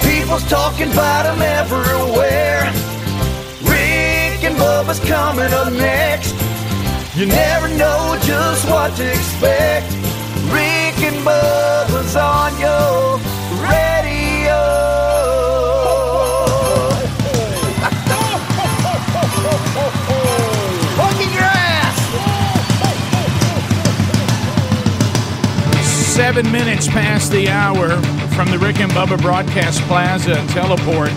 People's 0.00 0.46
talking 0.48 0.92
about 0.92 1.26
'em 1.26 1.42
everywhere. 1.42 2.62
Rick 3.62 4.44
and 4.48 4.56
Bubba's 4.56 5.00
coming 5.00 5.52
up 5.52 5.72
next. 5.72 6.41
You 7.14 7.26
never 7.26 7.68
know 7.68 8.16
just 8.22 8.66
what 8.70 8.96
to 8.96 9.06
expect. 9.06 9.92
Rick 10.48 10.96
and 11.04 11.16
Bubba's 11.26 12.16
on 12.16 12.58
your 12.58 13.18
radio. 13.60 14.56
Fucking 20.96 21.32
your 21.34 21.42
ass! 21.42 21.98
Seven 26.14 26.50
minutes 26.50 26.88
past 26.88 27.30
the 27.30 27.50
hour 27.50 28.00
from 28.34 28.50
the 28.50 28.58
Rick 28.58 28.80
and 28.80 28.90
Bubba 28.92 29.20
Broadcast 29.20 29.82
Plaza 29.82 30.36
Teleport. 30.48 31.10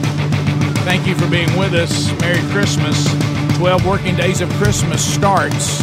Thank 0.84 1.07
you 1.07 1.15
for 1.15 1.27
being 1.30 1.57
with 1.57 1.73
us. 1.73 2.11
Merry 2.19 2.41
Christmas. 2.51 3.07
12 3.56 3.86
working 3.88 4.15
days 4.18 4.41
of 4.41 4.49
Christmas 4.56 5.02
starts 5.02 5.80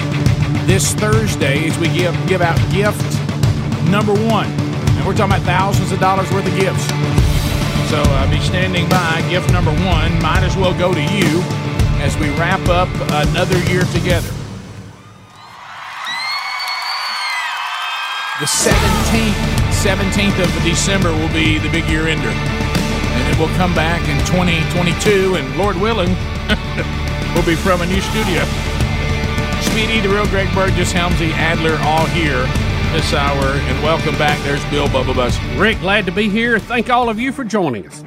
this 0.66 0.93
Thursday 0.93 1.66
as 1.66 1.78
we 1.78 1.89
give, 1.89 2.15
give 2.28 2.43
out 2.43 2.59
gift 2.70 3.01
number 3.89 4.12
one. 4.12 4.47
And 4.47 5.07
we're 5.07 5.16
talking 5.16 5.36
about 5.36 5.43
thousands 5.43 5.90
of 5.90 5.99
dollars 5.99 6.31
worth 6.32 6.47
of 6.47 6.55
gifts. 6.55 6.86
So 7.89 8.03
uh, 8.05 8.31
be 8.31 8.39
standing 8.40 8.86
by. 8.90 9.24
Gift 9.31 9.51
number 9.53 9.70
one 9.89 10.12
might 10.20 10.43
as 10.44 10.55
well 10.55 10.77
go 10.78 10.93
to 10.93 11.01
you 11.01 11.40
as 12.05 12.15
we 12.19 12.28
wrap 12.36 12.61
up 12.69 12.89
another 13.24 13.59
year 13.65 13.85
together. 13.93 14.28
The 18.39 18.49
17th, 18.49 19.39
17th 19.81 20.44
of 20.44 20.65
December 20.65 21.11
will 21.11 21.32
be 21.32 21.57
the 21.59 21.70
big 21.70 21.89
year 21.89 22.07
ender. 22.07 22.28
And 22.28 23.32
then 23.32 23.39
we'll 23.39 23.57
come 23.57 23.74
back 23.74 24.01
in 24.09 24.19
2022, 24.27 25.36
and 25.36 25.57
Lord 25.57 25.77
willing, 25.77 26.09
we'll 27.35 27.47
be 27.47 27.57
from 27.57 27.82
a 27.82 27.86
new 27.86 28.01
studio. 28.01 28.44
Speedy, 29.62 30.01
the 30.01 30.09
real 30.09 30.27
Greg 30.27 30.53
Burgess, 30.55 30.93
Helmsy, 30.93 31.31
Adler, 31.32 31.78
all 31.82 32.07
here 32.07 32.47
this 32.93 33.12
hour. 33.15 33.44
And 33.44 33.82
welcome 33.82 34.16
back. 34.19 34.39
There's 34.44 34.65
Bill 34.66 34.89
Bubba 34.89 35.15
Bus. 35.15 35.39
Rick, 35.57 35.81
glad 35.81 36.05
to 36.07 36.12
be 36.12 36.28
here. 36.28 36.59
Thank 36.59 36.90
all 36.90 37.09
of 37.09 37.19
you 37.19 37.32
for 37.32 37.44
joining 37.44 37.86
us. 37.86 38.03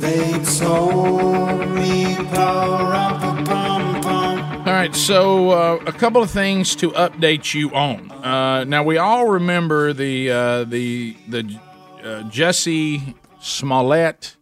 They 0.00 0.32
told 0.58 1.70
me 1.70 2.14
pa-rum-pa-pum-pum. 2.16 4.66
All 4.66 4.72
right, 4.72 4.94
so 4.94 5.50
uh, 5.50 5.78
a 5.86 5.92
couple 5.92 6.22
of 6.22 6.30
things 6.30 6.74
to 6.76 6.90
update 6.90 7.54
you 7.54 7.70
on. 7.70 8.10
Uh, 8.10 8.64
now 8.64 8.82
we 8.82 8.98
all 8.98 9.28
remember 9.28 9.94
the 9.94 10.30
uh, 10.30 10.64
the 10.64 11.16
the 11.28 11.58
uh, 12.02 12.22
Jesse 12.28 13.14
Smollett. 13.40 14.36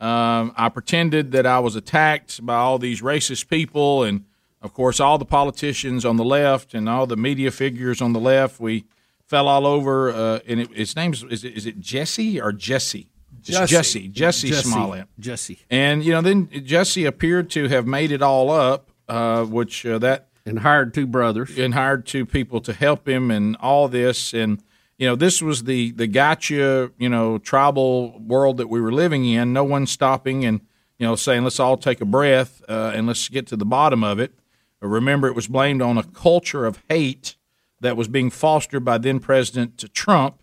Um, 0.00 0.54
I 0.56 0.70
pretended 0.70 1.32
that 1.32 1.46
I 1.46 1.58
was 1.58 1.76
attacked 1.76 2.44
by 2.44 2.56
all 2.56 2.78
these 2.78 3.02
racist 3.02 3.48
people, 3.48 4.02
and 4.02 4.24
of 4.62 4.72
course, 4.72 4.98
all 4.98 5.18
the 5.18 5.24
politicians 5.24 6.04
on 6.04 6.16
the 6.16 6.24
left 6.24 6.74
and 6.74 6.88
all 6.88 7.06
the 7.06 7.16
media 7.16 7.50
figures 7.50 8.00
on 8.00 8.12
the 8.12 8.20
left. 8.20 8.60
We 8.60 8.84
fell 9.26 9.46
all 9.46 9.66
over. 9.66 10.10
Uh, 10.10 10.40
and 10.46 10.60
it, 10.60 10.72
his 10.74 10.96
name's 10.96 11.22
is 11.24 11.44
it, 11.44 11.56
is 11.56 11.66
it 11.66 11.80
Jesse 11.80 12.40
or 12.40 12.52
Jesse? 12.52 13.08
Jesse. 13.40 13.66
Jesse. 13.66 14.08
Jesse 14.08 14.48
Jesse. 14.50 14.70
Smollett. 14.70 15.06
Jesse. 15.18 15.58
And 15.70 16.04
you 16.04 16.12
know, 16.12 16.20
then 16.20 16.48
Jesse 16.64 17.04
appeared 17.04 17.48
to 17.50 17.68
have 17.68 17.86
made 17.86 18.10
it 18.10 18.22
all 18.22 18.50
up, 18.50 18.90
uh, 19.08 19.44
which 19.44 19.86
uh, 19.86 19.98
that 19.98 20.28
and 20.44 20.60
hired 20.60 20.92
two 20.92 21.06
brothers 21.06 21.58
and 21.58 21.74
hired 21.74 22.06
two 22.06 22.26
people 22.26 22.60
to 22.62 22.72
help 22.72 23.08
him 23.08 23.30
and 23.30 23.56
all 23.56 23.88
this. 23.88 24.34
And 24.34 24.62
you 25.00 25.06
know, 25.06 25.16
this 25.16 25.40
was 25.40 25.64
the 25.64 25.92
the 25.92 26.06
gotcha, 26.06 26.92
you 26.98 27.08
know, 27.08 27.38
tribal 27.38 28.20
world 28.20 28.58
that 28.58 28.68
we 28.68 28.82
were 28.82 28.92
living 28.92 29.24
in. 29.24 29.54
No 29.54 29.64
one 29.64 29.86
stopping 29.86 30.44
and 30.44 30.60
you 30.98 31.06
know 31.06 31.16
saying, 31.16 31.42
"Let's 31.42 31.58
all 31.58 31.78
take 31.78 32.02
a 32.02 32.04
breath 32.04 32.62
uh, 32.68 32.92
and 32.94 33.06
let's 33.06 33.30
get 33.30 33.46
to 33.46 33.56
the 33.56 33.64
bottom 33.64 34.04
of 34.04 34.20
it." 34.20 34.34
Remember, 34.82 35.26
it 35.26 35.34
was 35.34 35.46
blamed 35.46 35.80
on 35.80 35.96
a 35.96 36.02
culture 36.02 36.66
of 36.66 36.82
hate 36.90 37.36
that 37.80 37.96
was 37.96 38.08
being 38.08 38.28
fostered 38.28 38.84
by 38.84 38.98
then 38.98 39.20
President 39.20 39.82
Trump. 39.94 40.42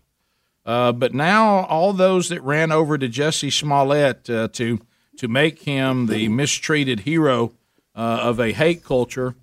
Uh, 0.66 0.90
but 0.90 1.14
now 1.14 1.64
all 1.66 1.92
those 1.92 2.28
that 2.28 2.42
ran 2.42 2.72
over 2.72 2.98
to 2.98 3.08
Jesse 3.08 3.50
Smollett 3.50 4.28
uh, 4.28 4.48
to 4.54 4.80
to 5.18 5.28
make 5.28 5.62
him 5.62 6.06
the 6.06 6.26
mistreated 6.26 7.00
hero 7.00 7.52
uh, 7.94 8.18
of 8.22 8.40
a 8.40 8.50
hate 8.50 8.82
culture, 8.82 9.36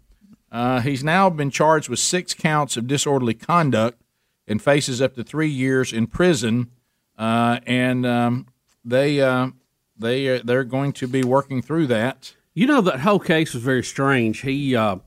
uh, 0.51 0.81
he's 0.81 1.05
now 1.05 1.29
been 1.29 1.51
charged 1.51 1.87
with 1.87 1.99
six 1.99 2.33
counts 2.33 2.75
of 2.75 2.85
disorderly 2.85 3.33
conduct 3.33 4.01
and 4.47 4.61
faces 4.61 5.01
up 5.01 5.15
to 5.15 5.23
three 5.23 5.49
years 5.49 5.91
in 5.93 6.07
prison. 6.07 6.69
Uh, 7.17 7.59
and 7.65 8.05
um, 8.05 8.47
they 8.83 9.21
uh, 9.21 9.49
they 9.97 10.39
they're 10.41 10.63
going 10.63 10.91
to 10.93 11.07
be 11.07 11.23
working 11.23 11.61
through 11.61 11.87
that. 11.87 12.33
You 12.53 12.67
know 12.67 12.81
that 12.81 12.99
whole 13.01 13.19
case 13.19 13.53
was 13.53 13.63
very 13.63 13.83
strange. 13.83 14.41
He 14.41 14.75
uh, 14.75 14.97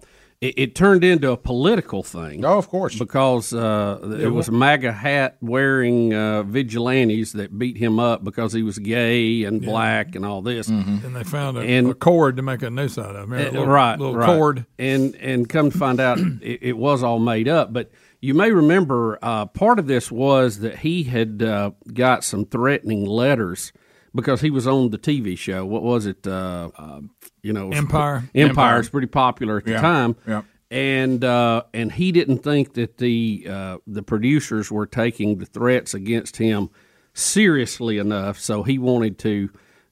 it, 0.41 0.55
it 0.57 0.75
turned 0.75 1.03
into 1.05 1.33
a 1.33 1.37
political 1.37 2.03
thing. 2.03 2.45
Oh, 2.45 2.57
of 2.59 2.69
course, 2.69 2.99
because 2.99 3.53
uh, 3.53 4.17
it 4.21 4.29
was 4.29 4.51
MAGA 4.51 4.93
hat 4.93 5.37
wearing 5.41 6.15
uh, 6.15 6.45
vigilantes 6.45 7.33
that 7.33 7.59
beat 7.59 7.77
him 7.77 7.99
up 7.99 8.23
because 8.25 8.53
he 8.53 8.63
was 8.63 8.79
gay 8.79 9.45
and 9.45 9.61
black 9.61 10.15
and 10.15 10.25
all 10.25 10.41
this. 10.43 10.69
Mm-hmm. 10.71 11.07
And 11.07 11.17
they 11.17 11.25
found 11.25 11.59
a, 11.59 11.61
And- 11.63 11.89
a 11.91 11.95
cord 11.95 12.37
to 12.37 12.43
make 12.43 12.63
a 12.63 12.71
noose 12.71 12.99
out 12.99 13.17
of. 13.17 13.29
Remember, 13.29 13.37
a 13.45 13.49
Uh, 13.49 13.53
little, 13.53 13.67
right, 13.67 13.99
little 13.99 14.17
right. 14.17 14.27
cord. 14.27 14.67
and 14.79 15.15
and 15.17 15.49
come 15.49 15.71
to 15.71 15.79
find 15.79 16.01
out, 16.01 16.19
it, 16.43 16.59
it 16.63 16.77
was 16.79 17.03
all 17.03 17.19
made 17.19 17.49
up. 17.49 17.73
But 17.73 17.91
you 18.21 18.35
may 18.35 18.51
remember 18.51 19.19
uh, 19.23 19.47
part 19.47 19.79
of 19.79 19.87
this 19.87 20.11
was 20.11 20.59
that 20.61 20.79
he 20.81 21.05
had 21.05 21.43
uh, 21.43 21.71
got 21.93 22.25
some 22.25 22.45
threatening 22.45 23.05
letters 23.07 23.73
because 24.15 24.41
he 24.41 24.51
was 24.51 24.67
on 24.67 24.91
the 24.91 24.99
TV 24.99 25.37
show. 25.39 25.65
What 25.65 25.83
was 25.83 26.07
it? 26.07 26.27
Uh, 26.27 26.71
uh, 26.77 27.01
you 27.43 27.53
know, 27.53 27.71
Empire. 27.71 28.29
Empire 28.35 28.49
Empire. 28.51 28.81
is 28.81 28.89
pretty 28.89 29.07
popular 29.07 29.59
at 29.59 29.65
the 29.65 29.73
Yeah, 29.73 29.81
time. 29.81 30.17
yeah. 30.27 30.43
And 30.71 31.25
uh, 31.25 31.63
and 31.73 31.91
he 31.93 32.13
didn't 32.13 32.39
think 32.39 32.75
that 32.75 32.99
the 32.99 33.47
uh, 33.49 33.79
the 33.87 34.03
producers 34.03 34.71
were 34.71 34.87
taking 34.87 35.39
the 35.39 35.47
threats 35.47 35.95
against 35.95 36.37
him 36.37 36.69
seriously 37.15 37.99
enough, 37.99 38.39
so 38.39 38.63
he 38.63 38.79
wanted 38.79 39.19
to 39.21 39.49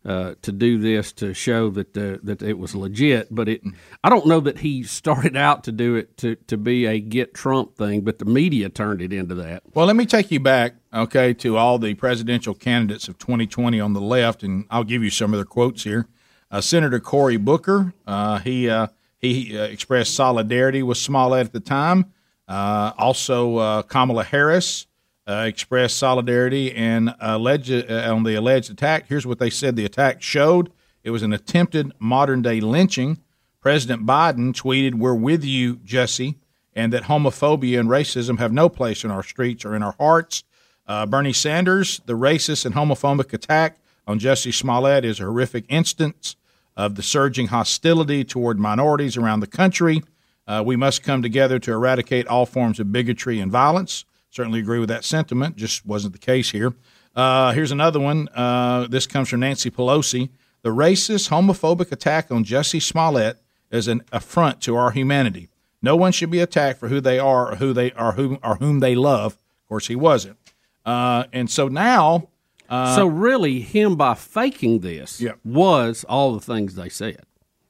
uh, 0.07 0.37
to 0.41 0.53
do 0.53 0.78
this 0.78 1.11
to 1.11 1.35
show 1.35 1.69
that 1.70 1.97
uh, 1.97 2.19
that 2.23 2.41
it 2.41 2.59
was 2.59 2.77
legit. 2.77 3.27
But 3.28 3.49
it, 3.49 3.62
I 4.05 4.09
don't 4.09 4.27
know 4.27 4.39
that 4.39 4.59
he 4.59 4.85
started 4.85 5.37
out 5.37 5.65
to 5.65 5.73
do 5.73 5.97
it 5.97 6.16
to 6.19 6.37
to 6.47 6.57
be 6.57 6.87
a 6.87 7.01
get 7.01 7.35
Trump 7.35 7.77
thing, 7.77 8.03
but 8.03 8.19
the 8.19 8.24
media 8.24 8.69
turned 8.69 9.03
it 9.03 9.12
into 9.12 9.35
that. 9.35 9.65
Well, 9.74 9.87
let 9.87 9.97
me 9.97 10.07
take 10.07 10.31
you 10.31 10.39
back, 10.39 10.77
okay, 10.95 11.35
to 11.35 11.57
all 11.57 11.81
the 11.81 11.95
presidential 11.95 12.55
candidates 12.55 13.09
of 13.09 13.19
2020 13.19 13.81
on 13.81 13.95
the 13.95 14.01
left, 14.01 14.45
and 14.45 14.65
I'll 14.70 14.85
give 14.85 15.03
you 15.03 15.11
some 15.11 15.35
of 15.35 15.39
their 15.39 15.45
quotes 15.45 15.83
here. 15.83 16.07
Uh, 16.53 16.61
Senator 16.61 17.01
Cory 17.01 17.37
Booker, 17.37 17.93
uh, 18.07 18.39
he 18.39 18.70
uh, 18.70 18.87
he 19.19 19.59
expressed 19.59 20.15
solidarity 20.15 20.85
with 20.85 20.99
Smollett 20.99 21.47
at 21.47 21.53
the 21.53 21.59
time. 21.59 22.12
Also, 22.49 23.83
Kamala 23.83 24.23
Harris 24.23 24.87
uh, 25.28 25.44
expressed 25.47 25.97
solidarity 25.97 26.73
and 26.73 27.15
alleged 27.20 27.90
uh, 27.90 28.15
on 28.15 28.23
the 28.23 28.35
alleged 28.35 28.70
attack. 28.70 29.07
Here's 29.09 29.27
what 29.27 29.39
they 29.39 29.51
said: 29.51 29.77
the 29.77 29.85
attack 29.85 30.23
showed 30.23 30.70
it 31.03 31.11
was 31.11 31.23
an 31.23 31.32
attempted 31.32 31.93
modern 31.98 32.43
day 32.43 32.61
lynching. 32.61 33.19
President 33.61 34.07
Biden 34.07 34.53
tweeted, 34.53 34.94
"We're 34.94 35.15
with 35.15 35.44
you, 35.44 35.77
Jesse." 35.77 36.36
and 36.77 36.93
that 36.93 37.05
homophobia 37.05 37.81
and 37.81 37.89
racism 37.89 38.39
have 38.39 38.53
no 38.53 38.69
place 38.69 39.03
in 39.03 39.11
our 39.11 39.23
streets 39.23 39.65
or 39.65 39.74
in 39.74 39.82
our 39.82 39.97
hearts. 39.98 40.44
Uh, 40.86 41.07
Bernie 41.07 41.32
Sanders, 41.32 42.01
the 42.05 42.12
racist 42.12 42.66
and 42.66 42.74
homophobic 42.74 43.32
attack 43.32 43.78
on 44.07 44.19
Jesse 44.20 44.53
Smollett 44.53 45.05
is 45.05 45.19
a 45.19 45.24
horrific 45.24 45.65
instance 45.69 46.36
of 46.77 46.94
the 46.94 47.03
surging 47.03 47.48
hostility 47.48 48.23
toward 48.23 48.59
minorities 48.59 49.16
around 49.16 49.40
the 49.40 49.47
country. 49.47 50.03
Uh, 50.47 50.62
we 50.65 50.77
must 50.77 51.03
come 51.03 51.23
together 51.23 51.59
to 51.59 51.73
eradicate 51.73 52.28
all 52.28 52.44
forms 52.44 52.78
of 52.78 52.93
bigotry 52.93 53.40
and 53.40 53.51
violence. 53.51 54.05
Certainly 54.31 54.61
agree 54.61 54.78
with 54.78 54.89
that 54.89 55.05
sentiment, 55.05 55.57
just 55.57 55.86
wasn't 55.86 56.12
the 56.12 56.19
case 56.19 56.51
here. 56.51 56.74
Uh, 57.15 57.53
here's 57.53 57.73
another 57.73 57.98
one. 57.98 58.28
Uh, 58.35 58.86
this 58.89 59.07
comes 59.07 59.28
from 59.28 59.40
Nancy 59.40 59.70
Pelosi. 59.70 60.28
The 60.62 60.70
racist, 60.70 61.31
homophobic 61.31 61.90
attack 61.93 62.31
on 62.31 62.44
Jesse 62.44 62.81
Smollett 62.81 63.39
is 63.70 63.89
an 63.89 64.03
affront 64.12 64.61
to 64.62 64.77
our 64.77 64.90
humanity. 64.90 65.48
No 65.81 65.97
one 65.97 66.12
should 66.12 66.31
be 66.31 66.40
attacked 66.40 66.78
for 66.78 66.89
who 66.89 67.01
they 67.01 67.19
are 67.19 67.53
or 67.53 67.57
who 67.57 67.73
they 67.73 67.93
are 67.93 68.12
whom 68.12 68.39
or 68.43 68.57
whom 68.57 68.81
they 68.81 68.94
love. 68.94 69.35
Of 69.35 69.69
course, 69.69 69.86
he 69.86 69.97
wasn't. 69.97 70.36
Uh, 70.85 71.24
and 71.32 71.51
so 71.51 71.69
now, 71.69 72.28
uh, 72.69 72.94
so 72.97 73.07
really, 73.07 73.61
him 73.61 73.97
by 73.97 74.15
faking 74.15 74.81
this 74.81 75.20
was 75.44 76.05
all 76.09 76.35
the 76.35 76.40
things 76.40 76.74
they 76.74 76.89
said. 76.89 77.24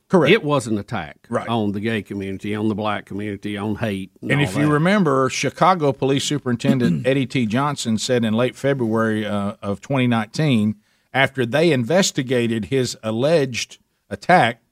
Correct. 0.09 0.33
It 0.33 0.45
was 0.45 0.67
an 0.69 0.79
attack 0.79 1.27
Right. 1.29 1.49
on 1.49 1.73
the 1.73 1.81
gay 1.81 2.01
community, 2.03 2.55
on 2.55 2.69
the 2.69 2.75
black 2.77 3.07
community, 3.07 3.57
on 3.57 3.77
hate. 3.77 4.13
And, 4.23 4.31
And 4.31 4.41
all 4.41 4.47
if 4.47 4.57
you 4.57 4.71
remember, 4.71 5.29
Chicago 5.29 5.93
Police 5.93 6.25
Superintendent 6.25 7.07
Eddie 7.07 7.27
T. 7.27 7.45
Johnson 7.47 7.99
said 7.99 8.25
in 8.25 8.33
late 8.35 8.55
February 8.55 9.27
uh, 9.27 9.55
of 9.63 9.81
2019, 9.81 10.77
after 11.13 11.45
they 11.45 11.73
investigated 11.73 12.67
his 12.67 12.97
alleged 13.03 13.79
attack, 14.09 14.63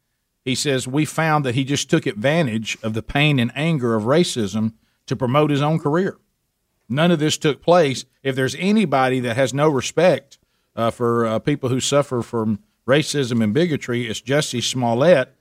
he 0.45 0.55
says, 0.55 0.87
We 0.87 1.05
found 1.05 1.45
that 1.45 1.55
he 1.57 1.65
just 1.65 1.91
took 1.91 2.07
advantage 2.07 2.79
of 2.83 2.95
the 2.95 3.03
pain 3.03 3.39
and 3.41 3.51
anger 3.57 3.95
of 3.97 4.05
racism 4.05 4.75
to 5.07 5.17
promote 5.17 5.51
his 5.51 5.63
own 5.63 5.79
career. 5.81 6.19
None 6.89 7.11
of 7.11 7.19
this 7.19 7.39
took 7.39 7.61
place. 7.63 8.05
If 8.23 8.37
there's 8.37 8.55
anybody 8.57 9.19
that 9.21 9.37
has 9.37 9.53
no 9.55 9.69
respect 9.69 10.39
uh, 10.77 10.91
for 10.91 11.27
uh, 11.27 11.39
people 11.39 11.71
who 11.71 11.81
suffer 11.81 12.21
from 12.23 12.61
racism 12.89 13.43
and 13.43 13.53
bigotry, 13.55 14.07
it's 14.09 14.21
Jesse 14.21 14.61
Smollett. 14.61 15.35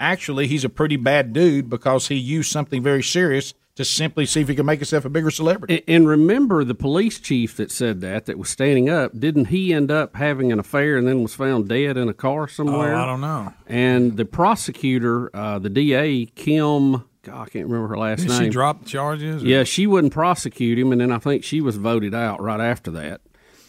actually 0.00 0.46
he's 0.46 0.64
a 0.64 0.68
pretty 0.70 0.96
bad 0.96 1.32
dude 1.32 1.68
because 1.68 2.08
he 2.08 2.14
used 2.14 2.50
something 2.50 2.82
very 2.82 3.02
serious 3.02 3.52
to 3.74 3.84
simply 3.84 4.24
see 4.24 4.40
if 4.40 4.48
he 4.48 4.54
could 4.54 4.64
make 4.64 4.78
himself 4.78 5.04
a 5.04 5.08
bigger 5.10 5.30
celebrity. 5.32 5.82
A- 5.86 5.90
And 5.90 6.06
remember 6.08 6.62
the 6.64 6.76
police 6.76 7.18
chief 7.18 7.56
that 7.56 7.70
said 7.72 8.00
that, 8.02 8.26
that 8.26 8.38
was 8.38 8.48
standing 8.48 8.88
up, 8.88 9.18
didn't 9.18 9.46
he 9.46 9.74
end 9.74 9.90
up 9.90 10.14
having 10.16 10.52
an 10.52 10.60
affair 10.60 10.96
and 10.96 11.06
then 11.08 11.22
was 11.22 11.34
found 11.34 11.68
dead 11.68 11.96
in 11.96 12.08
a 12.08 12.14
car 12.14 12.46
somewhere? 12.48 12.94
Oh, 12.94 13.02
I 13.02 13.04
don't 13.04 13.20
know. 13.20 13.52
And 13.66 14.16
the 14.16 14.24
prosecutor, 14.24 15.28
uh, 15.36 15.58
the 15.58 15.68
DA, 15.70 16.26
Kim, 16.26 17.04
God, 17.22 17.42
I 17.42 17.46
can't 17.48 17.66
remember 17.66 17.88
her 17.88 17.98
last 17.98 18.20
Did 18.20 18.28
name. 18.28 18.42
she 18.44 18.48
drop 18.48 18.84
the 18.84 18.88
charges? 18.88 19.42
or- 19.42 19.46
Yeah, 19.46 19.64
she 19.64 19.86
wouldn't 19.88 20.12
prosecute 20.12 20.78
him, 20.78 20.92
and 20.92 21.00
then 21.00 21.10
I 21.10 21.18
think 21.18 21.42
she 21.42 21.60
was 21.60 21.76
voted 21.76 22.14
out 22.14 22.40
right 22.40 22.60
after 22.60 22.90
that. 22.92 23.20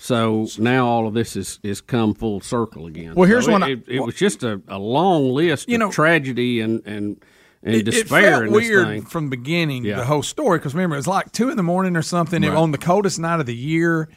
So 0.05 0.47
now 0.59 0.85
all 0.85 1.07
of 1.07 1.15
this 1.15 1.35
is, 1.35 1.59
is 1.63 1.81
come 1.81 2.13
full 2.13 2.39
circle 2.39 2.85
again. 2.85 3.15
Well, 3.15 3.27
here's 3.27 3.45
So 3.45 3.53
one 3.53 3.63
It, 3.63 3.65
I- 3.65 3.71
it, 3.71 3.83
it 3.87 3.99
was 4.01 4.13
just 4.15 4.43
a, 4.43 4.61
a 4.67 4.77
long 4.77 5.31
list 5.33 5.67
You 5.67 5.75
of 5.75 5.79
know- 5.79 5.91
tragedy 5.91 6.61
and 6.61 6.81
and, 6.85 7.17
and 7.63 7.75
It, 7.75 7.87
it 7.87 7.91
despair 7.91 8.31
felt 8.33 8.43
in 8.45 8.53
this 8.53 8.69
weird 8.69 8.87
thing. 8.87 9.01
from 9.05 9.25
the 9.31 9.35
beginning, 9.37 9.83
Yeah. 9.83 9.95
the 9.97 10.05
whole 10.05 10.21
story. 10.21 10.59
Because 10.59 10.75
remember, 10.75 10.95
it 10.95 10.99
was 10.99 11.07
like 11.07 11.31
two 11.31 11.49
in 11.49 11.57
the 11.57 11.63
morning 11.63 11.95
or 11.97 12.03
something 12.03 12.43
Right. 12.43 12.51
on 12.53 12.71
the 12.71 12.77
coldest 12.77 13.17
night 13.17 13.39
of 13.39 13.47
the 13.47 13.55
year, 13.55 14.07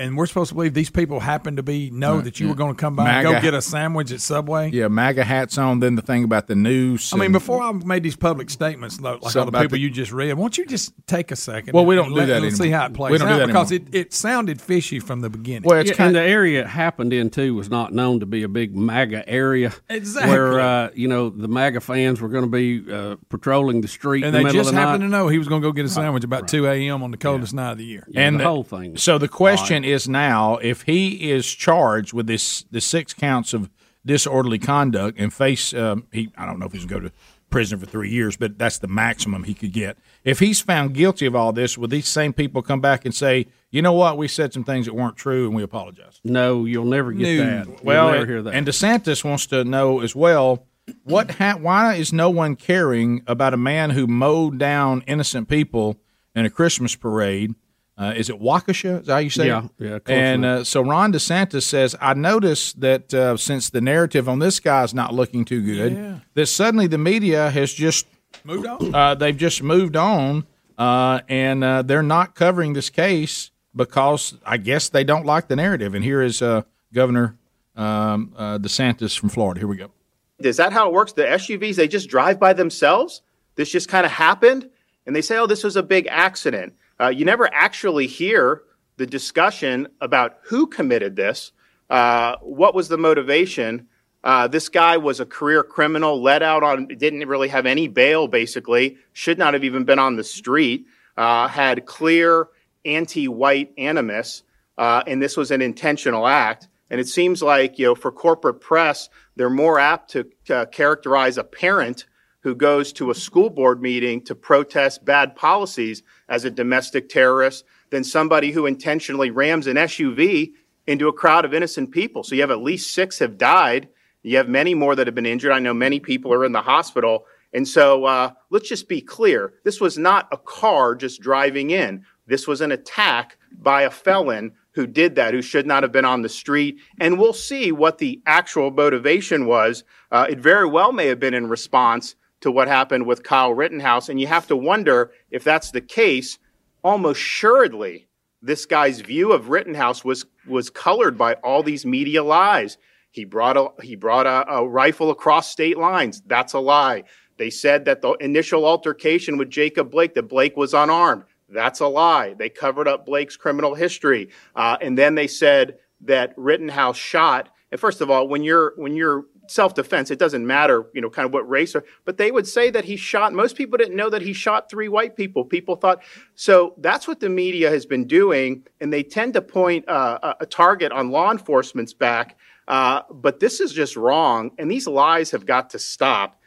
and 0.00 0.16
we're 0.16 0.26
supposed 0.26 0.48
to 0.48 0.54
believe 0.54 0.74
these 0.74 0.90
people 0.90 1.20
happened 1.20 1.58
to 1.58 1.62
be 1.62 1.90
know 1.90 2.16
Right. 2.16 2.24
that 2.24 2.40
you 2.40 2.46
Yeah. 2.46 2.52
were 2.52 2.56
going 2.56 2.74
to 2.74 2.80
come 2.80 2.96
by 2.96 3.08
and 3.08 3.22
go 3.24 3.40
get 3.40 3.54
a 3.54 3.62
sandwich 3.62 4.10
at 4.12 4.20
Subway. 4.20 4.70
Yeah, 4.72 4.88
MAGA 4.88 5.24
hats 5.24 5.58
on. 5.58 5.80
Then 5.80 5.94
the 5.94 6.02
thing 6.02 6.24
about 6.24 6.46
the 6.48 6.54
news. 6.54 7.12
I 7.12 7.16
mean, 7.16 7.32
before 7.32 7.62
I 7.62 7.72
made 7.72 8.02
these 8.02 8.16
public 8.16 8.50
statements, 8.50 9.00
like 9.00 9.22
all 9.22 9.30
the 9.30 9.42
about 9.42 9.62
people 9.62 9.76
the- 9.76 9.80
you 9.80 9.90
just 9.90 10.12
read, 10.12 10.32
won't 10.34 10.58
you 10.58 10.66
just 10.66 10.92
take 11.06 11.30
a 11.30 11.36
second? 11.36 11.74
Well, 11.74 11.86
we 11.86 11.94
don't 11.94 12.08
do 12.10 12.16
let- 12.16 12.26
that 12.28 12.42
let's 12.42 12.56
see 12.58 12.70
how 12.70 12.86
it 12.86 12.94
plays 12.94 13.12
We 13.12 13.18
don't 13.18 13.28
do 13.28 13.34
out 13.34 13.38
that 13.40 13.46
because 13.48 13.70
it, 13.72 13.82
anymore. 13.82 14.00
it 14.00 14.12
sounded 14.14 14.60
fishy 14.60 14.98
from 15.00 15.20
the 15.20 15.30
beginning. 15.30 15.62
Well, 15.64 15.78
it's 15.78 15.90
Yeah, 15.90 15.96
kind 15.96 16.08
and 16.08 16.16
the 16.16 16.22
area 16.28 16.60
it 16.62 16.66
happened 16.66 17.12
in 17.12 17.30
too 17.30 17.54
was 17.54 17.70
not 17.70 17.92
known 17.92 18.20
to 18.20 18.26
be 18.26 18.42
a 18.42 18.48
big 18.48 18.74
MAGA 18.76 19.28
area. 19.28 19.72
Exactly. 19.88 20.30
Where 20.32 20.60
uh, 20.60 20.88
you 20.94 21.08
know 21.08 21.28
the 21.30 21.48
MAGA 21.48 21.80
fans 21.80 22.20
were 22.20 22.28
going 22.28 22.44
to 22.44 22.50
be 22.50 22.82
uh, 22.92 23.16
patrolling 23.28 23.80
the 23.80 23.88
street 23.88 24.24
and 24.24 24.28
in 24.28 24.32
the 24.32 24.38
they 24.38 24.44
middle 24.44 24.60
just 24.60 24.70
of 24.70 24.74
the 24.76 24.80
happened 24.80 25.02
night. 25.02 25.06
to 25.08 25.10
know 25.24 25.28
he 25.28 25.38
was 25.38 25.48
going 25.48 25.60
to 25.62 25.68
go 25.68 25.72
get 25.72 25.84
a 25.84 25.88
sandwich 25.88 26.24
about 26.24 26.48
two 26.48 26.66
a.m. 26.66 27.02
on 27.02 27.10
the 27.10 27.16
coldest 27.16 27.52
night 27.54 27.72
of 27.72 27.78
the 27.78 27.84
year. 27.84 28.06
and 28.14 28.40
the 28.40 28.44
whole 28.44 28.64
thing. 28.64 28.96
So 28.96 29.18
the 29.18 29.28
question 29.28 29.84
is 29.92 30.08
now, 30.08 30.56
if 30.58 30.82
he 30.82 31.30
is 31.30 31.50
charged 31.52 32.12
with 32.12 32.26
this, 32.26 32.64
the 32.70 32.80
six 32.80 33.12
counts 33.14 33.52
of 33.54 33.70
disorderly 34.04 34.58
conduct 34.58 35.18
and 35.18 35.32
face, 35.32 35.74
um, 35.74 36.06
he, 36.12 36.30
I 36.36 36.46
don't 36.46 36.58
know 36.58 36.66
if 36.66 36.72
he's 36.72 36.84
going 36.86 37.02
to 37.02 37.08
go 37.08 37.14
to 37.14 37.20
prison 37.50 37.78
for 37.78 37.86
three 37.86 38.08
years, 38.10 38.36
but 38.36 38.56
that's 38.58 38.78
the 38.78 38.86
maximum 38.88 39.42
he 39.44 39.54
could 39.54 39.72
get. 39.72 39.98
If 40.24 40.38
he's 40.38 40.60
found 40.60 40.94
guilty 40.94 41.26
of 41.26 41.34
all 41.34 41.52
this, 41.52 41.76
will 41.76 41.88
these 41.88 42.06
same 42.08 42.32
people 42.32 42.62
come 42.62 42.80
back 42.80 43.04
and 43.04 43.14
say, 43.14 43.46
you 43.70 43.82
know 43.82 43.92
what, 43.92 44.16
we 44.16 44.28
said 44.28 44.52
some 44.52 44.62
things 44.64 44.86
that 44.86 44.94
weren't 44.94 45.16
true 45.16 45.46
and 45.46 45.54
we 45.56 45.62
apologize? 45.62 46.20
No, 46.24 46.64
you'll 46.64 46.84
never 46.84 47.12
get 47.12 47.22
No. 47.38 47.44
that. 47.44 47.66
You'll 47.66 47.76
Well, 47.82 48.12
never 48.12 48.26
hear 48.26 48.42
that. 48.42 48.54
and 48.54 48.66
DeSantis 48.66 49.24
wants 49.24 49.46
to 49.48 49.64
know 49.64 50.00
as 50.00 50.14
well 50.14 50.66
what 51.04 51.32
ha- 51.32 51.58
why 51.60 51.94
is 51.94 52.12
no 52.12 52.30
one 52.30 52.56
caring 52.56 53.22
about 53.26 53.52
a 53.54 53.56
man 53.58 53.90
who 53.90 54.06
mowed 54.06 54.58
down 54.58 55.02
innocent 55.06 55.48
people 55.48 55.96
in 56.34 56.44
a 56.46 56.50
Christmas 56.50 56.94
parade? 56.96 57.54
Uh, 58.00 58.14
is 58.16 58.30
it 58.30 58.40
Waukesha? 58.40 59.00
Is 59.02 59.06
that 59.08 59.12
how 59.12 59.18
you 59.18 59.28
say 59.28 59.46
Yeah, 59.48 59.64
it? 59.64 59.70
yeah, 59.78 59.98
close 59.98 60.02
And 60.08 60.44
uh, 60.44 60.64
so 60.64 60.80
Ron 60.80 61.12
DeSantis 61.12 61.64
says, 61.64 61.94
I 62.00 62.14
noticed 62.14 62.80
that 62.80 63.12
uh, 63.12 63.36
since 63.36 63.68
the 63.68 63.82
narrative 63.82 64.26
on 64.26 64.38
this 64.38 64.58
guy 64.58 64.82
is 64.84 64.94
not 64.94 65.12
looking 65.12 65.44
too 65.44 65.60
good, 65.62 65.92
Yeah. 65.92 66.18
that 66.32 66.46
suddenly 66.46 66.86
the 66.86 66.96
media 66.96 67.50
has 67.50 67.74
just 67.74 68.06
moved 68.42 68.66
on. 68.66 68.94
uh, 68.94 69.14
they've 69.16 69.36
just 69.36 69.62
moved 69.62 69.96
on, 69.96 70.46
uh, 70.78 71.20
and 71.28 71.62
uh, 71.62 71.82
they're 71.82 72.02
not 72.02 72.34
covering 72.34 72.72
this 72.72 72.88
case 72.88 73.50
because 73.76 74.34
I 74.46 74.56
guess 74.56 74.88
they 74.88 75.04
don't 75.04 75.26
like 75.26 75.48
the 75.48 75.56
narrative. 75.56 75.94
And 75.94 76.02
here 76.02 76.22
is 76.22 76.40
uh, 76.40 76.62
Governor 76.94 77.36
um, 77.76 78.32
uh, 78.34 78.56
DeSantis 78.58 79.18
from 79.18 79.28
Florida. 79.28 79.60
Here 79.60 79.68
we 79.68 79.76
go. 79.76 79.90
Is 80.38 80.56
that 80.56 80.72
how 80.72 80.88
it 80.88 80.94
works? 80.94 81.12
The 81.12 81.24
SUVs, 81.24 81.76
they 81.76 81.86
just 81.86 82.08
drive 82.08 82.40
by 82.40 82.54
themselves? 82.54 83.20
This 83.56 83.70
just 83.70 83.90
kind 83.90 84.06
of 84.06 84.12
happened? 84.12 84.70
And 85.06 85.14
they 85.14 85.20
say, 85.20 85.36
oh, 85.36 85.46
this 85.46 85.62
was 85.62 85.76
a 85.76 85.82
big 85.82 86.06
accident. 86.10 86.72
Uh, 87.00 87.08
you 87.08 87.24
never 87.24 87.48
actually 87.52 88.06
hear 88.06 88.62
the 88.98 89.06
discussion 89.06 89.88
about 90.00 90.38
who 90.42 90.66
committed 90.66 91.16
this, 91.16 91.52
uh, 91.88 92.36
what 92.42 92.74
was 92.74 92.88
the 92.88 92.98
motivation. 92.98 93.86
Uh, 94.22 94.46
this 94.46 94.68
guy 94.68 94.98
was 94.98 95.18
a 95.18 95.24
career 95.24 95.62
criminal, 95.62 96.20
let 96.20 96.42
out 96.42 96.62
on, 96.62 96.86
didn't 96.86 97.26
really 97.26 97.48
have 97.48 97.64
any 97.64 97.88
bail, 97.88 98.28
basically, 98.28 98.98
should 99.14 99.38
not 99.38 99.54
have 99.54 99.64
even 99.64 99.84
been 99.84 99.98
on 99.98 100.16
the 100.16 100.24
street, 100.24 100.84
uh, 101.16 101.48
had 101.48 101.86
clear 101.86 102.48
anti 102.84 103.28
white 103.28 103.72
animus, 103.78 104.42
uh, 104.76 105.02
and 105.06 105.22
this 105.22 105.38
was 105.38 105.50
an 105.50 105.62
intentional 105.62 106.26
act. 106.26 106.68
And 106.90 107.00
it 107.00 107.08
seems 107.08 107.42
like, 107.42 107.78
you 107.78 107.86
know, 107.86 107.94
for 107.94 108.12
corporate 108.12 108.60
press, 108.60 109.08
they're 109.36 109.48
more 109.48 109.78
apt 109.78 110.10
to 110.10 110.26
uh, 110.50 110.66
characterize 110.66 111.38
a 111.38 111.44
parent 111.44 112.04
who 112.40 112.54
goes 112.54 112.92
to 112.94 113.10
a 113.10 113.14
school 113.14 113.50
board 113.50 113.80
meeting 113.80 114.22
to 114.22 114.34
protest 114.34 115.04
bad 115.04 115.36
policies 115.36 116.02
as 116.30 116.44
a 116.44 116.50
domestic 116.50 117.08
terrorist 117.08 117.64
than 117.90 118.04
somebody 118.04 118.52
who 118.52 118.64
intentionally 118.64 119.30
rams 119.30 119.66
an 119.66 119.76
SUV 119.76 120.52
into 120.86 121.08
a 121.08 121.12
crowd 121.12 121.44
of 121.44 121.52
innocent 121.52 121.90
people. 121.90 122.22
So 122.22 122.34
you 122.34 122.40
have 122.40 122.50
at 122.50 122.62
least 122.62 122.94
six 122.94 123.18
have 123.18 123.36
died. 123.36 123.88
You 124.22 124.36
have 124.38 124.48
many 124.48 124.74
more 124.74 124.94
that 124.94 125.06
have 125.06 125.14
been 125.14 125.26
injured. 125.26 125.52
I 125.52 125.58
know 125.58 125.74
many 125.74 126.00
people 126.00 126.32
are 126.32 126.44
in 126.44 126.52
the 126.52 126.62
hospital. 126.62 127.26
And 127.52 127.66
so 127.66 128.04
uh, 128.04 128.30
let's 128.50 128.68
just 128.68 128.88
be 128.88 129.00
clear 129.00 129.54
this 129.64 129.80
was 129.80 129.98
not 129.98 130.28
a 130.32 130.38
car 130.38 130.94
just 130.94 131.20
driving 131.20 131.70
in. 131.70 132.04
This 132.26 132.46
was 132.46 132.60
an 132.60 132.70
attack 132.70 133.36
by 133.58 133.82
a 133.82 133.90
felon 133.90 134.52
who 134.72 134.86
did 134.86 135.16
that, 135.16 135.34
who 135.34 135.42
should 135.42 135.66
not 135.66 135.82
have 135.82 135.90
been 135.90 136.04
on 136.04 136.22
the 136.22 136.28
street. 136.28 136.78
And 137.00 137.18
we'll 137.18 137.32
see 137.32 137.72
what 137.72 137.98
the 137.98 138.22
actual 138.24 138.70
motivation 138.70 139.46
was. 139.46 139.82
Uh, 140.12 140.26
it 140.30 140.38
very 140.38 140.66
well 140.66 140.92
may 140.92 141.06
have 141.06 141.18
been 141.18 141.34
in 141.34 141.48
response 141.48 142.14
to 142.40 142.50
what 142.50 142.68
happened 142.68 143.06
with 143.06 143.22
Kyle 143.22 143.52
Rittenhouse. 143.52 144.08
And 144.08 144.20
you 144.20 144.26
have 144.26 144.46
to 144.48 144.56
wonder 144.56 145.12
if 145.30 145.44
that's 145.44 145.70
the 145.70 145.80
case, 145.80 146.38
almost 146.82 147.20
assuredly, 147.20 148.08
this 148.42 148.64
guy's 148.66 149.00
view 149.00 149.32
of 149.32 149.50
Rittenhouse 149.50 150.04
was, 150.04 150.24
was 150.46 150.70
colored 150.70 151.18
by 151.18 151.34
all 151.34 151.62
these 151.62 151.84
media 151.84 152.24
lies. 152.24 152.78
He 153.10 153.24
brought 153.24 153.56
a, 153.56 153.68
he 153.82 153.96
brought 153.96 154.26
a, 154.26 154.50
a 154.50 154.66
rifle 154.66 155.10
across 155.10 155.50
state 155.50 155.76
lines. 155.76 156.22
That's 156.26 156.54
a 156.54 156.60
lie. 156.60 157.04
They 157.36 157.50
said 157.50 157.84
that 157.86 158.02
the 158.02 158.12
initial 158.12 158.64
altercation 158.64 159.36
with 159.36 159.50
Jacob 159.50 159.90
Blake, 159.90 160.14
that 160.14 160.28
Blake 160.28 160.56
was 160.56 160.74
unarmed. 160.74 161.24
That's 161.48 161.80
a 161.80 161.86
lie. 161.86 162.34
They 162.34 162.48
covered 162.48 162.86
up 162.86 163.04
Blake's 163.04 163.36
criminal 163.36 163.74
history. 163.74 164.30
Uh, 164.54 164.76
and 164.80 164.96
then 164.96 165.16
they 165.16 165.26
said 165.26 165.78
that 166.02 166.32
Rittenhouse 166.36 166.96
shot. 166.96 167.48
And 167.72 167.80
first 167.80 168.00
of 168.00 168.10
all, 168.10 168.28
when 168.28 168.42
you're 168.42 168.72
when 168.76 168.94
you're 168.94 169.24
self-defense, 169.50 170.10
it 170.10 170.18
doesn't 170.18 170.46
matter, 170.46 170.86
you 170.94 171.00
know, 171.00 171.10
kind 171.10 171.26
of 171.26 171.32
what 171.32 171.48
race 171.48 171.74
or 171.74 171.84
but 172.04 172.16
they 172.16 172.30
would 172.30 172.46
say 172.46 172.70
that 172.70 172.84
he 172.84 172.96
shot 172.96 173.32
most 173.32 173.56
people 173.56 173.76
didn't 173.76 173.96
know 173.96 174.08
that 174.10 174.22
he 174.22 174.32
shot 174.32 174.70
three 174.70 174.88
white 174.88 175.16
people. 175.16 175.44
People 175.44 175.76
thought 175.76 176.02
so 176.34 176.74
that's 176.78 177.08
what 177.08 177.20
the 177.20 177.28
media 177.28 177.70
has 177.70 177.86
been 177.86 178.06
doing, 178.06 178.66
and 178.80 178.92
they 178.92 179.02
tend 179.02 179.34
to 179.34 179.42
point 179.42 179.88
uh, 179.88 180.34
a, 180.40 180.46
target 180.46 180.92
on 180.92 181.10
law 181.10 181.30
enforcement's 181.30 181.92
back. 181.92 182.36
Uh, 182.68 183.02
but 183.10 183.40
this 183.40 183.60
is 183.60 183.72
just 183.72 183.96
wrong, 183.96 184.52
and 184.58 184.70
these 184.70 184.86
lies 184.86 185.32
have 185.32 185.44
got 185.44 185.70
to 185.70 185.78
stop. 185.78 186.40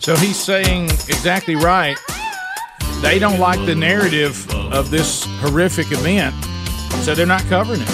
So 0.00 0.16
he's 0.16 0.38
saying 0.38 0.84
exactly 0.86 1.54
right. 1.54 1.96
They 3.00 3.18
don't 3.18 3.38
like 3.38 3.64
the 3.66 3.74
narrative 3.74 4.50
of 4.72 4.90
this 4.90 5.24
horrific 5.40 5.92
event, 5.92 6.34
so 7.04 7.14
they're 7.14 7.26
not 7.26 7.42
covering 7.42 7.80
it. 7.82 7.90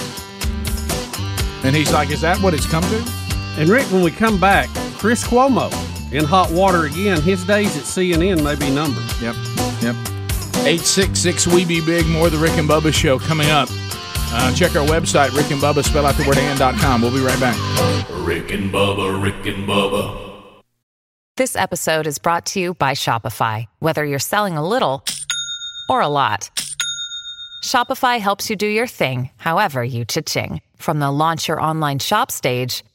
And 1.65 1.77
he's 1.77 1.93
like, 1.93 2.11
"Is 2.11 2.23
that 2.23 2.39
what 2.41 2.55
it's 2.55 2.67
come 2.67 2.83
to?" 2.85 3.22
And 3.59 3.69
Rick, 3.69 3.91
when 3.93 4.03
we 4.03 4.11
come 4.11 4.41
back, 4.41 4.69
Chris 4.97 5.27
Cuomo 5.27 5.71
in 6.13 6.25
hot 6.25 6.51
water 6.51 6.85
again. 6.85 7.21
His 7.21 7.45
days 7.45 7.77
at 7.77 7.85
CNN 7.85 8.43
may 8.43 8.55
be 8.55 8.73
numbered. 8.73 9.05
Yep. 9.21 9.35
Yep. 9.83 9.97
866 10.65 11.49
We 11.49 11.65
Be 11.65 11.85
Big, 11.85 12.07
more 12.07 12.27
of 12.27 12.33
the 12.33 12.39
Rick 12.39 12.57
and 12.59 12.69
Bubba 12.69 12.93
show 12.95 13.19
coming 13.19 13.51
up. 13.51 13.69
Uh, 14.35 14.55
check 14.55 14.77
our 14.77 14.87
website, 14.87 15.37
Rick 15.37 15.51
and 15.51 15.61
Bubba, 15.61 15.85
spell 15.85 16.07
out 16.07 16.15
the 16.15 16.25
word 16.27 16.39
and.com. 16.39 17.03
We'll 17.03 17.13
be 17.13 17.21
right 17.21 17.39
back. 17.41 17.57
Rick 18.25 18.53
and 18.53 18.73
Bubba, 18.73 19.23
Rick 19.23 19.45
and 19.47 19.69
Bubba. 19.69 20.63
This 21.37 21.57
episode 21.57 22.07
is 22.07 22.19
brought 22.19 22.47
to 22.47 22.61
you 22.61 22.75
by 22.75 22.93
Shopify. 22.93 23.67
Whether 23.81 24.05
you're 24.05 24.19
selling 24.19 24.57
a 24.57 24.67
little 24.67 25.05
or 25.89 26.01
a 26.01 26.09
lot, 26.09 26.51
Shopify 27.65 28.21
helps 28.21 28.49
you 28.49 28.57
do 28.57 28.67
your 28.67 28.87
thing, 28.87 29.31
however 29.37 29.83
you 29.83 30.05
cha-ching. 30.05 30.61
From 30.77 31.01
the 31.01 31.11
launch 31.11 31.49
your 31.49 31.61
online 31.61 31.99
shop 31.99 32.31
stage, 32.31 32.85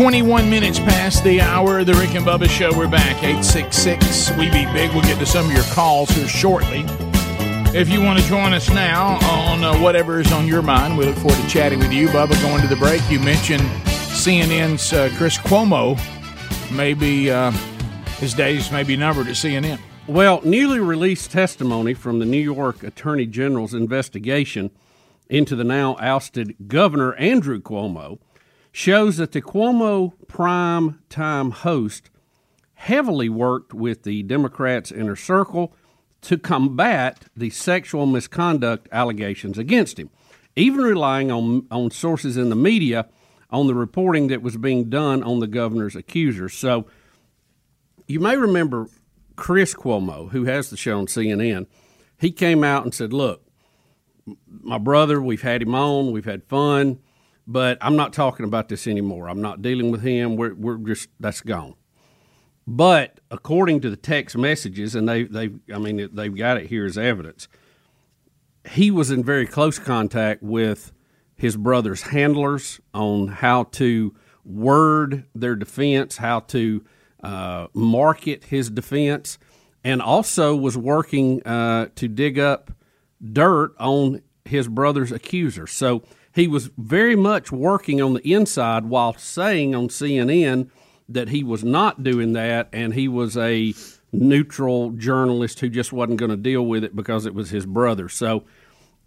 21 0.00 0.48
minutes 0.48 0.78
past 0.78 1.22
the 1.24 1.42
hour 1.42 1.80
of 1.80 1.86
the 1.86 1.92
Rick 1.92 2.14
and 2.14 2.24
Bubba 2.24 2.48
Show. 2.48 2.74
We're 2.74 2.88
back. 2.88 3.22
866 3.22 4.30
We 4.30 4.48
Be 4.48 4.64
Big. 4.72 4.90
We'll 4.92 5.02
get 5.02 5.18
to 5.18 5.26
some 5.26 5.44
of 5.44 5.52
your 5.52 5.62
calls 5.74 6.08
here 6.08 6.26
shortly. 6.26 6.86
If 7.78 7.90
you 7.90 8.00
want 8.00 8.18
to 8.18 8.24
join 8.24 8.54
us 8.54 8.70
now 8.70 9.18
on 9.28 9.62
uh, 9.62 9.78
whatever 9.78 10.18
is 10.18 10.32
on 10.32 10.46
your 10.46 10.62
mind, 10.62 10.96
we 10.96 11.04
look 11.04 11.16
forward 11.16 11.36
to 11.36 11.46
chatting 11.48 11.80
with 11.80 11.92
you. 11.92 12.08
Bubba, 12.08 12.40
going 12.40 12.62
to 12.62 12.66
the 12.66 12.76
break, 12.76 13.02
you 13.10 13.20
mentioned 13.20 13.60
CNN's 13.60 14.90
uh, 14.94 15.12
Chris 15.18 15.36
Cuomo. 15.36 16.00
Maybe 16.74 17.30
uh, 17.30 17.50
his 18.20 18.32
days 18.32 18.72
may 18.72 18.84
be 18.84 18.96
numbered 18.96 19.26
at 19.26 19.34
CNN. 19.34 19.78
Well, 20.06 20.40
newly 20.42 20.80
released 20.80 21.30
testimony 21.30 21.92
from 21.92 22.20
the 22.20 22.24
New 22.24 22.40
York 22.40 22.82
Attorney 22.82 23.26
General's 23.26 23.74
investigation 23.74 24.70
into 25.28 25.54
the 25.54 25.64
now 25.64 25.98
ousted 26.00 26.56
Governor 26.68 27.12
Andrew 27.16 27.60
Cuomo 27.60 28.18
shows 28.72 29.16
that 29.16 29.32
the 29.32 29.42
Cuomo 29.42 30.12
prime 30.28 31.00
time 31.08 31.50
host 31.50 32.10
heavily 32.74 33.28
worked 33.28 33.74
with 33.74 34.04
the 34.04 34.22
Democrats' 34.22 34.92
inner 34.92 35.16
circle 35.16 35.74
to 36.22 36.38
combat 36.38 37.24
the 37.36 37.50
sexual 37.50 38.06
misconduct 38.06 38.88
allegations 38.92 39.58
against 39.58 39.98
him, 39.98 40.10
even 40.56 40.80
relying 40.80 41.30
on, 41.30 41.66
on 41.70 41.90
sources 41.90 42.36
in 42.36 42.50
the 42.50 42.56
media 42.56 43.08
on 43.50 43.66
the 43.66 43.74
reporting 43.74 44.28
that 44.28 44.42
was 44.42 44.56
being 44.56 44.88
done 44.88 45.22
on 45.22 45.40
the 45.40 45.46
governor's 45.46 45.96
accusers. 45.96 46.54
So 46.54 46.86
you 48.06 48.20
may 48.20 48.36
remember 48.36 48.86
Chris 49.36 49.74
Cuomo, 49.74 50.30
who 50.30 50.44
has 50.44 50.70
the 50.70 50.76
show 50.76 50.98
on 50.98 51.06
CNN. 51.06 51.66
He 52.18 52.30
came 52.30 52.62
out 52.62 52.84
and 52.84 52.94
said, 52.94 53.12
Look, 53.12 53.42
my 54.46 54.78
brother, 54.78 55.20
we've 55.20 55.42
had 55.42 55.62
him 55.62 55.74
on, 55.74 56.12
we've 56.12 56.24
had 56.24 56.44
fun, 56.44 57.00
but 57.46 57.78
I'm 57.80 57.96
not 57.96 58.12
talking 58.12 58.44
about 58.44 58.68
this 58.68 58.86
anymore. 58.86 59.28
I'm 59.28 59.40
not 59.40 59.62
dealing 59.62 59.90
with 59.90 60.02
him. 60.02 60.36
We're, 60.36 60.54
we're 60.54 60.78
just, 60.78 61.08
that's 61.18 61.40
gone. 61.40 61.74
But 62.66 63.20
according 63.30 63.80
to 63.80 63.90
the 63.90 63.96
text 63.96 64.36
messages, 64.36 64.94
and 64.94 65.08
they, 65.08 65.24
they, 65.24 65.50
I 65.74 65.78
mean, 65.78 66.08
they've 66.12 66.36
got 66.36 66.56
it 66.56 66.68
here 66.68 66.86
as 66.86 66.96
evidence, 66.96 67.48
he 68.68 68.90
was 68.90 69.10
in 69.10 69.24
very 69.24 69.46
close 69.46 69.78
contact 69.78 70.42
with 70.42 70.92
his 71.34 71.56
brother's 71.56 72.02
handlers 72.02 72.80
on 72.92 73.28
how 73.28 73.64
to 73.64 74.14
word 74.44 75.24
their 75.34 75.56
defense, 75.56 76.18
how 76.18 76.40
to 76.40 76.84
uh, 77.22 77.66
market 77.72 78.44
his 78.44 78.70
defense, 78.70 79.38
and 79.82 80.02
also 80.02 80.54
was 80.54 80.76
working 80.76 81.42
uh, 81.46 81.88
to 81.96 82.08
dig 82.08 82.38
up 82.38 82.70
dirt 83.32 83.74
on 83.78 84.22
his 84.44 84.68
brother's 84.68 85.12
accuser. 85.12 85.66
So 85.66 86.02
he 86.34 86.46
was 86.46 86.70
very 86.78 87.16
much 87.16 87.50
working 87.50 88.00
on 88.00 88.14
the 88.14 88.32
inside 88.32 88.86
while 88.86 89.14
saying 89.14 89.74
on 89.74 89.88
CNN 89.88 90.70
that 91.08 91.28
he 91.30 91.42
was 91.42 91.64
not 91.64 92.04
doing 92.04 92.32
that 92.34 92.68
and 92.72 92.94
he 92.94 93.08
was 93.08 93.36
a 93.36 93.74
neutral 94.12 94.90
journalist 94.90 95.60
who 95.60 95.68
just 95.68 95.92
wasn't 95.92 96.18
going 96.18 96.30
to 96.30 96.36
deal 96.36 96.64
with 96.64 96.84
it 96.84 96.94
because 96.94 97.26
it 97.26 97.34
was 97.34 97.50
his 97.50 97.66
brother. 97.66 98.08
So 98.08 98.44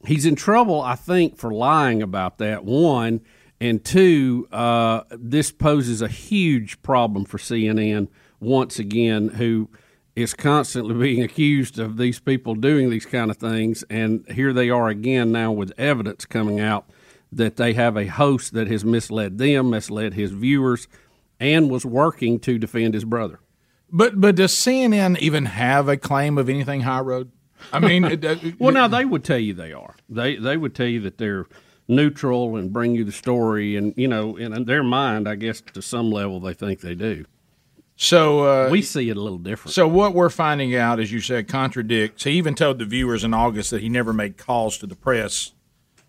he's 0.06 0.26
in 0.26 0.36
trouble, 0.36 0.82
I 0.82 0.95
think, 0.95 1.38
for 1.38 1.52
lying 1.52 2.02
about 2.02 2.38
that. 2.40 2.66
One 2.66 3.22
and 3.60 3.84
two, 3.84 4.48
uh, 4.52 5.04
this 5.12 5.52
poses 5.52 6.02
a 6.02 6.08
huge 6.08 6.82
problem 6.82 7.26
for 7.26 7.38
CNN 7.38 8.10
once 8.40 8.80
again, 8.80 9.30
who 9.30 9.70
is 10.16 10.34
constantly 10.34 10.94
being 11.00 11.24
accused 11.24 11.80
of 11.80 11.98
these 11.98 12.20
people 12.20 12.56
doing 12.56 12.90
these 12.90 13.06
kind 13.06 13.32
of 13.32 13.38
things, 13.38 13.84
and 13.90 14.26
here 14.30 14.52
they 14.52 14.70
are 14.70 14.90
again 14.90 15.32
now 15.32 15.52
with 15.52 15.72
evidence 15.78 16.26
coming 16.26 16.60
out 16.60 16.90
that 17.38 17.58
they 17.58 17.74
have 17.74 17.98
a 17.98 18.08
host 18.08 18.54
that 18.54 18.68
has 18.68 18.84
misled 18.84 19.38
them, 19.38 19.70
misled 19.70 20.14
his 20.14 20.32
viewers, 20.32 20.88
and 21.40 21.70
was 21.70 21.86
working 21.86 22.40
to 22.40 22.58
defend 22.58 22.94
his 22.94 23.06
brother. 23.06 23.40
But 23.92 24.20
but 24.20 24.36
does 24.36 24.54
CNN 24.54 25.20
even 25.20 25.46
have 25.46 25.88
a 25.88 25.98
claim 25.98 26.38
of 26.38 26.50
anything 26.50 26.82
high 26.82 27.02
road? 27.02 27.32
I 27.72 27.80
mean, 27.80 28.04
it, 28.06 28.26
uh, 28.26 28.36
well, 28.60 28.74
now 28.74 28.88
they 28.88 29.06
would 29.06 29.24
tell 29.24 29.38
you 29.38 29.54
they 29.54 29.74
are. 29.74 29.96
They 30.10 30.36
they 30.36 30.58
would 30.58 30.76
tell 30.76 30.88
you 30.88 31.00
that 31.02 31.18
they're 31.18 31.46
neutral 31.88 32.56
and 32.56 32.74
bring 32.74 32.96
you 32.96 33.04
the 33.04 33.12
story, 33.12 33.76
and 33.76 33.94
you 33.96 34.08
know, 34.08 34.36
in 34.36 34.66
their 34.66 34.84
mind, 34.84 35.28
I 35.28 35.36
guess 35.36 35.62
to 35.74 35.82
some 35.82 36.12
level 36.12 36.40
they 36.40 36.54
think 36.54 36.82
they 36.82 36.96
do. 36.96 37.26
So 37.96 38.66
uh, 38.66 38.70
we 38.72 38.82
see 38.82 39.10
it 39.10 39.18
a 39.18 39.22
little 39.22 39.38
different. 39.38 39.74
So 39.76 39.88
what 39.88 40.16
we're 40.16 40.32
finding 40.32 40.76
out, 40.76 41.00
as 41.00 41.12
you 41.12 41.20
said, 41.20 41.48
contradicts. 41.48 42.24
He 42.24 42.32
even 42.32 42.56
told 42.56 42.80
the 42.80 42.86
viewers 42.86 43.24
in 43.24 43.34
August 43.34 43.70
that 43.70 43.82
he 43.82 43.90
never 43.90 44.12
made 44.12 44.38
calls 44.38 44.78
to 44.80 44.88
the 44.88 44.96
press 44.96 45.54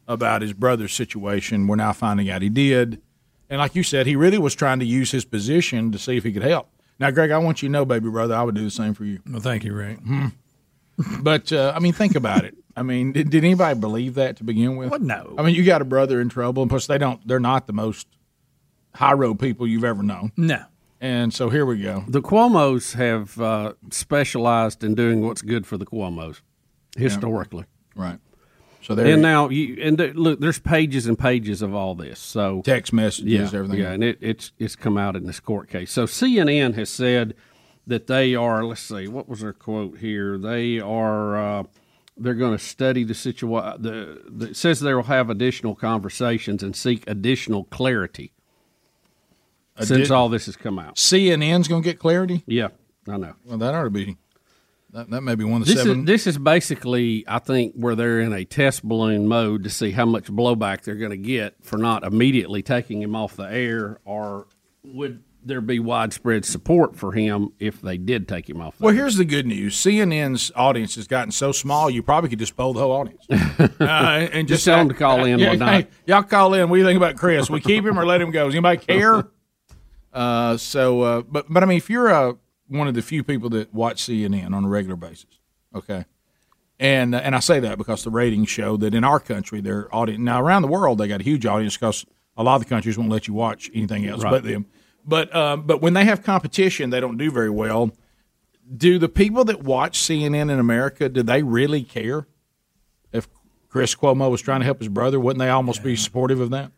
about 0.06 0.42
his 0.42 0.52
brother's 0.52 0.92
situation. 0.92 1.66
We're 1.66 1.76
now 1.76 1.92
finding 1.92 2.30
out 2.30 2.42
he 2.42 2.48
did, 2.48 3.00
and 3.48 3.58
like 3.58 3.74
you 3.74 3.82
said, 3.82 4.06
he 4.06 4.16
really 4.16 4.38
was 4.38 4.54
trying 4.54 4.78
to 4.80 4.84
use 4.84 5.10
his 5.10 5.24
position 5.24 5.92
to 5.92 5.98
see 5.98 6.16
if 6.16 6.24
he 6.24 6.32
could 6.32 6.42
help. 6.42 6.68
Now, 6.98 7.10
Greg, 7.10 7.30
I 7.30 7.38
want 7.38 7.62
you 7.62 7.68
to 7.68 7.72
know, 7.72 7.84
baby 7.84 8.08
brother, 8.08 8.34
I 8.34 8.42
would 8.42 8.54
do 8.54 8.64
the 8.64 8.70
same 8.70 8.94
for 8.94 9.04
you. 9.04 9.20
Well, 9.28 9.40
thank 9.40 9.64
you, 9.64 9.74
Rick. 9.74 9.98
Hmm. 9.98 10.28
But 11.20 11.52
uh, 11.52 11.72
I 11.74 11.80
mean, 11.80 11.92
think 11.92 12.14
about 12.14 12.44
it. 12.44 12.56
I 12.76 12.82
mean, 12.82 13.12
did, 13.12 13.30
did 13.30 13.44
anybody 13.44 13.78
believe 13.78 14.14
that 14.14 14.36
to 14.36 14.44
begin 14.44 14.76
with? 14.76 14.90
What? 14.90 15.02
No. 15.02 15.34
I 15.38 15.42
mean, 15.42 15.54
you 15.54 15.64
got 15.64 15.82
a 15.82 15.84
brother 15.84 16.20
in 16.20 16.28
trouble, 16.28 16.62
and 16.62 16.70
plus 16.70 16.86
they 16.86 16.98
don't. 16.98 17.26
They're 17.26 17.40
not 17.40 17.66
the 17.66 17.72
most 17.72 18.06
high 18.94 19.12
road 19.12 19.38
people 19.38 19.66
you've 19.66 19.84
ever 19.84 20.02
known. 20.02 20.32
No. 20.36 20.64
And 21.00 21.34
so 21.34 21.50
here 21.50 21.66
we 21.66 21.82
go. 21.82 22.04
The 22.08 22.22
Cuomo's 22.22 22.94
have 22.94 23.38
uh, 23.40 23.74
specialized 23.90 24.82
in 24.82 24.94
doing 24.94 25.20
what's 25.26 25.42
good 25.42 25.66
for 25.66 25.76
the 25.76 25.84
Cuomo's 25.84 26.40
historically. 26.96 27.64
Right. 27.94 28.18
So 28.84 28.94
there. 28.94 29.06
and 29.06 29.22
now 29.22 29.48
you 29.48 29.78
and 29.80 29.96
th- 29.96 30.14
look, 30.14 30.40
there's 30.40 30.58
pages 30.58 31.06
and 31.06 31.18
pages 31.18 31.62
of 31.62 31.74
all 31.74 31.94
this. 31.94 32.20
So 32.20 32.60
text 32.62 32.92
messages, 32.92 33.52
yeah, 33.52 33.58
everything. 33.58 33.80
Yeah, 33.80 33.92
and 33.92 34.04
it, 34.04 34.18
it's 34.20 34.52
it's 34.58 34.76
come 34.76 34.98
out 34.98 35.16
in 35.16 35.24
this 35.24 35.40
court 35.40 35.70
case. 35.70 35.90
So 35.90 36.04
CNN 36.04 36.74
has 36.74 36.90
said 36.90 37.34
that 37.86 38.08
they 38.08 38.34
are. 38.34 38.62
Let's 38.62 38.82
see, 38.82 39.08
what 39.08 39.26
was 39.26 39.40
their 39.40 39.54
quote 39.54 39.98
here? 39.98 40.36
They 40.36 40.80
are. 40.80 41.36
Uh, 41.36 41.62
they're 42.18 42.34
going 42.34 42.56
to 42.56 42.62
study 42.62 43.04
the 43.04 43.14
situation. 43.14 43.82
The, 43.82 44.22
the 44.28 44.46
it 44.50 44.56
says 44.56 44.80
they 44.80 44.92
will 44.92 45.04
have 45.04 45.30
additional 45.30 45.74
conversations 45.74 46.62
and 46.62 46.76
seek 46.76 47.08
additional 47.08 47.64
clarity 47.64 48.32
since 49.80 50.10
all 50.10 50.28
this 50.28 50.46
has 50.46 50.56
come 50.56 50.78
out. 50.78 50.96
CNN's 50.96 51.68
going 51.68 51.82
to 51.82 51.88
get 51.88 51.98
clarity. 51.98 52.44
Yeah, 52.46 52.68
I 53.08 53.16
know. 53.16 53.34
Well, 53.46 53.58
that 53.58 53.74
ought 53.74 53.84
to 53.84 53.90
be. 53.90 54.18
That, 54.94 55.10
that 55.10 55.22
may 55.22 55.34
be 55.34 55.42
one 55.44 55.60
of 55.60 55.66
the 55.66 55.74
This 55.74 55.82
seven. 55.82 56.00
is 56.00 56.06
this 56.06 56.26
is 56.28 56.38
basically, 56.38 57.24
I 57.26 57.40
think, 57.40 57.74
where 57.74 57.96
they're 57.96 58.20
in 58.20 58.32
a 58.32 58.44
test 58.44 58.84
balloon 58.84 59.26
mode 59.26 59.64
to 59.64 59.70
see 59.70 59.90
how 59.90 60.06
much 60.06 60.26
blowback 60.30 60.82
they're 60.82 60.94
going 60.94 61.10
to 61.10 61.16
get 61.16 61.56
for 61.62 61.76
not 61.76 62.04
immediately 62.04 62.62
taking 62.62 63.02
him 63.02 63.16
off 63.16 63.34
the 63.36 63.42
air, 63.52 63.98
or 64.04 64.46
would 64.84 65.24
there 65.46 65.60
be 65.60 65.80
widespread 65.80 66.44
support 66.44 66.94
for 66.96 67.10
him 67.12 67.50
if 67.58 67.82
they 67.82 67.98
did 67.98 68.28
take 68.28 68.48
him 68.48 68.60
off? 68.60 68.78
The 68.78 68.84
Well, 68.84 68.94
here's 68.94 69.16
the 69.16 69.24
good 69.24 69.46
news: 69.46 69.74
CNN's 69.76 70.52
audience 70.54 70.94
has 70.94 71.08
gotten 71.08 71.32
so 71.32 71.50
small, 71.50 71.90
you 71.90 72.00
probably 72.02 72.30
could 72.30 72.38
just 72.38 72.56
poll 72.56 72.72
the 72.72 72.80
whole 72.80 72.92
audience, 72.92 73.26
uh, 73.80 73.84
and 73.84 74.46
Just 74.46 74.64
tell 74.64 74.78
them 74.78 74.88
to 74.90 74.94
call 74.94 75.24
in 75.24 75.44
one 75.44 75.58
night. 75.58 75.86
hey, 75.86 75.90
y'all 76.06 76.22
call 76.22 76.54
in. 76.54 76.68
What 76.70 76.76
do 76.76 76.80
you 76.82 76.86
think 76.86 76.98
about 76.98 77.16
Chris? 77.16 77.50
We 77.50 77.60
keep 77.60 77.84
him 77.84 77.98
or 77.98 78.06
let 78.06 78.20
him 78.20 78.30
go? 78.30 78.46
Does 78.46 78.54
anybody 78.54 78.78
care? 78.86 79.24
Uh, 80.12 80.56
so, 80.56 81.00
uh, 81.02 81.22
but 81.22 81.46
but 81.52 81.64
I 81.64 81.66
mean, 81.66 81.78
if 81.78 81.90
you're 81.90 82.12
uh, 82.14 82.34
one 82.74 82.88
of 82.88 82.94
the 82.94 83.02
few 83.02 83.22
people 83.24 83.48
that 83.50 83.72
watch 83.72 84.02
CNN 84.02 84.52
on 84.52 84.64
a 84.64 84.68
regular 84.68 84.96
basis, 84.96 85.38
okay, 85.74 86.04
and 86.78 87.14
uh, 87.14 87.18
and 87.18 87.34
I 87.34 87.40
say 87.40 87.60
that 87.60 87.78
because 87.78 88.04
the 88.04 88.10
ratings 88.10 88.48
show 88.50 88.76
that 88.78 88.94
in 88.94 89.04
our 89.04 89.20
country, 89.20 89.60
their 89.60 89.94
audience 89.94 90.20
now 90.20 90.40
around 90.42 90.62
the 90.62 90.68
world 90.68 90.98
they 90.98 91.08
got 91.08 91.20
a 91.20 91.24
huge 91.24 91.46
audience 91.46 91.76
because 91.76 92.04
a 92.36 92.42
lot 92.42 92.56
of 92.56 92.62
the 92.64 92.68
countries 92.68 92.98
won't 92.98 93.10
let 93.10 93.28
you 93.28 93.34
watch 93.34 93.70
anything 93.74 94.06
else 94.06 94.22
Right. 94.24 94.30
but 94.30 94.44
them. 94.44 94.66
But 95.06 95.34
um, 95.34 95.62
but 95.66 95.80
when 95.82 95.92
they 95.94 96.04
have 96.04 96.22
competition, 96.22 96.90
they 96.90 97.00
don't 97.00 97.16
do 97.16 97.30
very 97.30 97.50
well. 97.50 97.90
Do 98.76 98.98
the 98.98 99.08
people 99.10 99.44
that 99.44 99.62
watch 99.62 99.98
CNN 100.00 100.50
in 100.50 100.58
America 100.58 101.08
do 101.08 101.22
they 101.22 101.42
really 101.42 101.82
care 101.82 102.26
if 103.12 103.28
Chris 103.68 103.94
Cuomo 103.94 104.30
was 104.30 104.40
trying 104.40 104.60
to 104.60 104.64
help 104.64 104.78
his 104.78 104.88
brother? 104.88 105.20
Wouldn't 105.20 105.38
they 105.40 105.50
almost 105.50 105.82
be 105.82 105.94
supportive 105.96 106.40
of 106.40 106.50
that? 106.50 106.72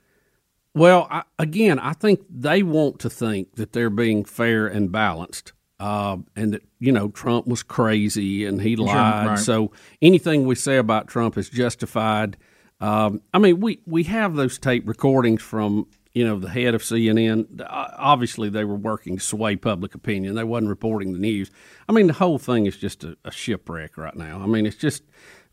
Well, 0.75 1.07
I, 1.11 1.23
again, 1.39 1.79
I 1.79 1.93
think 1.95 2.21
they 2.29 2.63
want 2.63 2.99
to 3.01 3.09
think 3.09 3.55
that 3.55 3.73
they're 3.73 3.89
being 3.89 4.25
fair 4.27 4.67
and 4.67 4.91
balanced, 4.93 5.53
uh, 5.79 6.17
and 6.35 6.55
that 6.55 6.63
you 6.79 6.93
know 6.93 7.09
Trump 7.09 7.47
was 7.47 7.63
crazy 7.63 8.45
and 8.45 8.61
he 8.63 8.77
Sure, 8.77 8.87
lied. 8.87 9.27
right. 9.27 9.39
So 9.39 9.73
anything 10.01 10.47
we 10.47 10.55
say 10.55 10.77
about 10.79 11.09
Trump 11.09 11.37
is 11.37 11.49
justified. 11.51 12.37
Um, 12.81 13.21
I 13.33 13.39
mean, 13.39 13.61
we 13.61 13.81
we 13.87 14.05
have 14.05 14.35
those 14.37 14.59
tape 14.59 14.87
recordings 14.89 15.43
from 15.43 15.87
you 16.15 16.25
know 16.25 16.39
the 16.39 16.49
head 16.51 16.75
of 16.75 16.83
CNN. 16.83 17.65
Obviously, 17.69 18.49
they 18.49 18.65
were 18.65 18.75
working 18.77 19.17
to 19.19 19.23
sway 19.23 19.57
public 19.57 19.95
opinion. 19.95 20.35
They 20.35 20.45
wasn't 20.45 20.69
reporting 20.71 21.13
the 21.13 21.19
news. 21.19 21.51
I 21.89 21.93
mean, 21.93 22.07
the 22.07 22.13
whole 22.15 22.39
thing 22.39 22.67
is 22.67 22.77
just 22.77 23.05
a, 23.05 23.17
a 23.25 23.31
shipwreck 23.31 23.97
right 23.97 24.17
now. 24.17 24.41
I 24.43 24.47
mean, 24.47 24.67
it's 24.67 24.77
just 24.77 25.03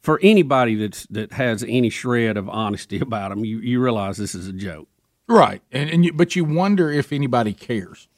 for 0.01 0.19
anybody 0.21 0.75
that's 0.75 1.05
that 1.07 1.33
has 1.33 1.63
any 1.67 1.89
shred 1.89 2.35
of 2.37 2.49
honesty 2.49 2.99
about 3.01 3.29
them, 3.29 3.43
you 3.45 3.59
you 3.59 3.81
realize 3.81 4.17
this 4.17 4.35
is 4.35 4.47
a 4.47 4.53
joke. 4.53 4.87
Right, 5.29 5.61
and, 5.71 5.89
and 5.89 6.03
you, 6.05 6.11
but 6.13 6.35
you 6.35 6.43
wonder 6.43 6.91
if 6.91 7.13
anybody 7.13 7.53
cares. 7.53 8.09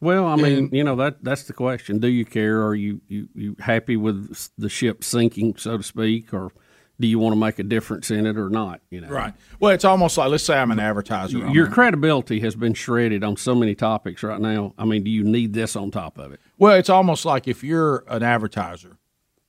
Well, 0.00 0.26
I 0.26 0.36
mean, 0.36 0.58
And- 0.58 0.72
you 0.72 0.84
know 0.84 0.96
that 0.96 1.22
that's 1.24 1.44
the 1.44 1.52
question. 1.52 1.98
Do 1.98 2.08
you 2.08 2.24
care? 2.24 2.64
Are 2.64 2.74
you, 2.74 3.00
you 3.08 3.28
you 3.34 3.56
happy 3.58 3.96
with 3.96 4.48
the 4.58 4.68
ship 4.68 5.02
sinking, 5.04 5.56
so 5.56 5.76
to 5.78 5.82
speak, 5.82 6.34
or 6.34 6.52
do 6.98 7.06
you 7.06 7.18
want 7.18 7.34
to 7.34 7.38
make 7.38 7.58
a 7.58 7.62
difference 7.62 8.10
in 8.10 8.24
it 8.26 8.38
or 8.38 8.48
not? 8.48 8.80
You 8.90 9.02
know, 9.02 9.08
Right. 9.08 9.34
Well, 9.60 9.72
it's 9.72 9.84
almost 9.84 10.16
like 10.16 10.30
let's 10.30 10.44
say 10.44 10.56
I'm 10.58 10.70
an 10.70 10.80
advertiser. 10.80 11.38
Your 11.50 11.66
a- 11.66 11.70
credibility 11.70 12.40
has 12.40 12.56
been 12.56 12.72
shredded 12.74 13.22
on 13.22 13.36
so 13.36 13.54
many 13.54 13.74
topics 13.74 14.22
right 14.22 14.40
now. 14.40 14.72
I 14.78 14.84
mean, 14.86 15.02
do 15.04 15.10
you 15.10 15.22
need 15.22 15.52
this 15.52 15.76
on 15.76 15.90
top 15.90 16.16
of 16.18 16.32
it? 16.32 16.40
Well, 16.58 16.74
it's 16.74 16.88
almost 16.90 17.24
like 17.24 17.46
if 17.46 17.62
you're 17.62 18.04
an 18.08 18.22
advertiser, 18.22 18.96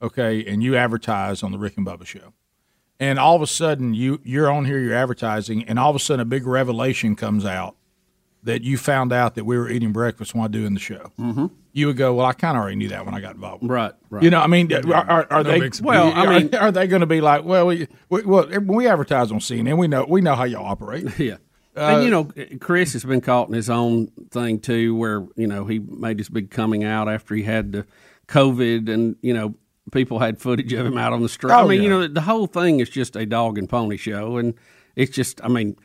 okay, 0.01 0.45
and 0.45 0.61
you 0.61 0.75
advertise 0.75 1.41
on 1.41 1.51
the 1.53 1.57
Rick 1.57 1.77
and 1.77 1.85
Bubba 1.87 2.05
show, 2.05 2.33
and 2.99 3.17
all 3.17 3.35
of 3.35 3.41
a 3.41 3.47
sudden 3.47 3.93
you 3.93 4.19
you're 4.25 4.51
on 4.51 4.65
here, 4.65 4.79
you're 4.79 4.93
advertising, 4.95 5.63
and 5.63 5.79
all 5.79 5.89
of 5.89 5.95
a 5.95 5.99
sudden 5.99 6.19
a 6.21 6.25
big 6.25 6.45
revelation 6.45 7.15
comes 7.15 7.45
out 7.45 7.76
that 8.47 8.63
you 8.63 8.77
found 8.77 9.13
out 9.13 9.35
that 9.35 9.45
we 9.45 9.57
were 9.57 9.69
eating 9.69 9.91
breakfast 9.93 10.33
while 10.35 10.47
doing 10.49 10.73
the 10.73 10.79
show. 10.79 11.11
Mm-hmm. 11.19 11.45
You 11.73 11.87
would 11.87 11.97
go, 11.97 12.15
well, 12.15 12.25
I 12.25 12.33
kind 12.33 12.57
of 12.57 12.61
already 12.61 12.75
knew 12.77 12.87
that 12.89 13.05
when 13.05 13.13
I 13.13 13.21
got 13.21 13.35
involved. 13.35 13.69
Right, 13.69 13.93
right. 14.09 14.23
You 14.23 14.29
know, 14.31 14.39
I 14.41 14.47
mean, 14.47 14.73
are, 14.73 14.95
are, 14.95 15.27
are 15.29 15.43
No 15.43 15.59
they? 15.59 15.69
Well, 15.81 16.11
I 16.13 16.39
mean- 16.39 16.55
are, 16.55 16.59
are 16.63 16.71
they 16.71 16.87
going 16.87 17.01
to 17.01 17.05
be 17.05 17.21
like, 17.21 17.43
well, 17.45 17.67
we, 17.67 17.87
we, 18.09 18.23
well, 18.23 18.47
when 18.47 18.65
we 18.67 18.87
advertise 18.87 19.31
on 19.31 19.39
CNN, 19.39 19.77
we 19.77 19.87
know 19.87 20.05
we 20.09 20.21
know 20.21 20.35
how 20.35 20.43
y'all 20.45 20.65
operate. 20.65 21.05
Yeah. 21.19 21.35
Uh, 21.75 21.97
and 21.97 22.03
you 22.05 22.09
know, 22.09 22.27
Chris 22.59 22.93
has 22.93 23.03
been 23.03 23.21
caught 23.21 23.49
in 23.49 23.53
his 23.53 23.69
own 23.69 24.07
thing 24.31 24.59
too, 24.59 24.95
where 24.95 25.27
you 25.35 25.45
know 25.45 25.65
he 25.65 25.77
made 25.77 26.17
his 26.17 26.27
big 26.27 26.49
coming 26.49 26.83
out 26.83 27.07
after 27.07 27.35
he 27.35 27.43
had 27.43 27.71
the 27.71 27.85
COVID, 28.27 28.89
and 28.89 29.15
you 29.21 29.31
know 29.33 29.53
people 29.91 30.17
had 30.17 30.39
footage 30.41 30.73
of 30.73 30.85
him 30.87 30.97
out 30.97 31.13
on 31.13 31.21
the 31.21 31.29
street. 31.29 31.51
I 31.51 31.61
Oh, 31.61 31.67
mean, 31.67 31.83
you 31.83 31.89
know, 31.89 32.07
the 32.07 32.21
whole 32.21 32.47
thing 32.47 32.79
is 32.79 32.89
just 32.89 33.15
a 33.15 33.27
dog 33.27 33.59
and 33.59 33.69
pony 33.69 33.95
show, 33.97 34.37
and 34.37 34.55
it's 34.95 35.15
just, 35.15 35.39
I 35.43 35.47
mean, 35.49 35.77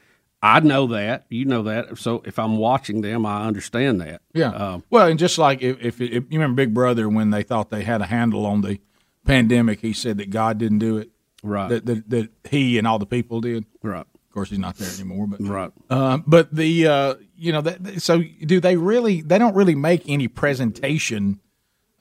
I 0.43 0.59
know 0.61 0.89
that, 0.89 1.27
you 1.29 1.45
know 1.45 1.63
that, 1.63 1.99
so 1.99 2.21
if 2.27 2.39
I'm 2.39 2.57
watching 2.57 3.01
them, 3.01 3.25
I 3.25 3.47
understand 3.47 4.01
that. 4.01 4.23
Yeah. 4.35 4.51
Um, 4.51 4.83
well, 4.91 5.07
and 5.07 5.19
just 5.19 5.39
like 5.39 5.63
if, 5.63 5.81
if, 5.81 6.01
if 6.01 6.25
you 6.31 6.39
remember 6.39 6.57
Big 6.57 6.75
Brother 6.75 7.09
when 7.09 7.31
they 7.31 7.45
thought 7.45 7.71
they 7.71 7.85
had 7.85 8.01
a 8.01 8.07
handle 8.07 8.45
on 8.45 8.63
the 8.63 8.81
pandemic, 9.25 9.81
he 9.81 9.93
said 9.93 10.19
that 10.19 10.31
God 10.31 10.59
didn't 10.59 10.81
do 10.81 10.97
it. 10.97 11.11
Right. 11.45 11.69
That 11.69 11.87
that, 11.87 12.11
that 12.11 12.31
he 12.51 12.79
and 12.79 12.87
all 12.87 12.99
the 12.99 13.07
people 13.07 13.41
did. 13.41 13.67
Right. 13.83 14.01
Of 14.01 14.35
course, 14.35 14.51
he's 14.51 14.59
not 14.59 14.77
there 14.77 14.91
anymore. 14.95 15.27
But 15.27 15.41
right. 15.43 15.73
Uh, 15.91 16.19
but 16.27 16.55
the 16.55 16.87
uh, 16.87 17.15
you 17.37 17.53
know 17.53 17.61
that 17.61 18.01
so 18.01 18.23
do 18.23 18.61
they 18.61 18.77
really? 18.77 19.21
They 19.21 19.39
don't 19.39 19.55
really 19.55 19.75
make 19.75 20.09
any 20.09 20.29
presentation. 20.29 21.41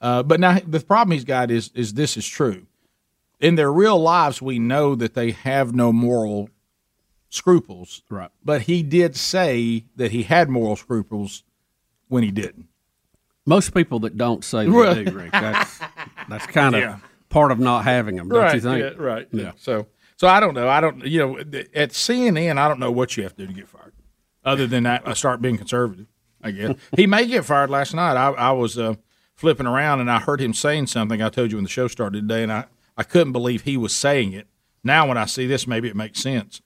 Uh, 0.00 0.22
but 0.22 0.40
now 0.40 0.58
the 0.66 0.80
problem 0.80 1.12
he's 1.12 1.24
got 1.24 1.50
is 1.50 1.70
is 1.74 1.94
this 1.94 2.16
is 2.16 2.26
true. 2.26 2.66
In 3.40 3.56
their 3.56 3.72
real 3.72 3.98
lives, 3.98 4.40
we 4.40 4.58
know 4.58 4.94
that 4.94 5.14
they 5.14 5.32
have 5.32 5.74
no 5.74 5.92
moral 5.92 6.48
scruples. 7.32 8.02
Right. 8.10 8.30
But 8.44 8.62
he 8.62 8.82
did 8.82 9.16
say 9.16 9.86
that 9.96 10.12
he 10.12 10.22
had 10.24 10.48
moral 10.48 10.76
scruples 10.76 11.42
when 12.08 12.22
he 12.22 12.30
didn't. 12.30 12.68
Most 13.46 13.74
people 13.74 13.98
that 14.00 14.16
don't 14.16 14.44
say 14.44 14.64
they 14.64 14.70
Right. 14.70 15.04
do, 15.06 15.12
Rick. 15.12 15.32
That's 15.32 15.80
that's 16.28 16.46
kind 16.46 16.74
of 16.76 16.82
Yeah. 16.82 16.98
part 17.30 17.50
of 17.50 17.58
not 17.58 17.84
having 17.84 18.16
them, 18.16 18.28
don't 18.28 18.38
right, 18.38 18.54
you 18.54 18.60
think? 18.60 18.80
Yeah, 18.80 19.02
right. 19.02 19.26
Yeah. 19.32 19.42
Yeah. 19.44 19.52
So, 19.56 19.86
so 20.16 20.28
I 20.28 20.38
don't 20.40 20.54
know. 20.54 20.68
I 20.68 20.80
don't. 20.80 21.04
You 21.04 21.18
know, 21.20 21.38
at 21.38 21.90
CNN, 21.90 22.58
I 22.58 22.68
don't 22.68 22.78
know 22.78 22.92
what 22.92 23.16
you 23.16 23.22
have 23.24 23.34
to 23.36 23.42
do 23.42 23.46
to 23.48 23.52
get 23.52 23.68
fired, 23.68 23.94
other 24.44 24.66
than 24.66 24.84
that, 24.84 25.02
I 25.08 25.14
start 25.14 25.40
being 25.42 25.56
conservative. 25.56 26.06
I 26.42 26.50
guess 26.50 26.76
he 26.96 27.06
may 27.06 27.26
get 27.26 27.44
fired. 27.44 27.70
Last 27.70 27.94
night, 27.94 28.16
I, 28.16 28.28
I 28.32 28.50
was 28.52 28.78
uh, 28.78 28.94
flipping 29.34 29.66
around 29.66 30.00
and 30.00 30.10
I 30.10 30.20
heard 30.20 30.40
him 30.40 30.52
saying 30.54 30.88
something. 30.88 31.20
I 31.22 31.30
told 31.30 31.50
you 31.50 31.56
when 31.56 31.64
the 31.64 31.70
show 31.70 31.88
started 31.88 32.28
today, 32.28 32.42
and 32.42 32.52
I 32.52 32.66
I 32.96 33.02
couldn't 33.02 33.32
believe 33.32 33.62
he 33.62 33.76
was 33.76 33.94
saying 33.96 34.34
it. 34.34 34.46
Now, 34.84 35.08
when 35.08 35.16
I 35.16 35.24
see 35.24 35.46
this, 35.46 35.66
maybe 35.66 35.88
it 35.88 35.96
makes 35.96 36.20
sense 36.20 36.60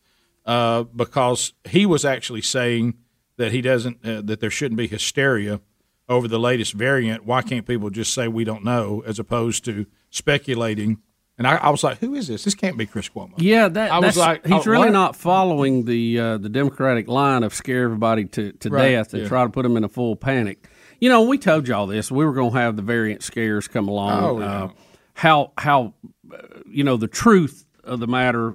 uh, 0.47 0.85
because 0.85 1.53
he 1.69 1.85
was 1.85 2.05
actually 2.05 2.43
saying 2.43 2.95
that 3.37 3.53
he 3.53 3.61
doesn't 3.61 3.99
uh, 4.07 4.23
that 4.23 4.41
there 4.41 4.51
shouldn't 4.51 4.79
be 4.79 4.87
hysteria 4.87 5.61
over 6.09 6.29
the 6.29 6.39
latest 6.39 6.73
variant. 6.73 7.27
Why 7.27 7.43
can't 7.43 7.67
people 7.67 7.91
just 7.91 8.15
say 8.15 8.29
we 8.29 8.45
don't 8.45 8.65
know 8.65 9.03
as 9.07 9.19
opposed 9.19 9.65
to 9.67 9.87
speculating? 10.11 10.99
And 11.39 11.47
I, 11.47 11.57
I 11.57 11.69
was 11.69 11.85
like, 11.85 11.99
who 11.99 12.15
is 12.15 12.29
this? 12.29 12.45
This 12.45 12.55
can't 12.55 12.79
be 12.79 12.87
Chris 12.87 13.11
Cuomo. 13.11 13.35
Yeah, 13.37 13.69
that 13.69 13.91
I 13.91 13.99
was 13.99 14.15
that's- 14.15 14.17
like, 14.17 14.47
he's 14.47 14.67
oh, 14.67 14.71
really 14.71 14.87
what? 14.87 14.93
not 14.93 15.17
following 15.17 15.85
the 15.85 16.19
uh, 16.19 16.39
the 16.39 16.49
Democratic 16.49 17.09
line 17.09 17.43
of 17.43 17.53
scare 17.53 17.85
everybody 17.85 18.25
to, 18.25 18.53
to 18.53 18.71
Right, 18.71 18.93
death 18.93 19.13
and 19.13 19.23
yeah. 19.25 19.29
try 19.29 19.43
to 19.45 19.51
put 19.51 19.65
them 19.65 19.77
in 19.77 19.85
a 19.85 19.89
full 19.89 20.17
panic. 20.17 20.69
You 20.99 21.11
know, 21.11 21.23
we 21.25 21.37
told 21.37 21.69
y'all 21.69 21.87
this. 21.87 22.11
We 22.11 22.25
were 22.25 22.33
going 22.33 22.53
to 22.53 22.57
have 22.57 22.77
the 22.77 22.83
variant 22.83 23.23
scares 23.23 23.69
come 23.69 23.87
along. 23.87 24.25
Oh, 24.25 24.41
yeah. 24.41 24.47
uh, 24.65 24.69
how 25.13 25.53
how 25.59 25.93
uh, 26.33 26.39
you 26.71 26.85
know 26.85 26.97
the 26.97 27.09
truth 27.09 27.67
of 27.85 28.01
the 28.01 28.07
matter 28.07 28.55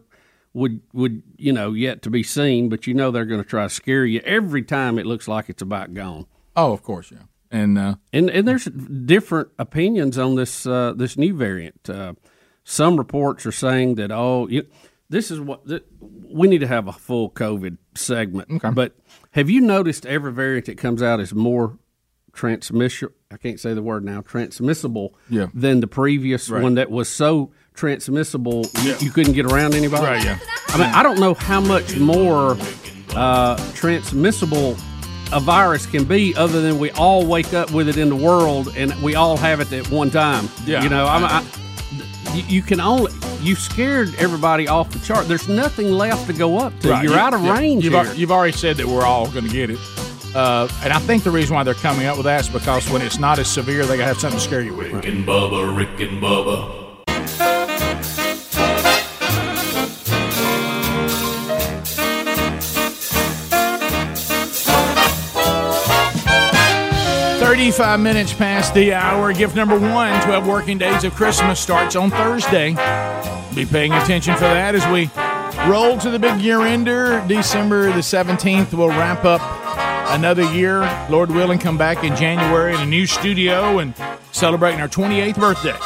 would 0.54 0.82
would 0.94 1.24
you 1.38 1.54
know 1.54 1.74
yet 1.74 2.02
to 2.04 2.10
be 2.10 2.24
seen, 2.24 2.70
but 2.70 2.88
you 2.88 2.94
know 2.94 3.12
they're 3.12 3.26
going 3.26 3.42
to 3.44 3.48
try 3.50 3.64
to 3.64 3.70
scare 3.70 4.06
you 4.06 4.20
every 4.22 4.64
time 4.64 4.98
it 5.00 5.06
looks 5.06 5.28
like 5.28 5.50
it's 5.50 5.62
about 5.62 5.94
gone. 5.94 6.26
Oh, 6.56 6.74
of 6.74 6.84
course, 6.84 7.12
yeah. 7.12 7.24
And 7.50 7.78
uh, 7.78 7.96
And 8.14 8.30
and 8.30 8.48
there's 8.48 8.66
different 8.66 9.50
opinions 9.60 10.18
on 10.18 10.36
this 10.36 10.66
uh, 10.66 10.94
this 10.96 11.18
new 11.18 11.34
variant. 11.36 11.90
Uh, 11.90 12.14
some 12.64 12.98
reports 12.98 13.46
are 13.46 13.52
saying 13.52 13.96
that 13.96 14.12
oh, 14.12 14.48
you, 14.50 14.66
this 15.10 15.32
is 15.32 15.40
what 15.40 15.68
th- 15.68 15.84
we 16.00 16.48
need 16.48 16.60
to 16.60 16.68
have 16.68 16.88
a 16.88 16.94
full 16.94 17.30
COVID 17.30 17.78
segment. 17.96 18.62
But 18.74 18.96
have 19.32 19.50
you 19.50 19.60
noticed 19.62 20.06
every 20.06 20.32
variant 20.32 20.66
that 20.68 20.78
comes 20.78 21.02
out 21.04 21.20
is 21.20 21.34
more 21.34 21.78
transmission? 22.34 23.10
I 23.30 23.38
can't 23.38 23.60
say 23.60 23.74
the 23.74 23.82
word 23.82 24.06
now. 24.06 24.22
Transmissible 24.22 25.14
Yeah. 25.30 25.48
than 25.54 25.80
the 25.82 25.88
previous 25.88 26.50
Right. 26.50 26.62
one 26.64 26.76
that 26.76 26.90
was 26.92 27.10
so 27.10 27.52
transmissible 27.82 28.62
you, 28.84 28.92
Yeah. 28.92 29.00
you 29.00 29.10
couldn't 29.10 29.34
get 29.34 29.46
around 29.52 29.74
anybody. 29.74 30.04
Right, 30.06 30.24
yeah. 30.24 30.38
I 30.68 30.78
mean, 30.78 30.90
I 30.90 31.02
don't 31.02 31.20
know 31.20 31.34
how 31.34 31.60
much 31.60 31.98
more 31.98 32.56
uh, 33.16 33.58
transmissible 33.74 34.78
a 35.34 35.40
virus 35.40 35.86
can 35.88 36.04
be, 36.04 36.36
other 36.36 36.62
than 36.62 36.78
we 36.78 36.92
all 36.92 37.26
wake 37.26 37.54
up 37.56 37.72
with 37.72 37.90
it 37.90 37.98
in 37.98 38.10
the 38.10 38.16
world 38.16 38.72
and 38.78 38.94
we 39.02 39.16
all 39.16 39.36
have 39.38 39.60
it 39.62 39.72
at 39.74 39.90
one 39.90 40.12
time. 40.12 40.48
Yeah. 40.66 40.84
you 40.84 40.90
know, 40.90 41.08
I'm, 41.08 41.24
I, 41.26 41.44
you, 42.36 42.44
you 42.58 42.62
can 42.62 42.80
only 42.80 43.12
you 43.42 43.56
scared 43.56 44.14
everybody 44.20 44.68
off 44.68 44.92
the 44.92 45.00
chart. 45.00 45.28
There's 45.28 45.50
nothing 45.50 45.92
left 45.92 46.28
to 46.28 46.34
go 46.34 46.60
up 46.60 46.78
to. 46.82 46.90
Right, 46.92 47.04
You're 47.04 47.14
you- 47.14 47.20
out 47.20 47.34
of 47.34 47.42
yeah, 47.44 47.58
range. 47.58 47.84
You've, 47.84 47.94
here. 47.94 48.04
al- 48.06 48.14
you've 48.16 48.32
already 48.32 48.56
said 48.56 48.78
that 48.78 48.86
we're 48.86 49.04
all 49.06 49.26
going 49.32 49.46
to 49.48 49.52
get 49.52 49.72
it. 49.72 49.80
Uh, 50.36 50.68
and 50.84 50.94
I 50.94 51.00
think 51.00 51.24
the 51.24 51.32
reason 51.32 51.56
why 51.56 51.64
they're 51.64 51.74
coming 51.74 52.06
up 52.06 52.16
with 52.16 52.26
that 52.26 52.42
is 52.42 52.50
because 52.50 52.88
when 52.92 53.02
it's 53.02 53.18
not 53.18 53.40
as 53.40 53.50
severe, 53.50 53.86
they 53.86 53.98
got 53.98 54.04
to 54.04 54.08
have 54.08 54.20
something 54.20 54.40
to 54.40 54.46
scare 54.46 54.62
you 54.62 54.74
with. 54.76 54.92
Rick 54.94 55.06
and 55.08 55.26
Bubba, 55.26 55.76
Rick 55.76 56.00
and 56.08 56.22
Bubba. 56.22 57.61
Thirty-five 67.62 68.00
minutes 68.00 68.34
past 68.34 68.74
the 68.74 68.92
hour. 68.92 69.32
Gift 69.34 69.56
number 69.56 69.78
one: 69.78 70.20
12 70.24 70.48
working 70.48 70.80
days 70.80 71.04
of 71.04 71.14
Christmas 71.14 71.60
starts 71.60 71.96
on 71.96 72.10
Thursday. 72.10 72.72
Be 73.54 73.68
paying 73.68 73.94
attention 73.94 74.34
for 74.34 74.46
that 74.46 74.74
as 74.74 74.84
we 74.88 75.12
roll 75.72 75.96
to 76.00 76.10
the 76.10 76.18
big 76.18 76.42
year 76.42 76.62
ender. 76.62 77.24
December 77.28 77.92
the 77.92 78.00
17th, 78.00 78.74
we'll 78.74 78.88
wrap 78.88 79.26
up 79.26 79.42
another 80.10 80.52
year. 80.54 80.80
Lord 81.08 81.30
willing, 81.30 81.60
come 81.60 81.78
back 81.78 82.04
in 82.04 82.16
January 82.16 82.74
in 82.74 82.82
a 82.82 82.86
new 82.88 83.06
studio 83.06 83.78
and 83.78 83.94
celebrating 84.32 84.82
our 84.82 84.90
28th 84.90 85.40
birthday. 85.40 85.78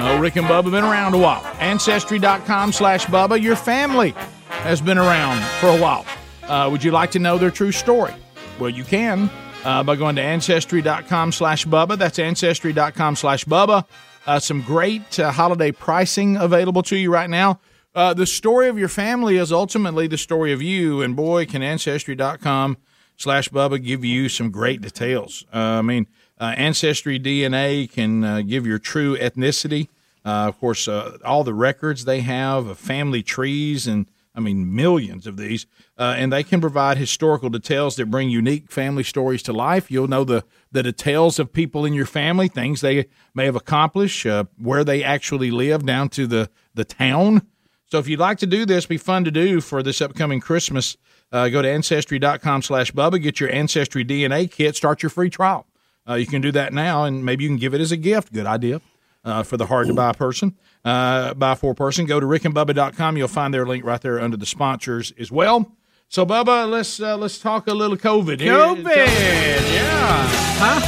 Oh, 0.00 0.18
Rick 0.20 0.34
and 0.34 0.48
Bubba 0.48 0.72
been 0.72 0.82
around 0.82 1.14
a 1.14 1.18
while. 1.18 1.46
Ancestry.com 1.60 2.72
slash 2.72 3.06
Bubba. 3.06 3.40
Your 3.40 3.54
family 3.54 4.16
has 4.48 4.80
been 4.80 4.98
around 4.98 5.40
for 5.60 5.68
a 5.68 5.80
while. 5.80 6.04
Uh, 6.42 6.68
would 6.68 6.82
you 6.82 6.90
like 6.90 7.12
to 7.12 7.20
know 7.20 7.38
their 7.38 7.52
true 7.52 7.70
story? 7.70 8.14
Well, 8.58 8.70
you 8.70 8.82
can 8.82 9.30
uh, 9.64 9.82
by 9.82 9.96
going 9.96 10.16
to 10.16 10.22
Ancestry.com 10.22 11.32
slash 11.32 11.66
Bubba. 11.66 11.98
That's 11.98 12.18
Ancestry.com 12.18 13.16
slash 13.16 13.44
Bubba. 13.44 13.84
Uh, 14.26 14.38
some 14.38 14.62
great 14.62 15.18
uh, 15.18 15.30
holiday 15.32 15.72
pricing 15.72 16.36
available 16.36 16.82
to 16.82 16.96
you 16.96 17.12
right 17.12 17.30
now. 17.30 17.60
Uh, 17.94 18.14
the 18.14 18.26
story 18.26 18.68
of 18.68 18.78
your 18.78 18.88
family 18.88 19.36
is 19.36 19.50
ultimately 19.50 20.06
the 20.06 20.18
story 20.18 20.52
of 20.52 20.60
you, 20.62 21.00
and 21.02 21.16
boy, 21.16 21.46
can 21.46 21.62
Ancestry.com 21.62 22.76
slash 23.16 23.48
Bubba 23.48 23.82
give 23.82 24.04
you 24.04 24.28
some 24.28 24.50
great 24.50 24.80
details. 24.80 25.44
Uh, 25.52 25.58
I 25.58 25.82
mean, 25.82 26.06
uh, 26.40 26.54
Ancestry 26.56 27.18
DNA 27.18 27.90
can 27.90 28.46
give 28.46 28.66
your 28.66 28.78
true 28.78 29.16
ethnicity. 29.16 29.88
Of 30.24 30.60
course, 30.60 30.86
all 30.86 31.42
the 31.42 31.54
records 31.54 32.04
they 32.04 32.20
have 32.20 32.66
of 32.66 32.78
family 32.78 33.22
trees, 33.22 33.86
and 33.86 34.06
I 34.38 34.40
mean, 34.40 34.72
millions 34.72 35.26
of 35.26 35.36
these. 35.36 35.66
Uh, 35.98 36.14
and 36.16 36.32
they 36.32 36.44
can 36.44 36.60
provide 36.60 36.96
historical 36.96 37.48
details 37.48 37.96
that 37.96 38.06
bring 38.06 38.30
unique 38.30 38.70
family 38.70 39.02
stories 39.02 39.42
to 39.42 39.52
life. 39.52 39.90
You'll 39.90 40.06
know 40.06 40.22
the, 40.22 40.44
the 40.70 40.84
details 40.84 41.40
of 41.40 41.52
people 41.52 41.84
in 41.84 41.92
your 41.92 42.06
family, 42.06 42.46
things 42.46 42.80
they 42.80 43.06
may 43.34 43.46
have 43.46 43.56
accomplished, 43.56 44.24
uh, 44.26 44.44
where 44.56 44.84
they 44.84 45.02
actually 45.02 45.50
live, 45.50 45.84
down 45.84 46.08
to 46.10 46.28
the, 46.28 46.50
the 46.72 46.84
town. 46.84 47.48
So 47.86 47.98
if 47.98 48.06
you'd 48.06 48.20
like 48.20 48.38
to 48.38 48.46
do 48.46 48.64
this, 48.64 48.86
be 48.86 48.96
fun 48.96 49.24
to 49.24 49.32
do 49.32 49.60
for 49.60 49.82
this 49.82 50.00
upcoming 50.00 50.38
Christmas. 50.38 50.96
Uh, 51.32 51.48
go 51.48 51.60
to 51.60 51.68
ancestry.com 51.68 52.62
slash 52.62 52.92
Bubba, 52.92 53.20
get 53.20 53.40
your 53.40 53.50
Ancestry 53.50 54.04
DNA 54.04 54.48
kit, 54.48 54.76
start 54.76 55.02
your 55.02 55.10
free 55.10 55.30
trial. 55.30 55.66
Uh, 56.08 56.14
you 56.14 56.26
can 56.26 56.40
do 56.40 56.52
that 56.52 56.72
now, 56.72 57.02
and 57.02 57.24
maybe 57.24 57.42
you 57.42 57.50
can 57.50 57.58
give 57.58 57.74
it 57.74 57.80
as 57.80 57.90
a 57.90 57.96
gift. 57.96 58.32
Good 58.32 58.46
idea 58.46 58.80
uh, 59.24 59.42
for 59.42 59.56
the 59.56 59.66
hard 59.66 59.88
to 59.88 59.94
buy 59.94 60.12
person, 60.12 60.56
uh, 60.84 61.34
buy 61.34 61.54
for 61.54 61.74
person. 61.74 62.06
Go 62.06 62.20
to 62.20 62.26
rickandbubba.com. 62.26 63.16
You'll 63.16 63.28
find 63.28 63.52
their 63.52 63.66
link 63.66 63.84
right 63.84 64.00
there 64.00 64.20
under 64.20 64.36
the 64.36 64.46
sponsors 64.46 65.12
as 65.18 65.30
well. 65.30 65.72
So, 66.08 66.24
Bubba, 66.24 66.70
let's 66.70 67.00
uh, 67.00 67.16
let's 67.16 67.38
talk 67.38 67.66
a 67.66 67.74
little 67.74 67.96
COVID. 67.96 68.40
here. 68.40 68.54
COVID, 68.54 68.86
yeah. 68.86 70.26
Huh? 70.58 70.80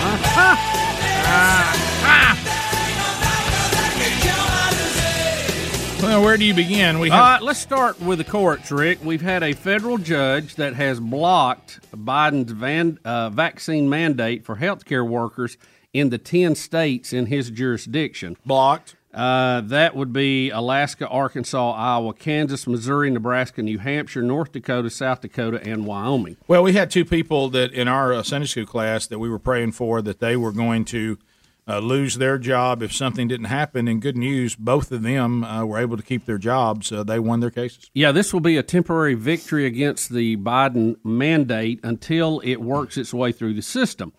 Uh-huh. 0.00 0.74
Well, 6.00 6.08
Well, 6.08 6.22
where 6.22 6.36
do 6.36 6.44
you 6.44 6.54
begin? 6.54 7.00
We 7.00 7.10
have 7.10 7.20
right, 7.20 7.42
let's 7.42 7.58
start 7.58 8.00
with 8.00 8.18
the 8.18 8.24
courts, 8.24 8.70
Rick. 8.70 9.04
We've 9.04 9.20
had 9.20 9.42
a 9.42 9.52
federal 9.52 9.98
judge 9.98 10.54
that 10.54 10.74
has 10.74 11.00
blocked 11.00 11.80
Biden's 11.90 12.52
van, 12.52 12.98
uh, 13.04 13.30
vaccine 13.30 13.88
mandate 13.88 14.44
for 14.44 14.56
healthcare 14.56 15.06
workers 15.06 15.58
in 15.92 16.10
the 16.10 16.16
10 16.16 16.54
states 16.54 17.12
in 17.12 17.26
his 17.26 17.50
jurisdiction. 17.50 18.36
Blocked? 18.46 18.94
Uh, 19.18 19.62
that 19.62 19.96
would 19.96 20.12
be 20.12 20.48
Alaska, 20.50 21.08
Arkansas, 21.08 21.72
Iowa, 21.72 22.14
Kansas, 22.14 22.68
Missouri, 22.68 23.10
Nebraska, 23.10 23.60
New 23.60 23.78
Hampshire, 23.78 24.22
North 24.22 24.52
Dakota, 24.52 24.90
South 24.90 25.22
Dakota, 25.22 25.60
and 25.60 25.84
Wyoming. 25.84 26.36
Well, 26.46 26.62
we 26.62 26.74
had 26.74 26.88
two 26.88 27.04
people 27.04 27.48
that 27.50 27.72
in 27.72 27.88
our 27.88 28.14
uh, 28.14 28.22
Sunday 28.22 28.46
school 28.46 28.64
class 28.64 29.08
that 29.08 29.18
we 29.18 29.28
were 29.28 29.40
praying 29.40 29.72
for 29.72 30.00
that 30.02 30.20
they 30.20 30.36
were 30.36 30.52
going 30.52 30.84
to 30.86 31.18
uh, 31.66 31.80
lose 31.80 32.18
their 32.18 32.38
job 32.38 32.80
if 32.80 32.92
something 32.92 33.26
didn't 33.26 33.46
happen. 33.46 33.88
And 33.88 34.00
good 34.00 34.16
news, 34.16 34.54
both 34.54 34.92
of 34.92 35.02
them 35.02 35.42
uh, 35.42 35.64
were 35.64 35.80
able 35.80 35.96
to 35.96 36.02
keep 36.04 36.24
their 36.24 36.38
jobs. 36.38 36.92
Uh, 36.92 37.02
they 37.02 37.18
won 37.18 37.40
their 37.40 37.50
cases. 37.50 37.90
Yeah, 37.94 38.12
this 38.12 38.32
will 38.32 38.38
be 38.38 38.56
a 38.56 38.62
temporary 38.62 39.14
victory 39.14 39.66
against 39.66 40.10
the 40.10 40.36
Biden 40.36 40.94
mandate 41.04 41.80
until 41.82 42.38
it 42.44 42.58
works 42.58 42.96
its 42.96 43.12
way 43.12 43.32
through 43.32 43.54
the 43.54 43.62
system. 43.62 44.12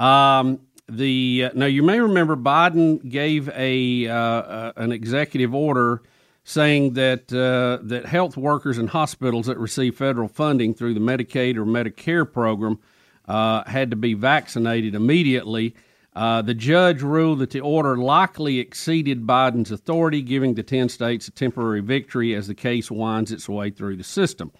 Um, 0.00 0.58
the 0.96 1.44
uh, 1.46 1.50
now 1.54 1.66
you 1.66 1.82
may 1.82 2.00
remember 2.00 2.36
Biden 2.36 3.08
gave 3.08 3.48
a 3.50 4.08
uh, 4.08 4.14
uh, 4.14 4.72
an 4.76 4.92
executive 4.92 5.54
order 5.54 6.02
saying 6.44 6.94
that 6.94 7.32
uh, 7.32 7.82
that 7.86 8.06
health 8.06 8.36
workers 8.36 8.78
in 8.78 8.88
hospitals 8.88 9.46
that 9.46 9.58
receive 9.58 9.96
federal 9.96 10.28
funding 10.28 10.74
through 10.74 10.94
the 10.94 11.00
Medicaid 11.00 11.56
or 11.56 11.64
Medicare 11.64 12.30
program 12.30 12.78
uh, 13.26 13.64
had 13.64 13.90
to 13.90 13.96
be 13.96 14.14
vaccinated 14.14 14.94
immediately. 14.94 15.74
The 16.14 16.54
judge 16.54 17.00
ruled 17.00 17.38
that 17.38 17.50
the 17.50 17.60
order 17.60 17.96
likely 17.96 18.58
exceeded 18.58 19.26
Biden's 19.26 19.70
authority, 19.70 20.20
giving 20.20 20.54
the 20.54 20.62
10 20.62 20.90
states 20.90 21.26
a 21.26 21.30
temporary 21.30 21.80
victory 21.80 22.34
as 22.34 22.48
the 22.48 22.54
case 22.54 22.90
winds 22.90 23.32
its 23.32 23.48
way 23.48 23.70
through 23.70 23.96
the 23.96 24.04
system. 24.04 24.52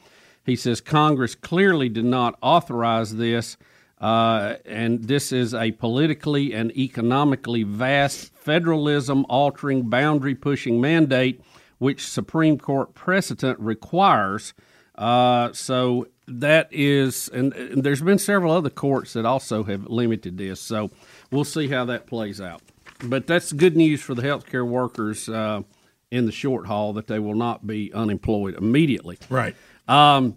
He 0.44 0.56
says 0.56 0.80
Congress 0.80 1.34
clearly 1.34 1.88
did 1.88 2.04
not 2.06 2.38
authorize 2.40 3.16
this, 3.16 3.56
uh, 4.02 4.56
and 4.66 5.04
this 5.04 5.30
is 5.30 5.54
a 5.54 5.70
politically 5.70 6.52
and 6.52 6.76
economically 6.76 7.62
vast 7.62 8.34
federalism 8.34 9.24
altering, 9.28 9.88
boundary 9.88 10.34
pushing 10.34 10.80
mandate, 10.80 11.40
which 11.78 12.06
Supreme 12.06 12.58
Court 12.58 12.94
precedent 12.94 13.60
requires. 13.60 14.54
Uh, 14.96 15.52
so 15.52 16.08
that 16.26 16.68
is, 16.72 17.28
and, 17.28 17.52
and 17.54 17.84
there's 17.84 18.02
been 18.02 18.18
several 18.18 18.52
other 18.52 18.70
courts 18.70 19.12
that 19.12 19.24
also 19.24 19.62
have 19.62 19.86
limited 19.86 20.36
this. 20.36 20.60
So 20.60 20.90
we'll 21.30 21.44
see 21.44 21.68
how 21.68 21.84
that 21.84 22.08
plays 22.08 22.40
out. 22.40 22.60
But 23.04 23.28
that's 23.28 23.52
good 23.52 23.76
news 23.76 24.02
for 24.02 24.14
the 24.16 24.22
healthcare 24.22 24.66
workers 24.66 25.28
uh, 25.28 25.62
in 26.10 26.26
the 26.26 26.32
short 26.32 26.66
haul 26.66 26.92
that 26.94 27.06
they 27.06 27.20
will 27.20 27.36
not 27.36 27.68
be 27.68 27.92
unemployed 27.92 28.54
immediately. 28.56 29.18
Right. 29.30 29.54
Um, 29.86 30.36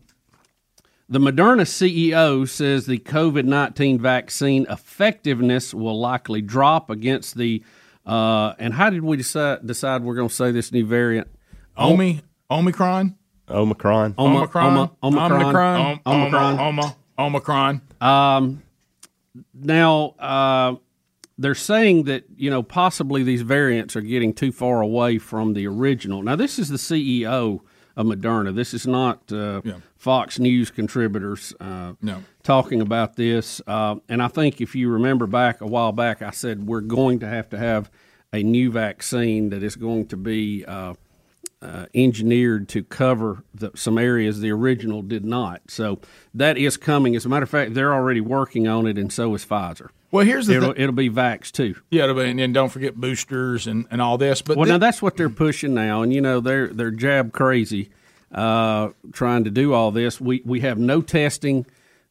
the 1.08 1.20
Moderna 1.20 1.62
CEO 1.62 2.48
says 2.48 2.86
the 2.86 2.98
COVID 3.00 3.46
19 3.46 4.00
vaccine 4.00 4.66
effectiveness 4.70 5.74
will 5.74 6.00
likely 6.00 6.42
drop 6.42 6.90
against 6.90 7.38
the. 7.38 7.64
Uh, 8.06 8.54
and 8.60 8.74
how 8.74 8.90
did 8.90 9.04
we 9.04 9.18
decide, 9.18 9.66
decide 9.66 10.04
we're 10.04 10.16
going 10.16 10.30
to 10.30 10.34
say 10.34 10.52
this 10.52 10.72
new 10.72 10.86
variant? 10.86 11.28
Omi, 11.78 12.22
Omicron? 12.50 13.16
Omicron. 13.50 14.16
Oma- 14.18 14.40
Omicron? 14.40 14.66
Oma- 14.68 14.92
Omicron. 15.04 15.42
Omicron? 15.42 16.00
Omicron. 16.06 16.60
Oma- 16.60 16.96
Omicron. 17.18 17.82
Um, 18.02 18.62
now, 19.54 20.16
uh, 20.20 20.76
they're 21.38 21.56
saying 21.56 22.04
that, 22.04 22.24
you 22.38 22.50
know, 22.50 22.64
possibly 22.64 23.24
these 23.24 23.42
variants 23.42 23.96
are 23.96 24.02
getting 24.02 24.34
too 24.34 24.52
far 24.52 24.82
away 24.82 25.18
from 25.18 25.54
the 25.54 25.68
original. 25.68 26.22
Now, 26.24 26.36
this 26.36 26.58
is 26.60 26.70
the 26.70 26.78
CEO 26.78 27.62
of 27.96 28.06
Moderna. 28.06 28.54
This 28.54 28.74
is 28.74 28.86
not 28.86 29.32
uh, 29.32 29.62
Fox 29.96 30.40
News 30.40 30.70
contributors 30.72 31.54
uh, 31.60 31.94
No. 32.02 32.24
talking 32.44 32.82
about 32.82 33.16
this. 33.16 33.62
Uh, 33.66 33.96
and 34.10 34.22
I 34.22 34.28
think 34.28 34.62
if 34.62 34.76
you 34.76 34.90
remember 34.90 35.28
back 35.28 35.62
a 35.62 35.68
while 35.68 35.92
back, 35.92 36.22
I 36.22 36.32
said 36.32 36.68
we're 36.68 36.82
going 36.82 37.20
to 37.20 37.28
have 37.28 37.50
to 37.50 37.58
have 37.58 37.90
a 38.34 38.44
new 38.44 38.70
vaccine 38.72 39.50
that 39.50 39.64
is 39.64 39.76
going 39.76 40.08
to 40.08 40.18
be 40.18 40.66
uh, 41.62 41.86
engineered 41.94 42.70
to 42.70 42.84
cover 42.84 43.44
the, 43.54 43.72
some 43.76 43.98
areas 43.98 44.40
the 44.40 44.52
original 44.52 45.02
did 45.02 45.26
not. 45.26 45.62
So 45.68 46.00
that 46.34 46.58
is 46.58 46.78
coming. 46.78 47.16
As 47.16 47.26
a 47.26 47.30
matter 47.30 47.44
of 47.44 47.50
fact, 47.50 47.74
they're 47.74 47.94
already 47.94 48.22
working 48.22 48.68
on 48.68 48.88
it, 48.88 48.98
and 48.98 49.12
so 49.12 49.34
is 49.34 49.46
Pfizer. 49.46 49.90
Well, 50.12 50.26
here's 50.26 50.48
the 50.48 50.56
it'll, 50.56 50.74
thi- 50.74 50.82
it'll 50.82 50.96
be 50.96 51.10
Vax 51.10 51.52
too. 51.52 51.76
Yeah, 51.90 52.06
and 52.06 52.40
then 52.40 52.54
don't 52.54 52.70
forget 52.70 52.96
boosters 52.96 53.68
and, 53.68 53.88
and 53.92 54.02
all 54.02 54.18
this. 54.18 54.42
But 54.42 54.58
well, 54.58 54.68
now 54.68 54.78
that's 54.78 55.02
what 55.02 55.18
they're 55.18 55.30
pushing 55.30 55.74
now, 55.74 56.04
and 56.04 56.14
you 56.14 56.22
know 56.22 56.40
they're 56.40 56.68
they're 56.68 56.92
jab 56.92 57.34
crazy, 57.34 57.90
uh, 58.32 58.90
trying 59.12 59.44
to 59.44 59.52
do 59.52 59.74
all 59.74 59.92
this. 59.92 60.22
We 60.22 60.42
we 60.46 60.62
have 60.62 60.78
no 60.78 61.02
testing 61.02 61.66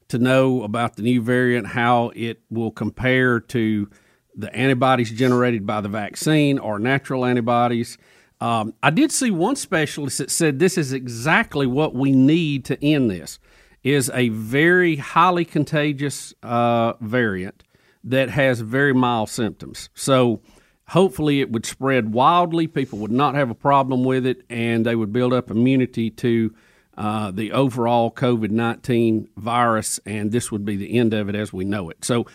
to 0.09 0.19
know 0.19 0.63
about 0.65 0.97
the 0.97 1.03
new 1.03 1.23
variant, 1.23 1.69
how 1.69 2.13
it 2.15 2.41
will 2.51 2.71
compare 2.71 3.41
to 3.41 3.89
the 4.37 4.55
antibodies 4.55 5.11
generated 5.11 5.67
by 5.67 5.81
the 5.81 5.89
vaccine 5.89 6.59
or 6.59 6.79
natural 6.79 7.25
antibodies. 7.25 7.97
Um, 8.45 8.75
I 8.83 8.91
did 8.91 9.11
see 9.11 9.31
one 9.31 9.57
specialist 9.57 10.19
that 10.19 10.31
said 10.31 10.59
this 10.59 10.77
is 10.77 10.93
exactly 10.93 11.67
what 11.67 11.95
we 11.95 12.13
need 12.13 12.67
to 12.67 12.85
end 12.85 13.11
this. 13.11 13.39
Is 13.83 14.11
a 14.13 14.29
very 14.29 14.97
highly 14.97 15.47
contagious 15.47 16.35
uh, 16.43 16.93
variant 17.01 17.63
that 18.03 18.29
has 18.29 18.61
very 18.61 18.93
mild 18.93 19.31
symptoms. 19.31 19.89
So 19.95 20.43
hopefully 20.89 21.41
it 21.41 21.53
would 21.53 21.65
spread 21.65 22.13
wildly. 22.13 22.67
People 22.67 22.99
would 22.99 23.11
not 23.11 23.35
have 23.35 23.49
a 23.49 23.55
problem 23.55 24.05
with 24.05 24.27
it, 24.27 24.43
and 24.51 24.85
they 24.85 24.95
would 24.95 25.13
build 25.13 25.33
up 25.33 25.51
immunity 25.51 26.11
to 26.11 26.55
uh, 26.99 27.31
the 27.31 27.53
overall 27.53 28.11
COVID 28.11 28.51
19 28.51 29.31
virus, 29.39 30.01
and 30.05 30.33
this 30.33 30.53
would 30.53 30.67
be 30.67 30.77
the 30.77 30.99
end 30.99 31.15
of 31.15 31.31
it 31.31 31.35
as 31.35 31.51
we 31.51 31.65
know 31.65 31.89
it. 31.89 32.05
So 32.05 32.27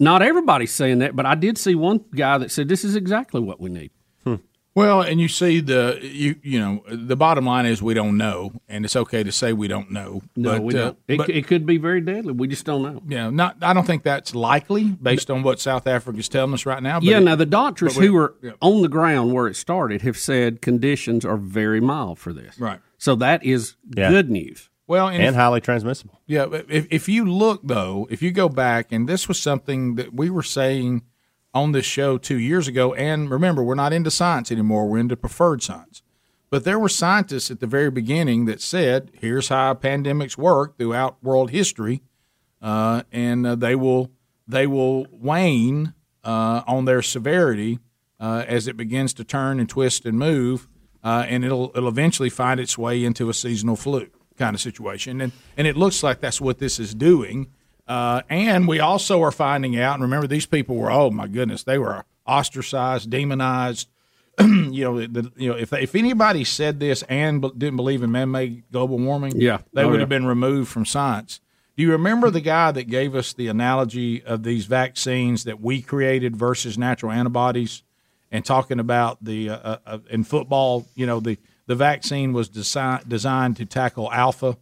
not 0.00 0.22
everybody's 0.22 0.72
saying 0.72 0.98
that, 1.00 1.14
but 1.14 1.24
I 1.24 1.36
did 1.36 1.56
see 1.56 1.76
one 1.76 2.04
guy 2.16 2.36
that 2.38 2.50
said 2.50 2.66
this 2.66 2.84
is 2.84 2.96
exactly 2.96 3.40
what 3.40 3.60
we 3.60 3.70
need. 3.70 3.92
Well, 4.76 5.00
and 5.00 5.18
you 5.18 5.26
see 5.26 5.60
the 5.60 5.98
you 6.02 6.36
you 6.42 6.60
know 6.60 6.82
the 6.88 7.16
bottom 7.16 7.46
line 7.46 7.64
is 7.64 7.80
we 7.82 7.94
don't 7.94 8.18
know, 8.18 8.52
and 8.68 8.84
it's 8.84 8.94
okay 8.94 9.22
to 9.22 9.32
say 9.32 9.54
we 9.54 9.68
don't 9.68 9.90
know. 9.90 10.20
No, 10.36 10.52
but, 10.52 10.62
we 10.62 10.74
uh, 10.74 10.76
don't. 10.76 10.98
It, 11.08 11.16
but- 11.16 11.30
it 11.30 11.46
could 11.46 11.64
be 11.64 11.78
very 11.78 12.02
deadly. 12.02 12.34
We 12.34 12.46
just 12.46 12.66
don't 12.66 12.82
know. 12.82 13.02
yeah, 13.08 13.30
not. 13.30 13.56
I 13.62 13.72
don't 13.72 13.86
think 13.86 14.02
that's 14.02 14.34
likely 14.34 14.84
based 14.84 15.30
on 15.30 15.42
what 15.42 15.60
South 15.60 15.86
Africa's 15.86 16.28
telling 16.28 16.52
us 16.52 16.66
right 16.66 16.82
now. 16.82 17.00
but 17.00 17.04
yeah, 17.04 17.16
it- 17.18 17.22
now 17.24 17.34
the 17.36 17.46
doctors 17.46 17.96
we- 17.96 18.06
who 18.08 18.12
were 18.12 18.34
yeah. 18.42 18.52
on 18.60 18.82
the 18.82 18.88
ground 18.88 19.32
where 19.32 19.46
it 19.48 19.56
started 19.56 20.02
have 20.02 20.18
said 20.18 20.60
conditions 20.60 21.24
are 21.24 21.38
very 21.38 21.80
mild 21.80 22.18
for 22.18 22.34
this. 22.34 22.60
Right. 22.60 22.80
So 22.98 23.14
that 23.16 23.42
is 23.44 23.76
Yeah. 23.96 24.10
good 24.10 24.30
news. 24.30 24.68
Well, 24.86 25.08
and, 25.08 25.16
and 25.16 25.28
if- 25.30 25.34
highly 25.36 25.62
transmissible. 25.62 26.20
Yeah, 26.26 26.46
if 26.68 26.86
if 26.90 27.08
you 27.08 27.24
look 27.24 27.62
though, 27.64 28.06
if 28.10 28.20
you 28.22 28.30
go 28.30 28.50
back, 28.50 28.92
and 28.92 29.08
this 29.08 29.26
was 29.26 29.40
something 29.40 29.94
that 29.94 30.12
we 30.12 30.28
were 30.28 30.42
saying 30.42 31.02
on 31.56 31.72
this 31.72 31.86
show 31.86 32.18
two 32.18 32.38
years 32.38 32.68
ago, 32.68 32.94
and 32.94 33.30
remember, 33.30 33.62
we're 33.62 33.74
not 33.74 33.92
into 33.92 34.10
science 34.10 34.52
anymore; 34.52 34.86
we're 34.86 34.98
into 34.98 35.16
preferred 35.16 35.62
science. 35.62 36.02
But 36.50 36.64
there 36.64 36.78
were 36.78 36.88
scientists 36.88 37.50
at 37.50 37.60
the 37.60 37.66
very 37.66 37.90
beginning 37.90 38.44
that 38.44 38.60
said, 38.60 39.10
"Here's 39.14 39.48
how 39.48 39.74
pandemics 39.74 40.36
work 40.36 40.76
throughout 40.76 41.16
world 41.22 41.50
history, 41.50 42.02
uh, 42.60 43.02
and 43.10 43.46
uh, 43.46 43.54
they 43.54 43.74
will 43.74 44.10
they 44.46 44.66
will 44.66 45.06
wane 45.10 45.94
uh, 46.24 46.62
on 46.66 46.84
their 46.84 47.02
severity 47.02 47.78
uh, 48.20 48.44
as 48.46 48.68
it 48.68 48.76
begins 48.76 49.12
to 49.14 49.24
turn 49.24 49.58
and 49.58 49.68
twist 49.68 50.04
and 50.04 50.18
move, 50.18 50.68
uh, 51.02 51.24
and 51.28 51.44
it'll 51.44 51.72
it'll 51.74 51.88
eventually 51.88 52.30
find 52.30 52.60
its 52.60 52.76
way 52.76 53.02
into 53.02 53.28
a 53.28 53.34
seasonal 53.34 53.76
flu 53.76 54.08
kind 54.36 54.54
of 54.54 54.60
situation. 54.60 55.20
And 55.20 55.32
and 55.56 55.66
it 55.66 55.76
looks 55.76 56.02
like 56.02 56.20
that's 56.20 56.40
what 56.40 56.58
this 56.58 56.78
is 56.78 56.94
doing. 56.94 57.48
Uh, 57.86 58.22
and 58.28 58.66
we 58.66 58.80
also 58.80 59.22
are 59.22 59.30
finding 59.32 59.78
out. 59.78 59.94
And 59.94 60.02
remember, 60.02 60.26
these 60.26 60.46
people 60.46 60.76
were 60.76 60.90
oh 60.90 61.10
my 61.10 61.26
goodness, 61.28 61.62
they 61.62 61.78
were 61.78 62.04
ostracized, 62.26 63.10
demonized. 63.10 63.88
you 64.40 64.84
know, 64.84 65.06
the, 65.06 65.32
you 65.36 65.48
know, 65.50 65.56
if 65.56 65.72
if 65.72 65.94
anybody 65.94 66.44
said 66.44 66.78
this 66.80 67.02
and 67.08 67.40
b- 67.40 67.52
didn't 67.56 67.76
believe 67.76 68.02
in 68.02 68.10
man-made 68.12 68.64
global 68.70 68.98
warming, 68.98 69.32
Yeah. 69.40 69.58
they 69.72 69.82
Oh, 69.82 69.88
would 69.88 69.94
yeah. 69.94 70.00
have 70.00 70.08
been 70.10 70.26
removed 70.26 70.70
from 70.70 70.84
science. 70.84 71.40
Do 71.76 71.82
you 71.82 71.92
remember 71.92 72.30
the 72.30 72.40
guy 72.40 72.70
that 72.72 72.84
gave 72.88 73.14
us 73.14 73.32
the 73.32 73.48
analogy 73.48 74.22
of 74.24 74.42
these 74.42 74.66
vaccines 74.66 75.44
that 75.44 75.60
we 75.60 75.80
created 75.82 76.36
versus 76.36 76.76
natural 76.78 77.12
antibodies, 77.12 77.82
and 78.30 78.44
talking 78.44 78.80
about 78.80 79.22
the 79.24 79.50
uh, 79.50 79.56
uh, 79.56 79.76
uh, 79.86 79.98
in 80.10 80.24
football? 80.24 80.86
You 80.94 81.06
know, 81.06 81.20
the 81.20 81.38
the 81.66 81.74
vaccine 81.74 82.32
was 82.34 82.50
desi- 82.50 83.08
designed 83.08 83.56
to 83.58 83.64
tackle 83.64 84.12
alpha 84.12 84.56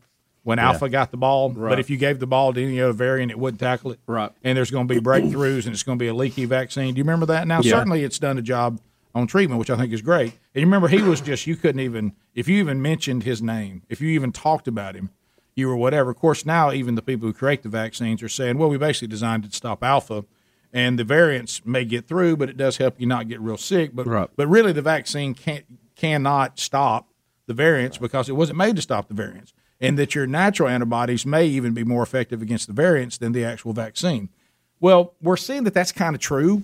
when 0.45 0.59
Yeah. 0.59 0.67
alpha 0.69 0.89
got 0.89 1.11
the 1.11 1.17
ball, 1.17 1.51
Right. 1.51 1.71
but 1.71 1.81
if 1.81 1.91
you 1.91 1.97
gave 1.97 2.21
the 2.21 2.27
ball 2.27 2.53
to 2.53 2.63
any 2.63 2.81
other 2.81 2.93
variant, 2.93 3.33
it 3.33 3.39
wouldn't 3.39 3.61
tackle 3.61 3.91
it. 3.93 3.99
Right. 4.07 4.31
And 4.45 4.57
there's 4.57 4.71
going 4.71 4.87
to 4.87 4.95
be 4.95 5.01
breakthroughs, 5.01 5.65
and 5.65 5.75
it's 5.75 5.83
going 5.83 5.99
to 5.99 6.03
be 6.03 6.09
a 6.09 6.15
leaky 6.15 6.45
vaccine. 6.45 6.95
Do 6.95 6.99
you 6.99 7.05
remember 7.05 7.27
that? 7.27 7.49
Now, 7.49 7.61
Yeah. 7.63 7.73
certainly, 7.73 8.05
it's 8.05 8.19
done 8.19 8.39
a 8.39 8.43
job 8.43 8.79
on 9.15 9.27
treatment, 9.27 9.59
which 9.59 9.71
I 9.71 9.77
think 9.77 9.93
is 9.93 10.03
great. 10.03 10.33
And 10.55 10.61
you 10.61 10.67
remember, 10.67 10.89
he 10.89 11.01
was 11.03 11.21
just 11.21 11.47
you 11.47 11.57
couldn't 11.57 11.81
even 11.81 12.13
if 12.35 12.49
you 12.49 12.59
even 12.59 12.81
mentioned 12.83 13.23
his 13.23 13.41
name, 13.41 13.83
if 13.89 14.01
you 14.01 14.09
even 14.11 14.33
talked 14.33 14.67
about 14.69 14.95
him, 14.97 15.11
you 15.57 15.69
were 15.69 15.77
whatever. 15.77 16.11
Of 16.11 16.17
course, 16.17 16.45
now 16.45 16.73
even 16.73 16.97
the 16.97 17.03
people 17.03 17.29
who 17.29 17.33
create 17.33 17.63
the 17.63 17.69
vaccines 17.69 18.23
are 18.25 18.29
saying, 18.29 18.59
well, 18.59 18.69
we 18.69 18.77
basically 18.77 19.07
designed 19.09 19.45
it 19.45 19.53
to 19.53 19.57
stop 19.57 19.85
alpha, 19.85 20.25
and 20.73 20.99
the 20.99 21.05
variants 21.05 21.65
may 21.65 21.85
get 21.85 22.09
through, 22.09 22.37
but 22.37 22.51
it 22.51 22.57
does 22.57 22.79
help 22.79 22.97
you 22.99 23.07
not 23.07 23.29
get 23.29 23.41
real 23.41 23.57
sick. 23.57 23.93
But 23.95 24.09
Right. 24.09 24.29
but 24.37 24.49
really, 24.49 24.73
the 24.73 24.83
vaccine 24.83 25.33
can't 25.35 25.65
cannot 25.97 26.59
stop 26.59 27.07
the 27.47 27.55
variants 27.55 27.99
because 27.99 28.29
it 28.29 28.33
wasn't 28.33 28.59
made 28.59 28.75
to 28.75 28.83
stop 28.83 29.07
the 29.07 29.15
variants, 29.15 29.53
and 29.85 29.99
that 29.99 30.15
your 30.15 30.27
natural 30.27 30.69
antibodies 30.69 31.27
may 31.27 31.47
even 31.47 31.75
be 31.75 31.85
more 31.85 32.03
effective 32.03 32.41
against 32.41 32.67
the 32.67 32.73
variants 32.73 33.19
than 33.19 33.33
the 33.33 33.45
actual 33.45 33.75
vaccine. 33.75 34.31
Well, 34.81 35.13
we're 35.21 35.37
seeing 35.37 35.65
that 35.65 35.75
that's 35.75 35.93
kind 35.93 36.15
of 36.15 36.23
true. 36.23 36.63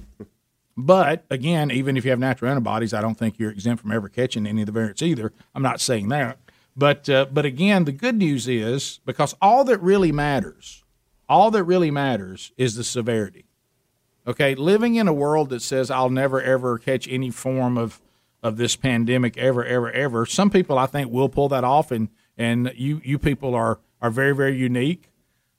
But 0.74 1.24
again, 1.28 1.70
even 1.70 1.99
if 1.99 2.05
you 2.07 2.12
have 2.12 2.18
natural 2.18 2.50
antibodies, 2.50 2.94
I 2.94 3.02
don't 3.02 3.16
think 3.16 3.39
you're 3.39 3.50
exempt 3.50 3.82
from 3.82 3.92
ever 3.92 4.08
catching 4.08 4.47
any 4.47 4.62
of 4.62 4.66
the 4.66 4.73
variants 4.73 5.02
either. 5.02 5.34
I'm 5.55 5.62
not 5.62 5.82
saying 5.82 6.08
that. 6.08 6.39
But 6.74 7.10
uh, 7.10 7.26
but 7.31 7.44
again, 7.44 7.84
the 7.84 7.92
good 7.92 8.15
news 8.15 8.49
is 8.49 9.00
because 9.05 9.34
all 9.42 9.65
that 9.65 9.82
really 9.82 10.12
matters, 10.12 10.82
all 11.28 11.50
that 11.50 11.65
really 11.65 11.90
matters 11.90 12.52
is 12.57 12.76
the 12.76 12.84
severity. 12.84 13.44
Okay, 14.26 14.55
living 14.55 14.94
in 14.94 15.08
a 15.08 15.12
world 15.12 15.50
that 15.50 15.60
says 15.60 15.90
I'll 15.90 16.08
never 16.08 16.40
ever 16.40 16.78
catch 16.78 17.07
any 17.08 17.31
form 17.31 17.76
of 17.76 18.00
of 18.42 18.57
this 18.57 18.76
pandemic 18.76 19.36
ever 19.36 19.62
ever 19.62 19.90
ever. 19.90 20.24
Some 20.24 20.49
people 20.49 20.78
I 20.78 20.86
think 20.86 21.10
will 21.10 21.28
pull 21.28 21.50
that 21.50 21.65
off, 21.65 21.90
and 21.90 22.08
and 22.36 22.73
you 22.76 23.00
you 23.05 23.18
people 23.18 23.55
are 23.55 23.81
are 24.00 24.10
very 24.10 24.34
very 24.34 24.57
unique. 24.57 25.07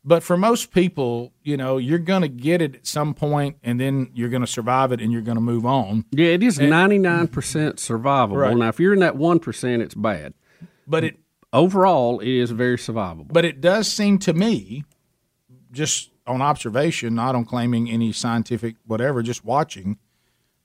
But 0.04 0.24
for 0.24 0.36
most 0.36 0.72
people, 0.72 1.32
you 1.44 1.58
know, 1.58 1.78
you're 1.78 2.00
going 2.00 2.24
to 2.24 2.28
get 2.28 2.60
it 2.60 2.74
at 2.74 2.88
some 2.88 3.14
point, 3.14 3.58
and 3.62 3.80
then 3.80 4.10
you're 4.16 4.30
going 4.30 4.42
to 4.42 4.48
survive 4.48 4.92
it, 4.92 5.00
and 5.00 5.12
you're 5.12 5.22
going 5.22 5.36
to 5.36 5.42
move 5.42 5.64
on. 5.64 6.06
Yeah, 6.12 6.30
it 6.30 6.42
is 6.42 6.60
ninety 6.60 6.98
nine 6.98 7.28
percent 7.28 7.76
survivable. 7.76 8.38
Right. 8.38 8.58
Now, 8.58 8.70
if 8.70 8.80
you're 8.80 8.94
in 8.94 9.00
that 9.02 9.16
one 9.16 9.40
percent, 9.40 9.84
it's 9.84 9.94
bad. 9.94 10.34
But 10.88 11.04
it 11.04 11.20
overall, 11.54 12.20
it 12.20 12.28
is 12.28 12.50
very 12.50 12.78
survivable. 12.78 13.32
But 13.32 13.46
it 13.46 13.62
does 13.62 13.92
seem 13.92 14.18
to 14.20 14.34
me, 14.34 14.86
just 15.72 16.10
on 16.26 16.42
observation, 16.42 17.14
not 17.14 17.36
on 17.36 17.46
claiming 17.46 17.90
any 17.90 18.12
scientific 18.12 18.78
whatever, 18.86 19.22
just 19.22 19.46
watching, 19.46 20.00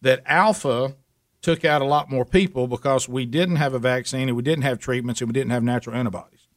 that 0.00 0.22
Alpha 0.24 0.96
took 1.46 1.64
out 1.64 1.80
a 1.80 1.84
lot 1.84 2.10
more 2.10 2.24
people 2.24 2.66
because 2.66 3.08
we 3.08 3.24
didn't 3.24 3.54
have 3.56 3.72
a 3.72 3.78
vaccine 3.78 4.26
and 4.28 4.36
we 4.36 4.42
didn't 4.42 4.64
have 4.64 4.80
treatments 4.80 5.20
and 5.20 5.28
we 5.28 5.32
didn't 5.32 5.52
have 5.52 5.62
natural 5.62 5.94
antibodies. 5.94 6.48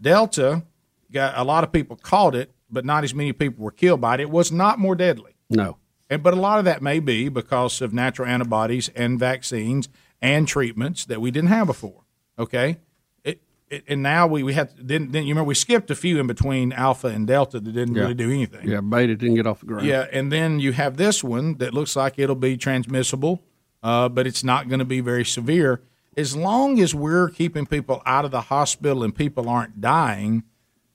Delta 0.00 0.64
got 1.12 1.38
a 1.38 1.44
lot 1.44 1.62
of 1.62 1.70
people 1.70 1.94
caught 1.96 2.34
it, 2.34 2.50
but 2.68 2.84
not 2.84 3.04
as 3.04 3.14
many 3.14 3.32
people 3.32 3.64
were 3.64 3.70
killed 3.70 4.00
by 4.00 4.14
it. 4.14 4.20
It 4.20 4.30
was 4.30 4.50
not 4.50 4.78
more 4.80 4.96
deadly. 4.96 5.36
No. 5.48 5.76
And, 6.10 6.22
but 6.24 6.34
a 6.34 6.40
lot 6.40 6.58
of 6.58 6.64
that 6.64 6.82
may 6.82 6.98
be 6.98 7.28
because 7.28 7.80
of 7.80 7.92
natural 7.92 8.26
antibodies 8.28 8.88
and 8.96 9.18
vaccines 9.18 9.88
and 10.20 10.48
treatments 10.48 11.04
that 11.04 11.20
we 11.20 11.30
didn't 11.30 11.50
have 11.50 11.68
before. 11.68 12.02
Okay, 12.38 12.78
it, 13.24 13.42
it, 13.68 13.84
and 13.86 14.02
now 14.02 14.26
we 14.26 14.42
we 14.42 14.54
had 14.54 14.74
didn't, 14.76 15.12
didn't 15.12 15.26
you 15.26 15.34
remember 15.34 15.48
we 15.48 15.54
skipped 15.54 15.90
a 15.90 15.94
few 15.94 16.18
in 16.18 16.26
between 16.26 16.72
Alpha 16.72 17.08
and 17.08 17.26
Delta 17.26 17.60
that 17.60 17.72
didn't 17.72 17.94
Yeah. 17.94 18.02
really 18.02 18.14
do 18.14 18.30
anything. 18.30 18.66
Yeah, 18.68 18.80
beta 18.80 19.14
didn't 19.14 19.36
get 19.36 19.46
off 19.46 19.60
the 19.60 19.66
ground. 19.66 19.86
Yeah, 19.86 20.06
and 20.12 20.32
then 20.32 20.58
you 20.58 20.72
have 20.72 20.96
this 20.96 21.22
one 21.22 21.58
that 21.58 21.72
looks 21.74 21.94
like 21.94 22.18
it'll 22.18 22.34
be 22.34 22.56
transmissible, 22.56 23.42
uh, 23.82 24.08
but 24.08 24.26
it's 24.26 24.44
not 24.44 24.68
going 24.68 24.78
to 24.78 24.84
be 24.84 25.00
very 25.00 25.24
severe. 25.24 25.82
As 26.16 26.36
long 26.36 26.80
as 26.80 26.94
we're 26.94 27.30
keeping 27.30 27.66
people 27.66 28.02
out 28.04 28.24
of 28.24 28.30
the 28.30 28.42
hospital 28.42 29.02
and 29.02 29.14
people 29.14 29.48
aren't 29.48 29.80
dying, 29.80 30.44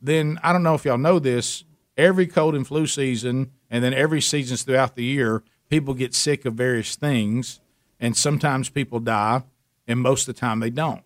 then 0.01 0.39
I 0.43 0.53
don't 0.53 0.63
know 0.63 0.75
if 0.75 0.85
y'all 0.85 0.97
know 0.97 1.19
this. 1.19 1.63
Every 1.97 2.27
cold 2.27 2.53
and 2.53 2.67
flu 2.67 2.85
season, 2.85 3.51
and 3.71 3.83
then 3.83 3.93
every 3.93 4.21
seasons 4.21 4.61
throughout 4.63 4.95
the 4.95 5.03
year, 5.03 5.43
people 5.69 5.95
get 5.95 6.13
sick 6.13 6.45
of 6.45 6.53
various 6.53 6.95
things, 6.95 7.59
and 7.99 8.15
sometimes 8.15 8.69
people 8.69 8.99
die, 8.99 9.43
and 9.87 9.99
most 9.99 10.27
of 10.27 10.35
the 10.35 10.39
time 10.39 10.59
they 10.59 10.69
don't 10.69 11.01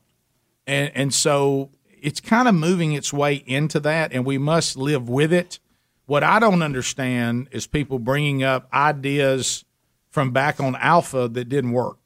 and 0.67 0.91
and 0.95 1.13
so 1.13 1.69
it's 2.01 2.19
kind 2.19 2.47
of 2.47 2.55
moving 2.55 2.93
its 2.93 3.13
way 3.13 3.35
into 3.45 3.79
that, 3.81 4.11
and 4.11 4.25
we 4.25 4.37
must 4.37 4.75
live 4.75 5.07
with 5.07 5.31
it. 5.31 5.59
What 6.05 6.23
I 6.23 6.39
don't 6.39 6.63
understand 6.63 7.47
is 7.51 7.67
people 7.67 7.99
bringing 7.99 8.43
up 8.43 8.67
ideas 8.73 9.65
from 10.11 10.31
back 10.31 10.59
on 10.59 10.75
Alpha 10.75 11.27
that 11.27 11.45
didn't 11.49 11.71
work. 11.71 11.97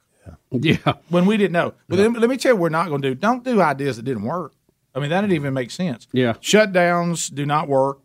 Yeah, 0.50 0.76
when 1.08 1.26
we 1.26 1.36
didn't 1.36 1.52
know. 1.52 1.74
But 1.88 1.98
let, 1.98 2.10
me- 2.12 2.18
let 2.18 2.30
me 2.30 2.36
tell 2.36 2.52
you, 2.52 2.56
what 2.56 2.62
we're 2.62 2.68
not 2.70 2.88
going 2.88 3.02
to 3.02 3.08
do. 3.10 3.14
Don't 3.14 3.44
do 3.44 3.60
ideas 3.60 3.96
that 3.96 4.04
didn't 4.04 4.22
work. 4.24 4.54
I 4.94 5.00
mean, 5.00 5.10
that 5.10 5.20
didn't 5.20 5.34
even 5.34 5.52
make 5.52 5.70
sense. 5.70 6.08
Yeah. 6.12 6.32
Shutdowns 6.34 7.32
do 7.32 7.44
not 7.44 7.68
work. 7.68 7.98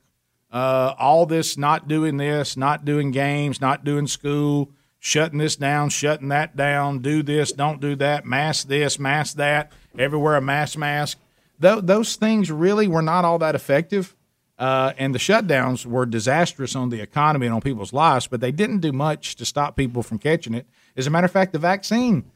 Uh, 0.51 0.93
all 0.99 1.25
this 1.25 1.57
not 1.57 1.87
doing 1.87 2.17
this, 2.17 2.57
not 2.57 2.83
doing 2.83 3.11
games, 3.11 3.61
not 3.61 3.85
doing 3.85 4.05
school, 4.05 4.69
shutting 4.99 5.37
this 5.39 5.55
down, 5.55 5.89
shutting 5.89 6.27
that 6.27 6.57
down, 6.57 6.99
do 6.99 7.23
this, 7.23 7.53
don't 7.53 7.79
do 7.79 7.95
that, 7.95 8.25
mask 8.25 8.67
this, 8.67 8.99
mask 8.99 9.37
that, 9.37 9.71
everywhere 9.97 10.35
a 10.35 10.41
mask 10.41 10.77
mask. 10.77 11.17
Tho- 11.59 11.79
those 11.79 12.17
things 12.17 12.51
really 12.51 12.87
were 12.89 13.01
not 13.01 13.23
all 13.23 13.39
that 13.39 13.55
effective. 13.55 14.13
Uh, 14.61 14.93
and 14.99 15.15
the 15.15 15.17
shutdowns 15.17 15.87
were 15.87 16.05
disastrous 16.05 16.75
on 16.75 16.89
the 16.89 17.01
economy 17.01 17.47
and 17.47 17.55
on 17.55 17.61
people's 17.61 17.93
lives, 17.93 18.27
but 18.27 18.41
they 18.41 18.51
didn't 18.51 18.77
do 18.77 18.91
much 18.91 19.35
to 19.35 19.43
stop 19.43 19.75
people 19.75 20.03
from 20.03 20.19
catching 20.19 20.53
it. 20.53 20.67
As 20.95 21.07
a 21.07 21.09
matter 21.09 21.25
of 21.25 21.31
fact, 21.31 21.51
the 21.51 21.57
vaccine 21.57 22.29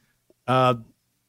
uh, 0.47 0.73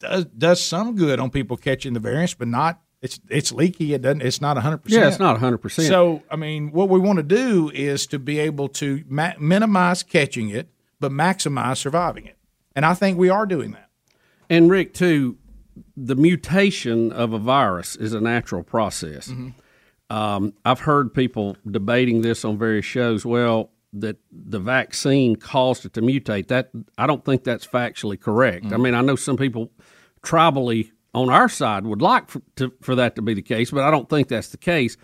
does 0.01 0.25
does 0.25 0.65
some 0.65 0.97
good 0.97 1.21
on 1.21 1.29
people 1.29 1.59
catching 1.59 1.93
the 1.93 2.01
variants, 2.01 2.33
but 2.33 2.49
not 2.49 2.81
it's 3.03 3.21
it's 3.29 3.53
leaky. 3.53 3.93
It 3.93 4.01
doesn't. 4.01 4.23
It's 4.23 4.41
not 4.41 4.57
hundred 4.57 4.79
percent. 4.79 5.03
Yeah, 5.03 5.09
it's 5.09 5.19
not 5.19 5.39
100%. 5.39 5.87
So 5.87 6.23
I 6.31 6.37
mean, 6.37 6.73
what 6.73 6.89
we 6.89 6.99
want 6.99 7.19
to 7.19 7.23
do 7.23 7.71
is 7.75 8.07
to 8.07 8.19
be 8.19 8.39
able 8.39 8.69
to 8.69 9.05
ma- 9.07 9.35
minimize 9.39 10.03
catching 10.03 10.49
it, 10.49 10.71
but 10.99 11.13
maximize 11.13 11.77
surviving 11.77 12.25
it, 12.25 12.39
and 12.75 12.87
I 12.87 12.95
think 12.95 13.19
we 13.19 13.29
are 13.29 13.45
doing 13.45 13.73
that. 13.73 13.91
And 14.49 14.71
Rick, 14.71 14.95
too, 14.95 15.37
the 15.95 16.17
mutation 16.17 17.13
of 17.13 17.35
a 17.35 17.39
virus 17.39 17.97
is 17.97 18.15
a 18.15 18.21
natural 18.21 18.63
process. 18.63 19.31
Um, 20.09 20.55
I've 20.65 20.81
heard 20.81 21.13
people 21.13 21.57
debating 21.69 22.23
this 22.23 22.45
on 22.45 22.59
various 22.59 22.85
shows. 22.85 23.27
Well, 23.27 23.71
that 23.93 24.19
the 24.31 24.59
vaccine 24.59 25.37
caused 25.37 25.85
it 25.85 25.95
to 25.95 26.03
mutate. 26.03 26.49
That 26.49 26.71
I 26.99 27.07
don't 27.07 27.25
think 27.25 27.45
that's 27.45 27.67
factually 27.67 28.21
correct. 28.21 28.73
I 28.73 28.77
mean, 28.77 28.95
I 28.95 29.01
know 29.01 29.17
some 29.17 29.37
people 29.37 29.73
tribally 30.23 30.91
on 31.15 31.31
our 31.31 31.49
side 31.49 31.87
would 31.87 32.03
like 32.03 32.29
for, 32.29 32.43
to, 32.57 32.73
for 32.83 32.95
that 32.95 33.17
to 33.17 33.23
be 33.23 33.33
the 33.33 33.43
case, 33.43 33.71
but 33.71 33.83
I 33.83 33.91
don't 33.91 34.09
think 34.09 34.29
that's 34.29 34.49
the 34.49 34.59
case. 34.59 34.97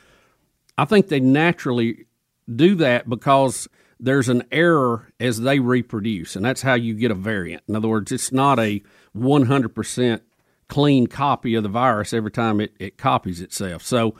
I 0.77 0.85
think 0.85 1.09
they 1.09 1.21
naturally 1.21 2.07
do 2.55 2.75
that 2.77 3.09
because 3.09 3.67
there's 3.99 4.29
an 4.29 4.43
error 4.51 5.09
as 5.21 5.41
they 5.41 5.59
reproduce, 5.59 6.37
and 6.37 6.45
that's 6.45 6.63
how 6.63 6.75
you 6.75 6.95
get 6.95 7.11
a 7.11 7.15
variant. 7.15 7.63
In 7.69 7.77
other 7.77 7.89
words, 7.89 8.13
it's 8.13 8.33
not 8.33 8.59
a 8.59 8.83
100% 9.17 10.21
clean 10.69 11.07
copy 11.07 11.55
of 11.55 11.63
the 11.63 11.69
virus 11.69 12.13
every 12.13 12.31
time 12.31 12.61
it, 12.61 12.73
it 12.79 12.99
copies 12.99 13.41
itself. 13.41 13.83
So 13.83 14.15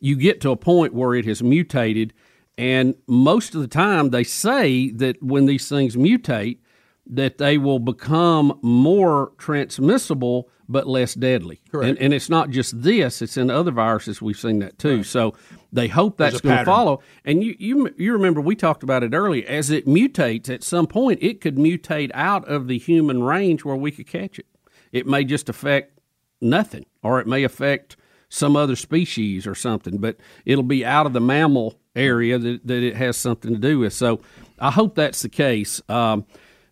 you 0.00 0.16
get 0.16 0.40
to 0.42 0.50
a 0.50 0.56
point 0.56 0.94
where 0.94 1.14
it 1.14 1.24
has 1.24 1.42
mutated, 1.42 2.12
and 2.56 2.94
most 3.06 3.54
of 3.54 3.60
the 3.60 3.68
time 3.68 4.10
they 4.10 4.24
say 4.24 4.90
that 4.90 5.22
when 5.22 5.46
these 5.46 5.68
things 5.68 5.96
mutate, 5.96 6.58
that 7.06 7.38
they 7.38 7.56
will 7.56 7.78
become 7.78 8.58
more 8.62 9.32
transmissible 9.38 10.48
but 10.68 10.86
less 10.86 11.14
deadly. 11.14 11.60
Correct. 11.70 11.88
And, 11.88 11.98
and 11.98 12.14
it's 12.14 12.28
not 12.28 12.50
just 12.50 12.82
this; 12.82 13.22
it's 13.22 13.36
in 13.36 13.50
other 13.50 13.70
viruses. 13.70 14.20
We've 14.20 14.38
seen 14.38 14.58
that 14.58 14.78
too. 14.78 15.02
So 15.02 15.34
they 15.72 15.88
hope 15.88 16.18
that's 16.18 16.40
going 16.40 16.58
to 16.58 16.64
follow. 16.64 17.02
And 17.24 17.42
you, 17.42 17.56
you 17.58 17.94
you 17.96 18.12
remember 18.12 18.40
we 18.40 18.54
talked 18.54 18.82
about 18.82 19.02
it 19.02 19.14
earlier. 19.14 19.46
As 19.48 19.70
it 19.70 19.86
mutates, 19.86 20.50
at 20.50 20.62
some 20.62 20.86
point 20.86 21.20
it 21.22 21.40
could 21.40 21.56
mutate 21.56 22.10
out 22.12 22.46
of 22.46 22.68
the 22.68 22.78
human 22.78 23.22
range 23.22 23.64
where 23.64 23.76
we 23.76 23.90
could 23.90 24.06
catch 24.06 24.38
it. 24.38 24.46
It 24.92 25.06
may 25.06 25.24
just 25.24 25.48
affect 25.48 25.98
nothing, 26.40 26.86
or 27.02 27.20
it 27.20 27.26
may 27.26 27.44
affect 27.44 27.96
some 28.28 28.56
other 28.56 28.76
species 28.76 29.46
or 29.46 29.54
something. 29.54 29.98
But 29.98 30.16
it'll 30.44 30.62
be 30.62 30.84
out 30.84 31.06
of 31.06 31.12
the 31.12 31.20
mammal 31.20 31.78
area 31.94 32.38
that, 32.38 32.66
that 32.66 32.82
it 32.82 32.96
has 32.96 33.16
something 33.16 33.52
to 33.52 33.58
do 33.58 33.80
with. 33.80 33.92
So 33.92 34.20
I 34.58 34.70
hope 34.70 34.94
that's 34.94 35.22
the 35.22 35.28
case. 35.28 35.80
Um, 35.88 36.24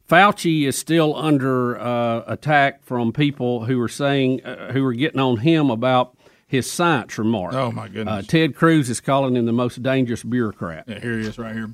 Fauci 0.08 0.66
is 0.66 0.78
still 0.78 1.16
under 1.16 1.78
uh, 1.80 2.22
attack 2.26 2.84
from 2.84 3.12
people 3.12 3.64
who 3.64 3.80
are 3.80 3.88
saying 3.88 4.44
uh, 4.44 4.72
who 4.72 4.84
are 4.84 4.92
getting 4.92 5.18
on 5.18 5.38
him 5.38 5.68
about 5.68 6.16
his 6.46 6.70
science 6.70 7.18
remark. 7.18 7.54
Oh, 7.54 7.72
my 7.72 7.88
goodness. 7.88 8.24
Uh, 8.24 8.26
Ted 8.26 8.54
Cruz 8.54 8.88
is 8.88 9.00
calling 9.00 9.36
him 9.36 9.46
the 9.46 9.52
most 9.52 9.82
dangerous 9.82 10.22
bureaucrat. 10.22 10.84
Yeah, 10.86 11.00
here 11.00 11.18
he 11.18 11.26
is, 11.26 11.38
right 11.38 11.54
here. 11.54 11.70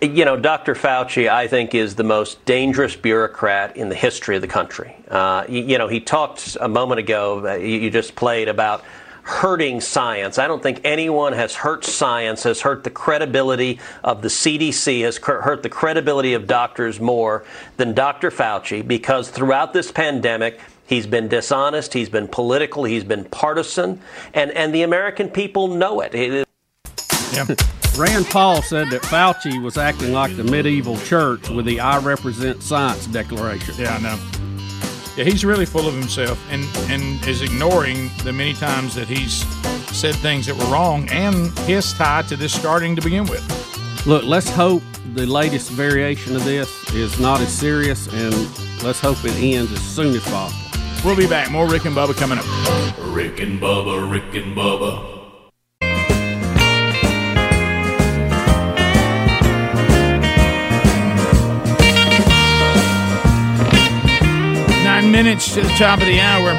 You 0.00 0.24
know, 0.24 0.36
Dr. 0.36 0.74
Fauci, 0.74 1.28
I 1.28 1.48
think, 1.48 1.74
is 1.74 1.96
the 1.96 2.04
most 2.04 2.42
dangerous 2.44 2.94
bureaucrat 2.94 3.76
in 3.76 3.88
the 3.88 3.96
history 3.96 4.36
of 4.36 4.42
the 4.42 4.48
country. 4.48 4.94
Uh, 5.08 5.44
you, 5.48 5.62
you 5.62 5.76
know, 5.76 5.88
he 5.88 6.00
talked 6.00 6.56
a 6.60 6.68
moment 6.68 7.00
ago, 7.00 7.46
uh, 7.46 7.54
you, 7.54 7.80
you 7.80 7.90
just 7.90 8.14
played 8.14 8.48
about 8.48 8.84
hurting 9.28 9.80
science. 9.80 10.38
I 10.38 10.48
don't 10.48 10.62
think 10.62 10.80
anyone 10.84 11.34
has 11.34 11.54
hurt 11.54 11.84
science, 11.84 12.44
has 12.44 12.62
hurt 12.62 12.82
the 12.82 12.90
credibility 12.90 13.78
of 14.02 14.22
the 14.22 14.28
CDC, 14.28 15.02
has 15.02 15.18
hurt 15.18 15.62
the 15.62 15.68
credibility 15.68 16.32
of 16.32 16.46
doctors 16.46 16.98
more 16.98 17.44
than 17.76 17.92
Dr. 17.92 18.30
Fauci 18.30 18.86
because 18.86 19.28
throughout 19.28 19.72
this 19.72 19.92
pandemic, 19.92 20.60
He's 20.88 21.06
been 21.06 21.28
dishonest. 21.28 21.92
He's 21.92 22.08
been 22.08 22.28
political. 22.28 22.84
He's 22.84 23.04
been 23.04 23.26
partisan, 23.26 24.00
and 24.32 24.50
and 24.52 24.74
the 24.74 24.82
American 24.84 25.28
people 25.28 25.68
know 25.68 26.00
it. 26.00 26.14
It- 26.14 26.48
Rand 27.98 28.24
Paul 28.26 28.62
said 28.62 28.88
that 28.88 29.02
Fauci 29.02 29.62
was 29.62 29.76
acting 29.76 30.14
like 30.14 30.34
the 30.38 30.44
medieval 30.44 30.96
church 31.00 31.50
with 31.50 31.66
the 31.66 31.80
I 31.80 31.98
represent 31.98 32.62
science 32.62 33.06
declaration. 33.06 33.74
Yeah, 33.76 33.96
I 33.96 34.00
know. 34.00 34.47
Yeah, 35.18 35.24
he's 35.24 35.44
really 35.44 35.66
full 35.66 35.88
of 35.88 35.94
himself 35.94 36.40
and, 36.48 36.64
and 36.92 37.26
is 37.26 37.42
ignoring 37.42 38.08
the 38.22 38.32
many 38.32 38.54
times 38.54 38.94
that 38.94 39.08
he's 39.08 39.44
said 39.92 40.14
things 40.14 40.46
that 40.46 40.54
were 40.54 40.72
wrong 40.72 41.08
and 41.08 41.50
his 41.60 41.92
tie 41.92 42.22
to 42.28 42.36
this 42.36 42.54
starting 42.54 42.94
to 42.94 43.02
begin 43.02 43.26
with. 43.26 44.06
Look, 44.06 44.22
let's 44.22 44.48
hope 44.48 44.84
the 45.14 45.26
latest 45.26 45.72
variation 45.72 46.36
of 46.36 46.44
this 46.44 46.70
is 46.94 47.18
not 47.18 47.40
as 47.40 47.52
serious, 47.52 48.06
and 48.14 48.32
let's 48.84 49.00
hope 49.00 49.16
it 49.24 49.34
ends 49.42 49.72
as 49.72 49.80
soon 49.80 50.14
as 50.14 50.22
possible. 50.22 51.02
We'll 51.04 51.16
be 51.16 51.26
back. 51.26 51.50
More 51.50 51.66
Rick 51.66 51.86
and 51.86 51.96
Bubba 51.96 52.16
coming 52.16 52.38
up. 52.38 52.44
Rick 53.12 53.40
and 53.40 53.60
Bubba, 53.60 54.08
Rick 54.08 54.36
and 54.36 54.56
Bubba. 54.56 55.17
Minutes 65.10 65.54
to 65.54 65.62
the 65.62 65.68
top 65.70 66.00
of 66.00 66.06
the 66.06 66.20
hour. 66.20 66.52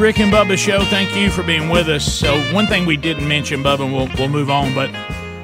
Rick 0.00 0.20
and 0.20 0.32
Bubba 0.32 0.56
show. 0.56 0.82
Thank 0.84 1.14
you 1.14 1.30
for 1.30 1.42
being 1.42 1.68
with 1.68 1.86
us. 1.86 2.10
So 2.10 2.40
one 2.52 2.66
thing 2.66 2.86
we 2.86 2.96
didn't 2.96 3.28
mention, 3.28 3.62
Bubba, 3.62 3.84
and 3.84 3.92
we'll, 3.92 4.08
we'll 4.16 4.28
move 4.28 4.48
on, 4.48 4.74
but 4.74 4.90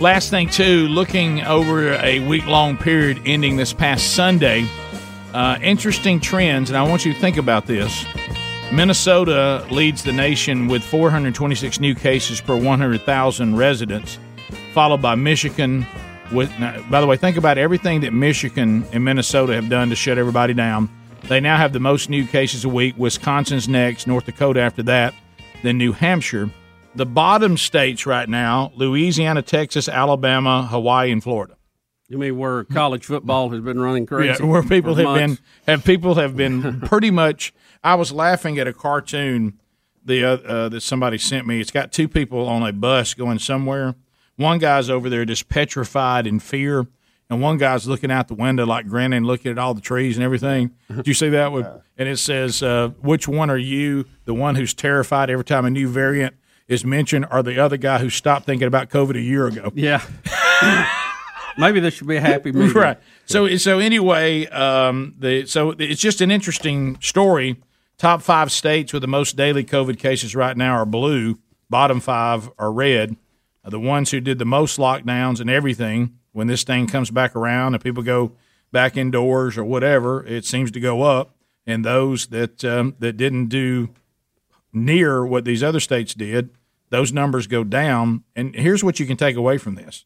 last 0.01 0.31
thing 0.31 0.49
too, 0.49 0.89
looking 0.89 1.43
over 1.43 1.93
a 1.93 2.21
week 2.27 2.47
long 2.47 2.79
period 2.79 3.21
ending 3.27 3.57
this 3.57 3.75
past 3.75 4.15
Sunday, 4.15 4.67
uh, 5.35 5.59
interesting 5.61 6.19
trends, 6.19 6.71
and 6.71 6.79
I 6.79 6.83
want 6.83 7.05
you 7.05 7.13
to 7.13 7.21
think 7.21 7.37
about 7.37 7.67
this. 7.67 8.07
Minnesota 8.73 9.65
leads 9.71 10.03
the 10.03 10.13
nation 10.13 10.69
with 10.69 10.83
426 10.83 11.79
new 11.79 11.95
cases 11.95 12.41
per 12.41 12.57
100,000 12.57 13.57
residents, 13.57 14.19
followed 14.73 15.03
by 15.03 15.15
Michigan. 15.15 15.87
With, 16.33 16.51
now, 16.59 16.83
by 16.91 17.03
the 17.03 17.07
way, 17.07 17.19
think 17.19 17.37
about 17.37 17.59
everything 17.59 18.01
that 18.01 18.13
Michigan 18.15 18.87
and 18.93 19.05
Minnesota 19.05 19.53
have 19.55 19.69
done 19.69 19.91
to 19.91 19.95
shut 19.95 20.17
everybody 20.17 20.55
down. 20.55 20.89
They 21.29 21.41
now 21.41 21.57
have 21.57 21.73
the 21.73 21.81
most 21.81 22.11
new 22.11 22.27
cases 22.27 22.65
a 22.65 22.69
week. 22.69 22.95
Wisconsin's 22.99 23.69
next, 23.69 24.07
North 24.07 24.27
Dakota 24.27 24.61
after 24.61 24.83
that, 24.85 25.15
then 25.63 25.79
New 25.79 25.93
Hampshire. 25.93 26.51
The 26.95 27.07
bottom 27.07 27.57
states 27.57 28.05
right 28.05 28.29
now 28.29 28.73
Louisiana, 28.75 29.43
Texas, 29.43 29.89
Alabama, 29.89 30.67
Hawaii, 30.71 31.11
and 31.11 31.23
Florida. 31.23 31.57
You 32.09 32.19
mean 32.19 32.37
where 32.37 32.65
college 32.65 33.07
football 33.07 33.49
has 33.51 33.61
been 33.61 33.81
running 33.81 34.05
crazy? 34.05 34.43
Yeah, 34.43 34.47
where 34.47 34.63
people 34.63 34.95
have 34.97 35.05
months? 35.05 35.41
been 35.65 35.75
have 35.75 35.85
people 35.85 36.17
have 36.17 36.37
been 36.37 36.81
pretty 36.83 37.11
much. 37.11 37.55
I 37.83 37.95
was 37.95 38.13
laughing 38.13 38.59
at 38.59 38.67
a 38.67 38.75
cartoon 38.75 39.59
the 40.05 40.25
uh, 40.25 40.37
uh, 40.37 40.69
that 40.69 40.83
somebody 40.83 41.17
sent 41.17 41.47
me. 41.47 41.61
It's 41.61 41.71
got 41.71 41.93
two 41.93 42.09
people 42.09 42.47
on 42.49 42.63
a 42.63 42.73
bus 42.73 43.15
going 43.15 43.39
somewhere. 43.39 43.95
One 44.37 44.59
guy's 44.59 44.91
over 44.91 45.09
there 45.09 45.25
just 45.25 45.49
petrified 45.49 46.27
in 46.27 46.41
fear, 46.41 46.87
and 47.33 47.41
one 47.43 47.57
guy's 47.59 47.89
looking 47.89 48.11
out 48.11 48.29
the 48.29 48.35
window 48.35 48.67
like 48.67 48.87
grinning, 48.87 49.25
looking 49.25 49.51
at 49.51 49.59
all 49.59 49.75
the 49.75 49.81
trees 49.81 50.17
and 50.17 50.25
everything. 50.25 50.71
Did 50.95 51.07
you 51.09 51.15
see 51.15 51.31
that? 51.31 51.51
With, 51.51 51.67
and 51.97 52.09
it 52.09 52.19
says, 52.19 52.63
uh, 52.63 52.89
"Which 53.01 53.27
one 53.27 53.51
are 53.51 53.57
you? 53.57 54.05
The 54.27 54.35
one 54.35 54.55
who's 54.55 54.75
terrified 54.75 55.31
every 55.31 55.45
time 55.45 55.65
a 55.65 55.71
new 55.71 55.89
variant 55.89 56.35
is 56.69 56.85
mentioned, 56.85 57.27
or 57.31 57.43
the 57.43 57.59
other 57.59 57.77
guy 57.77 57.99
who 57.99 58.11
stopped 58.11 58.47
thinking 58.47 58.69
about 58.69 58.91
COVID 58.91 59.17
a 59.17 59.21
year 59.21 59.47
ago?" 59.47 59.73
Yeah. 59.75 60.03
Maybe 61.59 61.81
this 61.81 61.95
should 61.95 62.07
be 62.07 62.17
a 62.17 62.21
happy 62.21 62.53
medium. 62.53 62.73
right. 62.75 62.99
So 63.27 63.57
so 63.57 63.79
anyway, 63.79 64.47
um, 64.47 65.15
the 65.19 65.47
so 65.47 65.71
it's 65.79 66.01
just 66.01 66.21
an 66.21 66.31
interesting 66.31 66.99
story. 67.01 67.57
Top 67.99 68.23
five 68.23 68.51
states 68.51 68.93
with 68.93 69.03
the 69.03 69.09
most 69.09 69.37
daily 69.37 69.65
COVID 69.65 69.99
cases 69.99 70.35
right 70.35 70.57
now 70.57 70.73
are 70.75 70.87
blue. 70.87 71.39
Bottom 71.71 72.01
five 72.01 72.51
are 72.59 72.73
red. 72.73 73.17
The 73.65 73.79
ones 73.79 74.11
who 74.11 74.21
did 74.21 74.39
the 74.39 74.45
most 74.45 74.79
lockdowns 74.79 75.41
and 75.41 75.49
everything. 75.49 76.19
When 76.33 76.47
this 76.47 76.65
thing 76.65 76.87
comes 76.87 77.11
back 77.11 77.37
around 77.37 77.75
and 77.75 77.83
people 77.83 78.03
go 78.03 78.33
back 78.73 78.97
indoors 78.97 79.57
or 79.57 79.65
whatever, 79.65 80.25
it 80.27 80.45
seems 80.45 80.71
to 80.73 80.81
go 80.81 81.03
up. 81.03 81.37
And 81.67 81.85
those 81.85 82.29
that 82.29 82.65
um, 82.65 82.97
that 82.99 83.17
didn't 83.17 83.47
do 83.47 83.91
near 84.73 85.25
what 85.25 85.45
these 85.45 85.63
other 85.63 85.81
states 85.81 86.15
did, 86.15 86.51
those 86.91 87.13
numbers 87.13 87.47
go 87.47 87.63
down. 87.63 88.25
And 88.35 88.55
here's 88.55 88.83
what 88.83 88.99
you 88.99 89.07
can 89.07 89.17
take 89.17 89.37
away 89.37 89.59
from 89.59 89.77
this 89.77 90.05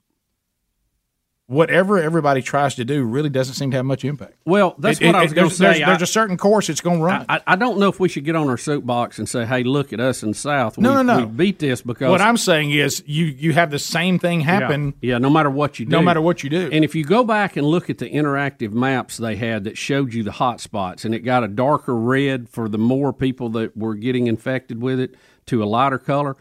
whatever 1.49 1.99
everybody 1.99 2.43
tries 2.43 2.75
to 2.75 2.85
do 2.85 3.05
really 3.05 3.29
doesn't 3.29 3.55
seem 3.55 3.71
to 3.71 3.77
have 3.77 3.87
much 3.87 4.05
impact. 4.05 4.35
Well, 4.45 4.75
that's 4.79 5.01
It- 5.01 5.07
what 5.07 5.15
it- 5.15 5.19
I 5.19 5.23
was 5.23 5.33
going 5.33 5.49
to 5.49 5.55
say. 5.55 5.65
There's, 5.65 5.79
there's 5.79 6.03
I- 6.03 6.05
a 6.05 6.07
certain 6.07 6.37
course 6.37 6.69
it's 6.69 6.81
going 6.81 6.99
to 6.99 7.05
run. 7.05 7.25
I, 7.29 7.41
I 7.47 7.57
don't 7.57 7.79
know 7.79 7.89
if 7.89 8.01
we 8.01 8.09
should 8.09 8.25
get 8.25 8.35
on 8.35 8.49
our 8.49 8.57
soapbox 8.57 9.19
and 9.21 9.29
say, 9.29 9.45
"Hey, 9.45 9.63
look 9.63 9.93
at 9.93 10.01
us 10.01 10.23
in 10.25 10.31
the 10.31 10.35
South. 10.35 10.77
No, 10.77 10.91
we, 10.91 10.95
no, 10.97 11.03
no. 11.03 11.19
we 11.21 11.27
beat 11.27 11.59
this 11.61 11.83
because." 11.83 12.11
what 12.11 12.21
I'm 12.21 12.37
saying 12.37 12.73
is, 12.73 13.03
you 13.07 13.27
you 13.27 13.53
have 13.53 13.71
the 13.71 13.79
same 13.79 14.19
thing 14.19 14.41
happen. 14.41 14.95
Yeah, 15.01 15.13
yeah, 15.13 15.19
no 15.19 15.31
matter 15.31 15.51
what 15.51 15.79
you 15.79 15.87
do. 15.87 15.91
No 15.93 16.03
matter 16.03 16.21
what 16.21 16.43
you 16.43 16.51
do. 16.51 16.69
And 16.73 16.85
if 16.85 16.95
you 16.97 17.05
go 17.05 17.23
back 17.23 17.57
and 17.57 17.65
look 17.67 17.91
at 17.91 17.99
the 17.99 18.11
interactive 18.11 18.73
maps 18.73 19.17
they 19.17 19.37
had 19.37 19.65
that 19.65 19.79
showed 19.79 20.13
you 20.15 20.25
the 20.25 20.33
hot 20.33 20.61
spots, 20.61 21.05
and 21.05 21.15
it 21.15 21.21
got 21.21 21.45
a 21.45 21.49
darker 21.49 21.95
red 21.95 22.49
for 22.49 22.69
the 22.69 22.79
more 22.79 23.13
people 23.13 23.51
that 23.51 23.77
were 23.77 23.95
getting 23.95 24.27
infected 24.27 24.83
with 24.83 24.99
it 24.99 25.15
to 25.47 25.63
a 25.63 25.67
lighter 25.67 25.99
color, 25.99 26.37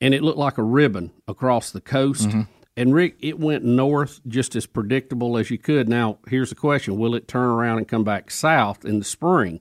and 0.00 0.12
it 0.12 0.22
looked 0.22 0.38
like 0.38 0.58
a 0.58 0.62
ribbon 0.62 1.10
across 1.26 1.70
the 1.70 1.80
coast. 1.80 2.28
Mm-hmm. 2.28 2.42
And 2.76 2.94
Rick, 2.94 3.16
it 3.20 3.38
went 3.38 3.64
north 3.64 4.20
just 4.26 4.56
as 4.56 4.66
predictable 4.66 5.36
as 5.36 5.50
you 5.50 5.58
could. 5.58 5.88
Now, 5.88 6.18
here's 6.28 6.48
the 6.48 6.54
question: 6.56 6.98
Will 6.98 7.14
it 7.14 7.28
turn 7.28 7.48
around 7.48 7.78
and 7.78 7.88
come 7.88 8.04
back 8.04 8.30
south 8.30 8.84
in 8.84 8.98
the 8.98 9.04
spring? 9.04 9.60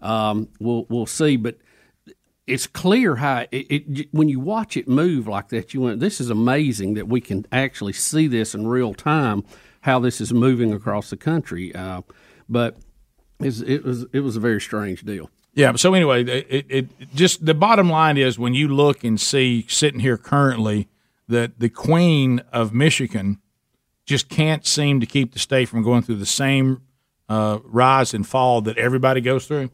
Um, 0.00 0.48
we'll 0.58 0.86
we'll 0.88 1.06
see, 1.06 1.36
but 1.36 1.58
it's 2.46 2.66
clear 2.66 3.16
how 3.16 3.46
it, 3.50 3.66
it 3.90 4.08
when 4.12 4.28
you 4.28 4.40
watch 4.40 4.76
it 4.76 4.88
move 4.88 5.28
like 5.28 5.48
that, 5.48 5.74
you 5.74 5.82
went, 5.82 6.00
"This 6.00 6.20
is 6.20 6.30
amazing 6.30 6.94
that 6.94 7.08
we 7.08 7.20
can 7.20 7.44
actually 7.52 7.92
see 7.92 8.26
this 8.26 8.54
in 8.54 8.66
real 8.66 8.94
time, 8.94 9.44
how 9.82 9.98
this 9.98 10.20
is 10.20 10.32
moving 10.32 10.72
across 10.72 11.10
the 11.10 11.16
country." 11.16 11.74
Uh, 11.74 12.02
but 12.48 12.78
it 13.40 13.84
was 13.84 14.06
it 14.12 14.20
was 14.20 14.36
a 14.36 14.40
very 14.40 14.62
strange 14.62 15.02
deal. 15.02 15.30
Yeah. 15.54 15.74
So 15.76 15.92
anyway, 15.94 16.24
it, 16.24 16.66
it 16.68 17.14
just 17.14 17.44
the 17.44 17.54
bottom 17.54 17.90
line 17.90 18.16
is 18.16 18.38
when 18.38 18.54
you 18.54 18.68
look 18.68 19.04
and 19.04 19.20
see 19.20 19.66
sitting 19.68 20.00
here 20.00 20.16
currently 20.16 20.88
that 21.28 21.58
the 21.58 21.68
Queen 21.68 22.40
of 22.52 22.72
Michigan 22.72 23.38
just 24.04 24.28
can't 24.28 24.64
seem 24.66 25.00
to 25.00 25.06
keep 25.06 25.32
the 25.32 25.38
state 25.38 25.68
from 25.68 25.82
going 25.82 26.02
through 26.02 26.16
the 26.16 26.26
same 26.26 26.80
uh, 27.28 27.58
rise 27.64 28.14
and 28.14 28.26
fall 28.26 28.60
that 28.62 28.78
everybody 28.78 29.20
goes 29.20 29.46
through. 29.46 29.70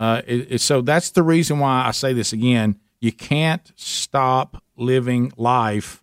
Uh, 0.00 0.22
it, 0.26 0.52
it- 0.52 0.60
so 0.60 0.80
that's 0.80 1.10
the 1.10 1.22
reason 1.22 1.58
why 1.58 1.84
I 1.86 1.90
say 1.90 2.12
this 2.12 2.32
again. 2.32 2.78
You 3.00 3.12
can't 3.12 3.70
stop 3.76 4.62
living 4.76 5.32
life. 5.36 6.02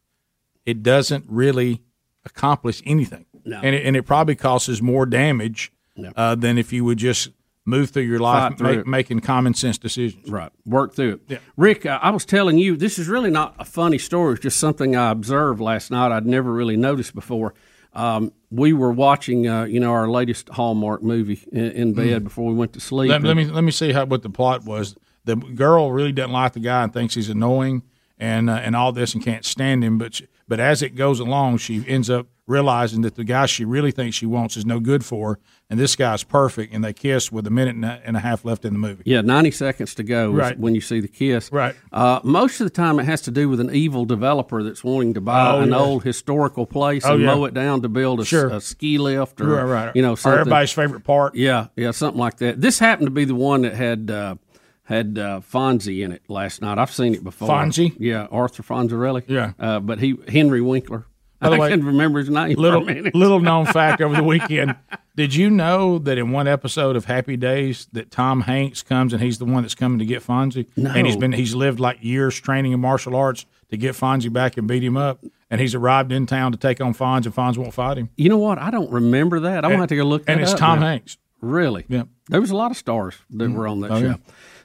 It 0.66 0.84
doesn't 0.84 1.26
really 1.28 1.82
accomplish 2.26 2.82
anything, 2.86 3.26
No. 3.44 3.60
and 3.64 3.76
it, 3.76 3.86
and 3.86 3.96
it 3.98 4.04
probably 4.04 4.36
causes 4.36 4.82
more 4.82 5.06
damage 5.06 5.72
uh, 6.16 6.36
than 6.36 6.58
if 6.58 6.72
you 6.72 6.86
would 6.86 6.98
just 7.00 7.30
move 7.66 7.92
through 7.92 8.03
your 8.03 8.19
life 8.19 8.58
through 8.58 8.77
make, 8.77 8.88
making 8.88 9.19
common 9.22 9.53
sense 9.53 9.77
decisions. 9.77 10.30
Right. 10.30 10.51
Work 10.66 10.95
through 10.95 11.14
it. 11.14 11.22
Yeah. 11.27 11.38
Rick, 11.56 11.85
uh, 11.85 12.00
I 12.01 12.09
was 12.09 12.25
telling 12.25 12.58
you, 12.58 12.75
this 12.75 13.00
is 13.00 13.08
really 13.08 13.30
not 13.32 13.56
a 13.59 13.66
funny 13.66 13.98
story. 13.98 14.33
It's 14.33 14.43
just 14.43 14.59
something 14.59 14.95
I 14.95 15.11
observed 15.11 15.61
last 15.61 15.90
night 15.92 16.11
I'd 16.11 16.25
never 16.25 16.51
really 16.51 16.75
noticed 16.77 17.16
before. 17.16 17.53
Um, 17.93 18.32
we 18.50 18.74
were 18.74 18.92
watching, 18.92 19.48
uh, 19.48 19.66
you 19.66 19.80
know, 19.80 19.92
our 19.92 20.09
latest 20.09 20.50
Hallmark 20.50 21.03
movie 21.03 21.40
in, 21.51 21.72
in 21.72 21.93
bed 21.93 22.22
Mm. 22.22 22.24
before 22.25 22.48
we 22.50 22.56
went 22.56 22.74
to 22.74 22.80
sleep. 22.80 23.09
Let, 23.11 23.22
let 23.24 23.38
me 23.38 23.45
let 23.45 23.64
me 23.64 23.72
see 23.72 23.92
how 23.93 24.06
what 24.06 24.24
the 24.24 24.30
plot 24.30 24.64
was. 24.66 24.95
The 25.25 25.35
girl 25.35 25.92
really 25.92 26.11
doesn't 26.11 26.32
like 26.33 26.53
the 26.53 26.59
guy 26.59 26.83
and 26.83 26.92
thinks 26.92 27.14
he's 27.16 27.30
annoying 27.30 27.83
and 28.17 28.50
uh, 28.50 28.53
and 28.53 28.75
all 28.75 28.92
this 28.92 29.14
and 29.14 29.24
can't 29.24 29.45
stand 29.45 29.83
him. 29.83 29.98
But 29.98 30.16
she, 30.16 30.27
but 30.48 30.59
as 30.59 30.82
it 30.82 30.95
goes 30.95 31.19
along, 31.19 31.58
she 31.59 31.83
ends 31.88 32.09
up 32.09 32.27
realizing 32.45 33.01
that 33.03 33.16
the 33.16 33.24
guy 33.24 33.45
she 33.45 33.64
really 33.64 33.92
thinks 33.92 34.17
she 34.17 34.25
wants 34.25 34.58
is 34.58 34.66
no 34.66 34.77
good 34.82 35.06
for 35.06 35.35
her, 35.35 35.40
and 35.69 35.80
this 35.80 35.95
guy's 35.95 36.25
perfect. 36.25 36.74
And 36.74 36.83
they 36.83 36.92
kiss 36.92 37.32
with 37.32 37.48
a 37.48 37.50
minute 37.50 38.01
and 38.03 38.17
a, 38.17 38.19
half 38.19 38.43
left 38.43 38.66
in 38.66 38.74
the 38.74 38.80
movie. 38.80 39.03
Yeah, 39.06 39.22
90 39.22 39.51
seconds 39.51 39.95
to 39.95 40.03
go 40.03 40.30
Right. 40.30 40.59
when 40.59 40.75
you 40.75 40.82
see 40.82 41.00
the 41.00 41.08
kiss. 41.08 41.50
Right. 41.53 41.74
Uh, 41.93 42.19
most 42.25 42.59
of 42.59 42.66
the 42.66 42.69
time, 42.72 43.00
it 43.00 43.06
has 43.06 43.22
to 43.22 43.32
do 43.32 43.48
with 43.48 43.61
an 43.61 43.74
evil 43.74 44.03
developer 44.03 44.61
that's 44.61 44.83
wanting 44.83 45.14
to 45.14 45.22
buy 45.22 45.51
Oh, 45.53 45.61
an 45.61 45.69
yeah. 45.69 45.77
old 45.77 46.03
historical 46.03 46.66
place 46.66 47.06
Oh, 47.06 47.14
and 47.14 47.22
yeah. 47.24 47.33
mow 47.33 47.45
it 47.45 47.53
down 47.53 47.82
to 47.83 47.88
build 47.88 48.19
a, 48.19 48.25
Sure. 48.25 48.50
a 48.50 48.59
ski 48.59 48.98
lift 48.98 49.40
or, 49.40 49.48
Right, 49.48 49.64
right. 49.85 49.95
you 49.95 50.01
know, 50.01 50.17
Or 50.25 50.33
everybody's 50.40 50.74
favorite 50.74 51.06
park. 51.06 51.35
Yeah, 51.38 51.67
yeah, 51.77 51.92
something 51.92 52.19
like 52.19 52.38
that. 52.40 52.59
This 52.59 52.77
happened 52.77 53.08
to 53.08 53.11
be 53.11 53.24
the 53.24 53.35
one 53.35 53.61
that 53.61 53.74
had 53.74 54.11
uh, 54.11 54.35
had 54.84 55.18
uh, 55.18 55.40
Fonzie 55.42 56.03
in 56.03 56.12
it 56.12 56.24
last 56.28 56.62
night. 56.62 56.78
I've 56.78 56.92
seen 56.92 57.14
it 57.14 57.24
before. 57.24 57.48
Fonzie? 57.48 57.95
Yeah, 58.00 58.28
Arthur 58.32 58.64
Fonzarelli. 58.64 59.24
Yeah. 59.28 59.53
Uh, 59.60 59.80
but 59.80 60.00
he 60.00 60.16
Henry 60.28 60.62
Winkler. 60.62 61.06
By 61.40 61.50
the 61.50 61.56
I 61.58 61.60
way, 61.60 61.70
couldn't 61.70 61.86
remember 61.86 62.20
his 62.20 62.30
name. 62.30 62.56
Little 62.58 62.84
for 62.86 62.92
a 62.92 62.95
minute. 62.95 63.16
little 63.16 63.40
known 63.40 63.66
fact 63.74 64.02
over 64.02 64.16
the 64.16 64.24
weekend. 64.24 64.76
Did 65.16 65.36
you 65.36 65.50
know 65.50 66.00
that 66.00 66.18
in 66.18 66.32
one 66.32 66.48
episode 66.48 66.95
of 66.95 67.06
Happy 67.06 67.38
Days 67.38 67.88
that 67.94 68.12
Tom 68.12 68.42
Hanks 68.42 68.82
comes 68.82 69.14
and 69.14 69.22
he's 69.22 69.38
the 69.38 69.45
one 69.45 69.62
that's 69.64 69.76
coming 69.76 70.00
to 70.00 70.06
get 70.06 70.24
Fonzie? 70.24 70.68
No. 70.76 70.92
And 70.92 71.06
he's 71.08 71.18
been 71.18 71.32
he's 71.34 71.53
lived 71.56 71.80
like 71.80 72.00
years 72.03 72.40
training 72.40 72.72
in 72.72 72.80
martial 72.80 73.16
arts 73.16 73.45
to 73.70 73.78
get 73.78 73.94
Fonzie 73.95 74.32
back 74.34 74.58
and 74.58 74.68
beat 74.68 74.84
him 74.84 74.98
up. 74.98 75.24
And 75.52 75.62
he's 75.62 75.76
arrived 75.76 76.12
in 76.12 76.26
town 76.26 76.52
to 76.52 76.58
take 76.58 76.82
on 76.82 76.94
Fonz 76.95 77.26
and 77.26 77.36
Fonz 77.36 77.58
won't 77.58 77.74
fight 77.76 77.98
him. 77.98 78.10
You 78.18 78.28
know 78.30 78.40
what? 78.40 78.58
I 78.58 78.72
don't 78.72 78.90
remember 78.92 79.42
that. 79.42 79.64
I'm 79.64 79.70
gonna 79.72 79.84
have 79.84 79.90
to 79.90 79.95
go 79.95 80.03
look. 80.03 80.24
And 80.28 80.42
it's 80.42 80.53
Tom 80.56 80.80
now. 80.80 80.88
Hanks. 80.88 81.18
Really? 81.42 81.86
Yeah. 81.90 82.03
There 82.30 82.42
was 82.42 82.50
a 82.52 82.56
lot 82.56 82.72
of 82.72 82.78
stars 82.78 83.16
that 83.32 83.52
were 83.52 83.68
on 83.68 83.82
that 83.82 83.92
Oh, 83.92 84.00
show. 84.00 84.06
yeah. 84.08 84.16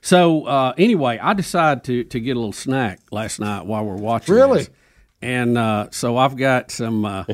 So 0.09 0.47
uh, 0.47 0.73
anyway, 0.79 1.19
I 1.19 1.35
decided 1.35 1.85
to 1.85 2.05
to 2.05 2.19
get 2.19 2.35
a 2.35 2.41
little 2.41 2.55
snack 2.55 3.01
last 3.11 3.41
night 3.41 3.67
while 3.67 3.85
we're 3.85 3.95
watching. 3.97 4.35
Really? 4.35 4.61
this. 4.61 4.71
And 5.21 5.59
uh, 5.59 5.89
so 5.91 6.17
I've 6.17 6.35
got 6.35 6.71
some. 6.71 7.05
Uh, 7.05 7.25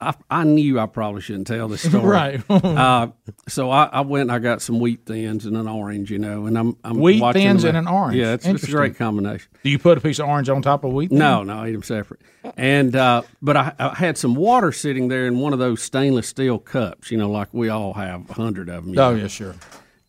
I, 0.00 0.14
I 0.30 0.44
knew 0.44 0.80
I 0.80 0.86
probably 0.86 1.20
shouldn't 1.20 1.46
tell 1.46 1.68
this 1.68 1.82
story. 1.88 2.06
Right. 2.06 2.50
uh, 2.50 3.08
so 3.48 3.70
I, 3.70 3.84
I 3.84 4.00
went. 4.00 4.22
and 4.22 4.32
I 4.32 4.38
got 4.38 4.62
some 4.62 4.80
wheat 4.80 5.04
thins 5.04 5.44
and 5.44 5.58
an 5.58 5.68
orange. 5.68 6.10
You 6.10 6.18
know, 6.20 6.46
and 6.46 6.58
I'm, 6.58 6.74
I'm 6.84 6.96
Wheat 7.00 7.20
watching 7.20 7.42
thins 7.42 7.64
them. 7.64 7.76
and 7.76 7.86
an 7.86 7.94
orange. 7.94 8.16
Yeah, 8.16 8.32
it's, 8.32 8.46
it's 8.46 8.64
a 8.64 8.70
great 8.70 8.96
combination. 8.96 9.50
Do 9.62 9.68
you 9.68 9.78
put 9.78 9.98
a 9.98 10.00
piece 10.00 10.18
of 10.20 10.26
orange 10.26 10.48
on 10.48 10.62
top 10.62 10.84
of 10.84 10.92
wheat? 10.94 11.10
thin? 11.10 11.18
No, 11.18 11.42
no, 11.42 11.58
I 11.58 11.68
eat 11.68 11.72
them 11.72 11.82
separate. 11.82 12.22
And 12.56 12.96
uh, 12.96 13.22
but 13.42 13.58
I, 13.58 13.74
I 13.78 13.94
had 13.94 14.16
some 14.16 14.34
water 14.34 14.72
sitting 14.72 15.08
there 15.08 15.26
in 15.26 15.38
one 15.38 15.52
of 15.52 15.58
those 15.58 15.82
stainless 15.82 16.28
steel 16.28 16.58
cups, 16.58 17.10
you 17.10 17.18
know, 17.18 17.30
like 17.30 17.52
we 17.52 17.68
all 17.68 17.92
have 17.92 18.30
a 18.30 18.32
hundred 18.32 18.70
of 18.70 18.86
them. 18.86 18.98
Oh 18.98 19.14
yeah, 19.14 19.26
sure. 19.26 19.54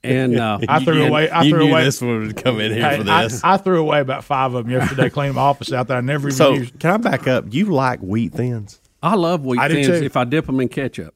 And 0.05 0.39
uh, 0.39 0.59
I 0.67 0.83
threw 0.83 0.99
and- 1.01 1.09
away. 1.09 1.29
I 1.29 1.43
You 1.43 1.49
threw 1.51 1.65
knew 1.65 1.71
away. 1.71 1.83
this 1.83 2.01
one 2.01 2.19
would 2.27 2.37
come 2.37 2.59
in 2.59 2.71
here 2.73 2.89
Hey, 2.89 3.03
for 3.03 3.09
I- 3.09 3.23
this. 3.23 3.41
I, 3.43 3.57
threw 3.57 3.79
away 3.79 3.99
about 3.99 4.23
five 4.23 4.53
of 4.53 4.65
them 4.65 4.71
yesterday, 4.71 5.09
cleaning 5.09 5.35
my 5.35 5.41
office 5.41 5.71
out 5.73 5.87
that 5.87 5.97
I 5.97 6.01
never 6.01 6.27
even 6.29 6.37
So 6.37 6.53
used. 6.53 6.79
can 6.79 6.91
I 6.91 6.97
back 6.97 7.27
up? 7.27 7.45
You 7.49 7.65
like 7.65 7.99
wheat 7.99 8.33
thins? 8.33 8.79
I 9.03 9.15
love 9.15 9.45
wheat 9.45 9.59
I 9.59 9.67
thins 9.69 9.87
if 9.87 10.15
I 10.17 10.23
dip 10.23 10.45
them 10.45 10.59
in 10.59 10.67
ketchup. 10.69 11.13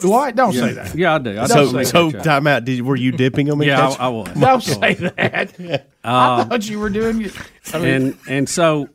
Why? 0.00 0.30
Don't 0.30 0.54
yeah. 0.54 0.60
say 0.60 0.72
that. 0.72 0.94
Yeah, 0.94 1.14
I 1.16 1.18
do. 1.18 1.38
I 1.38 1.46
so 1.46 1.64
dip 1.66 1.74
'em 1.74 1.80
in 1.80 1.84
so 1.86 2.10
ketchup. 2.10 2.24
time 2.24 2.46
out. 2.46 2.64
Did 2.64 2.80
were 2.80 2.96
you 2.96 3.12
dipping 3.12 3.46
them 3.46 3.60
in 3.60 3.68
Yeah, 3.68 3.78
I- 3.78 3.86
ketchup? 3.88 4.00
I 4.02 4.08
was. 4.08 4.28
Don't 4.40 4.62
say 4.62 4.94
that. 4.94 5.86
I 6.04 6.40
Uh, 6.40 6.44
thought 6.46 6.66
you 6.68 6.78
were 6.78 6.88
doing. 6.88 7.30
I 7.74 7.78
mean, 7.78 7.84
and 7.88 8.18
and 8.26 8.48
so 8.48 8.88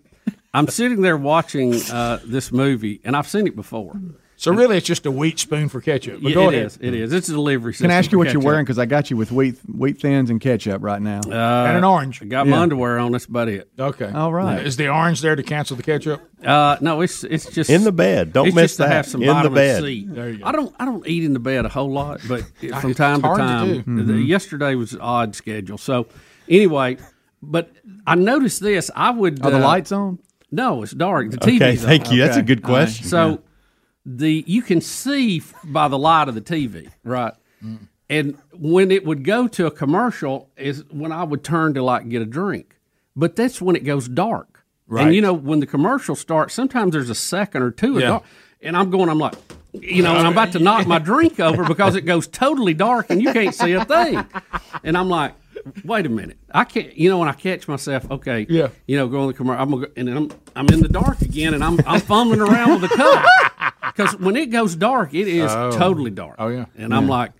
I'm 0.56 0.68
sitting 0.70 1.02
there 1.02 1.18
watching 1.18 1.76
uh, 1.92 2.20
this 2.26 2.52
movie, 2.52 3.00
and 3.04 3.16
I've 3.16 3.28
seen 3.28 3.46
it 3.46 3.56
before. 3.56 3.94
So 4.42 4.52
really, 4.52 4.76
it's 4.78 4.88
just 4.88 5.06
a 5.06 5.12
wheat 5.12 5.38
spoon 5.38 5.70
for 5.70 5.82
ketchup. 5.82 6.20
But 6.22 6.30
Yeah, 6.30 6.34
go 6.34 6.50
it 6.50 6.56
ahead. 6.56 6.66
is. 6.66 6.78
It 6.82 6.94
is. 6.96 7.14
It's 7.14 7.30
a 7.30 7.34
delivery. 7.34 7.74
Can 7.74 7.92
I 7.92 7.94
ask 7.94 8.12
you 8.12 8.18
what 8.18 8.34
you're 8.34 8.42
wearing? 8.42 8.66
Because 8.66 8.80
I 8.80 8.88
got 8.88 9.12
you 9.12 9.16
with 9.18 9.32
wheat 9.32 9.60
wheat 9.72 10.02
thins 10.02 10.32
and 10.32 10.42
ketchup 10.42 10.82
right 10.82 11.00
now. 11.02 11.20
Uh, 11.26 11.68
And 11.68 11.78
an 11.78 11.84
orange. 11.84 12.24
I 12.24 12.26
got 12.26 12.48
Yeah. 12.48 12.52
my 12.52 12.58
underwear 12.58 12.98
on. 12.98 13.12
That's 13.12 13.26
about 13.26 13.50
it. 13.50 13.70
Okay. 13.78 14.10
All 14.12 14.34
right. 14.34 14.66
Is 14.66 14.78
the 14.78 14.88
orange 14.90 15.22
there 15.22 15.36
to 15.36 15.44
cancel 15.44 15.78
the 15.78 15.84
ketchup? 15.84 16.22
Uh, 16.44 16.76
no, 16.82 17.02
it's 17.02 17.24
it's 17.24 17.50
just 17.52 17.70
In 17.70 17.84
the 17.84 17.92
bed. 17.92 18.34
Don't 18.34 18.48
it's 18.48 18.56
miss 18.56 18.64
just 18.72 18.78
to 18.78 18.84
that. 18.84 18.92
have 18.92 19.06
some 19.06 19.22
In 19.22 19.28
the 19.28 19.34
vitamin 19.34 19.54
bed. 19.54 19.84
C. 19.84 20.06
There 20.10 20.30
you 20.32 20.38
go. 20.40 20.46
I 20.46 20.52
don't 20.52 20.76
I 20.80 20.86
don't 20.86 21.08
eat 21.08 21.24
in 21.24 21.34
the 21.34 21.40
bed 21.40 21.66
a 21.66 21.70
whole 21.70 21.92
lot, 21.92 22.22
but 22.28 22.42
from 22.82 22.90
It's 22.92 22.98
time 22.98 23.22
to 23.22 23.28
hard 23.28 23.40
to 23.40 23.44
time. 23.46 23.68
do. 23.68 23.80
Mm-hmm. 23.82 24.08
the- 24.08 24.14
yesterday 24.24 24.74
was 24.74 24.94
an 24.94 25.02
odd 25.02 25.36
schedule. 25.36 25.78
So 25.78 26.08
anyway, 26.50 26.98
but 27.44 27.70
I 28.08 28.16
noticed 28.16 28.60
this. 28.62 28.90
I 28.96 29.12
would. 29.12 29.46
Are 29.46 29.52
the 29.52 29.58
uh, 29.58 29.62
lights 29.62 29.92
on? 29.92 30.18
No, 30.52 30.82
it's 30.84 30.94
dark. 30.94 31.30
The 31.32 31.38
TV's 31.38 31.62
Okay, 31.62 31.72
on. 31.72 31.78
thank 31.78 32.12
you. 32.12 32.20
That's 32.22 32.38
a 32.38 32.42
good 32.42 32.66
All 32.66 32.72
right. 32.72 32.86
question. 32.86 33.06
So 33.08 33.42
the 34.06 34.44
you 34.48 34.62
can 34.62 34.82
see 34.82 35.42
by 35.64 35.88
the 35.88 35.98
light 35.98 36.28
of 36.28 36.36
the 36.36 36.42
TV, 36.42 36.90
right? 37.04 37.34
And 38.10 38.38
when 38.54 38.92
it 38.92 39.06
would 39.06 39.24
go 39.24 39.48
to 39.48 39.68
a 39.68 39.72
commercial 39.72 40.50
is 40.58 40.84
when 40.92 41.12
I 41.12 41.24
would 41.24 41.44
turn 41.44 41.76
to 41.76 41.84
like 41.84 42.10
get 42.10 42.22
a 42.22 42.26
drink. 42.26 42.76
But 43.16 43.36
that's 43.36 43.62
when 43.62 43.76
it 43.76 43.86
goes 43.86 44.08
dark. 44.10 44.66
Right. 44.88 45.06
And 45.08 45.16
you 45.16 45.22
know, 45.22 45.34
when 45.34 45.60
the 45.62 45.66
commercial 45.68 46.16
starts, 46.16 46.54
sometimes 46.54 46.92
there's 46.94 47.10
a 47.10 47.16
second 47.16 47.62
or 47.62 47.72
two 47.72 47.96
of 47.96 48.02
Yeah. 48.02 48.08
dark. 48.08 48.24
And 48.62 48.76
I'm 48.76 48.90
going, 48.90 49.10
I'm 49.10 49.18
like, 49.18 49.36
you 49.74 50.04
know, 50.04 50.16
and 50.16 50.28
I'm 50.28 50.34
about 50.34 50.52
to 50.54 50.60
knock 50.60 50.86
my 50.88 51.00
drink 51.12 51.40
over 51.40 51.64
because 51.64 51.96
it 51.96 52.02
goes 52.02 52.28
totally 52.28 52.74
dark 52.74 53.10
and 53.10 53.22
you 53.22 53.32
can't 53.32 53.56
see 53.56 53.72
a 53.74 53.86
thing. 53.86 54.24
And 54.84 54.98
I'm 54.98 55.08
like, 55.10 55.34
wait 55.86 56.06
a 56.06 56.10
minute. 56.10 56.38
I 56.54 56.64
can't, 56.64 56.96
you 56.98 57.10
know, 57.10 57.18
when 57.20 57.28
I 57.30 57.34
catch 57.34 57.68
myself, 57.68 58.10
okay, 58.12 58.46
Yeah. 58.50 58.70
you 58.88 58.98
know, 58.98 59.08
going 59.08 59.28
to 59.30 59.34
the 59.34 59.38
commercial, 59.38 59.62
I'm 59.62 59.70
gonna 59.72 59.88
go, 59.88 59.92
and 59.96 60.08
then 60.08 60.18
I'm, 60.18 60.32
I'm 60.56 60.68
in 60.70 60.82
the 60.82 60.88
dark 60.90 61.22
again 61.22 61.54
and 61.54 61.64
I'm, 61.64 61.80
I'm 61.86 62.00
fumbling 62.02 62.42
around 62.42 62.82
with 62.82 62.90
the 62.90 62.96
cup. 62.96 63.26
Because 63.96 64.16
when 64.20 64.36
it 64.36 64.48
goes 64.48 64.76
dark, 64.76 65.14
it 65.14 65.28
is 65.28 65.52
Oh. 65.52 65.72
totally 65.72 66.12
dark. 66.12 66.36
Oh, 66.40 66.48
yeah. 66.48 66.66
And 66.78 66.94
I'm 66.94 67.08
like, 67.08 67.32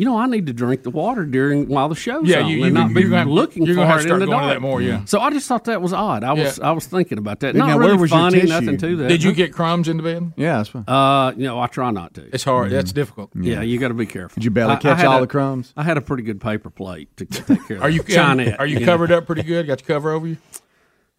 you 0.00 0.06
know, 0.06 0.16
I 0.16 0.24
need 0.26 0.46
to 0.46 0.54
drink 0.54 0.82
the 0.82 0.88
water 0.90 1.26
during 1.26 1.68
while 1.68 1.90
the 1.90 1.94
show's 1.94 2.26
Yeah, 2.26 2.40
on 2.40 2.46
you- 2.48 2.64
and 2.64 2.66
you- 2.66 2.70
not 2.72 2.94
be 2.94 3.02
you're 3.02 3.24
looking 3.26 3.66
you're 3.66 3.74
for 3.74 3.82
gonna 3.82 3.86
have 3.90 4.00
it 4.00 4.04
to 4.04 4.04
in 4.04 4.08
start 4.08 4.20
the 4.20 4.26
going 4.26 4.38
to 4.40 4.44
dark. 4.46 4.54
that 4.56 4.60
more, 4.62 4.80
yeah. 4.80 5.04
So 5.04 5.20
I 5.20 5.28
just 5.30 5.46
thought 5.46 5.64
that 5.64 5.82
was 5.82 5.92
odd. 5.92 6.24
I 6.24 6.32
was 6.32 6.56
Yeah. 6.58 6.68
I 6.68 6.72
was 6.72 6.86
thinking 6.86 7.18
about 7.18 7.40
that. 7.40 7.54
Now, 7.54 7.66
Not 7.66 7.78
where 7.78 7.88
really 7.88 8.00
was 8.00 8.10
funny, 8.10 8.42
nothing 8.44 8.78
to 8.78 8.96
that. 8.96 9.08
Did 9.08 9.22
you 9.22 9.32
get 9.32 9.52
crumbs 9.52 9.88
in 9.88 9.98
the 9.98 10.02
bed? 10.02 10.32
Yeah, 10.38 10.56
that's 10.56 10.70
fine. 10.70 10.84
Uh, 10.88 11.32
you 11.36 11.44
know, 11.44 11.60
I 11.60 11.66
try 11.66 11.90
not 11.90 12.14
to. 12.14 12.22
It's 12.32 12.44
hard. 12.44 12.70
That's 12.72 12.92
difficult. 12.92 13.30
Yeah, 13.34 13.60
you 13.60 13.78
got 13.78 13.88
to 13.88 13.94
be 13.94 14.06
careful. 14.06 14.36
Did 14.36 14.44
you 14.44 14.50
barely 14.50 14.72
I- 14.72 14.76
I 14.76 14.78
catch 14.78 14.96
had 14.98 15.06
all 15.06 15.18
a- 15.18 15.20
the 15.20 15.26
crumbs? 15.26 15.74
I 15.76 15.82
had 15.82 15.98
a 15.98 16.00
pretty 16.00 16.22
good 16.22 16.40
paper 16.40 16.70
plate 16.70 17.14
to 17.18 17.26
take 17.26 17.68
care 17.68 17.76
of. 17.76 17.82
Are 17.82 17.90
you 17.90 18.02
Chinet, 18.02 18.56
Are 18.58 18.66
you 18.66 18.80
know. 18.80 18.86
covered 18.86 19.12
up 19.12 19.26
pretty 19.26 19.42
good? 19.42 19.66
Got 19.66 19.80
your 19.86 19.86
cover 19.98 20.12
over 20.12 20.26
you? 20.26 20.38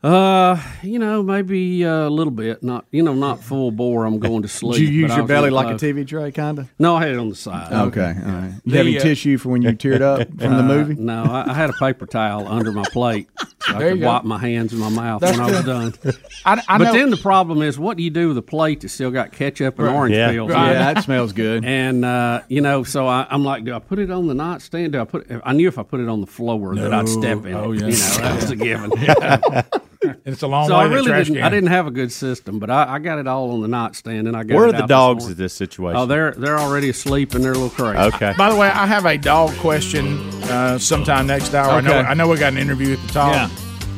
Uh, 0.03 0.59
you 0.81 0.97
know, 0.97 1.21
maybe 1.21 1.85
uh, 1.85 2.07
a 2.07 2.09
little 2.09 2.31
bit. 2.31 2.63
Not, 2.63 2.85
you 2.91 3.03
know, 3.03 3.13
not 3.13 3.43
full 3.43 3.69
bore. 3.69 4.05
I'm 4.05 4.17
going 4.17 4.41
to 4.41 4.47
sleep. 4.47 4.79
Did 4.79 4.89
you 4.89 5.01
use 5.01 5.15
your 5.15 5.27
belly 5.27 5.49
real 5.49 5.53
like 5.53 5.67
a. 5.67 5.77
TV 5.77 6.07
tray, 6.07 6.31
kind 6.31 6.57
of? 6.57 6.69
No, 6.79 6.95
I 6.95 7.01
had 7.01 7.11
it 7.11 7.17
on 7.19 7.29
the 7.29 7.35
side. 7.35 7.71
Okay, 7.71 8.01
all 8.25 8.31
right. 8.31 8.51
You 8.65 8.71
The, 8.71 8.77
have 8.77 8.87
any 8.87 8.97
uh, 8.97 9.01
tissue 9.03 9.37
for 9.37 9.49
when 9.49 9.61
you 9.61 9.69
teared 9.73 10.01
up 10.01 10.27
from 10.27 10.37
the 10.37 10.59
Uh, 10.59 10.63
movie? 10.63 10.95
No, 10.95 11.23
I, 11.25 11.51
I 11.51 11.53
had 11.53 11.69
a 11.69 11.73
paper 11.73 12.07
towel 12.07 12.47
under 12.47 12.71
my 12.71 12.83
plate 12.91 13.29
so 13.37 13.75
I 13.75 13.77
There 13.77 13.87
you 13.89 13.93
could 13.95 14.01
go. 14.01 14.07
wipe 14.07 14.23
my 14.23 14.39
hands 14.39 14.71
and 14.73 14.81
my 14.81 14.89
mouth 14.89 15.21
That's 15.21 15.37
when 15.37 15.47
I 15.47 15.51
was 15.51 15.63
done. 15.65 15.93
I, 16.45 16.63
I 16.67 16.77
but 16.79 16.85
know. 16.85 16.93
then 16.93 17.09
the 17.11 17.17
problem 17.17 17.61
is, 17.61 17.77
what 17.77 17.95
do 17.95 18.01
you 18.01 18.09
do 18.09 18.29
with 18.29 18.37
a 18.39 18.41
plate 18.41 18.81
that's 18.81 18.93
still 18.93 19.11
got 19.11 19.31
ketchup 19.31 19.77
and 19.77 19.87
Right. 19.87 19.95
orange 19.95 20.15
Yeah. 20.15 20.31
peels? 20.31 20.49
Right. 20.49 20.71
it? 20.71 20.73
Yeah, 20.79 20.93
that 20.93 21.03
smells 21.03 21.31
good. 21.33 21.63
And 21.63 22.03
uh, 22.03 22.41
you 22.47 22.61
know, 22.61 22.83
so 22.83 23.05
I, 23.07 23.27
I'm 23.29 23.43
like, 23.43 23.65
do 23.65 23.75
I 23.75 23.79
put 23.79 23.99
it 23.99 24.09
on 24.09 24.25
the 24.25 24.33
nightstand? 24.33 24.93
Do 24.93 25.01
I 25.01 25.05
put? 25.05 25.27
I 25.43 25.53
knew 25.53 25.67
if 25.67 25.77
I 25.77 25.83
put 25.83 25.99
it 25.99 26.09
on 26.09 26.21
the 26.21 26.27
floor 26.27 26.73
that 26.75 26.91
I'd 26.91 27.07
step 27.07 27.45
in. 27.45 27.53
Oh, 27.53 27.71
it. 27.71 27.81
yeah. 27.81 27.85
You 27.87 27.91
know, 27.91 28.17
that 28.17 28.35
was 28.41 28.49
a 28.49 28.55
given. 28.55 28.91
it's 30.25 30.41
a 30.41 30.47
long 30.47 30.67
so 30.67 30.75
way 30.77 30.81
I 30.81 30.83
to 30.83 30.89
the 30.89 30.95
really 30.95 31.07
trash 31.09 31.25
didn't. 31.27 31.35
can. 31.37 31.43
I 31.45 31.49
didn't 31.49 31.69
have 31.69 31.87
a 31.87 31.91
good 31.91 32.11
system, 32.11 32.59
but 32.59 32.69
I, 32.69 32.95
I 32.95 32.99
got 32.99 33.19
it 33.19 33.27
all 33.27 33.51
on 33.51 33.61
the 33.61 33.67
nightstand, 33.67 34.27
and 34.27 34.35
I 34.35 34.43
got. 34.43 34.55
Where 34.55 34.67
are 34.67 34.71
the 34.71 34.77
out 34.77 34.81
this 34.81 34.89
dogs 34.89 35.23
morning. 35.23 35.37
in 35.37 35.43
this 35.43 35.53
situation? 35.53 35.97
Oh, 35.97 36.05
they're 36.05 36.31
they're 36.31 36.59
already 36.59 36.89
asleep 36.89 37.35
and 37.35 37.43
they're 37.43 37.51
a 37.51 37.57
little 37.57 37.69
crazy. 37.69 37.99
okay. 38.15 38.33
By 38.37 38.49
the 38.49 38.55
way, 38.55 38.67
I 38.67 38.85
have 38.85 39.05
a 39.05 39.17
dog 39.17 39.55
question 39.57 40.17
uh, 40.45 40.77
sometime 40.79 41.27
next 41.27 41.53
hour. 41.53 41.71
I 41.71 41.81
know. 41.81 41.93
I 41.99 42.13
know 42.13 42.27
we 42.27 42.37
got 42.37 42.53
an 42.53 42.59
interview 42.59 42.93
at 42.93 43.01
the 43.07 43.13
top. 43.13 43.33
Yeah. 43.33 43.49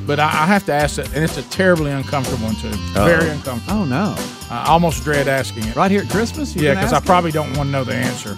But 0.06 0.20
I, 0.20 0.26
I 0.26 0.46
have 0.48 0.66
to 0.66 0.74
ask 0.74 1.00
it, 1.00 1.08
and 1.14 1.24
it's 1.24 1.38
a 1.38 1.44
terribly 1.44 1.90
uncomfortable 1.92 2.44
one 2.44 2.56
too. 2.56 2.70
Very 2.94 3.30
uncomfortable. 3.30 3.82
Oh 3.82 3.86
no! 3.86 4.16
I 4.50 4.66
almost 4.68 5.04
dread 5.06 5.30
asking 5.30 5.64
it. 5.66 5.76
Right 5.78 5.90
here 5.90 6.02
at 6.02 6.10
Christmas? 6.10 6.54
Yeah, 6.54 6.74
because 6.74 6.92
I 6.92 7.00
probably 7.00 7.32
don't 7.32 7.56
want 7.56 7.68
to 7.68 7.72
know 7.72 7.86
the 7.86 7.96
answer. 7.96 8.38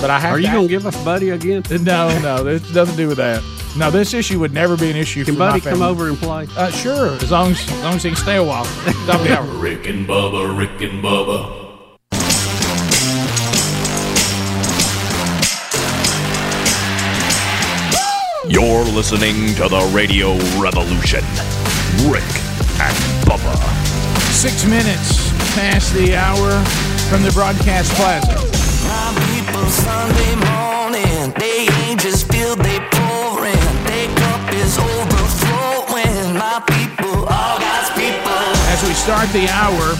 But 0.00 0.10
I 0.10 0.18
have. 0.18 0.32
Are 0.34 0.36
to 0.38 0.42
you 0.42 0.50
going 0.50 0.66
to 0.66 0.68
give 0.68 0.86
us 0.86 1.04
Buddy 1.04 1.30
again? 1.30 1.62
No, 1.80 2.18
no, 2.20 2.46
it 2.46 2.62
doesn't 2.72 2.96
do 2.96 3.08
with 3.08 3.16
that. 3.18 3.42
No, 3.76 3.90
this 3.90 4.14
issue 4.14 4.38
would 4.40 4.52
never 4.52 4.76
be 4.76 4.90
an 4.90 4.96
issue. 4.96 5.24
Can 5.24 5.34
for 5.34 5.38
my 5.40 5.48
Buddy 5.50 5.60
come 5.60 5.82
over 5.82 6.08
and 6.08 6.16
play? 6.18 6.46
Uh, 6.56 6.70
sure, 6.70 7.14
as 7.14 7.30
long 7.30 7.52
as, 7.52 7.60
as 7.70 7.82
long 7.82 7.94
as 7.94 8.02
he 8.02 8.10
can 8.10 8.16
stay 8.16 8.36
a 8.36 8.44
while. 8.44 8.64
Stop 8.64 9.20
the 9.22 9.38
hour. 9.38 9.46
Rick 9.58 9.86
and 9.86 10.06
Bubba, 10.06 10.56
Rick 10.58 10.80
and 10.82 11.02
Bubba. 11.02 11.58
You're 18.48 18.84
listening 18.84 19.54
to 19.56 19.68
the 19.68 19.90
Radio 19.94 20.32
Revolution. 20.60 21.22
Rick 22.10 22.24
and 22.80 22.96
Bubba. 23.24 23.54
Six 24.32 24.64
minutes 24.64 25.30
past 25.54 25.94
the 25.94 26.16
hour 26.16 26.64
from 27.10 27.22
the 27.22 27.30
broadcast 27.32 27.92
plaza. 27.94 28.69
My 28.90 29.14
people 29.30 29.66
Sunday 29.70 30.34
morning, 30.50 31.30
they 31.38 31.70
ain't 31.86 32.00
just 32.00 32.26
filled, 32.26 32.58
they 32.58 32.78
pouring. 32.90 33.70
Their 33.86 34.08
cup 34.18 34.42
is 34.52 34.76
overflowing. 34.78 36.34
My 36.34 36.58
people, 36.66 37.22
all 37.30 37.56
God's 37.62 37.90
people. 37.94 38.42
As 38.74 38.82
we 38.82 38.92
start 38.94 39.28
the 39.30 39.46
hour, 39.48 39.94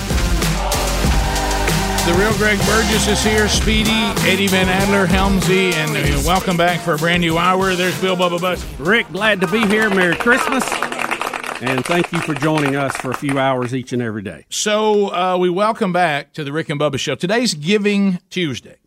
the 2.07 2.19
real 2.19 2.33
Greg 2.39 2.59
Burgess 2.67 3.07
is 3.07 3.23
here, 3.23 3.47
Speedy, 3.49 4.03
Eddie 4.27 4.49
Van 4.49 4.69
Adler, 4.69 5.07
Helmsy, 5.07 5.73
and 5.75 5.91
uh, 5.93 6.23
welcome 6.27 6.57
back 6.57 6.81
for 6.81 6.95
a 6.95 6.99
brand 6.99 7.21
new 7.21 7.39
hour. 7.39 7.77
There's 7.77 7.99
Bill 8.01 8.17
Bubba 8.17 8.41
Bussey. 8.41 8.67
Rick, 8.83 9.13
glad 9.13 9.41
to 9.43 9.47
be 9.47 9.65
here. 9.69 9.89
Merry 9.91 10.17
Christmas. 10.17 10.65
And 11.63 11.85
thank 11.85 12.11
you 12.11 12.19
for 12.21 12.33
joining 12.35 12.75
us 12.75 12.97
for 12.97 13.11
a 13.11 13.15
few 13.15 13.39
hours 13.39 13.75
each 13.75 13.93
and 13.93 14.01
every 14.01 14.23
day. 14.23 14.47
So 14.49 15.15
uh, 15.15 15.37
we 15.39 15.51
welcome 15.51 15.93
back 15.93 16.33
to 16.33 16.43
the 16.43 16.53
Rick 16.53 16.71
and 16.71 16.81
Bubba 16.81 16.99
Show. 16.99 17.17
Today's 17.17 17.53
Giving 17.53 18.19
Tuesday. 18.31 18.80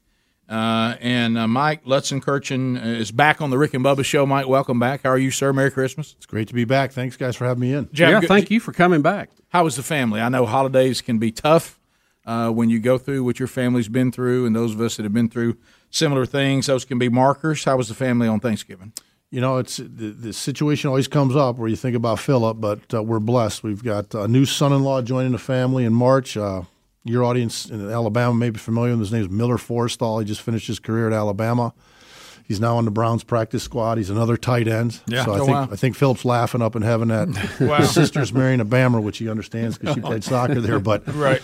Uh, 0.53 0.95
and 1.01 1.35
uh, 1.35 1.48
Mike 1.48 1.83
Lutzenkirchen 1.83 2.80
is 2.85 3.11
back 3.11 3.41
on 3.41 3.49
the 3.49 3.57
Rick 3.57 3.73
and 3.73 3.83
Bubba 3.83 4.06
Show. 4.06 4.23
Mike, 4.27 4.48
welcome 4.48 4.80
back. 4.80 5.01
How 5.01 5.09
are 5.09 5.17
you, 5.17 5.32
sir? 5.32 5.51
Merry 5.51 5.72
Christmas. 5.72 6.14
It's 6.15 6.27
great 6.27 6.48
to 6.49 6.53
be 6.53 6.64
back. 6.64 6.91
Thanks, 6.91 7.17
guys, 7.17 7.35
for 7.35 7.45
having 7.45 7.61
me 7.61 7.73
in. 7.73 7.85
Did 7.85 7.98
Yeah, 7.98 8.19
good- 8.19 8.27
thank 8.27 8.51
you 8.51 8.59
for 8.59 8.72
coming 8.72 9.01
back. 9.01 9.32
How 9.49 9.64
was 9.64 9.77
the 9.77 9.82
family? 9.82 10.22
I 10.22 10.30
know 10.30 10.45
holidays 10.45 11.01
can 11.01 11.17
be 11.17 11.32
tough 11.32 11.80
uh, 12.27 12.51
when 12.51 12.69
you 12.69 12.80
go 12.80 12.99
through 12.99 13.23
what 13.23 13.40
your 13.40 13.48
family's 13.48 13.88
been 13.88 14.11
through, 14.11 14.45
and 14.45 14.56
those 14.56 14.75
of 14.75 14.82
us 14.82 14.98
that 14.98 15.03
have 15.03 15.14
been 15.14 15.27
through 15.27 15.57
similar 15.90 16.23
things, 16.23 16.67
those 16.67 16.85
can 16.85 16.99
be 16.99 17.09
markers. 17.09 17.64
How 17.64 17.75
was 17.77 17.88
the 17.88 17.95
family 17.95 18.27
on 18.27 18.40
Thanksgiving? 18.40 18.93
You 19.32 19.41
know, 19.41 19.57
it's 19.57 19.77
the, 19.77 19.85
the 20.11 20.33
situation 20.33 20.88
always 20.90 21.07
comes 21.07 21.35
up 21.35 21.57
where 21.57 21.67
you 21.67 21.75
think 21.75 21.95
about 21.95 22.19
Philip, 22.19 22.61
but 22.61 22.93
uh, 22.93 23.01
we're 23.01 23.19
blessed. 23.19 23.64
We've 23.64 23.83
got 23.83 24.14
a 24.14 24.27
new 24.27 24.45
son-in-law 24.45 25.01
joining 25.01 25.32
the 25.32 25.40
family 25.40 25.83
in 25.83 25.93
March. 25.93 26.38
Your 27.06 27.25
audience 27.25 27.65
in 27.69 27.90
Alabama 27.91 28.33
may 28.33 28.49
be 28.49 28.59
familiar 28.59 28.91
with 28.91 29.01
his 29.01 29.11
name 29.11 29.23
is 29.23 29.30
Miller 29.30 29.57
Forristall. 29.57 30.19
He 30.22 30.25
just 30.25 30.41
finished 30.41 30.67
his 30.67 30.80
career 30.80 31.07
at 31.07 31.14
Alabama. 31.14 31.73
He's 32.45 32.59
now 32.61 32.77
on 32.77 32.85
the 32.85 32.91
Browns 32.91 33.23
practice 33.25 33.64
squad. 33.64 33.98
He's 33.98 34.09
another 34.09 34.38
tight 34.38 34.67
end. 34.69 35.01
Yeah. 35.07 35.25
So 35.25 35.33
I 35.33 35.40
Oh, 35.40 35.45
think 35.45 35.56
wow. 35.57 35.69
I 35.72 35.75
think 35.75 35.95
Philip's 35.95 36.23
laughing 36.23 36.61
up 36.61 36.75
in 36.77 36.82
heaven 36.82 37.11
at 37.11 37.27
Wow. 37.59 37.77
his 37.77 37.91
sister's 37.91 38.33
marrying 38.33 38.59
a 38.61 38.65
Bammer, 38.65 39.01
which 39.01 39.17
he 39.17 39.30
understands 39.30 39.77
because 39.77 39.95
she 39.95 40.01
played 40.01 40.23
soccer 40.23 40.61
there. 40.61 40.80
But 40.80 41.03
Right. 41.15 41.41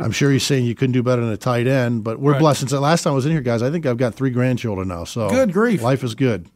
I'm 0.00 0.10
sure 0.12 0.30
he's 0.32 0.42
saying 0.44 0.64
you 0.66 0.74
couldn't 0.74 0.92
do 0.92 1.02
better 1.04 1.22
than 1.22 1.30
a 1.32 1.36
tight 1.36 1.66
end. 1.68 2.02
But 2.02 2.18
we're 2.18 2.32
Right. 2.32 2.40
blessed. 2.40 2.60
Since 2.60 2.72
the 2.72 2.80
last 2.80 3.02
time 3.04 3.12
I 3.12 3.16
was 3.16 3.26
in 3.26 3.32
here, 3.32 3.40
guys, 3.42 3.62
I 3.62 3.70
think 3.70 3.86
I've 3.86 3.96
got 3.98 4.14
three 4.14 4.30
grandchildren 4.30 4.88
now. 4.88 5.04
So 5.04 5.28
Good 5.30 5.52
grief. 5.52 5.82
life 5.82 6.02
is 6.02 6.14
good. 6.16 6.46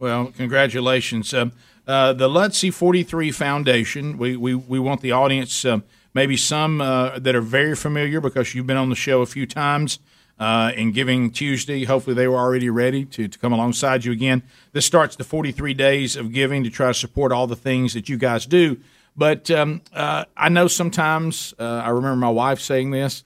Well, 0.00 0.32
congratulations. 0.36 1.32
Um, 1.34 1.52
uh, 1.86 2.12
the 2.12 2.28
Lutzie 2.28 2.70
43 2.70 3.30
Foundation, 3.32 4.16
we, 4.18 4.36
we, 4.36 4.54
we 4.54 4.78
want 4.80 5.00
the 5.00 5.12
audience, 5.12 5.64
um, 5.64 5.82
maybe 6.14 6.36
some 6.36 6.80
uh, 6.80 7.18
that 7.18 7.34
are 7.34 7.40
very 7.40 7.76
familiar 7.76 8.20
because 8.20 8.54
you've 8.54 8.66
been 8.66 8.76
on 8.76 8.88
the 8.88 8.96
show 8.96 9.22
a 9.22 9.26
few 9.26 9.46
times 9.46 9.98
uh, 10.38 10.72
in 10.74 10.92
Giving 10.92 11.30
Tuesday. 11.30 11.84
Hopefully, 11.84 12.14
they 12.14 12.28
were 12.28 12.38
already 12.38 12.70
ready 12.70 13.04
to, 13.06 13.28
to 13.28 13.38
come 13.38 13.52
alongside 13.52 14.04
you 14.04 14.12
again. 14.12 14.42
This 14.72 14.86
starts 14.86 15.16
the 15.16 15.24
43 15.24 15.74
days 15.74 16.16
of 16.16 16.32
giving 16.32 16.64
to 16.64 16.70
try 16.70 16.88
to 16.88 16.94
support 16.94 17.32
all 17.32 17.46
the 17.46 17.56
things 17.56 17.94
that 17.94 18.08
you 18.08 18.16
guys 18.16 18.46
do. 18.46 18.78
But 19.16 19.50
um, 19.50 19.82
uh, 19.92 20.24
I 20.36 20.48
know 20.48 20.66
sometimes, 20.66 21.52
uh, 21.58 21.64
I 21.84 21.90
remember 21.90 22.16
my 22.16 22.30
wife 22.30 22.60
saying 22.60 22.90
this, 22.90 23.24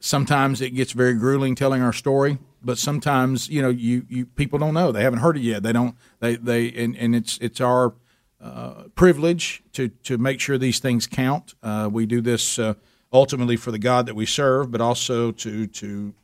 sometimes 0.00 0.60
it 0.60 0.70
gets 0.70 0.92
very 0.92 1.14
grueling 1.14 1.54
telling 1.54 1.82
our 1.82 1.92
story. 1.92 2.38
but 2.62 2.78
sometimes 2.78 3.48
you 3.48 3.62
know 3.62 3.68
you, 3.68 4.04
you 4.08 4.26
people 4.26 4.58
don't 4.58 4.74
know 4.74 4.90
they 4.92 5.02
haven't 5.02 5.20
heard 5.20 5.36
it 5.36 5.42
yet. 5.42 5.62
They 5.62 5.72
don't 5.72 5.96
they 6.20 6.36
they 6.36 6.72
and, 6.72 6.96
and 6.96 7.14
it's 7.14 7.38
it's 7.38 7.60
our 7.60 7.94
uh, 8.40 8.84
privilege 8.94 9.62
to 9.72 9.88
to 9.88 10.18
make 10.18 10.40
sure 10.40 10.58
these 10.58 10.78
things 10.78 11.06
count. 11.06 11.54
Uh, 11.62 11.88
we 11.90 12.06
do 12.06 12.20
this 12.20 12.58
uh, 12.58 12.74
ultimately 13.12 13.56
for 13.56 13.70
the 13.70 13.78
God 13.78 14.06
that 14.06 14.14
we 14.14 14.26
serve, 14.26 14.70
but 14.70 14.80
also 14.80 15.32
to 15.32 15.66
to 15.66 16.14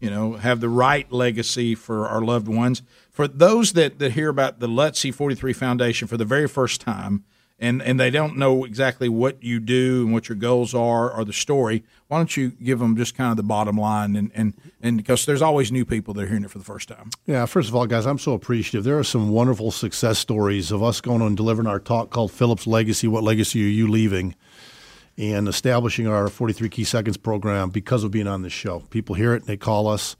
you 0.00 0.10
know 0.10 0.34
have 0.34 0.60
the 0.60 0.68
right 0.68 1.10
legacy 1.10 1.74
for 1.74 2.06
our 2.06 2.20
loved 2.20 2.48
ones. 2.48 2.82
For 3.10 3.26
those 3.26 3.72
that 3.72 3.98
that 3.98 4.12
hear 4.12 4.28
about 4.28 4.60
the 4.60 4.68
Lutzie 4.68 5.10
Forty 5.10 5.34
Three 5.34 5.52
Foundation 5.52 6.08
for 6.08 6.16
the 6.16 6.24
very 6.24 6.48
first 6.48 6.80
time. 6.80 7.24
And, 7.64 7.80
and 7.80 7.98
they 7.98 8.10
don't 8.10 8.36
know 8.36 8.64
exactly 8.64 9.08
what 9.08 9.42
you 9.42 9.58
do 9.58 10.04
and 10.04 10.12
what 10.12 10.28
your 10.28 10.36
goals 10.36 10.74
are 10.74 11.10
or 11.10 11.24
the 11.24 11.32
story. 11.32 11.82
Why 12.08 12.18
don't 12.18 12.36
you 12.36 12.50
give 12.50 12.78
them 12.78 12.94
just 12.94 13.14
kind 13.14 13.30
of 13.30 13.38
the 13.38 13.42
bottom 13.42 13.78
line 13.78 14.16
and, 14.16 14.30
and, 14.34 14.52
and 14.82 14.98
because 14.98 15.24
there's 15.24 15.40
always 15.40 15.72
new 15.72 15.86
people 15.86 16.12
that 16.12 16.24
are 16.24 16.26
hearing 16.26 16.44
it 16.44 16.50
for 16.50 16.58
the 16.58 16.64
first 16.64 16.88
time. 16.88 17.08
Yeah, 17.24 17.46
first 17.46 17.70
of 17.70 17.74
all, 17.74 17.86
guys, 17.86 18.04
I'm 18.04 18.18
so 18.18 18.34
appreciative. 18.34 18.84
There 18.84 18.98
are 18.98 19.04
some 19.04 19.30
wonderful 19.30 19.70
success 19.70 20.18
stories 20.18 20.70
of 20.70 20.82
us 20.82 21.00
going 21.00 21.22
on 21.22 21.28
and 21.28 21.36
delivering 21.38 21.66
our 21.66 21.80
talk 21.80 22.10
called 22.10 22.32
Phillips 22.32 22.66
Legacy. 22.66 23.08
What 23.08 23.22
legacy 23.22 23.64
are 23.64 23.68
you 23.68 23.88
leaving? 23.88 24.34
And 25.16 25.48
establishing 25.48 26.06
our 26.06 26.28
43 26.28 26.68
Key 26.68 26.84
Seconds 26.84 27.16
program 27.16 27.70
because 27.70 28.04
of 28.04 28.10
being 28.10 28.26
on 28.26 28.42
this 28.42 28.52
show. 28.52 28.80
People 28.90 29.14
hear 29.14 29.32
it 29.32 29.38
and 29.38 29.46
they 29.46 29.56
call 29.56 29.88
us. 29.88 30.16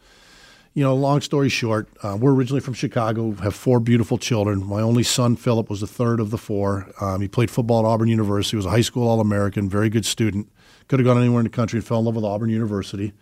You 0.76 0.82
know, 0.82 0.92
long 0.96 1.20
story 1.20 1.50
short, 1.50 1.88
uh, 2.02 2.16
we're 2.20 2.34
originally 2.34 2.60
from 2.60 2.74
Chicago, 2.74 3.30
have 3.34 3.54
four 3.54 3.78
beautiful 3.78 4.18
children. 4.18 4.66
My 4.66 4.82
only 4.82 5.04
son, 5.04 5.36
Philip, 5.36 5.70
was 5.70 5.80
the 5.80 5.86
third 5.86 6.18
of 6.18 6.32
the 6.32 6.38
four. 6.38 6.90
Um, 7.00 7.20
he 7.20 7.28
played 7.28 7.48
football 7.48 7.86
at 7.86 7.88
Auburn 7.88 8.08
University, 8.08 8.56
was 8.56 8.66
a 8.66 8.70
high 8.70 8.80
school 8.80 9.06
All 9.06 9.20
American, 9.20 9.68
very 9.68 9.88
good 9.88 10.04
student. 10.04 10.50
Could 10.88 10.98
have 10.98 11.06
gone 11.06 11.16
anywhere 11.16 11.38
in 11.38 11.44
the 11.44 11.50
country 11.50 11.80
fell 11.80 12.00
in 12.00 12.06
love 12.06 12.16
with 12.16 12.24
Auburn 12.24 12.50
University. 12.50 13.12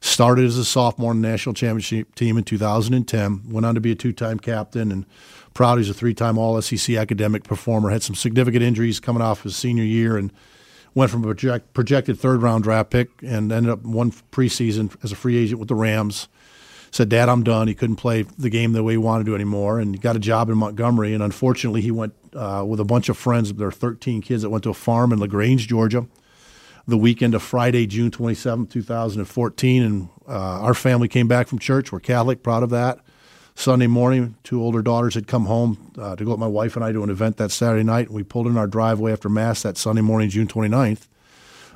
Started 0.00 0.46
as 0.46 0.56
a 0.56 0.64
sophomore 0.64 1.10
on 1.10 1.20
the 1.20 1.28
national 1.28 1.52
championship 1.54 2.14
team 2.14 2.38
in 2.38 2.44
2010. 2.44 3.42
Went 3.50 3.66
on 3.66 3.74
to 3.74 3.80
be 3.82 3.92
a 3.92 3.94
two-time 3.94 4.38
captain 4.38 4.90
and 4.90 5.04
proud 5.52 5.76
he's 5.76 5.90
a 5.90 5.94
three-time 5.94 6.38
All-SEC 6.38 6.96
academic 6.96 7.44
performer. 7.44 7.90
Had 7.90 8.02
some 8.02 8.16
significant 8.16 8.62
injuries 8.62 9.00
coming 9.00 9.22
off 9.22 9.42
his 9.42 9.54
senior 9.54 9.84
year 9.84 10.16
and 10.16 10.32
went 10.94 11.10
from 11.10 11.20
a 11.20 11.26
project, 11.26 11.74
projected 11.74 12.18
third-round 12.18 12.64
draft 12.64 12.88
pick 12.88 13.10
and 13.22 13.52
ended 13.52 13.70
up 13.70 13.82
one 13.82 14.10
preseason 14.10 14.96
as 15.04 15.12
a 15.12 15.14
free 15.14 15.36
agent 15.36 15.60
with 15.60 15.68
the 15.68 15.74
Rams. 15.74 16.28
Said, 16.92 17.08
"Dad, 17.08 17.28
I'm 17.28 17.42
done." 17.42 17.66
He 17.66 17.74
couldn't 17.74 17.96
play 17.96 18.22
the 18.22 18.50
game 18.50 18.72
the 18.72 18.84
way 18.84 18.92
he 18.92 18.98
wanted 18.98 19.26
to 19.26 19.34
anymore, 19.34 19.80
and 19.80 19.94
he 19.94 19.98
got 19.98 20.14
a 20.14 20.20
job 20.20 20.48
in 20.48 20.58
Montgomery. 20.58 21.14
And 21.14 21.22
unfortunately, 21.22 21.80
he 21.80 21.90
went 21.90 22.14
uh, 22.34 22.64
with 22.66 22.78
a 22.78 22.84
bunch 22.84 23.08
of 23.08 23.16
friends. 23.16 23.52
There 23.52 23.66
are 23.68 23.72
13 23.72 24.22
kids 24.22 24.42
that 24.42 24.50
went 24.50 24.62
to 24.64 24.70
a 24.70 24.74
farm 24.74 25.12
in 25.12 25.18
LaGrange, 25.18 25.66
Georgia 25.66 26.06
the 26.86 26.96
weekend 26.96 27.34
of 27.34 27.42
Friday, 27.42 27.86
June 27.86 28.10
27, 28.10 28.66
2014. 28.66 29.82
And 29.82 30.08
uh, 30.28 30.32
our 30.32 30.74
family 30.74 31.08
came 31.08 31.28
back 31.28 31.46
from 31.48 31.58
church. 31.58 31.92
We're 31.92 32.00
Catholic, 32.00 32.42
proud 32.42 32.62
of 32.62 32.70
that. 32.70 33.00
Sunday 33.54 33.86
morning, 33.86 34.36
two 34.44 34.62
older 34.62 34.80
daughters 34.80 35.14
had 35.14 35.26
come 35.26 35.44
home 35.44 35.92
uh, 35.98 36.16
to 36.16 36.24
go 36.24 36.30
with 36.30 36.40
my 36.40 36.46
wife 36.46 36.74
and 36.74 36.84
I 36.84 36.90
to 36.92 37.02
an 37.02 37.10
event 37.10 37.36
that 37.36 37.50
Saturday 37.50 37.84
night. 37.84 38.10
We 38.10 38.22
pulled 38.22 38.46
in 38.46 38.56
our 38.56 38.66
driveway 38.66 39.12
after 39.12 39.28
Mass 39.28 39.62
that 39.62 39.76
Sunday 39.76 40.00
morning, 40.00 40.30
June 40.30 40.46
29th 40.46 41.06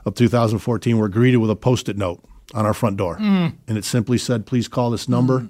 of 0.06 0.14
2014. 0.14 0.96
We're 0.96 1.08
greeted 1.08 1.36
with 1.36 1.50
a 1.50 1.56
post 1.56 1.88
it 1.90 1.98
note 1.98 2.24
on 2.54 2.66
our 2.66 2.74
front 2.74 2.96
door. 2.96 3.16
Mm. 3.16 3.54
And 3.66 3.78
it 3.78 3.84
simply 3.84 4.18
said, 4.18 4.46
please 4.46 4.68
call 4.68 4.90
this 4.90 5.08
number. 5.08 5.48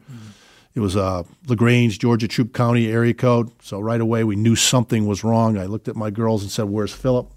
It 0.74 0.80
was 0.80 0.94
uh, 0.94 1.22
LaGrange, 1.48 1.98
Georgia, 1.98 2.28
Troup 2.28 2.52
County 2.52 2.88
area 2.88 3.14
code. 3.14 3.50
So 3.62 3.80
right 3.80 4.00
away, 4.00 4.24
we 4.24 4.36
knew 4.36 4.54
something 4.54 5.06
was 5.06 5.24
wrong. 5.24 5.56
I 5.56 5.64
looked 5.64 5.88
at 5.88 5.96
my 5.96 6.10
girls 6.10 6.42
and 6.42 6.50
said, 6.50 6.66
Where's 6.66 6.92
Philip? 6.92 7.30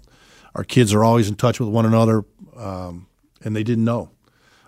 Our 0.54 0.64
kids 0.64 0.92
are 0.92 1.02
always 1.04 1.28
in 1.28 1.36
touch 1.36 1.58
with 1.58 1.70
one 1.70 1.86
another, 1.86 2.24
um, 2.56 3.06
and 3.42 3.56
they 3.56 3.62
didn't 3.62 3.84
know. 3.84 4.10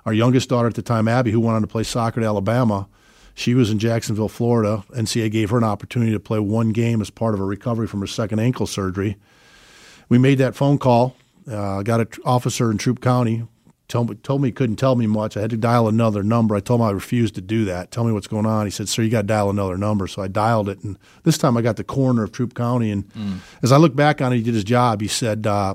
Our 0.07 0.15
youngest 0.15 0.49
daughter 0.49 0.69
at 0.69 0.75
the 0.75 0.83
time, 0.83 1.07
Abby, 1.07 1.33
who 1.33 1.41
went 1.41 1.57
on 1.57 1.61
to 1.61 1.69
play 1.69 1.83
soccer 1.83 2.21
at 2.21 2.27
Alabama, 2.27 2.89
she 3.35 3.55
was 3.55 3.71
in 3.71 3.79
Jacksonville, 3.79 4.29
Florida. 4.29 4.85
NCAA 4.91 5.31
gave 5.31 5.51
her 5.51 5.59
an 5.59 5.65
opportunity 5.65 6.13
to 6.13 6.21
play 6.21 6.39
one 6.39 6.71
game 6.71 7.01
as 7.01 7.11
part 7.11 7.35
of 7.35 7.41
her 7.41 7.47
recovery 7.47 7.87
from 7.87 8.01
her 8.01 8.07
second 8.07 8.39
ankle 8.39 8.67
surgery. 8.67 9.17
We 10.09 10.19
made 10.19 10.39
that 10.39 10.55
phone 10.55 10.79
call. 10.79 11.17
Uh, 11.51 11.83
got 11.83 12.01
an 12.01 12.09
officer 12.25 12.71
in 12.71 12.79
Troup 12.79 13.01
County. 13.01 13.47
Told 13.93 14.09
me, 14.09 14.17
told 14.17 14.41
me 14.41 14.49
he 14.49 14.53
couldn't 14.53 14.77
tell 14.77 14.97
me 14.97 15.07
much. 15.07 15.37
I 15.37 15.43
had 15.43 15.51
to 15.51 15.57
dial 15.59 15.87
another 15.87 16.23
number. 16.23 16.57
I 16.57 16.61
told 16.61 16.81
him 16.81 16.87
I 16.87 16.91
refused 16.93 17.35
to 17.35 17.43
do 17.43 17.67
that. 17.67 17.91
Tell 17.91 18.05
me 18.05 18.13
what's 18.13 18.27
going 18.27 18.47
on. 18.47 18.65
He 18.65 18.71
said, 18.71 18.89
"Sir, 18.89 19.03
you 19.03 19.11
got 19.11 19.21
to 19.21 19.27
dial 19.27 19.51
another 19.51 19.77
number." 19.77 20.07
So 20.07 20.23
I 20.23 20.29
dialed 20.29 20.71
it, 20.71 20.83
and 20.83 20.99
this 21.25 21.37
time 21.37 21.59
I 21.59 21.61
got 21.61 21.77
the 21.77 21.85
coroner 21.85 22.23
of 22.23 22.33
Troup 22.33 22.55
County. 22.55 22.91
And 22.91 23.07
Mm. 23.13 23.35
as 23.63 23.71
I 23.71 23.77
look 23.77 23.95
back 23.95 24.23
on 24.23 24.33
it, 24.33 24.37
he 24.37 24.43
did 24.43 24.55
his 24.55 24.65
job. 24.65 25.03
He 25.03 25.09
said, 25.09 25.47
uh, 25.47 25.75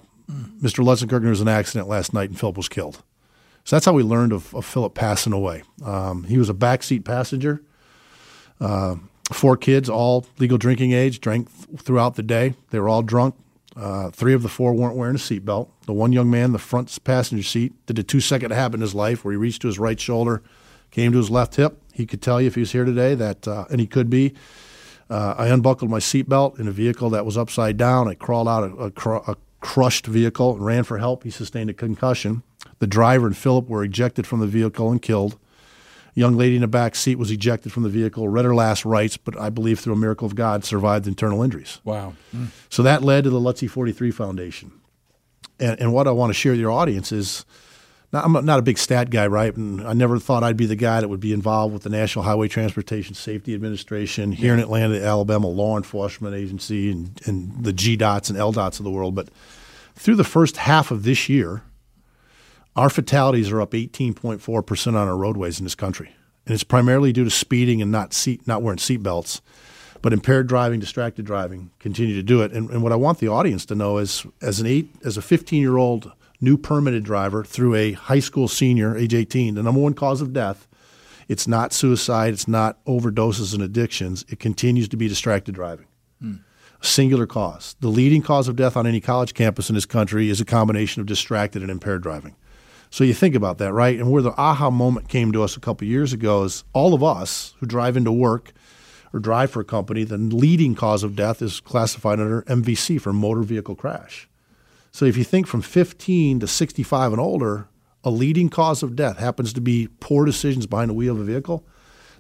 "Mr. 0.63 0.83
Lutzenkirchen, 0.83 1.21
there 1.21 1.29
was 1.29 1.41
an 1.41 1.47
accident 1.47 1.87
last 1.87 2.11
night, 2.11 2.29
and 2.29 2.39
Philip 2.39 2.57
was 2.57 2.67
killed." 2.67 3.03
So 3.65 3.75
that's 3.75 3.85
how 3.85 3.93
we 3.93 4.01
learned 4.01 4.31
of, 4.33 4.51
of 4.55 4.65
Philip 4.65 4.95
passing 4.95 5.31
away. 5.31 5.61
Um, 5.85 6.23
he 6.23 6.39
was 6.39 6.49
a 6.49 6.55
backseat 6.55 7.05
passenger. 7.05 7.61
Uh, 8.59 8.95
four 9.31 9.57
kids, 9.57 9.89
all 9.89 10.25
legal 10.39 10.57
drinking 10.57 10.91
age, 10.91 11.21
drank 11.21 11.49
th- 11.55 11.81
throughout 11.81 12.15
the 12.15 12.23
day. 12.23 12.55
They 12.71 12.79
were 12.79 12.89
all 12.89 13.03
drunk. 13.03 13.35
Uh, 13.77 14.09
three 14.09 14.33
of 14.33 14.41
the 14.41 14.49
four 14.49 14.73
weren't 14.73 14.95
wearing 14.95 15.15
a 15.15 15.19
seatbelt. 15.19 15.69
The 15.85 15.93
one 15.93 16.11
young 16.11 16.31
man, 16.31 16.51
the 16.51 16.57
front 16.57 16.97
passenger 17.03 17.43
seat, 17.43 17.73
did 17.85 17.99
a 17.99 18.03
two 18.03 18.19
second 18.19 18.51
habit 18.51 18.75
in 18.77 18.81
his 18.81 18.95
life 18.95 19.23
where 19.23 19.33
he 19.33 19.37
reached 19.37 19.61
to 19.61 19.67
his 19.67 19.77
right 19.77 19.99
shoulder, 19.99 20.41
came 20.89 21.11
to 21.11 21.19
his 21.19 21.29
left 21.29 21.55
hip. 21.55 21.79
He 21.93 22.07
could 22.07 22.21
tell 22.21 22.41
you 22.41 22.47
if 22.47 22.55
he 22.55 22.61
was 22.61 22.71
here 22.71 22.85
today 22.85 23.13
that, 23.13 23.47
uh, 23.47 23.65
and 23.69 23.79
he 23.79 23.85
could 23.85 24.09
be. 24.09 24.33
Uh, 25.09 25.35
I 25.37 25.47
unbuckled 25.47 25.89
my 25.89 25.99
seatbelt 25.99 26.59
in 26.59 26.67
a 26.67 26.71
vehicle 26.71 27.11
that 27.11 27.25
was 27.25 27.37
upside 27.37 27.77
down. 27.77 28.07
I 28.07 28.15
crawled 28.15 28.47
out 28.47 28.63
a, 28.63 28.75
a, 28.75 28.91
cr- 28.91 29.15
a 29.15 29.37
crushed 29.61 30.07
vehicle 30.07 30.55
and 30.55 30.65
ran 30.65 30.83
for 30.83 30.97
help. 30.97 31.23
He 31.23 31.29
sustained 31.29 31.69
a 31.69 31.73
concussion. 31.73 32.43
The 32.79 32.87
driver 32.87 33.27
and 33.27 33.37
Philip 33.37 33.69
were 33.69 33.83
ejected 33.83 34.27
from 34.27 34.39
the 34.39 34.47
vehicle 34.47 34.91
and 34.91 35.01
killed. 35.01 35.37
Young 36.17 36.35
lady 36.35 36.55
in 36.55 36.61
the 36.61 36.67
back 36.67 36.95
seat 36.95 37.19
was 37.19 37.29
ejected 37.29 37.71
from 37.71 37.83
the 37.83 37.89
vehicle, 37.89 38.27
read 38.27 38.43
her 38.43 38.55
last 38.55 38.85
rites, 38.85 39.17
but 39.17 39.39
I 39.39 39.51
believe 39.51 39.79
through 39.79 39.93
a 39.93 39.97
miracle 39.97 40.25
of 40.25 40.33
God 40.33 40.65
survived 40.65 41.05
internal 41.05 41.43
injuries. 41.43 41.79
Wow. 41.83 42.15
So 42.69 42.81
that 42.81 43.03
led 43.03 43.25
to 43.25 43.29
the 43.29 43.39
Lutzie 43.39 43.67
43 43.67 44.09
Foundation. 44.09 44.71
And, 45.59 45.79
and 45.79 45.93
what 45.93 46.07
I 46.07 46.11
want 46.11 46.31
to 46.31 46.33
share 46.33 46.53
with 46.53 46.59
your 46.59 46.71
audience 46.71 47.11
is 47.11 47.45
not, 48.11 48.25
I'm 48.25 48.45
not 48.45 48.57
a 48.57 48.63
big 48.63 48.79
stat 48.79 49.11
guy, 49.11 49.27
right? 49.27 49.55
And 49.55 49.87
I 49.87 49.93
never 49.93 50.17
thought 50.17 50.43
I'd 50.43 50.57
be 50.57 50.65
the 50.65 50.75
guy 50.75 51.01
that 51.01 51.07
would 51.07 51.19
be 51.19 51.33
involved 51.33 51.71
with 51.71 51.83
the 51.83 51.89
National 51.89 52.25
Highway 52.25 52.47
Transportation 52.47 53.13
Safety 53.13 53.53
Administration 53.53 54.31
here 54.31 54.55
in 54.55 54.59
Atlanta, 54.59 54.99
Alabama, 54.99 55.47
law 55.49 55.77
enforcement 55.77 56.33
agency, 56.33 56.89
and, 56.89 57.21
and 57.25 57.63
the 57.63 57.73
GDOTs 57.73 58.31
and 58.31 58.39
LDOTs 58.39 58.79
of 58.79 58.85
the 58.85 58.89
world. 58.89 59.13
But 59.13 59.29
through 59.93 60.15
the 60.15 60.23
first 60.23 60.57
half 60.57 60.89
of 60.89 61.03
this 61.03 61.29
year, 61.29 61.61
our 62.77 62.89
fatalities 62.91 63.51
are 63.51 63.59
up 63.59 63.71
18.4% 63.71 64.87
on 64.87 64.95
our 64.95 65.17
roadways 65.17 65.59
in 65.59 65.65
this 65.65 65.75
country. 65.75 66.15
And 66.45 66.53
it's 66.53 66.63
primarily 66.63 67.11
due 67.11 67.23
to 67.23 67.29
speeding 67.29 67.81
and 67.81 67.91
not 67.91 68.13
seat, 68.13 68.47
not 68.47 68.61
wearing 68.61 68.77
seatbelts. 68.77 69.41
But 70.03 70.13
impaired 70.13 70.47
driving, 70.47 70.79
distracted 70.79 71.25
driving 71.25 71.71
continue 71.79 72.15
to 72.15 72.23
do 72.23 72.43
it. 72.43 72.53
And, 72.53 72.69
and 72.69 72.83
what 72.83 72.91
I 72.91 72.95
want 72.95 73.17
the 73.17 73.27
audience 73.27 73.65
to 73.65 73.75
know 73.75 73.97
is 73.97 74.25
as 74.43 74.59
an 74.59 74.67
eight 74.67 74.89
as 75.03 75.17
a 75.17 75.23
15 75.23 75.59
year 75.59 75.77
old 75.77 76.11
new 76.39 76.55
permitted 76.55 77.03
driver 77.03 77.43
through 77.43 77.73
a 77.73 77.93
high 77.93 78.19
school 78.19 78.47
senior, 78.47 78.95
age 78.95 79.15
18, 79.15 79.55
the 79.55 79.63
number 79.63 79.81
one 79.81 79.95
cause 79.95 80.21
of 80.21 80.33
death, 80.33 80.67
it's 81.27 81.47
not 81.47 81.73
suicide, 81.73 82.31
it's 82.31 82.47
not 82.47 82.83
overdoses 82.85 83.55
and 83.55 83.63
addictions. 83.63 84.23
It 84.29 84.39
continues 84.39 84.87
to 84.89 84.97
be 84.97 85.07
distracted 85.07 85.55
driving 85.55 85.87
hmm. 86.21 86.35
singular 86.79 87.25
cause. 87.25 87.75
The 87.79 87.89
leading 87.89 88.21
cause 88.21 88.47
of 88.47 88.55
death 88.55 88.77
on 88.77 88.85
any 88.85 89.01
college 89.01 89.33
campus 89.33 89.67
in 89.67 89.73
this 89.75 89.87
country 89.87 90.29
is 90.29 90.39
a 90.39 90.45
combination 90.45 91.01
of 91.01 91.07
distracted 91.07 91.63
and 91.63 91.71
impaired 91.71 92.03
driving. 92.03 92.35
So 92.89 93.03
you 93.03 93.13
think 93.13 93.35
about 93.35 93.57
that, 93.57 93.73
right? 93.73 93.97
And 93.97 94.11
where 94.11 94.21
the 94.21 94.31
aha 94.31 94.69
moment 94.69 95.09
came 95.09 95.31
to 95.33 95.43
us 95.43 95.57
a 95.57 95.59
couple 95.59 95.87
years 95.87 96.13
ago 96.13 96.43
is 96.43 96.63
all 96.73 96.93
of 96.93 97.03
us 97.03 97.53
who 97.59 97.65
drive 97.65 97.97
into 97.97 98.11
work 98.11 98.53
or 99.13 99.19
drive 99.19 99.51
for 99.51 99.61
a 99.61 99.65
company, 99.65 100.03
the 100.03 100.17
leading 100.17 100.75
cause 100.75 101.03
of 101.03 101.15
death 101.15 101.41
is 101.41 101.59
classified 101.59 102.19
under 102.19 102.41
MVC 102.43 102.99
for 102.99 103.13
motor 103.13 103.41
vehicle 103.41 103.75
crash. 103.75 104.27
So 104.91 105.05
if 105.05 105.17
you 105.17 105.23
think 105.23 105.47
from 105.47 105.61
15 105.61 106.39
to 106.39 106.47
65 106.47 107.11
and 107.13 107.21
older, 107.21 107.67
a 108.03 108.09
leading 108.09 108.49
cause 108.49 108.83
of 108.83 108.95
death 108.95 109.17
happens 109.17 109.53
to 109.53 109.61
be 109.61 109.89
poor 109.99 110.25
decisions 110.25 110.65
behind 110.65 110.89
the 110.89 110.93
wheel 110.93 111.15
of 111.15 111.21
a 111.21 111.25
vehicle. 111.25 111.65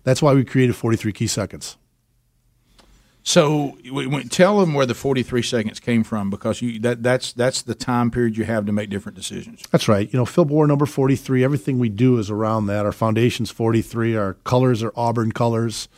That's 0.03 0.21
why 0.21 0.33
we 0.33 0.43
created 0.43 0.75
43 0.75 1.11
key 1.13 1.27
seconds. 1.27 1.77
So 3.27 3.77
we, 3.83 4.07
we, 4.07 4.23
tell 4.23 4.61
them 4.61 4.73
where 4.73 4.85
the 4.85 4.95
43 4.95 5.41
seconds 5.41 5.81
came 5.81 6.05
from 6.05 6.29
because 6.29 6.61
you 6.61 6.79
that 6.79 7.03
that's 7.03 7.33
that's 7.33 7.61
the 7.61 7.75
time 7.75 8.09
period 8.09 8.37
you 8.37 8.45
have 8.45 8.65
to 8.67 8.71
make 8.71 8.89
different 8.89 9.17
decisions. 9.17 9.61
That's 9.69 9.89
right. 9.89 10.07
You 10.09 10.17
know, 10.17 10.23
Phil 10.23 10.45
Bohr 10.45 10.65
number 10.65 10.85
43, 10.85 11.43
everything 11.43 11.77
we 11.77 11.89
do 11.89 12.19
is 12.19 12.29
around 12.29 12.67
that. 12.67 12.85
Our 12.85 12.93
foundation's 12.93 13.51
43, 13.51 14.15
our 14.15 14.35
colors 14.45 14.81
are 14.81 14.93
Auburn 14.95 15.33
colors. 15.33 15.89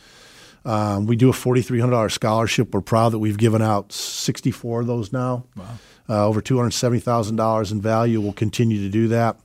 Um, 0.64 1.06
we 1.06 1.14
do 1.14 1.28
a 1.28 1.32
$4,300 1.32 2.10
scholarship. 2.10 2.74
We're 2.74 2.80
proud 2.80 3.10
that 3.10 3.20
we've 3.20 3.38
given 3.38 3.62
out 3.62 3.92
64 3.92 4.80
of 4.80 4.86
those 4.88 5.12
now. 5.12 5.44
Wow. 5.54 5.78
Uh, 6.08 6.26
over 6.26 6.42
$270,000 6.42 7.70
in 7.70 7.80
value. 7.80 8.20
We'll 8.20 8.32
continue 8.32 8.82
to 8.82 8.88
do 8.88 9.06
that. 9.06 9.38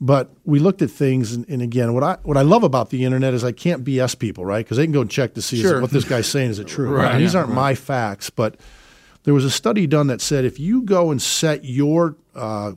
But 0.00 0.30
we 0.44 0.60
looked 0.60 0.80
at 0.80 0.90
things, 0.92 1.32
and, 1.32 1.48
and 1.48 1.60
again, 1.60 1.92
what 1.92 2.04
I 2.04 2.18
what 2.22 2.36
I 2.36 2.42
love 2.42 2.62
about 2.62 2.90
the 2.90 3.04
internet 3.04 3.34
is 3.34 3.42
I 3.42 3.50
can't 3.52 3.82
BS 3.84 4.16
people, 4.18 4.44
right? 4.44 4.64
Because 4.64 4.76
they 4.76 4.84
can 4.84 4.92
go 4.92 5.00
and 5.00 5.10
check 5.10 5.34
to 5.34 5.42
see 5.42 5.60
Sure. 5.60 5.80
what 5.80 5.90
this 5.90 6.04
guy's 6.04 6.28
saying 6.28 6.50
is 6.50 6.58
it 6.60 6.68
true. 6.68 6.90
Right, 6.94 7.12
And 7.14 7.20
these 7.22 7.34
aren't 7.34 7.48
right. 7.48 7.54
my 7.56 7.74
facts, 7.74 8.30
but 8.30 8.56
there 9.24 9.34
was 9.34 9.44
a 9.44 9.50
study 9.50 9.86
done 9.88 10.06
that 10.06 10.20
said 10.20 10.44
if 10.44 10.60
you 10.60 10.82
go 10.82 11.10
and 11.10 11.20
set 11.20 11.64
your 11.64 12.16
uh, 12.36 12.72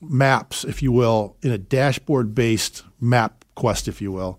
maps, 0.00 0.64
if 0.64 0.80
you 0.80 0.92
will, 0.92 1.36
in 1.42 1.50
a 1.50 1.58
dashboard 1.58 2.34
based 2.36 2.84
map 3.00 3.44
quest, 3.56 3.88
if 3.88 4.00
you 4.00 4.12
will, 4.12 4.38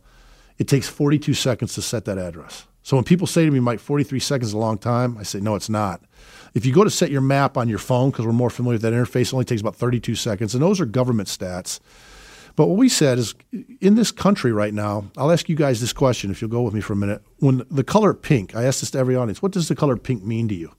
It 0.58 0.68
takes 0.68 0.88
42 0.88 1.34
seconds 1.34 1.74
to 1.74 1.82
set 1.82 2.06
that 2.06 2.18
address. 2.18 2.66
So 2.84 2.96
when 2.96 3.04
people 3.04 3.28
say 3.28 3.46
to 3.46 3.52
me, 3.52 3.60
Mike, 3.60 3.80
43 3.80 4.20
seconds 4.20 4.48
is 4.50 4.54
a 4.54 4.58
long 4.58 4.78
time, 4.78 5.18
I 5.20 5.24
say, 5.24 5.40
no, 5.40 5.56
it's 5.56 5.70
not. 5.70 6.02
If 6.54 6.66
you 6.66 6.74
go 6.74 6.84
to 6.84 6.90
set 6.90 7.12
your 7.12 7.22
map 7.22 7.58
on 7.58 7.68
your 7.70 7.78
phone, 7.80 8.10
because 8.10 8.26
we're 8.26 8.32
more 8.32 8.50
familiar 8.50 8.76
with 8.76 8.82
that 8.84 8.94
interface, 8.94 9.28
it 9.28 9.34
only 9.34 9.46
takes 9.46 9.62
about 9.62 9.76
32 9.76 10.16
seconds. 10.16 10.54
And 10.56 10.64
those 10.64 10.80
are 10.82 10.86
government 10.86 11.28
stats. 11.30 11.80
But 12.56 12.68
what 12.68 12.78
we 12.78 12.90
said 12.90 13.18
is 13.18 13.36
in 13.80 13.96
this 13.96 14.12
country 14.12 14.52
right 14.52 14.74
now, 14.74 15.10
I'll 15.18 15.32
ask 15.32 15.50
you 15.50 15.56
guys 15.56 15.82
this 15.82 15.94
question 15.94 16.32
if 16.32 16.42
you'll 16.42 16.52
go 16.52 16.62
with 16.62 16.74
me 16.74 16.82
for 16.82 16.94
a 16.94 16.98
minute. 16.98 17.24
When 17.38 17.64
the 17.70 17.84
color 17.84 18.14
pink, 18.14 18.56
I 18.56 18.64
ask 18.64 18.82
this 18.82 18.92
to 18.92 18.98
every 18.98 19.16
audience, 19.16 19.42
what 19.42 19.52
does 19.52 19.68
the 19.68 19.76
color 19.76 19.98
pink 19.98 20.24
mean 20.24 20.48
to 20.50 20.56
you? 20.56 20.72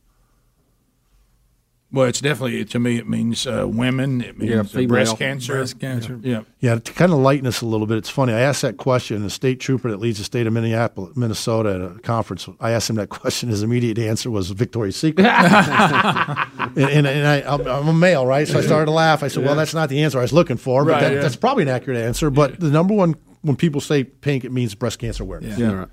Well, 1.93 2.07
it's 2.07 2.23
definitely 2.23 2.65
to 2.65 2.79
me. 2.79 2.97
It 2.97 3.07
means 3.07 3.47
uh, 3.47 3.67
women. 3.69 4.23
It 4.23 4.39
means 4.39 4.51
Yeah, 4.51 4.61
uh, 4.61 4.65
female. 4.65 4.89
breast 4.89 5.19
cancer. 5.19 5.53
Breast 5.55 5.79
cancer. 5.79 6.19
Yeah. 6.23 6.43
Yeah, 6.61 6.77
to 6.77 6.93
kind 6.95 7.12
of 7.12 7.19
lighten 7.19 7.47
us 7.47 7.61
a 7.61 7.67
little 7.67 7.87
bit, 7.87 7.99
it's 7.99 8.09
funny. 8.09 8.33
I 8.33 8.41
asked 8.41 8.62
that 8.62 8.79
question, 8.79 9.23
the 9.23 9.29
state 9.29 9.61
trooper 9.61 9.91
that 9.91 9.99
leads 9.99 10.17
the 10.19 10.25
state 10.25 10.47
of 10.47 10.55
Minneapolis, 10.55 11.15
Minnesota 11.17 11.75
at 11.75 11.97
a 11.99 12.01
conference, 12.01 12.49
I 12.61 12.71
asked 12.71 12.89
him 12.89 12.97
that 12.97 13.11
question. 13.11 13.51
His 13.51 13.62
immediate 13.62 13.99
answer 13.99 14.31
was 14.31 14.49
Victoria's 14.51 14.97
Secret. 14.97 15.27
and 15.27 16.79
and, 16.79 17.07
and 17.07 17.27
I, 17.27 17.43
I'm, 17.53 17.67
I'm 17.67 17.89
a 17.89 17.93
male, 17.93 18.27
right? 18.27 18.49
So 18.49 18.59
I 18.59 18.62
started 18.62 18.87
to 18.87 18.93
laugh. 18.93 19.23
I 19.23 19.29
said, 19.29 19.45
well, 19.45 19.55
that's 19.55 19.75
not 19.75 19.89
the 19.89 20.03
answer 20.03 20.19
I 20.19 20.23
was 20.23 20.33
looking 20.33 20.57
for, 20.57 20.85
but 20.85 20.93
Right, 20.93 21.01
that, 21.03 21.12
yeah. 21.15 21.21
that's 21.21 21.37
probably 21.37 21.62
an 21.65 21.69
accurate 21.69 21.99
answer. 21.99 22.31
But 22.31 22.59
the 22.61 22.71
number 22.71 22.95
one, 22.95 23.17
when 23.43 23.57
people 23.57 23.81
say 23.81 24.05
pink, 24.05 24.45
it 24.45 24.53
means 24.53 24.75
breast 24.75 24.99
cancer 24.99 25.25
awareness. 25.25 25.59
Yeah. 25.59 25.71
Yeah, 25.71 25.77
right. 25.77 25.89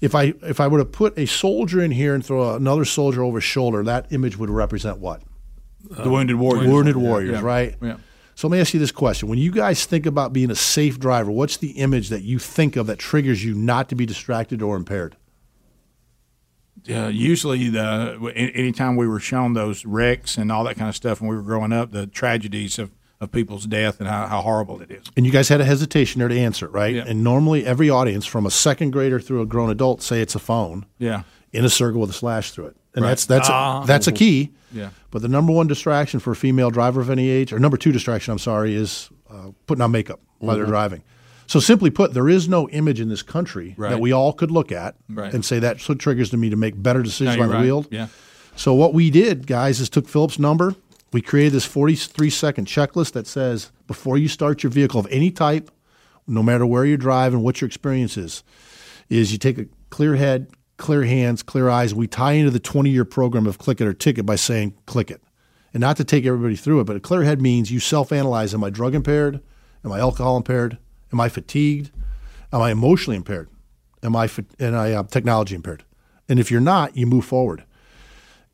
If 0.00 0.14
I 0.16 0.34
if 0.42 0.58
I 0.60 0.66
were 0.66 0.78
to 0.78 0.84
put 0.84 1.16
a 1.18 1.26
soldier 1.26 1.80
in 1.80 1.90
here 1.92 2.14
and 2.14 2.24
throw 2.26 2.54
another 2.56 2.84
soldier 2.84 3.22
over 3.22 3.38
his 3.38 3.44
shoulder, 3.44 3.82
that 3.84 4.12
image 4.12 4.36
would 4.36 4.50
represent 4.50 4.98
what? 4.98 5.22
The 5.90 6.08
wounded 6.10 6.36
warriors. 6.36 6.68
Wounded 6.70 6.96
warriors, 6.96 7.32
yeah, 7.32 7.40
right? 7.40 7.74
yeah. 7.82 7.96
So 8.34 8.48
let 8.48 8.52
me 8.56 8.60
ask 8.60 8.72
you 8.72 8.80
this 8.80 8.92
question: 8.92 9.28
When 9.28 9.38
you 9.38 9.50
guys 9.50 9.84
think 9.84 10.06
about 10.06 10.32
being 10.32 10.50
a 10.50 10.54
safe 10.54 10.98
driver, 10.98 11.30
what's 11.30 11.56
the 11.58 11.72
image 11.72 12.08
that 12.08 12.22
you 12.22 12.38
think 12.38 12.76
of 12.76 12.86
that 12.86 12.98
triggers 12.98 13.44
you 13.44 13.54
not 13.54 13.88
to 13.90 13.94
be 13.94 14.06
distracted 14.06 14.62
or 14.62 14.76
impaired? 14.76 15.16
Uh, 16.90 17.06
usually, 17.08 17.68
the 17.68 18.32
anytime 18.34 18.96
we 18.96 19.06
were 19.06 19.20
shown 19.20 19.52
those 19.52 19.84
wrecks 19.84 20.36
and 20.36 20.50
all 20.50 20.64
that 20.64 20.76
kind 20.76 20.88
of 20.88 20.96
stuff 20.96 21.20
when 21.20 21.30
we 21.30 21.36
were 21.36 21.42
growing 21.42 21.72
up, 21.72 21.92
the 21.92 22.06
tragedies 22.08 22.78
of, 22.78 22.90
of 23.20 23.30
people's 23.30 23.66
death 23.66 24.00
and 24.00 24.08
how, 24.08 24.26
how 24.26 24.40
horrible 24.40 24.80
it 24.80 24.90
is. 24.90 25.04
And 25.16 25.24
you 25.24 25.30
guys 25.30 25.48
had 25.48 25.60
a 25.60 25.64
hesitation 25.64 26.18
there 26.18 26.28
to 26.28 26.36
answer, 26.36 26.66
it, 26.66 26.72
right? 26.72 26.94
Yeah. 26.96 27.04
And 27.06 27.22
normally, 27.22 27.64
every 27.66 27.88
audience, 27.88 28.26
from 28.26 28.46
a 28.46 28.50
second 28.50 28.90
grader 28.90 29.20
through 29.20 29.42
a 29.42 29.46
grown 29.46 29.70
adult, 29.70 30.02
say 30.02 30.20
it's 30.22 30.34
a 30.34 30.40
phone 30.40 30.86
Yeah. 30.98 31.22
in 31.52 31.64
a 31.64 31.70
circle 31.70 32.00
with 32.00 32.10
a 32.10 32.14
slash 32.14 32.50
through 32.50 32.66
it, 32.68 32.76
and 32.94 33.02
Right. 33.04 33.10
that's 33.10 33.26
that's 33.26 33.48
Ah. 33.50 33.82
a, 33.82 33.86
that's 33.86 34.06
a 34.06 34.12
key. 34.12 34.50
Yeah. 34.72 34.90
But 35.10 35.22
the 35.22 35.28
number 35.28 35.52
one 35.52 35.66
distraction 35.66 36.20
for 36.20 36.32
a 36.32 36.36
female 36.36 36.70
driver 36.70 37.00
of 37.00 37.10
any 37.10 37.28
age, 37.28 37.52
or 37.52 37.58
number 37.58 37.76
two 37.76 37.92
distraction, 37.92 38.32
I'm 38.32 38.38
sorry, 38.38 38.74
is 38.74 39.10
uh, 39.30 39.48
putting 39.66 39.82
on 39.82 39.90
makeup 39.90 40.20
while 40.38 40.56
they're 40.56 40.64
Mhm. 40.66 40.68
driving. 40.68 41.02
So 41.46 41.58
simply 41.60 41.90
put, 41.90 42.14
there 42.14 42.28
is 42.28 42.48
no 42.48 42.68
image 42.70 43.00
in 43.00 43.08
this 43.08 43.22
country 43.22 43.74
Right. 43.76 43.90
that 43.90 44.00
we 44.00 44.12
all 44.12 44.32
could 44.32 44.50
look 44.50 44.70
at 44.72 44.94
Right. 45.10 45.32
and 45.32 45.44
say 45.44 45.58
that's 45.58 45.86
what 45.88 45.98
triggers 45.98 46.30
to 46.30 46.36
me 46.36 46.48
to 46.50 46.56
make 46.56 46.82
better 46.82 47.02
decisions 47.02 47.36
No, 47.36 47.42
on 47.44 47.48
the 47.50 47.58
wheel. 47.58 47.86
Yeah. 47.90 48.06
So 48.56 48.72
what 48.74 48.92
we 48.94 49.10
did, 49.10 49.46
guys, 49.46 49.80
is 49.80 49.88
took 49.88 50.08
Philip's 50.08 50.38
number. 50.38 50.74
We 51.12 51.20
created 51.20 51.52
this 51.52 51.64
43 51.66 52.30
second 52.30 52.66
checklist 52.66 53.12
that 53.12 53.26
says 53.26 53.70
before 53.86 54.16
you 54.18 54.28
start 54.28 54.62
your 54.62 54.70
vehicle 54.70 55.00
of 55.00 55.06
any 55.10 55.30
type, 55.30 55.70
no 56.26 56.42
matter 56.42 56.64
where 56.64 56.84
you 56.86 56.96
drive 56.96 57.34
and 57.34 57.42
what 57.42 57.60
your 57.60 57.66
experience 57.66 58.16
is, 58.16 58.42
is 59.10 59.32
you 59.32 59.38
take 59.38 59.58
a 59.58 59.66
clear 59.90 60.16
head, 60.16 60.46
clear 60.82 61.04
hands, 61.04 61.42
clear 61.42 61.70
eyes. 61.70 61.94
We 61.94 62.06
tie 62.06 62.32
into 62.32 62.50
the 62.50 62.58
20 62.60 62.90
year 62.90 63.04
program 63.06 63.46
of 63.46 63.56
click 63.56 63.80
it 63.80 63.86
or 63.86 63.94
ticket 63.94 64.26
by 64.26 64.36
saying 64.36 64.74
click 64.84 65.10
it. 65.10 65.22
And 65.72 65.80
not 65.80 65.96
to 65.96 66.04
take 66.04 66.26
everybody 66.26 66.56
through 66.56 66.80
it, 66.80 66.84
but 66.84 66.96
a 66.96 67.00
clear 67.00 67.22
head 67.22 67.40
means 67.40 67.70
you 67.70 67.80
self 67.80 68.12
analyze 68.12 68.52
am 68.52 68.62
I 68.62 68.68
drug 68.68 68.94
impaired? 68.94 69.40
Am 69.84 69.90
I 69.92 70.00
alcohol 70.00 70.36
impaired? 70.36 70.76
Am 71.12 71.20
I 71.20 71.28
fatigued? 71.30 71.90
Am 72.52 72.60
I 72.60 72.70
emotionally 72.70 73.16
impaired? 73.16 73.48
Am 74.02 74.14
I, 74.14 74.28
am 74.60 74.74
I 74.74 74.92
uh, 74.92 75.02
technology 75.04 75.54
impaired? 75.54 75.84
And 76.28 76.38
if 76.38 76.50
you're 76.50 76.60
not, 76.60 76.96
you 76.96 77.06
move 77.06 77.24
forward. 77.24 77.64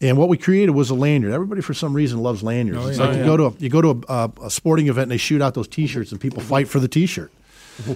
And 0.00 0.16
what 0.16 0.28
we 0.28 0.36
created 0.36 0.73
was 0.73 0.90
a 0.90 0.94
lanyard. 0.94 1.32
Everybody, 1.32 1.60
for 1.60 1.74
some 1.74 1.92
reason, 1.94 2.20
loves 2.23 2.42
lanyards. 2.42 2.78
Oh, 2.84 2.86
it's 2.89 2.98
like 2.98 3.08
Oh, 3.08 3.12
you 3.12 3.18
yeah. 3.20 3.24
go 3.26 3.36
to 3.36 3.44
a, 3.47 3.52
you 3.58 3.68
go 3.68 3.81
to 3.82 4.02
a, 4.08 4.12
a, 4.15 4.32
a 4.44 4.50
sporting 4.50 4.86
event 4.86 5.05
and 5.05 5.10
they 5.12 5.16
shoot 5.16 5.42
out 5.42 5.55
those 5.55 5.66
T-shirts 5.66 6.12
and 6.12 6.20
people 6.20 6.40
fight 6.40 6.68
for 6.68 6.78
the 6.78 6.86
T-shirt. 6.89 7.32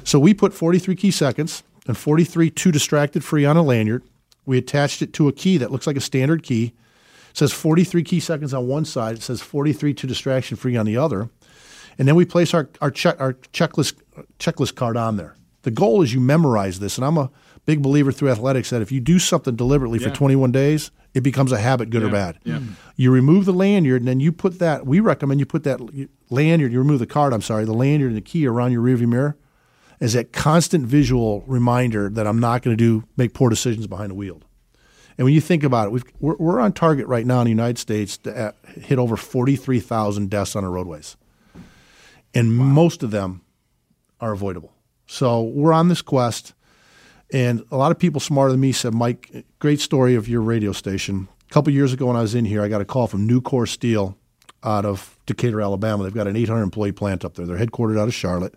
so 0.05 0.19
we 0.19 0.35
put 0.35 0.53
43 0.53 0.97
key 0.97 1.11
seconds 1.13 1.63
and 1.87 1.97
43 1.97 2.51
too 2.51 2.73
distracted 2.73 3.23
free 3.25 3.45
on 3.45 3.57
a 3.57 3.63
lanyard. 3.63 4.03
We 4.45 4.59
attached 4.59 5.03
it 5.03 5.13
to 5.15 5.29
a 5.29 5.33
key 5.33 5.57
that 5.59 5.71
looks 5.71 5.87
like 5.87 5.97
a 5.97 6.01
standard 6.01 6.43
key. 6.43 6.75
It 7.31 7.37
says 7.39 7.53
43 7.53 8.03
key 8.03 8.21
seconds 8.21 8.53
on 8.53 8.67
one 8.67 8.85
side. 8.85 9.17
It 9.17 9.23
says 9.23 9.41
43 9.41 9.95
to 9.95 10.07
distraction 10.07 10.57
free 10.57 10.77
on 10.77 10.85
the 10.87 10.97
other. 10.97 11.31
And 11.99 12.09
then 12.09 12.15
we 12.15 12.25
place 12.25 12.53
our, 12.55 12.69
our 12.81 12.91
check 12.91 13.21
our 13.21 13.35
checklist 13.35 13.95
checklist 14.39 14.75
card 14.75 14.97
on 14.97 15.17
there. 15.17 15.37
The 15.63 15.71
goal 15.71 16.03
is 16.03 16.13
you 16.13 16.21
memorize 16.21 16.81
this, 16.81 16.99
and 16.99 17.05
I'm 17.05 17.17
a 17.17 17.31
big 17.67 17.83
believer 17.83 18.11
through 18.11 18.31
athletics 18.31 18.71
that 18.71 18.83
if 18.83 18.91
you 18.91 18.99
do 19.01 19.19
something 19.21 19.55
deliberately 19.55 20.01
Yeah. 20.01 20.09
for 20.09 20.15
21 20.15 20.51
days, 20.51 20.91
it 21.15 21.21
becomes 21.21 21.53
a 21.53 21.59
habit, 21.59 21.91
good 21.91 22.03
or 22.03 22.09
bad. 22.11 22.39
yeah. 22.43 22.59
You 22.97 23.13
remove 23.13 23.45
the 23.45 23.53
lanyard, 23.53 24.01
and 24.03 24.09
then 24.09 24.19
you 24.19 24.33
put 24.33 24.59
that. 24.59 24.87
We 24.87 24.99
recommend 24.99 25.39
you 25.39 25.47
put 25.47 25.63
that 25.65 25.79
lanyard. 26.31 26.73
You 26.73 26.79
remove 26.81 26.99
the 26.99 27.07
card. 27.07 27.33
I'm 27.33 27.43
sorry, 27.43 27.65
the 27.65 27.73
lanyard 27.75 28.11
and 28.11 28.17
the 28.17 28.21
key 28.23 28.47
around 28.47 28.73
your 28.73 28.83
rearview 28.83 29.07
mirror, 29.07 29.37
as 30.03 30.15
that 30.15 30.33
constant 30.33 30.85
visual 30.85 31.45
reminder 31.47 32.11
that 32.11 32.27
I'm 32.27 32.41
not 32.41 32.63
going 32.63 32.77
to 32.77 32.85
do 32.85 33.07
make 33.17 33.35
poor 33.35 33.49
decisions 33.49 33.87
behind 33.87 34.11
the 34.11 34.17
wheel. 34.17 34.43
And 35.17 35.25
when 35.25 35.33
you 35.33 35.41
think 35.41 35.63
about 35.63 35.87
it, 35.87 35.91
we've, 35.93 36.05
we're, 36.19 36.35
we're 36.39 36.59
on 36.59 36.73
target 36.73 37.07
right 37.07 37.25
now 37.25 37.39
in 37.39 37.45
the 37.45 37.51
United 37.51 37.79
States 37.79 38.19
to 38.19 38.37
uh, 38.37 38.53
hit 38.67 38.99
over 38.99 39.17
43,000 39.17 40.29
deaths 40.29 40.57
on 40.57 40.65
our 40.65 40.71
roadways. 40.71 41.17
And 42.35 42.53
most 42.53 43.05
of 43.05 43.13
them 43.13 43.43
are 44.21 44.33
avoidable. 44.33 44.73
So 45.07 45.43
we're 45.43 45.73
on 45.73 45.87
this 45.87 46.03
quest. 46.03 46.53
And 47.33 47.65
a 47.71 47.77
lot 47.77 47.93
of 47.93 47.99
people 48.01 48.21
smarter 48.21 48.51
than 48.51 48.61
me 48.61 48.73
said, 48.73 48.95
Mike, 48.95 49.45
great 49.61 49.81
story 49.81 50.17
of 50.17 50.29
your 50.29 50.41
radio 50.41 50.73
station. 50.73 51.29
A 51.49 51.53
couple 51.53 51.73
years 51.73 51.93
ago 51.93 52.07
when 52.07 52.17
I 52.17 52.23
was 52.23 52.35
in 52.35 52.45
here, 52.45 52.63
I 52.63 52.67
got 52.67 52.81
a 52.81 52.85
call 52.85 53.07
from 53.07 53.29
Nucor 53.29 53.69
Steel 53.69 54.19
out 54.65 54.85
of 54.85 55.17
Decatur, 55.27 55.61
Alabama. 55.61 56.03
They've 56.03 56.13
got 56.13 56.27
an 56.27 56.35
800 56.35 56.61
employee 56.61 56.91
plant 56.91 57.25
up 57.25 57.35
there. 57.35 57.47
They're 57.47 57.57
headquartered 57.59 58.01
out 58.01 58.09
of 58.09 58.15
Charlotte. 58.15 58.57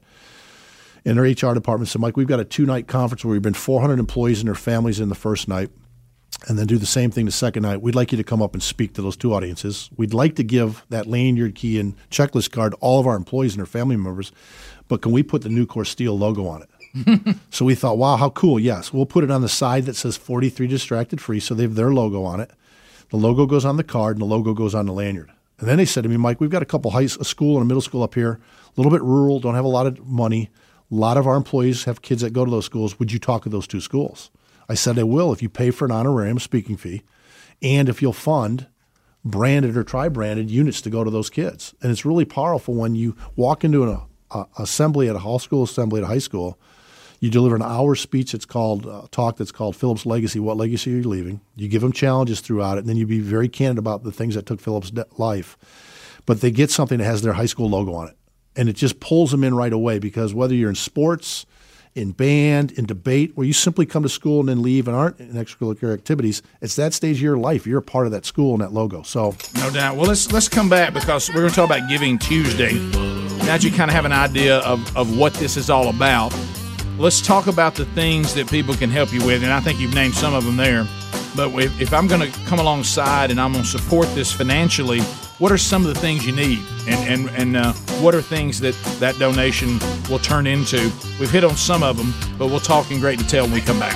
And 1.06 1.18
their 1.18 1.24
HR 1.24 1.54
department 1.54 1.90
said, 1.90 2.02
Mike, 2.02 2.18
we've 2.18 2.28
got 2.28 2.40
a 2.40 2.46
two 2.46 2.66
night 2.66 2.88
conference 2.88 3.24
where 3.24 3.32
we've 3.32 3.42
been 3.42 3.54
400 3.54 4.00
employees 4.00 4.40
and 4.40 4.48
their 4.48 4.56
families 4.56 5.00
in 5.00 5.10
the 5.10 5.16
first 5.16 5.48
night 5.48 5.70
and 6.48 6.60
then 6.60 6.68
do 6.68 6.78
the 6.78 6.86
same 6.86 7.12
thing 7.12 7.26
the 7.26 7.32
second 7.32 7.64
night. 7.64 7.82
We'd 7.82 7.96
like 7.96 8.12
you 8.12 8.18
to 8.18 8.24
come 8.24 8.42
up 8.42 8.54
and 8.54 8.62
speak 8.62 8.94
to 8.94 9.02
those 9.02 9.16
two 9.16 9.34
audiences. 9.34 9.90
We'd 9.96 10.14
like 10.14 10.36
to 10.36 10.44
give 10.44 10.86
that 10.90 11.08
lanyard 11.08 11.56
key 11.56 11.80
and 11.80 11.96
checklist 12.10 12.52
card 12.52 12.74
to 12.74 12.78
all 12.78 13.00
of 13.00 13.08
our 13.08 13.16
employees 13.16 13.54
and 13.54 13.60
their 13.60 13.66
family 13.66 13.96
members, 13.96 14.32
but 14.88 15.02
can 15.02 15.12
we 15.12 15.24
put 15.24 15.42
the 15.42 15.50
Nucor 15.50 15.86
Steel 15.86 16.18
logo 16.18 16.48
on 16.48 16.64
it? 16.64 16.70
so 17.50 17.66
we 17.66 17.76
thought, 17.76 17.98
wow, 17.98 18.16
how 18.16 18.30
cool. 18.30 18.60
Yes, 18.60 18.94
we'll 18.94 19.06
put 19.06 19.24
it 19.24 19.32
on 19.32 19.42
the 19.42 19.50
side 19.50 19.86
that 19.86 19.96
says 19.96 20.18
43 20.18 20.68
distracted 20.68 21.20
free, 21.20 21.40
so 21.40 21.54
they 21.54 21.64
have 21.64 21.76
their 21.76 21.94
logo 21.94 22.24
on 22.24 22.40
it. 22.40 22.52
The 23.10 23.18
logo 23.18 23.46
goes 23.46 23.66
on 23.66 23.78
the 23.78 23.84
card 23.84 24.16
and 24.16 24.22
the 24.22 24.26
logo 24.26 24.54
goes 24.54 24.74
on 24.76 24.86
the 24.86 24.94
lanyard. 24.94 25.32
And 25.60 25.68
then 25.70 25.78
they 25.78 25.86
said 25.86 26.04
to 26.04 26.10
me, 26.10 26.18
Mike, 26.18 26.42
we've 26.42 26.50
got 26.50 26.62
a 26.62 26.66
couple 26.66 26.92
high 26.92 27.04
a 27.04 27.10
school 27.10 27.56
and 27.56 27.64
a 27.64 27.66
middle 27.66 27.82
school 27.82 28.04
up 28.04 28.16
here, 28.16 28.40
a 28.66 28.74
little 28.76 28.92
bit 28.92 29.02
rural, 29.02 29.40
don't 29.40 29.56
have 29.56 29.66
a 29.66 29.70
lot 29.70 29.88
of 29.88 30.06
money. 30.06 30.50
A 30.92 30.96
lot 30.96 31.18
of 31.18 31.28
our 31.28 31.36
employees 31.36 31.86
have 31.86 32.02
kids 32.02 32.22
that 32.22 32.34
go 32.34 32.46
to 32.46 32.52
those 32.52 32.66
schools. 32.66 33.00
Would 33.00 33.12
you 33.12 33.20
talk 33.20 33.44
to 33.44 33.50
those 33.50 33.68
two 33.68 33.82
schools? 33.82 34.30
I 34.70 34.74
said 34.74 34.98
I 35.00 35.04
will 35.04 35.32
if 35.34 35.42
you 35.42 35.50
pay 35.50 35.72
for 35.72 35.86
an 35.86 35.92
honorarium 35.92 36.40
speaking 36.40 36.78
fee 36.78 37.04
and 37.62 37.90
if 37.90 38.02
you'll 38.02 38.14
fund 38.14 38.68
branded 39.24 39.76
or 39.76 39.84
tri 39.84 40.08
branded 40.08 40.50
units 40.52 40.82
to 40.82 40.90
go 40.90 41.04
to 41.04 41.10
those 41.10 41.30
kids. 41.30 41.74
And 41.82 41.92
it's 41.92 42.06
really 42.06 42.26
powerful 42.26 42.76
when 42.76 42.96
you 42.96 43.16
walk 43.36 43.64
into 43.64 43.84
an 43.84 44.00
a, 44.32 44.46
assembly 44.60 45.10
at 45.10 45.16
a 45.16 45.20
high 45.20 45.38
school 45.38 45.64
assembly 45.64 46.02
at 46.02 46.04
a 46.04 46.08
high 46.08 46.20
school. 46.20 46.60
You 47.20 47.32
deliver 47.32 47.56
an 47.56 47.62
hour 47.62 47.96
speech 47.96 48.34
that's 48.34 48.46
called 48.46 48.86
uh, 48.86 49.08
talk 49.10 49.38
that's 49.38 49.52
called 49.52 49.76
Phillips 49.76 50.06
Legacy. 50.06 50.40
What 50.40 50.58
legacy 50.58 50.94
are 50.94 50.98
you 50.98 51.10
leaving? 51.10 51.42
You 51.56 51.68
give 51.68 51.82
them 51.82 51.94
challenges 51.94 52.42
throughout 52.42 52.78
it, 52.78 52.82
and 52.82 52.90
then 52.90 52.98
you 52.98 53.08
be 53.08 53.20
very 53.20 53.48
candid 53.48 53.80
about 53.80 54.04
the 54.04 54.12
things 54.12 54.36
that 54.36 54.46
took 54.46 54.60
Phillips' 54.60 54.92
life. 55.18 55.58
But 56.26 56.42
they 56.42 56.52
get 56.52 56.70
something 56.70 57.00
that 57.00 57.06
has 57.06 57.22
their 57.22 57.34
high 57.34 57.46
school 57.46 57.70
logo 57.70 57.94
on 57.94 58.10
it, 58.10 58.18
and 58.56 58.70
it 58.70 58.74
just 58.74 59.00
pulls 59.00 59.32
them 59.32 59.44
in 59.44 59.54
right 59.54 59.74
away 59.74 60.00
because 60.00 60.34
whether 60.34 60.54
you're 60.54 60.70
in 60.70 60.76
sports, 60.76 61.46
in 61.96 62.12
band, 62.12 62.72
in 62.74 62.86
debate, 62.86 63.32
where 63.36 63.48
you 63.48 63.54
simply 63.54 63.86
come 63.86 64.04
to 64.04 64.10
school 64.10 64.42
and 64.42 64.50
then 64.50 64.62
leave 64.62 64.88
and 64.88 64.96
aren't 64.96 65.20
in 65.20 65.32
extracurricular 65.34 65.94
activities, 65.94 66.42
it's 66.62 66.76
that 66.76 66.94
stage 66.94 67.18
of 67.18 67.22
your 67.22 67.38
life. 67.38 67.66
You're 67.66 67.80
a 67.80 67.84
part 67.84 68.06
of 68.06 68.12
that 68.12 68.26
school 68.26 68.54
and 68.54 68.62
that 68.62 68.74
logo. 68.74 69.02
So 69.04 69.36
No 69.56 69.70
doubt. 69.70 69.96
Well, 69.96 70.08
let's 70.08 70.32
let's 70.32 70.50
come 70.50 70.70
back 70.70 70.94
because 70.94 71.30
we're 71.30 71.42
going 71.42 71.50
to 71.50 71.56
talk 71.56 71.70
about 71.70 71.90
Giving 71.90 72.20
Tuesday. 72.20 72.74
Now 72.74 73.54
that 73.54 73.64
you 73.64 73.72
kind 73.72 73.90
of 73.90 73.96
have 73.96 74.06
an 74.06 74.12
idea 74.12 74.58
of, 74.60 74.98
of 74.98 75.18
what 75.18 75.34
this 75.36 75.56
is 75.56 75.70
all 75.70 75.88
about, 75.90 76.34
let's 76.98 77.22
talk 77.22 77.48
about 77.48 77.76
the 77.76 77.86
things 77.86 78.34
that 78.34 78.50
people 78.50 78.74
can 78.74 78.90
help 78.90 79.14
you 79.14 79.24
with. 79.26 79.44
And 79.44 79.54
I 79.54 79.60
think 79.60 79.80
you've 79.80 79.94
named 79.94 80.16
some 80.16 80.34
of 80.34 80.44
them 80.44 80.58
there. 80.58 80.88
But 81.36 81.54
if, 81.54 81.80
if 81.80 81.94
I'm 81.94 82.08
going 82.08 82.30
to 82.30 82.40
come 82.46 82.60
alongside 82.60 83.30
and 83.32 83.40
I'm 83.40 83.52
going 83.52 83.64
to 83.64 83.70
support 83.70 84.08
this 84.16 84.32
financially, 84.32 85.02
what 85.38 85.52
are 85.52 85.58
some 85.58 85.86
of 85.86 85.94
the 85.94 86.00
things 86.00 86.26
you 86.26 86.34
need? 86.34 86.60
And, 86.88 87.28
and, 87.28 87.30
and 87.38 87.58
uh, 87.58 87.74
what 88.02 88.16
are 88.16 88.22
things 88.22 88.60
that 88.62 88.76
that 89.00 89.18
donation 89.20 89.80
will 90.10 90.20
turn 90.20 90.48
into? 90.48 90.92
We've 91.20 91.32
hit 91.32 91.44
on 91.44 91.56
some 91.56 91.84
of 91.84 91.98
them, 91.98 92.14
but 92.38 92.48
we'll 92.48 92.60
talk 92.60 92.92
in 92.92 93.00
great 93.00 93.20
detail 93.20 93.44
when 93.44 93.54
we 93.54 93.62
come 93.62 93.80
back. 93.80 93.96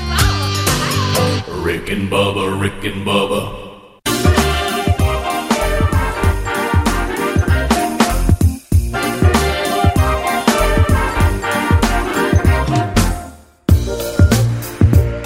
Rick 1.48 1.90
and 1.90 2.10
Bubba, 2.10 2.60
Rick 2.60 2.84
and 2.84 3.06
Bubba. 3.06 3.68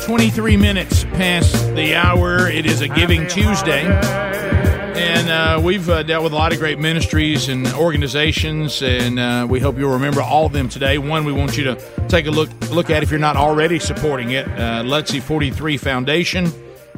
43 0.05 0.57
minutes 0.57 1.05
past 1.05 1.73
the 1.75 1.95
hour. 1.95 2.47
It 2.47 2.67
is 2.67 2.81
a 2.81 2.87
Giving 2.87 3.25
Tuesday. 3.27 4.62
And 4.95 5.29
uh, 5.29 5.59
we've 5.59 5.89
uh, 5.89 6.03
dealt 6.03 6.23
with 6.23 6.33
a 6.33 6.35
lot 6.35 6.53
of 6.53 6.59
great 6.59 6.77
ministries 6.77 7.49
and 7.49 7.65
organizations, 7.73 8.83
and 8.83 9.17
uh, 9.17 9.47
we 9.49 9.59
hope 9.59 9.77
you'll 9.79 9.93
remember 9.93 10.21
all 10.21 10.45
of 10.45 10.53
them 10.53 10.69
today. 10.69 10.99
One 10.99 11.25
we 11.25 11.33
want 11.33 11.57
you 11.57 11.63
to 11.63 12.07
take 12.07 12.27
a 12.27 12.31
look 12.31 12.49
look 12.69 12.91
at 12.91 13.01
if 13.01 13.09
you're 13.09 13.19
not 13.19 13.35
already 13.35 13.79
supporting 13.79 14.31
it. 14.31 14.47
Uh, 14.47 14.83
Lutzie 14.85 15.19
43 15.19 15.77
Foundation. 15.77 16.47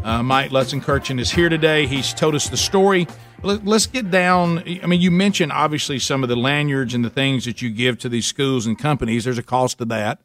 Uh, 0.04 0.22
Mike 0.22 0.52
Lutzenkirchen 0.52 1.22
is 1.22 1.32
here 1.32 1.48
today. 1.48 1.88
He's 1.88 2.14
told 2.14 2.36
us 2.36 2.50
the 2.50 2.58
story. 2.58 3.08
Let, 3.44 3.66
let's 3.66 3.88
get 3.88 4.12
down. 4.12 4.60
I 4.84 4.86
mean, 4.88 5.00
you 5.00 5.10
mentioned 5.10 5.54
obviously 5.54 5.98
some 5.98 6.22
of 6.22 6.28
the 6.28 6.36
lanyards 6.36 6.94
and 6.94 7.04
the 7.04 7.10
things 7.10 7.46
that 7.46 7.62
you 7.62 7.70
give 7.70 7.98
to 8.00 8.10
these 8.10 8.28
schools 8.28 8.68
and 8.68 8.78
companies. 8.78 9.24
There's 9.24 9.38
a 9.38 9.44
cost 9.44 9.78
to 9.78 9.86
that. 9.86 10.20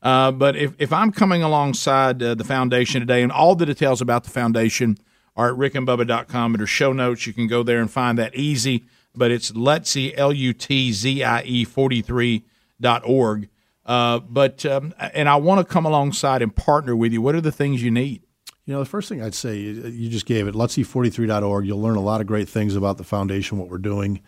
Uh, 0.00 0.30
but 0.30 0.54
if, 0.54 0.74
if 0.78 0.92
I'm 0.92 1.10
coming 1.10 1.42
alongside 1.42 2.22
uh, 2.22 2.34
the 2.36 2.44
foundation 2.44 3.00
today, 3.00 3.22
and 3.22 3.32
all 3.32 3.56
the 3.56 3.66
details 3.66 4.00
about 4.00 4.22
the 4.22 4.30
foundation 4.30 4.96
are 5.36 5.50
at 5.50 5.58
rickandbubba.com 5.58 6.54
under 6.54 6.66
show 6.66 6.92
notes, 6.92 7.26
you 7.26 7.32
can 7.32 7.46
go 7.46 7.62
there 7.62 7.80
and 7.80 7.90
find 7.90 8.18
that 8.18 8.34
easy. 8.34 8.84
But 9.14 9.30
it's 9.30 9.54
Lutzie, 9.54 10.16
L 10.16 10.32
U 10.32 10.52
T 10.52 10.92
Z 10.92 11.22
I 11.22 11.42
E 11.42 11.64
43 11.64 12.44
dot 12.80 13.02
org. 13.04 13.48
Uh, 13.84 14.18
but 14.18 14.66
um, 14.66 14.92
and 14.98 15.28
I 15.28 15.36
want 15.36 15.66
to 15.66 15.72
come 15.72 15.86
alongside 15.86 16.42
and 16.42 16.54
partner 16.54 16.96
with 16.96 17.12
you. 17.12 17.22
What 17.22 17.34
are 17.34 17.40
the 17.40 17.52
things 17.52 17.82
you 17.82 17.90
need? 17.90 18.22
You 18.66 18.74
know, 18.74 18.80
the 18.80 18.86
first 18.86 19.08
thing 19.08 19.22
I'd 19.22 19.34
say, 19.34 19.56
you 19.56 19.82
you 19.86 20.10
just 20.10 20.26
gave 20.26 20.48
it, 20.48 20.54
lutzie43.org. 20.54 21.66
You'll 21.66 21.80
learn 21.80 21.96
a 21.96 22.00
lot 22.00 22.20
of 22.20 22.26
great 22.26 22.48
things 22.48 22.74
about 22.74 22.98
the 22.98 23.04
foundation, 23.04 23.58
what 23.58 23.68
we're 23.70 23.78
doing. 23.78 24.20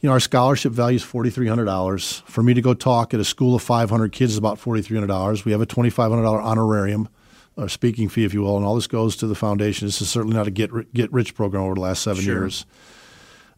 You 0.00 0.08
know, 0.08 0.14
our 0.14 0.20
scholarship 0.20 0.72
value 0.72 0.96
is 0.96 1.04
$4,300. 1.04 2.22
For 2.22 2.42
me 2.42 2.54
to 2.54 2.62
go 2.62 2.72
talk 2.72 3.12
at 3.12 3.20
a 3.20 3.24
school 3.24 3.54
of 3.54 3.62
500 3.62 4.12
kids 4.12 4.32
is 4.32 4.38
about 4.38 4.58
$4,300. 4.58 5.44
We 5.44 5.52
have 5.52 5.60
a 5.60 5.66
$2,500 5.66 6.42
honorarium, 6.42 7.08
or 7.60 7.68
speaking 7.68 8.08
fee, 8.08 8.24
if 8.24 8.32
you 8.34 8.42
will, 8.42 8.56
and 8.56 8.64
all 8.64 8.74
this 8.74 8.86
goes 8.86 9.16
to 9.16 9.26
the 9.26 9.34
foundation. 9.34 9.86
This 9.86 10.00
is 10.00 10.08
certainly 10.10 10.36
not 10.36 10.46
a 10.46 10.50
get, 10.50 10.70
get 10.94 11.12
rich 11.12 11.34
program 11.34 11.62
over 11.64 11.74
the 11.74 11.80
last 11.80 12.02
seven 12.02 12.22
Sure. 12.22 12.34
years. 12.42 12.66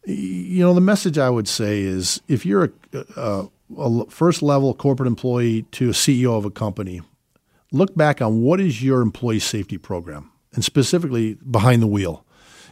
You 0.04 0.60
know, 0.64 0.74
the 0.74 0.80
message 0.80 1.16
I 1.16 1.30
would 1.30 1.46
say 1.46 1.80
is 1.82 2.20
if 2.26 2.44
you're 2.44 2.72
a, 2.92 3.04
a, 3.16 3.48
a 3.78 4.10
first 4.10 4.42
level 4.42 4.74
corporate 4.74 5.06
employee 5.06 5.62
to 5.72 5.90
a 5.90 5.92
CEO 5.92 6.36
of 6.36 6.44
a 6.44 6.50
company, 6.50 7.00
look 7.70 7.94
back 7.94 8.20
on 8.20 8.40
what 8.42 8.60
is 8.60 8.82
your 8.82 9.00
employee 9.00 9.38
safety 9.38 9.78
program 9.78 10.30
and 10.54 10.64
specifically 10.64 11.34
behind 11.48 11.80
the 11.82 11.86
wheel. 11.86 12.24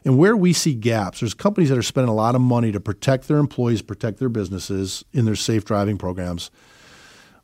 And 0.05 0.19
where 0.19 0.37
we 0.37 0.53
see 0.53 0.75
gaps, 0.75 1.21
there's 1.21 1.35
companies 1.35 1.69
that 1.69 1.79
are 1.79 1.83
spending 1.83 2.09
a 2.09 2.15
lot 2.15 2.35
of 2.35 2.41
money 2.41 2.73
to 2.73 2.81
protect 2.81 3.29
their 3.29 3.37
employees, 3.39 3.83
protect 3.83 4.19
their 4.19 4.29
businesses 4.31 5.05
in 5.13 5.25
their 5.27 5.37
safe 5.37 5.65
driving 5.65 5.99
programs. 5.99 6.51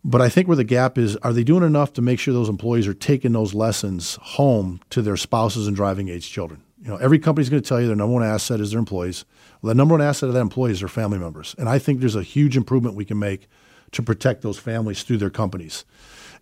But 0.09 0.23
I 0.23 0.29
think 0.29 0.47
where 0.47 0.57
the 0.57 0.63
gap 0.63 0.99
is, 0.99 1.17
are 1.17 1.33
they 1.33 1.43
doing 1.43 1.65
enough 1.65 1.93
to 1.95 2.01
make 2.01 2.21
sure 2.21 2.33
those 2.33 2.49
employees 2.49 2.87
are 2.87 2.95
taking 2.95 3.33
those 3.33 3.55
lessons 3.55 4.17
home 4.23 4.79
to 4.91 5.03
their 5.03 5.17
spouses 5.17 5.67
and 5.67 5.75
driving 5.75 6.09
age 6.09 6.31
children? 6.31 6.63
You 6.81 6.91
know, 6.91 6.97
every 6.99 7.19
company's 7.19 7.51
going 7.51 7.61
to 7.61 7.69
tell 7.69 7.81
you 7.81 7.89
their 7.89 7.97
number 7.97 8.15
one 8.15 8.23
asset 8.23 8.61
is 8.61 8.71
their 8.71 8.79
employees. 8.79 9.25
Well, 9.61 9.69
the 9.69 9.75
number 9.75 9.95
one 9.95 10.03
asset 10.03 10.29
of 10.29 10.35
that 10.35 10.41
employee 10.41 10.71
is 10.71 10.79
their 10.79 10.89
family 10.89 11.19
members. 11.19 11.57
And 11.59 11.69
I 11.69 11.81
think 11.81 11.99
there's 11.99 12.15
a 12.15 12.23
huge 12.23 12.57
improvement 12.57 12.95
we 12.95 13.05
can 13.05 13.19
make 13.19 13.49
to 13.91 14.03
protect 14.03 14.43
those 14.43 14.59
families 14.59 15.03
through 15.03 15.17
their 15.17 15.29
companies 15.29 15.85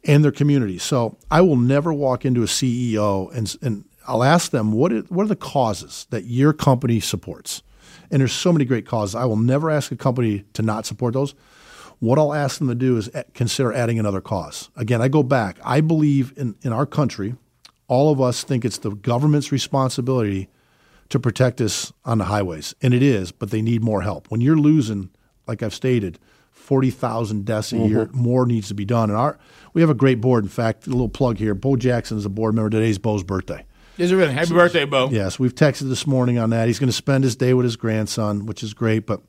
and 0.05 0.23
their 0.23 0.31
communities. 0.31 0.83
So 0.83 1.17
I 1.31 1.41
will 1.41 1.57
never 1.57 1.91
walk 1.91 2.27
into 2.27 2.43
a 2.43 2.47
CEO 2.47 3.35
and, 3.35 3.57
and 3.63 3.87
I'll 4.07 4.25
ask 4.25 4.51
them, 4.51 4.73
what 4.73 4.93
what 5.11 5.25
are 5.25 5.29
the 5.29 5.37
causes 5.37 6.07
that 6.11 6.25
your 6.25 6.53
company 6.53 7.01
supports? 7.01 7.63
And 8.11 8.21
there's 8.21 8.35
so 8.35 8.53
many 8.53 8.67
great 8.67 8.85
causes. 8.85 9.15
I 9.15 9.25
will 9.25 9.37
never 9.39 9.71
ask 9.71 9.91
a 9.91 9.97
company 9.97 10.45
to 10.53 10.61
not 10.61 10.85
support 10.85 11.15
those. 11.15 11.35
What 11.99 12.19
I'll 12.19 12.35
ask 12.35 12.59
them 12.59 12.69
to 12.69 12.75
do 12.75 12.97
is 12.97 13.11
consider 13.35 13.73
adding 13.73 13.99
another 13.99 14.21
cause. 14.21 14.71
Again, 14.77 15.01
I 15.01 15.09
go 15.09 15.23
back. 15.23 15.59
I 15.65 15.81
believe 15.81 16.33
in, 16.37 16.57
in 16.63 16.73
our 16.73 16.87
country, 16.87 17.35
all 17.89 18.13
of 18.13 18.21
us 18.21 18.45
think 18.45 18.65
it's 18.65 18.79
the 18.79 18.91
government's 18.91 19.53
responsibility 19.53 20.49
to 21.11 21.21
protect 21.21 21.61
us 21.61 21.93
on 22.05 22.19
the 22.19 22.25
highways. 22.25 22.75
And 22.83 22.95
it 22.95 23.03
is, 23.03 23.33
but 23.33 23.51
they 23.51 23.63
need 23.63 23.83
more 23.83 24.03
help. 24.03 24.31
When 24.31 24.41
you're 24.41 24.57
losing, 24.57 25.11
like 25.47 25.63
I've 25.63 25.75
stated, 25.75 26.19
40,000 26.53 27.45
deaths 27.45 27.73
a 27.73 27.79
year, 27.79 28.07
mm-hmm. 28.07 28.19
more 28.19 28.47
needs 28.47 28.69
to 28.69 28.75
be 28.75 28.85
done. 28.85 29.11
And 29.11 29.19
our 29.19 29.39
we 29.75 29.81
have 29.81 29.91
a 29.91 29.95
great 29.95 30.21
board. 30.21 30.45
In 30.45 30.51
fact, 30.51 30.87
a 30.87 30.91
little 30.91 31.09
plug 31.09 31.37
here. 31.37 31.55
Bo 31.55 31.77
Jackson 31.77 32.17
is 32.17 32.25
a 32.25 32.31
board 32.31 32.55
member. 32.55 32.71
Today's 32.71 32.99
Bo's 32.99 33.23
birthday. 33.23 33.67
Is 33.99 34.11
it 34.11 34.17
really? 34.17 34.33
Happy 34.33 34.53
birthday, 34.53 34.85
Bo. 34.85 35.11
Yes, 35.11 35.39
we've 35.39 35.55
texted 35.55 35.89
this 35.89 36.07
morning 36.07 36.39
on 36.39 36.51
that. 36.51 36.67
He's 36.67 36.79
going 36.79 36.89
to 36.89 36.93
spend 36.93 37.23
his 37.23 37.37
day 37.37 37.55
with 37.55 37.65
his 37.65 37.77
grandson, 37.77 38.47
which 38.47 38.63
is 38.63 38.73
great. 38.73 39.07
But 39.07 39.21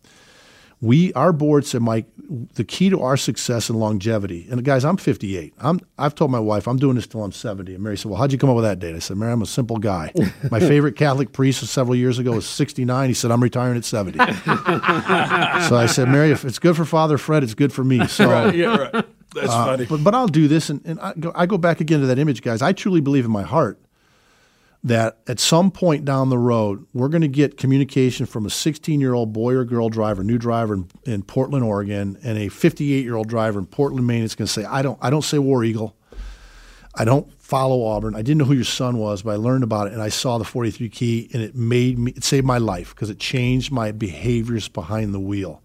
we, 0.82 1.14
our 1.14 1.32
board 1.34 1.66
said, 1.66 1.82
Mike, 1.82 2.06
the 2.54 2.64
key 2.64 2.90
to 2.90 3.02
our 3.02 3.18
success 3.18 3.70
and 3.70 3.80
longevity. 3.80 4.48
And 4.50 4.64
guys, 4.64 4.84
I'm 4.84 4.98
58. 4.98 5.54
I'm, 5.60 5.80
I've 5.98 6.16
told 6.16 6.32
my 6.32 6.40
wife 6.40 6.68
I'm 6.68 6.78
doing 6.78 6.96
this 6.96 7.08
till 7.08 7.24
I'm 7.24 7.32
70. 7.32 7.76
And 7.76 7.84
Mary 7.84 7.98
said, 7.98 8.10
Well, 8.10 8.20
how'd 8.20 8.32
you 8.32 8.38
come 8.38 8.50
up 8.50 8.56
with 8.56 8.66
that 8.66 8.80
date? 8.80 8.96
I 8.96 9.00
said, 9.00 9.18
Mary, 9.18 9.32
I'm 9.32 9.42
a 9.42 9.46
simple 9.46 9.78
guy. 9.78 10.12
my 10.52 10.60
favorite 10.60 10.96
Catholic 10.96 11.32
priest 11.32 11.66
several 11.68 11.96
years 11.96 12.20
ago 12.20 12.32
was 12.32 12.48
69. 12.48 13.10
He 13.10 13.14
said, 13.14 13.32
I'm 13.32 13.42
retiring 13.42 13.78
at 13.78 13.86
70. 13.86 14.18
so 14.20 14.26
I 15.76 15.88
said, 15.90 16.10
Mary, 16.10 16.32
if 16.32 16.44
it's 16.46 16.60
good 16.60 16.76
for 16.76 16.86
Father 16.86 17.18
Fred, 17.18 17.44
it's 17.44 17.54
good 17.54 17.72
for 17.72 17.84
me. 17.84 18.06
So 18.08 18.30
Right, 18.30 18.56
yeah, 18.56 18.76
right. 18.76 19.06
That's 19.34 19.52
uh, 19.52 19.66
funny. 19.66 19.86
But, 19.86 20.04
but 20.04 20.16
I'll 20.16 20.28
do 20.28 20.48
this, 20.48 20.70
and, 20.70 20.82
and 20.86 21.00
I, 21.00 21.14
go, 21.14 21.32
I 21.36 21.46
go 21.46 21.58
back 21.58 21.82
again 21.82 22.00
to 22.00 22.08
that 22.08 22.18
image, 22.20 22.42
guys. 22.42 22.62
I 22.62 22.74
truly 22.74 23.02
believe 23.02 23.26
in 23.26 23.32
my 23.32 23.44
heart 23.44 23.80
that 24.86 25.18
at 25.28 25.40
some 25.40 25.72
point 25.72 26.06
down 26.06 26.30
the 26.30 26.38
road, 26.38 26.86
we're 26.94 27.10
going 27.10 27.24
to 27.24 27.28
get 27.28 27.58
communication 27.58 28.28
from 28.28 28.46
a 28.46 28.52
16 28.52 29.02
year 29.02 29.16
old 29.16 29.34
boy 29.34 29.56
or 29.56 29.66
girl 29.66 29.90
driver, 29.90 30.24
new 30.24 30.38
driver 30.38 30.76
in, 30.76 30.88
in 31.06 31.24
Portland, 31.24 31.66
Oregon, 31.66 32.18
and 32.24 32.38
a 32.38 32.50
58 32.50 33.04
year 33.04 33.16
old 33.16 33.28
driver 33.28 33.58
in 33.58 33.66
Portland, 33.66 34.06
Maine. 34.06 34.24
It's 34.24 34.36
going 34.36 34.46
to 34.46 34.54
say, 34.54 34.64
I 34.64 34.84
don't, 34.84 35.00
I 35.02 35.10
don't 35.10 35.24
say 35.24 35.40
War 35.40 35.64
Eagle. 35.64 35.98
I 36.94 37.04
don't 37.04 37.34
follow 37.42 37.84
Auburn. 37.84 38.16
I 38.16 38.22
didn't 38.22 38.38
know 38.38 38.46
who 38.46 38.54
your 38.54 38.64
son 38.64 39.00
was, 39.00 39.24
but 39.24 39.32
I 39.32 39.36
learned 39.38 39.64
about 39.64 39.88
it 39.88 39.94
and 39.94 40.04
I 40.04 40.10
saw 40.10 40.38
the 40.38 40.46
43 40.46 40.88
key 40.90 41.30
and 41.34 41.42
it 41.42 41.56
made 41.56 41.98
me, 41.98 42.14
it 42.16 42.24
saved 42.24 42.46
my 42.46 42.60
life 42.60 42.94
because 42.94 43.10
it 43.10 43.20
changed 43.20 43.72
my 43.72 43.92
behaviors 43.92 44.70
behind 44.70 45.16
the 45.16 45.20
wheel. 45.20 45.64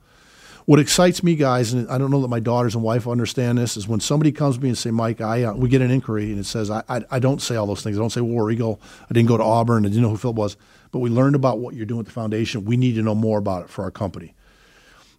What 0.66 0.78
excites 0.78 1.22
me, 1.22 1.34
guys, 1.36 1.72
and 1.72 1.88
I 1.90 1.98
don't 1.98 2.10
know 2.10 2.20
that 2.20 2.28
my 2.28 2.40
daughters 2.40 2.74
and 2.74 2.84
wife 2.84 3.08
understand 3.08 3.58
this, 3.58 3.76
is 3.76 3.88
when 3.88 4.00
somebody 4.00 4.30
comes 4.30 4.56
to 4.56 4.62
me 4.62 4.68
and 4.68 4.78
say, 4.78 4.90
"Mike, 4.90 5.20
I 5.20 5.44
uh, 5.44 5.54
we 5.54 5.68
get 5.68 5.82
an 5.82 5.90
inquiry 5.90 6.30
and 6.30 6.38
it 6.38 6.46
says 6.46 6.70
I, 6.70 6.82
I 6.88 7.02
I 7.10 7.18
don't 7.18 7.40
say 7.40 7.56
all 7.56 7.66
those 7.66 7.82
things. 7.82 7.96
I 7.96 8.00
don't 8.00 8.10
say 8.10 8.20
War 8.20 8.50
Eagle. 8.50 8.80
I 9.08 9.14
didn't 9.14 9.28
go 9.28 9.36
to 9.36 9.42
Auburn. 9.42 9.84
I 9.84 9.88
didn't 9.88 10.02
know 10.02 10.10
who 10.10 10.16
Phil 10.16 10.34
was, 10.34 10.56
but 10.92 10.98
we 11.00 11.10
learned 11.10 11.34
about 11.34 11.58
what 11.58 11.74
you're 11.74 11.86
doing 11.86 12.00
at 12.00 12.06
the 12.06 12.12
foundation. 12.12 12.64
We 12.64 12.76
need 12.76 12.94
to 12.94 13.02
know 13.02 13.14
more 13.14 13.38
about 13.38 13.64
it 13.64 13.70
for 13.70 13.84
our 13.84 13.90
company." 13.90 14.34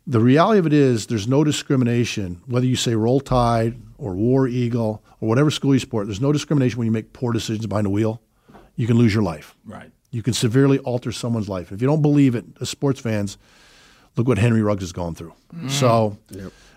The 0.07 0.19
reality 0.19 0.57
of 0.57 0.65
it 0.65 0.73
is, 0.73 1.05
there's 1.05 1.27
no 1.27 1.43
discrimination 1.43 2.41
whether 2.47 2.65
you 2.65 2.75
say 2.75 2.95
Roll 2.95 3.19
Tide 3.19 3.79
or 3.99 4.15
War 4.15 4.47
Eagle 4.47 5.03
or 5.19 5.29
whatever 5.29 5.51
school 5.51 5.75
you 5.75 5.79
support. 5.79 6.07
There's 6.07 6.19
no 6.19 6.31
discrimination 6.31 6.79
when 6.79 6.87
you 6.87 6.91
make 6.91 7.13
poor 7.13 7.31
decisions 7.31 7.67
behind 7.67 7.85
the 7.85 7.91
wheel. 7.91 8.19
You 8.75 8.87
can 8.87 8.97
lose 8.97 9.13
your 9.13 9.21
life. 9.21 9.55
Right. 9.63 9.91
You 10.09 10.23
can 10.23 10.33
severely 10.33 10.79
alter 10.79 11.11
someone's 11.11 11.47
life. 11.47 11.71
If 11.71 11.81
you 11.81 11.87
don't 11.87 12.01
believe 12.01 12.33
it, 12.33 12.45
as 12.59 12.69
sports 12.69 12.99
fans, 12.99 13.37
look 14.17 14.27
what 14.27 14.38
Henry 14.38 14.61
Ruggs 14.61 14.83
has 14.83 14.91
gone 14.91 15.15
through. 15.15 15.33
Mm. 15.53 15.69
So 15.69 16.17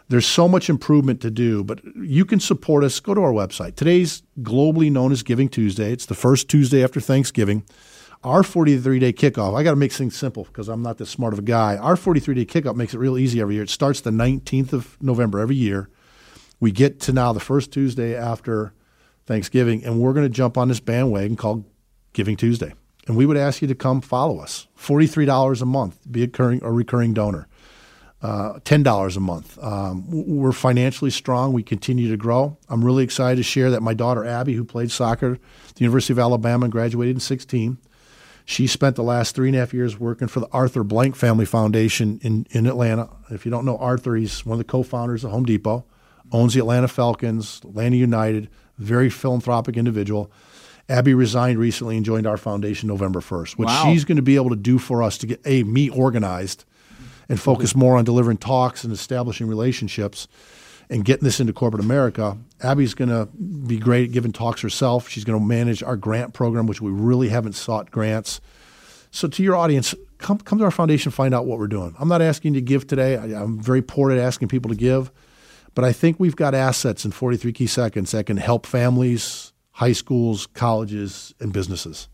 there's 0.08 0.26
so 0.26 0.48
much 0.48 0.68
improvement 0.68 1.20
to 1.22 1.30
do, 1.30 1.64
but 1.64 1.80
you 1.96 2.24
can 2.24 2.40
support 2.40 2.84
us. 2.84 3.00
Go 3.00 3.14
to 3.14 3.20
our 3.22 3.32
website. 3.32 3.76
Today's 3.76 4.22
globally 4.40 4.90
known 4.90 5.12
as 5.12 5.22
Giving 5.22 5.48
Tuesday. 5.48 5.92
It's 5.92 6.06
the 6.06 6.14
first 6.14 6.48
Tuesday 6.48 6.84
after 6.84 7.00
Thanksgiving. 7.00 7.64
Our 8.22 8.42
43 8.42 8.98
day 8.98 9.12
kickoff, 9.12 9.54
I 9.54 9.62
got 9.62 9.70
to 9.70 9.76
make 9.76 9.92
things 9.92 10.16
simple 10.16 10.44
because 10.44 10.68
I'm 10.68 10.82
not 10.82 10.96
that 10.98 11.06
smart 11.06 11.34
of 11.34 11.38
a 11.38 11.42
guy. 11.42 11.76
Our 11.76 11.96
43 11.96 12.34
day 12.34 12.46
kickoff 12.46 12.74
makes 12.74 12.94
it 12.94 12.98
real 12.98 13.18
easy 13.18 13.40
every 13.40 13.54
year. 13.54 13.64
It 13.64 13.70
starts 13.70 14.00
the 14.00 14.10
19th 14.10 14.72
of 14.72 14.96
November 15.02 15.40
every 15.40 15.56
year. 15.56 15.90
We 16.58 16.72
get 16.72 17.00
to 17.00 17.12
now 17.12 17.32
the 17.32 17.40
first 17.40 17.72
Tuesday 17.72 18.16
after 18.16 18.72
Thanksgiving, 19.26 19.84
and 19.84 20.00
we're 20.00 20.12
going 20.12 20.26
to 20.26 20.32
jump 20.32 20.56
on 20.56 20.68
this 20.68 20.80
bandwagon 20.80 21.36
called 21.36 21.64
Giving 22.12 22.36
Tuesday. 22.36 22.74
And 23.06 23.16
we 23.16 23.26
would 23.26 23.36
ask 23.36 23.60
you 23.60 23.68
to 23.68 23.74
come 23.74 24.00
follow 24.00 24.38
us. 24.38 24.66
$43 24.78 25.60
a 25.60 25.64
month, 25.64 25.98
be 26.10 26.22
a 26.22 26.26
recurring, 26.26 26.62
a 26.62 26.72
recurring 26.72 27.14
donor. 27.14 27.48
Uh, 28.22 28.58
$10 28.60 29.16
a 29.16 29.20
month. 29.20 29.62
Um, 29.62 30.04
we're 30.08 30.52
financially 30.52 31.10
strong. 31.10 31.52
We 31.52 31.62
continue 31.62 32.08
to 32.10 32.16
grow. 32.16 32.56
I'm 32.70 32.82
really 32.82 33.04
excited 33.04 33.36
to 33.36 33.42
share 33.42 33.70
that 33.72 33.82
my 33.82 33.92
daughter 33.92 34.24
Abby, 34.24 34.54
who 34.54 34.64
played 34.64 34.90
soccer 34.90 35.34
at 35.68 35.74
the 35.74 35.84
University 35.84 36.14
of 36.14 36.18
Alabama 36.18 36.64
and 36.64 36.72
graduated 36.72 37.16
in 37.16 37.20
16, 37.20 37.76
she 38.46 38.66
spent 38.66 38.96
the 38.96 39.02
last 39.02 39.34
three 39.34 39.48
and 39.48 39.56
a 39.56 39.60
half 39.60 39.74
years 39.74 39.98
working 39.98 40.28
for 40.28 40.40
the 40.40 40.48
Arthur 40.52 40.84
Blank 40.84 41.16
Family 41.16 41.44
Foundation 41.44 42.18
in, 42.22 42.46
in 42.50 42.66
Atlanta. 42.66 43.10
If 43.30 43.44
you 43.44 43.50
don't 43.50 43.66
know 43.66 43.76
Arthur, 43.76 44.16
he's 44.16 44.44
one 44.44 44.54
of 44.54 44.58
the 44.58 44.70
co-founders 44.70 45.24
of 45.24 45.30
Home 45.30 45.44
Depot, 45.44 45.84
owns 46.32 46.54
the 46.54 46.60
Atlanta 46.60 46.88
Falcons, 46.88 47.60
Atlanta 47.64 47.96
United, 47.96 48.48
very 48.78 49.08
philanthropic 49.10 49.76
individual. 49.76 50.30
Abby 50.88 51.14
resigned 51.14 51.58
recently 51.58 51.96
and 51.96 52.04
joined 52.04 52.26
our 52.26 52.36
foundation 52.36 52.88
November 52.88 53.20
1st. 53.20 53.58
What 53.58 53.66
Wow. 53.68 53.84
she's 53.84 54.04
going 54.04 54.16
to 54.16 54.22
be 54.22 54.36
able 54.36 54.50
to 54.50 54.56
do 54.56 54.78
for 54.78 55.02
us 55.02 55.16
to 55.18 55.26
get 55.26 55.40
a 55.44 55.62
me 55.62 55.88
organized 55.88 56.64
and 57.28 57.40
focus 57.40 57.74
more 57.74 57.96
on 57.96 58.04
delivering 58.04 58.36
talks 58.36 58.84
and 58.84 58.92
establishing 58.92 59.46
relationships 59.48 60.28
and 60.90 61.02
getting 61.06 61.24
this 61.24 61.40
into 61.40 61.54
corporate 61.54 61.82
America. 61.82 62.36
Abby's 62.62 62.92
going 62.92 63.08
to 63.08 63.26
be 63.66 63.78
great 63.78 64.08
at 64.08 64.12
giving 64.12 64.32
talks 64.32 64.60
herself. 64.60 65.08
She's 65.08 65.24
going 65.24 65.38
to 65.40 65.44
manage 65.44 65.82
our 65.82 65.96
grant 65.96 66.34
program, 66.34 66.66
which 66.66 66.82
we 66.82 66.90
really 66.90 67.30
haven't 67.30 67.54
sought 67.54 67.90
grants. 67.90 68.42
So, 69.10 69.26
to 69.28 69.42
your 69.42 69.56
audience, 69.56 69.94
come 70.18 70.36
come 70.38 70.58
to 70.58 70.64
our 70.64 70.70
foundation, 70.70 71.12
find 71.12 71.32
out 71.34 71.46
what 71.46 71.58
we're 71.58 71.68
doing. 71.68 71.94
I'm 71.98 72.08
not 72.08 72.20
asking 72.20 72.52
you 72.54 72.60
to 72.60 72.64
give 72.64 72.86
today. 72.86 73.16
I, 73.16 73.40
I'm 73.42 73.58
very 73.58 73.80
poor 73.80 74.10
at 74.10 74.18
asking 74.18 74.48
people 74.48 74.68
to 74.70 74.76
give, 74.76 75.10
but 75.74 75.84
I 75.84 75.92
think 75.92 76.20
we've 76.20 76.36
got 76.36 76.52
assets 76.54 77.06
in 77.06 77.12
43 77.12 77.52
key 77.54 77.66
seconds 77.66 78.10
that 78.10 78.26
can 78.26 78.36
help 78.36 78.66
families, 78.66 79.53
high 79.74 79.92
schools, 79.92 80.46
colleges, 80.46 81.34
and 81.40 81.52
businesses. 81.52 82.08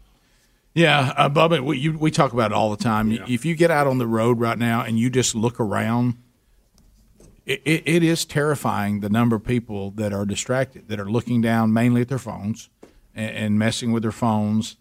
Yeah, 0.73 1.13
uh, 1.17 1.29
Bubba, 1.29 1.63
we, 1.63 1.79
you, 1.79 1.99
we 1.99 2.11
talk 2.11 2.33
about 2.33 2.53
it 2.53 2.55
all 2.55 2.71
the 2.71 2.83
time. 2.83 3.13
If 3.29 3.45
you 3.45 3.55
get 3.55 3.71
out 3.71 3.87
on 3.87 3.99
the 3.99 4.07
road 4.07 4.41
right 4.41 4.59
now 4.59 4.83
and 4.83 4.99
you 4.99 5.11
just 5.11 5.35
look 5.35 5.61
around, 5.61 6.17
it, 7.45 7.61
it, 7.65 7.83
it 7.87 8.03
is 8.03 8.25
terrifying 8.25 9.01
the 9.01 9.11
number 9.11 9.37
of 9.37 9.45
people 9.45 9.91
that 9.93 10.13
are 10.13 10.25
distracted, 10.25 10.89
that 10.89 10.99
are 10.99 11.11
looking 11.11 11.43
down 11.43 11.73
mainly 11.73 12.01
at 12.01 12.09
their 12.09 12.19
phones 12.19 12.71
and, 13.15 13.31
and 13.31 13.59
messing 13.59 13.93
with 13.93 14.03
their 14.03 14.13
phones. 14.13 14.77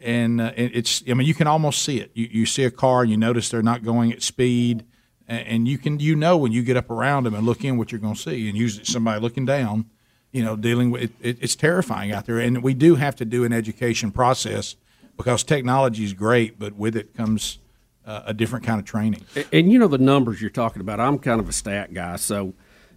And 0.00 0.40
uh, 0.40 0.52
it, 0.56 0.74
it's, 0.74 1.04
I 1.08 1.14
mean, 1.14 1.28
you 1.28 1.34
can 1.34 1.46
almost 1.46 1.82
see 1.82 2.00
it. 2.00 2.10
You, 2.14 2.28
you 2.32 2.46
see 2.46 2.64
a 2.64 2.70
car 2.70 3.02
and 3.02 3.10
you 3.10 3.16
notice 3.16 3.48
they're 3.48 3.62
not 3.62 3.84
going 3.84 4.12
at 4.12 4.22
speed, 4.22 4.84
and, 5.28 5.46
and 5.46 5.68
you 5.68 5.78
can, 5.78 6.00
you 6.00 6.16
know, 6.16 6.36
when 6.36 6.50
you 6.50 6.64
get 6.64 6.76
up 6.76 6.90
around 6.90 7.24
them 7.24 7.34
and 7.34 7.46
look 7.46 7.62
in 7.62 7.76
what 7.78 7.92
you're 7.92 8.00
going 8.00 8.14
to 8.14 8.20
see, 8.20 8.48
and 8.48 8.58
usually 8.58 8.84
somebody 8.86 9.20
looking 9.20 9.44
down, 9.44 9.90
you 10.34 10.44
know, 10.44 10.56
dealing 10.56 10.90
with 10.90 11.02
it, 11.02 11.12
it, 11.20 11.38
it's 11.40 11.54
terrifying 11.54 12.10
out 12.10 12.26
there. 12.26 12.40
And 12.40 12.60
we 12.60 12.74
do 12.74 12.96
have 12.96 13.14
to 13.16 13.24
do 13.24 13.44
an 13.44 13.52
education 13.52 14.10
process 14.10 14.74
because 15.16 15.44
technology 15.44 16.02
is 16.02 16.12
great, 16.12 16.58
but 16.58 16.74
with 16.74 16.96
it 16.96 17.14
comes 17.14 17.60
uh, 18.04 18.22
a 18.26 18.34
different 18.34 18.66
kind 18.66 18.80
of 18.80 18.84
training. 18.84 19.24
And, 19.36 19.46
and 19.52 19.72
you 19.72 19.78
know 19.78 19.86
the 19.86 19.96
numbers 19.96 20.40
you're 20.40 20.50
talking 20.50 20.80
about. 20.80 20.98
I'm 20.98 21.20
kind 21.20 21.40
of 21.40 21.48
a 21.48 21.52
stat 21.52 21.94
guy. 21.94 22.16
So 22.16 22.52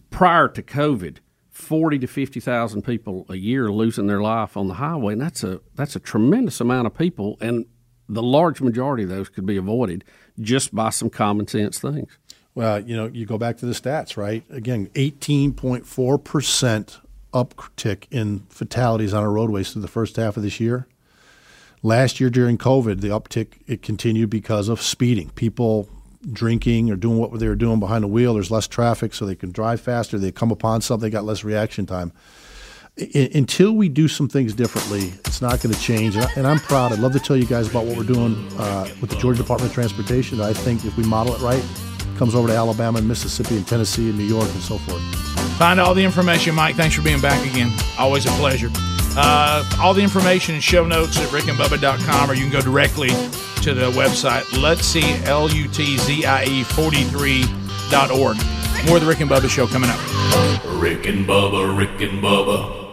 prior 0.09 0.47
to 0.47 0.63
COVID, 0.63 1.17
forty 1.51 1.99
to 1.99 2.07
fifty 2.07 2.39
thousand 2.39 2.81
people 2.81 3.27
a 3.29 3.35
year 3.35 3.71
losing 3.71 4.07
their 4.07 4.21
life 4.21 4.57
on 4.57 4.67
the 4.67 4.73
highway, 4.73 5.13
and 5.13 5.21
that's 5.21 5.43
a 5.43 5.61
that's 5.75 5.95
a 5.95 5.99
tremendous 5.99 6.59
amount 6.59 6.87
of 6.87 6.97
people. 6.97 7.37
And 7.39 7.67
the 8.09 8.23
large 8.23 8.61
majority 8.61 9.03
of 9.03 9.09
those 9.09 9.29
could 9.29 9.45
be 9.45 9.57
avoided 9.57 10.03
just 10.39 10.73
by 10.73 10.89
some 10.89 11.11
common 11.11 11.47
sense 11.47 11.77
things. 11.77 12.17
Well, 12.55 12.79
you 12.79 12.97
know, 12.97 13.05
you 13.05 13.27
go 13.27 13.37
back 13.37 13.57
to 13.57 13.67
the 13.67 13.73
stats, 13.73 14.17
right? 14.17 14.43
Again, 14.49 14.87
18.4% 14.95 17.01
uptick 17.33 18.05
in 18.11 18.39
fatalities 18.49 19.13
on 19.13 19.23
our 19.23 19.31
roadways 19.31 19.71
through 19.71 19.81
the 19.81 19.87
first 19.87 20.15
half 20.15 20.37
of 20.37 20.43
this 20.43 20.59
year. 20.59 20.87
Last 21.83 22.19
year 22.19 22.29
during 22.29 22.57
COVID, 22.57 23.01
the 23.01 23.09
uptick 23.09 23.59
it 23.67 23.81
continued 23.81 24.29
because 24.29 24.67
of 24.67 24.81
speeding. 24.81 25.29
People 25.31 25.87
drinking 26.31 26.89
or 26.91 26.95
doing 26.95 27.17
what 27.17 27.37
they 27.39 27.47
were 27.47 27.55
doing 27.55 27.79
behind 27.79 28.03
the 28.03 28.07
wheel. 28.07 28.33
There's 28.33 28.51
less 28.51 28.67
traffic, 28.67 29.13
so 29.13 29.25
they 29.25 29.35
can 29.35 29.51
drive 29.51 29.79
faster. 29.79 30.17
They 30.17 30.31
come 30.31 30.51
upon 30.51 30.81
something, 30.81 31.07
they 31.07 31.11
got 31.11 31.23
less 31.23 31.43
reaction 31.43 31.85
time. 31.85 32.11
I, 32.99 33.29
until 33.35 33.73
we 33.73 33.89
do 33.89 34.07
some 34.07 34.27
things 34.27 34.53
differently, 34.53 35.13
it's 35.25 35.41
not 35.41 35.61
going 35.61 35.73
to 35.73 35.79
change. 35.79 36.15
And, 36.15 36.47
I, 36.47 36.51
I'm 36.51 36.59
proud. 36.59 36.91
I'd 36.91 36.99
love 36.99 37.13
to 37.13 37.19
tell 37.19 37.37
you 37.37 37.45
guys 37.45 37.69
about 37.69 37.85
what 37.85 37.95
we're 37.95 38.03
doing 38.03 38.35
uh, 38.57 38.89
with 38.99 39.11
the 39.11 39.15
Georgia 39.17 39.41
Department 39.41 39.69
of 39.69 39.75
Transportation. 39.75 40.41
I 40.41 40.53
think 40.53 40.83
if 40.83 40.97
we 40.97 41.03
model 41.03 41.35
it 41.35 41.41
right, 41.41 41.63
comes 42.17 42.35
over 42.35 42.47
to 42.47 42.53
Alabama 42.53 42.99
and 42.99 43.07
Mississippi 43.07 43.57
and 43.57 43.67
Tennessee 43.67 44.09
and 44.09 44.17
New 44.17 44.25
York 44.25 44.49
and 44.49 44.61
so 44.61 44.77
forth. 44.77 45.01
Find 45.57 45.79
all 45.79 45.93
the 45.93 46.03
information, 46.03 46.55
Mike. 46.55 46.75
Thanks 46.75 46.95
for 46.95 47.01
being 47.01 47.21
back 47.21 47.45
again. 47.49 47.71
Always 47.97 48.25
a 48.25 48.29
pleasure. 48.31 48.69
Uh, 49.19 49.63
all 49.81 49.93
the 49.93 50.01
information 50.03 50.53
and 50.55 50.63
show 50.63 50.85
notes 50.85 51.19
at 51.19 51.27
rickandbubba.com, 51.29 52.29
or 52.29 52.35
you 52.35 52.43
can 52.43 52.51
go 52.51 52.61
directly 52.61 53.09
to 53.63 53.73
the 53.73 53.89
website, 53.91 54.43
Lutzie, 54.61 55.01
L-U-T-Z-I-E 55.25 56.63
43.org. 56.63 58.37
More 58.85 58.97
of 58.97 59.01
the 59.01 59.07
Rick 59.07 59.21
and 59.21 59.29
Bubba 59.29 59.49
Show 59.49 59.65
coming 59.65 59.89
up. 59.89 59.99
Rick 60.79 61.07
and 61.07 61.25
Bubba, 61.25 61.75
Rick 61.77 61.99
and 62.01 62.21
Bubba. 62.23 62.86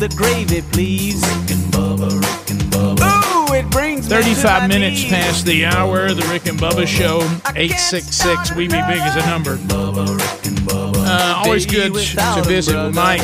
The 0.00 0.08
gravy, 0.16 0.62
please. 0.62 1.20
Rick 1.20 1.50
and 1.50 1.72
Bubba, 1.72 2.10
Rick 2.10 2.50
and 2.50 2.60
Bubba. 2.72 3.50
Ooh, 3.50 3.54
it 3.54 3.68
brings 3.70 4.08
me 4.08 4.16
to 4.16 4.22
35 4.22 4.62
my 4.62 4.66
minutes 4.66 5.02
knees. 5.02 5.10
past 5.12 5.44
the 5.44 5.66
hour. 5.66 6.14
The 6.14 6.26
Rick 6.28 6.46
and 6.46 6.58
Bubba 6.58 6.86
Show, 6.86 7.18
866 7.54 8.54
We 8.56 8.66
Be 8.66 8.80
Big 8.88 9.02
is 9.02 9.16
a 9.16 9.26
number. 9.26 9.58
Uh, 10.72 11.42
always 11.44 11.66
good 11.66 11.92
to 11.92 12.42
visit 12.46 12.82
with 12.82 12.94
Mike 12.94 13.20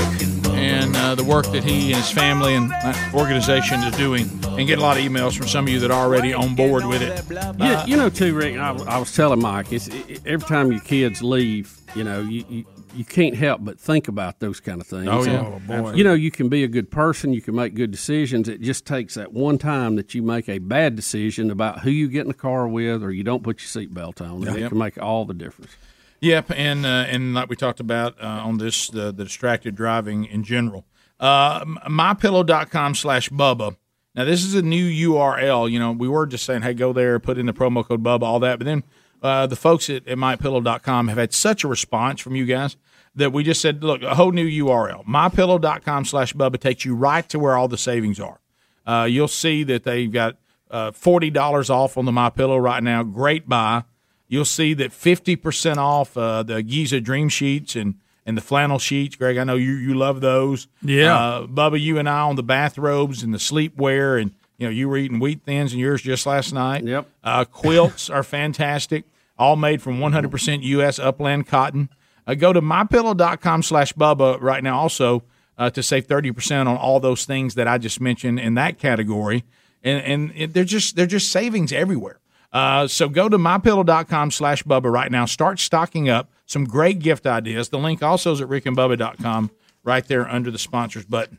and 0.52 0.94
uh, 0.96 1.14
the 1.14 1.24
work 1.24 1.46
that 1.52 1.64
he 1.64 1.92
and 1.92 2.02
his 2.02 2.10
family 2.10 2.54
and 2.54 2.70
organization 3.14 3.82
is 3.82 3.96
doing, 3.96 4.28
and 4.44 4.66
get 4.66 4.78
a 4.78 4.82
lot 4.82 4.98
of 4.98 5.02
emails 5.02 5.36
from 5.36 5.46
some 5.46 5.64
of 5.66 5.70
you 5.70 5.80
that 5.80 5.90
are 5.90 6.04
already 6.04 6.34
on 6.34 6.54
board 6.54 6.84
with 6.84 7.00
it. 7.00 7.24
Yeah, 7.58 7.86
you 7.86 7.96
know, 7.96 8.10
too, 8.10 8.34
Rick. 8.34 8.58
I, 8.58 8.72
I 8.72 8.98
was 8.98 9.14
telling 9.14 9.40
Mike, 9.40 9.72
it's, 9.72 9.88
it, 9.88 10.26
every 10.26 10.46
time 10.46 10.72
your 10.72 10.80
kids 10.80 11.22
leave, 11.22 11.74
you 11.94 12.04
know, 12.04 12.20
you, 12.20 12.44
you 12.50 12.64
you 12.96 13.04
can't 13.04 13.34
help 13.36 13.64
but 13.64 13.78
think 13.78 14.08
about 14.08 14.40
those 14.40 14.58
kind 14.60 14.80
of 14.80 14.86
things. 14.86 15.08
Oh, 15.08 15.24
yeah. 15.24 15.44
And, 15.46 15.46
Oh, 15.70 15.82
boy. 15.82 15.92
You 15.92 16.04
know, 16.04 16.14
you 16.14 16.30
can 16.30 16.48
be 16.48 16.64
a 16.64 16.68
good 16.68 16.90
person, 16.90 17.32
you 17.32 17.42
can 17.42 17.54
make 17.54 17.74
good 17.74 17.90
decisions. 17.90 18.48
It 18.48 18.60
just 18.60 18.86
takes 18.86 19.14
that 19.14 19.32
one 19.32 19.58
time 19.58 19.96
that 19.96 20.14
you 20.14 20.22
make 20.22 20.48
a 20.48 20.58
bad 20.58 20.96
decision 20.96 21.50
about 21.50 21.80
who 21.80 21.90
you 21.90 22.08
get 22.08 22.22
in 22.22 22.28
the 22.28 22.34
car 22.34 22.66
with, 22.66 23.02
or 23.02 23.12
you 23.12 23.22
don't 23.24 23.42
put 23.42 23.60
your 23.60 23.68
seatbelt 23.86 24.20
on, 24.20 24.36
and 24.46 24.56
Yep. 24.56 24.56
it 24.58 24.68
can 24.70 24.78
make 24.78 25.00
all 25.02 25.24
the 25.24 25.34
difference. 25.34 25.76
Yep, 26.20 26.52
and 26.56 26.86
uh, 26.86 26.88
and 27.08 27.34
like 27.34 27.50
we 27.50 27.56
talked 27.56 27.78
about 27.78 28.20
uh, 28.22 28.26
on 28.26 28.56
this, 28.58 28.88
the, 28.88 29.12
the 29.12 29.24
distracted 29.24 29.74
driving 29.76 30.24
in 30.24 30.42
general. 30.44 30.86
Uh, 31.20 31.64
mypillow.com 31.64 32.94
slash 32.94 33.28
Bubba. 33.30 33.76
Now, 34.14 34.24
this 34.24 34.44
is 34.44 34.54
a 34.54 34.62
new 34.62 35.10
URL. 35.10 35.70
You 35.70 35.78
know, 35.78 35.92
we 35.92 36.08
were 36.08 36.26
just 36.26 36.44
saying, 36.46 36.62
hey, 36.62 36.72
go 36.72 36.92
there, 36.94 37.18
put 37.18 37.36
in 37.36 37.46
the 37.46 37.52
promo 37.52 37.84
code 37.86 38.02
Bubba, 38.02 38.22
all 38.22 38.40
that. 38.40 38.58
But 38.58 38.64
then 38.64 38.82
uh, 39.22 39.46
the 39.46 39.56
folks 39.56 39.88
at, 39.90 40.06
at 40.06 40.18
mypillow.com 40.18 41.08
have 41.08 41.18
had 41.18 41.32
such 41.32 41.64
a 41.64 41.68
response 41.68 42.20
from 42.20 42.36
you 42.36 42.44
guys 42.44 42.76
that 43.14 43.32
we 43.32 43.42
just 43.42 43.60
said, 43.60 43.82
look, 43.82 44.02
a 44.02 44.14
whole 44.14 44.32
new 44.32 44.46
URL. 44.64 45.04
Mypillow.com 45.06 46.04
slash 46.04 46.34
Bubba 46.34 46.60
takes 46.60 46.84
you 46.84 46.94
right 46.94 47.28
to 47.30 47.38
where 47.38 47.56
all 47.56 47.68
the 47.68 47.78
savings 47.78 48.20
are. 48.20 48.40
Uh, 48.86 49.04
you'll 49.04 49.26
see 49.26 49.64
that 49.64 49.84
they've 49.84 50.12
got 50.12 50.36
uh, 50.70 50.90
$40 50.92 51.70
off 51.70 51.96
on 51.96 52.04
the 52.04 52.12
My 52.12 52.30
Pillow 52.30 52.58
right 52.58 52.82
now. 52.82 53.02
Great 53.02 53.48
buy. 53.48 53.84
You'll 54.28 54.44
see 54.44 54.74
that 54.74 54.90
50% 54.90 55.76
off 55.76 56.16
uh, 56.16 56.42
the 56.42 56.62
Giza 56.62 57.00
Dream 57.00 57.28
Sheets 57.28 57.74
and, 57.76 57.94
and 58.24 58.36
the 58.36 58.42
flannel 58.42 58.78
sheets. 58.78 59.16
Greg, 59.16 59.38
I 59.38 59.44
know 59.44 59.54
you, 59.54 59.72
you 59.72 59.94
love 59.94 60.20
those. 60.20 60.68
Yeah. 60.82 61.16
Uh, 61.16 61.46
Bubba, 61.46 61.80
you 61.80 61.98
and 61.98 62.08
I 62.08 62.20
on 62.20 62.36
the 62.36 62.42
bathrobes 62.42 63.22
and 63.22 63.32
the 63.32 63.38
sleepwear. 63.38 64.20
And, 64.20 64.32
you 64.58 64.66
know, 64.66 64.70
you 64.70 64.88
were 64.88 64.96
eating 64.96 65.18
wheat 65.18 65.42
thins 65.42 65.72
and 65.72 65.80
yours 65.80 66.02
just 66.02 66.26
last 66.26 66.52
night. 66.52 66.84
Yep. 66.84 67.08
Uh, 67.22 67.44
quilts 67.44 68.08
are 68.08 68.22
fantastic, 68.22 69.04
all 69.38 69.56
made 69.56 69.82
from 69.82 69.98
100% 69.98 70.62
U.S. 70.62 70.98
upland 70.98 71.46
cotton. 71.46 71.88
Uh, 72.26 72.34
go 72.34 72.52
to 72.52 72.60
mypillow.com 72.60 73.62
slash 73.62 73.92
Bubba 73.92 74.40
right 74.40 74.62
now 74.62 74.78
also 74.78 75.22
uh, 75.58 75.70
to 75.70 75.82
save 75.82 76.06
30% 76.06 76.66
on 76.66 76.76
all 76.76 77.00
those 77.00 77.24
things 77.24 77.54
that 77.54 77.68
I 77.68 77.78
just 77.78 78.00
mentioned 78.00 78.40
in 78.40 78.54
that 78.54 78.78
category. 78.78 79.44
And, 79.82 80.02
and 80.04 80.32
it, 80.34 80.52
they're 80.52 80.64
just 80.64 80.96
they're 80.96 81.06
just 81.06 81.30
savings 81.30 81.72
everywhere. 81.72 82.18
Uh, 82.52 82.88
so 82.88 83.08
go 83.08 83.28
to 83.28 83.38
mypillow.com 83.38 84.30
slash 84.30 84.62
Bubba 84.62 84.90
right 84.90 85.12
now. 85.12 85.26
Start 85.26 85.60
stocking 85.60 86.08
up 86.08 86.30
some 86.46 86.64
great 86.64 87.00
gift 87.00 87.26
ideas. 87.26 87.68
The 87.68 87.78
link 87.78 88.02
also 88.02 88.32
is 88.32 88.40
at 88.40 88.48
rickandbubba.com 88.48 89.50
right 89.84 90.06
there 90.08 90.28
under 90.28 90.50
the 90.50 90.58
sponsors 90.58 91.04
button. 91.04 91.38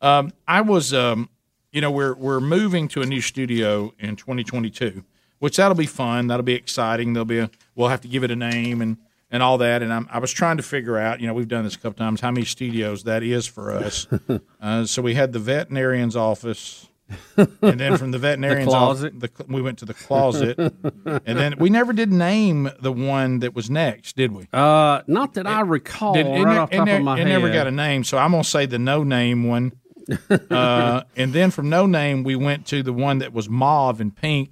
Um, 0.00 0.32
I 0.48 0.60
was, 0.62 0.92
um, 0.92 1.28
you 1.74 1.80
know, 1.80 1.90
we're 1.90 2.14
we're 2.14 2.40
moving 2.40 2.86
to 2.88 3.02
a 3.02 3.06
new 3.06 3.20
studio 3.20 3.92
in 3.98 4.14
2022, 4.16 5.04
which 5.40 5.56
that'll 5.56 5.74
be 5.74 5.86
fun. 5.86 6.28
That'll 6.28 6.44
be 6.44 6.54
exciting. 6.54 7.12
There'll 7.12 7.24
be 7.24 7.40
a, 7.40 7.50
we'll 7.74 7.88
have 7.88 8.00
to 8.02 8.08
give 8.08 8.22
it 8.24 8.30
a 8.30 8.36
name 8.36 8.80
and 8.80 8.96
and 9.30 9.42
all 9.42 9.58
that. 9.58 9.82
And 9.82 9.92
I'm, 9.92 10.08
I 10.10 10.20
was 10.20 10.32
trying 10.32 10.56
to 10.58 10.62
figure 10.62 10.96
out, 10.96 11.20
you 11.20 11.26
know, 11.26 11.34
we've 11.34 11.48
done 11.48 11.64
this 11.64 11.74
a 11.74 11.78
couple 11.78 11.98
times, 11.98 12.20
how 12.20 12.30
many 12.30 12.46
studios 12.46 13.02
that 13.02 13.24
is 13.24 13.46
for 13.46 13.72
us. 13.72 14.06
uh, 14.60 14.84
so 14.86 15.02
we 15.02 15.14
had 15.14 15.32
the 15.32 15.40
veterinarian's 15.40 16.14
office. 16.14 16.88
and 17.36 17.78
then 17.78 17.98
from 17.98 18.12
the 18.12 18.18
veterinarian's 18.18 18.70
closet? 18.70 19.14
office, 19.16 19.30
the, 19.36 19.44
we 19.52 19.60
went 19.60 19.78
to 19.80 19.84
the 19.84 19.92
closet, 19.92 20.58
and 20.58 21.38
then 21.38 21.54
we 21.58 21.68
never 21.68 21.92
did 21.92 22.10
name 22.10 22.70
the 22.80 22.90
one 22.92 23.40
that 23.40 23.54
was 23.54 23.68
next, 23.68 24.16
did 24.16 24.32
we? 24.32 24.48
Uh, 24.54 25.02
not 25.06 25.34
that 25.34 25.46
I 25.46 25.60
recall 25.60 26.14
Did- 26.14 26.26
it, 26.26 26.42
right 26.42 26.54
ne- 26.54 26.58
off 26.58 26.72
it 26.72 26.76
top 26.76 26.88
of 26.88 27.02
my 27.02 27.14
it 27.16 27.18
head. 27.18 27.28
never 27.28 27.52
got 27.52 27.66
a 27.66 27.70
name, 27.70 28.04
so 28.04 28.16
I'm 28.16 28.30
gonna 28.30 28.42
say 28.42 28.64
the 28.64 28.78
no 28.78 29.04
name 29.04 29.44
one. 29.44 29.72
uh, 30.50 31.02
and 31.16 31.32
then 31.32 31.50
from 31.50 31.68
no 31.68 31.86
name, 31.86 32.24
we 32.24 32.36
went 32.36 32.66
to 32.66 32.82
the 32.82 32.92
one 32.92 33.18
that 33.18 33.32
was 33.32 33.48
mauve 33.48 34.00
and 34.00 34.14
pink, 34.14 34.50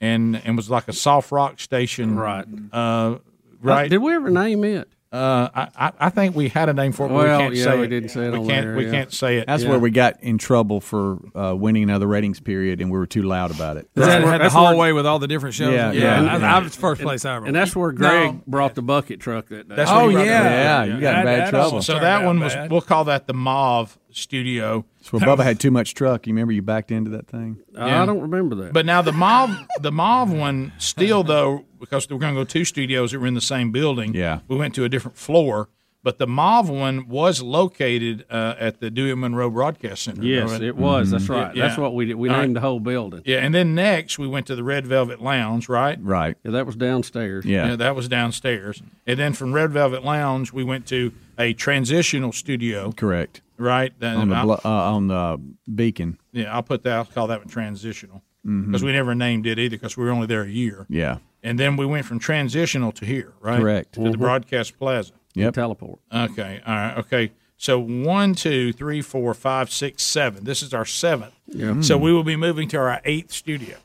and 0.00 0.40
and 0.44 0.56
was 0.56 0.70
like 0.70 0.88
a 0.88 0.92
soft 0.92 1.32
rock 1.32 1.60
station, 1.60 2.16
Right. 2.16 2.44
Uh, 2.72 3.18
right. 3.60 3.88
did 3.90 3.98
we 3.98 4.14
ever 4.14 4.30
name 4.30 4.64
it? 4.64 4.88
Uh, 5.14 5.48
I, 5.54 5.68
I 5.86 5.92
I 6.00 6.10
think 6.10 6.34
we 6.34 6.48
had 6.48 6.68
a 6.68 6.72
name 6.72 6.90
for 6.90 7.06
it. 7.06 7.10
but 7.10 7.14
Well, 7.14 7.38
we 7.38 7.42
can't 7.44 7.54
yeah, 7.54 7.64
say 7.64 7.78
we 7.78 7.84
it. 7.84 7.88
didn't 7.88 8.08
say 8.08 8.26
it 8.26 8.32
We 8.32 8.38
on 8.38 8.46
can't. 8.48 8.66
there, 8.66 8.76
we 8.76 8.84
yeah. 8.86 8.90
can't 8.90 9.12
say 9.12 9.36
it. 9.38 9.46
That's 9.46 9.62
Yeah. 9.62 9.70
where 9.70 9.78
we 9.78 9.90
got 9.90 10.20
in 10.22 10.38
trouble 10.38 10.80
for 10.80 11.18
uh, 11.36 11.54
winning 11.54 11.84
another 11.84 12.08
ratings 12.08 12.40
period, 12.40 12.80
and 12.80 12.90
we 12.90 12.98
were 12.98 13.06
too 13.06 13.22
loud 13.22 13.52
about 13.52 13.76
it. 13.76 13.88
That 13.94 14.08
had 14.08 14.22
the 14.24 14.26
that's 14.38 14.54
where- 14.54 14.64
hallway 14.64 14.90
with 14.92 15.06
all 15.06 15.20
the 15.20 15.28
different 15.28 15.54
shows. 15.54 15.72
Yeah, 15.72 15.92
Yeah, 15.92 16.00
yeah, 16.02 16.32
And 16.32 16.42
yeah. 16.42 16.52
I, 16.54 16.56
I 16.56 16.58
was 16.62 16.74
first 16.74 17.00
place 17.00 17.24
I 17.24 17.36
ever. 17.36 17.46
And 17.46 17.54
that's 17.54 17.76
where 17.76 17.92
Greg 17.92 18.44
brought 18.46 18.74
the 18.74 18.82
bucket 18.82 19.20
truck 19.20 19.46
that 19.50 19.68
day. 19.68 19.76
That's 19.76 19.90
Oh, 19.90 20.10
where 20.12 20.24
yeah. 20.26 20.84
Yeah, 20.84 20.94
you 20.96 21.00
got 21.00 21.18
in 21.20 21.24
bad 21.26 21.50
trouble. 21.50 21.80
So 21.82 21.98
that 22.00 22.24
one 22.24 22.40
was. 22.40 22.54
bad. 22.54 22.70
We'll 22.72 22.80
call 22.80 23.04
that 23.04 23.26
the 23.28 23.34
mauve 23.34 23.96
studio. 24.10 24.84
So 25.04 25.18
Bubba 25.18 25.44
had 25.44 25.60
too 25.60 25.70
much 25.70 25.92
truck. 25.92 26.26
You 26.26 26.32
remember 26.32 26.52
you 26.52 26.62
backed 26.62 26.90
into 26.90 27.10
that 27.10 27.26
thing? 27.26 27.58
Yeah. 27.74 28.02
I 28.02 28.06
don't 28.06 28.22
remember 28.22 28.54
that. 28.56 28.72
But 28.72 28.86
now 28.86 29.02
the 29.02 29.12
mauve, 29.12 29.54
the 29.80 29.92
mauve 29.92 30.32
one, 30.32 30.72
still 30.78 31.22
though, 31.22 31.66
because 31.78 32.08
we're 32.08 32.16
going 32.18 32.34
to 32.34 32.40
go 32.40 32.44
two 32.44 32.64
studios 32.64 33.12
that 33.12 33.18
were 33.18 33.26
in 33.26 33.34
the 33.34 33.42
same 33.42 33.70
building. 33.70 34.14
Yeah. 34.14 34.40
we 34.48 34.56
went 34.56 34.74
to 34.76 34.84
a 34.84 34.88
different 34.88 35.18
floor. 35.18 35.68
But 36.04 36.18
the 36.18 36.26
Mauve 36.28 36.68
one 36.70 37.08
was 37.08 37.42
located 37.42 38.24
uh, 38.30 38.54
at 38.60 38.78
the 38.78 38.90
Dewey 38.90 39.14
Monroe 39.16 39.50
Broadcast 39.50 40.04
Center. 40.04 40.22
Yes, 40.22 40.50
Right? 40.52 40.62
it 40.62 40.76
was. 40.76 41.10
That's 41.10 41.28
right. 41.28 41.56
Yeah. 41.56 41.66
That's 41.66 41.78
what 41.78 41.94
we 41.94 42.04
did. 42.04 42.14
We 42.14 42.28
All 42.28 42.36
named 42.36 42.48
right. 42.50 42.54
the 42.54 42.60
whole 42.60 42.78
building. 42.78 43.22
Yeah, 43.24 43.38
and 43.38 43.52
then 43.52 43.74
next 43.74 44.18
we 44.18 44.28
went 44.28 44.46
to 44.46 44.54
the 44.54 44.62
Red 44.62 44.86
Velvet 44.86 45.20
Lounge, 45.20 45.68
right? 45.68 45.98
Right. 46.00 46.36
Yeah, 46.44 46.52
that 46.52 46.66
was 46.66 46.76
downstairs. 46.76 47.44
Yeah. 47.44 47.74
that 47.74 47.96
was 47.96 48.06
downstairs. 48.06 48.82
And 49.06 49.18
then 49.18 49.32
from 49.32 49.52
Red 49.52 49.70
Velvet 49.72 50.04
Lounge, 50.04 50.52
we 50.52 50.62
went 50.62 50.86
to 50.88 51.12
a 51.38 51.54
transitional 51.54 52.32
studio, 52.32 52.92
Correct. 52.92 53.40
right? 53.56 53.92
Then 53.98 54.16
On 54.16 54.28
the 54.28 54.34
blo- 54.42 54.60
uh, 54.64 54.68
on 54.94 55.08
the 55.08 55.40
beacon. 55.74 56.18
yeah, 56.32 56.54
I'll 56.54 56.62
put 56.62 56.82
that. 56.84 56.92
I'll 56.92 57.04
call 57.06 57.26
that 57.28 57.40
one 57.40 57.48
transitional 57.48 58.22
because 58.44 58.84
we 58.84 58.92
never 58.92 59.14
named 59.14 59.46
it 59.46 59.58
either 59.58 59.76
because 59.76 59.96
we 59.96 60.04
were 60.04 60.10
only 60.10 60.26
there 60.26 60.42
a 60.42 60.48
year. 60.48 60.84
Yeah. 60.90 61.16
And 61.42 61.58
then 61.58 61.76
we 61.76 61.86
went 61.86 62.04
from 62.06 62.18
transitional 62.18 62.92
to 62.92 63.06
here, 63.06 63.32
right? 63.40 63.58
Correct. 63.58 63.94
To 63.94 64.00
the 64.02 64.10
Mhm. 64.10 64.18
Broadcast 64.18 64.78
Plaza. 64.78 65.12
Yep. 65.34 65.54
Teleport. 65.54 65.98
Okay. 66.12 66.60
All 66.66 66.74
right. 66.74 66.98
Okay. 66.98 67.32
So 67.56 67.78
one, 67.78 68.34
two, 68.34 68.72
three, 68.72 69.00
four, 69.02 69.32
five, 69.34 69.70
six, 69.72 70.02
seven. 70.02 70.44
This 70.44 70.62
is 70.62 70.74
our 70.74 70.84
seventh. 70.84 71.34
Yeah. 71.46 71.80
So 71.80 71.96
we 71.96 72.12
will 72.12 72.24
be 72.24 72.36
moving 72.36 72.68
to 72.68 72.76
our 72.78 73.00
eighth 73.04 73.32
studio. 73.32 73.76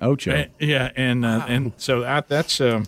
Ocho. 0.00 0.30
And- 0.32 0.50
yeah, 0.60 0.90
and 0.96 1.24
uh, 1.24 1.44
and 1.48 1.72
so 1.76 2.04
I, 2.04 2.20
that's 2.20 2.60
um, 2.60 2.86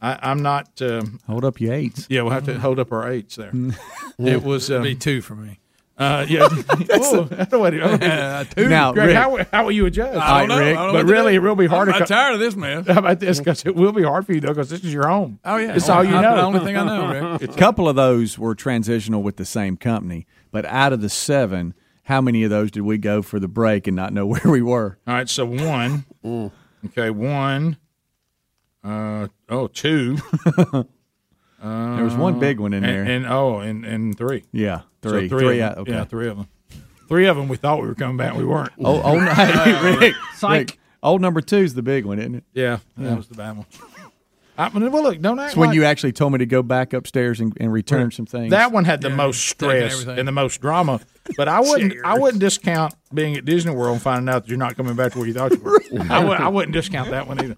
I, 0.00 0.18
I'm 0.22 0.42
not. 0.42 0.82
Um, 0.82 1.20
Hold 1.28 1.44
up 1.44 1.60
your 1.60 1.72
eights. 1.72 2.06
yeah, 2.10 2.22
we'll 2.22 2.32
have 2.32 2.44
to 2.46 2.58
hold 2.58 2.78
up 2.80 2.90
our 2.92 3.08
eights 3.10 3.36
there. 3.36 3.52
it 4.18 4.42
was 4.42 4.70
um, 4.70 4.82
be 4.82 4.94
two 4.96 5.20
for 5.22 5.36
me. 5.36 5.58
Uh, 6.02 6.26
yeah. 6.28 6.48
Whoa, 6.90 7.28
I 7.38 7.44
don't 7.44 7.60
want 7.60 7.74
to- 7.74 8.46
Two. 8.56 8.68
Now, 8.68 8.92
Greg, 8.92 9.08
Rick- 9.08 9.16
how, 9.16 9.38
how 9.52 9.64
will 9.64 9.72
you 9.72 9.86
adjust? 9.86 10.18
I 10.18 10.40
don't 10.46 10.48
know. 10.48 10.56
I 10.56 10.72
don't 10.72 10.86
know 10.88 10.92
but 10.92 11.06
really, 11.06 11.32
do. 11.32 11.36
it 11.38 11.42
will 11.42 11.54
be 11.56 11.66
hard. 11.66 11.88
I'm 11.88 12.00
to 12.00 12.06
tired 12.06 12.34
of 12.34 12.40
this 12.40 12.56
mess. 12.56 12.86
How 12.86 12.98
about 12.98 13.20
this? 13.20 13.38
Because 13.38 13.64
it 13.64 13.74
will 13.76 13.92
be 13.92 14.02
hard 14.02 14.26
for 14.26 14.32
you 14.32 14.40
though, 14.40 14.48
because 14.48 14.70
this 14.70 14.82
is 14.84 14.92
your 14.92 15.06
home. 15.08 15.38
Oh, 15.44 15.56
yeah. 15.56 15.74
it's 15.74 15.88
all 15.88 16.02
you 16.04 16.10
That's 16.10 16.22
know. 16.22 16.36
the 16.36 16.42
only 16.42 16.60
thing 16.60 16.76
I 16.76 16.84
know, 16.84 17.36
Rick. 17.38 17.42
A 17.50 17.54
couple 17.54 17.88
of 17.88 17.96
those 17.96 18.38
were 18.38 18.54
transitional 18.54 19.22
with 19.22 19.36
the 19.36 19.44
same 19.44 19.76
company, 19.76 20.26
but 20.50 20.64
out 20.66 20.92
of 20.92 21.00
the 21.00 21.08
seven, 21.08 21.74
how 22.04 22.20
many 22.20 22.42
of 22.42 22.50
those 22.50 22.70
did 22.72 22.82
we 22.82 22.98
go 22.98 23.22
for 23.22 23.38
the 23.38 23.48
break 23.48 23.86
and 23.86 23.94
not 23.94 24.12
know 24.12 24.26
where 24.32 24.42
we 24.44 24.60
were? 24.62 24.98
All 25.06 25.14
right, 25.14 25.28
so 25.28 25.44
one. 25.46 26.04
Okay, 26.86 27.10
one. 27.10 27.76
Uh 28.84 29.28
oh, 29.48 29.68
two. 29.68 30.18
Uh, 31.62 31.94
There 31.94 32.04
was 32.04 32.16
one 32.16 32.40
big 32.40 32.58
one 32.58 32.72
in 32.72 32.82
and, 32.82 32.92
there. 32.92 33.14
and 33.16 33.26
oh, 33.26 33.60
and 33.60 33.84
and 33.84 34.18
three. 34.18 34.42
Yeah, 34.50 34.80
So 35.02 35.10
three. 35.10 35.28
three, 35.28 35.38
Three 35.44 35.60
of 35.62 35.74
them. 35.74 35.82
okay. 35.82 35.92
Yeah, 35.92 36.04
three 36.04 36.28
of 36.28 36.36
them. 36.36 36.48
Three 37.08 37.26
of 37.26 37.36
them. 37.36 37.48
We 37.48 37.56
thought 37.56 37.80
we 37.82 37.88
were 37.88 37.94
coming 37.94 38.16
back. 38.16 38.34
We 38.34 38.44
weren't. 38.44 38.70
Oh, 38.82 39.02
oh 39.02 39.18
no, 39.18 39.30
hey, 39.34 39.96
Rick, 39.98 40.14
Psych. 40.36 40.58
Rick, 40.70 40.78
old 41.02 41.20
number 41.20 41.40
two's 41.40 41.74
the 41.74 41.82
big 41.82 42.04
one, 42.06 42.18
isn't 42.18 42.36
it? 42.36 42.44
Yeah, 42.54 42.78
that 42.96 43.04
Yeah. 43.10 43.14
was 43.16 43.28
the 43.28 43.34
bad 43.34 43.56
one. 43.56 43.66
I 44.58 44.68
mean, 44.68 44.92
well, 44.92 45.02
look, 45.02 45.18
don't 45.20 45.38
act 45.38 45.52
It's 45.52 45.56
when 45.56 45.70
like- 45.70 45.74
you 45.76 45.84
actually 45.84 46.12
told 46.12 46.32
me 46.32 46.38
to 46.38 46.46
go 46.46 46.62
back 46.62 46.92
upstairs 46.92 47.40
and, 47.40 47.54
and 47.58 47.72
return 47.72 48.10
some 48.10 48.26
things. 48.26 48.50
That 48.50 48.70
one 48.70 48.84
had 48.84 49.00
the 49.00 49.08
Yeah, 49.08 49.16
most 49.16 49.48
stress 49.48 49.92
everything. 49.94 50.18
and 50.18 50.28
the 50.28 50.32
most 50.32 50.60
drama. 50.60 51.00
But 51.38 51.48
I 51.48 51.60
wouldn't. 51.60 51.94
I 52.04 52.18
wouldn't 52.18 52.38
discount 52.40 52.94
being 53.14 53.34
at 53.36 53.44
Disney 53.46 53.72
World 53.74 53.94
and 53.94 54.02
finding 54.02 54.28
out 54.32 54.42
that 54.44 54.48
you're 54.50 54.58
not 54.58 54.76
coming 54.76 54.94
back 54.94 55.12
to 55.12 55.18
where 55.18 55.26
you 55.26 55.32
thought 55.34 55.52
you 55.52 55.58
were. 55.58 55.80
I, 56.10 56.22
would, 56.22 56.38
I 56.38 56.48
wouldn't 56.48 56.74
discount 56.74 57.10
that 57.10 57.26
one 57.26 57.40
either. 57.42 57.56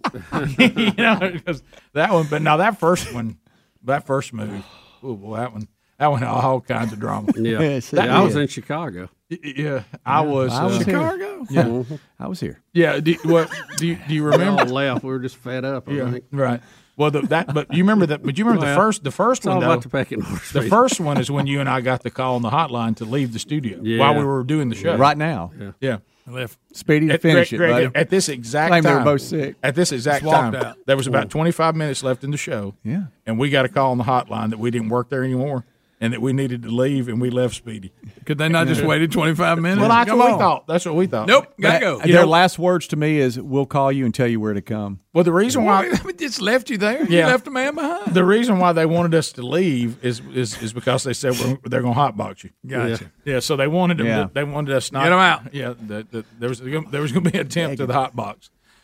you 0.58 0.92
know, 0.92 1.18
because 1.32 1.62
that 1.94 2.12
one. 2.12 2.26
But 2.30 2.42
now 2.42 2.58
that 2.58 2.78
first 2.78 3.12
one, 3.12 3.38
that 3.82 4.06
first 4.06 4.32
movie, 4.32 4.64
oh 5.02 5.14
boy, 5.16 5.36
that 5.38 5.52
one, 5.52 5.66
that 6.04 6.10
went 6.12 6.22
had 6.24 6.30
all 6.30 6.60
kinds 6.60 6.92
of 6.92 7.00
drama. 7.00 7.32
Yeah. 7.36 7.60
Yes, 7.60 7.92
it 7.92 7.96
Yeah, 7.96 8.18
I 8.18 8.22
was 8.22 8.36
in 8.36 8.46
Chicago. 8.48 9.08
Yeah, 9.28 9.82
I 10.04 10.20
was. 10.20 10.52
I 10.52 10.64
was 10.64 10.76
uh, 10.76 10.84
here. 10.84 10.84
Chicago? 10.94 11.46
Yeah, 11.50 11.64
Mm-hmm. 11.64 11.94
I 12.18 12.28
was 12.28 12.40
here. 12.40 12.60
yeah. 12.72 13.00
Do, 13.00 13.14
what 13.24 13.50
do 13.76 13.86
you, 13.86 13.98
do 14.06 14.14
you 14.14 14.24
We 14.24 14.30
remember? 14.30 14.62
all 14.62 14.68
left. 14.68 15.02
We 15.04 15.10
were 15.10 15.18
just 15.18 15.36
fed 15.36 15.64
up. 15.64 15.88
I 15.88 15.92
Yeah, 15.92 16.10
think. 16.12 16.24
right. 16.30 16.60
Well, 16.96 17.10
the, 17.10 17.22
that. 17.22 17.52
But 17.52 17.72
you 17.74 17.82
remember 17.82 18.06
that. 18.06 18.22
But 18.22 18.38
you 18.38 18.44
remember 18.44 18.66
the 18.66 18.74
first. 18.76 19.02
The 19.02 19.10
first 19.10 19.44
one 19.44 19.58
though. 19.60 19.66
about 19.66 19.82
the 19.82 19.88
pecking 19.88 20.22
order. 20.22 20.40
The 20.52 20.62
first 20.62 21.00
one 21.00 21.18
is 21.18 21.30
when 21.30 21.46
you 21.48 21.58
and 21.60 21.68
I 21.68 21.80
got 21.80 22.02
the 22.04 22.10
call 22.10 22.36
on 22.36 22.42
the 22.42 22.50
hotline 22.50 22.94
to 22.96 23.04
leave 23.04 23.32
the 23.32 23.38
studio 23.40 23.80
Yeah. 23.82 23.98
while 23.98 24.14
we 24.14 24.24
were 24.24 24.44
doing 24.44 24.68
the 24.68 24.76
show. 24.76 24.96
Right 24.96 25.18
now, 25.18 25.50
Yeah. 25.80 25.98
I 26.26 26.30
left. 26.30 26.58
Speedy 26.72 27.08
to 27.08 27.14
At, 27.14 27.22
finish 27.22 27.50
Greg- 27.50 27.52
it, 27.52 27.56
Greg, 27.56 27.92
buddy. 27.92 28.00
at 28.00 28.10
this 28.10 28.28
exact 28.30 28.70
Claimed 28.70 28.84
time, 28.86 28.94
they 28.94 28.98
were 28.98 29.04
both 29.16 29.20
sick. 29.22 29.56
At 29.62 29.74
this 29.74 29.90
exact 29.92 30.24
time, 30.24 30.54
out. 30.54 30.76
there 30.86 30.96
was 30.96 31.06
about 31.06 31.28
25 31.30 31.74
minutes 31.76 32.02
left 32.04 32.22
in 32.24 32.30
the 32.30 32.36
show. 32.38 32.74
Yeah. 32.84 33.04
And 33.26 33.38
we 33.38 33.50
got 33.50 33.64
a 33.64 33.68
call 33.68 33.90
on 33.90 33.98
the 33.98 34.04
hotline 34.04 34.48
that 34.50 34.58
we 34.58 34.70
didn't 34.70 34.88
work 34.88 35.10
there 35.10 35.22
anymore 35.24 35.66
and 36.00 36.12
that 36.12 36.20
we 36.20 36.32
needed 36.32 36.62
to 36.64 36.68
leave, 36.70 37.08
and 37.08 37.20
we 37.20 37.30
left 37.30 37.54
Speedy. 37.54 37.92
Could 38.26 38.38
they 38.38 38.48
not 38.48 38.66
just 38.66 38.82
waited 38.82 39.12
25 39.12 39.58
minutes? 39.58 39.80
Well, 39.80 39.88
that's 39.88 40.08
Come 40.10 40.18
what 40.18 40.26
we 40.26 40.32
on. 40.34 40.38
thought. 40.38 40.66
That's 40.66 40.84
what 40.84 40.94
we 40.96 41.06
thought. 41.06 41.28
Nope, 41.28 41.46
gotta 41.60 41.74
But 41.74 41.80
go. 41.80 41.98
Their 42.00 42.22
know- 42.22 42.26
last 42.28 42.58
words 42.58 42.88
to 42.88 42.96
me 42.96 43.18
is, 43.18 43.38
"We'll 43.40 43.66
call 43.66 43.92
you 43.92 44.04
and 44.04 44.14
tell 44.14 44.26
you 44.26 44.40
where 44.40 44.54
to 44.54 44.60
come." 44.62 45.00
Well, 45.12 45.24
the 45.24 45.32
reason 45.32 45.64
why 45.64 45.90
we 46.04 46.12
just 46.14 46.40
left 46.40 46.70
you 46.70 46.78
there. 46.78 47.04
Yeah. 47.04 47.20
You 47.20 47.26
left 47.26 47.46
a 47.46 47.50
man 47.50 47.74
behind. 47.76 48.14
the 48.14 48.24
reason 48.24 48.58
why 48.58 48.72
they 48.72 48.86
wanted 48.86 49.14
us 49.14 49.32
to 49.32 49.42
leave 49.46 50.02
is 50.04 50.20
is, 50.34 50.60
is 50.62 50.72
because 50.72 51.04
they 51.04 51.12
said 51.12 51.32
we're, 51.38 51.58
they're 51.64 51.82
going 51.82 51.94
to 51.94 52.00
hotbox 52.00 52.44
you. 52.44 52.50
Gotcha. 52.66 53.10
Yeah, 53.24 53.40
so 53.40 53.56
they 53.56 53.68
wanted 53.68 53.98
to, 53.98 54.04
Yeah. 54.04 54.28
they 54.32 54.44
wanted 54.44 54.74
us 54.74 54.90
not 54.90 55.04
Get 55.04 55.12
'em 55.12 55.18
out. 55.18 55.54
Yeah, 55.54 55.74
the, 55.80 56.06
the, 56.10 56.24
there 56.38 56.48
was 56.48 56.60
there 56.60 57.00
was 57.00 57.12
going 57.12 57.24
to 57.24 57.30
be 57.30 57.38
an 57.38 57.46
attempt 57.46 57.76
to 57.78 57.86
the 57.86 57.92
hot 57.94 58.16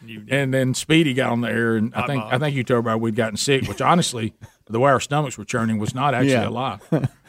box, 0.01 0.27
and 0.31 0.53
then 0.55 0.75
Speedy 0.75 1.15
got 1.15 1.31
on 1.31 1.41
the 1.41 1.49
air, 1.49 1.77
and 1.77 1.95
I 1.95 2.07
think 2.07 2.25
I 2.25 2.39
think 2.39 2.57
you 2.57 2.65
told 2.65 2.81
about 2.81 3.01
we'd 3.01 3.17
gotten 3.17 3.37
sick, 3.37 3.67
which 3.69 3.81
honestly, 3.81 4.35
the 4.69 4.81
way 4.81 4.91
our 4.91 5.01
stomachs 5.01 5.37
were 5.39 5.45
churning 5.45 5.79
was 5.79 5.95
not 5.95 6.15
actually 6.15 6.33
Yeah. 6.33 6.49
a 6.49 6.51
lie, 6.51 6.79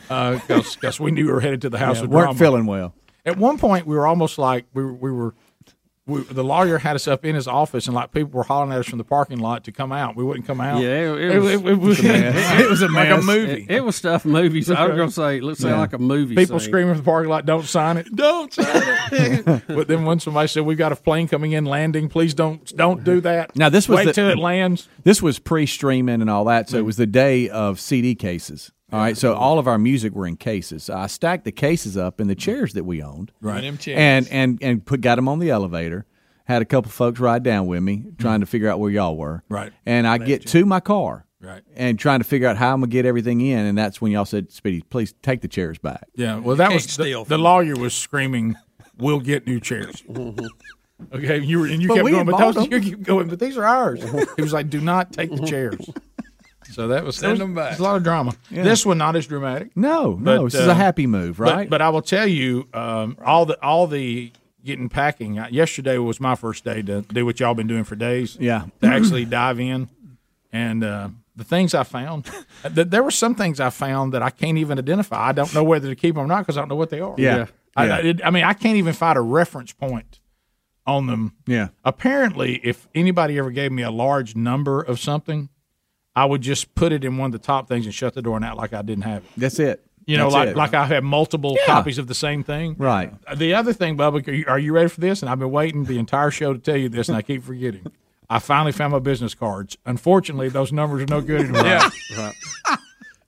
uh, 0.09 0.39
because 0.47 0.99
we 0.99 1.11
knew 1.11 1.25
we 1.27 1.31
were 1.33 1.41
headed 1.41 1.61
to 1.61 1.69
the 1.69 1.77
house 1.79 1.97
Yeah, 1.97 2.03
of 2.05 2.09
weren't 2.09 2.37
feeling 2.37 2.65
well. 2.65 2.93
At 3.25 3.37
one 3.37 3.57
point, 3.57 3.85
we 3.85 3.95
were 3.95 4.07
almost 4.07 4.37
like 4.37 4.65
we 4.73 4.83
were. 4.83 4.93
We 4.93 5.11
were 5.11 5.35
we, 6.11 6.21
the 6.23 6.43
lawyer 6.43 6.77
had 6.77 6.95
us 6.95 7.07
up 7.07 7.25
in 7.25 7.33
his 7.35 7.47
office, 7.47 7.87
and 7.87 7.95
like 7.95 8.11
people 8.11 8.31
were 8.31 8.43
hollering 8.43 8.71
at 8.73 8.79
us 8.79 8.87
from 8.87 8.97
the 8.97 9.03
parking 9.03 9.39
lot 9.39 9.63
to 9.63 9.71
come 9.71 9.91
out. 9.91 10.15
We 10.15 10.23
wouldn't 10.23 10.45
come 10.45 10.61
out. 10.61 10.81
Yeah, 10.81 11.13
it, 11.13 11.31
it 11.35 11.39
was. 11.39 11.51
it, 11.53 11.75
was, 11.79 11.99
It 12.03 12.69
was 12.69 12.81
a 12.81 12.87
like 12.91 13.09
a 13.09 13.21
movie. 13.21 13.63
It, 13.63 13.71
it 13.77 13.83
was 13.83 13.95
stuff 13.95 14.25
movies. 14.25 14.69
I 14.69 14.85
was 14.87 14.97
gonna 14.97 15.11
say, 15.11 15.39
let's 15.39 15.59
say 15.61 15.69
Yeah. 15.69 15.79
like 15.79 15.93
a 15.93 15.97
movie. 15.97 16.35
People 16.35 16.59
scene. 16.59 16.69
screaming 16.69 16.93
from 16.95 17.03
the 17.03 17.09
parking 17.09 17.29
lot, 17.29 17.45
"Don't 17.45 17.65
sign 17.65 17.97
it! 17.97 18.13
Don't 18.15 18.53
sign 18.53 18.67
it!" 19.11 19.63
but 19.67 19.87
then 19.87 20.05
when 20.05 20.19
somebody 20.19 20.47
said, 20.47 20.63
"We've 20.63 20.77
got 20.77 20.91
a 20.91 20.95
plane 20.95 21.27
coming 21.27 21.53
in, 21.53 21.65
landing. 21.65 22.09
Please 22.09 22.33
don't 22.33 22.65
don't 22.75 23.03
do 23.03 23.21
that." 23.21 23.55
Now, 23.55 23.69
this 23.69 23.87
was 23.89 23.97
wait 23.97 24.05
the- 24.05 24.13
till 24.13 24.29
it 24.29 24.37
lands. 24.37 24.87
This 25.03 25.21
was 25.21 25.39
pre-streaming 25.39 26.21
and 26.21 26.29
all 26.29 26.45
that, 26.45 26.69
so 26.69 26.77
it 26.77 26.85
was 26.85 26.97
the 26.97 27.07
day 27.07 27.49
of 27.49 27.79
CD 27.79 28.13
cases. 28.15 28.71
All 28.91 28.99
right, 28.99 29.17
so 29.17 29.33
all 29.33 29.57
of 29.57 29.67
our 29.67 29.77
music 29.77 30.13
were 30.13 30.27
in 30.27 30.35
cases. 30.35 30.83
So 30.85 30.95
I 30.95 31.07
stacked 31.07 31.45
the 31.45 31.51
cases 31.51 31.95
up 31.97 32.19
in 32.19 32.27
the 32.27 32.35
mm-hmm. 32.35 32.39
chairs 32.39 32.73
that 32.73 32.83
we 32.83 33.01
owned, 33.01 33.31
Right. 33.41 33.61
Them 33.61 33.77
chairs. 33.77 33.97
and 33.97 34.27
and 34.29 34.59
and 34.61 34.85
put 34.85 35.01
got 35.01 35.15
them 35.15 35.27
on 35.29 35.39
the 35.39 35.49
elevator. 35.49 36.05
Had 36.45 36.61
a 36.61 36.65
couple 36.65 36.91
folks 36.91 37.19
ride 37.19 37.43
down 37.43 37.67
with 37.67 37.81
me, 37.81 37.97
mm-hmm. 37.97 38.15
trying 38.17 38.41
to 38.41 38.45
figure 38.45 38.67
out 38.67 38.79
where 38.79 38.91
y'all 38.91 39.15
were. 39.15 39.43
Right. 39.47 39.71
And 39.85 40.05
I 40.05 40.17
get 40.17 40.45
to 40.47 40.65
my 40.65 40.81
car, 40.81 41.25
Right. 41.39 41.61
and 41.75 41.97
trying 41.97 42.19
to 42.19 42.25
figure 42.25 42.47
out 42.47 42.57
how 42.57 42.73
I'm 42.73 42.81
gonna 42.81 42.91
get 42.91 43.05
everything 43.05 43.39
in, 43.39 43.65
and 43.65 43.77
that's 43.77 44.01
when 44.01 44.11
y'all 44.11 44.25
said, 44.25 44.51
"Speedy, 44.51 44.81
please 44.89 45.13
take 45.21 45.41
the 45.41 45.47
chairs 45.47 45.77
back." 45.77 46.07
Yeah. 46.15 46.39
Well, 46.39 46.57
that 46.57 46.73
was 46.73 46.97
the, 46.97 47.23
the 47.25 47.37
lawyer 47.37 47.75
was 47.75 47.93
screaming, 47.93 48.57
"We'll 48.97 49.21
get 49.21 49.47
new 49.47 49.59
chairs." 49.61 50.03
okay, 51.13 51.39
you 51.39 51.59
were 51.59 51.67
and 51.67 51.81
you 51.81 51.87
But 51.87 51.95
kept 51.95 52.05
we 52.05 52.11
going, 52.11 52.25
but 52.25 52.31
bought 52.33 52.55
those, 52.55 52.67
them. 52.69 52.73
you 52.73 52.79
keep 52.81 53.03
going, 53.03 53.27
but 53.27 53.39
these 53.39 53.57
are 53.57 53.63
ours. 53.65 54.03
he 54.35 54.41
was 54.41 54.53
like, 54.53 54.69
"Do 54.69 54.81
not 54.81 55.13
take 55.13 55.31
the 55.31 55.45
chairs." 55.45 55.89
So 56.71 56.87
that 56.89 57.03
was, 57.03 57.17
Send 57.17 57.27
that 57.27 57.31
was 57.33 57.39
them 57.39 57.55
back. 57.55 57.69
there's 57.69 57.79
a 57.79 57.83
lot 57.83 57.95
of 57.97 58.03
drama. 58.03 58.33
This 58.49 58.85
one 58.85 58.97
not 58.97 59.15
as 59.15 59.27
dramatic. 59.27 59.75
No, 59.75 60.13
But, 60.13 60.35
no, 60.35 60.43
this 60.45 60.55
is 60.55 60.67
a 60.67 60.71
uh, 60.71 60.75
happy 60.75 61.07
move, 61.07 61.39
right? 61.39 61.69
But, 61.69 61.81
I 61.81 61.89
will 61.89 62.01
tell 62.01 62.27
you, 62.27 62.67
um, 62.73 63.17
all 63.23 63.45
the 63.45 63.61
all 63.63 63.87
the 63.87 64.31
getting 64.63 64.89
packing. 64.89 65.39
uh, 65.39 65.47
Yesterday 65.51 65.97
was 65.97 66.19
my 66.19 66.35
first 66.35 66.63
day 66.63 66.81
to 66.83 67.01
do 67.01 67.25
what 67.25 67.39
y'all 67.39 67.53
been 67.55 67.67
doing 67.67 67.83
for 67.83 67.95
days. 67.95 68.37
Yeah. 68.39 68.65
to 68.81 68.87
actually 68.87 69.25
dive 69.25 69.59
in, 69.59 69.89
and 70.51 70.83
uh, 70.83 71.09
the 71.35 71.43
things 71.43 71.73
I 71.73 71.83
found. 71.83 72.25
th- 72.75 72.87
there 72.87 73.01
were 73.03 73.11
some 73.11 73.35
things 73.35 73.59
I 73.59 73.69
found 73.71 74.13
that 74.13 74.21
I 74.21 74.29
can't 74.29 74.57
even 74.57 74.77
identify. 74.77 75.29
I 75.29 75.31
don't 75.31 75.53
know 75.53 75.63
whether 75.63 75.87
to 75.89 75.95
keep 75.95 76.15
them 76.15 76.23
or 76.25 76.27
not 76.27 76.39
because 76.41 76.57
I 76.57 76.61
don't 76.61 76.69
know 76.69 76.75
what 76.75 76.89
they 76.89 76.99
are. 76.99 77.15
Yeah. 77.17 77.47
I, 77.75 77.85
Yeah. 77.85 77.95
I, 77.95 77.99
it- 78.01 78.21
I 78.25 78.29
mean, 78.31 78.43
I 78.43 78.53
can't 78.53 78.77
even 78.77 78.93
find 78.93 79.17
a 79.17 79.21
reference 79.21 79.73
point 79.73 80.19
on 80.85 81.05
them. 81.07 81.33
yeah, 81.47 81.69
Apparently, 81.85 82.59
if 82.63 82.87
anybody 82.95 83.37
ever 83.37 83.51
gave 83.51 83.71
me 83.71 83.83
a 83.83 83.91
large 83.91 84.35
number 84.35 84.81
of 84.81 84.99
something, 84.99 85.47
I 86.15 86.25
would 86.25 86.41
just 86.41 86.75
put 86.75 86.91
it 86.91 87.03
in 87.05 87.17
one 87.17 87.27
of 87.27 87.31
the 87.31 87.39
top 87.45 87.67
things 87.67 87.85
and 87.85 87.93
shut 87.95 88.13
the 88.13 88.21
door 88.21 88.35
and 88.35 88.43
act 88.45 88.57
like 88.57 88.73
I 88.73 88.81
didn't 88.81 89.03
have 89.05 89.23
it. 89.23 89.29
that's 89.37 89.59
it. 89.59 89.85
You 90.07 90.17
know, 90.17 90.25
That's 90.25 90.33
like 90.33 90.49
it. 90.49 90.57
like 90.57 90.73
I 90.73 90.85
have 90.87 91.03
multiple 91.03 91.55
Yeah. 91.59 91.67
copies 91.67 91.97
of 91.99 92.07
the 92.07 92.15
same 92.15 92.43
thing. 92.43 92.75
Right. 92.77 93.13
The 93.37 93.53
other 93.53 93.71
thing, 93.71 93.95
Bubba, 93.97 94.27
are 94.27 94.31
you, 94.31 94.45
are 94.47 94.59
you 94.59 94.73
ready 94.73 94.89
for 94.89 94.99
this? 94.99 95.21
And 95.21 95.29
I've 95.29 95.37
been 95.39 95.51
waiting 95.51 95.85
the 95.85 95.99
entire 95.99 96.31
show 96.31 96.53
to 96.53 96.59
tell 96.59 96.75
you 96.75 96.89
this, 96.89 97.07
and 97.07 97.15
I 97.15 97.21
keep 97.21 97.43
forgetting. 97.43 97.85
I 98.29 98.39
finally 98.39 98.71
found 98.71 98.93
my 98.93 98.99
business 98.99 99.35
cards. 99.35 99.77
Unfortunately, 99.85 100.49
those 100.49 100.73
numbers 100.73 101.03
are 101.03 101.05
no 101.05 101.21
good 101.21 101.41
anymore. 101.41 101.63
Yeah. 101.65 101.89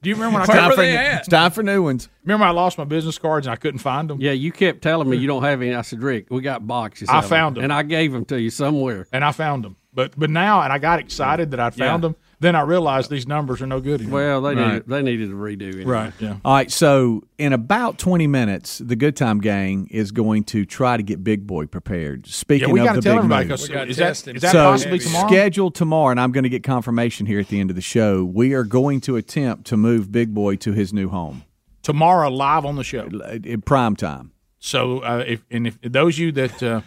Do 0.01 0.09
you 0.09 0.15
remember 0.15 0.39
when 0.39 0.49
I 0.49 0.51
Where 0.51 0.57
got 0.57 0.69
were 0.71 0.75
they? 0.75 0.97
It's 1.15 1.29
time 1.29 1.51
for 1.51 1.63
new 1.63 1.81
ones. 1.83 2.09
Remember 2.23 2.45
I 2.45 2.49
lost 2.49 2.77
my 2.77 2.83
business 2.83 3.17
cards 3.17 3.47
and 3.47 3.53
I 3.53 3.55
couldn't 3.55 3.79
find 3.79 4.09
them? 4.09 4.19
Yeah, 4.19 4.31
you 4.31 4.51
kept 4.51 4.81
telling 4.81 5.09
me 5.09 5.15
you 5.15 5.27
don't 5.27 5.43
have 5.43 5.61
any. 5.61 5.73
I 5.73 5.81
said, 5.81 6.01
Rick, 6.01 6.25
we 6.29 6.41
got 6.41 6.67
boxes. 6.67 7.07
I 7.07 7.19
of 7.19 7.29
them, 7.29 7.63
and 7.63 7.71
I 7.71 7.83
gave 7.83 8.11
them 8.11 8.25
to 8.25 8.41
you 8.41 8.49
somewhere. 8.49 9.07
And 9.13 9.23
I 9.23 9.31
found 9.31 9.63
them. 9.63 9.77
But 9.93 10.19
but 10.19 10.29
now, 10.29 10.61
and 10.61 10.73
I 10.73 10.79
got 10.79 10.99
excited 10.99 11.51
that 11.51 11.59
I'd 11.61 11.75
found 11.75 12.03
Yeah. 12.03 12.09
them. 12.09 12.15
Then 12.43 12.55
I 12.57 12.61
realized 12.61 13.09
these 13.09 13.25
numbers 13.25 13.61
are 13.61 13.67
no 13.67 13.79
good 13.79 14.01
anymore. 14.01 14.19
Well, 14.19 14.41
they 14.41 14.53
Right. 14.55 14.67
needed, 14.67 14.83
they 14.87 15.01
needed 15.01 15.29
a 15.31 15.33
redo. 15.33 15.67
Anyway. 15.73 15.83
Right. 15.85 16.13
Yeah. 16.19 16.35
All 16.43 16.53
right, 16.53 16.69
so 16.69 17.23
in 17.37 17.53
about 17.53 17.97
20 17.97 18.27
minutes, 18.27 18.79
the 18.79 18.97
Good 18.97 19.15
Time 19.15 19.39
Gang 19.39 19.87
is 19.89 20.11
going 20.11 20.43
to 20.45 20.65
try 20.65 20.97
to 20.97 21.03
get 21.03 21.23
Big 21.23 21.47
Boy 21.47 21.67
prepared. 21.67 22.27
Speaking 22.27 22.71
we 22.71 22.81
of 22.81 22.95
the 22.95 23.01
tell 23.01 23.13
big 23.13 23.17
everybody, 23.19 23.45
move. 23.45 23.49
'cause 23.59 23.69
We 23.69 23.75
is 23.77 23.95
that- 23.97 24.03
test 24.07 24.27
him. 24.27 24.35
is 24.35 24.41
that 24.41 24.51
so 24.51 24.63
possibly 24.71 24.99
tomorrow? 24.99 25.27
scheduled 25.29 25.73
tomorrow, 25.75 26.11
and 26.11 26.19
I'm 26.19 26.33
going 26.33 26.43
to 26.43 26.49
get 26.49 26.63
confirmation 26.63 27.25
here 27.27 27.39
at 27.39 27.47
the 27.47 27.61
end 27.61 27.69
of 27.69 27.77
the 27.77 27.81
show. 27.81 28.25
We 28.25 28.53
are 28.53 28.65
going 28.65 28.99
to 29.01 29.15
attempt 29.15 29.65
to 29.67 29.77
move 29.77 30.11
Big 30.11 30.33
Boy 30.33 30.57
to 30.57 30.73
his 30.73 30.91
new 30.93 31.07
home 31.07 31.43
Tomorrow, 31.81 32.29
live 32.29 32.65
on 32.65 32.75
the 32.75 32.83
show. 32.83 33.07
in 33.43 33.61
prime 33.61 33.95
time. 33.95 34.31
So, 34.59 34.99
uh, 34.99 35.23
if 35.27 35.43
and 35.49 35.67
if 35.67 35.77
those 35.81 36.15
of 36.15 36.19
you 36.19 36.31
that 36.33 36.61
uh, 36.63 36.81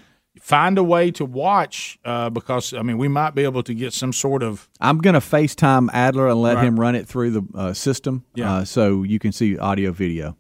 find 0.47 0.79
a 0.79 0.83
way 0.85 1.11
to 1.11 1.25
watch, 1.25 1.99
uh, 2.05 2.31
because 2.31 2.73
I 2.73 2.83
mean, 2.83 2.99
we 2.99 3.09
might 3.09 3.35
be 3.35 3.43
able 3.43 3.65
to 3.65 3.75
get 3.75 3.93
some 3.93 4.13
sort 4.13 4.45
of 4.45 4.69
I'm 4.81 4.99
going 4.99 5.15
to 5.15 5.21
FaceTime 5.21 5.89
Adler 5.93 6.29
and 6.29 6.41
let 6.41 6.55
Right. 6.57 6.65
him 6.65 6.79
run 6.79 6.95
it 6.95 7.09
through 7.09 7.31
the 7.33 7.43
uh, 7.55 7.73
system, 7.73 8.25
Yeah. 8.37 8.55
uh, 8.59 8.65
so 8.65 9.03
you 9.03 9.19
can 9.19 9.33
see 9.33 9.59
audio, 9.59 9.91
video, 9.91 10.37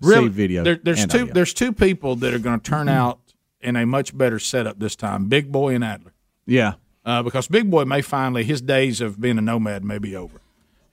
really 0.00 0.28
see 0.28 0.28
video. 0.30 0.64
There, 0.64 0.80
there's 0.82 1.02
and 1.02 1.10
two. 1.10 1.16
audio. 1.18 1.26
Mm-hmm. 1.26 1.34
There's 1.34 1.52
two 1.52 1.72
people 1.74 2.16
that 2.16 2.32
are 2.32 2.38
going 2.38 2.58
to 2.58 2.70
turn 2.70 2.88
out 2.88 3.18
in 3.60 3.76
a 3.76 3.84
much 3.84 4.16
better 4.16 4.38
setup 4.38 4.78
this 4.78 4.96
time. 4.96 5.26
Big 5.28 5.52
Boy 5.52 5.74
and 5.74 5.84
Adler. 5.84 6.14
Yeah. 6.46 6.74
uh, 7.04 7.22
because 7.22 7.46
Big 7.48 7.70
Boy 7.70 7.84
may 7.84 8.00
finally 8.00 8.44
his 8.44 8.62
days 8.62 9.02
of 9.02 9.20
being 9.20 9.36
a 9.36 9.42
nomad 9.42 9.84
may 9.84 9.98
be 9.98 10.16
over. 10.16 10.40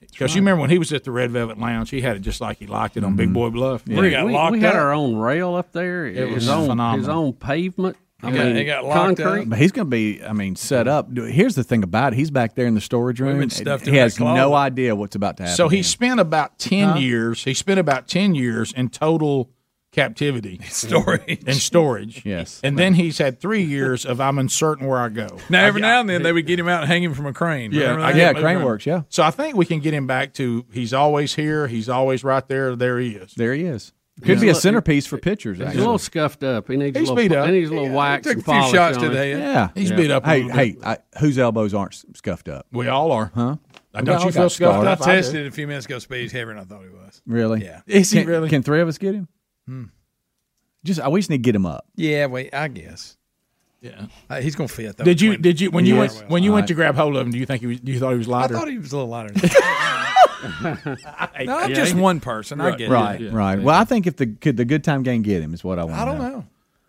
Because 0.00 0.34
you 0.34 0.40
remember 0.42 0.60
when 0.62 0.70
he 0.70 0.78
was 0.78 0.92
at 0.92 1.04
the 1.04 1.10
Red 1.12 1.30
Velvet 1.30 1.58
Lounge, 1.58 1.88
he 1.90 2.00
had 2.02 2.16
it 2.16 2.20
just 2.20 2.40
like 2.40 2.58
he 2.58 2.66
liked 2.66 2.96
it 2.98 3.04
on 3.04 3.14
Big 3.16 3.32
Boy 3.32 3.48
Bluff. 3.50 3.82
Yeah. 3.86 4.00
We, 4.00 4.34
we, 4.34 4.50
we 4.50 4.60
had 4.60 4.74
our 4.76 4.92
own 4.92 5.16
rail 5.16 5.54
up 5.54 5.72
there. 5.72 6.06
It 6.06 6.16
his 6.28 6.34
was 6.34 6.48
own, 6.48 6.68
phenomenal. 6.68 6.98
His 6.98 7.08
own 7.08 7.32
pavement. 7.34 7.96
I 8.22 8.30
mean, 8.30 8.56
he 8.56 8.64
got 8.64 8.84
locked 8.84 9.18
concrete. 9.18 9.42
up. 9.42 9.48
But 9.50 9.58
he's 9.58 9.70
going 9.72 9.86
to 9.86 9.90
be, 9.90 10.24
I 10.24 10.32
mean, 10.32 10.56
set 10.56 10.88
up. 10.88 11.08
Here's 11.16 11.54
the 11.54 11.62
thing 11.62 11.84
about 11.84 12.12
it. 12.12 12.16
He's 12.16 12.30
back 12.32 12.54
there 12.56 12.66
in 12.66 12.74
the 12.74 12.80
storage 12.80 13.20
room. 13.20 13.38
been 13.38 13.48
stuffed 13.50 13.86
he 13.86 13.96
has 13.96 14.18
no 14.18 14.54
idea 14.54 14.96
what's 14.96 15.14
about 15.14 15.36
to 15.36 15.44
happen. 15.44 15.56
So 15.56 15.68
he 15.68 15.82
spent 15.84 16.18
about 16.18 16.58
ten 16.58 16.88
Huh? 16.90 16.98
years. 16.98 17.44
He 17.44 17.54
spent 17.54 17.78
about 17.78 18.08
ten 18.08 18.34
years 18.34 18.72
in 18.72 18.88
total 18.88 19.50
captivity, 19.90 20.60
Storage. 20.68 21.42
and 21.46 21.56
storage. 21.56 22.24
Yes, 22.24 22.60
and 22.62 22.78
then 22.78 22.94
he's 22.94 23.18
had 23.18 23.40
three 23.40 23.62
years 23.62 24.04
of 24.04 24.20
I'm 24.20 24.38
uncertain 24.38 24.86
where 24.86 24.98
I 24.98 25.08
go. 25.08 25.38
Now, 25.48 25.64
every 25.64 25.82
I- 25.82 25.86
now 25.88 26.00
and 26.00 26.08
then 26.10 26.22
they 26.22 26.32
would 26.32 26.46
get 26.46 26.58
him 26.58 26.68
out 26.68 26.82
and 26.82 26.88
hang 26.90 27.02
him 27.02 27.14
from 27.14 27.26
a 27.26 27.32
crane. 27.32 27.72
Yeah, 27.72 27.96
I 28.00 28.12
Yeah, 28.12 28.32
crane 28.32 28.44
around. 28.56 28.64
works, 28.64 28.84
yeah. 28.84 29.02
So 29.08 29.22
I 29.22 29.30
think 29.30 29.56
we 29.56 29.64
can 29.64 29.80
get 29.80 29.94
him 29.94 30.06
back 30.06 30.34
to 30.34 30.66
he's 30.72 30.92
always 30.92 31.34
here. 31.36 31.66
He's 31.68 31.88
always 31.88 32.22
right 32.22 32.46
there. 32.48 32.76
There 32.76 32.98
he 32.98 33.10
is. 33.12 33.32
There 33.34 33.54
he 33.54 33.62
is. 33.64 33.92
Could 34.22 34.40
be 34.40 34.48
a 34.48 34.54
centerpiece 34.54 35.06
for 35.06 35.18
pictures. 35.18 35.58
He's 35.58 35.66
a 35.68 35.78
little 35.78 35.98
scuffed 35.98 36.42
up. 36.42 36.68
He 36.68 36.76
needs 36.76 36.98
He's 36.98 37.08
a 37.08 37.12
little, 37.14 37.28
beat 37.28 37.36
up. 37.36 37.46
He 37.46 37.52
needs 37.52 37.70
a 37.70 37.74
little 37.74 37.90
wax 37.90 38.24
took 38.24 38.32
and 38.34 38.42
a 38.42 38.44
few 38.44 38.52
polish 38.52 38.72
shots 38.72 38.96
on 38.96 39.02
to 39.04 39.08
him. 39.08 39.12
the 39.14 39.18
head. 39.18 39.38
Yeah, 39.40 39.68
He's 39.74 39.90
Yeah. 39.90 39.96
beat 39.96 40.10
up. 40.10 40.24
Hey, 40.24 40.42
little 40.42 40.56
hey, 40.56 40.72
bit. 40.72 40.84
I, 40.86 40.98
whose 41.20 41.38
elbows 41.38 41.74
aren't 41.74 41.94
scuffed 42.16 42.48
up? 42.48 42.66
we 42.72 42.88
all 42.88 43.12
are. 43.12 43.30
Huh? 43.34 43.42
Uh, 43.42 43.56
We 43.94 44.02
Don't 44.02 44.16
all 44.20 44.26
you 44.26 44.32
feel 44.32 44.50
scuffed. 44.50 44.86
I 44.86 44.92
up? 44.92 45.00
I 45.02 45.04
tested 45.16 45.34
do. 45.34 45.40
it 45.40 45.46
a 45.48 45.50
few 45.50 45.66
minutes 45.66 45.86
ago. 45.86 45.98
Speed 45.98 46.32
heavier 46.32 46.54
than 46.54 46.58
I 46.62 46.64
thought 46.64 46.82
he 46.82 46.90
was. 46.90 47.20
Really? 47.26 47.64
Yeah. 47.64 47.80
Is 47.86 48.10
he 48.10 48.20
Can, 48.20 48.28
really? 48.28 48.48
can 48.48 48.62
three 48.62 48.80
of 48.80 48.88
us 48.88 48.98
get 48.98 49.14
him? 49.14 49.28
Hmm. 49.66 49.84
Just, 50.84 51.00
I 51.00 51.08
we 51.08 51.20
just 51.20 51.28
need 51.30 51.38
to 51.38 51.42
get 51.42 51.54
him 51.56 51.66
up. 51.66 51.86
Yeah, 51.96 52.26
wait, 52.26 52.54
I 52.54 52.68
guess. 52.68 53.16
Yeah. 53.80 54.06
Uh, 54.28 54.40
he's 54.40 54.56
going 54.56 54.66
to 54.68 54.74
fit. 54.74 54.96
Though, 54.96 55.04
Did 55.04 55.20
you? 55.20 55.36
Did 55.36 55.60
you? 55.60 55.70
When 55.70 55.86
you 55.86 55.94
Yeah. 55.94 56.00
went 56.00 56.24
when 56.28 56.42
you 56.42 56.50
All 56.50 56.54
went 56.54 56.64
right. 56.64 56.68
to 56.68 56.74
grab 56.74 56.96
hold 56.96 57.16
of 57.16 57.24
him? 57.26 57.30
Do 57.32 57.38
you 57.38 57.46
think 57.46 57.60
he 57.60 57.66
was? 57.68 57.80
Do 57.80 57.92
you 57.92 58.00
thought 58.00 58.10
he 58.10 58.18
was 58.18 58.26
lighter? 58.28 58.56
I 58.56 58.58
thought 58.58 58.68
he 58.68 58.78
was 58.78 58.92
a 58.92 58.96
little 58.96 59.08
lighter. 59.10 59.32
Than 59.34 59.50
no, 61.44 61.56
I'm 61.56 61.70
Yeah, 61.70 61.74
just 61.76 61.94
one 61.94 62.20
person. 62.20 62.60
I 62.60 62.70
Right. 62.70 62.78
get 62.78 62.90
Right, 62.90 63.20
it. 63.20 63.24
Yeah. 63.24 63.30
right. 63.32 63.60
Well, 63.60 63.78
I 63.78 63.84
think 63.84 64.06
if 64.06 64.16
the 64.16 64.26
could 64.26 64.56
the 64.56 64.64
good 64.64 64.82
time 64.84 65.02
gang 65.02 65.22
get 65.22 65.42
him 65.42 65.54
is 65.54 65.62
what 65.62 65.78
I 65.78 65.84
want. 65.84 65.96
I 65.98 66.04
don't 66.04 66.18
know. 66.18 66.44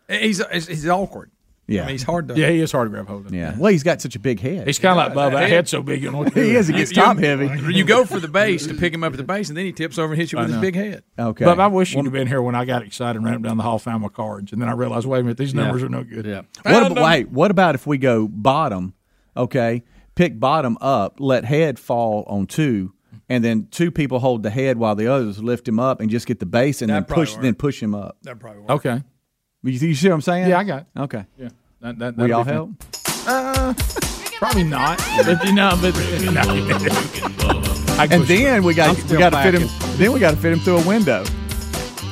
He's 0.10 0.42
he's, 0.52 0.68
he's 0.68 0.88
awkward. 0.88 1.30
Yeah. 1.70 1.84
I 1.84 1.86
mean, 1.86 1.92
he's 1.94 2.04
hard 2.04 2.28
to. 2.30 2.36
Yeah, 2.38 2.50
he 2.50 2.60
is 2.60 2.72
hard 2.72 2.88
to 2.88 2.90
grab 2.90 3.08
hold 3.08 3.26
of. 3.28 3.34
Yeah. 3.34 3.56
Well, 3.58 3.72
he's 3.72 3.84
got 3.84 4.02
such 4.02 4.16
a 4.16 4.20
big 4.20 4.40
head. 4.40 4.66
He's 4.68 4.80
kind 4.80 5.00
of 5.00 5.06
like 5.06 5.14
Bubba. 5.16 5.34
That 5.34 5.42
head- 5.44 5.50
head's 5.52 5.72
so 5.72 5.82
big, 5.82 6.02
you 6.04 6.12
know 6.12 6.20
what 6.20 6.34
to 6.34 6.44
he 6.44 6.56
is. 6.56 6.68
He 6.68 6.74
gets 6.74 6.92
top 6.92 7.18
heavy. 7.18 7.50
You 7.74 7.84
go 7.84 8.06
for 8.06 8.20
the 8.20 8.28
base 8.28 8.66
to 8.68 8.74
pick 8.74 8.94
him 8.94 9.04
up 9.04 9.14
at 9.14 9.18
the 9.18 9.24
base, 9.24 9.50
and 9.50 9.58
then 9.58 9.66
he 9.66 9.72
tips 9.72 9.98
over 9.98 10.14
and 10.14 10.20
hits 10.20 10.32
you 10.32 10.40
I 10.40 10.44
with 10.44 10.52
his 10.52 10.62
big 10.62 10.76
head. 10.76 11.04
Okay. 11.18 11.46
But 11.46 11.60
I 11.60 11.68
wish 11.68 11.94
you'd 11.94 12.06
have 12.06 12.14
been 12.14 12.28
here 12.28 12.42
when 12.42 12.56
I 12.56 12.66
got 12.66 12.84
excited 12.84 13.18
and 13.18 13.26
ran 13.26 13.36
up 13.36 13.42
down 13.44 13.58
the 13.58 13.64
hall, 13.64 13.80
found 13.80 14.02
my 14.04 14.10
cards, 14.10 14.52
and 14.52 14.62
then 14.62 14.68
I 14.70 14.74
realized, 14.74 15.06
wait 15.06 15.20
a 15.20 15.24
minute, 15.24 15.38
these 15.38 15.54
numbers 15.54 15.84
are 15.84 15.90
no 15.90 16.04
good. 16.04 16.26
Yeah. 16.26 16.42
What 16.64 16.92
about, 16.92 17.04
wait, 17.04 17.30
what 17.30 17.52
about 17.52 17.76
if 17.76 17.86
we 17.88 17.98
go 17.98 18.28
bottom? 18.28 18.94
Okay, 19.38 19.84
pick 20.16 20.40
bottom 20.40 20.78
up, 20.82 21.18
let 21.20 21.46
head 21.46 21.80
fall 21.80 22.24
on 22.28 22.46
two, 22.48 22.94
and 23.30 23.44
then 23.44 23.68
two 23.72 23.92
people 23.92 24.20
hold 24.20 24.44
the 24.44 24.50
head 24.50 24.78
while 24.78 24.96
the 24.96 25.08
others 25.08 25.42
lift 25.42 25.68
him 25.68 25.80
up 25.80 26.02
and 26.02 26.10
just 26.10 26.26
get 26.26 26.40
the 26.40 26.46
base 26.46 26.82
and 26.82 26.90
That'd 26.90 27.08
then 27.08 27.16
push, 27.16 27.32
probably 27.34 27.48
then 27.48 27.56
push 27.56 27.82
him 27.82 27.94
up. 27.96 28.18
That 28.24 28.40
probably 28.40 28.62
works. 28.62 28.72
Okay. 28.72 29.04
You, 29.64 29.72
you 29.72 29.96
see 29.96 30.08
what 30.08 30.16
I'm 30.16 30.22
saying? 30.22 30.50
Yeah, 30.50 30.60
I 30.60 30.64
got 30.64 30.82
it. 30.82 31.00
Okay. 31.00 31.26
Yeah. 31.38 31.50
That, 31.82 32.00
that, 32.00 32.16
We 32.18 32.30
that'd 32.30 32.32
all 32.32 32.44
help. 32.44 32.72
Uh, 33.28 33.74
probably 34.38 34.64
not. 34.64 34.98
but 35.26 35.44
you 35.46 35.54
know, 35.54 35.78
but 35.82 35.96
And 38.12 38.24
then 38.24 38.64
we 38.64 38.74
got 38.74 38.96
we 39.10 39.18
got 39.18 39.32
to 39.32 39.44
fit 39.44 39.56
him. 39.56 39.68
Then 39.98 40.14
we 40.14 40.20
got 40.20 40.32
to 40.32 40.38
fit 40.38 40.54
him 40.54 40.60
through 40.60 40.78
a 40.78 40.88
window. 40.88 41.26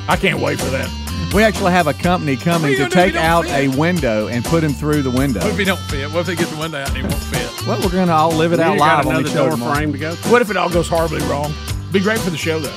I 0.08 0.16
can't 0.16 0.40
wait 0.40 0.58
for 0.58 0.70
that. 0.70 0.88
We 1.34 1.42
actually 1.42 1.72
have 1.72 1.86
a 1.86 1.92
company 1.92 2.36
coming 2.36 2.72
to 2.72 2.78
gonna 2.78 2.90
do 2.90 2.98
if 2.98 3.12
take 3.12 3.14
out 3.14 3.44
fit? 3.44 3.74
a 3.74 3.78
window 3.78 4.28
and 4.28 4.44
put 4.44 4.64
him 4.64 4.72
through 4.72 5.02
the 5.02 5.10
window. 5.10 5.40
What 5.40 5.50
if 5.50 5.58
he 5.58 5.64
don't 5.64 5.80
fit? 5.80 6.10
What 6.10 6.20
if 6.20 6.26
they 6.26 6.36
get 6.36 6.48
the 6.48 6.56
window 6.56 6.78
out 6.78 6.88
and 6.88 6.96
he 6.96 7.02
won't 7.02 7.14
fit? 7.14 7.66
Well, 7.66 7.78
we're 7.82 7.90
gonna 7.90 8.12
all 8.12 8.32
live 8.32 8.52
it 8.52 8.58
We 8.58 8.62
out 8.62 8.78
live 8.78 9.06
on 9.06 9.12
the 9.12 9.20
another 9.20 9.28
show 9.28 9.56
door 9.56 9.74
frame 9.74 9.92
to 9.92 9.98
go. 9.98 10.14
What 10.30 10.40
if 10.40 10.50
it 10.50 10.56
all 10.56 10.70
goes 10.70 10.88
horribly 10.88 11.20
wrong? 11.22 11.52
Be 11.92 12.00
great 12.00 12.18
for 12.20 12.30
the 12.30 12.36
show, 12.38 12.58
though. 12.60 12.74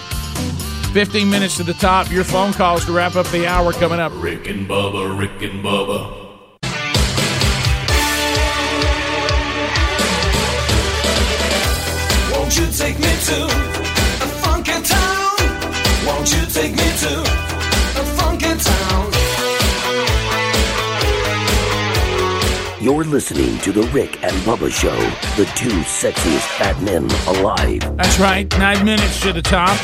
15 0.91 1.29
minutes 1.29 1.55
to 1.55 1.63
the 1.63 1.73
top. 1.73 2.11
Your 2.11 2.25
phone 2.25 2.51
calls 2.51 2.83
to 2.85 2.91
wrap 2.91 3.15
up 3.15 3.25
the 3.27 3.47
hour 3.47 3.71
coming 3.71 3.99
up. 3.99 4.11
Rick 4.15 4.47
and 4.47 4.67
Bubba, 4.67 5.17
Rick 5.17 5.41
and 5.41 5.63
Bubba. 5.63 6.19
Won't 12.33 12.57
you 12.57 12.65
take 12.71 12.99
me 12.99 13.13
to 13.29 13.45
a 13.45 14.27
funky 14.43 14.81
town? 14.83 15.37
Won't 16.05 16.33
you 16.33 16.45
take 16.47 16.71
me 16.71 16.89
to 17.03 17.21
a 17.21 18.03
funky 18.17 18.53
town? 18.61 18.90
You're 22.81 23.03
listening 23.03 23.59
to 23.59 23.71
The 23.71 23.83
Rick 23.89 24.23
and 24.23 24.33
Bubba 24.37 24.71
Show, 24.71 24.95
the 25.37 25.45
two 25.55 25.69
sexiest 25.81 26.47
fat 26.57 26.81
men 26.81 27.03
alive. 27.27 27.81
That's 27.95 28.17
right. 28.17 28.51
Nine 28.57 28.83
minutes 28.83 29.21
to 29.21 29.31
the 29.31 29.41
top. 29.43 29.79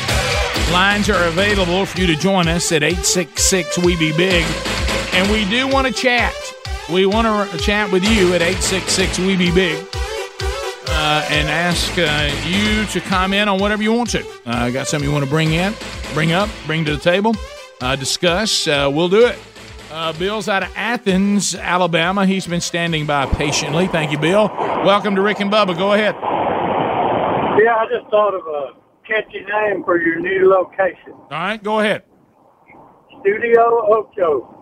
Lines 0.72 1.08
are 1.08 1.28
available 1.28 1.86
for 1.86 2.00
you 2.00 2.08
to 2.08 2.16
join 2.16 2.48
us 2.48 2.72
at 2.72 2.82
866 2.82 3.78
We 3.78 3.96
Be 3.96 4.10
Big. 4.16 4.44
And 5.12 5.30
we 5.30 5.48
do 5.48 5.68
want 5.68 5.86
to 5.86 5.92
chat. 5.92 6.34
We 6.92 7.06
want 7.06 7.52
to 7.52 7.58
chat 7.58 7.92
with 7.92 8.02
you 8.02 8.34
at 8.34 8.42
866 8.42 9.20
We 9.20 9.36
Be 9.36 9.52
Big. 9.52 9.76
Uh, 10.88 11.24
and 11.30 11.46
ask 11.48 11.96
uh, 11.98 12.48
you 12.48 12.84
to 12.86 13.00
comment 13.08 13.48
on 13.48 13.60
whatever 13.60 13.80
you 13.80 13.92
want 13.92 14.10
to. 14.10 14.26
Uh, 14.44 14.70
got 14.70 14.88
something 14.88 15.08
you 15.08 15.14
want 15.14 15.24
to 15.24 15.30
bring 15.30 15.52
in, 15.52 15.72
bring 16.14 16.32
up, 16.32 16.50
bring 16.66 16.84
to 16.84 16.96
the 16.96 17.00
table, 17.00 17.36
uh, 17.80 17.94
discuss. 17.94 18.66
Uh, 18.66 18.90
we'll 18.92 19.08
do 19.08 19.24
it. 19.24 19.38
Uh, 19.90 20.12
Bill's 20.18 20.48
out 20.48 20.62
of 20.62 20.70
Athens, 20.76 21.54
Alabama. 21.54 22.26
He's 22.26 22.46
been 22.46 22.60
standing 22.60 23.06
by 23.06 23.24
patiently. 23.26 23.86
Thank 23.86 24.12
you, 24.12 24.18
Bill. 24.18 24.48
Welcome 24.48 25.14
to 25.14 25.22
Rick 25.22 25.40
and 25.40 25.50
Bubba. 25.50 25.76
Go 25.76 25.94
ahead. 25.94 26.14
Yeah, 27.62 27.74
I 27.74 27.86
just 27.90 28.10
thought 28.10 28.34
of 28.34 28.46
a 28.46 28.72
catchy 29.06 29.40
name 29.40 29.82
for 29.84 30.00
your 30.00 30.20
new 30.20 30.48
location. 30.50 31.12
All 31.12 31.28
right, 31.30 31.62
go 31.62 31.80
ahead. 31.80 32.02
Studio 33.20 33.86
Ocho. 33.90 34.54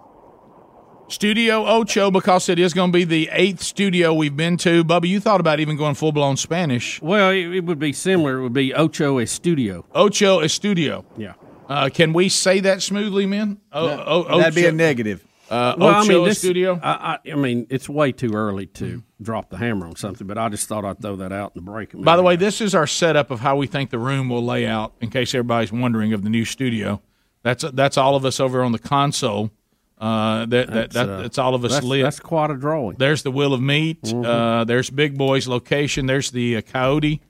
Studio 1.08 1.64
Ocho, 1.66 2.10
because 2.10 2.48
it 2.48 2.58
is 2.58 2.72
going 2.72 2.90
to 2.90 2.96
be 2.96 3.04
the 3.04 3.28
eighth 3.32 3.62
studio 3.62 4.14
we've 4.14 4.36
been 4.36 4.56
to. 4.58 4.82
Bubba, 4.84 5.08
you 5.08 5.20
thought 5.20 5.40
about 5.40 5.60
even 5.60 5.76
going 5.76 5.94
full 5.94 6.12
blown 6.12 6.36
Spanish. 6.36 7.02
Well, 7.02 7.30
it, 7.30 7.54
it 7.54 7.64
would 7.64 7.78
be 7.78 7.92
similar. 7.92 8.38
It 8.38 8.42
would 8.44 8.52
be 8.52 8.72
Ocho 8.74 9.18
Estudio. 9.18 9.84
Ocho 9.92 10.40
Estudio. 10.40 11.04
Yeah. 11.16 11.34
Uh, 11.68 11.88
can 11.92 12.12
we 12.12 12.28
say 12.28 12.60
that 12.60 12.82
smoothly, 12.82 13.26
men? 13.26 13.58
O- 13.72 14.24
o- 14.28 14.38
That'd 14.38 14.54
be 14.54 14.66
a 14.66 14.72
negative. 14.72 15.24
Uh, 15.50 15.74
Well, 15.78 15.88
I 15.94 16.06
mean, 16.06 16.24
this, 16.24 16.38
Studio. 16.38 16.78
I, 16.82 17.18
I, 17.24 17.30
I 17.32 17.34
mean, 17.36 17.66
it's 17.70 17.88
way 17.88 18.10
too 18.12 18.32
early 18.34 18.66
to 18.66 19.02
drop 19.22 19.48
the 19.50 19.56
hammer 19.56 19.86
on 19.86 19.94
something, 19.96 20.26
but 20.26 20.36
I 20.38 20.48
just 20.48 20.66
thought 20.68 20.84
I'd 20.84 21.00
throw 21.00 21.16
that 21.16 21.32
out 21.32 21.52
in 21.54 21.64
the 21.64 21.70
break. 21.70 21.94
a 21.94 21.98
By 21.98 22.16
the 22.16 22.22
minute. 22.22 22.26
way, 22.28 22.36
this 22.36 22.60
is 22.60 22.74
our 22.74 22.86
setup 22.86 23.30
of 23.30 23.40
how 23.40 23.56
we 23.56 23.66
think 23.68 23.90
the 23.90 23.98
room 23.98 24.28
will 24.28 24.44
lay 24.44 24.66
out. 24.66 24.94
In 25.00 25.08
case 25.10 25.34
everybody's 25.34 25.70
wondering 25.72 26.12
of 26.12 26.22
the 26.24 26.30
new 26.30 26.44
studio, 26.44 27.00
that's 27.42 27.64
that's 27.72 27.96
all 27.96 28.16
of 28.16 28.24
us 28.24 28.40
over 28.40 28.62
on 28.64 28.72
the 28.72 28.78
console. 28.80 29.50
Uh, 29.98 30.40
that, 30.46 30.66
that, 30.66 30.72
That's, 30.72 30.94
that 30.94 31.08
uh, 31.08 31.22
that's 31.22 31.38
all 31.38 31.54
of 31.54 31.64
us 31.64 31.70
that's- 31.70 31.88
lit. 31.88 32.02
that's 32.02 32.20
quite 32.20 32.50
a 32.50 32.54
drawing. 32.56 32.96
There's 32.98 33.22
the 33.22 33.30
Wheel 33.30 33.54
of 33.54 33.62
Meat. 33.62 34.02
Mhm. 34.02 34.26
Uh, 34.26 34.64
there's 34.64 34.90
Big 34.90 35.16
Boy's 35.16 35.48
location. 35.48 36.04
There's 36.06 36.30
the 36.32 36.56
uh, 36.56 36.60
Coyote. 36.60 37.22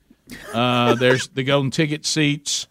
Uh, 0.53 0.95
there's 0.97 1.29
the 1.29 1.45
golden 1.45 1.71
ticket 1.71 2.05
seats. 2.05 2.67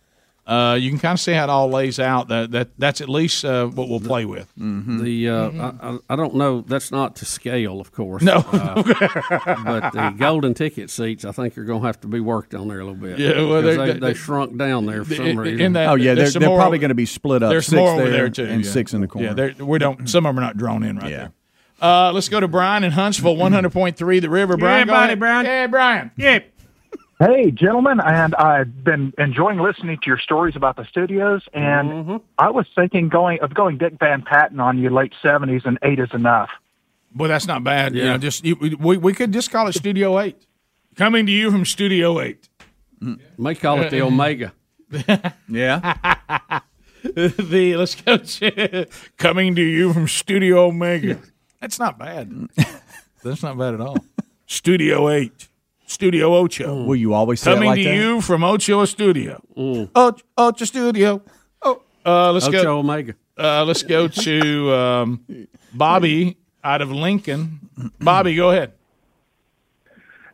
Uh, 0.48 0.78
you 0.80 0.92
can 0.92 1.00
kind 1.00 1.14
of 1.14 1.20
see 1.20 1.32
how 1.34 1.44
it 1.46 1.50
all 1.50 1.70
lays 1.70 2.00
out. 2.00 2.28
That 2.28 2.52
that 2.52 2.70
that's 2.78 3.02
at 3.02 3.10
least 3.10 3.44
uh, 3.44 3.66
what 3.66 3.90
we'll 3.90 4.00
play 4.00 4.26
with. 4.26 4.48
The 4.56 5.28
uh, 5.30 5.50
I, 5.50 5.90
I, 5.90 5.98
I 6.12 6.16
don't 6.16 6.36
know. 6.36 6.62
That's 6.62 6.92
not 6.92 7.16
to 7.16 7.26
scale, 7.26 7.82
of 7.82 7.92
course. 7.92 8.22
No. 8.22 8.46
Uh, 8.52 8.84
but 9.64 9.92
the 9.94 10.14
golden 10.20 10.54
ticket 10.54 10.92
seats, 10.92 11.26
I 11.26 11.32
think, 11.32 11.58
are 11.58 11.64
going 11.64 11.82
to 11.82 11.88
have 11.88 12.00
to 12.02 12.08
be 12.08 12.20
worked 12.20 12.54
on 12.54 12.68
there 12.68 12.80
a 12.80 12.86
little 12.86 13.00
bit. 13.00 13.18
Yeah, 13.18 13.42
well, 13.42 13.62
they're- 13.64 13.76
they, 13.78 13.94
they- 13.94 14.00
they 14.00 14.14
shrunk 14.14 14.56
down 14.58 14.86
there 14.86 15.04
for 15.04 15.16
some 15.16 15.38
reason. 15.40 15.74
that- 15.74 15.90
Oh, 15.90 15.96
yeah, 15.96 16.14
they're- 16.14 16.30
they're 16.30 16.48
more 16.48 16.60
probably 16.60 16.78
gonna 16.78 16.94
be 16.94 17.06
split 17.08 17.42
up. 17.42 17.50
There's 17.50 17.66
Six 17.66 17.78
more 17.78 17.94
over 17.94 18.04
there 18.04 18.12
there 18.12 18.30
too, 18.30 18.46
and 18.46 18.64
yeah. 18.64 18.72
six 18.72 18.94
in 18.94 19.02
the 19.02 19.08
corner. 19.08 19.34
Yeah, 19.58 19.64
we 19.64 19.80
don't. 19.80 20.08
Some 20.08 20.26
of 20.28 20.36
them 20.36 20.40
are 20.44 20.46
not 20.48 20.58
drawn 20.58 20.84
in 20.84 20.98
right 20.98 21.10
there. 21.10 21.32
Uh, 21.82 22.12
let's 22.14 22.30
go 22.30 22.40
to 22.40 22.48
Brian 22.48 22.84
in 22.84 22.92
Huntsville, 22.92 23.36
one 23.36 23.52
hundred 23.52 23.72
point 23.74 23.98
three, 23.98 24.20
the 24.20 24.30
River. 24.30 24.56
Brian, 24.58 24.88
Yeah, 24.88 24.94
buddy. 24.94 25.16
Brian. 25.16 25.46
Hey, 25.46 25.68
Brian. 25.70 26.12
Yeah. 26.16 26.40
Hey, 27.20 27.50
gentlemen, 27.52 28.02
and 28.06 28.36
I've 28.36 28.84
been 28.84 29.14
enjoying 29.18 29.60
listening 29.60 29.98
to 30.02 30.08
your 30.08 30.20
stories 30.20 30.56
about 30.58 30.76
the 30.76 30.84
studios, 30.86 31.44
and 31.54 31.90
Mm-hmm. 31.90 32.16
I 32.38 32.50
was 32.50 32.66
thinking 32.76 33.08
going 33.08 33.40
of 33.42 33.54
going 33.54 33.78
Dick 33.78 33.94
Van 34.00 34.22
Patten 34.22 34.60
on 34.60 34.78
you 34.78 34.90
late 34.90 35.14
seventies, 35.22 35.62
and 35.64 35.80
eight 35.82 36.00
is 36.00 36.10
enough. 36.14 36.50
Boy, 37.14 37.30
that's 37.30 37.48
not 37.48 37.64
bad. 37.64 37.96
You 37.96 38.02
Yeah. 38.04 38.12
know, 38.14 38.18
just 38.18 38.44
you, 38.44 38.56
we 38.80 38.98
we 38.98 39.14
could 39.14 39.32
just 39.32 39.50
call 39.50 39.68
it 39.68 39.74
Studio 39.76 40.20
Eight. 40.20 40.46
Coming 40.98 41.26
to 41.26 41.32
you 41.32 41.52
from 41.52 41.64
Studio 41.64 42.20
Eight. 42.20 42.50
May 43.38 43.56
call 43.56 43.80
it 43.82 43.92
the 43.92 44.02
Omega. 44.08 44.52
yeah. 45.48 46.60
the 47.04 47.76
let's 47.78 47.96
go 47.96 48.18
to 48.18 48.88
coming 49.18 49.56
to 49.56 49.62
you 49.62 49.94
from 49.94 50.10
Studio 50.10 50.66
Omega. 50.68 51.20
That's 51.62 51.80
not 51.80 51.98
bad. 51.98 52.50
That's 53.24 53.42
not 53.42 53.58
bad 53.58 53.74
at 53.76 53.80
all. 53.82 53.98
Studio 54.48 55.10
Eight, 55.10 55.48
Studio 55.86 56.34
Ocho. 56.36 56.84
Will 56.84 56.96
you 56.96 57.14
always 57.14 57.42
say 57.42 57.52
it 57.52 57.56
coming 57.56 57.70
like 57.70 57.78
to 57.80 57.84
that? 57.84 57.96
you 57.96 58.22
from 58.22 58.44
Ocho 58.44 58.86
Studio? 58.86 59.42
Ocho, 59.96 60.24
Ocho 60.38 60.66
Studio. 60.66 61.22
Oh, 61.62 61.82
uh, 62.06 62.32
let's 62.32 62.48
Ocho 62.48 62.64
go. 62.64 62.80
Omega. 62.80 63.16
Uh, 63.38 63.66
let's 63.66 63.84
go 63.84 64.08
to 64.08 64.74
um, 64.74 65.48
Bobby 65.74 66.38
out 66.64 66.82
of 66.82 66.92
Lincoln. 66.92 67.60
Bobby, 68.00 68.36
go 68.36 68.52
ahead. 68.52 68.74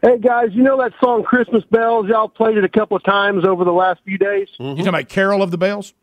Hey 0.03 0.17
guys, 0.17 0.49
you 0.53 0.63
know 0.63 0.77
that 0.81 0.93
song 0.99 1.23
"Christmas 1.23 1.63
Bells"? 1.65 2.07
Y'all 2.07 2.27
played 2.27 2.57
it 2.57 2.63
a 2.63 2.69
couple 2.69 2.97
of 2.97 3.03
times 3.03 3.45
over 3.45 3.63
the 3.63 3.71
last 3.71 4.01
few 4.03 4.17
days. 4.17 4.47
You 4.59 4.69
talking 4.69 4.87
about 4.87 5.09
Carol 5.09 5.43
of 5.43 5.51
the 5.51 5.59
Bells? 5.59 5.93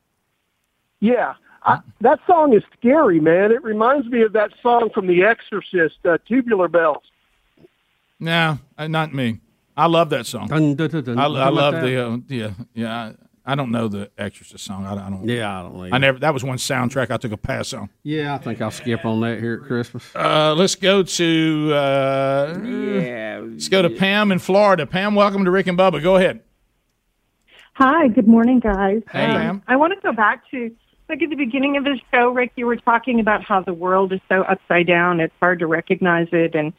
Yeah, 1.01 1.35
I, 1.65 1.81
that 2.01 2.20
song 2.25 2.55
is 2.55 2.62
scary, 2.78 3.18
man. 3.18 3.51
It 3.51 3.62
reminds 3.65 4.07
me 4.07 4.23
of 4.23 4.33
that 4.35 4.51
song 4.62 4.91
from 4.94 5.09
The 5.09 5.25
Exorcist, 5.25 5.97
uh, 6.05 6.18
"Tubular 6.28 6.68
Bells." 6.68 7.02
No, 8.21 8.59
uh, 8.77 8.89
not 8.89 9.15
me. 9.15 9.41
I 9.77 9.87
love 9.87 10.11
that 10.11 10.27
song. 10.27 10.49
Dun, 10.49 10.75
dun, 10.75 10.91
dun, 10.91 11.05
dun. 11.05 11.19
I, 11.19 11.25
I 11.25 11.49
love 11.51 11.75
like 11.75 11.83
the 11.85 12.07
uh, 12.07 12.17
yeah 12.29 12.51
yeah. 12.75 12.95
I, 13.47 13.53
I 13.53 13.55
don't 13.55 13.71
know 13.71 13.89
the 13.89 14.11
Exorcist 14.19 14.65
song. 14.65 14.85
I, 14.85 14.93
I 14.93 15.09
don't. 15.09 15.27
Yeah, 15.27 15.59
I 15.59 15.63
don't 15.63 15.77
either. 15.87 15.95
I 15.95 15.99
never. 15.99 16.19
That 16.19 16.35
was 16.35 16.43
one 16.45 16.59
soundtrack 16.59 17.11
I 17.11 17.17
took 17.17 17.33
a 17.33 17.37
pass 17.37 17.73
on. 17.73 17.89
Yeah, 18.03 18.35
I 18.35 18.39
think 18.39 18.61
I'll 18.61 18.71
skip 18.73 19.05
on 19.07 19.21
that 19.23 19.39
here 19.39 19.61
at 19.63 19.67
Christmas. 19.69 20.05
Uh, 20.15 20.55
let's 20.55 20.75
go 20.75 21.03
to 21.03 21.73
uh, 21.73 22.59
Yeah, 22.63 23.41
Let's 23.45 23.69
go 23.69 23.81
to 23.83 23.89
Pam 23.91 24.33
in 24.33 24.39
Florida. 24.41 24.85
Pam, 24.85 25.15
welcome 25.15 25.45
to 25.45 25.51
Rick 25.51 25.69
and 25.69 25.79
Bubba. 25.79 26.03
Go 26.03 26.17
ahead. 26.17 26.41
Hi, 27.75 28.09
good 28.09 28.27
morning, 28.27 28.59
guys. 28.59 29.03
Hey, 29.13 29.27
Um, 29.27 29.33
ma'am. 29.35 29.63
I 29.69 29.77
want 29.77 29.95
to 29.95 30.01
go 30.01 30.13
back 30.13 30.43
to 30.51 30.75
like 31.09 31.23
at 31.23 31.31
the 31.31 31.37
beginning 31.37 31.77
of 31.77 31.85
the 31.85 31.99
show, 32.13 32.29
Rick. 32.31 32.53
You 32.57 32.67
were 32.67 32.77
talking 32.77 33.21
about 33.21 33.45
how 33.45 33.63
the 33.63 33.73
world 33.73 34.13
is 34.13 34.21
so 34.29 34.43
upside 34.43 34.89
down; 34.89 35.21
it's 35.21 35.33
hard 35.41 35.61
to 35.61 35.67
recognize 35.69 36.27
it, 36.33 36.55
and 36.57 36.73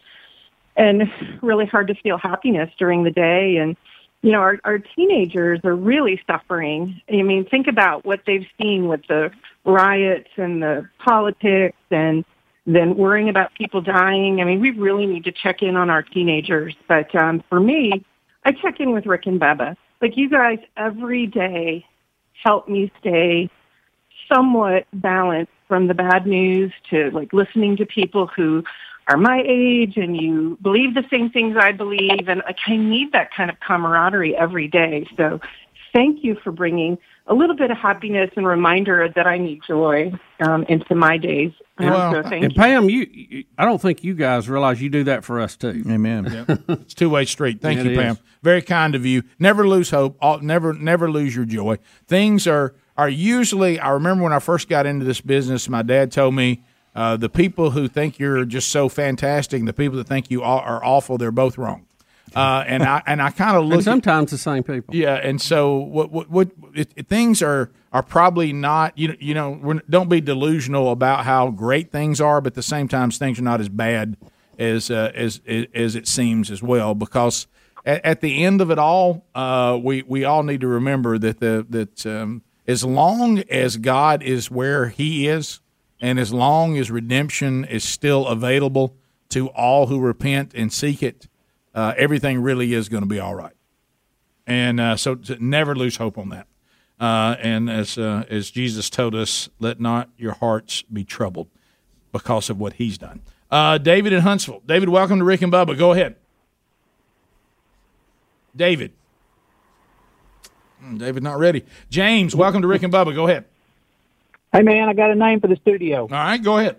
and 0.80 1.04
really 1.44 1.66
hard 1.66 1.88
to 1.90 1.96
feel 1.96 2.18
happiness 2.18 2.72
during 2.80 3.04
the 3.04 3.12
day. 3.12 3.58
And 3.58 3.76
you 4.22 4.32
know, 4.32 4.40
our 4.40 4.60
our 4.64 4.80
teenagers 4.80 5.60
are 5.64 5.76
really 5.76 6.20
suffering. 6.26 7.00
I 7.10 7.22
mean, 7.22 7.46
think 7.46 7.68
about 7.68 8.06
what 8.06 8.22
they've 8.26 8.48
seen 8.60 8.88
with 8.88 9.02
the 9.08 9.32
riots 9.66 10.30
and 10.38 10.64
the 10.64 10.90
politics, 11.06 11.78
and 11.92 12.26
then 12.66 12.98
worrying 12.98 13.30
about 13.30 13.54
people 13.56 13.82
dying. 13.82 14.42
I 14.42 14.46
mean, 14.46 14.60
we 14.60 14.72
really 14.72 15.06
need 15.06 15.26
to 15.26 15.32
check 15.32 15.62
in 15.62 15.76
on 15.76 15.90
our 15.90 16.02
teenagers. 16.02 16.76
But 16.88 17.14
um, 17.16 17.44
for 17.50 17.60
me, 17.60 18.06
I 18.46 18.52
check 18.52 18.80
in 18.80 18.92
with 18.92 19.06
Rick 19.06 19.26
and 19.26 19.40
Bubba. 19.40 19.76
Like 20.02 20.18
you 20.18 20.30
guys 20.30 20.60
every 20.78 21.28
day 21.28 21.86
help 22.44 22.70
me 22.70 22.92
stay 23.00 23.50
somewhat 24.34 24.86
balanced 24.94 25.52
from 25.68 25.88
the 25.88 25.94
bad 25.94 26.26
news 26.26 26.72
to 26.90 27.10
like 27.12 27.34
listening 27.34 27.78
to 27.78 27.86
people 27.86 28.28
who 28.28 28.64
are 29.10 29.18
my 29.18 29.44
age 29.46 29.98
and 29.98 30.16
you 30.16 30.58
believe 30.62 30.94
the 30.94 31.04
same 31.10 31.30
things 31.32 31.58
I 31.60 31.72
believe 31.72 32.28
and 32.28 32.42
like 32.46 32.60
I 32.68 32.78
need 32.78 33.12
that 33.12 33.34
kind 33.34 33.50
of 33.50 33.60
camaraderie 33.60 34.36
every 34.36 34.68
day. 34.68 35.08
So 35.18 35.42
thank 35.94 36.24
you 36.24 36.38
for 36.44 36.52
bringing 36.52 36.98
a 37.26 37.34
little 37.34 37.56
bit 37.56 37.72
of 37.72 37.78
happiness 37.78 38.30
and 38.36 38.46
reminder 38.46 39.10
that 39.16 39.26
I 39.28 39.38
need 39.38 39.62
joy 39.68 40.12
um, 40.40 40.64
into 40.64 40.96
my 40.96 41.18
days. 41.18 41.52
Um, 41.80 42.14
so 42.14 42.24
thank 42.24 42.44
and 42.44 42.54
you. 42.54 42.60
Pam, 42.60 42.90
you, 42.90 43.08
you, 43.12 43.44
I 43.58 43.66
don't 43.66 43.82
think 43.82 44.04
you 44.04 44.14
guys 44.14 44.48
realize 44.48 44.82
you 44.82 44.90
do 44.90 45.04
that 45.06 45.24
for 45.24 45.40
us 45.40 45.56
too. 45.56 45.84
Amen. 45.90 46.48
It's 46.68 46.94
two 46.94 47.10
way 47.10 47.26
street. 47.26 47.62
Thank 47.62 47.78
Yeah, 47.78 47.92
you, 47.92 47.98
Pam. 47.98 48.12
is. 48.14 48.22
Very 48.44 48.62
kind 48.62 48.96
of 48.96 49.06
you. 49.06 49.24
Never 49.40 49.68
lose 49.68 49.90
hope. 49.90 50.18
All, 50.22 50.40
never 50.40 50.74
never 50.74 51.10
lose 51.10 51.36
your 51.36 51.46
joy. 51.46 51.78
Things 52.08 52.48
are 52.48 52.76
are 52.98 53.10
usually. 53.10 53.80
I 53.80 53.90
remember 53.92 54.24
when 54.24 54.34
I 54.34 54.40
first 54.40 54.70
got 54.70 54.86
into 54.86 55.06
this 55.06 55.22
business, 55.22 55.70
my 55.70 55.82
dad 55.82 56.12
told 56.12 56.36
me 56.36 56.64
uh, 57.00 57.16
the 57.18 57.30
people 57.30 57.72
who 57.72 57.88
think 57.88 58.20
you're 58.20 58.44
just 58.46 58.70
so 58.70 58.90
fantastic, 58.90 59.60
and 59.60 59.68
the 59.68 59.74
people 59.74 59.98
that 59.98 60.08
think 60.08 60.30
you 60.30 60.42
are, 60.44 60.62
are 60.62 60.84
awful, 60.84 61.18
they're 61.18 61.32
both 61.32 61.58
wrong. 61.58 61.86
Uh, 62.36 62.64
and 62.68 62.84
I 62.84 63.02
and 63.08 63.22
I 63.22 63.32
kind 63.32 63.58
of 63.58 63.64
look. 63.66 63.76
And 63.76 63.84
sometimes 63.84 64.30
the 64.32 64.38
same 64.38 64.62
people. 64.64 64.94
Yeah, 64.94 65.16
and 65.16 65.42
so 65.42 65.78
what? 65.78 66.12
What? 66.12 66.30
what 66.30 66.50
it, 66.76 66.90
it- 66.96 67.08
things 67.08 67.42
are 67.42 67.72
are 67.92 68.04
probably 68.04 68.54
not. 68.54 68.96
You 68.98 69.08
know, 69.08 69.16
you 69.20 69.34
know, 69.34 69.50
we're, 69.52 69.82
don't 69.90 70.10
be 70.10 70.22
delusional 70.22 70.92
about 70.92 71.26
how 71.26 71.50
great 71.50 71.92
things 71.92 72.22
are, 72.22 72.40
but 72.42 72.52
at 72.52 72.56
the 72.56 72.62
same 72.76 72.88
time, 72.88 73.10
things 73.12 73.40
are 73.40 73.44
not 73.44 73.60
as 73.62 73.70
bad 73.70 74.16
as 74.60 74.92
uh, 74.92 75.12
as 75.16 75.42
as 75.74 75.96
it 75.96 76.08
seems 76.08 76.52
as 76.52 76.62
well. 76.62 76.94
Because 76.94 77.48
at, 77.84 78.06
at 78.06 78.22
the 78.22 78.44
end 78.44 78.62
of 78.62 78.70
it 78.70 78.78
all, 78.78 79.26
uh, 79.34 79.80
we 79.82 80.04
we 80.04 80.24
all 80.24 80.44
need 80.44 80.62
to 80.62 80.68
remember 80.68 81.18
that 81.18 81.40
the 81.40 81.66
that 81.70 82.06
um, 82.06 82.44
as 82.68 82.84
long 82.84 83.40
as 83.50 83.78
God 83.78 84.22
is 84.22 84.52
where 84.52 84.90
He 84.90 85.28
is, 85.28 85.62
and 86.02 86.20
as 86.20 86.32
long 86.32 86.78
as 86.78 86.90
redemption 86.90 87.66
is 87.66 87.84
still 87.84 88.28
available 88.28 88.96
to 89.30 89.50
all 89.50 89.88
who 89.88 90.00
repent 90.00 90.54
and 90.56 90.72
seek 90.74 91.04
it, 91.04 91.28
uh, 91.76 91.94
everything 91.98 92.42
really 92.42 92.74
is 92.74 92.90
going 92.90 93.04
to 93.04 93.10
be 93.10 93.20
all 93.20 93.36
right 93.36 93.54
and 94.50 94.80
uh, 94.80 94.98
so 94.98 95.18
never 95.40 95.76
lose 95.76 95.98
hope 95.98 96.18
on 96.18 96.30
that. 96.30 96.48
Uh, 97.00 97.38
and 97.40 97.70
as 97.70 97.98
uh, 97.98 98.26
as 98.30 98.50
Jesus 98.50 98.90
told 98.90 99.16
us, 99.16 99.48
let 99.60 99.80
not 99.80 100.10
your 100.18 100.34
hearts 100.34 100.82
be 100.82 101.06
troubled 101.06 101.48
because 102.12 102.50
of 102.50 102.60
what 102.60 102.74
He's 102.74 102.98
done. 102.98 103.22
Uh, 103.50 103.78
David 103.78 104.12
in 104.12 104.22
Huntsville. 104.22 104.62
David, 104.66 104.90
welcome 104.90 105.20
to 105.20 105.26
Rick 105.26 105.44
and 105.44 105.54
Bubba. 105.54 105.78
Go 105.78 105.94
ahead. 105.94 106.16
David. 108.56 108.92
Hmm, 110.82 110.98
David, 110.98 111.24
not 111.24 111.38
ready. 111.38 111.64
James, 111.90 112.36
welcome 112.36 112.62
to 112.64 112.68
Rick 112.68 112.84
and 112.84 112.92
Bubba. 112.92 113.16
Go 113.16 113.28
ahead. 113.28 113.46
Hey 114.52 114.64
man, 114.64 114.90
I 114.90 114.94
got 114.94 115.12
a 115.12 115.16
name 115.16 115.40
for 115.42 115.48
the 115.48 115.58
studio. 115.58 116.02
All 116.02 116.08
right, 116.08 116.42
go 116.42 116.58
ahead. 116.58 116.78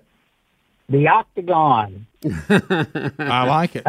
The 0.89 1.07
Octagon. 1.07 2.07
I 2.51 3.47
like 3.47 3.77
it. 3.77 3.87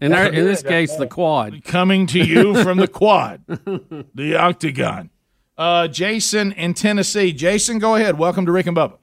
In, 0.00 0.12
our, 0.12 0.26
in 0.26 0.44
this 0.46 0.62
case, 0.62 0.96
the 0.96 1.06
quad. 1.06 1.62
Coming 1.62 2.06
to 2.08 2.18
you 2.18 2.62
from 2.64 2.78
the 2.78 2.88
quad, 2.88 3.42
the 3.46 4.34
octagon. 4.36 5.10
Uh, 5.56 5.86
Jason 5.88 6.52
in 6.52 6.74
Tennessee. 6.74 7.32
Jason, 7.32 7.78
go 7.78 7.94
ahead. 7.94 8.18
Welcome 8.18 8.46
to 8.46 8.52
Rick 8.52 8.66
and 8.66 8.76
Bubba. 8.76 8.96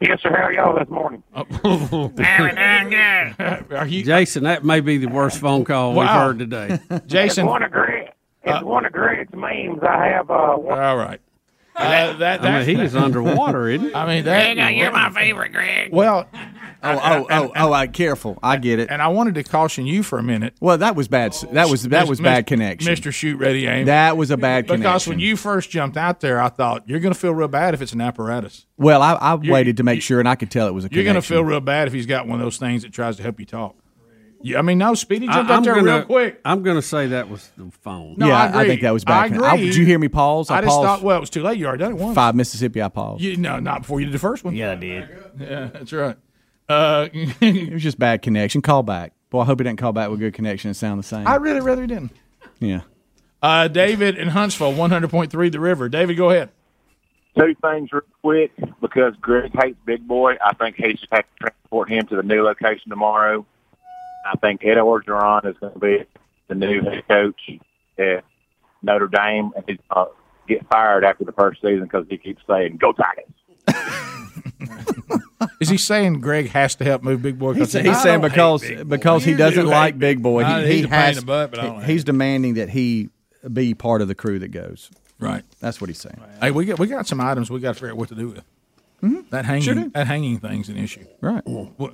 Yes, 0.00 0.22
sir. 0.22 0.30
How 0.30 0.44
are 0.44 0.52
y'all 0.52 0.78
this 0.78 0.88
morning? 0.88 1.22
Are 3.74 3.86
you, 3.86 4.04
Jason, 4.04 4.44
that 4.44 4.64
may 4.64 4.80
be 4.80 4.96
the 4.96 5.08
worst 5.08 5.38
phone 5.38 5.64
call 5.64 5.94
we've 5.94 6.08
heard 6.08 6.38
today. 6.38 6.80
Jason. 7.06 7.44
It's 7.44 7.50
one 7.50 7.62
of 7.62 7.70
Greg. 7.70 8.08
It's 8.42 8.64
one 8.64 8.86
of 8.86 8.92
Greg's 8.92 9.34
memes. 9.34 9.80
I 9.82 10.06
have. 10.06 10.30
Uh, 10.30 10.54
one, 10.54 10.78
All 10.78 10.96
right. 10.96 11.20
Uh, 11.80 12.12
that, 12.18 12.44
I 12.44 12.64
mean, 12.64 12.76
he 12.76 12.82
is 12.82 12.94
underwater, 12.94 13.68
isn't 13.68 13.88
he? 13.88 13.94
I 13.94 14.06
mean, 14.06 14.24
that, 14.24 14.74
you're 14.74 14.92
my 14.92 15.10
favorite, 15.10 15.52
Greg. 15.52 15.92
Well, 15.92 16.28
Oh, 16.82 16.98
oh, 17.02 17.26
oh, 17.30 17.52
oh! 17.56 17.72
I 17.72 17.86
careful. 17.86 18.38
I 18.42 18.56
get 18.56 18.78
it. 18.78 18.90
And 18.90 19.02
I 19.02 19.08
wanted 19.08 19.34
to 19.34 19.42
caution 19.42 19.86
you 19.86 20.02
for 20.02 20.18
a 20.18 20.22
minute. 20.22 20.54
Well, 20.60 20.78
that 20.78 20.96
was 20.96 21.08
bad. 21.08 21.34
That 21.52 21.68
was 21.68 21.82
that 21.84 22.08
was 22.08 22.20
bad 22.20 22.46
connection. 22.46 22.90
Mr. 22.90 23.12
Shoot 23.12 23.38
Ready 23.38 23.66
Aim. 23.66 23.86
That 23.86 24.16
was 24.16 24.30
a 24.30 24.36
bad 24.36 24.64
connection. 24.66 24.80
because 24.82 25.04
connection. 25.04 25.10
when 25.12 25.20
you 25.20 25.36
first 25.36 25.70
jumped 25.70 25.98
out 25.98 26.20
there, 26.20 26.40
I 26.40 26.48
thought 26.48 26.88
you're 26.88 27.00
going 27.00 27.12
to 27.12 27.18
feel 27.18 27.34
real 27.34 27.48
bad 27.48 27.74
if 27.74 27.82
it's 27.82 27.92
an 27.92 28.00
apparatus. 28.00 28.66
Well, 28.78 29.02
I, 29.02 29.12
I 29.12 29.34
waited 29.34 29.76
to 29.76 29.82
make 29.82 30.00
sure, 30.00 30.20
and 30.20 30.28
I 30.28 30.36
could 30.36 30.50
tell 30.50 30.68
it 30.68 30.74
was 30.74 30.86
a. 30.86 30.88
You're 30.90 31.04
going 31.04 31.16
to 31.16 31.22
feel 31.22 31.44
real 31.44 31.60
bad 31.60 31.86
if 31.86 31.92
he's 31.92 32.06
got 32.06 32.26
one 32.26 32.40
of 32.40 32.44
those 32.44 32.56
things 32.56 32.82
that 32.82 32.92
tries 32.92 33.16
to 33.16 33.22
help 33.22 33.38
you 33.38 33.46
talk. 33.46 33.76
Yeah, 34.42 34.58
I 34.58 34.62
mean, 34.62 34.78
no, 34.78 34.94
Speedy 34.94 35.26
jumped 35.26 35.50
I, 35.50 35.56
out 35.56 35.64
there 35.64 35.74
gonna, 35.74 35.96
real 35.96 36.04
quick. 36.04 36.40
I'm 36.44 36.62
going 36.62 36.76
to 36.76 36.82
say 36.82 37.08
that 37.08 37.28
was 37.28 37.50
the 37.58 37.70
phone. 37.82 38.14
No, 38.16 38.28
yeah, 38.28 38.42
I, 38.42 38.46
agree. 38.48 38.68
think 38.68 38.82
that 38.82 38.92
was 38.92 39.04
I 39.06 39.28
bad. 39.28 39.36
agree. 39.36 39.46
I- 39.46 39.56
did 39.58 39.76
you 39.76 39.84
hear 39.84 39.98
me 39.98 40.08
pause? 40.08 40.50
I, 40.50 40.58
I, 40.58 40.60
just 40.62 40.70
paused 40.70 40.86
thought, 40.86 41.02
well, 41.02 41.16
it 41.16 41.20
was 41.20 41.30
too 41.30 41.42
late. 41.42 41.58
You 41.58 41.66
already 41.66 41.82
done 41.82 41.92
it 41.92 41.98
once. 41.98 42.14
five 42.14 42.34
Mississippi. 42.34 42.82
I 42.82 42.88
paused. 42.88 43.22
You, 43.22 43.36
no, 43.36 43.58
not 43.60 43.82
before 43.82 44.00
you 44.00 44.06
did 44.06 44.14
the 44.14 44.18
first 44.18 44.42
one. 44.44 44.54
Yeah, 44.54 44.72
I 44.72 44.74
did. 44.76 45.08
Yeah, 45.38 45.66
that's 45.72 45.92
right. 45.92 46.16
Uh, 46.68 47.08
it 47.12 47.72
was 47.72 47.82
just 47.82 47.98
bad 47.98 48.22
connection. 48.22 48.62
Call 48.62 48.82
back. 48.82 49.12
Boy, 49.28 49.40
I 49.40 49.44
hope 49.44 49.60
he 49.60 49.64
didn't 49.64 49.78
call 49.78 49.92
back 49.92 50.08
with 50.10 50.20
good 50.20 50.34
connection 50.34 50.68
and 50.68 50.76
sound 50.76 50.98
the 50.98 51.04
same. 51.06 51.26
I 51.26 51.36
really 51.36 51.60
rather 51.60 51.82
he 51.82 51.88
didn't. 51.88 52.12
yeah. 52.60 52.82
Uh, 53.42 53.68
David 53.68 54.18
in 54.18 54.28
Huntsville, 54.28 54.72
100.3 54.72 55.52
The 55.52 55.60
River. 55.60 55.88
David, 55.88 56.16
go 56.16 56.30
ahead. 56.30 56.50
Two 57.38 57.54
things 57.62 57.90
real 57.92 58.02
quick 58.22 58.52
because 58.80 59.14
Greg 59.20 59.52
hates 59.62 59.78
Big 59.86 60.06
Boy. 60.06 60.34
I 60.44 60.52
think 60.54 60.76
he 60.76 60.96
should 60.96 61.08
have 61.12 61.24
to 61.24 61.30
transport 61.40 61.88
him 61.90 62.06
to 62.08 62.16
the 62.16 62.22
new 62.22 62.42
location 62.42 62.90
tomorrow. 62.90 63.46
I 64.24 64.36
think 64.38 64.64
Ed 64.64 64.76
Orgeron 64.76 65.46
is 65.50 65.56
going 65.58 65.72
to 65.72 65.78
be 65.78 65.98
the 66.48 66.54
new 66.54 66.82
head 66.82 67.06
coach 67.08 67.40
at 67.98 68.24
Notre 68.82 69.08
Dame, 69.08 69.52
and 69.56 69.64
he's 69.66 69.78
going 69.92 70.06
to 70.06 70.12
get 70.48 70.66
fired 70.70 71.04
after 71.04 71.24
the 71.24 71.32
first 71.32 71.60
season 71.62 71.84
because 71.84 72.06
he 72.10 72.18
keeps 72.18 72.42
saying 72.48 72.78
"Go 72.78 72.92
Tigers." 72.92 73.26
Is 75.60 75.68
he 75.70 75.76
saying 75.78 76.20
Greg 76.20 76.48
has 76.50 76.74
to 76.76 76.84
help 76.84 77.02
move 77.02 77.22
Big 77.22 77.38
Boy? 77.38 77.54
He's, 77.54 77.72
'cause 77.72 77.82
he's 77.82 77.96
I 77.96 78.02
saying 78.02 78.20
because 78.20 78.62
because 78.86 79.24
he 79.24 79.34
doesn't 79.34 79.64
do 79.64 79.70
like 79.70 79.94
hate 79.94 79.98
Big 79.98 80.22
Boy. 80.22 80.42
I- 80.44 80.62
He, 80.62 80.66
he's 80.66 80.74
he 80.80 80.84
a 80.84 80.88
pain 80.88 80.98
in 81.00 81.04
has. 81.06 81.16
the 81.20 81.26
butt, 81.26 81.50
but 81.50 81.60
I 81.60 81.66
don't 81.66 81.80
hate 81.80 81.90
he's 81.92 82.04
demanding 82.04 82.54
that 82.54 82.68
he 82.70 83.08
be 83.52 83.74
part 83.74 84.02
of 84.02 84.08
the 84.08 84.14
crew 84.14 84.38
that 84.38 84.48
goes. 84.48 84.90
Right. 85.18 85.42
That's 85.60 85.80
what 85.80 85.88
he's 85.88 85.98
saying. 85.98 86.18
Hey, 86.40 86.50
we 86.50 86.64
got 86.66 86.78
we 86.78 86.86
got 86.86 87.06
some 87.06 87.20
items 87.20 87.50
we 87.50 87.60
got 87.60 87.70
to 87.70 87.74
figure 87.74 87.90
out 87.90 87.96
what 87.96 88.08
to 88.10 88.14
do 88.14 88.28
with. 88.28 88.44
That 89.30 89.44
hanging 89.44 89.62
Sure 89.62 89.74
that 89.74 90.06
hanging 90.06 90.38
thing's 90.38 90.68
an 90.68 90.76
issue. 90.76 91.06
Right. 91.20 91.42
Um, 91.46 91.70
Well, 91.78 91.90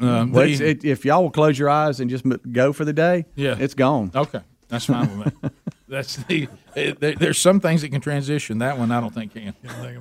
the- 0.47 0.71
it, 0.71 0.85
if 0.85 1.05
y'all 1.05 1.23
will 1.23 1.31
close 1.31 1.59
your 1.59 1.71
eyes 1.71 2.01
and 2.01 2.11
just 2.11 2.25
go 2.53 2.73
for 2.73 2.85
the 2.85 2.93
day, 2.93 3.27
Yeah. 3.37 3.57
it's 3.59 3.75
gone. 3.75 4.11
Okay, 4.15 4.41
that's 4.69 4.87
fine 4.87 5.19
with 5.19 5.43
me. 5.43 5.51
That's 5.89 6.17
the. 6.17 6.49
It, 6.75 6.99
there, 6.99 7.15
there's 7.15 7.39
some 7.39 7.61
things 7.61 7.83
that 7.83 7.91
can 7.91 8.01
transition. 8.01 8.59
That 8.59 8.77
one 8.77 8.91
I 8.91 9.01
don't 9.01 9.15
think 9.15 9.33
can. 9.35 9.55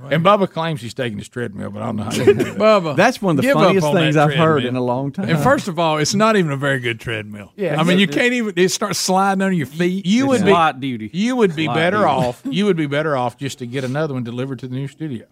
And 0.09 0.25
Bubba 0.25 0.50
claims 0.50 0.82
he's 0.82 0.95
taking 0.95 1.19
his 1.19 1.30
treadmill, 1.30 1.69
but 1.69 1.84
I 1.84 1.85
don't 1.85 1.98
know 1.98 2.03
how. 2.06 2.09
do 2.09 2.34
that. 2.34 2.58
Bubba, 2.58 2.95
That's 2.95 3.22
one 3.22 3.34
of 3.38 3.43
the 3.43 3.50
give 3.50 3.53
funniest 3.53 3.92
things 3.93 4.17
I've 4.17 4.34
heard 4.34 4.66
in 4.66 4.75
a 4.75 4.82
long 4.84 5.11
time. 5.11 5.30
And 5.30 5.38
first 5.38 5.67
of 5.67 5.77
all, 5.77 6.00
it's 6.00 6.16
not 6.16 6.38
even 6.38 6.50
a 6.51 6.58
very 6.58 6.80
good 6.80 7.00
treadmill. 7.00 7.51
Yeah. 7.56 7.80
I 7.80 7.84
mean, 7.84 8.00
you 8.00 8.08
can't 8.08 8.34
even. 8.34 8.53
It 8.56 8.69
starts 8.69 8.98
sliding 8.98 9.43
under 9.43 9.56
your 9.56 9.67
feet. 9.67 10.08
You 10.08 10.25
would 10.25 10.43
be 10.43 10.50
light 10.51 10.80
duty. 10.80 11.11
You 11.14 11.35
would 11.35 11.56
be 11.56 11.67
Light 11.67 11.75
better 11.75 11.98
duty. 11.98 12.09
off. 12.09 12.42
You 12.50 12.66
would 12.66 12.77
be 12.77 12.88
better 12.88 13.16
off 13.16 13.38
just 13.38 13.59
to 13.59 13.67
get 13.67 13.84
another 13.84 14.16
one 14.16 14.24
delivered 14.24 14.58
to 14.59 14.67
the 14.67 14.74
new 14.75 14.88
studio. 14.88 15.27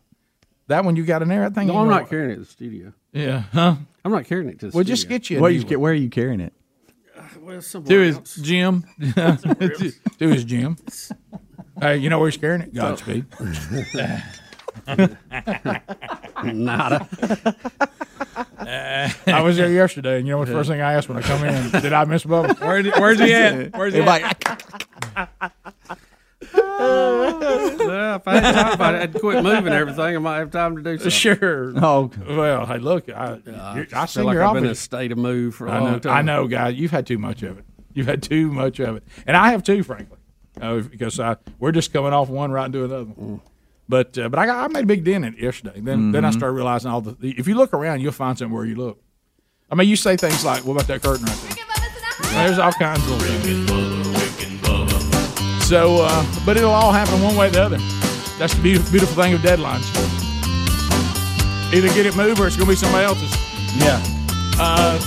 That 0.68 0.86
one 0.86 0.96
you 0.96 1.04
got 1.06 1.22
in 1.22 1.28
there, 1.28 1.44
I 1.46 1.50
think. 1.50 1.68
No, 1.72 1.78
I'm 1.78 1.90
not 1.90 2.10
carrying 2.10 2.32
it 2.32 2.36
to 2.36 2.40
the 2.42 2.46
studio. 2.46 2.94
Yeah, 3.12 3.44
huh? 3.54 3.76
I'm 4.06 4.12
not 4.12 4.26
carrying 4.26 4.50
it 4.50 4.60
to 4.60 4.68
the 4.68 4.72
studio. 4.72 4.78
Well, 4.78 4.84
studio. 4.84 4.96
just 4.96 5.10
get 5.10 5.30
you. 5.30 5.38
A 5.38 5.42
Where 5.42 5.52
new 5.52 5.58
you 5.60 5.66
one. 5.66 5.80
where 5.82 5.92
are 5.92 5.96
you 5.96 6.10
carrying 6.10 6.40
it? 6.40 6.54
Uh, 7.18 7.22
well, 7.42 7.62
to 7.62 8.00
his 8.00 8.16
else. 8.18 8.36
gym. 8.36 8.86
to 9.00 9.38
to 10.20 10.28
his 10.30 10.44
gym. 10.46 10.78
Hey, 11.82 11.98
you 11.98 12.10
know 12.10 12.20
where 12.20 12.30
he's 12.30 12.38
carrying 12.40 12.62
it? 12.62 12.74
Godspeed. 12.74 13.26
Nada. 16.44 17.08
I 19.28 19.42
was 19.42 19.58
there 19.58 19.72
yesterday, 19.72 20.18
and 20.20 20.28
you 20.28 20.34
know 20.34 20.38
what 20.38 20.48
the 20.48 20.54
first 20.54 20.70
thing 20.70 20.82
I 20.82 20.94
asked 20.94 21.10
when 21.10 21.18
I 21.18 21.22
come 21.22 21.44
in? 21.44 21.72
Did 21.82 21.92
I 21.92 22.06
miss 22.06 22.24
Bubba? 22.24 22.60
Where, 22.62 22.84
where's 23.02 23.20
he 23.20 23.34
at? 23.34 23.76
Where's 23.76 23.94
he 23.96 24.02
at? 24.02 25.28
Well, 26.54 28.16
if 28.16 28.28
I 28.28 28.40
had 28.40 28.52
time, 28.54 28.74
if 28.74 28.82
I 28.82 28.92
had 28.94 29.14
quit 29.20 29.44
moving 29.44 29.74
everything, 29.74 30.16
I 30.16 30.20
might 30.20 30.38
have 30.38 30.52
time 30.52 30.76
to 30.78 30.82
do 30.84 30.98
something. 30.98 31.12
Sure. 31.12 31.74
Oh, 31.78 32.12
Well, 32.28 32.66
hey, 32.66 32.78
look, 32.80 33.10
I, 33.10 33.40
I, 33.48 33.88
I 33.94 34.06
see 34.06 34.20
feel 34.20 34.26
like 34.26 34.34
your 34.36 34.44
I've 34.44 34.54
been 34.54 34.64
in 34.64 34.68
a 34.68 34.72
office. 34.72 34.80
state 34.80 35.12
of 35.12 35.18
move 35.18 35.56
for 35.56 35.68
a 35.68 35.72
I 35.72 35.80
long 35.80 35.92
know, 35.94 36.00
time. 36.00 36.14
I 36.14 36.22
know, 36.22 36.48
guys. 36.48 36.76
You've 36.76 36.92
had 36.92 37.06
too 37.08 37.18
much 37.18 37.44
of 37.44 37.58
it. 37.60 37.66
You've 37.94 38.08
had 38.08 38.24
too 38.24 38.52
much 38.52 38.80
of 38.80 38.96
it, 38.98 39.04
and 39.28 39.38
I 39.38 39.52
have 39.52 39.64
too, 39.64 39.84
frankly, 39.84 40.18
uh, 40.62 40.80
because 40.80 41.20
I, 41.20 41.38
we're 41.60 41.72
just 41.72 41.94
coming 41.94 42.12
off 42.14 42.28
one 42.30 42.52
right 42.52 42.66
into 42.66 42.84
another. 42.86 43.04
one. 43.06 43.42
But 43.88 44.18
uh, 44.18 44.30
but 44.30 44.40
I, 44.40 44.46
got, 44.48 44.64
I 44.64 44.68
made 44.74 44.84
a 44.86 44.88
big 44.88 45.04
dent 45.04 45.26
in 45.26 45.34
it 45.36 45.40
yesterday. 45.40 45.80
Then 45.80 46.12
then 46.12 46.24
I 46.26 46.30
Mm-hmm. 46.30 46.38
started 46.40 46.54
realizing 46.56 46.90
all 46.90 47.02
the. 47.02 47.16
If 47.22 47.48
you 47.48 47.54
look 47.56 47.74
around, 47.74 48.00
you'll 48.02 48.12
find 48.14 48.38
something 48.38 48.56
where 48.56 48.66
you 48.66 48.76
look. 48.76 49.00
I 49.70 49.76
mean, 49.76 49.88
you 49.90 49.96
say 49.96 50.16
things 50.18 50.44
like, 50.46 50.66
"What 50.66 50.74
about 50.74 50.88
that 50.88 51.04
curtain 51.04 51.26
right 51.26 51.38
there?" 51.50 52.48
There's 52.48 52.58
all 52.60 52.72
kinds 52.72 53.04
of 53.04 53.10
little 53.10 53.40
things. 53.42 53.93
So, 55.64 56.02
uh, 56.02 56.26
but 56.46 56.58
it'll 56.58 56.72
all 56.72 56.92
happen 56.92 57.22
one 57.22 57.36
way 57.36 57.48
or 57.48 57.52
the 57.52 57.64
other. 57.64 57.78
That's 58.38 58.54
the 58.54 58.62
beautiful, 58.62 58.92
beautiful 58.92 59.16
thing 59.22 59.34
of 59.34 59.42
deadlines. 59.42 59.88
Either 61.74 61.88
get 61.90 62.06
it 62.06 62.16
moved 62.16 62.40
or 62.40 62.48
it's 62.48 62.56
going 62.56 62.68
to 62.68 62.72
be 62.72 62.76
somebody 62.76 63.06
else's. 63.06 63.32
yeah. 63.78 64.02
Uh, 64.60 65.00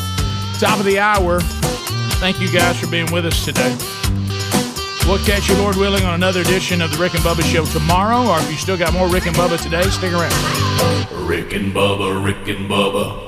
top 0.58 0.78
of 0.80 0.84
the 0.86 0.98
hour. 0.98 1.40
Thank 2.18 2.40
you 2.40 2.50
guys 2.50 2.80
for 2.80 2.88
being 2.88 3.10
with 3.12 3.26
us 3.26 3.44
today. 3.44 3.76
We'll 5.06 5.24
catch 5.24 5.48
you, 5.48 5.54
Lord 5.56 5.76
willing, 5.76 6.02
on 6.04 6.14
another 6.14 6.40
edition 6.40 6.82
of 6.82 6.90
the 6.90 6.98
Rick 6.98 7.14
and 7.14 7.22
Bubba 7.22 7.42
Show 7.42 7.64
tomorrow. 7.66 8.26
Or 8.28 8.38
if 8.40 8.50
you 8.50 8.56
still 8.56 8.76
got 8.76 8.92
more 8.92 9.08
Rick 9.08 9.26
and 9.26 9.36
Bubba 9.36 9.62
today, 9.62 9.82
stick 9.82 10.12
around. 10.12 10.32
Rick 11.28 11.52
and 11.52 11.72
Bubba, 11.72 12.24
Rick 12.24 12.48
and 12.48 12.68
Bubba. 12.68 13.25